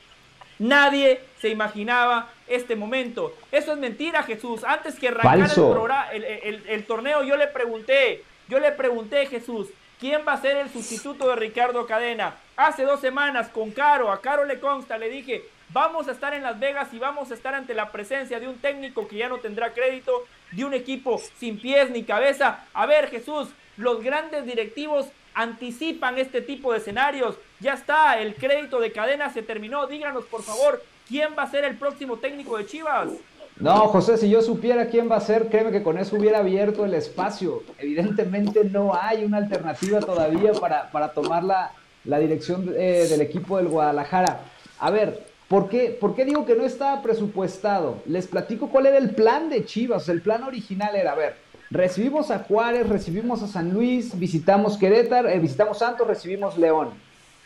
Nadie 0.58 1.20
se 1.40 1.48
imaginaba 1.48 2.30
este 2.46 2.76
momento. 2.76 3.34
Eso 3.50 3.72
es 3.72 3.78
mentira, 3.78 4.22
Jesús. 4.22 4.64
Antes 4.64 4.98
que 4.98 5.08
arrancara 5.08 6.12
el, 6.12 6.62
el, 6.68 6.84
torneo, 6.84 7.22
yo 7.22 7.36
le 7.36 7.46
pregunté, 7.48 8.24
yo 8.48 8.60
le 8.60 8.72
pregunté, 8.72 9.26
Jesús, 9.26 9.68
¿quién 9.98 10.22
va 10.26 10.34
a 10.34 10.40
ser 10.40 10.56
el 10.56 10.70
sustituto 10.70 11.28
de 11.28 11.36
Ricardo 11.36 11.86
Cadena? 11.86 12.36
Hace 12.56 12.84
dos 12.84 13.00
semanas 13.00 13.48
con 13.48 13.70
Caro, 13.70 14.12
a 14.12 14.20
Caro 14.20 14.44
le 14.44 14.60
consta, 14.60 14.98
le 14.98 15.08
dije, 15.08 15.42
vamos 15.70 16.08
a 16.08 16.12
estar 16.12 16.34
en 16.34 16.42
Las 16.42 16.58
Vegas 16.60 16.92
y 16.92 16.98
vamos 16.98 17.30
a 17.30 17.34
estar 17.34 17.54
ante 17.54 17.74
la 17.74 17.90
presencia 17.90 18.38
de 18.38 18.48
un 18.48 18.58
técnico 18.58 19.08
que 19.08 19.16
ya 19.16 19.28
no 19.28 19.38
tendrá 19.38 19.72
crédito, 19.72 20.26
de 20.50 20.64
un 20.64 20.74
equipo 20.74 21.20
sin 21.38 21.58
pies 21.58 21.90
ni 21.90 22.04
cabeza. 22.04 22.64
A 22.74 22.86
ver, 22.86 23.08
Jesús, 23.08 23.48
los 23.76 24.02
grandes 24.02 24.44
directivos 24.44 25.06
anticipan 25.34 26.18
este 26.18 26.40
tipo 26.40 26.72
de 26.72 26.78
escenarios. 26.78 27.36
Ya 27.60 27.74
está, 27.74 28.20
el 28.20 28.34
crédito 28.34 28.80
de 28.80 28.92
cadena 28.92 29.32
se 29.32 29.42
terminó. 29.42 29.86
Díganos, 29.86 30.24
por 30.24 30.42
favor, 30.42 30.82
¿quién 31.08 31.30
va 31.38 31.44
a 31.44 31.50
ser 31.50 31.64
el 31.64 31.76
próximo 31.76 32.16
técnico 32.16 32.58
de 32.58 32.66
Chivas? 32.66 33.08
No, 33.56 33.88
José, 33.88 34.16
si 34.16 34.30
yo 34.30 34.42
supiera 34.42 34.86
quién 34.86 35.10
va 35.10 35.16
a 35.16 35.20
ser, 35.20 35.48
créeme 35.48 35.70
que 35.70 35.82
con 35.82 35.98
eso 35.98 36.16
hubiera 36.16 36.38
abierto 36.38 36.84
el 36.84 36.94
espacio. 36.94 37.62
Evidentemente 37.78 38.64
no 38.64 38.94
hay 38.94 39.24
una 39.24 39.36
alternativa 39.36 40.00
todavía 40.00 40.52
para, 40.54 40.90
para 40.90 41.12
tomar 41.12 41.44
la, 41.44 41.72
la 42.04 42.18
dirección 42.18 42.74
eh, 42.76 43.06
del 43.08 43.20
equipo 43.20 43.58
del 43.58 43.68
Guadalajara. 43.68 44.40
A 44.80 44.90
ver, 44.90 45.26
¿por 45.48 45.68
qué, 45.68 45.96
¿por 46.00 46.16
qué 46.16 46.24
digo 46.24 46.44
que 46.46 46.56
no 46.56 46.64
estaba 46.64 47.02
presupuestado? 47.02 48.02
Les 48.06 48.26
platico 48.26 48.68
cuál 48.68 48.86
era 48.86 48.98
el 48.98 49.14
plan 49.14 49.48
de 49.48 49.64
Chivas. 49.64 50.08
El 50.08 50.22
plan 50.22 50.42
original 50.42 50.96
era, 50.96 51.12
a 51.12 51.16
ver, 51.16 51.36
Recibimos 51.72 52.30
a 52.30 52.40
Juárez, 52.40 52.86
recibimos 52.86 53.42
a 53.42 53.46
San 53.46 53.72
Luis, 53.72 54.18
visitamos 54.18 54.76
Querétaro, 54.76 55.30
eh, 55.30 55.38
visitamos 55.38 55.78
Santos, 55.78 56.06
recibimos 56.06 56.58
León. 56.58 56.90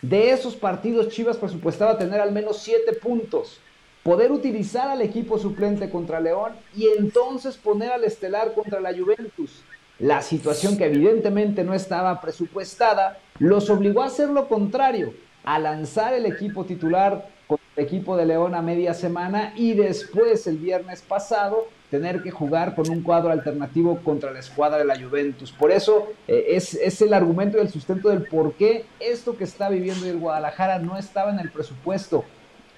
De 0.02 0.32
esos 0.32 0.56
partidos 0.56 1.10
Chivas 1.10 1.36
presupuestaba 1.36 1.96
tener 1.96 2.20
al 2.20 2.32
menos 2.32 2.58
siete 2.58 2.92
puntos, 2.92 3.60
poder 4.02 4.32
utilizar 4.32 4.88
al 4.88 5.00
equipo 5.00 5.38
suplente 5.38 5.90
contra 5.90 6.18
León 6.18 6.54
y 6.74 6.88
entonces 6.98 7.56
poner 7.56 7.92
al 7.92 8.02
estelar 8.02 8.52
contra 8.52 8.80
la 8.80 8.92
Juventus. 8.92 9.62
La 10.00 10.22
situación 10.22 10.76
que 10.76 10.86
evidentemente 10.86 11.62
no 11.62 11.72
estaba 11.72 12.20
presupuestada 12.20 13.20
los 13.38 13.70
obligó 13.70 14.02
a 14.02 14.06
hacer 14.06 14.30
lo 14.30 14.48
contrario, 14.48 15.14
a 15.44 15.60
lanzar 15.60 16.14
el 16.14 16.26
equipo 16.26 16.64
titular 16.64 17.28
con 17.46 17.60
el 17.76 17.84
equipo 17.84 18.16
de 18.16 18.26
León 18.26 18.56
a 18.56 18.62
media 18.62 18.92
semana 18.92 19.52
y 19.54 19.74
después 19.74 20.48
el 20.48 20.56
viernes 20.56 21.00
pasado 21.00 21.68
tener 21.90 22.22
que 22.22 22.30
jugar 22.30 22.74
con 22.74 22.90
un 22.90 23.02
cuadro 23.02 23.30
alternativo 23.30 24.00
contra 24.02 24.32
la 24.32 24.40
escuadra 24.40 24.78
de 24.78 24.84
la 24.84 25.00
Juventus. 25.00 25.52
Por 25.52 25.70
eso 25.70 26.12
eh, 26.26 26.46
es, 26.50 26.74
es, 26.74 27.00
el 27.02 27.14
argumento 27.14 27.58
y 27.58 27.60
el 27.60 27.70
sustento 27.70 28.08
del 28.08 28.26
por 28.26 28.54
qué 28.54 28.84
esto 28.98 29.36
que 29.36 29.44
está 29.44 29.68
viviendo 29.68 30.06
el 30.06 30.18
Guadalajara 30.18 30.78
no 30.78 30.96
estaba 30.98 31.30
en 31.30 31.38
el 31.38 31.50
presupuesto. 31.50 32.24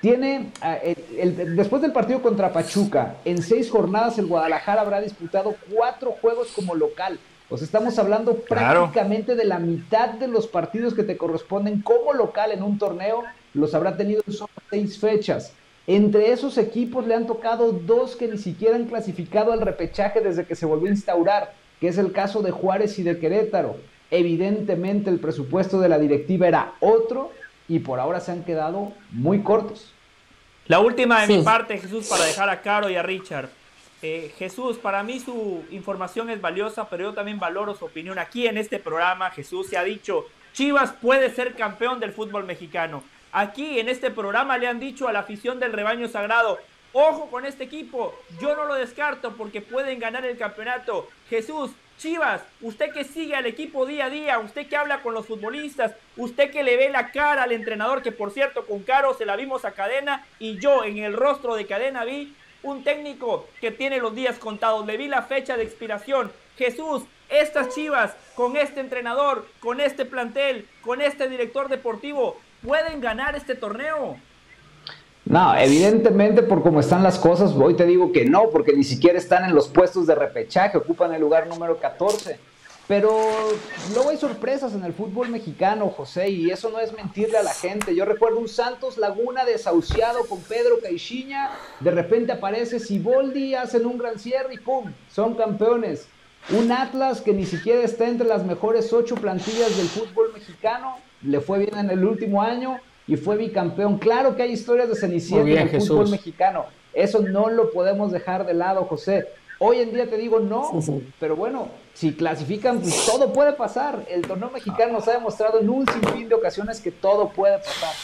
Tiene, 0.00 0.52
eh, 0.64 0.94
el, 1.18 1.56
después 1.56 1.82
del 1.82 1.92
partido 1.92 2.22
contra 2.22 2.52
Pachuca, 2.52 3.16
en 3.24 3.42
seis 3.42 3.70
jornadas 3.70 4.18
el 4.18 4.26
Guadalajara 4.26 4.82
habrá 4.82 5.00
disputado 5.00 5.56
cuatro 5.74 6.12
juegos 6.20 6.52
como 6.54 6.74
local. 6.74 7.18
O 7.50 7.56
sea, 7.56 7.64
estamos 7.64 7.98
hablando 7.98 8.34
prácticamente 8.34 9.34
de 9.34 9.44
la 9.44 9.58
mitad 9.58 10.10
de 10.10 10.28
los 10.28 10.46
partidos 10.46 10.92
que 10.92 11.02
te 11.02 11.16
corresponden 11.16 11.80
como 11.80 12.12
local 12.12 12.52
en 12.52 12.62
un 12.62 12.78
torneo, 12.78 13.24
los 13.54 13.74
habrá 13.74 13.96
tenido 13.96 14.22
en 14.26 14.34
solo 14.34 14.50
seis 14.68 14.98
fechas. 14.98 15.54
Entre 15.88 16.32
esos 16.32 16.58
equipos 16.58 17.06
le 17.06 17.14
han 17.14 17.26
tocado 17.26 17.72
dos 17.72 18.14
que 18.14 18.28
ni 18.28 18.36
siquiera 18.36 18.76
han 18.76 18.84
clasificado 18.84 19.52
al 19.52 19.62
repechaje 19.62 20.20
desde 20.20 20.44
que 20.44 20.54
se 20.54 20.66
volvió 20.66 20.88
a 20.88 20.92
instaurar, 20.92 21.54
que 21.80 21.88
es 21.88 21.96
el 21.96 22.12
caso 22.12 22.42
de 22.42 22.50
Juárez 22.50 22.98
y 22.98 23.02
de 23.02 23.18
Querétaro. 23.18 23.74
Evidentemente 24.10 25.08
el 25.08 25.18
presupuesto 25.18 25.80
de 25.80 25.88
la 25.88 25.98
directiva 25.98 26.46
era 26.46 26.74
otro 26.80 27.32
y 27.68 27.78
por 27.78 28.00
ahora 28.00 28.20
se 28.20 28.32
han 28.32 28.44
quedado 28.44 28.92
muy 29.12 29.40
cortos. 29.40 29.94
La 30.66 30.80
última 30.80 31.22
de 31.22 31.38
mi 31.38 31.42
parte, 31.42 31.78
Jesús, 31.78 32.06
para 32.06 32.26
dejar 32.26 32.50
a 32.50 32.60
Caro 32.60 32.90
y 32.90 32.96
a 32.96 33.02
Richard. 33.02 33.48
Eh, 34.02 34.30
Jesús, 34.36 34.76
para 34.76 35.02
mí 35.02 35.18
su 35.20 35.64
información 35.70 36.28
es 36.28 36.42
valiosa, 36.42 36.90
pero 36.90 37.04
yo 37.04 37.14
también 37.14 37.38
valoro 37.38 37.74
su 37.74 37.86
opinión. 37.86 38.18
Aquí 38.18 38.46
en 38.46 38.58
este 38.58 38.78
programa, 38.78 39.30
Jesús 39.30 39.68
se 39.68 39.78
ha 39.78 39.84
dicho, 39.84 40.26
Chivas 40.52 40.92
puede 40.92 41.30
ser 41.30 41.54
campeón 41.54 41.98
del 41.98 42.12
fútbol 42.12 42.44
mexicano. 42.44 43.02
Aquí 43.32 43.78
en 43.78 43.88
este 43.88 44.10
programa 44.10 44.56
le 44.56 44.68
han 44.68 44.80
dicho 44.80 45.06
a 45.06 45.12
la 45.12 45.20
afición 45.20 45.60
del 45.60 45.72
rebaño 45.72 46.08
sagrado, 46.08 46.58
ojo 46.92 47.30
con 47.30 47.44
este 47.44 47.64
equipo, 47.64 48.14
yo 48.40 48.56
no 48.56 48.64
lo 48.64 48.74
descarto 48.74 49.32
porque 49.36 49.60
pueden 49.60 49.98
ganar 49.98 50.24
el 50.24 50.38
campeonato. 50.38 51.08
Jesús, 51.28 51.72
Chivas, 51.98 52.42
usted 52.62 52.92
que 52.92 53.04
sigue 53.04 53.34
al 53.34 53.44
equipo 53.44 53.84
día 53.84 54.06
a 54.06 54.10
día, 54.10 54.38
usted 54.38 54.66
que 54.68 54.76
habla 54.76 55.02
con 55.02 55.14
los 55.14 55.26
futbolistas, 55.26 55.94
usted 56.16 56.50
que 56.50 56.62
le 56.62 56.76
ve 56.76 56.90
la 56.90 57.10
cara 57.10 57.42
al 57.42 57.52
entrenador, 57.52 58.02
que 58.02 58.12
por 58.12 58.30
cierto 58.30 58.64
con 58.66 58.82
Caro 58.82 59.14
se 59.14 59.26
la 59.26 59.36
vimos 59.36 59.64
a 59.64 59.72
cadena 59.72 60.24
y 60.38 60.58
yo 60.58 60.84
en 60.84 60.98
el 60.98 61.12
rostro 61.12 61.54
de 61.54 61.66
cadena 61.66 62.04
vi 62.04 62.34
un 62.62 62.82
técnico 62.82 63.48
que 63.60 63.70
tiene 63.72 63.98
los 63.98 64.14
días 64.14 64.38
contados, 64.38 64.86
le 64.86 64.96
vi 64.96 65.08
la 65.08 65.22
fecha 65.22 65.56
de 65.56 65.64
expiración. 65.64 66.32
Jesús, 66.56 67.02
estas 67.28 67.74
Chivas, 67.74 68.16
con 68.34 68.56
este 68.56 68.80
entrenador, 68.80 69.46
con 69.60 69.80
este 69.80 70.04
plantel, 70.04 70.66
con 70.80 71.00
este 71.00 71.28
director 71.28 71.68
deportivo, 71.68 72.40
pueden 72.62 73.00
ganar 73.00 73.36
este 73.36 73.54
torneo. 73.54 74.16
No, 75.24 75.54
evidentemente 75.56 76.42
por 76.42 76.62
cómo 76.62 76.80
están 76.80 77.02
las 77.02 77.18
cosas, 77.18 77.52
hoy 77.52 77.74
te 77.74 77.84
digo 77.84 78.12
que 78.12 78.24
no, 78.24 78.48
porque 78.50 78.72
ni 78.72 78.84
siquiera 78.84 79.18
están 79.18 79.44
en 79.44 79.54
los 79.54 79.68
puestos 79.68 80.06
de 80.06 80.14
repechaje, 80.14 80.78
ocupan 80.78 81.12
el 81.12 81.20
lugar 81.20 81.46
número 81.46 81.76
14. 81.76 82.38
Pero 82.88 83.10
luego 83.92 84.08
hay 84.08 84.16
sorpresas 84.16 84.72
en 84.72 84.82
el 84.82 84.94
fútbol 84.94 85.28
mexicano, 85.28 85.90
José, 85.90 86.30
y 86.30 86.50
eso 86.50 86.70
no 86.70 86.80
es 86.80 86.94
mentirle 86.94 87.36
a 87.36 87.42
la 87.42 87.52
gente. 87.52 87.94
Yo 87.94 88.06
recuerdo 88.06 88.38
un 88.38 88.48
Santos 88.48 88.96
Laguna 88.96 89.44
desahuciado 89.44 90.24
con 90.26 90.40
Pedro 90.40 90.80
Caixinha, 90.80 91.50
de 91.80 91.90
repente 91.90 92.32
aparece 92.32 92.80
Siboldi, 92.80 93.54
hacen 93.54 93.84
un 93.84 93.98
gran 93.98 94.18
cierre 94.18 94.54
y 94.54 94.58
¡pum! 94.58 94.90
Son 95.10 95.34
campeones. 95.34 96.08
Un 96.48 96.72
Atlas 96.72 97.20
que 97.20 97.34
ni 97.34 97.44
siquiera 97.44 97.82
está 97.82 98.08
entre 98.08 98.26
las 98.26 98.42
mejores 98.42 98.90
ocho 98.94 99.16
plantillas 99.16 99.76
del 99.76 99.88
fútbol 99.88 100.32
mexicano, 100.32 100.96
le 101.22 101.40
fue 101.40 101.58
bien 101.58 101.76
en 101.78 101.90
el 101.90 102.04
último 102.04 102.42
año 102.42 102.78
y 103.06 103.16
fue 103.16 103.36
bicampeón. 103.36 103.98
Claro 103.98 104.36
que 104.36 104.42
hay 104.42 104.52
historias 104.52 104.88
de 104.88 104.94
Cenicienta 104.94 105.62
en 105.62 105.68
el 105.68 105.80
fútbol 105.80 106.10
mexicano. 106.10 106.66
Eso 106.92 107.20
no 107.20 107.48
lo 107.48 107.70
podemos 107.70 108.12
dejar 108.12 108.46
de 108.46 108.54
lado, 108.54 108.84
José. 108.84 109.28
Hoy 109.60 109.80
en 109.80 109.92
día 109.92 110.08
te 110.08 110.16
digo 110.16 110.38
no, 110.38 110.70
pero 111.18 111.34
bueno, 111.34 111.68
si 111.92 112.12
clasifican, 112.12 112.80
pues 112.80 113.06
todo 113.06 113.32
puede 113.32 113.54
pasar. 113.54 114.04
El 114.08 114.22
torneo 114.22 114.50
mexicano 114.50 114.92
nos 114.92 115.08
ha 115.08 115.12
demostrado 115.12 115.58
en 115.60 115.68
un 115.68 115.84
sinfín 115.88 116.28
de 116.28 116.34
ocasiones 116.36 116.80
que 116.80 116.92
todo 116.92 117.28
puede 117.30 117.58
pasar. 117.58 117.94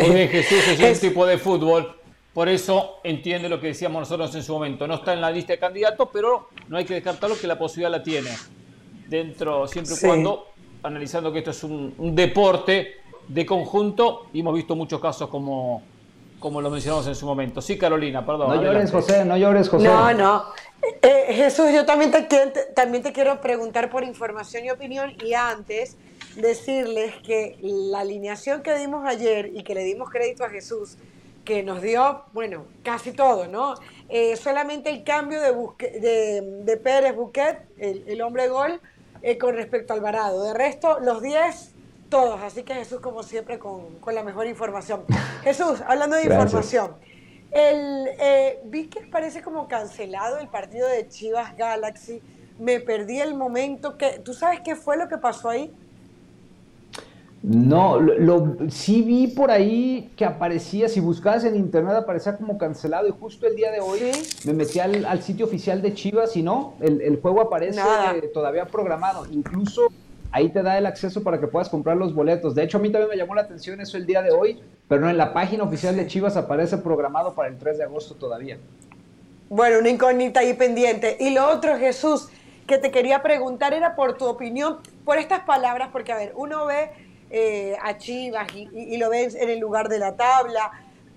Muy 0.00 0.14
bien, 0.14 0.28
Jesús, 0.28 0.66
es 0.66 1.02
un 1.02 1.08
tipo 1.08 1.26
de 1.26 1.36
fútbol. 1.36 1.94
Por 2.32 2.48
eso 2.48 3.00
entiende 3.04 3.48
lo 3.48 3.60
que 3.60 3.68
decíamos 3.68 4.00
nosotros 4.00 4.34
en 4.34 4.42
su 4.42 4.52
momento. 4.52 4.86
No 4.86 4.94
está 4.94 5.12
en 5.12 5.20
la 5.20 5.30
lista 5.30 5.52
de 5.52 5.58
candidatos, 5.58 6.08
pero 6.12 6.48
no 6.68 6.78
hay 6.78 6.84
que 6.84 6.94
descartarlo 6.94 7.38
que 7.38 7.46
la 7.46 7.58
posibilidad 7.58 7.90
la 7.90 8.02
tiene. 8.02 8.30
Dentro, 9.08 9.66
siempre 9.66 9.94
y 9.94 10.06
cuando, 10.06 10.46
analizando 10.82 11.32
que 11.32 11.38
esto 11.38 11.50
es 11.50 11.62
un, 11.64 12.14
deporte 12.14 12.96
de 13.26 13.46
conjunto, 13.46 14.26
y 14.32 14.40
hemos 14.40 14.54
visto 14.54 14.74
muchos 14.74 15.00
casos 15.00 15.28
como, 15.28 15.82
como 16.38 16.60
lo 16.60 16.70
mencionamos 16.70 17.06
en 17.06 17.14
su 17.14 17.26
momento. 17.26 17.60
Sí, 17.60 17.76
Carolina, 17.76 18.24
perdón. 18.24 18.48
No 18.48 18.62
llores, 18.62 18.90
José, 18.90 19.24
no 19.24 19.36
llores, 19.36 19.68
José. 19.68 19.86
No, 19.86 20.12
no. 20.14 20.44
Eh, 21.02 21.26
Jesús, 21.34 21.66
yo 21.72 21.84
también 21.84 22.10
te, 22.10 22.22
también 22.74 23.02
te 23.02 23.12
quiero 23.12 23.40
preguntar 23.40 23.90
por 23.90 24.04
información 24.04 24.64
y 24.64 24.70
opinión 24.70 25.12
y 25.24 25.34
antes 25.34 25.96
decirles 26.36 27.14
que 27.24 27.58
la 27.60 28.00
alineación 28.00 28.62
que 28.62 28.76
dimos 28.76 29.04
ayer 29.06 29.50
y 29.54 29.62
que 29.64 29.74
le 29.74 29.82
dimos 29.82 30.08
crédito 30.10 30.44
a 30.44 30.50
Jesús, 30.50 30.96
que 31.44 31.62
nos 31.62 31.80
dio, 31.80 32.24
bueno, 32.32 32.66
casi 32.82 33.12
todo, 33.12 33.46
¿no? 33.48 33.74
Eh, 34.08 34.36
solamente 34.36 34.90
el 34.90 35.02
cambio 35.02 35.40
de, 35.40 36.42
de, 36.62 36.76
Pérez 36.76 37.16
Buquet, 37.16 37.60
el, 37.78 38.20
hombre 38.20 38.48
gol, 38.48 38.80
eh, 39.22 39.38
con 39.38 39.54
respecto 39.54 39.92
al 39.92 40.00
Alvarado. 40.00 40.44
De 40.44 40.54
resto, 40.54 41.00
los 41.00 41.22
10, 41.22 41.72
todos. 42.08 42.40
Así 42.42 42.62
que 42.62 42.74
Jesús, 42.74 43.00
como 43.00 43.22
siempre, 43.22 43.58
con, 43.58 43.96
con 44.00 44.14
la 44.14 44.22
mejor 44.22 44.46
información. 44.46 45.04
Jesús, 45.42 45.82
hablando 45.86 46.16
de 46.16 46.24
información. 46.24 46.96
El, 47.50 48.08
eh, 48.20 48.60
vi 48.64 48.88
que 48.88 49.00
parece 49.06 49.42
como 49.42 49.68
cancelado 49.68 50.38
el 50.38 50.48
partido 50.48 50.86
de 50.88 51.08
Chivas 51.08 51.56
Galaxy. 51.56 52.22
Me 52.58 52.80
perdí 52.80 53.20
el 53.20 53.34
momento. 53.34 53.96
que 53.96 54.18
¿Tú 54.18 54.34
sabes 54.34 54.60
qué 54.64 54.76
fue 54.76 54.96
lo 54.96 55.08
que 55.08 55.18
pasó 55.18 55.48
ahí? 55.48 55.74
No, 57.42 58.00
lo, 58.00 58.56
sí 58.68 59.02
vi 59.02 59.28
por 59.28 59.52
ahí 59.52 60.10
que 60.16 60.24
aparecía, 60.24 60.88
si 60.88 60.98
buscabas 60.98 61.44
en 61.44 61.54
internet 61.54 61.94
aparecía 61.94 62.36
como 62.36 62.58
cancelado 62.58 63.06
y 63.06 63.12
justo 63.12 63.46
el 63.46 63.54
día 63.54 63.70
de 63.70 63.78
hoy 63.78 64.00
me 64.44 64.52
metí 64.52 64.80
al, 64.80 65.22
sitio 65.22 65.46
oficial 65.46 65.80
de 65.80 65.94
Chivas 65.94 66.36
y 66.36 66.42
no, 66.42 66.74
el, 66.80 67.20
juego 67.22 67.40
aparece 67.40 67.80
todavía 68.34 68.66
programado. 68.66 69.24
Incluso 69.30 69.82
ahí 70.32 70.48
te 70.48 70.64
da 70.64 70.78
el 70.78 70.86
acceso 70.86 71.22
para 71.22 71.38
que 71.38 71.46
puedas 71.46 71.68
comprar 71.68 71.96
los 71.96 72.12
boletos. 72.12 72.56
De 72.56 72.64
hecho, 72.64 72.78
a 72.78 72.80
mí 72.80 72.90
también 72.90 73.10
me 73.10 73.16
llamó 73.16 73.36
la 73.36 73.42
atención 73.42 73.80
eso 73.80 73.96
el 73.96 74.06
día 74.06 74.20
de 74.20 74.32
hoy, 74.32 74.60
pero 74.88 75.02
no 75.02 75.08
en 75.08 75.16
la 75.16 75.32
página 75.32 75.62
oficial 75.62 75.96
de 75.96 76.08
Chivas 76.08 76.36
aparece 76.36 76.78
programado 76.78 77.34
para 77.34 77.48
el 77.50 77.56
3 77.56 77.78
de 77.78 77.84
agosto 77.84 78.16
todavía. 78.16 78.58
Bueno, 79.48 79.78
una 79.78 79.90
incógnita 79.90 80.40
ahí 80.40 80.54
pendiente. 80.54 81.16
Y 81.20 81.30
lo 81.30 81.48
otro, 81.48 81.78
Jesús, 81.78 82.30
que 82.66 82.78
te 82.78 82.90
quería 82.90 83.22
preguntar 83.22 83.74
era 83.74 83.94
por 83.94 84.18
tu 84.18 84.26
opinión, 84.26 84.78
por 85.04 85.18
estas 85.18 85.44
palabras, 85.44 85.90
porque 85.92 86.12
a 86.12 86.16
ver, 86.16 86.32
uno 86.34 86.66
ve 86.66 86.90
eh, 87.30 87.76
a 87.82 87.98
Chivas 87.98 88.48
y, 88.54 88.96
lo 88.96 89.10
ve 89.10 89.24
en 89.24 89.50
el 89.50 89.58
lugar 89.58 89.88
de 89.88 89.98
la 89.98 90.16
tabla. 90.16 90.70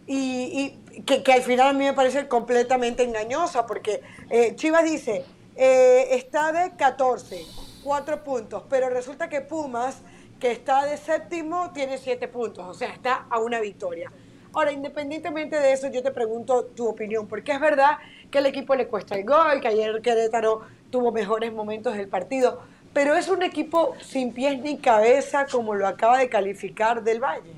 Y, 0.08 0.78
que, 1.06 1.24
al 1.32 1.42
final 1.42 1.70
a 1.70 1.74
mí 1.74 1.86
me 1.86 1.94
parece 1.94 2.28
completamente 2.28 3.04
engañosa, 3.04 3.66
porque 3.66 4.02
eh, 4.30 4.56
Chivas 4.56 4.84
dice, 4.84 5.24
eh, 5.56 6.08
está 6.12 6.52
de 6.52 6.76
14, 6.76 7.46
cuatro 7.84 8.24
puntos, 8.24 8.64
pero 8.70 8.90
resulta 8.90 9.30
que 9.30 9.42
Pumas, 9.42 10.02
que 10.40 10.52
está 10.52 10.86
de 10.86 10.98
séptimo, 10.98 11.72
tiene 11.72 11.98
siete 11.98 12.28
puntos, 12.28 12.66
o 12.68 12.74
sea, 12.74 12.90
está 12.90 13.26
a 13.30 13.40
una 13.40 13.60
victoria. 13.60 14.12
Ahora, 14.54 14.74
independientemente 14.74 15.58
de 15.58 15.72
eso, 15.72 15.88
yo 15.88 16.04
te 16.04 16.12
pregunto 16.12 16.66
tu 16.66 16.88
opinión, 16.88 17.28
porque 17.28 17.54
es 17.54 17.60
verdad 17.62 18.00
que 18.30 18.40
al 18.40 18.46
equipo 18.48 18.76
le 18.76 18.88
cuesta 18.88 19.16
el 19.16 19.24
gol, 19.24 19.62
que 19.62 19.70
ayer 19.70 20.02
Querétaro 20.02 20.62
tuvo 20.90 21.14
mejores 21.14 21.54
momentos 21.54 21.96
del 21.96 22.10
partido, 22.10 22.62
pero 22.94 23.16
es 23.16 23.30
un 23.30 23.44
equipo 23.44 23.94
sin 24.02 24.34
pies 24.34 24.62
ni 24.62 24.78
cabeza 24.78 25.46
como 25.52 25.76
lo 25.76 25.88
acaba 25.88 26.20
de 26.20 26.30
calificar 26.30 27.04
del 27.04 27.20
Valle. 27.20 27.54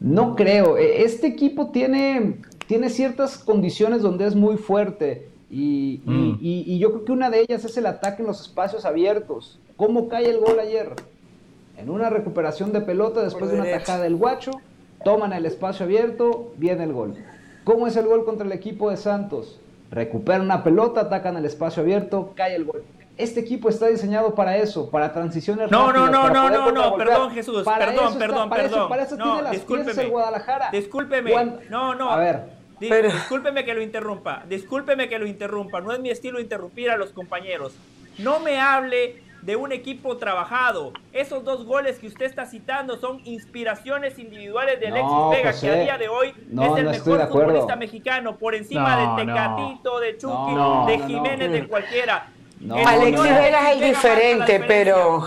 No 0.00 0.36
creo, 0.36 0.76
e, 0.76 1.02
este 1.02 1.26
equipo 1.26 1.70
tiene, 1.70 2.36
tiene 2.66 2.90
ciertas 2.90 3.38
condiciones 3.38 4.02
donde 4.02 4.26
es 4.26 4.34
muy 4.34 4.56
fuerte 4.56 5.28
Mm. 5.54 6.38
Y, 6.40 6.78
yo 6.78 6.90
creo 6.90 7.04
que 7.04 7.12
una 7.12 7.30
de 7.30 7.40
ellas 7.40 7.64
es 7.64 7.76
el 7.76 7.86
ataque 7.86 8.22
en 8.22 8.28
los 8.28 8.40
espacios 8.40 8.84
abiertos. 8.84 9.58
¿Cómo 9.76 10.08
cae 10.08 10.28
el 10.28 10.38
gol 10.38 10.58
ayer? 10.58 10.92
En 11.76 11.90
una 11.90 12.10
recuperación 12.10 12.72
de 12.72 12.80
pelota 12.80 13.22
después 13.22 13.50
de 13.50 13.58
una 13.58 13.68
atacada 13.68 14.02
del 14.02 14.16
guacho, 14.16 14.52
toman 15.04 15.32
el 15.32 15.46
espacio 15.46 15.84
abierto, 15.84 16.52
viene 16.56 16.84
el 16.84 16.92
gol. 16.92 17.14
¿Cómo 17.64 17.86
es 17.86 17.96
el 17.96 18.06
gol 18.06 18.24
contra 18.24 18.46
el 18.46 18.52
equipo 18.52 18.90
de 18.90 18.96
Santos? 18.96 19.60
Recuperan 19.90 20.42
una 20.42 20.64
pelota, 20.64 21.02
atacan 21.02 21.36
el 21.36 21.44
espacio 21.44 21.82
abierto, 21.82 22.32
cae 22.34 22.56
el 22.56 22.64
gol. 22.64 22.82
Este 23.16 23.40
equipo 23.40 23.68
está 23.68 23.86
diseñado 23.86 24.34
para 24.34 24.56
eso, 24.56 24.90
para 24.90 25.12
transiciones 25.12 25.70
no, 25.70 25.92
rápidas. 25.92 26.10
No, 26.10 26.28
no, 26.28 26.50
no, 26.50 26.50
no, 26.50 26.72
no, 26.72 26.96
perdón 26.96 27.30
Jesús, 27.30 27.64
perdón, 27.64 28.18
perdón, 28.18 28.50
perdón. 28.50 28.88
para 28.88 29.02
eso 29.04 29.16
tiene 29.16 29.42
las 29.42 29.56
piezas 29.58 29.98
el 29.98 30.08
Guadalajara. 30.10 30.70
Discúlpeme, 30.70 31.32
no, 31.70 31.94
no. 31.94 32.10
A 32.10 32.16
ver, 32.16 32.64
Discúlpeme 32.80 33.64
que 33.64 33.74
lo 33.74 33.82
interrumpa, 33.82 34.42
discúlpeme 34.48 35.08
que 35.08 35.18
lo 35.18 35.26
interrumpa, 35.26 35.80
no 35.80 35.92
es 35.92 36.00
mi 36.00 36.10
estilo 36.10 36.40
interrumpir 36.40 36.90
a 36.90 36.96
los 36.96 37.10
compañeros. 37.10 37.74
No 38.18 38.40
me 38.40 38.60
hable 38.60 39.22
de 39.42 39.56
un 39.56 39.72
equipo 39.72 40.16
trabajado. 40.16 40.92
Esos 41.12 41.44
dos 41.44 41.64
goles 41.66 41.98
que 41.98 42.06
usted 42.06 42.24
está 42.24 42.46
citando 42.46 42.96
son 42.96 43.20
inspiraciones 43.24 44.18
individuales 44.18 44.80
de 44.80 44.88
Alexis 44.88 45.18
Vega, 45.30 45.60
que 45.60 45.70
a 45.70 45.82
día 45.82 45.98
de 45.98 46.08
hoy 46.08 46.28
es 46.28 46.78
el 46.78 46.86
mejor 46.86 47.28
futbolista 47.28 47.76
mexicano, 47.76 48.36
por 48.36 48.54
encima 48.54 49.16
de 49.16 49.24
Tecatito, 49.24 50.00
de 50.00 50.16
Chucky, 50.16 50.92
de 50.92 51.06
Jiménez, 51.06 51.52
de 51.52 51.68
cualquiera. 51.68 52.28
Alexis 52.70 53.22
Vega 53.22 53.70
es 53.70 53.76
el 53.76 53.88
diferente, 53.88 54.64
pero, 54.66 55.26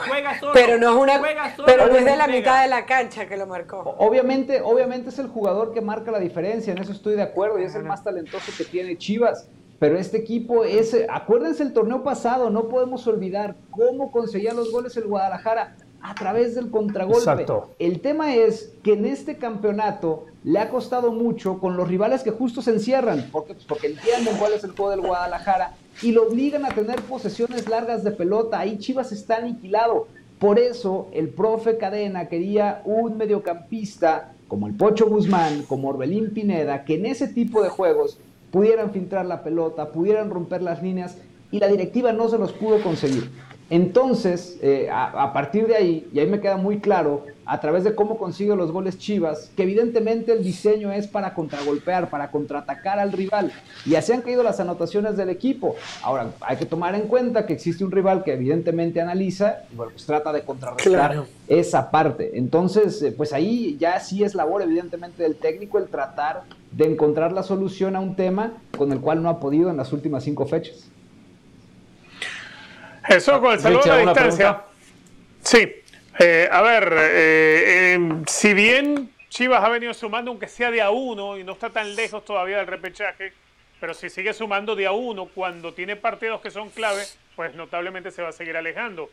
pero 0.54 0.78
no 0.78 0.90
es 0.90 0.96
una, 0.96 1.22
pero 1.66 1.88
no 1.88 1.96
es 1.96 2.06
de 2.06 2.16
la 2.16 2.28
mitad 2.28 2.64
de 2.64 2.68
la 2.68 2.86
cancha 2.86 3.28
que 3.28 3.38
lo 3.38 3.46
marcó. 3.46 3.96
Obviamente, 4.00 4.62
obviamente 4.62 5.10
es 5.10 5.20
el 5.20 5.28
jugador 5.28 5.74
que 5.74 5.82
marca 5.82 6.12
la 6.12 6.20
diferencia, 6.20 6.74
en 6.74 6.80
eso 6.80 6.92
estoy 6.92 7.16
de 7.16 7.22
acuerdo 7.22 7.60
y 7.60 7.64
es 7.64 7.76
el 7.76 7.84
más 7.84 8.04
talentoso 8.04 8.52
que 8.58 8.64
tiene 8.64 8.98
Chivas. 8.98 9.48
Pero 9.80 10.00
este 10.00 10.18
equipo 10.18 10.64
es, 10.64 10.98
acuérdense 11.08 11.62
el 11.62 11.72
torneo 11.72 12.04
pasado, 12.04 12.50
no 12.50 12.68
podemos 12.68 13.06
olvidar 13.06 13.56
cómo 13.70 14.12
conseguía 14.12 14.54
los 14.54 14.72
goles 14.72 14.98
el 14.98 15.06
Guadalajara 15.06 15.76
a 16.02 16.16
través 16.16 16.56
del 16.56 16.72
contragolpe. 16.72 17.46
El 17.78 18.02
tema 18.02 18.34
es 18.34 18.74
que 18.84 18.94
en 18.94 19.06
este 19.06 19.38
campeonato 19.38 20.26
le 20.44 20.60
ha 20.60 20.70
costado 20.70 21.12
mucho 21.12 21.60
con 21.60 21.78
los 21.78 21.88
rivales 21.88 22.24
que 22.24 22.32
justo 22.32 22.62
se 22.62 22.72
encierran, 22.72 23.30
porque, 23.32 23.56
porque 23.68 23.88
entienden 23.88 24.36
cuál 24.38 24.54
es 24.54 24.64
el 24.64 24.72
juego 24.72 24.92
del 24.92 25.02
Guadalajara 25.02 25.76
y 26.02 26.12
lo 26.12 26.28
obligan 26.28 26.66
a 26.66 26.70
tener 26.70 27.02
posesiones 27.02 27.68
largas 27.68 28.04
de 28.04 28.12
pelota. 28.12 28.60
Ahí 28.60 28.78
Chivas 28.78 29.12
está 29.12 29.38
aniquilado. 29.38 30.08
Por 30.40 30.60
eso 30.60 31.08
el 31.14 31.30
profe 31.30 31.78
Cadena 31.78 32.28
quería 32.28 32.82
un 32.86 33.18
mediocampista 33.18 34.34
como 34.48 34.68
el 34.68 34.74
Pocho 34.74 35.08
Guzmán, 35.08 35.64
como 35.64 35.90
Orbelín 35.90 36.34
Pineda, 36.34 36.86
que 36.86 36.96
en 36.96 37.08
ese 37.08 37.28
tipo 37.28 37.64
de 37.64 37.70
juegos 37.70 38.20
pudieran 38.52 38.92
filtrar 38.92 39.26
la 39.26 39.44
pelota, 39.44 39.92
pudieran 39.92 40.30
romper 40.30 40.62
las 40.62 40.82
líneas 40.82 41.18
y 41.52 41.60
la 41.60 41.68
directiva 41.68 42.14
no 42.14 42.30
se 42.30 42.38
los 42.38 42.54
pudo 42.54 42.82
conseguir. 42.82 43.30
Entonces, 43.70 44.58
eh, 44.62 44.90
a, 44.92 45.34
partir 45.34 45.68
de 45.68 45.76
ahí, 45.76 46.08
y 46.14 46.20
ahí 46.20 46.28
me 46.28 46.40
queda 46.40 46.56
muy 46.56 46.80
claro, 46.80 47.26
a 47.48 47.62
través 47.62 47.86
de 47.86 47.96
cómo 47.96 48.18
consigue 48.18 48.56
los 48.56 48.72
goles 48.72 48.98
Chivas, 48.98 49.52
que 49.56 49.64
evidentemente 49.64 50.34
el 50.34 50.44
diseño 50.44 50.92
es 50.92 51.08
para 51.08 51.34
contragolpear, 51.34 52.10
para 52.10 52.30
contraatacar 52.30 53.00
al 53.00 53.14
rival, 53.14 53.54
y 53.86 53.96
así 53.96 54.12
han 54.12 54.22
caído 54.22 54.44
las 54.44 54.60
anotaciones 54.60 55.16
del 55.16 55.30
equipo. 55.30 55.76
Ahora, 56.04 56.32
hay 56.42 56.58
que 56.58 56.66
tomar 56.66 56.94
en 56.96 57.04
cuenta 57.04 57.46
que 57.46 57.54
existe 57.54 57.86
un 57.86 57.92
rival 57.92 58.24
que 58.24 58.34
evidentemente 58.34 59.00
analiza 59.00 59.60
y 59.72 59.76
bueno, 59.76 59.94
pues 59.94 60.06
trata 60.06 60.34
de 60.34 60.42
contrarrestar 60.42 61.24
esa 61.48 61.90
parte. 61.90 62.38
Entonces, 62.38 63.02
eh, 63.02 63.14
pues 63.14 63.32
ahí 63.32 63.78
ya 63.80 64.00
sí 64.02 64.24
es 64.24 64.36
labor 64.36 64.62
evidentemente 64.62 65.24
del 65.24 65.38
técnico 65.38 65.78
el 65.78 65.88
tratar 65.88 66.44
de 66.72 66.86
encontrar 66.86 67.32
la 67.32 67.44
solución 67.44 67.96
a 67.96 68.02
un 68.02 68.16
tema 68.18 68.54
con 68.78 68.92
el 68.92 69.00
cual 69.00 69.24
no 69.24 69.30
ha 69.30 69.40
podido 69.40 69.70
en 69.70 69.78
las 69.78 69.94
últimas 69.94 70.26
cinco 70.26 70.46
fechas. 70.46 70.90
Eso 73.08 73.40
con 73.40 73.54
el 73.54 73.60
saludo 73.62 73.84
a 73.84 73.88
la 73.88 74.02
distancia. 74.02 74.62
Sí. 75.42 75.66
Eh, 76.20 76.50
a 76.52 76.62
ver, 76.62 76.94
eh, 76.98 77.94
em, 77.94 78.26
si 78.26 78.54
bien 78.54 79.12
Chivas 79.30 79.64
ha 79.64 79.70
venido 79.70 79.94
sumando, 79.94 80.32
aunque 80.32 80.48
sea 80.48 80.72
de 80.72 80.82
a 80.82 80.90
uno, 80.90 81.38
y 81.38 81.44
no 81.44 81.52
está 81.52 81.70
tan 81.70 81.96
lejos 81.96 82.26
todavía 82.26 82.58
del 82.58 82.68
repechaje, 82.68 83.34
pero 83.80 83.94
si 83.94 84.10
sigue 84.10 84.34
sumando 84.34 84.76
de 84.76 84.88
a 84.88 84.92
uno 84.94 85.28
cuando 85.28 85.74
tiene 85.74 85.96
partidos 85.96 86.42
que 86.42 86.50
son 86.50 86.70
clave, 86.70 87.04
pues 87.36 87.54
notablemente 87.54 88.10
se 88.10 88.24
va 88.24 88.30
a 88.30 88.32
seguir 88.32 88.58
alejando. 88.58 89.12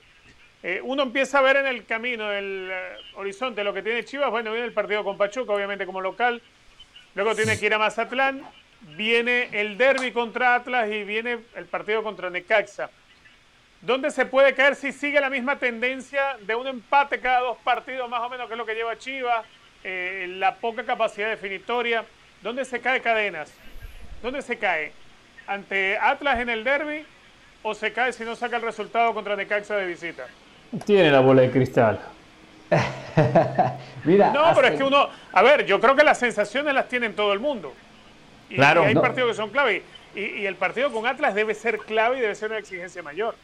Eh, 0.63 0.81
uno 0.83 1.03
empieza 1.03 1.41
a 1.41 1.43
ver 1.43 1.57
en 1.57 1.67
el 1.67 1.85
camino, 1.85 2.33
el 2.33 2.71
eh, 2.73 2.97
horizonte, 3.17 3.63
lo 3.63 3.75
que 3.75 3.83
tiene 3.83 4.03
Chivas. 4.07 4.31
Bueno, 4.31 4.51
viene 4.53 4.67
el 4.67 4.73
partido 4.73 5.05
con 5.05 5.19
Pachuca, 5.19 5.53
obviamente 5.53 5.85
como 5.85 6.01
local. 6.01 6.41
Luego 7.15 7.35
tiene 7.35 7.59
que 7.59 7.67
ir 7.67 7.75
a 7.75 7.79
Mazatlán. 7.79 8.43
Viene 8.97 9.51
el 9.53 9.77
derby 9.77 10.11
contra 10.11 10.55
Atlas 10.55 10.91
y 10.91 11.05
viene 11.05 11.41
el 11.55 11.67
partido 11.67 12.03
contra 12.03 12.31
Necaxa. 12.31 12.89
¿Dónde 13.85 14.11
se 14.11 14.25
puede 14.25 14.55
caer 14.55 14.77
si 14.77 14.93
sigue 14.93 15.21
la 15.21 15.29
misma 15.29 15.59
tendencia 15.59 16.39
de 16.41 16.55
un 16.55 16.67
empate 16.67 17.21
cada 17.21 17.41
dos 17.41 17.59
partidos, 17.63 18.09
más 18.09 18.21
o 18.21 18.31
menos, 18.31 18.47
que 18.47 18.55
es 18.55 18.59
lo 18.59 18.65
que 18.65 18.75
lleva 18.75 18.97
Chivas? 18.97 19.45
Eh, 19.83 20.27
la 20.39 20.55
poca 20.55 20.85
capacidad 20.85 21.29
definitoria. 21.29 22.03
¿Dónde 22.41 22.65
se 22.65 22.81
cae 22.81 23.03
cadenas? 23.03 23.53
¿Dónde 24.23 24.41
se 24.41 24.57
cae? 24.57 24.93
¿Ante 25.47 25.99
Atlas 25.99 26.41
en 26.41 26.49
el 26.49 26.65
derby 26.65 27.05
o 27.63 27.75
se 27.75 27.93
cae 27.93 28.15
si 28.15 28.25
no 28.25 28.35
saca 28.35 28.57
el 28.57 28.63
resultado 28.63 29.13
contra 29.13 29.37
Necaxa 29.37 29.77
de 29.77 29.87
visita? 29.87 30.25
Tiene 30.87 31.11
la 31.11 31.21
bola 31.21 31.43
de 31.43 31.51
cristal. 31.51 32.01
Mira, 34.05 34.31
no, 34.31 34.51
pero 34.55 34.69
es 34.69 34.77
que 34.77 34.83
uno, 34.83 35.11
a 35.31 35.43
ver, 35.43 35.67
yo 35.67 35.79
creo 35.79 35.95
que 35.95 36.05
las 36.05 36.19
sensaciones 36.19 36.73
las 36.73 36.89
tiene 36.89 37.11
todo 37.11 37.35
el 37.35 37.39
mundo. 37.39 37.75
Y, 38.49 38.55
claro, 38.55 38.85
hay 38.85 38.95
partidos 38.95 39.33
que 39.33 39.37
son 39.37 39.51
clave. 39.51 39.83
Y, 40.15 40.47
el 40.47 40.57
partido 40.57 40.93
con 40.93 41.07
Atlas 41.07 41.35
debe 41.35 41.55
ser 41.55 41.79
clave 41.79 42.19
y 42.19 42.21
debe 42.21 42.35
ser 42.35 42.51
una 42.51 42.59
exigencia 42.59 43.03
mayor. 43.03 43.35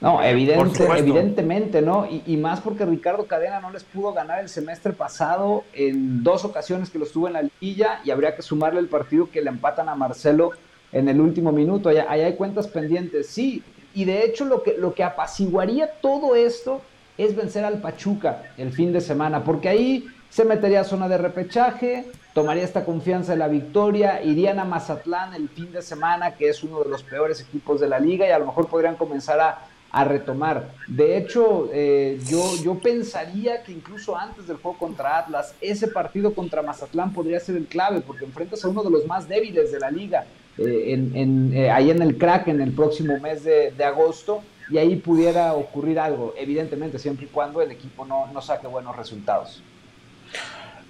No, 0.00 0.22
evidente, 0.22 0.86
evidentemente, 0.96 1.82
¿no? 1.82 2.06
Y, 2.06 2.22
y, 2.26 2.36
más 2.36 2.60
porque 2.60 2.86
Ricardo 2.86 3.26
Cadena 3.26 3.60
no 3.60 3.70
les 3.70 3.84
pudo 3.84 4.12
ganar 4.12 4.40
el 4.40 4.48
semestre 4.48 4.92
pasado 4.92 5.64
en 5.74 6.22
dos 6.22 6.44
ocasiones 6.44 6.88
que 6.88 6.98
lo 6.98 7.04
estuvo 7.04 7.26
en 7.26 7.34
la 7.34 7.42
liguilla 7.42 8.00
y 8.04 8.10
habría 8.10 8.34
que 8.34 8.42
sumarle 8.42 8.80
el 8.80 8.88
partido 8.88 9.30
que 9.30 9.42
le 9.42 9.50
empatan 9.50 9.88
a 9.88 9.94
Marcelo 9.94 10.52
en 10.92 11.08
el 11.08 11.20
último 11.20 11.52
minuto. 11.52 11.88
Allá, 11.88 12.06
allá 12.08 12.26
hay 12.26 12.34
cuentas 12.34 12.66
pendientes. 12.68 13.26
Sí, 13.26 13.62
y 13.94 14.04
de 14.04 14.24
hecho 14.24 14.44
lo 14.44 14.62
que, 14.62 14.76
lo 14.76 14.94
que 14.94 15.02
apaciguaría 15.02 15.90
todo 16.00 16.36
esto 16.36 16.80
es 17.18 17.36
vencer 17.36 17.64
al 17.64 17.80
Pachuca 17.80 18.44
el 18.56 18.72
fin 18.72 18.92
de 18.92 19.00
semana, 19.00 19.44
porque 19.44 19.68
ahí 19.68 20.06
se 20.30 20.44
metería 20.44 20.80
a 20.80 20.84
zona 20.84 21.08
de 21.08 21.18
repechaje, 21.18 22.06
tomaría 22.32 22.62
esta 22.62 22.84
confianza 22.84 23.32
de 23.32 23.38
la 23.38 23.48
victoria, 23.48 24.22
irían 24.22 24.60
a 24.60 24.64
Mazatlán 24.64 25.34
el 25.34 25.48
fin 25.48 25.72
de 25.72 25.82
semana, 25.82 26.36
que 26.36 26.48
es 26.48 26.62
uno 26.62 26.82
de 26.82 26.88
los 26.88 27.02
peores 27.02 27.40
equipos 27.40 27.80
de 27.80 27.88
la 27.88 27.98
liga, 27.98 28.26
y 28.26 28.30
a 28.30 28.38
lo 28.38 28.46
mejor 28.46 28.68
podrían 28.68 28.96
comenzar 28.96 29.40
a, 29.40 29.66
retomar. 30.04 30.70
De 30.86 31.16
hecho, 31.16 31.68
eh, 31.72 32.20
yo, 32.28 32.54
yo 32.62 32.78
pensaría 32.78 33.64
que 33.64 33.72
incluso 33.72 34.16
antes 34.16 34.46
del 34.46 34.58
juego 34.58 34.78
contra 34.78 35.18
Atlas, 35.18 35.52
ese 35.60 35.88
partido 35.88 36.32
contra 36.32 36.62
Mazatlán 36.62 37.12
podría 37.12 37.40
ser 37.40 37.56
el 37.56 37.66
clave, 37.66 38.00
porque 38.00 38.24
enfrentas 38.24 38.64
a 38.64 38.68
uno 38.68 38.84
de 38.84 38.90
los 38.90 39.04
más 39.08 39.28
débiles 39.28 39.72
de 39.72 39.80
la 39.80 39.90
liga. 39.90 40.26
Eh, 40.58 40.92
en, 40.92 41.52
eh, 41.56 41.70
ahí 41.70 41.90
en 41.90 42.02
el 42.02 42.18
crack 42.18 42.46
en 42.48 42.60
el 42.60 42.72
próximo 42.72 43.18
mes 43.18 43.42
de, 43.42 43.72
agosto 43.84 44.42
y 44.68 44.78
ahí 44.78 44.94
pudiera 44.94 45.54
ocurrir 45.54 45.98
algo, 45.98 46.34
evidentemente, 46.36 47.00
siempre 47.00 47.26
y 47.26 47.28
cuando 47.28 47.60
el 47.60 47.72
equipo 47.72 48.04
no, 48.04 48.28
no 48.32 48.40
saque 48.40 48.68
buenos 48.68 48.94
resultados. 48.96 49.60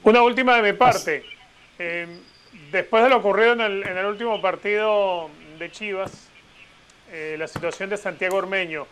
Una 0.02 0.22
última 0.22 0.56
de 0.56 0.72
mi 0.72 0.78
parte. 0.78 1.24
Eh, 1.78 2.06
después 2.72 3.02
de 3.02 3.10
lo 3.10 3.18
ocurrido 3.18 3.52
en 3.52 3.60
el, 3.60 3.86
en 3.86 3.96
el 3.96 4.06
último 4.06 4.40
partido 4.40 5.28
de 5.58 5.70
Chivas, 5.70 6.28
la 7.36 7.48
situación 7.48 7.90
de 7.90 7.96
Santiago 7.96 8.36
Ormeño, 8.36 8.86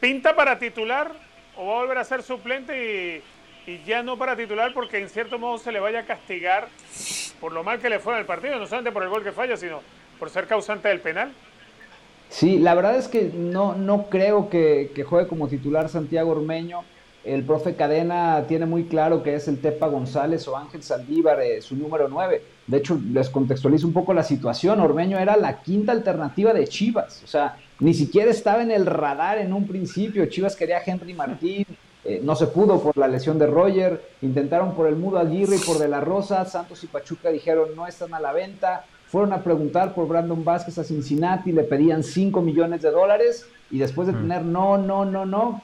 ¿pinta 0.00 0.34
para 0.34 0.58
titular 0.58 1.12
o 1.56 1.66
va 1.66 1.74
a 1.74 1.80
volver 1.82 1.98
a 1.98 2.04
ser 2.04 2.24
suplente 2.24 3.22
y, 3.66 3.70
y 3.70 3.82
ya 3.84 4.02
no 4.02 4.18
para 4.18 4.36
titular 4.36 4.72
porque 4.74 4.98
en 4.98 5.08
cierto 5.08 5.38
modo 5.38 5.58
se 5.58 5.72
le 5.72 5.80
vaya 5.80 6.00
a 6.00 6.04
castigar 6.04 6.68
por 7.40 7.52
lo 7.52 7.62
mal 7.64 7.78
que 7.78 7.88
le 7.88 7.98
fue 7.98 8.14
en 8.14 8.20
el 8.20 8.26
partido, 8.26 8.58
no 8.58 8.66
solamente 8.66 8.92
por 8.92 9.02
el 9.02 9.08
gol 9.08 9.22
que 9.22 9.32
falla, 9.32 9.56
sino 9.56 9.80
por 10.18 10.30
ser 10.30 10.46
causante 10.46 10.88
del 10.88 11.00
penal. 11.00 11.32
Sí, 12.28 12.58
la 12.58 12.74
verdad 12.74 12.96
es 12.96 13.08
que 13.08 13.30
no, 13.34 13.74
no 13.74 14.08
creo 14.08 14.48
que, 14.48 14.90
juegue 15.06 15.28
como 15.28 15.48
titular 15.48 15.88
Santiago 15.88 16.32
Ormeño. 16.32 16.84
El 17.24 17.42
profe 17.44 17.74
Cadena 17.74 18.44
tiene 18.46 18.66
muy 18.66 18.84
claro 18.84 19.22
que 19.22 19.34
es 19.34 19.48
el 19.48 19.60
Tepa 19.60 19.86
González 19.86 20.46
o 20.46 20.56
Ángel 20.56 20.82
Saldívar, 20.82 21.40
eh, 21.40 21.62
su 21.62 21.74
número 21.74 22.08
9. 22.08 22.42
De 22.66 22.76
hecho, 22.76 23.00
les 23.12 23.30
contextualizo 23.30 23.86
un 23.86 23.92
poco 23.92 24.12
la 24.12 24.22
situación. 24.22 24.80
Ormeño 24.80 25.18
era 25.18 25.36
la 25.36 25.62
quinta 25.62 25.92
alternativa 25.92 26.52
de 26.52 26.66
Chivas. 26.66 27.22
O 27.24 27.26
sea, 27.26 27.56
ni 27.80 27.94
siquiera 27.94 28.30
estaba 28.30 28.62
en 28.62 28.70
el 28.70 28.84
radar 28.84 29.38
en 29.38 29.52
un 29.52 29.66
principio. 29.66 30.26
Chivas 30.26 30.54
quería 30.54 30.78
a 30.78 30.82
Henry 30.84 31.14
Martín, 31.14 31.64
eh, 32.04 32.20
no 32.22 32.36
se 32.36 32.46
pudo 32.48 32.82
por 32.82 32.96
la 32.98 33.08
lesión 33.08 33.38
de 33.38 33.46
Roger, 33.46 34.02
intentaron 34.20 34.74
por 34.74 34.86
el 34.86 34.96
Mudo 34.96 35.18
Aguirre 35.18 35.56
y 35.56 35.60
por 35.60 35.78
De 35.78 35.88
La 35.88 36.00
Rosa, 36.00 36.44
Santos 36.44 36.84
y 36.84 36.86
Pachuca 36.86 37.30
dijeron 37.30 37.74
no 37.74 37.86
están 37.86 38.12
a 38.12 38.20
la 38.20 38.32
venta, 38.32 38.84
fueron 39.06 39.32
a 39.32 39.42
preguntar 39.42 39.94
por 39.94 40.06
Brandon 40.06 40.44
Vázquez 40.44 40.76
a 40.76 40.84
Cincinnati, 40.84 41.50
le 41.52 41.62
pedían 41.62 42.02
5 42.02 42.42
millones 42.42 42.82
de 42.82 42.90
dólares 42.90 43.46
y 43.70 43.78
después 43.78 44.06
de 44.06 44.12
mm. 44.12 44.16
tener 44.20 44.44
no, 44.44 44.76
no, 44.76 45.06
no, 45.06 45.24
no, 45.24 45.62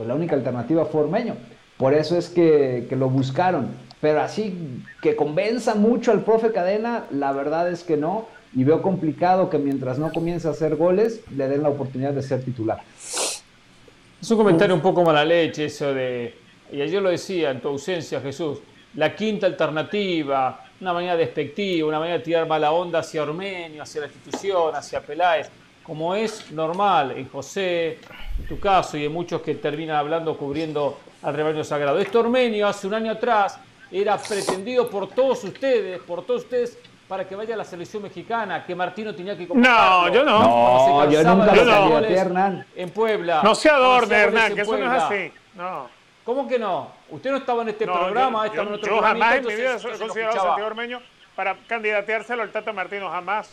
pues 0.00 0.08
la 0.08 0.14
única 0.14 0.34
alternativa 0.34 0.86
fue 0.86 1.02
Ormeño. 1.02 1.36
Por 1.76 1.92
eso 1.92 2.16
es 2.16 2.30
que, 2.30 2.86
que 2.88 2.96
lo 2.96 3.10
buscaron. 3.10 3.68
Pero 4.00 4.22
así 4.22 4.82
que 5.02 5.14
convenza 5.14 5.74
mucho 5.74 6.10
al 6.10 6.24
profe 6.24 6.52
Cadena, 6.52 7.04
la 7.10 7.32
verdad 7.32 7.70
es 7.70 7.84
que 7.84 7.98
no. 7.98 8.24
Y 8.56 8.64
veo 8.64 8.80
complicado 8.80 9.50
que 9.50 9.58
mientras 9.58 9.98
no 9.98 10.10
comience 10.10 10.48
a 10.48 10.52
hacer 10.52 10.76
goles, 10.76 11.20
le 11.36 11.48
den 11.48 11.62
la 11.62 11.68
oportunidad 11.68 12.14
de 12.14 12.22
ser 12.22 12.42
titular. 12.42 12.80
Es 12.96 14.30
un 14.30 14.38
comentario 14.38 14.74
un 14.74 14.80
poco 14.80 15.02
mala 15.02 15.22
leche 15.22 15.66
eso 15.66 15.92
de, 15.92 16.34
y 16.72 16.80
ayer 16.80 17.02
lo 17.02 17.10
decía 17.10 17.50
en 17.50 17.60
tu 17.60 17.68
ausencia 17.68 18.22
Jesús, 18.22 18.60
la 18.94 19.14
quinta 19.14 19.46
alternativa, 19.46 20.64
una 20.80 20.94
manera 20.94 21.14
despectiva, 21.14 21.86
una 21.86 21.98
manera 21.98 22.16
de 22.16 22.24
tirar 22.24 22.48
mala 22.48 22.72
onda 22.72 23.00
hacia 23.00 23.22
Ormenio, 23.22 23.82
hacia 23.82 24.00
la 24.00 24.06
institución, 24.06 24.74
hacia 24.74 25.02
Peláez, 25.02 25.50
como 25.82 26.14
es 26.14 26.50
normal 26.52 27.10
en 27.18 27.28
José, 27.28 27.98
tu 28.46 28.58
caso 28.58 28.96
y 28.96 29.04
en 29.04 29.12
muchos 29.12 29.42
que 29.42 29.54
terminan 29.54 29.96
hablando 29.96 30.36
cubriendo 30.36 30.98
al 31.22 31.34
rebaño 31.34 31.64
sagrado. 31.64 31.98
Este 31.98 32.18
Ormenio 32.18 32.66
hace 32.66 32.86
un 32.86 32.94
año 32.94 33.12
atrás 33.12 33.58
era 33.90 34.16
pretendido 34.16 34.88
por 34.88 35.08
todos 35.08 35.44
ustedes, 35.44 36.00
por 36.00 36.24
todos 36.24 36.44
ustedes 36.44 36.78
para 37.08 37.26
que 37.26 37.34
vaya 37.34 37.54
a 37.54 37.56
la 37.56 37.64
selección 37.64 38.04
mexicana, 38.04 38.64
que 38.64 38.72
Martino 38.72 39.12
tenía 39.12 39.36
que 39.36 39.48
No, 39.52 40.08
yo 40.12 40.24
no. 40.24 40.40
No, 40.40 41.10
yo 41.10 41.24
nunca 41.24 41.54
lo 41.56 41.98
Hernán. 41.98 42.64
En 42.76 42.90
Puebla. 42.90 43.40
No 43.42 43.56
se 43.56 43.68
adorne, 43.68 44.14
Hernán, 44.14 44.54
que 44.54 44.60
eso 44.60 44.78
no 44.78 44.94
es 44.94 45.02
así. 45.02 45.32
No. 45.54 45.88
¿Cómo 46.24 46.46
que 46.46 46.58
no? 46.58 46.92
Usted 47.08 47.32
no 47.32 47.38
estaba 47.38 47.62
en 47.62 47.70
este 47.70 47.84
programa, 47.84 48.46
yo, 48.46 48.52
estaba 48.52 48.68
en 48.68 48.74
otro 48.74 48.94
Yo 48.94 49.02
jamás 49.02 49.34
en 49.34 49.46
mi 49.46 49.54
vida 49.56 49.76
he 49.76 49.98
considerado 49.98 50.38
a 50.38 50.40
Santiago 50.40 50.66
Ormeño 50.66 51.00
para 51.34 51.56
candidateárselo 51.66 52.42
al 52.42 52.50
Tata 52.50 52.72
Martino, 52.72 53.10
jamás. 53.10 53.50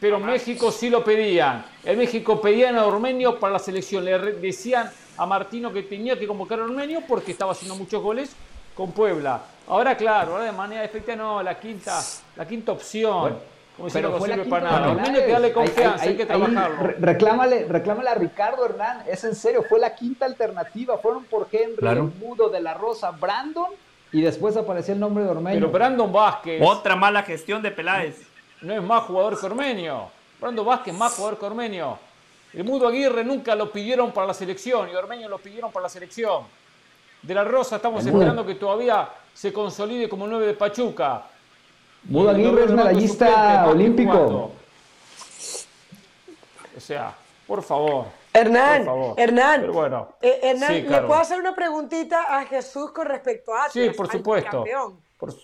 Pero 0.00 0.18
México 0.20 0.70
sí 0.70 0.90
lo 0.90 1.02
pedían. 1.02 1.64
En 1.84 1.98
México 1.98 2.40
pedían 2.40 2.76
a 2.76 2.86
Ormeño 2.86 3.38
para 3.38 3.54
la 3.54 3.58
selección. 3.58 4.04
Le 4.04 4.18
decían 4.18 4.90
a 5.16 5.26
Martino 5.26 5.72
que 5.72 5.82
tenía 5.82 6.18
que 6.18 6.26
convocar 6.26 6.60
a 6.60 6.64
Ormeño 6.64 7.02
porque 7.06 7.32
estaba 7.32 7.52
haciendo 7.52 7.76
muchos 7.76 8.02
goles 8.02 8.34
con 8.74 8.92
Puebla. 8.92 9.40
Ahora, 9.68 9.96
claro, 9.96 10.32
ahora 10.32 10.44
de 10.44 10.52
manera 10.52 10.84
efectiva 10.84 11.16
no, 11.16 11.42
la 11.42 11.58
quinta, 11.58 12.00
la 12.36 12.46
quinta 12.46 12.72
opción. 12.72 13.38
como 13.76 13.88
pero 13.88 14.10
no 14.10 14.20
sirve 14.24 14.44
para 14.44 14.70
nada. 14.70 15.02
Hay 15.02 15.12
que 15.12 15.26
darle 15.28 15.52
confianza, 15.52 16.04
hay, 16.04 16.16
que 16.16 16.26
trabajarlo. 16.26 16.94
reclámale, 16.98 17.64
reclámale, 17.66 18.10
a 18.10 18.14
Ricardo 18.14 18.64
Hernán, 18.66 19.04
es 19.06 19.24
en 19.24 19.34
serio, 19.34 19.64
fue 19.68 19.78
la 19.78 19.94
quinta 19.94 20.26
alternativa. 20.26 20.98
Fueron 20.98 21.24
por 21.24 21.48
Henry, 21.50 21.86
el 21.86 22.02
Mudo 22.02 22.50
de 22.50 22.60
la 22.60 22.74
Rosa, 22.74 23.10
Brandon 23.12 23.70
y 24.12 24.20
después 24.20 24.56
apareció 24.56 24.94
el 24.94 25.00
nombre 25.00 25.24
de 25.24 25.30
Ormeño. 25.30 25.58
Pero 25.58 25.72
Brandon 25.72 26.12
Vázquez. 26.12 26.62
Otra 26.64 26.94
mala 26.94 27.24
gestión 27.24 27.62
de 27.62 27.72
Peláez. 27.72 28.22
No 28.62 28.74
es 28.74 28.82
más 28.82 29.04
jugador 29.04 29.38
que 29.38 29.46
Ormeño. 29.46 30.08
Brandon 30.40 30.66
Vázquez 30.66 30.94
más 30.94 31.14
jugador 31.14 31.38
que 31.38 31.46
Ormeño. 31.46 31.98
El 32.52 32.64
Mudo 32.64 32.88
Aguirre 32.88 33.24
nunca 33.24 33.54
lo 33.54 33.70
pidieron 33.72 34.12
para 34.12 34.26
la 34.28 34.34
selección 34.34 34.88
y 34.88 34.94
Ormeño 34.94 35.28
lo 35.28 35.38
pidieron 35.38 35.72
para 35.72 35.84
la 35.84 35.88
selección. 35.88 36.44
De 37.22 37.34
la 37.34 37.44
Rosa 37.44 37.76
estamos 37.76 38.04
esperando 38.04 38.44
que 38.46 38.54
todavía 38.54 39.08
se 39.32 39.52
consolide 39.52 40.08
como 40.08 40.26
nueve 40.26 40.46
de 40.46 40.54
Pachuca. 40.54 41.22
Mudo 42.04 42.30
Aguirre 42.30 42.64
es 42.64 42.70
medallista 42.70 43.66
olímpico. 43.66 44.52
O 46.76 46.80
sea, 46.80 47.14
por 47.46 47.62
favor. 47.62 48.06
Hernán, 48.32 48.88
Hernán, 49.16 49.70
bueno, 49.72 50.08
eh, 50.20 50.40
Hernán 50.42 50.72
¿le 50.72 51.02
puedo 51.02 51.20
hacer 51.20 51.38
una 51.38 51.54
preguntita 51.54 52.36
a 52.36 52.44
Jesús 52.46 52.90
con 52.90 53.06
respecto 53.06 53.54
a 53.54 53.66
Atlas, 53.66 53.72
Sí, 53.72 53.90
por 53.96 54.10
supuesto. 54.10 54.64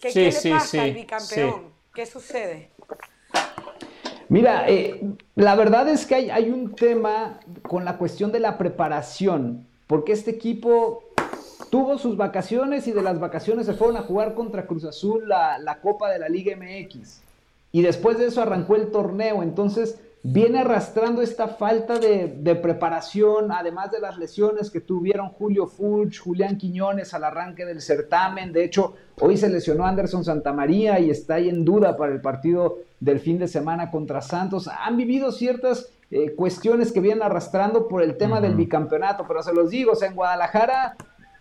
¿Qué, 0.03 0.13
¿Qué, 0.13 0.33
le 0.43 0.51
pasa 0.51 0.83
al 0.83 0.93
bicampeón? 0.93 1.73
¿Qué 1.95 2.05
sucede? 2.05 2.70
Mira, 4.31 4.71
eh, 4.71 5.03
la 5.35 5.57
verdad 5.57 5.89
es 5.89 6.07
que 6.07 6.15
hay, 6.15 6.31
hay 6.31 6.51
un 6.51 6.75
tema 6.77 7.41
con 7.63 7.85
la 7.85 7.99
cuestión 7.99 8.31
de 8.31 8.39
la 8.39 8.59
preparación, 8.59 9.67
porque 9.89 10.13
este 10.13 10.31
equipo 10.31 11.03
tuvo 11.71 11.99
sus 11.99 12.17
vacaciones 12.17 12.87
y 12.87 12.93
de 12.93 13.03
las 13.03 13.19
vacaciones 13.19 13.67
se 13.67 13.75
fueron 13.75 13.97
a 13.97 14.03
jugar 14.03 14.35
contra 14.35 14.67
Cruz 14.67 14.85
Azul 14.85 15.29
la, 15.29 15.79
Copa 15.83 16.11
de 16.11 16.21
la 16.21 16.29
Liga 16.29 16.57
MX. 16.57 17.23
Y 17.73 17.83
después 17.83 18.19
de 18.19 18.27
eso 18.27 18.41
arrancó 18.41 18.77
el 18.77 18.93
torneo. 18.93 19.43
Entonces 19.43 19.99
viene 20.23 20.61
arrastrando 20.61 21.23
esta 21.23 21.49
falta 21.49 21.99
de, 21.99 22.55
preparación, 22.61 23.53
además 23.53 23.91
de 23.91 24.01
las 24.01 24.19
lesiones 24.19 24.71
que 24.71 24.81
tuvieron 24.81 25.31
Julio 25.31 25.67
Fulch, 25.67 26.21
Julián 26.21 26.59
Quiñones 26.59 27.15
al 27.15 27.25
arranque 27.25 27.65
del 27.65 27.81
certamen. 27.81 28.53
De 28.53 28.65
hecho, 28.65 28.95
hoy 29.21 29.37
se 29.37 29.49
lesionó 29.49 29.87
Anderson 29.87 30.25
Santamaría 30.25 31.01
y 31.01 31.11
está 31.11 31.35
ahí 31.35 31.49
en 31.49 31.65
duda 31.65 31.97
para 31.97 32.13
el 32.13 32.21
partido 32.21 32.79
del 33.01 33.21
fin 33.21 33.39
de 33.39 33.49
semana 33.49 33.91
contra 33.91 34.21
Santos. 34.21 34.69
Han 34.69 34.97
vivido 34.97 35.33
ciertas 35.33 35.89
eh, 36.11 36.35
cuestiones 36.35 36.93
que 36.93 37.01
vienen 37.01 37.23
arrastrando 37.23 37.89
por 37.89 38.03
el 38.03 38.17
tema 38.19 38.41
del 38.41 38.57
bicampeonato, 38.57 39.25
pero 39.27 39.43
se 39.43 39.55
los 39.55 39.71
digo, 39.71 39.93
o 39.93 39.97
sea, 39.97 40.09
en 40.09 40.17
Guadalajara 40.17 40.97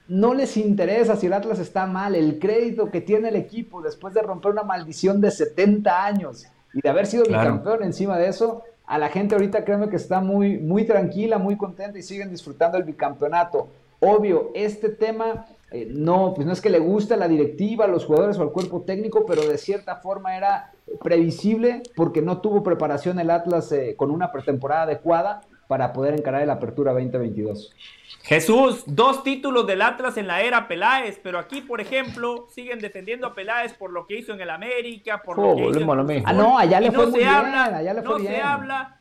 no 0.07 0.33
les 0.33 0.57
interesa 0.57 1.15
si 1.17 1.27
el 1.27 1.33
Atlas 1.33 1.59
está 1.59 1.85
mal, 1.85 2.15
el 2.15 2.39
crédito 2.39 2.89
que 2.89 3.01
tiene 3.01 3.29
el 3.29 3.35
equipo 3.35 3.81
después 3.81 4.13
de 4.13 4.21
romper 4.21 4.51
una 4.51 4.63
maldición 4.63 5.21
de 5.21 5.31
70 5.31 6.05
años 6.05 6.47
y 6.73 6.81
de 6.81 6.89
haber 6.89 7.07
sido 7.07 7.23
bicampeón 7.23 7.83
encima 7.83 8.17
de 8.17 8.27
eso, 8.27 8.63
a 8.85 8.97
la 8.97 9.09
gente 9.09 9.35
ahorita 9.35 9.65
créeme 9.65 9.89
que 9.89 9.95
está 9.95 10.19
muy, 10.19 10.57
muy 10.57 10.85
tranquila, 10.85 11.37
muy 11.37 11.57
contenta 11.57 11.97
y 11.97 12.03
siguen 12.03 12.29
disfrutando 12.29 12.77
el 12.77 12.83
bicampeonato. 12.83 13.67
Obvio, 13.99 14.51
este 14.55 14.89
tema 14.89 15.45
eh, 15.71 15.87
no, 15.89 16.33
pues 16.33 16.47
no 16.47 16.53
es 16.53 16.61
que 16.61 16.69
le 16.69 16.79
guste 16.79 17.13
a 17.13 17.17
la 17.17 17.27
directiva, 17.27 17.85
a 17.85 17.87
los 17.87 18.05
jugadores 18.05 18.37
o 18.37 18.41
al 18.41 18.51
cuerpo 18.51 18.81
técnico, 18.81 19.25
pero 19.25 19.45
de 19.45 19.57
cierta 19.57 19.97
forma 19.97 20.35
era 20.35 20.71
previsible 21.03 21.83
porque 21.95 22.21
no 22.21 22.41
tuvo 22.41 22.63
preparación 22.63 23.19
el 23.19 23.29
Atlas 23.29 23.71
eh, 23.71 23.93
con 23.95 24.09
una 24.09 24.31
pretemporada 24.31 24.83
adecuada 24.83 25.41
para 25.69 25.93
poder 25.93 26.15
encarar 26.15 26.47
la 26.47 26.53
apertura 26.53 26.93
2022. 26.93 27.75
Jesús, 28.23 28.81
dos 28.87 29.23
títulos 29.23 29.67
del 29.67 29.83
Atlas 29.83 30.17
en 30.17 30.25
la 30.25 30.41
era 30.41 30.67
Peláez, 30.67 31.19
pero 31.21 31.37
aquí, 31.37 31.61
por 31.61 31.79
ejemplo, 31.79 32.47
siguen 32.49 32.79
defendiendo 32.79 33.27
a 33.27 33.35
Peláez 33.35 33.75
por 33.75 33.91
lo 33.91 34.07
que 34.07 34.17
hizo 34.17 34.33
en 34.33 34.41
el 34.41 34.49
América, 34.49 35.21
por 35.21 35.37
lo 35.37 35.55
que 35.55 35.67
hizo 35.67 35.79
en 35.79 36.23
Ah, 36.25 36.33
no, 36.33 36.57
allá 36.57 36.79
le 36.79 36.91
fue 36.91 37.05
no 37.05 37.11
muy 37.11 37.19
se 37.19 37.25
bien, 37.27 37.29
habla, 37.29 37.65
allá 37.65 37.93
le 37.93 38.01
fue 38.01 38.13
no 38.13 38.19
bien. 38.19 38.33
se 38.33 38.41
habla. 38.41 38.99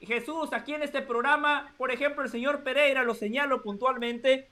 Jesús, 0.00 0.54
aquí 0.54 0.72
en 0.72 0.82
este 0.82 1.02
programa, 1.02 1.74
por 1.76 1.90
ejemplo, 1.90 2.22
el 2.22 2.30
señor 2.30 2.62
Pereira, 2.62 3.04
lo 3.04 3.14
señalo 3.14 3.62
puntualmente, 3.62 4.48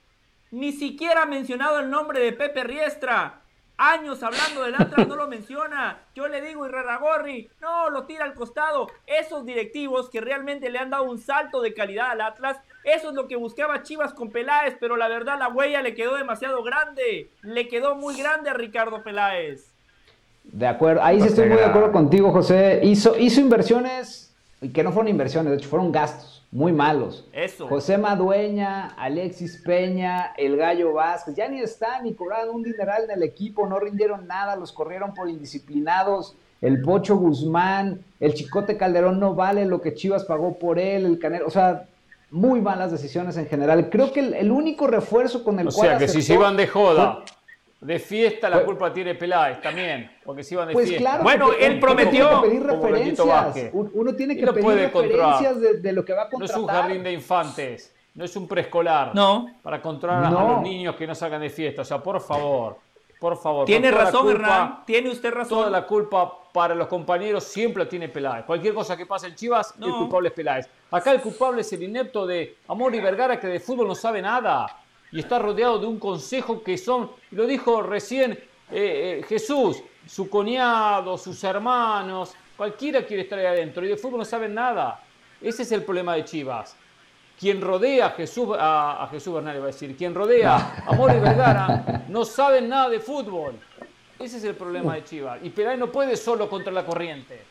ni 0.51 0.71
siquiera 0.71 1.23
ha 1.23 1.25
mencionado 1.25 1.79
el 1.79 1.89
nombre 1.89 2.19
de 2.19 2.31
Pepe 2.31 2.63
Riestra. 2.63 3.41
Años 3.77 4.23
hablando 4.23 4.63
del 4.63 4.75
Atlas, 4.75 5.07
no 5.07 5.15
lo 5.15 5.27
menciona. 5.27 5.99
Yo 6.15 6.27
le 6.27 6.41
digo, 6.41 6.65
Gorri, 7.01 7.49
no, 7.61 7.89
lo 7.89 8.03
tira 8.05 8.23
al 8.23 8.33
costado. 8.33 8.87
Esos 9.05 9.45
directivos 9.45 10.09
que 10.09 10.21
realmente 10.21 10.69
le 10.69 10.79
han 10.79 10.89
dado 10.89 11.03
un 11.03 11.19
salto 11.19 11.61
de 11.61 11.73
calidad 11.73 12.11
al 12.11 12.21
Atlas, 12.21 12.57
eso 12.83 13.09
es 13.09 13.15
lo 13.15 13.27
que 13.27 13.35
buscaba 13.35 13.83
Chivas 13.83 14.13
con 14.13 14.31
Peláez, 14.31 14.77
pero 14.79 14.95
la 14.95 15.07
verdad 15.07 15.37
la 15.37 15.49
huella 15.49 15.81
le 15.81 15.93
quedó 15.93 16.15
demasiado 16.15 16.63
grande. 16.63 17.29
Le 17.41 17.67
quedó 17.67 17.95
muy 17.95 18.15
grande 18.15 18.49
a 18.49 18.53
Ricardo 18.53 19.03
Peláez. 19.03 19.71
De 20.43 20.67
acuerdo, 20.67 21.03
ahí 21.03 21.19
sí 21.19 21.27
estoy 21.27 21.49
muy 21.49 21.57
de 21.57 21.65
acuerdo 21.65 21.91
contigo, 21.91 22.31
José. 22.31 22.79
Hizo, 22.83 23.17
hizo 23.17 23.41
inversiones, 23.41 24.33
y 24.61 24.69
que 24.69 24.83
no 24.83 24.91
fueron 24.91 25.09
inversiones, 25.09 25.51
de 25.51 25.57
hecho 25.57 25.69
fueron 25.69 25.91
gastos 25.91 26.34
muy 26.55 26.71
malos. 26.71 27.27
Eso. 27.33 27.67
José 27.67 27.97
Madueña, 27.97 28.87
Alexis 28.97 29.61
Peña, 29.65 30.33
el 30.37 30.55
Gallo 30.55 30.93
Vázquez, 30.93 31.35
ya 31.35 31.49
ni 31.49 31.59
están 31.59 32.05
ni 32.05 32.13
cobraron 32.13 32.55
un 32.55 32.63
dineral 32.63 33.03
en 33.03 33.11
el 33.11 33.23
equipo, 33.23 33.67
no 33.67 33.77
rindieron 33.77 34.25
nada, 34.25 34.55
los 34.55 34.71
corrieron 34.71 35.13
por 35.13 35.29
indisciplinados. 35.29 36.37
El 36.61 36.81
Pocho 36.81 37.17
Guzmán, 37.17 38.05
el 38.21 38.33
Chicote 38.33 38.77
Calderón 38.77 39.19
no 39.19 39.35
vale 39.35 39.65
lo 39.65 39.81
que 39.81 39.95
Chivas 39.95 40.23
pagó 40.23 40.57
por 40.57 40.79
él, 40.79 41.05
el 41.05 41.19
Canelo, 41.19 41.45
o 41.45 41.51
sea, 41.51 41.89
muy 42.31 42.61
malas 42.61 42.89
decisiones 42.89 43.35
en 43.35 43.47
general. 43.47 43.89
Creo 43.89 44.13
que 44.13 44.21
el, 44.21 44.49
único 44.49 44.87
refuerzo 44.87 45.43
con 45.43 45.59
el 45.59 45.67
o 45.67 45.71
sea, 45.71 45.97
que 45.97 46.07
si 46.07 46.21
se 46.21 46.35
iban 46.35 46.55
de 46.55 46.67
joda 46.67 47.25
de 47.81 47.99
fiesta 47.99 48.49
la 48.49 48.63
culpa 48.63 48.91
tiene 48.91 49.15
Peláez 49.15 49.61
también, 49.61 50.11
porque 50.23 50.43
se 50.43 50.55
iban 50.55 50.67
de 50.67 50.73
pues 50.73 50.89
fiesta. 50.89 51.09
Claro, 51.09 51.23
bueno, 51.23 51.51
él 51.59 51.79
prometió. 51.79 52.41
pedir 52.41 52.63
referencias. 52.63 53.71
Uno 53.73 54.15
tiene 54.15 54.35
que 54.35 54.47
pedir 54.47 54.91
referencias 54.93 55.81
de, 55.81 55.93
lo 55.93 56.03
que 56.03 56.13
va 56.13 56.23
a 56.23 56.29
contratar. 56.29 56.57
No 56.57 56.63
es 56.63 56.67
un 56.67 56.67
jardín 56.67 57.03
de 57.03 57.11
infantes, 57.11 57.95
no 58.13 58.25
es 58.25 58.35
un 58.35 58.47
preescolar. 58.47 59.13
No. 59.13 59.47
Para 59.61 59.81
controlar 59.81 60.25
a 60.25 60.29
los 60.31 60.61
niños 60.61 60.95
que 60.95 61.05
no 61.05 61.13
salgan 61.13 61.41
de 61.41 61.49
fiesta. 61.49 61.81
O 61.83 61.85
sea, 61.85 62.01
por 62.01 62.19
favor, 62.21 62.77
por 63.19 63.37
favor. 63.37 63.65
Tiene 63.65 63.91
razón, 63.91 64.29
Hernán. 64.29 64.83
Tiene 64.85 65.09
usted 65.09 65.31
razón. 65.31 65.59
Toda 65.59 65.69
la 65.69 65.85
culpa 65.85 66.39
para 66.51 66.73
los 66.73 66.87
compañeros 66.87 67.43
siempre 67.43 67.83
la 67.83 67.89
tiene 67.89 68.07
Peláez. 68.07 68.45
Cualquier 68.45 68.73
cosa 68.73 68.95
que 68.95 69.05
pase 69.05 69.27
en 69.27 69.35
Chivas, 69.35 69.75
el 69.79 69.91
culpable 69.91 70.29
es 70.29 70.33
Peláez. 70.33 70.69
Acá 70.89 71.11
el 71.11 71.21
culpable 71.21 71.61
es 71.61 71.73
el 71.73 71.83
inepto 71.83 72.25
de 72.25 72.57
Amor 72.69 72.95
y 72.95 73.01
Vergara 73.01 73.39
que 73.39 73.47
de 73.47 73.59
fútbol 73.59 73.89
no 73.89 73.95
sabe 73.95 74.21
nada 74.21 74.65
y 75.11 75.19
está 75.19 75.39
rodeado 75.39 75.79
de 75.79 75.87
un 75.87 75.99
consejo 75.99 76.63
que 76.63 76.77
son, 76.77 77.11
lo 77.31 77.45
dijo 77.45 77.81
recién 77.81 78.33
eh, 78.71 79.19
eh, 79.21 79.25
Jesús, 79.27 79.81
su 80.07 80.29
cuñado, 80.29 81.17
sus 81.17 81.43
hermanos, 81.43 82.33
cualquiera 82.57 83.05
quiere 83.05 83.23
estar 83.23 83.39
ahí 83.39 83.45
adentro 83.45 83.85
y 83.85 83.89
de 83.89 83.97
fútbol 83.97 84.19
no 84.19 84.25
saben 84.25 84.53
nada. 84.53 85.01
Ese 85.41 85.63
es 85.63 85.71
el 85.71 85.83
problema 85.83 86.15
de 86.15 86.25
Chivas. 86.25 86.75
Quien 87.39 87.61
rodea 87.61 88.07
a 88.07 88.09
Jesús, 88.11 88.55
a, 88.57 89.07
Jesús 89.11 89.33
Bernal, 89.33 89.59
va 89.59 89.63
a 89.63 89.67
decir, 89.67 89.95
quien 89.97 90.15
rodea 90.15 90.83
a 90.87 90.93
Mori 90.93 91.19
Vergara, 91.19 92.05
no 92.07 92.23
saben 92.23 92.69
nada 92.69 92.89
de 92.89 92.99
fútbol. 92.99 93.59
Ese 94.17 94.37
es 94.37 94.43
el 94.45 94.55
problema 94.55 94.95
de 94.95 95.03
Chivas. 95.03 95.39
Y 95.43 95.49
Peláez 95.49 95.77
no 95.77 95.91
puede 95.91 96.15
solo 96.15 96.49
contra 96.49 96.71
la 96.71 96.85
corriente. 96.85 97.43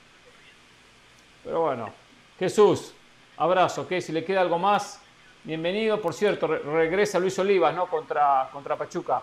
Pero 1.44 1.60
bueno, 1.60 1.92
Jesús, 2.38 2.94
abrazo, 3.36 3.86
¿qué? 3.86 4.00
Si 4.00 4.12
le 4.12 4.24
queda 4.24 4.40
algo 4.40 4.58
más, 4.58 5.02
Bienvenido, 5.44 6.00
por 6.00 6.14
cierto, 6.14 6.46
regresa 6.46 7.18
Luis 7.18 7.38
Olivas, 7.38 7.74
¿no? 7.74 7.86
Contra, 7.86 8.48
contra 8.50 8.78
Pachuca. 8.78 9.20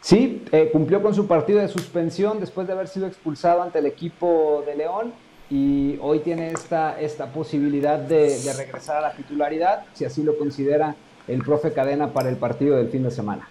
Sí, 0.00 0.44
eh, 0.52 0.70
cumplió 0.72 1.02
con 1.02 1.12
su 1.12 1.26
partido 1.26 1.58
de 1.58 1.66
suspensión 1.66 2.38
después 2.38 2.68
de 2.68 2.72
haber 2.72 2.86
sido 2.86 3.08
expulsado 3.08 3.60
ante 3.62 3.80
el 3.80 3.86
equipo 3.86 4.62
de 4.64 4.76
León 4.76 5.12
y 5.50 5.98
hoy 6.00 6.20
tiene 6.20 6.52
esta, 6.52 7.00
esta 7.00 7.32
posibilidad 7.32 7.98
de, 7.98 8.38
regresar 8.56 8.98
a 8.98 9.00
la 9.00 9.12
titularidad, 9.12 9.86
si 9.92 10.04
así 10.04 10.22
lo 10.22 10.38
considera 10.38 10.94
el 11.26 11.42
profe 11.42 11.72
Cadena 11.72 12.12
para 12.12 12.28
el 12.28 12.36
partido 12.36 12.76
del 12.76 12.88
fin 12.88 13.02
de 13.02 13.10
semana. 13.10 13.48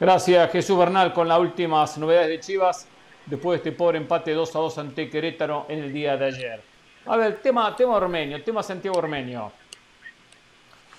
Gracias 0.00 0.50
Jesús 0.50 0.76
Bernal 0.76 1.12
con 1.12 1.28
las 1.28 1.38
últimas 1.38 1.96
novedades 1.96 2.28
de 2.28 2.40
Chivas 2.40 2.88
después 3.26 3.62
de 3.62 3.68
este 3.68 3.78
pobre 3.78 3.98
empate 3.98 4.32
2 4.32 4.56
a 4.56 4.58
2 4.58 4.78
ante 4.78 5.08
Querétaro 5.08 5.66
en 5.68 5.78
el 5.78 5.92
día 5.92 6.16
de 6.16 6.24
ayer. 6.24 6.60
A 7.06 7.16
ver, 7.16 7.40
tema, 7.40 7.74
tema 7.76 7.94
Ormeño, 7.94 8.42
tema 8.42 8.64
Santiago 8.64 8.98
Ormeño. 8.98 9.61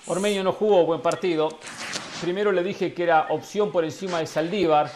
Ormeño 0.06 0.44
no 0.44 0.52
jugó 0.52 0.84
buen 0.84 1.00
partido. 1.00 1.48
Primero 2.20 2.52
le 2.52 2.62
dije 2.62 2.92
que 2.92 3.04
era 3.04 3.28
opción 3.30 3.72
por 3.72 3.84
encima 3.84 4.18
de 4.18 4.26
Saldívar. 4.26 4.90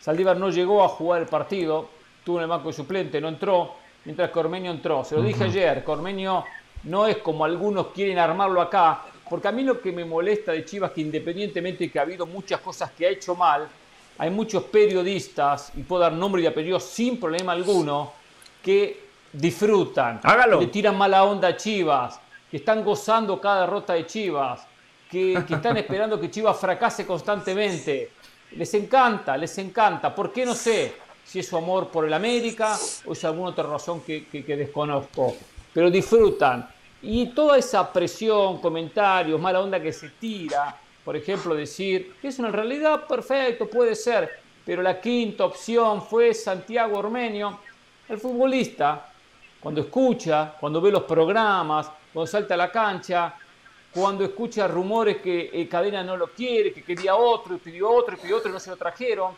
Saldívar 0.00 0.38
no 0.38 0.48
llegó 0.48 0.82
a 0.82 0.88
jugar 0.88 1.20
el 1.20 1.28
partido, 1.28 1.90
tuvo 2.24 2.38
en 2.38 2.44
el 2.44 2.48
banco 2.48 2.68
de 2.68 2.72
suplente, 2.72 3.20
no 3.20 3.28
entró, 3.28 3.74
mientras 4.06 4.30
que 4.30 4.38
Ormeño 4.38 4.70
entró. 4.70 5.04
Se 5.04 5.14
lo 5.14 5.22
dije 5.22 5.44
ayer, 5.44 5.84
que 5.84 5.90
Ormeño 5.90 6.42
no 6.84 7.06
es 7.06 7.18
como 7.18 7.44
algunos 7.44 7.88
quieren 7.88 8.18
armarlo 8.18 8.62
acá, 8.62 9.02
porque 9.28 9.48
a 9.48 9.52
mí 9.52 9.62
lo 9.62 9.78
que 9.78 9.92
me 9.92 10.06
molesta 10.06 10.52
de 10.52 10.64
Chivas 10.64 10.92
que 10.92 11.02
independientemente 11.02 11.84
de 11.84 11.90
que 11.90 11.98
ha 11.98 12.02
habido 12.02 12.24
muchas 12.24 12.60
cosas 12.60 12.92
que 12.92 13.06
ha 13.06 13.10
hecho 13.10 13.34
mal, 13.34 13.68
hay 14.16 14.30
muchos 14.30 14.64
periodistas, 14.64 15.72
y 15.76 15.82
puedo 15.82 16.00
dar 16.00 16.12
nombre 16.12 16.40
y 16.40 16.46
apellido 16.46 16.80
sin 16.80 17.20
problema 17.20 17.52
alguno, 17.52 18.12
que 18.62 19.04
disfrutan, 19.34 20.20
Hágalo. 20.22 20.60
le 20.60 20.68
tiran 20.68 20.96
mala 20.96 21.24
onda 21.24 21.48
a 21.48 21.56
Chivas, 21.58 22.20
están 22.56 22.84
gozando 22.84 23.40
cada 23.40 23.62
derrota 23.62 23.94
de 23.94 24.06
Chivas, 24.06 24.66
que, 25.10 25.34
están 25.34 25.76
esperando 25.76 26.20
que 26.20 26.30
Chivas 26.30 26.56
fracase 26.58 27.06
constantemente. 27.06 28.10
Les 28.52 28.72
encanta, 28.74 29.36
les 29.36 29.56
encanta. 29.58 30.14
¿Por 30.14 30.32
qué 30.32 30.44
no 30.44 30.54
sé? 30.54 30.94
Si 31.24 31.40
es 31.40 31.48
su 31.48 31.56
amor 31.56 31.88
por 31.88 32.04
el 32.04 32.12
América 32.12 32.76
o 33.04 33.12
es 33.12 33.24
alguna 33.24 33.50
otra 33.50 33.64
razón 33.64 34.00
que, 34.02 34.26
que 34.26 34.56
desconozco. 34.56 35.34
Pero 35.72 35.90
disfrutan. 35.90 36.68
Y 37.02 37.26
toda 37.26 37.58
esa 37.58 37.92
presión, 37.92 38.60
comentarios, 38.60 39.40
mala 39.40 39.60
onda 39.60 39.80
que 39.80 39.92
se 39.92 40.10
tira, 40.10 40.76
por 41.06 41.14
ejemplo, 41.14 41.54
decir 41.54 42.16
que 42.20 42.26
es 42.26 42.38
una 42.40 42.50
realidad 42.50 43.06
perfecto, 43.06 43.70
puede 43.70 43.94
ser, 43.94 44.40
pero 44.64 44.82
la 44.82 45.00
quinta 45.00 45.44
opción 45.44 46.02
fue 46.02 46.34
Santiago 46.34 46.98
Ormenio. 46.98 47.60
El 48.08 48.18
futbolista, 48.18 49.12
cuando 49.60 49.82
escucha, 49.82 50.56
cuando 50.58 50.80
ve 50.80 50.90
los 50.90 51.04
programas, 51.04 51.88
cuando 52.16 52.30
salta 52.30 52.54
a 52.54 52.56
la 52.56 52.72
cancha, 52.72 53.34
cuando 53.92 54.24
escucha 54.24 54.66
rumores 54.66 55.18
que 55.18 55.50
eh, 55.52 55.68
Cadena 55.68 56.02
no 56.02 56.16
lo 56.16 56.28
quiere, 56.28 56.72
que 56.72 56.82
quería 56.82 57.14
otro, 57.14 57.56
y 57.56 57.58
pidió 57.58 57.90
otro, 57.90 58.14
y 58.14 58.16
pidió 58.16 58.38
otro, 58.38 58.48
y 58.48 58.54
no 58.54 58.58
se 58.58 58.70
lo 58.70 58.76
trajeron, 58.78 59.34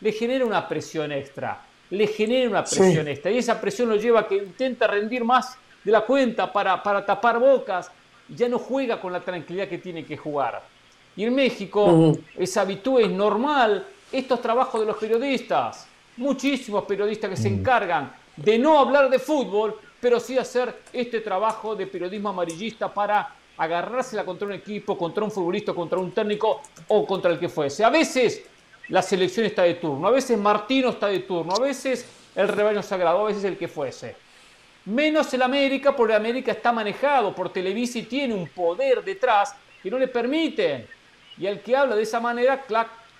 le 0.00 0.12
genera 0.12 0.46
una 0.46 0.66
presión 0.66 1.12
extra, 1.12 1.60
le 1.90 2.06
genera 2.06 2.48
una 2.48 2.64
presión 2.64 3.06
extra, 3.06 3.30
y 3.30 3.36
esa 3.36 3.60
presión 3.60 3.90
lo 3.90 3.96
lleva 3.96 4.20
a 4.20 4.26
que 4.26 4.36
intenta 4.36 4.86
rendir 4.86 5.22
más 5.24 5.58
de 5.84 5.92
la 5.92 6.00
cuenta 6.06 6.50
para, 6.50 6.82
para 6.82 7.04
tapar 7.04 7.38
bocas, 7.38 7.90
ya 8.34 8.48
no 8.48 8.58
juega 8.58 8.98
con 8.98 9.12
la 9.12 9.20
tranquilidad 9.20 9.68
que 9.68 9.76
tiene 9.76 10.06
que 10.06 10.16
jugar. 10.16 10.62
Y 11.14 11.24
en 11.24 11.34
México 11.34 12.16
es 12.34 12.56
habitual, 12.56 13.04
es 13.04 13.10
normal, 13.10 13.86
estos 14.10 14.40
trabajos 14.40 14.80
de 14.80 14.86
los 14.86 14.96
periodistas, 14.96 15.86
muchísimos 16.16 16.84
periodistas 16.84 17.28
que 17.28 17.36
se 17.36 17.48
encargan 17.48 18.10
de 18.34 18.58
no 18.58 18.78
hablar 18.78 19.10
de 19.10 19.18
fútbol, 19.18 19.78
pero 20.02 20.18
sí 20.18 20.36
hacer 20.36 20.80
este 20.92 21.20
trabajo 21.20 21.76
de 21.76 21.86
periodismo 21.86 22.30
amarillista 22.30 22.92
para 22.92 23.36
agarrársela 23.56 24.24
contra 24.24 24.48
un 24.48 24.52
equipo, 24.52 24.98
contra 24.98 25.22
un 25.22 25.30
futbolista, 25.30 25.72
contra 25.72 25.96
un 25.96 26.10
técnico 26.10 26.60
o 26.88 27.06
contra 27.06 27.30
el 27.30 27.38
que 27.38 27.48
fuese. 27.48 27.84
A 27.84 27.88
veces 27.88 28.42
la 28.88 29.00
selección 29.00 29.46
está 29.46 29.62
de 29.62 29.74
turno, 29.74 30.08
a 30.08 30.10
veces 30.10 30.36
Martino 30.36 30.88
está 30.88 31.06
de 31.06 31.20
turno, 31.20 31.54
a 31.54 31.60
veces 31.60 32.04
el 32.34 32.48
rebaño 32.48 32.82
sagrado, 32.82 33.20
a 33.20 33.28
veces 33.28 33.44
el 33.44 33.56
que 33.56 33.68
fuese. 33.68 34.16
Menos 34.86 35.32
el 35.34 35.42
América, 35.42 35.94
porque 35.94 36.14
América 36.14 36.50
está 36.50 36.72
manejado 36.72 37.32
por 37.32 37.52
Televisa 37.52 38.00
y 38.00 38.02
tiene 38.02 38.34
un 38.34 38.48
poder 38.48 39.04
detrás 39.04 39.54
que 39.80 39.88
no 39.88 40.00
le 40.00 40.08
permiten. 40.08 40.84
Y 41.38 41.46
al 41.46 41.60
que 41.60 41.76
habla 41.76 41.94
de 41.94 42.02
esa 42.02 42.18
manera, 42.18 42.64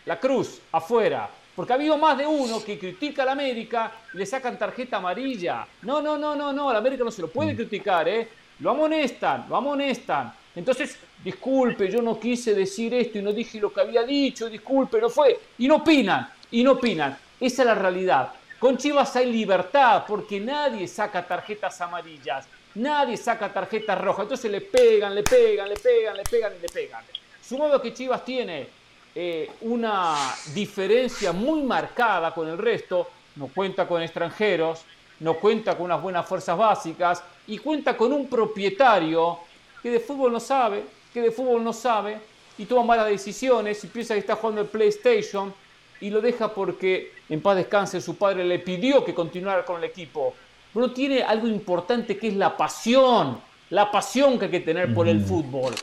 la 0.05 0.19
cruz, 0.19 0.61
afuera. 0.73 1.31
Porque 1.55 1.73
ha 1.73 1.77
habido 1.77 1.99
más 1.99 2.17
de 2.17 2.27
uno 2.27 2.65
que 2.65 2.79
critica 2.79 3.23
a 3.23 3.27
la 3.27 3.33
América 3.33 3.93
y 4.15 4.17
le 4.17 4.27
sacan 4.27 4.59
tarjeta 4.59 4.97
amarilla. 4.97 5.67
No, 5.83 6.01
no, 6.01 6.17
no, 6.17 6.35
no, 6.35 6.53
no, 6.53 6.71
a 6.71 6.73
la 6.73 6.79
América 6.79 7.05
no 7.05 7.11
se 7.11 7.23
lo 7.23 7.29
puede 7.29 7.55
criticar, 7.55 8.09
¿eh? 8.09 8.29
Lo 8.61 8.71
amonestan, 8.71 9.47
lo 9.49 9.57
amonestan. 9.57 10.33
Entonces, 10.55 10.97
disculpe, 11.23 11.91
yo 11.91 12.01
no 12.01 12.19
quise 12.19 12.55
decir 12.55 12.95
esto 12.95 13.19
y 13.19 13.23
no 13.23 13.33
dije 13.33 13.61
lo 13.61 13.73
que 13.73 13.81
había 13.81 14.03
dicho, 14.03 14.49
disculpe, 14.49 15.01
no 15.01 15.11
fue. 15.11 15.39
Y 15.59 15.69
no 15.69 15.77
opinan, 15.77 16.29
y 16.51 16.63
no 16.63 16.73
opinan. 16.73 17.17
Esa 17.41 17.63
es 17.63 17.67
la 17.67 17.75
realidad. 17.75 18.33
Con 18.59 18.79
Chivas 18.79 19.17
hay 19.17 19.31
libertad 19.33 20.05
porque 20.07 20.39
nadie 20.39 20.87
saca 20.87 21.27
tarjetas 21.27 21.81
amarillas, 21.81 22.47
nadie 22.77 23.17
saca 23.17 23.53
tarjetas 23.53 24.01
rojas. 24.01 24.23
Entonces 24.23 24.51
le 24.51 24.61
pegan, 24.61 25.15
le 25.15 25.23
pegan, 25.23 25.69
le 25.69 25.75
pegan, 25.75 26.17
le 26.17 26.23
pegan 26.23 26.53
y 26.57 26.63
le 26.63 26.69
pegan. 26.69 27.03
Sumado 27.43 27.83
que 27.83 27.93
Chivas 27.93 28.25
tiene 28.25 28.69
eh, 29.15 29.51
una 29.63 30.17
diferencia 30.55 31.33
muy 31.33 31.63
marcada 31.63 32.33
con 32.33 32.49
el 32.49 32.57
resto, 32.57 33.09
no 33.37 33.49
cuenta 33.49 33.87
con 33.87 34.03
extranjeros, 34.03 34.85
no 35.21 35.35
cuenta 35.35 35.77
con 35.77 35.87
unas 35.87 36.03
buenas 36.03 36.27
fuerzas 36.27 36.57
básicas 36.57 37.23
y 37.47 37.59
cuenta 37.59 37.97
con 37.97 38.13
un 38.13 38.27
propietario 38.27 39.39
que 39.83 39.91
de 39.91 40.01
fútbol 40.01 40.33
no 40.33 40.41
sabe, 40.41 40.85
que 41.13 41.21
de 41.21 41.31
fútbol 41.31 41.63
no 41.63 41.73
sabe 41.73 42.19
y 42.59 42.65
toma 42.65 42.85
malas 42.85 43.09
decisiones 43.09 43.83
y 43.85 43.89
piensa 43.89 44.15
que 44.15 44.21
está 44.21 44.37
jugando 44.37 44.63
el 44.63 44.69
PlayStation 44.69 45.53
y 46.01 46.11
lo 46.11 46.21
deja 46.21 46.49
porque 46.49 47.13
en 47.29 47.41
paz 47.41 47.57
descanse 47.57 48.01
su 48.01 48.17
padre 48.17 48.45
le 48.45 48.59
pidió 48.59 49.05
que 49.05 49.15
continuara 49.15 49.65
con 49.65 49.79
el 49.79 49.85
equipo. 49.85 50.35
Pero 50.73 50.91
tiene 50.91 51.23
algo 51.23 51.47
importante 51.47 52.17
que 52.17 52.29
es 52.29 52.35
la 52.35 52.57
pasión, 52.57 53.39
la 53.71 53.91
pasión 53.91 54.39
que 54.39 54.47
hay 54.47 54.51
que 54.51 54.61
tener 54.61 54.95
por 54.95 55.07
el 55.07 55.23
fútbol. 55.23 55.75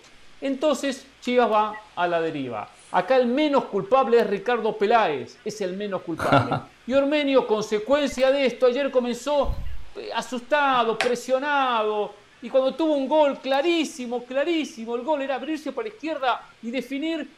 Entonces 0.42 1.06
Chivas 1.22 1.52
va 1.52 1.76
a 1.96 2.08
la 2.08 2.22
deriva. 2.22 2.68
Acá 2.92 3.18
el 3.18 3.28
menos 3.28 3.66
culpable 3.66 4.20
es 4.20 4.28
Ricardo 4.28 4.76
Peláez, 4.76 5.38
es 5.46 5.62
el 5.62 5.78
menos 5.78 6.02
culpable. 6.02 6.60
Y 6.90 6.94
Ormenio, 6.94 7.46
consecuencia 7.46 8.32
de 8.32 8.48
esto, 8.48 8.66
ayer 8.66 8.90
comenzó 8.90 9.54
eh, 9.96 10.10
asustado, 10.12 10.98
presionado, 10.98 12.16
y 12.42 12.50
cuando 12.50 12.74
tuvo 12.74 12.96
un 12.96 13.08
gol 13.08 13.38
clarísimo, 13.38 14.24
clarísimo, 14.24 14.96
el 14.96 15.04
gol 15.04 15.22
era 15.22 15.36
abrirse 15.36 15.72
por 15.72 15.84
la 15.84 15.90
izquierda 15.90 16.42
y 16.64 16.72
definir, 16.72 17.30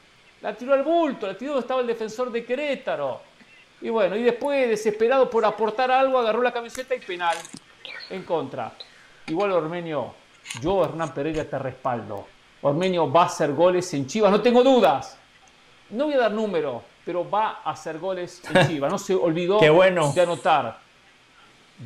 la 0.41 0.55
tiró 0.55 0.73
al 0.73 0.83
bulto, 0.83 1.27
la 1.27 1.37
tiró 1.37 1.51
donde 1.51 1.65
estaba 1.65 1.81
el 1.81 1.87
defensor 1.87 2.31
de 2.31 2.45
Querétaro. 2.45 3.19
Y 3.81 3.89
bueno, 3.89 4.15
y 4.15 4.23
después, 4.23 4.69
desesperado 4.69 5.29
por 5.29 5.43
aportar 5.43 5.91
algo, 5.91 6.17
agarró 6.17 6.41
la 6.41 6.53
camiseta 6.53 6.95
y 6.95 6.99
penal 6.99 7.35
en 8.09 8.23
contra. 8.23 8.71
Igual 9.27 9.51
Ormenio, 9.51 10.13
yo 10.61 10.85
Hernán 10.85 11.13
Pereira 11.13 11.43
te 11.43 11.59
respaldo. 11.59 12.25
Ormenio 12.61 13.11
va 13.11 13.23
a 13.23 13.25
hacer 13.25 13.51
goles 13.51 13.93
en 13.95 14.07
Chivas, 14.07 14.31
no 14.31 14.39
tengo 14.39 14.63
dudas 14.63 15.17
no 15.91 16.05
voy 16.05 16.13
a 16.13 16.19
dar 16.19 16.31
número, 16.31 16.83
pero 17.05 17.29
va 17.29 17.61
a 17.63 17.71
hacer 17.71 17.99
goles 17.99 18.41
en 18.53 18.67
Chivas. 18.67 18.91
No 18.91 18.97
se 18.97 19.15
olvidó 19.15 19.59
de 19.59 20.21
anotar. 20.21 20.79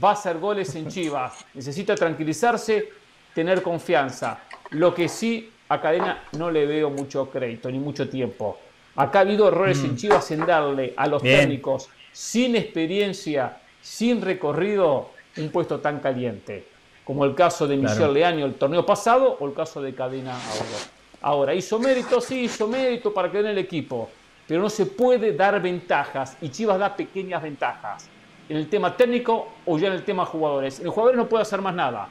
Va 0.04 0.10
a 0.10 0.14
hacer 0.14 0.40
goles 0.40 0.76
en 0.76 0.88
Chivas. 0.88 1.46
Necesita 1.54 1.96
tranquilizarse, 1.96 2.90
tener 3.34 3.62
confianza. 3.62 4.40
Lo 4.72 4.94
que 4.94 5.08
sí 5.08 5.52
a 5.70 5.82
Cadena 5.82 6.24
no 6.34 6.52
le 6.52 6.66
veo 6.66 6.90
mucho 6.90 7.30
crédito 7.30 7.72
ni 7.72 7.80
mucho 7.80 8.10
tiempo. 8.10 8.58
Acá 8.96 9.20
ha 9.20 9.22
habido 9.22 9.48
errores 9.48 9.84
en 9.84 9.94
mm. 9.94 9.98
Chivas 9.98 10.32
en 10.32 10.46
darle 10.46 10.94
a 10.96 11.08
los 11.08 11.22
técnicos 11.22 11.90
sin 12.12 12.56
experiencia, 12.56 13.58
sin 13.82 14.22
recorrido, 14.22 15.10
un 15.38 15.50
puesto 15.50 15.80
tan 15.80 16.00
caliente. 16.00 16.66
Como 17.04 17.26
el 17.26 17.36
caso 17.36 17.68
de 17.68 17.76
Michel 17.76 18.14
Leaño 18.14 18.46
el 18.46 18.56
torneo 18.56 18.86
pasado 18.86 19.38
o 19.40 19.48
el 19.48 19.54
caso 19.54 19.82
de 19.82 19.94
Cadena 19.94 20.32
ahora. 20.32 20.95
Ahora, 21.26 21.56
hizo 21.56 21.80
mérito, 21.80 22.22
sí, 22.22 22.42
hizo 22.42 22.68
mérito 22.68 23.12
para 23.12 23.32
quedar 23.32 23.46
en 23.46 23.52
el 23.54 23.58
equipo, 23.58 24.12
pero 24.48 24.62
no 24.62 24.70
se 24.70 24.86
puede 24.86 25.34
dar 25.34 25.60
ventajas 25.60 26.38
y 26.40 26.50
Chivas 26.50 26.78
da 26.78 26.96
pequeñas 26.96 27.42
ventajas 27.42 28.08
en 28.48 28.58
el 28.58 28.70
tema 28.70 28.96
técnico 28.96 29.48
o 29.66 29.80
ya 29.80 29.88
en 29.88 29.94
el 29.94 30.04
tema 30.04 30.24
jugadores. 30.24 30.80
El 30.82 30.90
jugador 30.90 31.16
no 31.16 31.28
puede 31.28 31.42
hacer 31.42 31.64
más 31.64 31.74
nada 31.74 32.08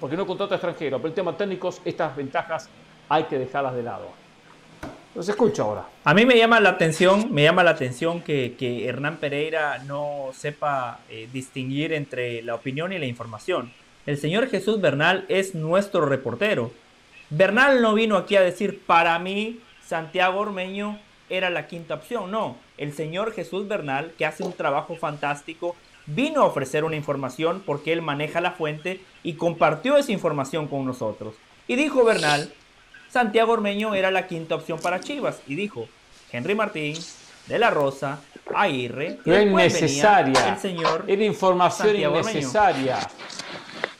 porque 0.00 0.16
no 0.16 0.26
contrata 0.26 0.56
extranjero, 0.56 0.96
pero 0.96 1.06
en 1.06 1.12
el 1.12 1.14
tema 1.14 1.36
técnicos 1.36 1.80
estas 1.84 2.16
ventajas 2.16 2.68
hay 3.08 3.22
que 3.22 3.38
dejarlas 3.38 3.76
de 3.76 3.84
lado. 3.84 4.08
Los 5.14 5.28
escucho 5.28 5.62
ahora. 5.62 5.84
A 6.02 6.12
mí 6.12 6.26
me 6.26 6.36
llama 6.36 6.58
la 6.58 6.70
atención, 6.70 7.32
me 7.32 7.44
llama 7.44 7.62
la 7.62 7.70
atención 7.70 8.20
que, 8.20 8.84
Hernán 8.84 9.18
Pereira 9.18 9.78
no 9.86 10.30
sepa 10.32 10.98
eh, 11.08 11.28
distinguir 11.32 11.92
entre 11.92 12.42
la 12.42 12.56
opinión 12.56 12.92
y 12.92 12.98
la 12.98 13.06
información. 13.06 13.72
El 14.06 14.18
señor 14.18 14.48
Jesús 14.48 14.80
Bernal 14.80 15.24
es 15.28 15.54
nuestro 15.54 16.04
reportero 16.04 16.72
Bernal 17.30 17.82
no 17.82 17.94
vino 17.94 18.16
aquí 18.16 18.36
a 18.36 18.40
decir, 18.40 18.82
para 18.86 19.18
mí, 19.18 19.60
Santiago 19.84 20.40
Ormeño 20.40 20.98
era 21.28 21.50
la 21.50 21.66
quinta 21.66 21.94
opción. 21.94 22.30
No, 22.30 22.56
el 22.78 22.92
señor 22.92 23.32
Jesús 23.32 23.66
Bernal, 23.66 24.12
que 24.16 24.26
hace 24.26 24.44
un 24.44 24.52
trabajo 24.52 24.96
fantástico, 24.96 25.74
vino 26.06 26.42
a 26.42 26.46
ofrecer 26.46 26.84
una 26.84 26.96
información 26.96 27.62
porque 27.66 27.92
él 27.92 28.00
maneja 28.00 28.40
la 28.40 28.52
fuente 28.52 29.00
y 29.22 29.34
compartió 29.34 29.96
esa 29.96 30.12
información 30.12 30.68
con 30.68 30.86
nosotros. 30.86 31.34
Y 31.66 31.74
dijo 31.74 32.04
Bernal, 32.04 32.52
Santiago 33.10 33.52
Ormeño 33.52 33.94
era 33.94 34.10
la 34.10 34.26
quinta 34.26 34.54
opción 34.54 34.78
para 34.78 35.00
Chivas. 35.00 35.40
Y 35.46 35.56
dijo, 35.56 35.88
Henry 36.30 36.54
Martín, 36.54 36.96
De 37.48 37.58
La 37.58 37.70
Rosa, 37.70 38.20
Aguirre. 38.54 39.18
No 39.24 39.34
es 39.34 39.72
necesaria. 39.72 40.54
El 40.54 40.58
señor 40.58 41.04
era 41.08 41.24
información 41.24 41.96
innecesaria. 41.96 42.98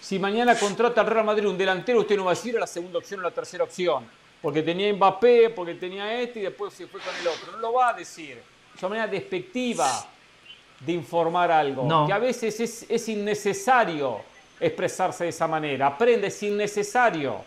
Si 0.06 0.20
mañana 0.20 0.56
contrata 0.56 1.00
al 1.00 1.08
Real 1.08 1.24
Madrid 1.24 1.48
un 1.48 1.58
delantero, 1.58 1.98
usted 1.98 2.16
no 2.16 2.26
va 2.26 2.30
a 2.30 2.34
decir 2.34 2.56
a 2.56 2.60
la 2.60 2.68
segunda 2.68 2.98
opción 2.98 3.18
o 3.18 3.24
la 3.24 3.32
tercera 3.32 3.64
opción. 3.64 4.04
Porque 4.40 4.62
tenía 4.62 4.92
Mbappé, 4.92 5.50
porque 5.50 5.74
tenía 5.74 6.20
este 6.22 6.38
y 6.38 6.42
después 6.42 6.72
se 6.74 6.86
fue 6.86 7.00
con 7.00 7.12
el 7.20 7.26
otro. 7.26 7.50
No 7.50 7.58
lo 7.58 7.72
va 7.72 7.88
a 7.88 7.92
decir. 7.92 8.40
Es 8.72 8.80
una 8.84 8.90
manera 8.90 9.08
despectiva 9.08 10.06
de 10.78 10.92
informar 10.92 11.50
algo. 11.50 12.06
Que 12.06 12.12
a 12.12 12.20
veces 12.20 12.60
es, 12.60 12.86
es 12.88 13.08
innecesario 13.08 14.20
expresarse 14.60 15.24
de 15.24 15.30
esa 15.30 15.48
manera. 15.48 15.88
Aprende, 15.88 16.28
es 16.28 16.40
innecesario. 16.40 17.44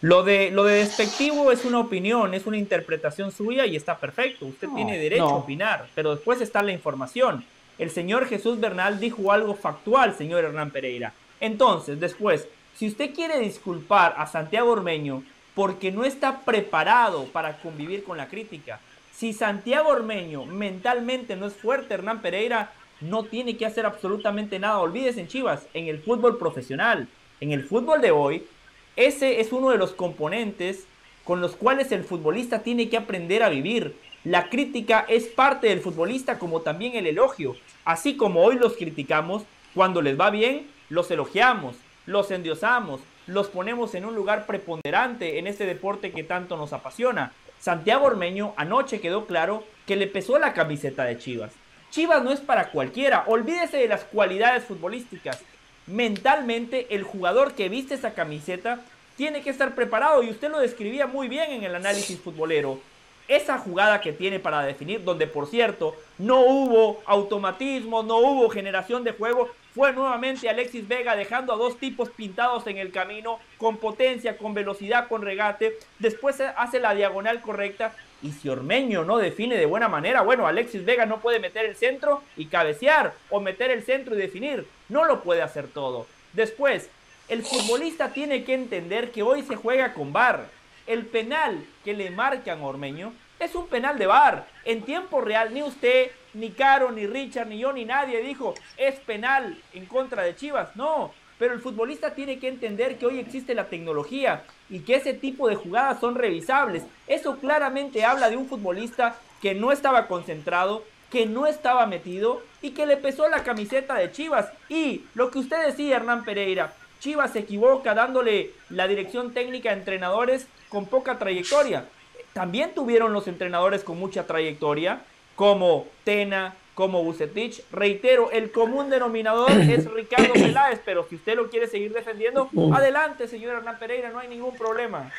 Lo 0.00 0.24
de, 0.24 0.50
lo 0.50 0.64
de 0.64 0.78
despectivo 0.78 1.52
es 1.52 1.64
una 1.64 1.78
opinión, 1.78 2.34
es 2.34 2.44
una 2.44 2.56
interpretación 2.56 3.30
suya 3.30 3.66
y 3.66 3.76
está 3.76 3.96
perfecto. 3.96 4.46
Usted 4.46 4.66
tiene 4.74 4.98
derecho 4.98 5.28
a 5.28 5.36
opinar, 5.36 5.88
pero 5.94 6.12
después 6.16 6.40
está 6.40 6.60
la 6.60 6.72
información 6.72 7.44
el 7.82 7.90
señor 7.90 8.26
Jesús 8.26 8.60
Bernal 8.60 9.00
dijo 9.00 9.32
algo 9.32 9.54
factual, 9.54 10.14
señor 10.14 10.44
Hernán 10.44 10.70
Pereira. 10.70 11.12
Entonces, 11.40 11.98
después, 11.98 12.46
si 12.76 12.86
usted 12.86 13.12
quiere 13.12 13.40
disculpar 13.40 14.14
a 14.16 14.26
Santiago 14.26 14.70
Ormeño 14.70 15.24
porque 15.56 15.90
no 15.90 16.04
está 16.04 16.42
preparado 16.42 17.24
para 17.24 17.58
convivir 17.58 18.04
con 18.04 18.16
la 18.16 18.28
crítica, 18.28 18.80
si 19.12 19.32
Santiago 19.32 19.88
Ormeño 19.88 20.46
mentalmente 20.46 21.34
no 21.34 21.46
es 21.46 21.54
fuerte, 21.54 21.94
Hernán 21.94 22.22
Pereira 22.22 22.72
no 23.00 23.24
tiene 23.24 23.56
que 23.56 23.66
hacer 23.66 23.84
absolutamente 23.84 24.60
nada. 24.60 24.78
Olvídese 24.78 25.20
en 25.20 25.28
Chivas, 25.28 25.66
en 25.74 25.88
el 25.88 26.00
fútbol 26.00 26.38
profesional, 26.38 27.08
en 27.40 27.50
el 27.50 27.64
fútbol 27.64 28.00
de 28.00 28.12
hoy, 28.12 28.46
ese 28.94 29.40
es 29.40 29.52
uno 29.52 29.70
de 29.70 29.78
los 29.78 29.90
componentes 29.92 30.86
con 31.24 31.40
los 31.40 31.56
cuales 31.56 31.90
el 31.90 32.04
futbolista 32.04 32.62
tiene 32.62 32.88
que 32.88 32.96
aprender 32.96 33.42
a 33.42 33.48
vivir. 33.48 33.96
La 34.24 34.48
crítica 34.50 35.04
es 35.08 35.24
parte 35.24 35.66
del 35.66 35.80
futbolista 35.80 36.38
como 36.38 36.60
también 36.60 36.94
el 36.94 37.08
elogio. 37.08 37.56
Así 37.84 38.16
como 38.16 38.42
hoy 38.42 38.56
los 38.56 38.76
criticamos, 38.76 39.42
cuando 39.74 40.02
les 40.02 40.18
va 40.18 40.30
bien, 40.30 40.68
los 40.88 41.10
elogiamos, 41.10 41.76
los 42.06 42.30
endiosamos, 42.30 43.00
los 43.26 43.48
ponemos 43.48 43.94
en 43.94 44.04
un 44.04 44.14
lugar 44.14 44.46
preponderante 44.46 45.38
en 45.38 45.46
este 45.46 45.66
deporte 45.66 46.12
que 46.12 46.22
tanto 46.22 46.56
nos 46.56 46.72
apasiona. 46.72 47.32
Santiago 47.58 48.06
Ormeño 48.06 48.54
anoche 48.56 49.00
quedó 49.00 49.26
claro 49.26 49.64
que 49.86 49.96
le 49.96 50.06
pesó 50.06 50.38
la 50.38 50.52
camiseta 50.52 51.04
de 51.04 51.18
Chivas. 51.18 51.52
Chivas 51.90 52.22
no 52.22 52.32
es 52.32 52.40
para 52.40 52.70
cualquiera, 52.70 53.24
olvídese 53.26 53.78
de 53.78 53.88
las 53.88 54.04
cualidades 54.04 54.64
futbolísticas. 54.64 55.40
Mentalmente 55.86 56.94
el 56.94 57.02
jugador 57.02 57.54
que 57.54 57.68
viste 57.68 57.94
esa 57.94 58.14
camiseta 58.14 58.80
tiene 59.16 59.42
que 59.42 59.50
estar 59.50 59.74
preparado 59.74 60.22
y 60.22 60.30
usted 60.30 60.50
lo 60.50 60.58
describía 60.58 61.06
muy 61.06 61.28
bien 61.28 61.50
en 61.50 61.64
el 61.64 61.74
análisis 61.74 62.18
futbolero 62.18 62.80
esa 63.28 63.58
jugada 63.58 64.00
que 64.00 64.12
tiene 64.12 64.38
para 64.38 64.62
definir, 64.62 65.04
donde 65.04 65.26
por 65.26 65.46
cierto 65.46 65.96
no 66.18 66.40
hubo 66.40 67.02
automatismo, 67.06 68.02
no 68.02 68.18
hubo 68.18 68.50
generación 68.50 69.04
de 69.04 69.12
juego, 69.12 69.50
fue 69.74 69.92
nuevamente 69.92 70.48
Alexis 70.48 70.86
Vega 70.86 71.16
dejando 71.16 71.52
a 71.52 71.56
dos 71.56 71.78
tipos 71.78 72.10
pintados 72.10 72.66
en 72.66 72.76
el 72.76 72.92
camino, 72.92 73.38
con 73.58 73.78
potencia, 73.78 74.36
con 74.36 74.54
velocidad, 74.54 75.08
con 75.08 75.22
regate, 75.22 75.74
después 75.98 76.40
hace 76.40 76.78
la 76.78 76.94
diagonal 76.94 77.40
correcta 77.40 77.94
y 78.22 78.32
si 78.32 78.48
Ormeño 78.48 79.04
no 79.04 79.18
define 79.18 79.56
de 79.56 79.66
buena 79.66 79.88
manera, 79.88 80.22
bueno, 80.22 80.46
Alexis 80.46 80.84
Vega 80.84 81.06
no 81.06 81.20
puede 81.20 81.40
meter 81.40 81.66
el 81.66 81.74
centro 81.74 82.22
y 82.36 82.46
cabecear, 82.46 83.14
o 83.30 83.40
meter 83.40 83.70
el 83.70 83.82
centro 83.82 84.14
y 84.14 84.18
definir, 84.18 84.66
no 84.88 85.04
lo 85.04 85.22
puede 85.22 85.42
hacer 85.42 85.66
todo. 85.66 86.06
Después, 86.32 86.88
el 87.28 87.42
futbolista 87.42 88.12
tiene 88.12 88.44
que 88.44 88.54
entender 88.54 89.10
que 89.10 89.22
hoy 89.22 89.42
se 89.42 89.56
juega 89.56 89.94
con 89.94 90.12
bar 90.12 90.46
el 90.86 91.06
penal 91.06 91.64
que 91.84 91.94
le 91.94 92.10
marcan 92.10 92.60
a 92.60 92.66
Ormeño 92.66 93.12
es 93.38 93.54
un 93.54 93.66
penal 93.66 93.98
de 93.98 94.06
bar. 94.06 94.46
En 94.64 94.82
tiempo 94.82 95.20
real, 95.20 95.52
ni 95.52 95.62
usted, 95.62 96.10
ni 96.34 96.50
Caro, 96.50 96.92
ni 96.92 97.06
Richard, 97.06 97.48
ni 97.48 97.58
yo, 97.58 97.72
ni 97.72 97.84
nadie 97.84 98.22
dijo 98.22 98.54
es 98.76 98.98
penal 99.00 99.58
en 99.72 99.86
contra 99.86 100.22
de 100.22 100.36
Chivas. 100.36 100.74
No, 100.76 101.12
pero 101.38 101.54
el 101.54 101.60
futbolista 101.60 102.14
tiene 102.14 102.38
que 102.38 102.48
entender 102.48 102.98
que 102.98 103.06
hoy 103.06 103.18
existe 103.18 103.54
la 103.54 103.68
tecnología 103.68 104.44
y 104.70 104.80
que 104.80 104.94
ese 104.94 105.12
tipo 105.14 105.48
de 105.48 105.56
jugadas 105.56 106.00
son 106.00 106.14
revisables. 106.14 106.84
Eso 107.06 107.36
claramente 107.38 108.04
habla 108.04 108.30
de 108.30 108.36
un 108.36 108.48
futbolista 108.48 109.16
que 109.40 109.54
no 109.54 109.72
estaba 109.72 110.06
concentrado, 110.06 110.84
que 111.10 111.26
no 111.26 111.46
estaba 111.46 111.86
metido 111.86 112.42
y 112.62 112.70
que 112.70 112.86
le 112.86 112.96
pesó 112.96 113.28
la 113.28 113.42
camiseta 113.42 113.96
de 113.96 114.12
Chivas. 114.12 114.50
Y 114.68 115.04
lo 115.14 115.30
que 115.30 115.40
usted 115.40 115.66
decía, 115.66 115.96
Hernán 115.96 116.24
Pereira, 116.24 116.74
Chivas 117.00 117.32
se 117.32 117.40
equivoca 117.40 117.92
dándole 117.94 118.52
la 118.70 118.86
dirección 118.86 119.34
técnica 119.34 119.70
a 119.70 119.74
entrenadores 119.74 120.46
con 120.72 120.86
poca 120.86 121.18
trayectoria. 121.18 121.84
También 122.32 122.72
tuvieron 122.72 123.12
los 123.12 123.28
entrenadores 123.28 123.84
con 123.84 123.98
mucha 123.98 124.26
trayectoria, 124.26 125.02
como 125.36 125.86
Tena, 126.02 126.54
como 126.74 127.04
Bucetich. 127.04 127.62
Reitero, 127.70 128.30
el 128.30 128.50
común 128.50 128.88
denominador 128.88 129.50
es 129.70 129.84
Ricardo 129.92 130.32
Peláez, 130.32 130.80
pero 130.82 131.06
si 131.06 131.16
usted 131.16 131.36
lo 131.36 131.50
quiere 131.50 131.66
seguir 131.66 131.92
defendiendo, 131.92 132.48
adelante, 132.74 133.28
señor 133.28 133.56
Hernán 133.56 133.78
Pereira, 133.78 134.08
no 134.08 134.18
hay 134.18 134.28
ningún 134.28 134.56
problema. 134.56 135.12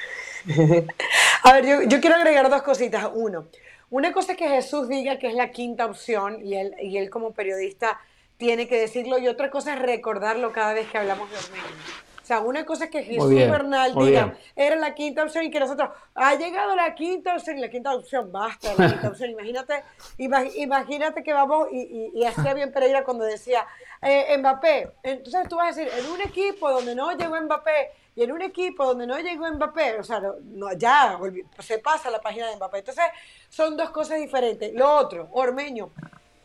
A 1.44 1.54
ver, 1.54 1.66
yo, 1.68 1.82
yo 1.84 2.02
quiero 2.02 2.16
agregar 2.16 2.50
dos 2.50 2.64
cositas. 2.64 3.08
Uno, 3.14 3.46
una 3.92 4.12
cosa 4.12 4.32
es 4.32 4.40
que 4.40 4.50
Jesús 4.50 4.90
diga 4.90 5.20
que 5.20 5.28
es 5.28 5.36
la 5.36 5.52
quinta 5.52 5.86
opción 5.86 6.44
y 6.44 6.56
él, 6.56 6.74
y 6.82 6.98
él 6.98 7.12
como 7.12 7.34
periodista 7.34 8.02
tiene 8.38 8.68
que 8.68 8.80
decirlo 8.80 9.20
y 9.20 9.28
otra 9.28 9.52
cosa 9.52 9.76
es 9.76 9.80
recordarlo 9.80 10.52
cada 10.52 10.74
vez 10.74 10.90
que 10.90 10.98
hablamos 10.98 11.30
de 11.30 11.38
Ormeño. 11.38 12.13
O 12.24 12.26
sea, 12.26 12.40
una 12.40 12.66
cosa 12.66 12.86
es 12.86 12.90
que 12.90 13.04
Jesús 13.04 13.36
Bernal 13.36 13.94
diga, 13.96 14.34
era 14.56 14.78
la 14.78 14.96
quinta 14.96 15.24
opción 15.24 15.44
y 15.44 15.52
que 15.52 15.60
nosotros, 15.60 15.90
ha 16.16 16.36
llegado 16.36 16.74
la 16.74 16.96
quinta 16.96 17.36
opción 17.36 17.58
y 17.58 17.62
la 17.62 17.70
quinta 17.70 17.94
opción, 17.94 18.32
basta 18.32 18.74
la 18.78 18.90
quinta 18.90 19.10
opción. 19.10 19.30
Imagínate, 19.38 19.84
imagínate 20.18 21.22
que 21.22 21.34
vamos, 21.34 21.68
y, 21.70 22.12
y, 22.16 22.24
hacía 22.26 22.54
bien 22.54 22.72
Pereira 22.72 23.04
cuando 23.04 23.26
decía, 23.26 23.68
eh, 24.02 24.38
Mbappé, 24.38 24.94
entonces 25.04 25.50
tú 25.50 25.58
vas 25.58 25.76
a 25.76 25.82
decir, 25.82 25.94
en 26.00 26.10
un 26.12 26.22
equipo 26.22 26.72
donde 26.72 26.96
no 26.96 27.12
llegó 27.12 27.36
Mbappé, 27.42 27.92
y 28.16 28.24
en 28.24 28.32
un 28.32 28.42
equipo 28.42 28.86
donde 28.86 29.06
no 29.06 29.20
llegó 29.20 29.52
Mbappé, 29.52 30.00
o 30.00 30.04
sea, 30.04 30.22
no, 30.44 30.72
ya 30.74 31.20
se 31.60 31.80
pasa 31.80 32.10
la 32.10 32.22
página 32.22 32.48
de 32.48 32.56
Mbappé. 32.56 32.80
Entonces, 32.80 33.06
son 33.50 33.76
dos 33.76 33.90
cosas 33.90 34.20
diferentes. 34.20 34.72
Lo 34.74 34.96
otro, 34.96 35.28
Ormeño, 35.34 35.90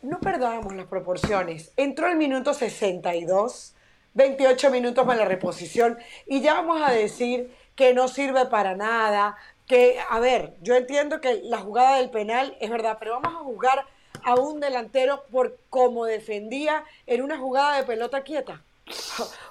no 0.01 0.19
perdamos 0.19 0.73
las 0.73 0.87
proporciones. 0.87 1.71
Entró 1.77 2.07
el 2.07 2.17
minuto 2.17 2.53
62, 2.53 3.75
28 4.19 4.69
minutos 4.69 5.05
para 5.05 5.19
la 5.19 5.25
reposición, 5.25 5.97
y 6.27 6.41
ya 6.41 6.53
vamos 6.55 6.81
a 6.81 6.91
decir 6.91 7.55
que 7.75 7.93
no 7.93 8.09
sirve 8.09 8.45
para 8.47 8.75
nada, 8.75 9.37
que, 9.65 9.97
a 10.09 10.19
ver, 10.19 10.55
yo 10.61 10.75
entiendo 10.75 11.21
que 11.21 11.41
la 11.43 11.59
jugada 11.59 11.97
del 11.97 12.09
penal 12.09 12.57
es 12.59 12.69
verdad, 12.69 12.97
pero 12.99 13.21
vamos 13.21 13.33
a 13.33 13.43
jugar 13.43 13.85
a 14.23 14.35
un 14.35 14.59
delantero 14.59 15.23
por 15.31 15.57
cómo 15.69 16.03
defendía 16.03 16.83
en 17.07 17.21
una 17.21 17.37
jugada 17.37 17.77
de 17.77 17.83
pelota 17.83 18.21
quieta. 18.23 18.61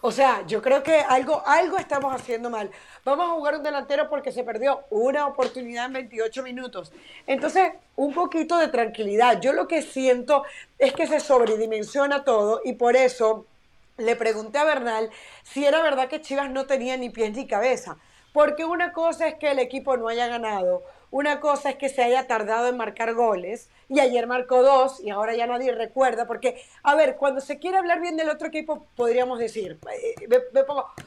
O 0.03 0.13
sea, 0.13 0.45
yo 0.47 0.61
creo 0.61 0.83
que 0.83 0.99
algo, 0.99 1.43
algo 1.47 1.79
estamos 1.79 2.15
haciendo 2.15 2.51
mal. 2.51 2.71
Vamos 3.05 3.27
a 3.27 3.35
jugar 3.35 3.57
un 3.57 3.63
delantero 3.63 4.11
porque 4.11 4.33
se 4.33 4.45
perdió 4.45 4.85
una 4.91 5.27
oportunidad 5.27 5.87
en 5.87 5.93
28 5.95 6.43
minutos. 6.43 6.93
Entonces, 7.27 7.73
un 7.97 8.13
poquito 8.13 8.59
de 8.59 8.69
tranquilidad. 8.69 9.41
Yo 9.41 9.53
lo 9.53 9.69
que 9.69 9.81
siento 9.81 10.45
es 10.79 10.93
que 10.93 11.07
se 11.07 11.21
sobredimensiona 11.21 12.25
todo 12.25 12.61
y 12.65 12.75
por 12.75 12.97
eso 12.97 13.47
le 13.99 14.17
pregunté 14.17 14.59
a 14.59 14.65
Bernal 14.65 15.11
si 15.43 15.67
era 15.67 15.83
verdad 15.83 16.09
que 16.09 16.21
Chivas 16.21 16.51
no 16.51 16.67
tenía 16.67 16.97
ni 16.97 17.11
pies 17.11 17.37
ni 17.37 17.47
cabeza. 17.47 17.99
Porque 18.33 18.65
una 18.65 18.93
cosa 18.93 19.27
es 19.29 19.35
que 19.35 19.51
el 19.51 19.59
equipo 19.59 19.97
no 19.97 20.09
haya 20.09 20.29
ganado, 20.29 20.85
una 21.11 21.41
cosa 21.41 21.71
es 21.71 21.77
que 21.77 21.89
se 21.89 22.03
haya 22.03 22.27
tardado 22.27 22.69
en 22.69 22.77
marcar 22.77 23.15
goles 23.15 23.71
y 23.89 24.01
ayer 24.01 24.27
marcó 24.27 24.63
dos 24.63 25.01
y 25.01 25.09
ahora 25.09 25.35
ya 25.35 25.47
nadie 25.47 25.73
recuerda, 25.73 26.27
porque, 26.27 26.63
a 26.83 26.95
ver, 26.95 27.17
cuando 27.17 27.41
se 27.41 27.59
quiere 27.59 27.79
hablar 27.79 28.01
bien 28.01 28.17
del 28.17 28.29
otro 28.29 28.49
equipo, 28.49 28.87
podríamos 28.95 29.39
decir, 29.39 29.79
eh, 29.91 30.15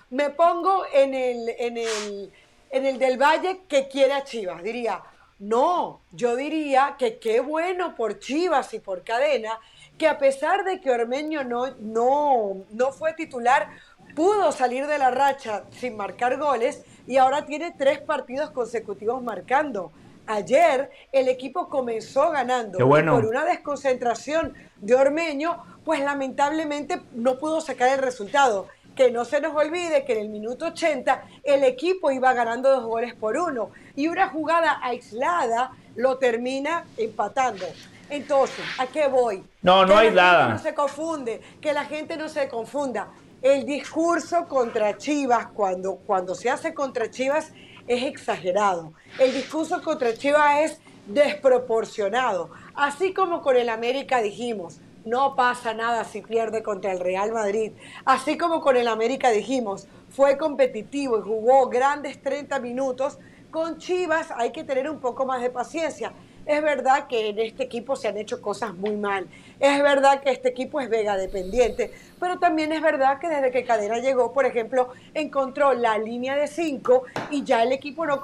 me, 0.09 0.29
pongo, 0.31 0.83
en, 0.91 1.13
el, 1.13 1.49
en, 1.49 1.77
el, 1.77 2.33
en 2.71 2.85
el 2.85 2.97
del 2.97 3.21
Valle 3.21 3.61
que 3.67 3.87
quiere 3.87 4.13
a 4.13 4.23
Chivas, 4.23 4.63
diría, 4.63 5.03
no, 5.37 6.01
yo 6.11 6.35
diría 6.35 6.95
que 6.97 7.19
qué 7.19 7.39
bueno 7.39 7.95
por 7.95 8.19
Chivas 8.19 8.73
y 8.73 8.79
por 8.79 9.03
Cadena, 9.03 9.59
que 10.01 10.07
a 10.07 10.17
pesar 10.17 10.63
de 10.63 10.81
que 10.81 10.89
Ormeño 10.89 11.43
no, 11.43 11.75
no, 11.77 12.65
no 12.71 12.91
fue 12.91 13.13
titular, 13.13 13.69
pudo 14.15 14.51
salir 14.51 14.87
de 14.87 14.97
la 14.97 15.11
racha 15.11 15.65
sin 15.69 15.95
marcar 15.95 16.39
goles 16.39 16.83
y 17.05 17.17
ahora 17.17 17.45
tiene 17.45 17.75
tres 17.77 17.99
partidos 17.99 18.49
consecutivos 18.49 19.21
marcando. 19.21 19.91
Ayer 20.25 20.89
el 21.11 21.27
equipo 21.27 21.69
comenzó 21.69 22.31
ganando 22.31 22.79
por 22.79 23.27
una 23.27 23.45
desconcentración 23.45 24.55
de 24.77 24.95
Ormeño, 24.95 25.63
pues 25.85 25.99
lamentablemente 25.99 26.99
no 27.13 27.37
pudo 27.37 27.61
sacar 27.61 27.89
el 27.89 27.99
resultado. 27.99 28.69
Que 28.95 29.11
no 29.11 29.23
se 29.23 29.39
nos 29.39 29.55
olvide 29.55 30.03
que 30.03 30.13
en 30.13 30.19
el 30.21 30.29
minuto 30.29 30.65
80 30.65 31.25
el 31.43 31.63
equipo 31.63 32.09
iba 32.09 32.33
ganando 32.33 32.71
dos 32.71 32.85
goles 32.85 33.13
por 33.13 33.37
uno 33.37 33.69
y 33.95 34.07
una 34.07 34.29
jugada 34.29 34.79
aislada 34.81 35.73
lo 35.95 36.17
termina 36.17 36.85
empatando. 36.97 37.67
Entonces, 38.11 38.65
¿a 38.77 38.87
qué 38.87 39.07
voy? 39.07 39.41
No, 39.61 39.85
no 39.85 39.97
hay 39.97 40.11
nada. 40.11 40.49
No 40.49 40.59
se 40.59 40.73
confunde, 40.73 41.41
que 41.61 41.71
la 41.71 41.85
gente 41.85 42.17
no 42.17 42.27
se 42.27 42.49
confunda 42.49 43.07
el 43.41 43.65
discurso 43.65 44.47
contra 44.47 44.97
Chivas, 44.97 45.47
cuando, 45.47 45.95
cuando 45.95 46.35
se 46.35 46.49
hace 46.49 46.73
contra 46.73 47.09
Chivas, 47.09 47.53
es 47.87 48.03
exagerado. 48.03 48.93
El 49.17 49.33
discurso 49.33 49.81
contra 49.81 50.13
Chivas 50.13 50.59
es 50.59 50.81
desproporcionado. 51.07 52.51
Así 52.75 53.13
como 53.13 53.41
con 53.41 53.55
el 53.55 53.69
América 53.69 54.21
dijimos, 54.21 54.81
no 55.05 55.35
pasa 55.35 55.73
nada 55.73 56.03
si 56.03 56.21
pierde 56.21 56.61
contra 56.61 56.91
el 56.91 56.99
Real 56.99 57.31
Madrid. 57.31 57.71
Así 58.05 58.37
como 58.37 58.59
con 58.59 58.75
el 58.75 58.87
América 58.87 59.31
dijimos, 59.31 59.87
fue 60.09 60.37
competitivo 60.37 61.17
y 61.17 61.21
jugó 61.21 61.69
grandes 61.69 62.21
30 62.21 62.59
minutos. 62.59 63.17
Con 63.49 63.77
Chivas 63.79 64.31
hay 64.35 64.51
que 64.51 64.63
tener 64.63 64.89
un 64.89 64.99
poco 64.99 65.25
más 65.25 65.41
de 65.41 65.49
paciencia. 65.49 66.13
Es 66.51 66.61
verdad 66.61 67.07
que 67.07 67.29
en 67.29 67.39
este 67.39 67.63
equipo 67.63 67.95
se 67.95 68.09
han 68.09 68.17
hecho 68.17 68.41
cosas 68.41 68.73
muy 68.73 68.97
mal. 68.97 69.25
Es 69.57 69.81
verdad 69.81 70.21
que 70.21 70.31
este 70.31 70.49
equipo 70.49 70.81
es 70.81 70.89
Vega 70.89 71.15
dependiente, 71.15 71.93
pero 72.19 72.39
también 72.39 72.73
es 72.73 72.81
verdad 72.81 73.19
que 73.19 73.29
desde 73.29 73.51
que 73.51 73.63
Cadena 73.63 73.99
llegó, 73.99 74.33
por 74.33 74.45
ejemplo, 74.45 74.89
encontró 75.13 75.71
la 75.71 75.97
línea 75.97 76.35
de 76.35 76.47
5 76.47 77.03
y 77.29 77.45
ya 77.45 77.63
el 77.63 77.71
equipo 77.71 78.05
no, 78.05 78.19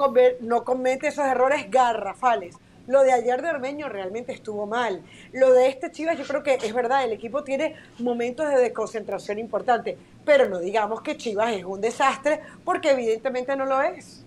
comete 0.66 1.08
esos 1.08 1.26
errores 1.26 1.72
garrafales. 1.72 2.58
Lo 2.88 3.04
de 3.04 3.14
ayer 3.14 3.42
de 3.42 3.50
Ormeño 3.50 3.88
realmente 3.88 4.34
estuvo 4.34 4.66
mal. 4.66 5.02
Lo 5.32 5.54
de 5.54 5.70
este 5.70 5.90
Chivas, 5.90 6.18
yo 6.18 6.26
creo 6.26 6.44
que 6.44 6.56
es 6.56 6.74
verdad, 6.74 7.06
el 7.06 7.14
equipo 7.14 7.46
tiene 7.46 7.78
momentos 8.00 8.50
de 8.50 8.58
desconcentración 8.58 9.40
importante, 9.40 9.98
pero 10.26 10.50
no 10.50 10.60
digamos 10.60 11.00
que 11.00 11.16
Chivas 11.16 11.54
es 11.54 11.64
un 11.64 11.80
desastre, 11.80 12.42
porque 12.66 12.92
evidentemente 12.92 13.56
no 13.56 13.66
lo 13.66 13.82
es. 13.82 14.26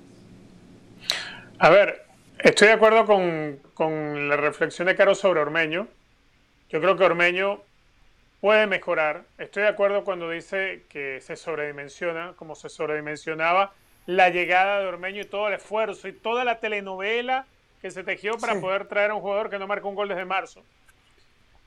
A 1.59 1.69
ver, 1.69 2.10
Estoy 2.43 2.69
de 2.69 2.75
acuerdo 2.75 3.05
con, 3.05 4.29
la 4.29 4.37
reflexión 4.37 4.87
de 4.87 4.97
Caro 4.97 5.15
sobre 5.15 5.41
Ormeño. 5.41 5.89
Yo 6.71 6.81
creo 6.81 6.97
que 6.97 7.05
Ormeño 7.05 7.61
puede 8.41 8.67
mejorar. 8.67 9.25
Estoy 9.37 9.65
de 9.65 9.69
acuerdo 9.69 10.05
cuando 10.05 10.31
dice 10.31 10.85
que 10.89 11.21
se 11.21 11.37
sobredimensiona, 11.37 12.33
como 12.37 12.55
se 12.55 12.71
sobredimensionaba 12.71 13.75
la 14.07 14.31
llegada 14.31 14.81
de 14.81 14.87
Ormeño 14.87 15.21
y 15.21 15.27
todo 15.27 15.49
el 15.49 15.55
esfuerzo 15.55 16.09
y 16.09 16.15
toda 16.15 16.45
la 16.45 16.61
telenovela 16.61 17.45
que 17.83 17.91
se 17.91 18.05
tejió 18.05 18.39
para 18.39 18.59
poder 18.59 18.87
traer 18.89 19.11
a 19.11 19.15
un 19.15 19.21
jugador 19.21 19.51
que 19.51 19.59
no 19.59 19.67
marcó 19.67 19.91
un 19.91 19.95
gol 19.95 20.09
desde 20.09 20.25
marzo. 20.25 20.65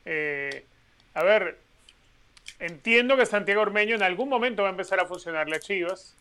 Eh, 0.06 0.66
a 1.14 1.24
ver, 1.24 1.60
entiendo 2.58 3.16
que 3.16 3.28
Santiago 3.28 3.62
Ormeño 3.62 3.94
en 3.94 4.04
algún 4.04 4.28
momento 4.28 4.64
va 4.64 4.70
a 4.70 4.72
empezar 4.72 5.00
a 5.00 5.06
funcionarle 5.06 5.56
a 5.56 5.60
Chivas 5.60 6.18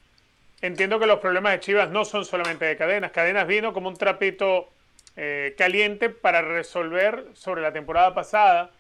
entiendo 0.62 0.99
que 0.99 1.07
los 1.07 1.18
problemas 1.18 1.52
de 1.52 1.60
Chivas 1.60 1.91
no 1.91 2.05
son 2.05 2.24
solamente 2.24 2.65
de 2.65 2.76
cadenas. 2.76 3.10
Cadenas 3.10 3.47
vino 3.47 3.73
como 3.73 3.89
un 3.89 3.97
trapito 3.97 4.70
eh, 5.16 5.55
caliente 5.58 6.08
para 6.08 6.41
resolver 6.41 7.26
sobre 7.34 7.60
la 7.60 7.73
temporada 7.73 8.15
pasada, 8.15 8.70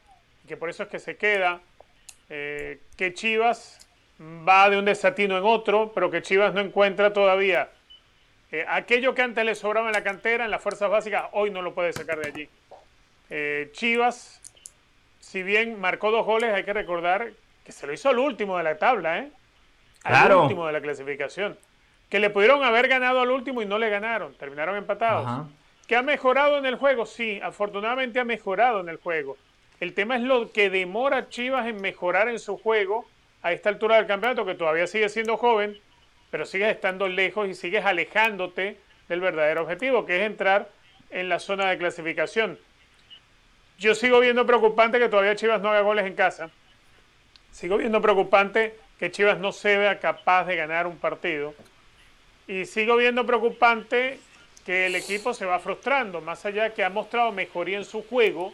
que 0.48 0.56
por 0.56 0.70
eso 0.70 0.84
es 0.84 0.88
que 0.88 1.00
se 1.00 1.16
queda, 1.16 1.60
eh, 2.30 2.80
que 2.96 3.12
Chivas 3.12 3.86
va 4.20 4.70
de 4.70 4.78
un 4.78 4.84
desatino 4.84 5.36
en 5.36 5.44
otro, 5.44 5.92
pero 5.92 6.10
que 6.10 6.22
Chivas 6.22 6.54
no 6.54 6.60
encuentra 6.60 7.12
todavía 7.12 7.70
eh, 8.52 8.64
aquello 8.68 9.14
que 9.14 9.22
antes 9.22 9.44
le 9.44 9.54
sobraba 9.56 9.88
en 9.88 9.92
la 9.92 10.04
cantera, 10.04 10.44
en 10.44 10.50
las 10.52 10.62
fuerzas 10.62 10.88
básicas, 10.88 11.24
hoy 11.32 11.50
no 11.50 11.62
lo 11.62 11.74
puede 11.74 11.92
sacar 11.92 12.18
de 12.20 12.28
allí. 12.28 12.48
Chivas, 13.72 14.42
si 15.20 15.42
bien 15.42 15.80
marcó 15.80 16.10
dos 16.10 16.26
goles, 16.26 16.52
hay 16.52 16.64
que 16.64 16.74
recordar 16.74 17.32
que 17.64 17.72
se 17.72 17.86
lo 17.86 17.94
hizo 17.94 18.10
al 18.10 18.18
último 18.18 18.58
de 18.58 18.64
la 18.64 18.76
tabla, 18.76 19.20
¿eh? 19.20 19.30
Al 20.04 20.36
último 20.36 20.66
de 20.66 20.72
la 20.74 20.82
clasificación 20.82 21.56
que 22.12 22.20
le 22.20 22.28
pudieron 22.28 22.62
haber 22.62 22.88
ganado 22.88 23.22
al 23.22 23.30
último 23.30 23.62
y 23.62 23.64
no 23.64 23.78
le 23.78 23.88
ganaron, 23.88 24.34
terminaron 24.34 24.76
empatados. 24.76 25.46
¿Que 25.86 25.96
ha 25.96 26.02
mejorado 26.02 26.58
en 26.58 26.66
el 26.66 26.76
juego? 26.76 27.06
Sí, 27.06 27.40
afortunadamente 27.42 28.20
ha 28.20 28.24
mejorado 28.24 28.80
en 28.80 28.90
el 28.90 28.98
juego. 28.98 29.38
El 29.80 29.94
tema 29.94 30.16
es 30.16 30.22
lo 30.22 30.52
que 30.52 30.68
demora 30.68 31.30
Chivas 31.30 31.66
en 31.66 31.80
mejorar 31.80 32.28
en 32.28 32.38
su 32.38 32.58
juego 32.58 33.06
a 33.40 33.54
esta 33.54 33.70
altura 33.70 33.96
del 33.96 34.06
campeonato, 34.06 34.44
que 34.44 34.54
todavía 34.54 34.86
sigue 34.86 35.08
siendo 35.08 35.38
joven, 35.38 35.80
pero 36.30 36.44
sigues 36.44 36.68
estando 36.68 37.08
lejos 37.08 37.48
y 37.48 37.54
sigues 37.54 37.82
alejándote 37.86 38.76
del 39.08 39.20
verdadero 39.22 39.62
objetivo, 39.62 40.04
que 40.04 40.20
es 40.20 40.26
entrar 40.26 40.68
en 41.08 41.30
la 41.30 41.38
zona 41.38 41.70
de 41.70 41.78
clasificación. 41.78 42.58
Yo 43.78 43.94
sigo 43.94 44.20
viendo 44.20 44.44
preocupante 44.44 44.98
que 44.98 45.08
todavía 45.08 45.34
Chivas 45.34 45.62
no 45.62 45.70
haga 45.70 45.80
goles 45.80 46.04
en 46.04 46.14
casa. 46.14 46.50
Sigo 47.52 47.78
viendo 47.78 48.02
preocupante 48.02 48.76
que 48.98 49.10
Chivas 49.10 49.38
no 49.38 49.50
se 49.50 49.78
vea 49.78 49.98
capaz 49.98 50.44
de 50.44 50.56
ganar 50.56 50.86
un 50.86 50.98
partido. 50.98 51.54
Y 52.52 52.66
sigo 52.66 52.96
viendo 52.96 53.24
preocupante 53.24 54.18
que 54.66 54.84
el 54.84 54.94
equipo 54.94 55.32
se 55.32 55.46
va 55.46 55.58
frustrando, 55.58 56.20
más 56.20 56.44
allá 56.44 56.74
que 56.74 56.84
ha 56.84 56.90
mostrado 56.90 57.32
mejoría 57.32 57.78
en 57.78 57.86
su 57.86 58.02
juego, 58.02 58.52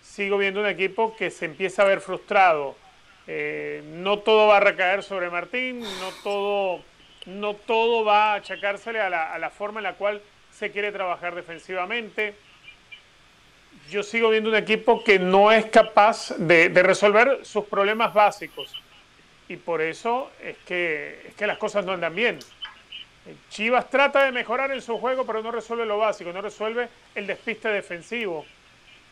sigo 0.00 0.38
viendo 0.38 0.60
un 0.60 0.66
equipo 0.66 1.16
que 1.16 1.28
se 1.32 1.46
empieza 1.46 1.82
a 1.82 1.86
ver 1.86 2.00
frustrado. 2.00 2.76
Eh, 3.26 3.82
no 3.84 4.20
todo 4.20 4.46
va 4.46 4.58
a 4.58 4.60
recaer 4.60 5.02
sobre 5.02 5.28
Martín, 5.28 5.80
no 5.80 6.12
todo, 6.22 6.84
no 7.26 7.54
todo 7.54 8.04
va 8.04 8.34
a 8.34 8.34
achacársele 8.36 9.00
a 9.00 9.10
la, 9.10 9.34
a 9.34 9.40
la 9.40 9.50
forma 9.50 9.80
en 9.80 9.84
la 9.84 9.94
cual 9.94 10.22
se 10.52 10.70
quiere 10.70 10.92
trabajar 10.92 11.34
defensivamente. 11.34 12.34
Yo 13.90 14.04
sigo 14.04 14.30
viendo 14.30 14.50
un 14.50 14.56
equipo 14.56 15.02
que 15.02 15.18
no 15.18 15.50
es 15.50 15.66
capaz 15.66 16.30
de, 16.38 16.68
de 16.68 16.82
resolver 16.84 17.40
sus 17.44 17.64
problemas 17.64 18.14
básicos. 18.14 18.80
Y 19.48 19.56
por 19.56 19.80
eso 19.80 20.30
es 20.40 20.56
que, 20.58 21.22
es 21.26 21.34
que 21.34 21.48
las 21.48 21.58
cosas 21.58 21.84
no 21.84 21.90
andan 21.90 22.14
bien. 22.14 22.38
Chivas 23.50 23.90
trata 23.90 24.24
de 24.24 24.32
mejorar 24.32 24.70
en 24.70 24.80
su 24.80 24.98
juego, 24.98 25.26
pero 25.26 25.42
no 25.42 25.52
resuelve 25.52 25.84
lo 25.86 25.98
básico, 25.98 26.32
no 26.32 26.40
resuelve 26.40 26.88
el 27.14 27.26
despiste 27.26 27.68
defensivo, 27.68 28.46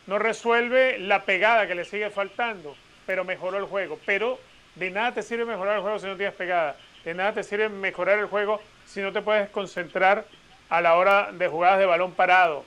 no 0.07 0.17
resuelve 0.17 0.97
la 0.99 1.23
pegada 1.23 1.67
que 1.67 1.75
le 1.75 1.85
sigue 1.85 2.09
faltando, 2.09 2.75
pero 3.05 3.23
mejoró 3.23 3.57
el 3.57 3.65
juego. 3.65 3.99
Pero 4.05 4.39
de 4.75 4.89
nada 4.89 5.13
te 5.13 5.21
sirve 5.21 5.45
mejorar 5.45 5.75
el 5.75 5.81
juego 5.81 5.99
si 5.99 6.07
no 6.07 6.15
tienes 6.15 6.35
pegada, 6.35 6.75
de 7.05 7.13
nada 7.13 7.33
te 7.33 7.43
sirve 7.43 7.69
mejorar 7.69 8.17
el 8.19 8.25
juego 8.25 8.61
si 8.85 9.01
no 9.01 9.11
te 9.11 9.21
puedes 9.21 9.49
concentrar 9.49 10.25
a 10.69 10.81
la 10.81 10.95
hora 10.95 11.31
de 11.31 11.47
jugadas 11.47 11.79
de 11.79 11.85
balón 11.85 12.13
parado. 12.13 12.65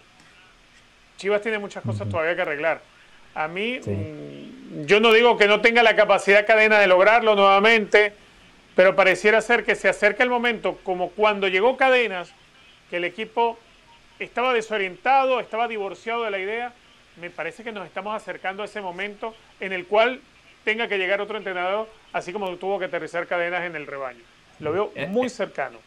Chivas 1.17 1.43
tiene 1.43 1.59
muchas 1.59 1.83
cosas 1.83 2.09
todavía 2.09 2.35
que 2.37 2.43
arreglar. 2.43 2.81
A 3.35 3.49
mí, 3.49 3.81
mm, 3.85 4.85
yo 4.85 5.01
no 5.01 5.13
digo 5.13 5.37
que 5.37 5.47
no 5.47 5.61
tenga 5.61 5.83
la 5.83 5.97
capacidad 5.97 6.47
cadena 6.47 6.79
de 6.79 6.87
lograrlo 6.87 7.35
nuevamente, 7.35 8.13
pero 8.75 8.97
pareciera 8.97 9.41
ser 9.41 9.65
que 9.65 9.75
se 9.75 9.89
acerca 9.89 10.23
el 10.23 10.31
momento, 10.31 10.79
como 10.85 11.11
cuando 11.11 11.49
llegó 11.49 11.77
Cadenas, 11.77 12.33
que 12.91 12.97
el 12.97 13.05
equipo 13.05 13.59
estaba 14.19 14.53
desorientado, 14.55 15.41
estaba 15.41 15.69
divorciado 15.69 16.25
de 16.25 16.31
la 16.31 16.39
idea. 16.39 16.73
Me 17.21 17.29
parece 17.31 17.63
que 17.65 17.73
nos 17.73 17.87
estamos 17.87 18.15
acercando 18.15 18.63
a 18.63 18.67
ese 18.67 18.81
momento 18.81 19.35
en 19.61 19.73
el 19.73 19.87
cual 19.87 20.21
tenga 20.65 20.89
que 20.89 20.97
llegar 20.97 21.21
otro 21.21 21.37
entrenador, 21.37 21.89
así 22.13 22.33
como 22.33 22.49
tuvo 22.57 22.79
que 22.79 22.87
aterrizar 22.87 23.27
Cadenas 23.27 23.65
en 23.65 23.77
el 23.77 23.87
rebaño. 23.87 24.21
Lo 24.61 24.73
veo 24.73 24.93
Eh, 24.95 25.07
muy 25.07 25.27
eh. 25.27 25.31
cercano. 25.31 25.79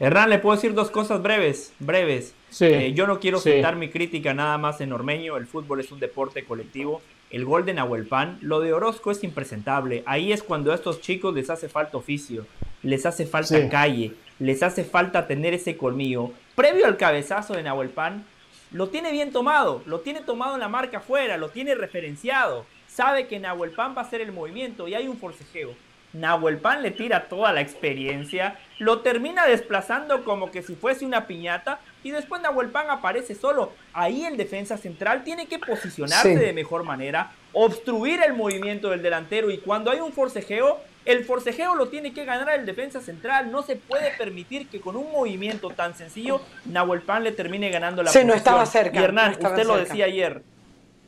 Hernán, 0.00 0.30
le 0.30 0.38
puedo 0.38 0.54
decir 0.56 0.74
dos 0.74 0.90
cosas 0.90 1.22
breves, 1.22 1.72
breves. 1.78 2.34
Sí, 2.50 2.66
Eh, 2.66 2.92
yo 2.92 3.06
no 3.06 3.18
quiero 3.18 3.38
sí. 3.38 3.52
quitar 3.52 3.74
mi 3.76 3.88
crítica 3.88 4.32
nada 4.34 4.56
más 4.58 4.80
en 4.80 4.92
Ormeño, 4.92 5.36
el 5.36 5.46
fútbol 5.46 5.80
es 5.80 5.90
un 5.90 5.98
deporte 6.00 6.44
colectivo. 6.44 7.00
El 7.30 7.44
gol 7.44 7.66
de 7.66 7.74
Nahuelpan, 7.74 8.38
lo 8.40 8.60
de 8.60 8.72
Orozco 8.72 9.10
es 9.10 9.22
impresentable. 9.22 10.02
Ahí 10.06 10.32
es 10.32 10.42
cuando 10.42 10.72
a 10.72 10.74
estos 10.74 11.00
chicos 11.02 11.34
les 11.34 11.50
hace 11.50 11.68
falta 11.68 11.98
oficio, 11.98 12.46
les 12.82 13.04
hace 13.04 13.26
falta 13.26 13.56
Sí. 13.60 13.68
calle, 13.68 14.12
les 14.38 14.62
hace 14.62 14.84
falta 14.84 15.26
tener 15.26 15.52
ese 15.52 15.76
colmillo. 15.76 16.30
Previo 16.54 16.86
al 16.86 16.96
cabezazo 16.96 17.54
de 17.54 17.62
Nahuelpan, 17.62 18.24
lo 18.72 18.88
tiene 18.88 19.12
bien 19.12 19.30
tomado, 19.32 19.82
lo 19.86 20.00
tiene 20.00 20.20
tomado 20.20 20.54
en 20.54 20.60
la 20.60 20.68
marca 20.68 20.98
afuera, 20.98 21.36
lo 21.36 21.50
tiene 21.50 21.74
referenciado. 21.74 22.64
Sabe 22.86 23.26
que 23.26 23.38
Nahuelpan 23.38 23.94
va 23.94 24.02
a 24.02 24.04
hacer 24.04 24.20
el 24.22 24.32
movimiento 24.32 24.88
y 24.88 24.94
hay 24.94 25.06
un 25.06 25.18
forcejeo. 25.18 25.74
Nahuelpan 26.12 26.82
le 26.82 26.90
tira 26.90 27.28
toda 27.28 27.52
la 27.52 27.60
experiencia, 27.60 28.58
lo 28.78 29.00
termina 29.00 29.46
desplazando 29.46 30.24
como 30.24 30.50
que 30.50 30.62
si 30.62 30.74
fuese 30.74 31.04
una 31.04 31.26
piñata 31.26 31.80
y 32.02 32.10
después 32.10 32.40
Nahuelpan 32.40 32.90
aparece 32.90 33.34
solo. 33.34 33.72
Ahí 33.92 34.24
el 34.24 34.36
defensa 34.36 34.78
central 34.78 35.22
tiene 35.24 35.46
que 35.46 35.58
posicionarse 35.58 36.34
Sí. 36.34 36.38
de 36.40 36.52
mejor 36.52 36.84
manera, 36.84 37.32
obstruir 37.52 38.20
el 38.22 38.32
movimiento 38.34 38.90
del 38.90 39.02
delantero 39.02 39.50
y 39.50 39.58
cuando 39.58 39.90
hay 39.90 40.00
un 40.00 40.12
forcejeo, 40.12 40.80
el 41.04 41.24
forcejeo 41.24 41.74
lo 41.74 41.88
tiene 41.88 42.12
que 42.12 42.24
ganar 42.24 42.58
el 42.58 42.66
defensa 42.66 43.00
central. 43.00 43.50
No 43.50 43.62
se 43.62 43.76
puede 43.76 44.10
permitir 44.16 44.68
que 44.68 44.80
con 44.80 44.96
un 44.96 45.10
movimiento 45.12 45.70
tan 45.70 45.94
sencillo 45.96 46.40
Nahuelpan 46.66 47.24
le 47.24 47.32
termine 47.32 47.70
ganando 47.70 48.02
la 48.02 48.10
Sí, 48.10 48.18
no 48.20 48.32
posición. 48.32 48.38
estaba 48.38 48.66
cerca, 48.66 49.00
Y 49.00 49.04
Hernán, 49.04 49.26
no 49.26 49.32
estaba 49.32 49.54
usted 49.54 49.66
lo 49.66 49.76
decía 49.76 50.04
ayer. 50.06 50.42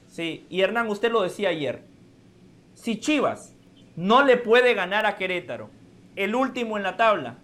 Sí, 0.08 0.44
y 0.50 0.60
Hernán, 0.62 0.88
usted 0.88 1.10
lo 1.12 1.22
decía 1.22 1.50
ayer. 1.50 1.82
Si 2.74 2.98
Chivas 2.98 3.54
no 4.00 4.24
le 4.24 4.38
puede 4.38 4.72
ganar 4.72 5.04
a 5.04 5.16
Querétaro, 5.16 5.68
el 6.16 6.34
último 6.34 6.78
en 6.78 6.82
la 6.82 6.96
tabla, 6.96 7.36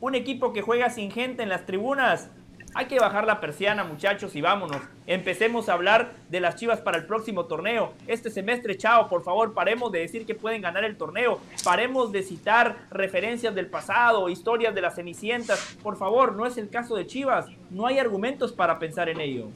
un 0.00 0.16
equipo 0.16 0.52
que 0.52 0.62
juega 0.62 0.90
sin 0.90 1.12
gente 1.12 1.44
en 1.44 1.48
las 1.48 1.64
tribunas, 1.64 2.28
hay 2.74 2.86
que 2.86 2.98
bajar 2.98 3.24
la 3.24 3.40
persiana, 3.40 3.84
muchachos, 3.84 4.34
y 4.34 4.40
vámonos. 4.40 4.82
Empecemos 5.06 5.68
a 5.68 5.74
hablar 5.74 6.14
de 6.28 6.40
las 6.40 6.56
Chivas 6.56 6.80
para 6.80 6.98
el 6.98 7.06
próximo 7.06 7.44
torneo. 7.46 7.92
Este 8.08 8.30
semestre, 8.30 8.76
chao, 8.76 9.08
por 9.08 9.22
favor, 9.22 9.54
paremos 9.54 9.92
de 9.92 10.00
decir 10.00 10.26
que 10.26 10.34
pueden 10.34 10.60
ganar 10.60 10.84
el 10.84 10.96
torneo. 10.96 11.38
Paremos 11.62 12.10
de 12.10 12.24
citar 12.24 12.76
referencias 12.90 13.54
del 13.54 13.68
pasado, 13.68 14.28
historias 14.28 14.74
de 14.74 14.80
las 14.82 14.96
cenicientas. 14.96 15.78
Por 15.84 15.96
favor, 15.96 16.34
no 16.34 16.46
es 16.46 16.58
el 16.58 16.68
caso 16.68 16.96
de 16.96 17.06
Chivas. 17.06 17.46
No 17.70 17.86
hay 17.86 18.00
argumentos 18.00 18.52
para 18.52 18.80
pensar 18.80 19.08
en 19.08 19.20
ello. 19.20 19.46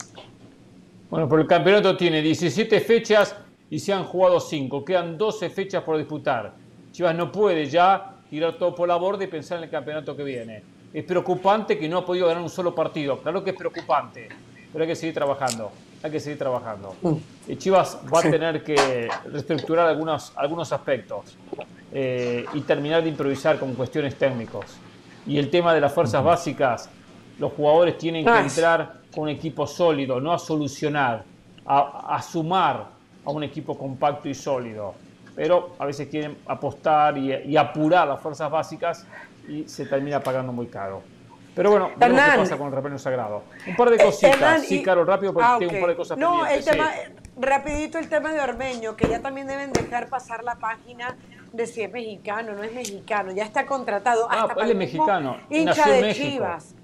Bueno, 1.09 1.27
pero 1.27 1.41
el 1.41 1.47
campeonato 1.47 1.97
tiene 1.97 2.21
17 2.21 2.79
fechas 2.79 3.35
y 3.71 3.79
se 3.79 3.93
han 3.93 4.03
jugado 4.03 4.39
5. 4.39 4.85
Quedan 4.85 5.17
12 5.17 5.49
fechas 5.49 5.81
por 5.83 5.97
disputar. 5.97 6.53
Chivas 6.91 7.15
no 7.15 7.31
puede 7.31 7.65
ya 7.65 8.17
tirar 8.29 8.57
todo 8.57 8.75
por 8.75 8.87
la 8.87 8.97
borda 8.97 9.23
y 9.23 9.27
pensar 9.27 9.57
en 9.57 9.63
el 9.63 9.69
campeonato 9.69 10.15
que 10.15 10.23
viene. 10.23 10.61
Es 10.93 11.05
preocupante 11.05 11.79
que 11.79 11.87
no 11.87 11.99
ha 11.99 12.05
podido 12.05 12.27
ganar 12.27 12.43
un 12.43 12.49
solo 12.49 12.75
partido. 12.75 13.17
Claro 13.19 13.41
que 13.41 13.51
es 13.51 13.55
preocupante, 13.55 14.27
pero 14.71 14.83
hay 14.83 14.89
que 14.89 14.95
seguir 14.95 15.15
trabajando. 15.15 15.71
Hay 16.03 16.11
que 16.11 16.19
seguir 16.19 16.37
trabajando. 16.37 16.95
Y 17.47 17.55
Chivas 17.55 17.97
va 18.13 18.19
a 18.19 18.23
tener 18.23 18.61
que 18.61 19.09
reestructurar 19.31 19.87
algunos, 19.87 20.33
algunos 20.35 20.73
aspectos 20.73 21.37
eh, 21.93 22.43
y 22.53 22.61
terminar 22.61 23.01
de 23.03 23.09
improvisar 23.09 23.57
con 23.57 23.73
cuestiones 23.75 24.15
técnicos. 24.17 24.65
Y 25.25 25.37
el 25.37 25.49
tema 25.49 25.73
de 25.73 25.79
las 25.79 25.93
fuerzas 25.93 26.21
básicas, 26.21 26.89
los 27.39 27.53
jugadores 27.53 27.97
tienen 27.97 28.25
que 28.25 28.31
Ah, 28.31 28.41
entrar 28.41 29.01
con 29.15 29.23
un 29.23 29.29
equipo 29.29 29.65
sólido, 29.65 30.19
no 30.19 30.33
a 30.33 30.39
solucionar, 30.39 31.23
a, 31.65 32.15
a 32.15 32.21
sumar 32.21 33.00
a 33.25 33.31
un 33.31 33.43
equipo 33.43 33.77
compacto 33.77 34.29
y 34.29 34.33
sólido. 34.33 34.95
Pero 35.35 35.75
a 35.79 35.85
veces 35.85 36.07
quieren 36.09 36.37
apostar 36.45 37.17
y, 37.17 37.33
y 37.33 37.57
apurar 37.57 38.07
las 38.07 38.19
fuerzas 38.19 38.51
básicas 38.51 39.05
y 39.47 39.67
se 39.67 39.85
termina 39.85 40.19
pagando 40.19 40.51
muy 40.51 40.67
caro. 40.67 41.01
Pero 41.55 41.69
bueno, 41.69 41.89
qué 41.99 42.09
pasa 42.09 42.57
con 42.57 42.67
el 42.67 42.73
repeño 42.73 42.97
sagrado. 42.97 43.43
Un 43.67 43.75
par 43.75 43.89
de 43.89 43.97
cositas, 43.97 44.35
Hernán, 44.35 44.61
sí, 44.61 44.81
Caro, 44.81 45.03
rápido 45.03 45.33
porque 45.33 45.47
Ah, 45.49 45.57
tengo 45.59 45.73
un 45.73 45.81
par 45.81 45.89
de 45.89 45.95
cosas 45.97 46.17
No, 46.17 46.45
el 46.45 46.63
sí. 46.63 46.69
tema, 46.71 46.91
rapidito 47.37 47.97
el 47.97 48.07
tema 48.07 48.31
de 48.31 48.39
Ormeño, 48.39 48.95
que 48.95 49.07
ya 49.09 49.21
también 49.21 49.47
deben 49.47 49.73
dejar 49.73 50.07
pasar 50.07 50.43
la 50.45 50.55
página 50.55 51.17
de 51.51 51.67
si 51.67 51.81
es 51.81 51.91
mexicano, 51.91 52.53
no 52.53 52.63
es 52.63 52.73
mexicano, 52.73 53.33
ya 53.33 53.43
está 53.43 53.65
contratado. 53.65 54.27
Ah, 54.29 54.43
hasta 54.43 54.53
él 54.53 54.55
para 54.55 54.67
es 54.69 54.75
mexicano, 54.75 55.37
Hincha 55.49 55.85
nació 55.85 55.93
de. 55.93 56.13
Chivas. 56.13 56.75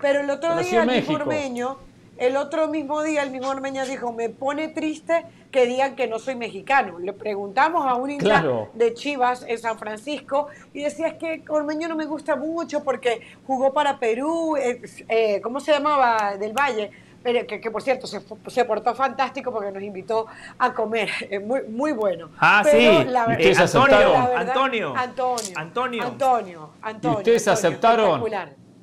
Pero 0.00 0.20
el 0.20 0.30
otro 0.30 0.54
Nació 0.54 0.86
día. 0.86 1.04
Ormeño, 1.10 1.78
el 2.16 2.36
otro 2.36 2.68
mismo 2.68 3.02
día 3.02 3.22
el 3.22 3.30
mismo 3.30 3.48
Ormeño 3.48 3.84
dijo, 3.86 4.12
me 4.12 4.28
pone 4.28 4.68
triste 4.68 5.24
que 5.50 5.66
digan 5.66 5.94
que 5.96 6.06
no 6.06 6.18
soy 6.18 6.34
mexicano. 6.36 6.98
Le 6.98 7.12
preguntamos 7.12 7.86
a 7.86 7.94
un 7.94 8.10
hincha 8.10 8.24
Claro. 8.24 8.70
de 8.74 8.94
Chivas 8.94 9.44
en 9.48 9.58
San 9.58 9.78
Francisco 9.78 10.48
y 10.72 10.82
decía 10.82 11.08
es 11.08 11.14
que 11.14 11.42
Ormeño 11.48 11.88
no 11.88 11.96
me 11.96 12.06
gusta 12.06 12.36
mucho 12.36 12.82
porque 12.84 13.20
jugó 13.46 13.72
para 13.72 13.98
Perú, 13.98 14.56
eh, 14.56 14.80
eh, 15.08 15.40
¿cómo 15.40 15.60
se 15.60 15.72
llamaba? 15.72 16.36
Del 16.36 16.52
Valle. 16.52 16.90
Pero 17.22 17.46
que, 17.46 17.58
que, 17.58 17.70
por 17.70 17.80
cierto 17.80 18.06
se, 18.06 18.64
portó 18.66 18.94
fantástico 18.94 19.50
porque 19.50 19.72
nos 19.72 19.82
invitó 19.82 20.26
a 20.58 20.74
comer, 20.74 21.08
eh, 21.30 21.38
muy, 21.38 21.62
muy 21.62 21.92
bueno. 21.92 22.28
Ah, 22.38 22.60
Pero 22.62 23.00
sí. 23.02 23.04
la 23.08 23.22
¿Ustedes 23.28 23.58
Eh, 23.58 23.62
Antonio, 23.62 23.64
aceptaron? 23.64 24.12
la 24.12 24.28
verdad- 24.28 24.48
Antonio, 24.48 24.94
Antonio, 24.94 25.52
Antonio. 25.56 26.02
Antonio, 26.04 26.70
¿Y 26.74 26.86
Antonio, 26.88 27.18
ustedes 27.18 27.48
Antonio, 27.48 27.68
aceptaron? 27.70 28.24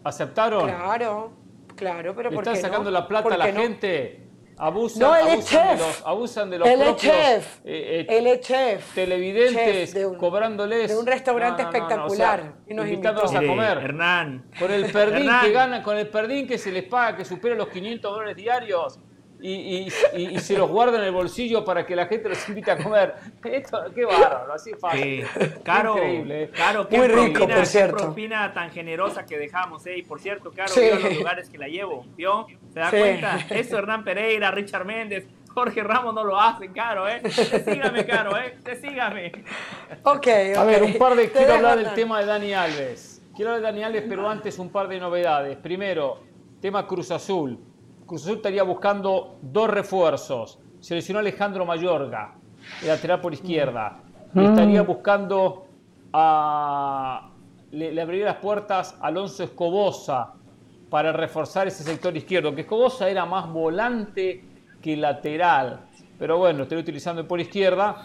¿Aceptaron? 0.04 0.64
Claro, 0.70 1.32
claro, 1.82 2.16
pero 2.16 2.30
¿por 2.30 2.40
están 2.44 2.54
qué 2.56 2.62
sacando 2.62 2.92
no? 2.92 3.00
la 3.00 3.08
plata 3.08 3.24
¿Por 3.24 3.34
a 3.34 3.38
la 3.38 3.52
no? 3.52 3.62
gente. 3.62 4.28
Abusan, 4.58 5.00
No, 5.02 5.16
es 5.16 5.24
abusan, 5.24 5.38
de 5.38 5.44
chef. 5.44 5.80
los, 5.80 6.04
abusan 6.06 6.50
de 6.52 6.60
los 6.60 6.68
Él 6.70 6.80
propios 6.80 7.00
chef. 7.02 7.60
eh, 7.66 8.06
eh, 8.08 8.18
Él 8.18 8.28
es 8.28 8.42
chef. 8.42 8.94
televidentes 8.94 9.56
Chef 9.90 9.94
de 9.96 10.06
un- 10.06 10.16
cobrándoles. 10.18 10.88
de 10.92 10.98
un 10.98 11.06
restaurante 11.08 11.64
espectacular, 11.64 12.54
y 12.68 12.74
nos 12.76 12.86
invitándolos 12.88 13.34
Mire, 13.34 13.46
a 13.46 13.50
comer. 13.50 13.78
Hernán. 13.80 14.46
Con 14.60 14.72
el 14.72 14.92
perdín 14.92 15.18
Hernán. 15.24 15.46
que 15.46 15.52
ganan, 15.52 15.82
con 15.82 15.98
el 15.98 16.08
perdín 16.10 16.48
que 16.48 16.60
se 16.60 16.72
les 16.72 16.84
paga, 16.84 17.18
que 17.18 17.26
supera 17.26 17.56
los 17.56 17.70
500 17.70 18.12
dólares 18.14 18.36
diarios. 18.36 19.00
Y, 19.44 19.54
y- 19.54 19.88
y- 20.16 20.36
y 20.36 20.40
se 20.40 20.56
los 20.58 20.70
guarda 20.70 21.00
en 21.00 21.06
el 21.06 21.12
bolsillo 21.12 21.66
para 21.66 21.84
que 21.86 21.96
la 21.96 22.06
gente 22.06 22.30
los 22.30 22.48
invite 22.48 22.70
a 22.72 22.78
comer. 22.78 23.16
Esto, 23.44 23.80
qué 23.96 24.06
bárbaro, 24.06 24.54
así 24.54 24.72
fácil. 24.80 25.26
Sí, 25.26 25.42
Caro, 25.64 25.96
Increíble, 25.98 26.44
¿eh? 26.44 26.50
Caro, 26.56 26.88
qué 26.88 26.98
Muy 26.98 27.08
rico, 27.08 27.22
propina, 27.22 27.40
por 27.48 27.56
qué 27.56 27.66
cierto. 27.66 27.98
propina 27.98 28.54
tan 28.54 28.70
generosa 28.70 29.26
que 29.26 29.38
dejamos, 29.40 29.86
¿eh? 29.88 29.98
Y 29.98 30.04
por 30.04 30.20
cierto, 30.20 30.52
Caro, 30.52 30.70
Sí. 30.70 30.82
vio 30.82 30.96
los 31.00 31.16
lugares 31.18 31.50
que 31.50 31.58
la 31.58 31.68
llevo, 31.68 32.06
¿vio? 32.16 32.46
¿Se 32.72 32.80
da 32.80 32.92
Sí. 32.92 32.98
cuenta? 33.00 33.40
Eso 33.50 33.78
Hernán 33.80 34.04
Pereira, 34.04 34.52
Richard 34.52 34.86
Méndez, 34.86 35.26
Jorge 35.50 35.82
Ramos 35.84 36.14
no 36.14 36.24
lo 36.24 36.40
hacen, 36.40 36.72
Caro, 36.72 37.10
¿eh? 37.10 37.20
Te 37.24 37.32
sígame, 37.32 38.06
Caro, 38.06 38.38
¿eh? 38.38 38.58
Te 38.64 38.76
sígame. 38.76 39.32
Ok, 40.04 40.28
A 40.56 40.64
ver, 40.66 40.84
un 40.84 40.98
par 41.00 41.16
de. 41.16 41.28
Te 41.28 41.40
Quiero 41.40 41.54
hablar 41.56 41.78
del 41.80 41.94
tema 41.96 42.20
de 42.20 42.26
Dani 42.28 42.54
Alves. 42.54 43.22
Quiero 43.36 43.52
hablar 43.52 43.62
de 43.74 43.80
Dani 43.80 43.84
Alves, 43.86 44.04
pero 44.08 44.30
antes 44.30 44.60
un 44.60 44.70
par 44.70 44.88
de 44.88 45.00
novedades. 45.00 45.58
Primero, 45.58 46.20
tema 46.62 46.86
Cruz 46.86 47.10
Azul. 47.12 47.58
Cruz 48.12 48.24
Azul 48.24 48.36
estaría 48.36 48.64
buscando 48.64 49.38
dos 49.42 49.70
refuerzos. 49.70 50.60
Seleccionó 50.82 51.20
Alejandro 51.20 51.66
Mayorga, 51.66 52.34
el 52.82 52.90
lateral 52.90 53.22
por 53.22 53.34
izquierda. 53.34 54.02
Mm. 54.34 54.40
Estaría 54.42 54.82
buscando 54.82 55.66
a. 56.12 57.30
Le, 57.72 57.94
le 57.94 58.02
abriría 58.02 58.26
las 58.26 58.36
puertas 58.36 58.98
a 59.00 59.08
Alonso 59.08 59.46
Escobosa 59.46 60.34
para 60.90 61.14
reforzar 61.14 61.68
ese 61.70 61.86
sector 61.86 62.18
izquierdo, 62.18 62.54
que 62.54 62.62
Escobosa 62.62 63.10
era 63.10 63.26
más 63.26 63.50
volante 63.50 64.44
que 64.82 64.98
lateral. 64.98 65.86
Pero 66.20 66.38
bueno, 66.38 66.64
estaría 66.64 66.82
utilizando 66.82 67.26
por 67.26 67.40
izquierda 67.40 67.96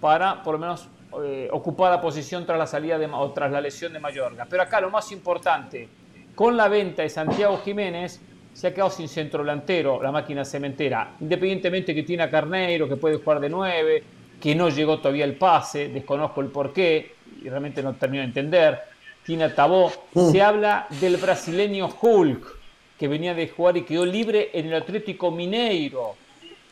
para 0.00 0.42
por 0.42 0.54
lo 0.54 0.58
menos 0.58 0.88
eh, 1.22 1.48
ocupar 1.52 1.92
la 1.92 2.00
posición 2.00 2.44
tras 2.44 2.58
la 2.58 2.66
salida 2.66 2.98
de, 2.98 3.06
o 3.06 3.30
tras 3.30 3.52
la 3.52 3.60
lesión 3.60 3.92
de 3.92 4.00
Mayorga. 4.00 4.48
Pero 4.50 4.64
acá 4.64 4.80
lo 4.80 4.90
más 4.90 5.12
importante, 5.12 5.88
con 6.34 6.56
la 6.56 6.66
venta 6.66 7.02
de 7.02 7.08
Santiago 7.08 7.58
Jiménez, 7.58 8.20
se 8.54 8.68
ha 8.68 8.72
quedado 8.72 8.90
sin 8.90 9.08
centro 9.08 9.42
delantero 9.42 10.00
la 10.00 10.12
máquina 10.12 10.44
cementera. 10.44 11.16
Independientemente 11.20 11.94
que 11.94 12.04
tiene 12.04 12.22
a 12.22 12.30
Carneiro, 12.30 12.88
que 12.88 12.96
puede 12.96 13.16
jugar 13.16 13.40
de 13.40 13.50
9, 13.50 14.04
que 14.40 14.54
no 14.54 14.68
llegó 14.68 14.98
todavía 14.98 15.24
el 15.24 15.36
pase, 15.36 15.88
desconozco 15.88 16.40
el 16.40 16.48
porqué 16.48 17.16
y 17.42 17.48
realmente 17.48 17.82
no 17.82 17.94
termino 17.94 18.22
de 18.22 18.28
entender. 18.28 18.80
Tiene 19.24 19.44
a 19.44 19.54
Tabó. 19.54 19.90
Mm. 20.12 20.30
Se 20.30 20.40
habla 20.40 20.86
del 21.00 21.16
brasileño 21.16 21.88
Hulk, 22.00 22.58
que 22.96 23.08
venía 23.08 23.34
de 23.34 23.48
jugar 23.48 23.76
y 23.76 23.82
quedó 23.82 24.06
libre 24.06 24.50
en 24.54 24.66
el 24.66 24.74
Atlético 24.74 25.30
Mineiro. 25.30 26.14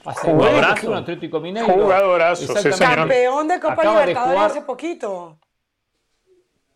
Jugadorazo. 0.05 0.89
Un 0.89 0.97
Atlético 0.97 1.41
Mineiro. 1.41 1.73
Jugadorazo, 1.73 2.55
Campeón 2.79 3.49
de 3.49 3.61
Copa 3.61 3.85
Libertadores 3.85 4.41
hace 4.43 4.63
poquito. 4.63 5.39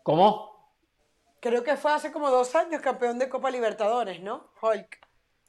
¿Cómo? 0.02 0.45
Creo 1.40 1.62
que 1.62 1.76
fue 1.76 1.92
hace 1.92 2.12
como 2.12 2.30
dos 2.30 2.54
años 2.54 2.80
campeón 2.80 3.18
de 3.18 3.28
Copa 3.28 3.50
Libertadores, 3.50 4.20
¿no? 4.20 4.48
Hulk. 4.60 4.98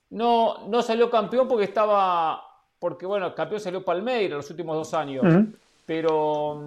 No, 0.10 0.68
no 0.68 0.82
salió 0.82 1.10
campeón 1.10 1.48
porque 1.48 1.66
estaba. 1.66 2.44
Porque, 2.80 3.06
bueno, 3.06 3.34
campeón 3.34 3.60
salió 3.60 3.84
Palmeiras 3.84 4.38
los 4.38 4.50
últimos 4.50 4.76
dos 4.76 4.94
años. 4.94 5.24
Pero, 5.86 6.62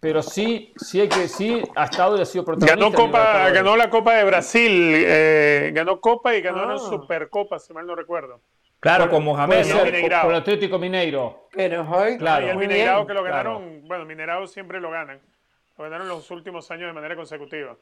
pero 0.00 0.22
sí, 0.22 0.74
sí 0.76 1.00
hay 1.00 1.08
que 1.08 1.28
sí 1.28 1.62
ha 1.74 1.84
estado 1.84 2.18
y 2.18 2.20
ha 2.20 2.26
sido 2.26 2.44
protagonista. 2.44 2.90
Ganó 2.90 2.94
Copa, 2.94 3.50
ganó 3.50 3.76
la 3.76 3.88
Copa 3.88 4.14
de 4.16 4.24
Brasil, 4.24 4.92
eh, 4.96 5.70
ganó 5.74 5.98
Copa 5.98 6.34
y 6.36 6.42
ganó 6.42 6.66
la 6.66 6.74
ah. 6.74 6.78
Supercopa, 6.78 7.58
si 7.58 7.72
mal 7.72 7.86
no 7.86 7.96
recuerdo. 7.96 8.40
Claro, 8.78 9.10
con 9.10 9.24
Mohamed, 9.24 9.66
¿no? 9.66 9.78
Con 9.78 10.30
el 10.30 10.36
Atlético 10.36 10.78
Mineiro. 10.78 11.48
Pero 11.52 11.88
hoy, 11.90 12.16
claro. 12.16 12.46
Y 12.46 12.50
el 12.50 12.56
Mineirao 12.56 13.06
que 13.06 13.14
lo 13.14 13.22
ganaron, 13.22 13.82
bueno, 13.86 14.04
Mineirao 14.04 14.46
siempre 14.46 14.80
lo 14.80 14.90
ganan. 14.90 15.20
Lo 15.76 15.84
ganaron 15.84 16.08
los 16.08 16.30
últimos 16.30 16.70
años 16.70 16.88
de 16.88 16.92
manera 16.92 17.16
consecutiva. 17.16 17.76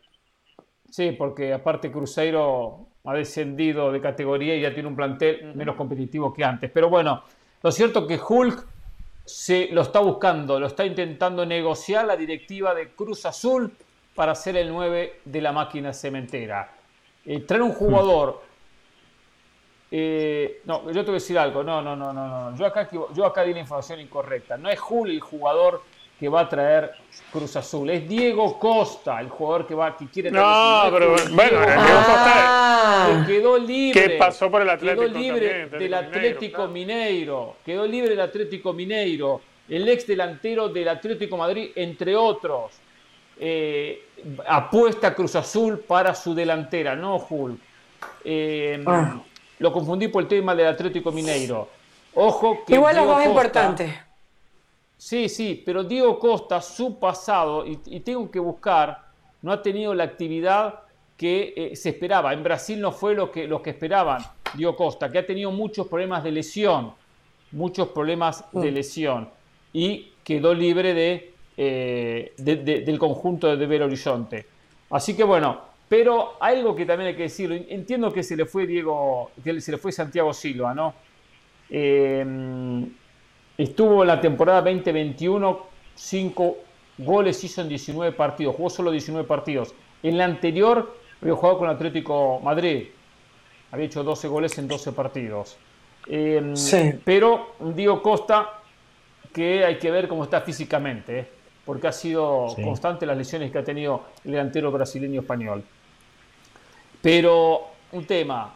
Sí, 0.91 1.13
porque 1.13 1.53
aparte 1.53 1.91
Cruzeiro 1.91 2.87
ha 3.05 3.15
descendido 3.15 3.93
de 3.93 4.01
categoría 4.01 4.57
y 4.57 4.63
ya 4.63 4.73
tiene 4.73 4.89
un 4.89 4.97
plantel 4.97 5.55
menos 5.55 5.77
competitivo 5.77 6.33
que 6.33 6.45
antes. 6.45 6.71
Pero 6.71 6.89
bueno, 6.89 7.23
lo 7.63 7.71
cierto 7.73 8.01
es 8.01 8.07
que 8.07 8.21
Hulk 8.27 8.67
se 9.25 9.69
lo 9.73 9.83
está 9.83 10.01
buscando, 10.01 10.59
lo 10.59 10.67
está 10.67 10.85
intentando 10.85 11.45
negociar 11.45 12.07
la 12.07 12.17
directiva 12.17 12.75
de 12.75 12.91
Cruz 12.91 13.27
Azul 13.27 13.73
para 14.15 14.35
ser 14.35 14.57
el 14.57 14.71
9 14.71 15.21
de 15.25 15.41
la 15.41 15.53
máquina 15.53 15.93
cementera. 15.93 16.73
Eh, 17.25 17.41
traer 17.41 17.63
un 17.63 17.73
jugador 17.73 18.49
eh, 19.91 20.61
no, 20.65 20.91
yo 20.91 21.01
te 21.01 21.11
voy 21.11 21.13
a 21.13 21.15
decir 21.15 21.39
algo. 21.39 21.63
No, 21.63 21.81
no, 21.81 21.97
no, 21.97 22.13
no, 22.13 22.51
no. 22.51 22.57
Yo 22.57 22.67
acá, 22.67 22.89
yo 22.91 23.25
acá 23.25 23.43
di 23.43 23.55
la 23.55 23.61
información 23.61 24.01
incorrecta. 24.01 24.57
No 24.57 24.69
es 24.69 24.79
Juli 24.79 25.15
el 25.15 25.21
jugador 25.21 25.83
que 26.19 26.29
va 26.29 26.43
a 26.43 26.49
traer 26.49 26.93
Cruz 27.33 27.57
Azul. 27.57 27.91
Es 27.91 28.09
Diego 28.09 28.59
Costa 28.59 29.21
el 29.21 29.29
jugador 29.29 29.67
que 29.67 29.75
va 29.75 29.97
que 29.97 30.07
quiere. 30.07 30.31
No, 30.31 30.89
pero 30.91 31.17
bueno, 31.33 31.61
Diego 31.61 32.03
Costa 32.07 33.25
quedó 33.27 33.59
libre. 33.59 34.03
¿Qué 34.03 34.11
pasó 34.11 34.51
por 34.51 34.63
el 34.63 34.71
Atlético 34.71 35.03
Quedó 35.03 35.19
libre 35.19 35.67
del 35.67 35.95
Atlético 35.95 36.69
Mineiro. 36.69 37.57
Quedó 37.65 37.87
libre 37.87 38.11
del 38.11 38.21
Atlético 38.21 38.73
Mineiro. 38.73 39.41
El 39.69 39.89
ex 39.89 40.07
delantero 40.07 40.69
del 40.69 40.89
Atlético 40.89 41.37
Madrid, 41.37 41.71
entre 41.75 42.17
otros. 42.17 42.73
Eh, 43.39 44.07
apuesta 44.47 45.15
Cruz 45.15 45.37
Azul 45.37 45.79
para 45.81 46.15
su 46.15 46.35
delantera, 46.35 46.97
no 46.97 47.17
Hulk. 47.17 47.61
Eh, 48.25 48.83
ah. 48.87 49.21
Lo 49.59 49.73
confundí 49.73 50.09
por 50.09 50.23
el 50.23 50.29
tema 50.29 50.55
del 50.55 50.69
Atlético 50.69 51.13
Mineiro. 51.13 51.69
Ojo 52.15 52.65
que. 52.67 52.75
Igual 52.75 52.97
lo 52.97 53.05
más 53.05 53.27
importante. 53.27 54.08
Sí, 54.99 55.29
sí, 55.29 55.63
pero 55.65 55.85
Diego 55.85 56.19
Costa, 56.19 56.61
su 56.61 56.99
pasado, 56.99 57.65
y, 57.65 58.01
tengo 58.01 58.29
que 58.31 58.41
buscar, 58.41 59.07
no 59.43 59.53
ha 59.53 59.63
tenido 59.63 59.95
la 59.95 60.03
actividad 60.03 60.81
que 61.17 61.55
eh, 61.57 61.77
se 61.77 61.91
esperaba. 61.91 62.33
En 62.33 62.43
Brasil 62.43 62.81
no 62.81 62.91
fue 62.91 63.15
lo 63.15 63.31
que, 63.31 63.47
lo 63.47 63.63
que 63.63 63.71
esperaban 63.71 64.21
Diego 64.55 64.75
Costa, 64.75 65.09
que 65.09 65.19
ha 65.19 65.27
tenido 65.27 65.53
muchos 65.53 65.87
problemas 65.87 66.25
de 66.25 66.33
lesión, 66.33 66.93
muchos 67.53 67.89
problemas 67.89 68.45
de 68.53 68.73
mm. 68.73 68.75
lesión, 68.75 69.29
y 69.73 70.13
quedó 70.25 70.53
libre 70.53 70.93
de, 70.93 71.33
eh, 71.57 72.33
del 72.37 72.99
conjunto 72.99 73.57
de 73.57 73.67
Belo 73.67 73.85
Horizonte. 73.85 74.47
Así 74.91 75.15
que 75.15 75.23
bueno, 75.23 75.61
pero 75.89 76.35
algo 76.41 76.75
que 76.75 76.85
también 76.85 77.09
hay 77.09 77.17
que 77.17 77.23
decirlo, 77.23 77.55
entiendo 77.55 78.13
que 78.13 78.25
se 78.25 78.37
le 78.37 78.47
fue 78.47 78.67
Diego, 78.67 79.31
que 79.43 79.61
se 79.61 79.71
le 79.71 79.79
fue 79.79 79.93
Santiago 79.93 80.35
Silva, 80.35 80.75
¿no? 80.75 80.95
Em, 81.71 82.91
estuvo 83.59 84.03
en 84.03 84.09
la 84.09 84.21
temporada 84.21 84.63
2021, 84.63 85.67
5 85.97 86.57
goles 86.99 87.43
hizo 87.43 87.61
en 87.61 87.69
19 87.69 88.13
partidos, 88.13 88.55
jugó 88.57 88.71
solo 88.71 88.91
19 88.93 89.27
partidos. 89.27 89.75
En 90.03 90.17
la 90.17 90.25
anterior 90.25 90.97
había 91.21 91.35
jugado 91.35 91.59
con 91.59 91.69
Atlético 91.69 92.41
Madrid, 92.41 92.87
había 93.73 93.87
hecho 93.87 94.05
12 94.05 94.29
goles 94.29 94.57
en 94.59 94.69
12 94.69 94.93
partidos. 94.93 95.57
Em, 96.07 96.57
sí. 96.57 96.95
Pero 97.05 97.55
Diego 97.59 98.01
Costa, 98.01 98.61
que 99.33 99.65
hay 99.65 99.77
que 99.77 99.91
ver 99.91 100.07
cómo 100.07 100.25
está 100.25 100.41
físicamente, 100.41 101.19
¿eh? 101.19 101.29
porque 101.65 101.89
ha 101.89 101.93
sido 101.93 102.47
constante 102.63 103.05
las 103.05 103.17
lesiones 103.17 103.51
que 103.51 103.59
ha 103.59 103.65
tenido 103.65 104.05
el 104.25 104.33
delantero 104.33 104.71
brasileño 104.71 105.21
español. 105.21 105.63
Pero 107.03 107.67
un 107.93 108.07
tema, 108.07 108.55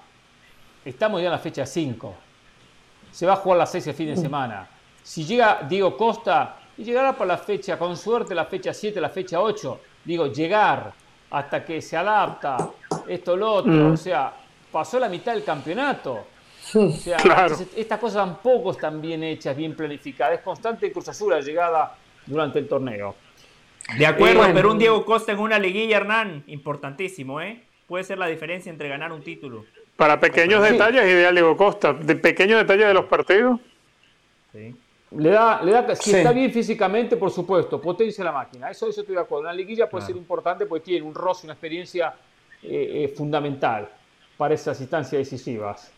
estamos 0.84 1.20
ya 1.20 1.26
en 1.26 1.32
la 1.32 1.38
fecha 1.38 1.66
5, 1.66 2.14
se 3.10 3.26
va 3.26 3.34
a 3.34 3.36
jugar 3.36 3.58
la 3.58 3.66
6 3.66 3.88
el 3.88 3.94
fin 3.94 4.06
de 4.06 4.16
semana. 4.16 4.68
Si 5.02 5.24
llega 5.24 5.66
Diego 5.68 5.96
Costa, 5.96 6.58
y 6.76 6.84
llegará 6.84 7.16
para 7.16 7.28
la 7.28 7.38
fecha, 7.38 7.78
con 7.78 7.96
suerte 7.96 8.34
la 8.34 8.46
fecha 8.46 8.72
7, 8.72 9.00
la 9.00 9.10
fecha 9.10 9.40
8, 9.40 9.80
digo, 10.04 10.26
llegar 10.28 10.92
hasta 11.30 11.64
que 11.64 11.80
se 11.82 11.96
adapta, 11.96 12.70
esto, 13.06 13.36
lo 13.36 13.52
otro, 13.52 13.72
mm. 13.72 13.92
o 13.92 13.96
sea, 13.96 14.32
pasó 14.70 14.98
la 14.98 15.08
mitad 15.08 15.34
del 15.34 15.44
campeonato. 15.44 16.26
O 16.74 16.90
sea, 16.92 17.18
estas 17.76 17.98
cosas 17.98 18.24
tampoco 18.24 18.70
están 18.70 19.00
bien 19.02 19.22
hechas, 19.24 19.56
bien 19.56 19.74
planificadas. 19.74 20.38
Es 20.38 20.44
constante 20.44 20.92
Cruz 20.92 21.08
Azul 21.08 21.30
la 21.30 21.40
llegada 21.40 21.96
durante 22.24 22.60
el 22.60 22.68
torneo. 22.68 23.16
De 23.98 24.06
acuerdo, 24.06 24.42
pero 24.54 24.70
un 24.70 24.78
Diego 24.78 25.04
Costa 25.04 25.32
en 25.32 25.40
una 25.40 25.58
liguilla, 25.58 25.96
Hernán, 25.96 26.44
importantísimo, 26.46 27.40
¿eh? 27.40 27.64
puede 27.86 28.04
ser 28.04 28.16
la 28.16 28.26
diferencia 28.26 28.70
entre 28.70 28.88
ganar 28.88 29.12
un 29.12 29.22
título. 29.22 29.66
Para 29.96 30.18
pequeños 30.18 30.62
detalles, 30.62 31.04
ideal 31.04 31.34
Diego 31.34 31.56
Costa. 31.56 31.92
De 31.92 32.16
pequeños 32.16 32.60
detalles 32.60 32.86
de 32.86 32.94
los 32.94 33.04
partidos. 33.06 33.60
Sí. 34.52 34.74
Le 35.16 35.30
da, 35.30 35.62
le 35.62 35.72
da, 35.72 35.94
si 35.94 36.14
está 36.14 36.32
bien 36.32 36.50
físicamente, 36.52 37.16
por 37.16 37.30
supuesto, 37.30 37.80
potencia 37.80 38.24
la 38.24 38.32
máquina. 38.32 38.70
Eso, 38.70 38.88
eso 38.88 39.00
estoy 39.02 39.14
de 39.14 39.20
acuerdo. 39.20 39.42
Una 39.42 39.52
liguilla 39.52 39.88
puede 39.88 40.06
ser 40.06 40.16
importante 40.16 40.66
porque 40.66 40.84
tiene 40.84 41.06
un 41.06 41.14
roce, 41.14 41.46
una 41.46 41.52
experiencia 41.52 42.14
eh, 42.62 43.04
eh, 43.04 43.08
fundamental 43.08 43.88
para 44.36 44.54
esas 44.54 44.80
instancias 44.80 45.18
decisivas. 45.18 45.92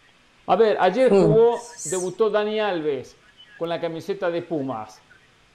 A 0.47 0.57
ver, 0.57 0.77
ayer 0.81 1.13
mm. 1.13 1.17
jugó, 1.17 1.59
debutó 1.91 2.29
Dani 2.29 2.59
Alves 2.59 3.17
con 3.59 3.69
la 3.69 3.81
camiseta 3.81 4.31
de 4.31 4.43
Pumas. 4.43 5.01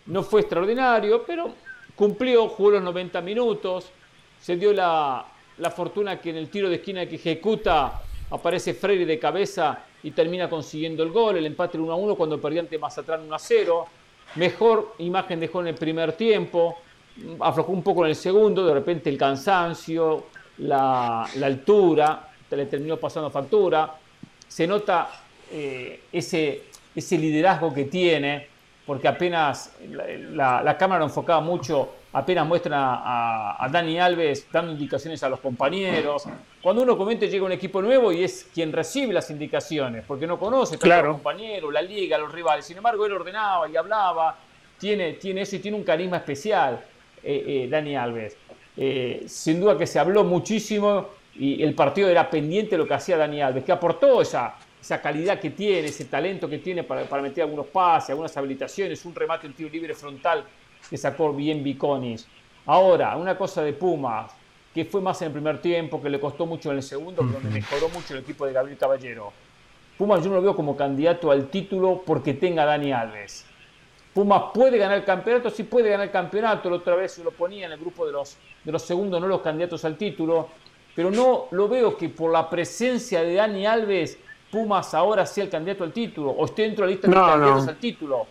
No 0.05 0.23
fue 0.23 0.41
extraordinario, 0.41 1.23
pero 1.25 1.53
cumplió, 1.95 2.47
jugó 2.47 2.71
los 2.71 2.83
90 2.83 3.21
minutos, 3.21 3.91
se 4.39 4.55
dio 4.55 4.71
la, 4.71 5.25
la 5.57 5.71
fortuna 5.71 6.19
que 6.19 6.29
en 6.29 6.37
el 6.37 6.49
tiro 6.49 6.69
de 6.69 6.75
esquina 6.75 7.05
que 7.05 7.15
ejecuta 7.15 8.01
aparece 8.31 8.73
Freire 8.73 9.05
de 9.05 9.19
cabeza 9.19 9.83
y 10.03 10.11
termina 10.11 10.49
consiguiendo 10.49 11.03
el 11.03 11.11
gol, 11.11 11.37
el 11.37 11.45
empate 11.45 11.77
1 11.77 11.91
a 11.91 11.95
1 11.95 12.15
cuando 12.15 12.39
perdía 12.39 12.61
ante 12.61 12.77
Mazatlán 12.77 13.21
1 13.23 13.35
a 13.35 13.39
0. 13.39 13.87
Mejor 14.35 14.95
imagen 14.99 15.39
dejó 15.39 15.61
en 15.61 15.67
el 15.67 15.75
primer 15.75 16.13
tiempo, 16.13 16.77
aflojó 17.39 17.71
un 17.71 17.83
poco 17.83 18.03
en 18.05 18.11
el 18.11 18.15
segundo, 18.15 18.65
de 18.65 18.73
repente 18.73 19.09
el 19.09 19.17
cansancio, 19.17 20.25
la, 20.59 21.23
altura, 21.23 22.29
le 22.51 22.65
terminó 22.65 22.97
pasando 22.97 23.29
factura. 23.29 23.95
Se 24.47 24.67
nota 24.67 25.09
eh, 25.51 26.03
ese, 26.11 26.63
ese 26.95 27.17
liderazgo 27.17 27.73
que 27.73 27.85
tiene, 27.85 28.47
porque 28.85 29.07
apenas 29.07 29.75
la, 30.31 30.61
la 30.63 30.77
cámara 30.77 30.99
lo 30.99 31.05
enfocaba 31.05 31.41
mucho 31.41 31.98
apenas 32.11 32.47
muestran 32.47 32.73
a, 32.77 33.67
Dani 33.71 33.99
Alves 33.99 34.47
dando 34.51 34.71
indicaciones 34.71 35.21
a 35.23 35.29
los 35.29 35.39
compañeros. 35.39 36.23
Cuando 36.61 36.81
uno 36.81 36.97
comente 36.97 37.27
llega 37.27 37.45
un 37.45 37.51
equipo 37.51 37.81
nuevo 37.81 38.11
y 38.11 38.23
es 38.23 38.49
quien 38.53 38.71
recibe 38.71 39.13
las 39.13 39.29
indicaciones, 39.29 40.03
porque 40.07 40.25
no 40.25 40.39
conoce 40.39 40.77
a 40.81 41.01
los 41.01 41.15
compañeros, 41.15 41.71
la 41.71 41.81
liga, 41.81 42.17
los 42.17 42.31
rivales. 42.31 42.65
Sin 42.65 42.77
embargo, 42.77 43.05
él 43.05 43.13
ordenaba 43.13 43.69
y 43.69 43.75
hablaba, 43.75 44.37
tiene, 44.77 45.13
tiene 45.13 45.41
eso 45.41 45.55
y 45.55 45.59
tiene 45.59 45.77
un 45.77 45.83
carisma 45.83 46.17
especial, 46.17 46.83
eh, 47.23 47.43
eh, 47.47 47.67
Dani 47.69 47.95
Alves. 47.95 48.37
Eh, 48.75 49.23
sin 49.27 49.59
duda 49.59 49.77
que 49.77 49.85
se 49.85 49.99
habló 49.99 50.23
muchísimo 50.23 51.09
y 51.35 51.61
el 51.63 51.75
partido 51.75 52.09
era 52.09 52.29
pendiente 52.29 52.71
de 52.71 52.77
lo 52.79 52.87
que 52.87 52.93
hacía 52.93 53.17
Dani 53.17 53.41
Alves, 53.41 53.63
que 53.63 53.71
aportó 53.71 54.21
esa, 54.21 54.55
esa 54.81 55.01
calidad 55.01 55.39
que 55.39 55.51
tiene, 55.51 55.87
ese 55.87 56.05
talento 56.05 56.49
que 56.49 56.57
tiene 56.57 56.83
para, 56.83 57.03
para 57.03 57.21
meter 57.21 57.43
algunos 57.43 57.67
pases, 57.67 58.09
algunas 58.11 58.35
habilitaciones, 58.35 59.05
un 59.05 59.13
remate, 59.13 59.47
un 59.47 59.53
tiro 59.53 59.69
libre 59.69 59.93
frontal 59.93 60.43
que 60.89 60.97
sacó 60.97 61.33
bien 61.33 61.63
Viconis. 61.63 62.27
Ahora, 62.65 63.15
una 63.15 63.37
cosa 63.37 63.63
de 63.63 63.73
Pumas, 63.73 64.31
que 64.73 64.85
fue 64.85 65.01
más 65.01 65.21
en 65.21 65.27
el 65.27 65.33
primer 65.33 65.61
tiempo, 65.61 66.01
que 66.01 66.09
le 66.09 66.19
costó 66.19 66.45
mucho 66.45 66.71
en 66.71 66.77
el 66.77 66.83
segundo, 66.83 67.21
pero 67.21 67.33
donde 67.33 67.49
mejoró 67.49 67.89
mucho 67.89 68.13
el 68.13 68.19
equipo 68.19 68.45
de 68.45 68.53
Gabriel 68.53 68.77
Caballero. 68.77 69.33
Pumas 69.97 70.23
yo 70.23 70.29
no 70.29 70.37
lo 70.37 70.41
veo 70.41 70.55
como 70.55 70.77
candidato 70.77 71.31
al 71.31 71.47
título 71.47 72.03
porque 72.05 72.33
tenga 72.33 72.63
Dani 72.65 72.93
Alves. 72.93 73.45
Pumas 74.13 74.43
puede 74.53 74.77
ganar 74.77 74.97
el 74.97 75.03
campeonato, 75.03 75.49
sí 75.49 75.63
puede 75.63 75.89
ganar 75.89 76.07
el 76.07 76.11
campeonato, 76.11 76.69
la 76.69 76.77
otra 76.77 76.95
vez 76.95 77.11
se 77.13 77.23
lo 77.23 77.31
ponía 77.31 77.65
en 77.65 77.71
el 77.71 77.79
grupo 77.79 78.05
de 78.05 78.11
los, 78.11 78.37
de 78.63 78.71
los 78.71 78.81
segundos, 78.81 79.19
no 79.19 79.27
los 79.27 79.41
candidatos 79.41 79.83
al 79.85 79.97
título, 79.97 80.49
pero 80.95 81.11
no 81.11 81.47
lo 81.51 81.67
veo 81.67 81.97
que 81.97 82.09
por 82.09 82.31
la 82.31 82.49
presencia 82.49 83.21
de 83.23 83.35
Dani 83.35 83.65
Alves, 83.65 84.17
Pumas 84.51 84.93
ahora 84.93 85.25
sea 85.25 85.43
el 85.43 85.49
candidato 85.49 85.83
al 85.83 85.93
título, 85.93 86.31
o 86.31 86.45
esté 86.45 86.63
dentro 86.63 86.85
de 86.85 86.91
la 86.91 86.95
lista 86.95 87.07
de 87.07 87.13
candidatos 87.13 87.67
al 87.67 87.77
título. 87.77 88.27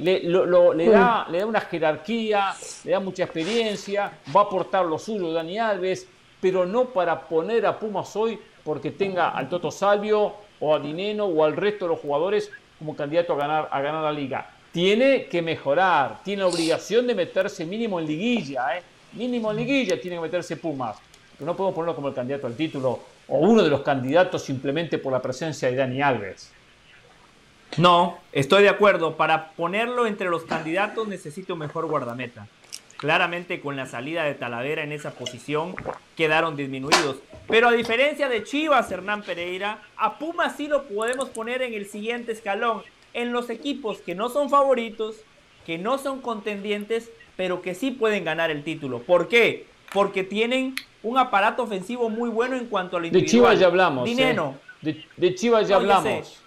Le, 0.00 0.20
le, 0.20 0.88
da, 0.88 1.26
le 1.30 1.38
da 1.38 1.46
una 1.46 1.60
jerarquía, 1.60 2.54
le 2.84 2.90
da 2.90 3.00
mucha 3.00 3.24
experiencia, 3.24 4.12
va 4.34 4.40
a 4.40 4.44
aportar 4.44 4.86
lo 4.86 4.98
suyo 4.98 5.32
Dani 5.32 5.58
Alves, 5.58 6.06
pero 6.40 6.64
no 6.66 6.86
para 6.86 7.20
poner 7.20 7.66
a 7.66 7.78
Pumas 7.78 8.14
hoy 8.16 8.38
porque 8.64 8.90
tenga 8.90 9.30
al 9.30 9.48
Toto 9.48 9.70
Salvio 9.70 10.34
o 10.58 10.74
a 10.74 10.78
Dineno 10.78 11.26
o 11.26 11.44
al 11.44 11.56
resto 11.56 11.84
de 11.84 11.90
los 11.90 12.00
jugadores 12.00 12.50
como 12.78 12.96
candidato 12.96 13.34
a 13.34 13.36
ganar, 13.36 13.68
a 13.70 13.80
ganar 13.80 14.02
la 14.02 14.12
liga 14.12 14.46
tiene 14.72 15.26
que 15.26 15.42
mejorar, 15.42 16.22
tiene 16.22 16.42
obligación 16.44 17.06
de 17.06 17.14
meterse 17.14 17.64
mínimo 17.64 17.98
en 17.98 18.06
liguilla, 18.06 18.78
¿eh? 18.78 18.82
mínimo 19.12 19.50
en 19.50 19.56
liguilla 19.56 20.00
tiene 20.00 20.16
que 20.16 20.22
meterse 20.22 20.56
Pumas. 20.56 20.96
Pero 21.36 21.50
no 21.50 21.56
podemos 21.56 21.74
ponerlo 21.74 21.96
como 21.96 22.08
el 22.08 22.14
candidato 22.14 22.46
al 22.46 22.54
título 22.54 23.00
o 23.28 23.38
uno 23.38 23.62
de 23.62 23.70
los 23.70 23.82
candidatos 23.82 24.42
simplemente 24.42 24.98
por 24.98 25.12
la 25.12 25.22
presencia 25.22 25.70
de 25.70 25.76
Dani 25.76 26.02
Alves. 26.02 26.52
No, 27.76 28.18
estoy 28.32 28.62
de 28.62 28.68
acuerdo. 28.68 29.16
Para 29.16 29.50
ponerlo 29.52 30.06
entre 30.06 30.28
los 30.28 30.44
candidatos 30.44 31.08
necesito 31.08 31.54
un 31.54 31.60
mejor 31.60 31.86
guardameta. 31.86 32.46
Claramente 32.96 33.60
con 33.60 33.76
la 33.76 33.86
salida 33.86 34.24
de 34.24 34.34
Talavera 34.34 34.82
en 34.82 34.92
esa 34.92 35.12
posición 35.12 35.74
quedaron 36.16 36.56
disminuidos. 36.56 37.16
Pero 37.48 37.68
a 37.68 37.72
diferencia 37.72 38.28
de 38.28 38.44
Chivas, 38.44 38.90
Hernán 38.90 39.22
Pereira, 39.22 39.78
a 39.96 40.18
Pumas 40.18 40.56
sí 40.56 40.68
lo 40.68 40.84
podemos 40.84 41.30
poner 41.30 41.62
en 41.62 41.74
el 41.74 41.86
siguiente 41.86 42.32
escalón 42.32 42.82
en 43.14 43.32
los 43.32 43.50
equipos 43.50 43.98
que 43.98 44.14
no 44.14 44.28
son 44.28 44.50
favoritos, 44.50 45.16
que 45.66 45.78
no 45.78 45.98
son 45.98 46.20
contendientes, 46.20 47.10
pero 47.36 47.62
que 47.62 47.74
sí 47.74 47.90
pueden 47.90 48.24
ganar 48.24 48.50
el 48.50 48.62
título. 48.62 49.00
¿Por 49.00 49.28
qué? 49.28 49.66
Porque 49.92 50.22
tienen 50.22 50.74
un 51.02 51.18
aparato 51.18 51.62
ofensivo 51.62 52.10
muy 52.10 52.28
bueno 52.28 52.56
en 52.56 52.66
cuanto 52.66 52.96
a 52.96 53.00
lo 53.00 53.06
individual. 53.06 53.24
De 53.24 53.30
Chivas 53.30 53.58
ya 53.58 53.66
hablamos. 53.66 54.04
Dinero. 54.04 54.54
¿eh? 54.84 55.04
De, 55.16 55.34
Chivas 55.34 55.68
ya 55.68 55.76
hablamos. 55.76 56.40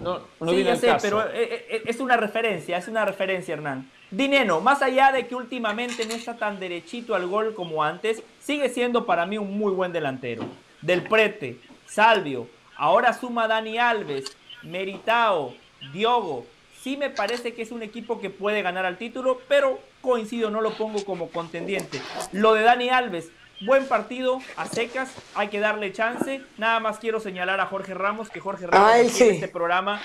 No, 0.00 0.20
no 0.40 0.50
sí, 0.50 0.64
ya 0.64 0.76
sé, 0.76 0.94
pero 1.00 1.22
eh, 1.22 1.66
eh, 1.70 1.82
es 1.86 2.00
una 2.00 2.16
referencia, 2.16 2.76
es 2.76 2.88
una 2.88 3.04
referencia, 3.04 3.54
Hernán. 3.54 3.90
Dinero, 4.10 4.60
más 4.60 4.82
allá 4.82 5.10
de 5.10 5.26
que 5.26 5.34
últimamente 5.34 6.06
no 6.06 6.14
está 6.14 6.36
tan 6.36 6.60
derechito 6.60 7.14
al 7.14 7.26
gol 7.26 7.54
como 7.54 7.82
antes, 7.82 8.22
sigue 8.40 8.68
siendo 8.68 9.04
para 9.04 9.26
mí 9.26 9.38
un 9.38 9.58
muy 9.58 9.72
buen 9.72 9.92
delantero. 9.92 10.44
Del 10.82 11.02
Prete, 11.02 11.58
Salvio, 11.86 12.48
ahora 12.76 13.12
suma 13.12 13.48
Dani 13.48 13.78
Alves, 13.78 14.36
Meritao, 14.62 15.54
Diogo, 15.92 16.46
sí 16.86 16.96
me 16.96 17.10
parece 17.10 17.52
que 17.52 17.62
es 17.62 17.72
un 17.72 17.82
equipo 17.82 18.20
que 18.20 18.30
puede 18.30 18.62
ganar 18.62 18.86
al 18.86 18.96
título, 18.96 19.40
pero 19.48 19.80
coincido, 20.00 20.50
no 20.50 20.60
lo 20.60 20.70
pongo 20.74 21.04
como 21.04 21.30
contendiente. 21.30 22.00
Lo 22.30 22.54
de 22.54 22.62
Dani 22.62 22.90
Alves, 22.90 23.32
buen 23.60 23.86
partido, 23.86 24.40
a 24.56 24.66
secas, 24.66 25.10
hay 25.34 25.48
que 25.48 25.60
darle 25.60 25.92
chance. 25.92 26.42
Nada 26.58 26.80
más 26.80 26.98
quiero 26.98 27.20
señalar 27.20 27.60
a 27.60 27.66
Jorge 27.66 27.94
Ramos, 27.94 28.28
que 28.28 28.40
Jorge 28.40 28.66
Ramos 28.66 29.20
en 29.20 29.34
este 29.34 29.48
programa 29.48 30.00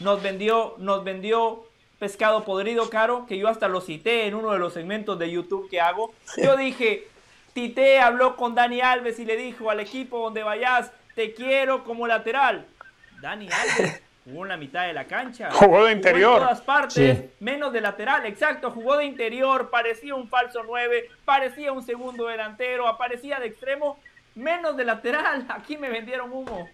nos 0.00 0.22
vendió, 0.22 0.74
nos 0.78 1.04
vendió 1.04 1.64
pescado 1.98 2.44
podrido 2.44 2.90
caro, 2.90 3.26
que 3.26 3.38
yo 3.38 3.48
hasta 3.48 3.68
lo 3.68 3.80
cité 3.80 4.26
en 4.26 4.34
uno 4.34 4.52
de 4.52 4.58
los 4.58 4.72
segmentos 4.72 5.18
de 5.18 5.30
YouTube 5.30 5.68
que 5.70 5.80
hago. 5.80 6.12
Yo 6.36 6.56
dije, 6.56 7.08
Tite 7.52 8.00
habló 8.00 8.36
con 8.36 8.54
Dani 8.54 8.80
Alves 8.80 9.18
y 9.18 9.24
le 9.24 9.36
dijo 9.36 9.70
al 9.70 9.80
equipo 9.80 10.18
donde 10.18 10.42
vayas, 10.42 10.90
te 11.14 11.32
quiero 11.32 11.84
como 11.84 12.06
lateral. 12.06 12.66
Dani 13.22 13.48
Alves 13.50 14.02
jugó 14.26 14.42
en 14.42 14.48
la 14.48 14.56
mitad 14.56 14.86
de 14.86 14.92
la 14.92 15.06
cancha. 15.06 15.50
Jugó 15.52 15.86
de 15.86 15.92
interior. 15.92 16.38
en 16.38 16.42
todas 16.42 16.60
partes, 16.60 17.24
menos 17.40 17.72
de 17.72 17.80
lateral, 17.80 18.26
exacto. 18.26 18.70
Jugó 18.70 18.96
de 18.96 19.04
interior, 19.04 19.70
parecía 19.70 20.14
un 20.14 20.28
falso 20.28 20.62
9, 20.64 21.08
parecía 21.24 21.72
un 21.72 21.84
segundo 21.84 22.26
delantero, 22.26 22.88
aparecía 22.88 23.38
de 23.38 23.46
extremo, 23.46 23.98
menos 24.34 24.76
de 24.76 24.84
lateral. 24.84 25.46
Aquí 25.48 25.76
me 25.76 25.88
vendieron 25.88 26.32
humo. 26.32 26.68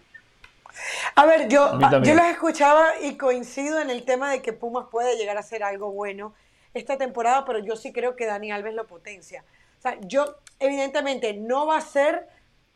A 1.15 1.25
ver, 1.27 1.47
yo, 1.49 1.79
yo 2.01 2.15
los 2.15 2.25
escuchaba 2.25 2.99
y 2.99 3.15
coincido 3.15 3.79
en 3.79 3.91
el 3.91 4.03
tema 4.03 4.31
de 4.31 4.41
que 4.41 4.53
Pumas 4.53 4.87
puede 4.89 5.15
llegar 5.17 5.37
a 5.37 5.43
ser 5.43 5.63
algo 5.63 5.91
bueno 5.91 6.33
esta 6.73 6.97
temporada, 6.97 7.45
pero 7.45 7.59
yo 7.59 7.75
sí 7.75 7.93
creo 7.93 8.15
que 8.15 8.25
Dani 8.25 8.51
Alves 8.51 8.73
lo 8.73 8.87
potencia. 8.87 9.43
O 9.77 9.81
sea, 9.83 9.99
yo, 10.01 10.37
evidentemente, 10.59 11.35
no 11.35 11.67
va 11.67 11.77
a 11.77 11.81
ser 11.81 12.27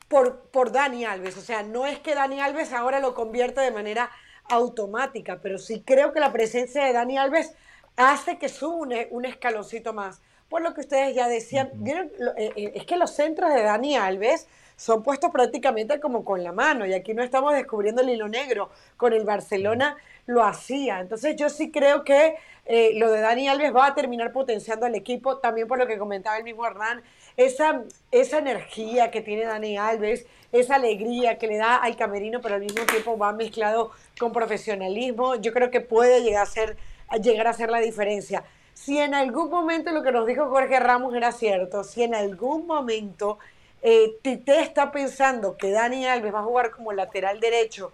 por, 0.08 0.42
por 0.52 0.72
Dani 0.72 1.06
Alves. 1.06 1.38
O 1.38 1.42
sea, 1.42 1.64
no 1.64 1.88
es 1.88 1.98
que 1.98 2.14
Dani 2.14 2.40
Alves 2.40 2.72
ahora 2.72 3.00
lo 3.00 3.16
convierta 3.16 3.62
de 3.62 3.72
manera 3.72 4.12
automática, 4.50 5.40
pero 5.42 5.58
sí 5.58 5.84
creo 5.86 6.14
que 6.14 6.20
la 6.20 6.32
presencia 6.32 6.86
de 6.86 6.94
Dani 6.94 7.18
Alves 7.18 7.54
hace 7.96 8.38
que 8.38 8.50
suba 8.50 8.88
un, 9.10 9.26
escaloncito 9.26 9.94
más. 9.94 10.22
Por 10.50 10.62
lo 10.62 10.74
que 10.74 10.82
ustedes 10.82 11.16
ya 11.16 11.28
decían, 11.28 11.72
eh, 11.86 12.10
eh, 12.56 12.72
es 12.76 12.86
que 12.86 12.96
los 12.96 13.12
centros 13.12 13.54
de 13.54 13.64
Dani 13.64 13.98
Alves 13.98 14.48
son 14.78 15.02
puestos 15.02 15.32
prácticamente 15.32 16.00
como 16.00 16.24
con 16.24 16.44
la 16.44 16.52
mano, 16.52 16.86
y 16.86 16.94
aquí 16.94 17.14
no 17.14 17.24
estamos 17.24 17.54
descubriendo 17.54 18.04
el 18.04 18.10
hilo 18.10 18.30
negro, 18.30 18.70
con 18.96 19.12
el 19.12 19.26
Barcelona 19.26 19.98
lo 20.28 20.44
hacía. 20.44 21.00
Entonces 21.00 21.36
yo 21.36 21.50
sí 21.50 21.72
creo 21.72 22.04
que 22.04 22.36
eh, 22.66 22.92
lo 22.96 23.12
de 23.12 23.22
Dani 23.22 23.48
Alves 23.48 23.76
va 23.76 23.88
a 23.88 23.96
terminar 23.96 24.32
potenciando 24.32 24.86
al 24.86 24.94
equipo, 24.94 25.40
también 25.40 25.68
por 25.68 25.80
lo 25.80 25.88
que 25.88 25.98
comentaba 25.98 26.38
el 26.38 26.44
mismo 26.44 26.66
Hernán, 26.66 27.02
esa, 27.38 27.84
esa 28.12 28.40
energía 28.40 29.12
que 29.12 29.22
tiene 29.22 29.46
Dani 29.46 29.78
Alves, 29.78 30.26
esa 30.52 30.76
alegría 30.76 31.38
que 31.38 31.48
le 31.48 31.58
da 31.58 31.76
al 31.78 31.96
camerino, 31.96 32.42
pero 32.42 32.56
al 32.56 32.62
mismo 32.62 32.84
tiempo 32.86 33.18
va 33.18 33.32
mezclado 33.32 33.92
con 34.20 34.34
profesionalismo, 34.34 35.36
yo 35.36 35.54
creo 35.54 35.70
que 35.70 35.82
puede 35.82 36.24
llegar 36.24 36.44
a 36.44 36.46
ser, 36.48 36.78
llegar 37.22 37.48
a 37.48 37.54
ser 37.54 37.70
la 37.70 37.80
diferencia. 37.80 38.44
Si 38.74 38.98
en 39.00 39.14
algún 39.14 39.50
momento 39.50 39.92
lo 39.92 40.04
que 40.04 40.12
nos 40.12 40.26
dijo 40.26 40.50
Jorge 40.50 40.80
Ramos 40.80 41.14
era 41.16 41.32
cierto, 41.32 41.84
si 41.84 42.04
en 42.04 42.16
algún 42.16 42.66
momento 42.66 43.38
eh, 43.84 44.18
Tite 44.24 44.60
está 44.60 44.92
pensando 44.92 45.58
que 45.58 45.72
Dani 45.72 46.08
Alves 46.08 46.34
va 46.34 46.40
a 46.40 46.44
jugar 46.44 46.72
como 46.72 46.92
lateral 46.92 47.40
derecho 47.40 47.92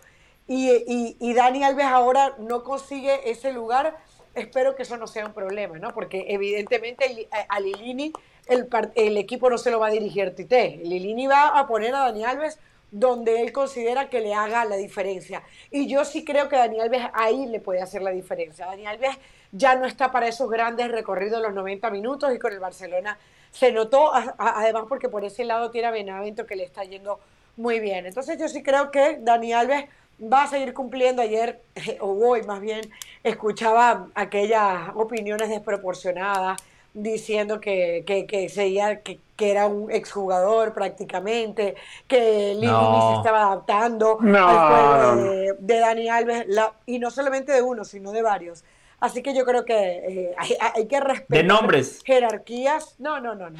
y, 0.47 1.15
y, 1.19 1.33
Dani 1.33 1.63
Alves 1.63 1.85
ahora 1.85 2.35
no 2.37 2.63
consigue 2.63 3.29
ese 3.29 3.53
lugar, 3.53 3.97
espero 4.35 4.75
que 4.75 4.83
eso 4.83 4.97
no 4.97 5.07
sea 5.07 5.25
un 5.25 5.33
problema, 5.33 5.79
¿no? 5.79 5.93
Porque 5.93 6.25
evidentemente 6.29 7.29
a 7.47 7.59
Lilini 7.61 8.11
el, 8.47 9.17
equipo 9.17 9.49
no 9.49 9.57
se 9.57 9.71
lo 9.71 9.79
va 9.79 9.87
a 9.87 9.91
dirigir 9.91 10.35
Tite. 10.35 10.81
Lilini 10.83 11.27
va 11.27 11.59
a 11.59 11.67
poner 11.67 11.93
a 11.95 11.99
Dani 11.99 12.25
Alves 12.25 12.59
donde 12.91 13.41
él 13.41 13.51
considera 13.51 14.09
que 14.09 14.21
le 14.21 14.33
haga 14.33 14.65
la 14.65 14.75
diferencia. 14.75 15.41
Y 15.71 15.87
yo 15.87 16.05
sí 16.05 16.23
creo 16.23 16.47
que 16.47 16.57
Dani 16.57 16.79
Alves 16.79 17.01
ahí 17.13 17.47
le 17.47 17.59
puede 17.59 17.81
hacer 17.81 18.01
la 18.01 18.11
diferencia. 18.11 18.67
Dani 18.67 18.85
Alves 18.85 19.17
ya 19.51 19.75
no 19.75 19.85
está 19.85 20.11
para 20.11 20.27
esos 20.27 20.49
grandes 20.49 20.91
recorridos 20.91 21.41
de 21.41 21.47
los 21.47 21.55
90 21.55 21.89
minutos 21.89 22.33
y 22.33 22.39
con 22.39 22.53
el 22.53 22.59
Barcelona 22.59 23.17
se 23.51 23.71
notó, 23.71 24.11
además 24.37 24.85
porque 24.89 25.09
por 25.09 25.23
ese 25.23 25.43
lado 25.45 25.71
tiene 25.71 25.87
a 25.87 25.91
Benavento 25.91 26.45
que 26.45 26.55
le 26.55 26.63
está 26.63 26.83
yendo 26.83 27.19
muy 27.57 27.79
bien. 27.79 28.05
Entonces 28.05 28.37
yo 28.39 28.47
sí 28.47 28.61
creo 28.63 28.91
que 28.91 29.19
Dani 29.21 29.53
Alves 29.53 29.85
va 30.21 30.43
a 30.43 30.47
seguir 30.47 30.73
cumpliendo. 30.73 31.21
Ayer, 31.21 31.61
o 31.99 32.11
hoy 32.27 32.43
más 32.43 32.61
bien, 32.61 32.81
escuchaba 33.23 34.09
aquellas 34.15 34.89
opiniones 34.95 35.49
desproporcionadas 35.49 36.61
diciendo 36.93 37.59
que, 37.59 38.03
que, 38.05 38.25
que, 38.27 38.47
que, 38.47 39.19
que, 39.35 39.51
era 39.51 39.67
un 39.67 39.91
exjugador 39.91 40.73
prácticamente, 40.73 41.75
que 42.07 42.53
Lili 42.55 42.67
se 42.67 43.15
estaba 43.17 43.43
adaptando 43.43 44.19
al 44.21 45.15
juego 45.17 45.55
de, 45.59 45.79
Dani 45.79 46.09
Alves, 46.09 46.45
y 46.85 46.99
no 46.99 47.09
solamente 47.11 47.51
de 47.51 47.61
uno, 47.61 47.83
sino 47.83 48.11
de 48.11 48.21
varios. 48.21 48.63
Así 48.99 49.21
que 49.21 49.35
yo 49.35 49.43
creo 49.43 49.65
que 49.65 49.73
eh, 49.75 50.35
hay, 50.37 50.87
que 50.87 50.99
respetar 51.01 51.37
de 51.37 51.43
nombres. 51.43 52.01
jerarquías. 52.05 52.95
No, 52.99 53.19
no, 53.19 53.35
no, 53.35 53.49
no. 53.49 53.59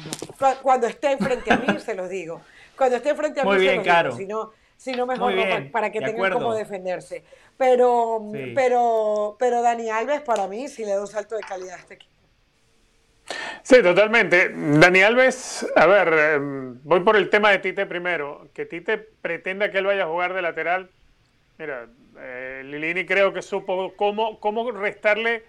Cuando 0.62 0.86
esté 0.86 1.18
frente 1.18 1.52
a 1.52 1.58
mí, 1.58 1.78
se 1.80 1.94
los 1.94 2.08
digo. 2.08 2.40
Cuando 2.78 2.96
esté 2.96 3.14
frente 3.14 3.42
a 3.42 3.44
Muy 3.44 3.58
mí, 3.58 3.62
bien, 3.62 3.84
se 3.84 4.02
los 4.04 4.16
digo. 4.16 4.52
Si 4.76 4.92
no, 4.92 5.06
mejor 5.06 5.34
para, 5.70 5.90
que 5.92 6.00
tengan 6.00 6.32
cómo 6.32 6.54
defenderse. 6.54 7.24
Pero, 7.58 8.22
pero, 8.54 9.36
pero 9.38 9.62
Dani 9.62 9.90
Alves, 9.90 10.22
para 10.22 10.48
mí, 10.48 10.68
sí 10.68 10.84
le 10.84 10.92
da 10.92 11.00
un 11.00 11.06
salto 11.06 11.36
de 11.36 11.42
calidad 11.42 11.74
a 11.74 11.78
este 11.78 11.94
equipo. 11.94 12.13
Sí, 13.62 13.82
totalmente. 13.82 14.50
Dani 14.54 15.02
Alves, 15.02 15.66
a 15.74 15.86
ver, 15.86 16.12
em, 16.12 16.78
voy 16.82 17.00
por 17.00 17.16
el 17.16 17.30
tema 17.30 17.50
de 17.50 17.58
Tite 17.58 17.86
primero. 17.86 18.48
Que 18.54 18.66
Tite 18.66 18.98
pretenda 18.98 19.70
que 19.70 19.78
él 19.78 19.86
vaya 19.86 20.04
a 20.04 20.06
jugar 20.06 20.34
de 20.34 20.42
lateral. 20.42 20.90
Mira, 21.58 21.86
eh, 22.18 22.62
Lilini 22.64 23.06
creo 23.06 23.32
que 23.32 23.42
supo 23.42 23.94
cómo, 23.96 24.38
cómo 24.40 24.70
restarle 24.70 25.44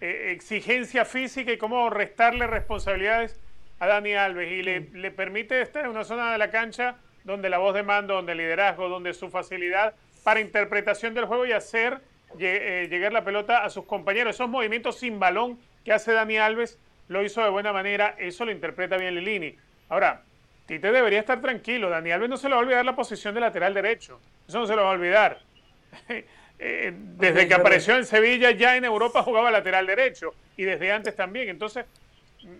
eh, 0.00 0.32
exigencia 0.32 1.04
física 1.04 1.52
y 1.52 1.58
cómo 1.58 1.88
restarle 1.90 2.46
responsabilidades 2.46 3.38
a 3.78 3.86
Dani 3.86 4.14
Alves 4.14 4.50
y 4.50 4.62
le, 4.62 4.80
le, 4.92 5.10
permite 5.10 5.60
estar 5.60 5.84
en 5.84 5.90
una 5.90 6.04
zona 6.04 6.32
de 6.32 6.38
la 6.38 6.50
cancha 6.50 6.96
donde 7.24 7.48
la 7.48 7.58
voz 7.58 7.74
de 7.74 7.82
mando, 7.82 8.14
donde 8.14 8.32
el 8.32 8.38
liderazgo, 8.38 8.88
donde 8.88 9.14
su 9.14 9.30
facilidad 9.30 9.94
para 10.24 10.40
interpretación 10.40 11.14
del 11.14 11.26
juego 11.26 11.46
y 11.46 11.52
hacer 11.52 12.00
eh, 12.38 12.86
llegar 12.90 13.12
la 13.12 13.24
pelota 13.24 13.64
a 13.64 13.70
sus 13.70 13.84
compañeros. 13.84 14.36
Esos 14.36 14.48
movimientos 14.48 14.98
sin 14.98 15.18
balón 15.18 15.58
que 15.84 15.92
hace 15.92 16.12
Dani 16.12 16.38
Alves 16.38 16.78
lo 17.12 17.22
hizo 17.22 17.42
de 17.42 17.50
buena 17.50 17.72
manera, 17.72 18.16
eso 18.18 18.44
lo 18.44 18.50
interpreta 18.50 18.96
bien 18.96 19.14
Lilini. 19.14 19.54
Ahora, 19.88 20.22
Tite 20.66 20.90
debería 20.90 21.20
estar 21.20 21.40
tranquilo, 21.40 21.90
Dani 21.90 22.10
Alves 22.10 22.30
no 22.30 22.36
se 22.36 22.48
le 22.48 22.54
va 22.54 22.60
a 22.60 22.64
olvidar 22.64 22.84
la 22.84 22.96
posición 22.96 23.34
de 23.34 23.40
lateral 23.40 23.74
derecho, 23.74 24.20
eso 24.48 24.58
no 24.58 24.66
se 24.66 24.74
lo 24.74 24.82
va 24.82 24.90
a 24.90 24.92
olvidar. 24.92 25.38
Eh, 26.64 26.92
desde 26.94 27.48
que 27.48 27.54
apareció 27.54 27.96
en 27.96 28.04
Sevilla 28.04 28.52
ya 28.52 28.76
en 28.76 28.84
Europa 28.84 29.24
jugaba 29.24 29.50
lateral 29.50 29.84
derecho 29.84 30.32
y 30.56 30.62
desde 30.62 30.92
antes 30.92 31.16
también, 31.16 31.48
entonces 31.48 31.86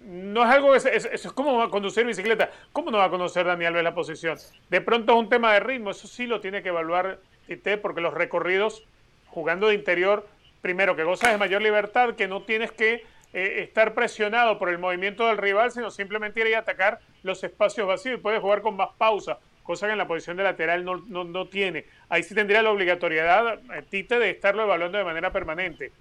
no 0.05 0.43
es 0.43 0.51
algo 0.51 0.73
que 0.73 0.79
es, 0.79 1.05
es, 1.05 1.33
como 1.33 1.57
va 1.59 1.67
a 1.67 1.69
conducir 1.69 2.05
bicicleta. 2.05 2.51
¿Cómo 2.73 2.91
no 2.91 2.99
va 2.99 3.05
a 3.05 3.11
conocer 3.11 3.47
Dani 3.47 3.65
Alves 3.65 3.85
la 3.85 3.95
posición? 3.95 4.39
De 4.71 4.81
pronto 4.81 5.13
es 5.13 5.19
un 5.21 5.29
tema 5.29 5.53
de 5.53 5.61
ritmo, 5.61 5.93
eso 5.93 6.09
sí 6.09 6.27
lo 6.27 6.41
tiene 6.41 6.65
que 6.65 6.71
evaluar 6.71 7.21
Tite 7.47 7.79
porque 7.79 8.01
los 8.01 8.13
recorridos 8.13 8.83
jugando 9.29 9.69
de 9.69 9.75
interior, 9.75 10.27
primero 10.63 10.97
que 10.97 11.05
gozas 11.05 11.31
de 11.31 11.39
mayor 11.39 11.63
libertad, 11.63 12.17
que 12.17 12.27
no 12.27 12.43
tienes 12.43 12.73
que 12.73 13.05
eh, 13.33 13.62
estar 13.62 13.94
presionado 13.94 14.59
por 14.59 14.69
el 14.69 14.78
movimiento 14.78 15.27
del 15.27 15.39
rival, 15.39 15.70
sino 15.70 15.91
simplemente 15.91 16.47
ir 16.47 16.55
a 16.55 16.61
atacar 16.61 17.01
los 17.23 17.43
espacios 17.44 17.86
vacíos 17.86 18.19
y 18.19 18.23
puedes 18.23 18.41
jugar 18.41 18.62
con 18.62 18.77
más 18.77 18.91
pausa, 18.99 19.39
cosa 19.62 19.86
que 19.86 19.93
en 19.93 19.99
la 19.99 20.07
posición 20.07 20.36
de 20.36 20.44
lateral 20.44 20.85
no, 20.85 20.97
no, 20.99 21.47
tiene. 21.47 21.86
Ahí 22.09 22.23
sí 22.23 22.35
tendría 22.35 22.62
la 22.62 22.70
obligatoriedad, 22.70 23.55
eh, 23.55 23.83
Tite, 23.89 24.19
de 24.19 24.31
estarlo 24.31 24.65
evaluando 24.65 24.99
de 24.99 25.05
manera 25.05 25.33
permanente. 25.33 25.93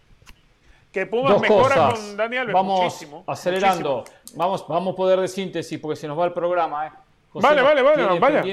Que 0.91 1.05
Pumas 1.05 1.39
mejora 1.39 1.93
con 1.93 2.17
Daniel 2.17 2.51
Vamos 2.51 2.81
muchísimo, 2.81 3.23
acelerando. 3.25 4.03
Vamos, 4.35 4.67
vamos 4.67 4.93
a 4.93 4.97
poder 4.97 5.19
de 5.21 5.29
síntesis 5.29 5.79
porque 5.79 5.95
se 5.95 6.07
nos 6.07 6.19
va 6.19 6.25
el 6.25 6.33
programa. 6.33 6.87
¿eh? 6.87 6.91
vale, 7.33 7.61
vale, 7.61 7.81
vale, 7.81 8.19
vaya. 8.19 8.43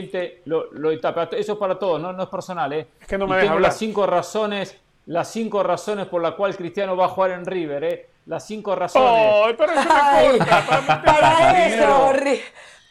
Lo, 0.44 0.72
lo, 0.72 0.90
eso 0.92 1.52
es 1.52 1.58
para 1.58 1.78
todos, 1.78 2.00
no, 2.00 2.12
no 2.12 2.22
es 2.22 2.28
personal. 2.28 2.72
¿eh? 2.72 2.86
Es 3.00 3.06
que 3.06 3.18
no 3.18 3.26
me 3.26 3.40
tengo 3.40 3.58
las 3.58 3.76
cinco 3.76 4.06
razones, 4.06 4.78
las 5.06 5.32
cinco 5.32 5.62
razones 5.62 6.06
por 6.06 6.22
las 6.22 6.34
cuales 6.34 6.56
Cristiano 6.56 6.96
va 6.96 7.06
a 7.06 7.08
jugar 7.08 7.32
en 7.32 7.44
River. 7.44 7.84
¿eh? 7.84 8.06
Las 8.28 8.46
cinco 8.46 8.76
razones. 8.76 9.32
Oh, 9.32 9.46
pero 9.56 9.72
eso 9.72 9.82
me 9.82 10.38
para, 10.38 11.02
para 11.02 11.66
eso, 11.66 12.12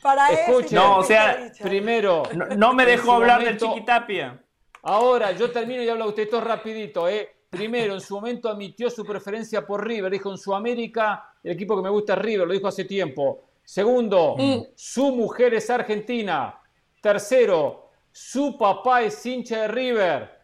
para 0.01 0.30
Escuche, 0.30 0.75
No, 0.75 0.98
o 0.98 1.03
sea, 1.03 1.51
primero. 1.61 2.24
No, 2.57 2.74
me 2.74 2.88
dejó 2.88 3.14
hablar 3.14 3.43
del 3.43 3.56
Chiquitapia. 3.56 4.43
Ahora, 4.82 5.33
yo 5.33 5.51
termino 5.51 5.83
y 5.83 5.90
habla 5.90 6.07
usted 6.07 6.27
todo 6.27 6.41
rapidito, 6.41 7.07
¿eh? 7.07 7.35
Primero, 7.51 7.93
en 7.93 8.01
su 8.01 8.16
momento 8.16 8.49
admitió 8.49 8.90
su 8.90 9.06
preferencia 9.06 9.66
por 9.66 9.85
River. 9.85 10.11
Dijo, 10.11 10.32
en 10.32 10.40
Sudamérica, 10.40 11.35
el 11.43 11.51
equipo 11.51 11.75
que 11.75 11.83
me 11.83 11.90
gusta 11.90 12.14
es 12.14 12.19
River, 12.19 12.48
lo 12.48 12.53
dijo 12.53 12.67
hace 12.67 12.85
tiempo. 12.85 13.43
Segundo, 13.64 14.35
mm. 14.38 14.61
su 14.74 15.11
mujer 15.11 15.53
es 15.53 15.69
argentina. 15.69 16.59
Tercero, 16.99 17.91
su 18.11 18.57
papá 18.57 19.03
es 19.03 19.24
hincha 19.24 19.61
de 19.61 19.67
River. 19.67 20.40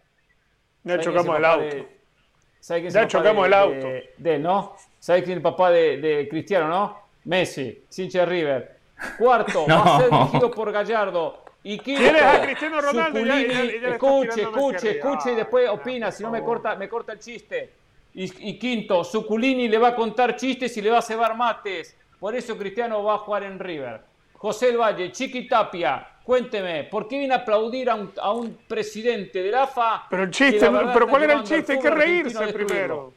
Ya 0.83 0.99
chocamos 0.99 1.37
el 1.37 1.45
auto. 1.45 1.92
Ya 2.89 3.07
chocamos 3.07 3.47
el 3.47 3.53
auto. 3.53 3.87
De, 4.17 4.39
¿no? 4.39 4.75
¿Sabes 4.99 5.23
quién 5.23 5.33
es 5.33 5.37
el 5.37 5.43
papá 5.43 5.71
de, 5.71 6.27
Cristiano, 6.29 6.67
no? 6.67 7.03
Messi, 7.25 7.85
hincha 7.97 8.19
de 8.19 8.25
River. 8.25 8.77
Cuarto, 9.17 9.65
va 9.69 9.97
a 9.97 9.99
ser 9.99 10.09
dirigido 10.09 10.51
por 10.51 10.71
Gallardo. 10.71 11.43
Y 11.65 11.79
quinto, 11.79 12.03
a 12.03 12.41
Cristiano 12.41 12.81
Ronaldo? 12.81 13.19
escuche, 13.19 14.41
escuche, 14.41 14.91
escuche 14.91 15.31
y 15.31 15.35
después 15.35 15.69
opina, 15.69 16.11
si 16.11 16.23
no 16.23 16.29
me 16.29 16.41
corta, 16.41 16.75
me 16.75 16.89
corta 16.89 17.13
el 17.13 17.19
chiste. 17.19 17.73
Y, 18.13 18.49
y 18.49 18.59
quinto, 18.59 19.03
Suculini 19.03 19.67
le 19.67 19.77
va 19.77 19.89
a 19.89 19.95
contar 19.95 20.35
chistes 20.35 20.75
y 20.77 20.81
le 20.81 20.89
va 20.89 20.99
a 20.99 21.01
cebar 21.01 21.35
mates. 21.35 21.95
Por 22.19 22.35
eso 22.35 22.57
Cristiano 22.57 23.03
va 23.03 23.15
a 23.15 23.17
jugar 23.19 23.43
en 23.43 23.59
River. 23.59 24.01
José 24.33 24.69
El 24.69 24.77
Valle, 24.77 25.11
Chiqui 25.11 25.47
Tapia, 25.47 26.05
cuénteme, 26.23 26.85
¿por 26.85 27.07
qué 27.07 27.19
viene 27.19 27.33
a 27.33 27.37
aplaudir 27.37 27.89
a 27.89 28.31
un, 28.31 28.57
presidente 28.67 29.43
del 29.43 29.55
AFA? 29.55 30.07
Pero 30.09 30.23
el 30.23 30.31
chiste, 30.31 30.69
pero 30.93 31.07
¿cuál 31.07 31.23
era 31.23 31.33
el 31.33 31.43
chiste? 31.43 31.73
Hay 31.73 31.79
que 31.79 31.89
reírse 31.89 32.47
primero. 32.53 33.13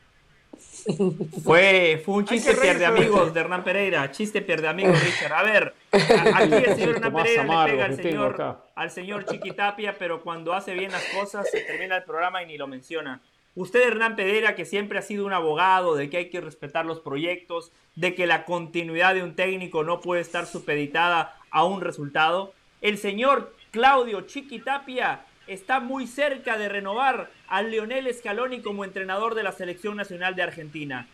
Fue, 1.43 2.01
fue 2.05 2.15
un 2.15 2.25
chiste 2.25 2.55
pierde 2.55 2.87
amigos 2.87 3.35
de 3.35 3.41
Hernán 3.41 3.65
Pereira. 3.65 4.11
Chiste 4.11 4.41
pierde 4.43 4.69
amigos, 4.69 5.03
Richard. 5.03 5.33
A 5.33 5.43
ver, 5.43 5.75
aquí 5.91 6.55
el 6.55 6.77
señor 6.77 6.97
Hernán 6.97 7.13
Pereira 7.13 7.43
le 7.43 7.71
pega 7.71 7.85
al 7.85 7.97
señor, 7.97 8.59
al 8.75 8.91
señor 8.91 9.25
Chiquitapia, 9.25 9.97
pero 9.99 10.23
cuando 10.23 10.55
hace 10.55 10.75
bien 10.75 10.93
las 10.93 11.05
cosas 11.07 11.51
se 11.51 11.61
termina 11.61 11.97
el 11.97 12.05
programa 12.05 12.43
y 12.43 12.47
ni 12.47 12.57
lo 12.57 12.67
menciona. 12.67 13.21
Usted, 13.57 13.89
Hernán 13.89 14.17
Pereira, 14.17 14.55
que 14.55 14.67
siempre 14.67 14.99
ha 14.99 15.03
sido 15.03 15.25
un 15.25 15.33
abogado 15.33 15.95
de 15.95 16.11
que 16.11 16.19
hay 16.19 16.31
que 16.31 16.43
respetar 16.43 16.85
los 16.85 17.01
proyectos, 17.01 17.73
de 17.95 18.15
que 18.15 18.27
la 18.27 18.45
continuidad 18.45 19.15
de 19.15 19.23
un 19.23 19.35
técnico 19.35 19.83
no 19.83 20.01
puede 20.01 20.21
estar 20.21 20.47
supeditada 20.47 21.35
a 21.51 21.65
un 21.65 21.81
resultado. 21.81 22.53
El 22.87 22.99
señor 22.99 23.53
Claudio 23.73 24.21
Chiquitapia 24.21 25.25
está 25.49 25.81
muy 25.81 26.07
cerca 26.07 26.57
de 26.57 26.69
renovar 26.69 27.33
a 27.49 27.61
Leonel 27.61 28.09
Scaloni 28.15 28.63
como 28.63 28.85
entrenador 28.85 29.35
de 29.35 29.43
la 29.43 29.51
Selección 29.51 29.97
Nacional 29.97 30.37
de 30.37 30.45
Argentina. 30.45 31.09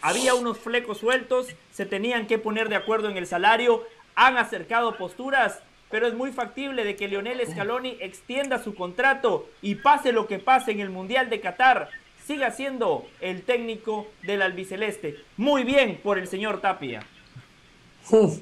Había 0.00 0.32
unos 0.32 0.56
flecos 0.56 0.96
sueltos, 0.96 1.48
se 1.72 1.84
tenían 1.84 2.26
que 2.26 2.38
poner 2.38 2.70
de 2.70 2.76
acuerdo 2.76 3.10
en 3.10 3.18
el 3.18 3.26
salario, 3.26 3.84
han 4.14 4.38
acercado 4.38 4.96
posturas 4.96 5.60
pero 5.90 6.06
es 6.06 6.14
muy 6.14 6.32
factible 6.32 6.84
de 6.84 6.96
que 6.96 7.06
Lionel 7.06 7.46
Scaloni 7.46 7.98
extienda 8.00 8.62
su 8.62 8.74
contrato 8.74 9.46
y 9.60 9.74
pase 9.74 10.12
lo 10.12 10.26
que 10.26 10.38
pase 10.38 10.70
en 10.70 10.80
el 10.80 10.88
Mundial 10.88 11.28
de 11.28 11.40
Qatar, 11.40 11.90
siga 12.26 12.50
siendo 12.50 13.04
el 13.20 13.42
técnico 13.42 14.06
del 14.22 14.40
albiceleste. 14.40 15.16
Muy 15.36 15.64
bien 15.64 16.00
por 16.02 16.16
el 16.16 16.28
señor 16.28 16.62
Tapia. 16.62 17.02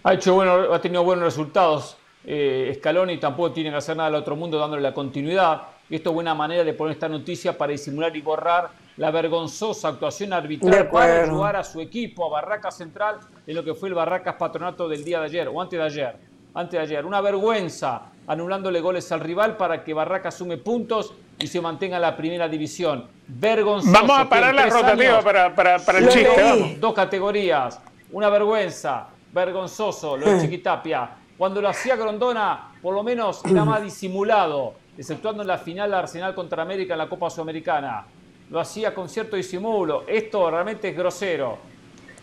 Ha 0.04 0.14
hecho 0.14 0.34
bueno, 0.34 0.72
ha 0.72 0.80
tenido 0.80 1.02
buenos 1.02 1.24
resultados. 1.24 1.98
Eh, 2.30 2.74
Scaloni 2.76 3.16
tampoco 3.16 3.52
tiene 3.52 3.70
que 3.70 3.76
hacer 3.76 3.96
nada 3.96 4.08
al 4.08 4.14
otro 4.16 4.36
mundo 4.36 4.58
dándole 4.58 4.82
la 4.82 4.92
continuidad. 4.92 5.62
Y 5.88 5.94
esto 5.96 6.10
es 6.10 6.14
buena 6.14 6.34
manera 6.34 6.62
de 6.62 6.74
poner 6.74 6.92
esta 6.92 7.08
noticia 7.08 7.56
para 7.56 7.72
disimular 7.72 8.14
y 8.14 8.20
borrar 8.20 8.68
la 8.98 9.10
vergonzosa 9.10 9.88
actuación 9.88 10.34
arbitral 10.34 10.90
para 10.90 11.22
ayudar 11.22 11.56
a 11.56 11.64
su 11.64 11.80
equipo, 11.80 12.26
a 12.26 12.40
Barracas 12.40 12.76
Central, 12.76 13.16
en 13.46 13.56
lo 13.56 13.64
que 13.64 13.72
fue 13.72 13.88
el 13.88 13.94
Barracas 13.94 14.34
Patronato 14.34 14.86
del 14.88 15.04
día 15.04 15.20
de 15.20 15.26
ayer 15.26 15.48
o 15.48 15.58
antes 15.58 15.78
de 15.78 15.84
ayer 15.84 16.28
antes 16.54 16.72
de 16.72 16.78
ayer. 16.80 17.06
Una 17.06 17.20
vergüenza 17.20 18.02
anulándole 18.26 18.80
goles 18.80 19.10
al 19.12 19.20
rival 19.20 19.56
para 19.56 19.84
que 19.84 19.94
Barraca 19.94 20.30
sume 20.30 20.58
puntos 20.58 21.14
y 21.38 21.46
se 21.46 21.60
mantenga 21.60 21.96
en 21.96 22.02
la 22.02 22.16
primera 22.16 22.48
división. 22.48 23.06
Vergonzoso. 23.26 23.92
Vamos 23.92 24.18
a 24.18 24.28
parar 24.28 24.54
la 24.54 24.66
rotativa 24.66 25.20
para, 25.20 25.54
para, 25.54 25.98
el 25.98 26.08
chiste. 26.08 26.76
Dos 26.80 26.94
categorías. 26.94 27.80
Una 28.12 28.28
vergüenza. 28.28 29.08
Vergonzoso 29.32 30.16
lo 30.16 30.30
de 30.30 30.40
Chiquitapia. 30.42 31.10
Cuando 31.38 31.62
lo 31.62 31.68
hacía 31.68 31.94
Grondona, 31.94 32.72
por 32.82 32.92
lo 32.92 33.04
menos 33.04 33.44
era 33.44 33.64
más 33.64 33.80
disimulado, 33.80 34.74
exceptuando 34.98 35.42
en 35.42 35.48
la 35.48 35.58
final 35.58 35.94
Arsenal 35.94 36.34
contra 36.34 36.64
América 36.64 36.94
en 36.94 36.98
la 36.98 37.08
Copa 37.08 37.30
Sudamericana. 37.30 38.04
Lo 38.50 38.58
hacía 38.58 38.92
con 38.92 39.08
cierto 39.08 39.36
disimulo. 39.36 40.04
Esto 40.08 40.50
realmente 40.50 40.88
es 40.88 40.96
grosero. 40.96 41.58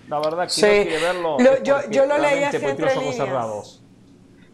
La 0.09 0.19
verdad 0.19 0.49
que 0.53 0.61
no 0.61 0.83
quiere 0.83 0.99
verlo. 0.99 1.37
yo, 1.63 1.89
yo, 1.89 2.05
lo 2.05 2.17
leí 2.17 2.43
así 2.43 2.57
entre 2.57 2.93
líneas. 2.93 3.15
cerrados. 3.15 3.81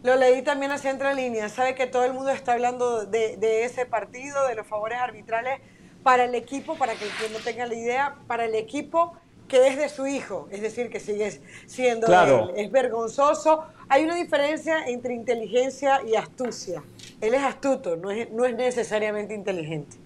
Lo 0.04 0.16
leí 0.16 0.42
también 0.42 0.70
hacia 0.70 0.90
entre 0.90 1.12
líneas. 1.14 1.52
Sabe 1.52 1.74
que 1.74 1.88
todo 1.88 2.04
el 2.04 2.12
mundo 2.12 2.30
está 2.30 2.52
hablando 2.52 3.04
de, 3.04 3.64
ese 3.64 3.84
partido, 3.84 4.46
de 4.46 4.54
los 4.54 4.66
favores 4.66 4.98
arbitrales 4.98 5.60
para 6.04 6.24
el 6.24 6.36
equipo, 6.36 6.76
para 6.76 6.94
que 6.94 7.04
el 7.04 7.10
que 7.10 7.28
no 7.30 7.38
tenga 7.38 7.66
la 7.66 7.74
idea, 7.74 8.16
para 8.28 8.44
el 8.44 8.54
equipo 8.54 9.14
que 9.48 9.68
es 9.68 9.76
de 9.76 9.88
su 9.88 10.06
hijo, 10.06 10.48
es 10.50 10.62
decir, 10.62 10.88
que 10.88 11.00
sigue 11.00 11.40
siendo 11.66 12.06
él. 12.06 12.50
Es 12.56 12.70
vergonzoso. 12.70 13.64
Hay 13.88 14.04
una 14.04 14.16
diferencia 14.16 14.86
entre 14.86 15.14
inteligencia 15.14 16.00
y 16.06 16.14
astucia. 16.14 16.82
Él 17.20 17.34
es 17.34 17.42
astuto, 17.42 17.96
no 17.96 18.10
es, 18.10 18.30
no 18.30 18.46
es 18.46 18.54
necesariamente 18.56 19.34
inteligente. 19.34 19.96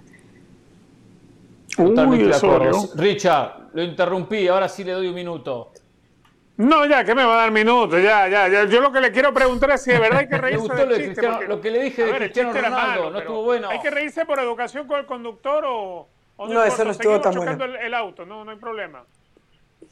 Totalmente 1.76 2.38
Richard, 2.94 3.68
lo 3.74 3.82
interrumpí, 3.82 4.48
ahora 4.48 4.68
sí 4.68 4.82
le 4.82 4.92
doy 4.92 5.08
un 5.08 5.14
minuto. 5.14 5.72
No, 6.56 6.86
ya, 6.86 7.04
que 7.04 7.14
me 7.14 7.22
va 7.22 7.34
a 7.34 7.36
dar 7.42 7.50
minutos, 7.50 8.02
ya, 8.02 8.28
ya, 8.28 8.48
ya. 8.48 8.64
Yo 8.64 8.80
lo 8.80 8.90
que 8.90 9.00
le 9.00 9.12
quiero 9.12 9.32
preguntar 9.34 9.70
es 9.72 9.82
si 9.82 9.92
de 9.92 9.98
verdad 9.98 10.20
hay 10.20 10.28
que 10.28 10.38
reírse 10.38 10.74
del 10.74 10.88
lo 10.88 10.96
chiste. 10.96 11.46
lo 11.46 11.60
que 11.60 11.70
le 11.70 11.82
dije 11.82 12.06
de 12.06 12.16
Cristiano 12.16 12.52
Ronaldo, 12.52 13.10
no 13.10 13.18
estuvo 13.18 13.42
bueno. 13.42 13.68
¿Hay 13.68 13.80
que 13.80 13.90
reírse 13.90 14.24
por 14.24 14.38
educación 14.38 14.86
con 14.86 14.98
el 14.98 15.06
conductor 15.06 15.64
o, 15.66 16.08
no? 16.38 16.46
no 16.46 16.64
eso 16.64 16.84
no 16.84 16.92
estuvo 16.92 17.20
tan 17.20 17.34
bueno. 17.34 17.62
El, 17.62 17.76
el, 17.76 17.94
auto, 17.94 18.24
no, 18.24 18.42
no 18.42 18.50
hay 18.50 18.56
problema. 18.56 19.04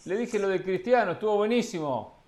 Le 0.06 0.16
dije 0.16 0.38
lo 0.38 0.48
de 0.48 0.62
Cristiano, 0.62 1.12
estuvo 1.12 1.36
buenísimo. 1.36 2.22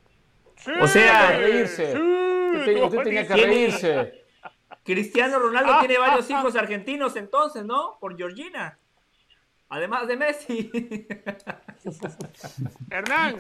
Sí, 0.57 0.71
o 0.81 0.87
sea, 0.87 1.37
reírse. 1.37 1.93
Sí, 1.93 2.83
usted, 2.83 3.03
tenía 3.03 3.27
que 3.27 3.35
reírse. 3.35 4.25
Cristiano 4.83 5.39
Ronaldo 5.39 5.79
tiene 5.81 5.99
varios 5.99 6.31
hijos 6.31 6.57
argentinos 6.57 7.17
entonces, 7.17 7.65
¿no? 7.65 7.99
Por 8.01 8.17
Georgina. 8.17 8.79
Además 9.69 10.07
de 10.07 10.17
Messi. 10.17 10.71
Hernán, 12.91 13.37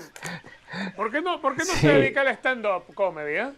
¿por 0.97 1.13
qué 1.13 1.23
no, 1.23 1.41
por 1.41 1.57
qué 1.57 1.65
no 1.65 1.73
se 1.73 1.89
dedica 1.89 2.23
al 2.23 2.29
stand-up 2.29 2.93
comedy? 2.95 3.37
Eh? 3.37 3.53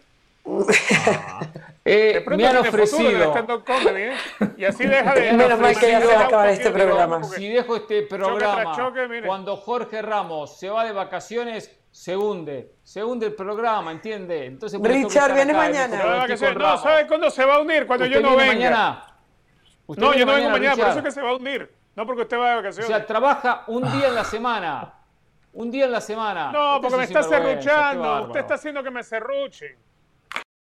Ah. 0.49 1.39
Eh, 1.85 2.23
me 2.27 2.45
han 2.45 2.57
ofrecido. 2.57 3.33
Comedy, 3.65 4.01
¿eh? 4.01 4.13
Y 4.57 4.65
así 4.65 4.85
deja 4.85 5.13
de. 5.13 5.33
Menos 5.33 5.59
mal 5.59 5.75
que 5.77 5.89
ya 5.89 6.01
se 6.01 6.07
va 6.07 6.21
a 6.21 6.25
acabar 6.25 6.49
este 6.49 6.69
programa. 6.71 7.23
Si 7.23 7.47
dejo 7.47 7.75
este 7.77 8.03
programa, 8.03 8.75
cuando 9.25 9.57
Jorge 9.57 10.01
Ramos 10.01 10.57
se 10.59 10.69
va 10.69 10.85
de 10.85 10.91
vacaciones, 10.91 11.79
se 11.91 12.15
hunde. 12.15 12.75
Se 12.83 13.03
hunde 13.03 13.27
el 13.27 13.33
programa, 13.33 13.91
¿entiende? 13.91 14.45
Entonces, 14.45 14.79
Richard, 14.81 15.33
viene 15.33 15.53
mañana. 15.53 16.27
No, 16.27 16.77
¿sabe 16.77 17.07
cuándo 17.07 17.29
se 17.29 17.45
va 17.45 17.55
a 17.55 17.59
unir? 17.59 17.87
Cuando 17.87 18.05
yo 18.05 18.21
no 18.21 18.35
venga. 18.35 18.53
Mañana? 18.53 19.05
no, 19.87 20.13
yo 20.13 20.25
no 20.25 20.33
vengo 20.33 20.49
mañana, 20.49 20.75
por 20.75 20.87
eso 20.89 20.99
es 20.99 21.05
que 21.05 21.11
se 21.11 21.21
va 21.21 21.31
a 21.31 21.35
hundir. 21.35 21.71
No 21.95 22.05
porque 22.05 22.21
usted 22.21 22.37
va 22.37 22.49
de 22.51 22.55
vacaciones. 22.57 22.89
O 22.89 22.93
sea, 22.93 23.05
trabaja 23.05 23.63
un 23.67 23.81
día 23.91 24.07
en 24.09 24.15
la 24.15 24.23
semana. 24.23 24.93
Un 25.51 25.71
día 25.71 25.85
en 25.85 25.91
la 25.91 26.01
semana. 26.01 26.51
No, 26.51 26.79
porque 26.81 26.97
me 26.97 27.03
está 27.05 27.23
serruchando. 27.23 28.27
Usted 28.27 28.39
está 28.41 28.53
haciendo 28.53 28.83
que 28.83 28.91
me 28.91 29.03
serruchen. 29.03 29.75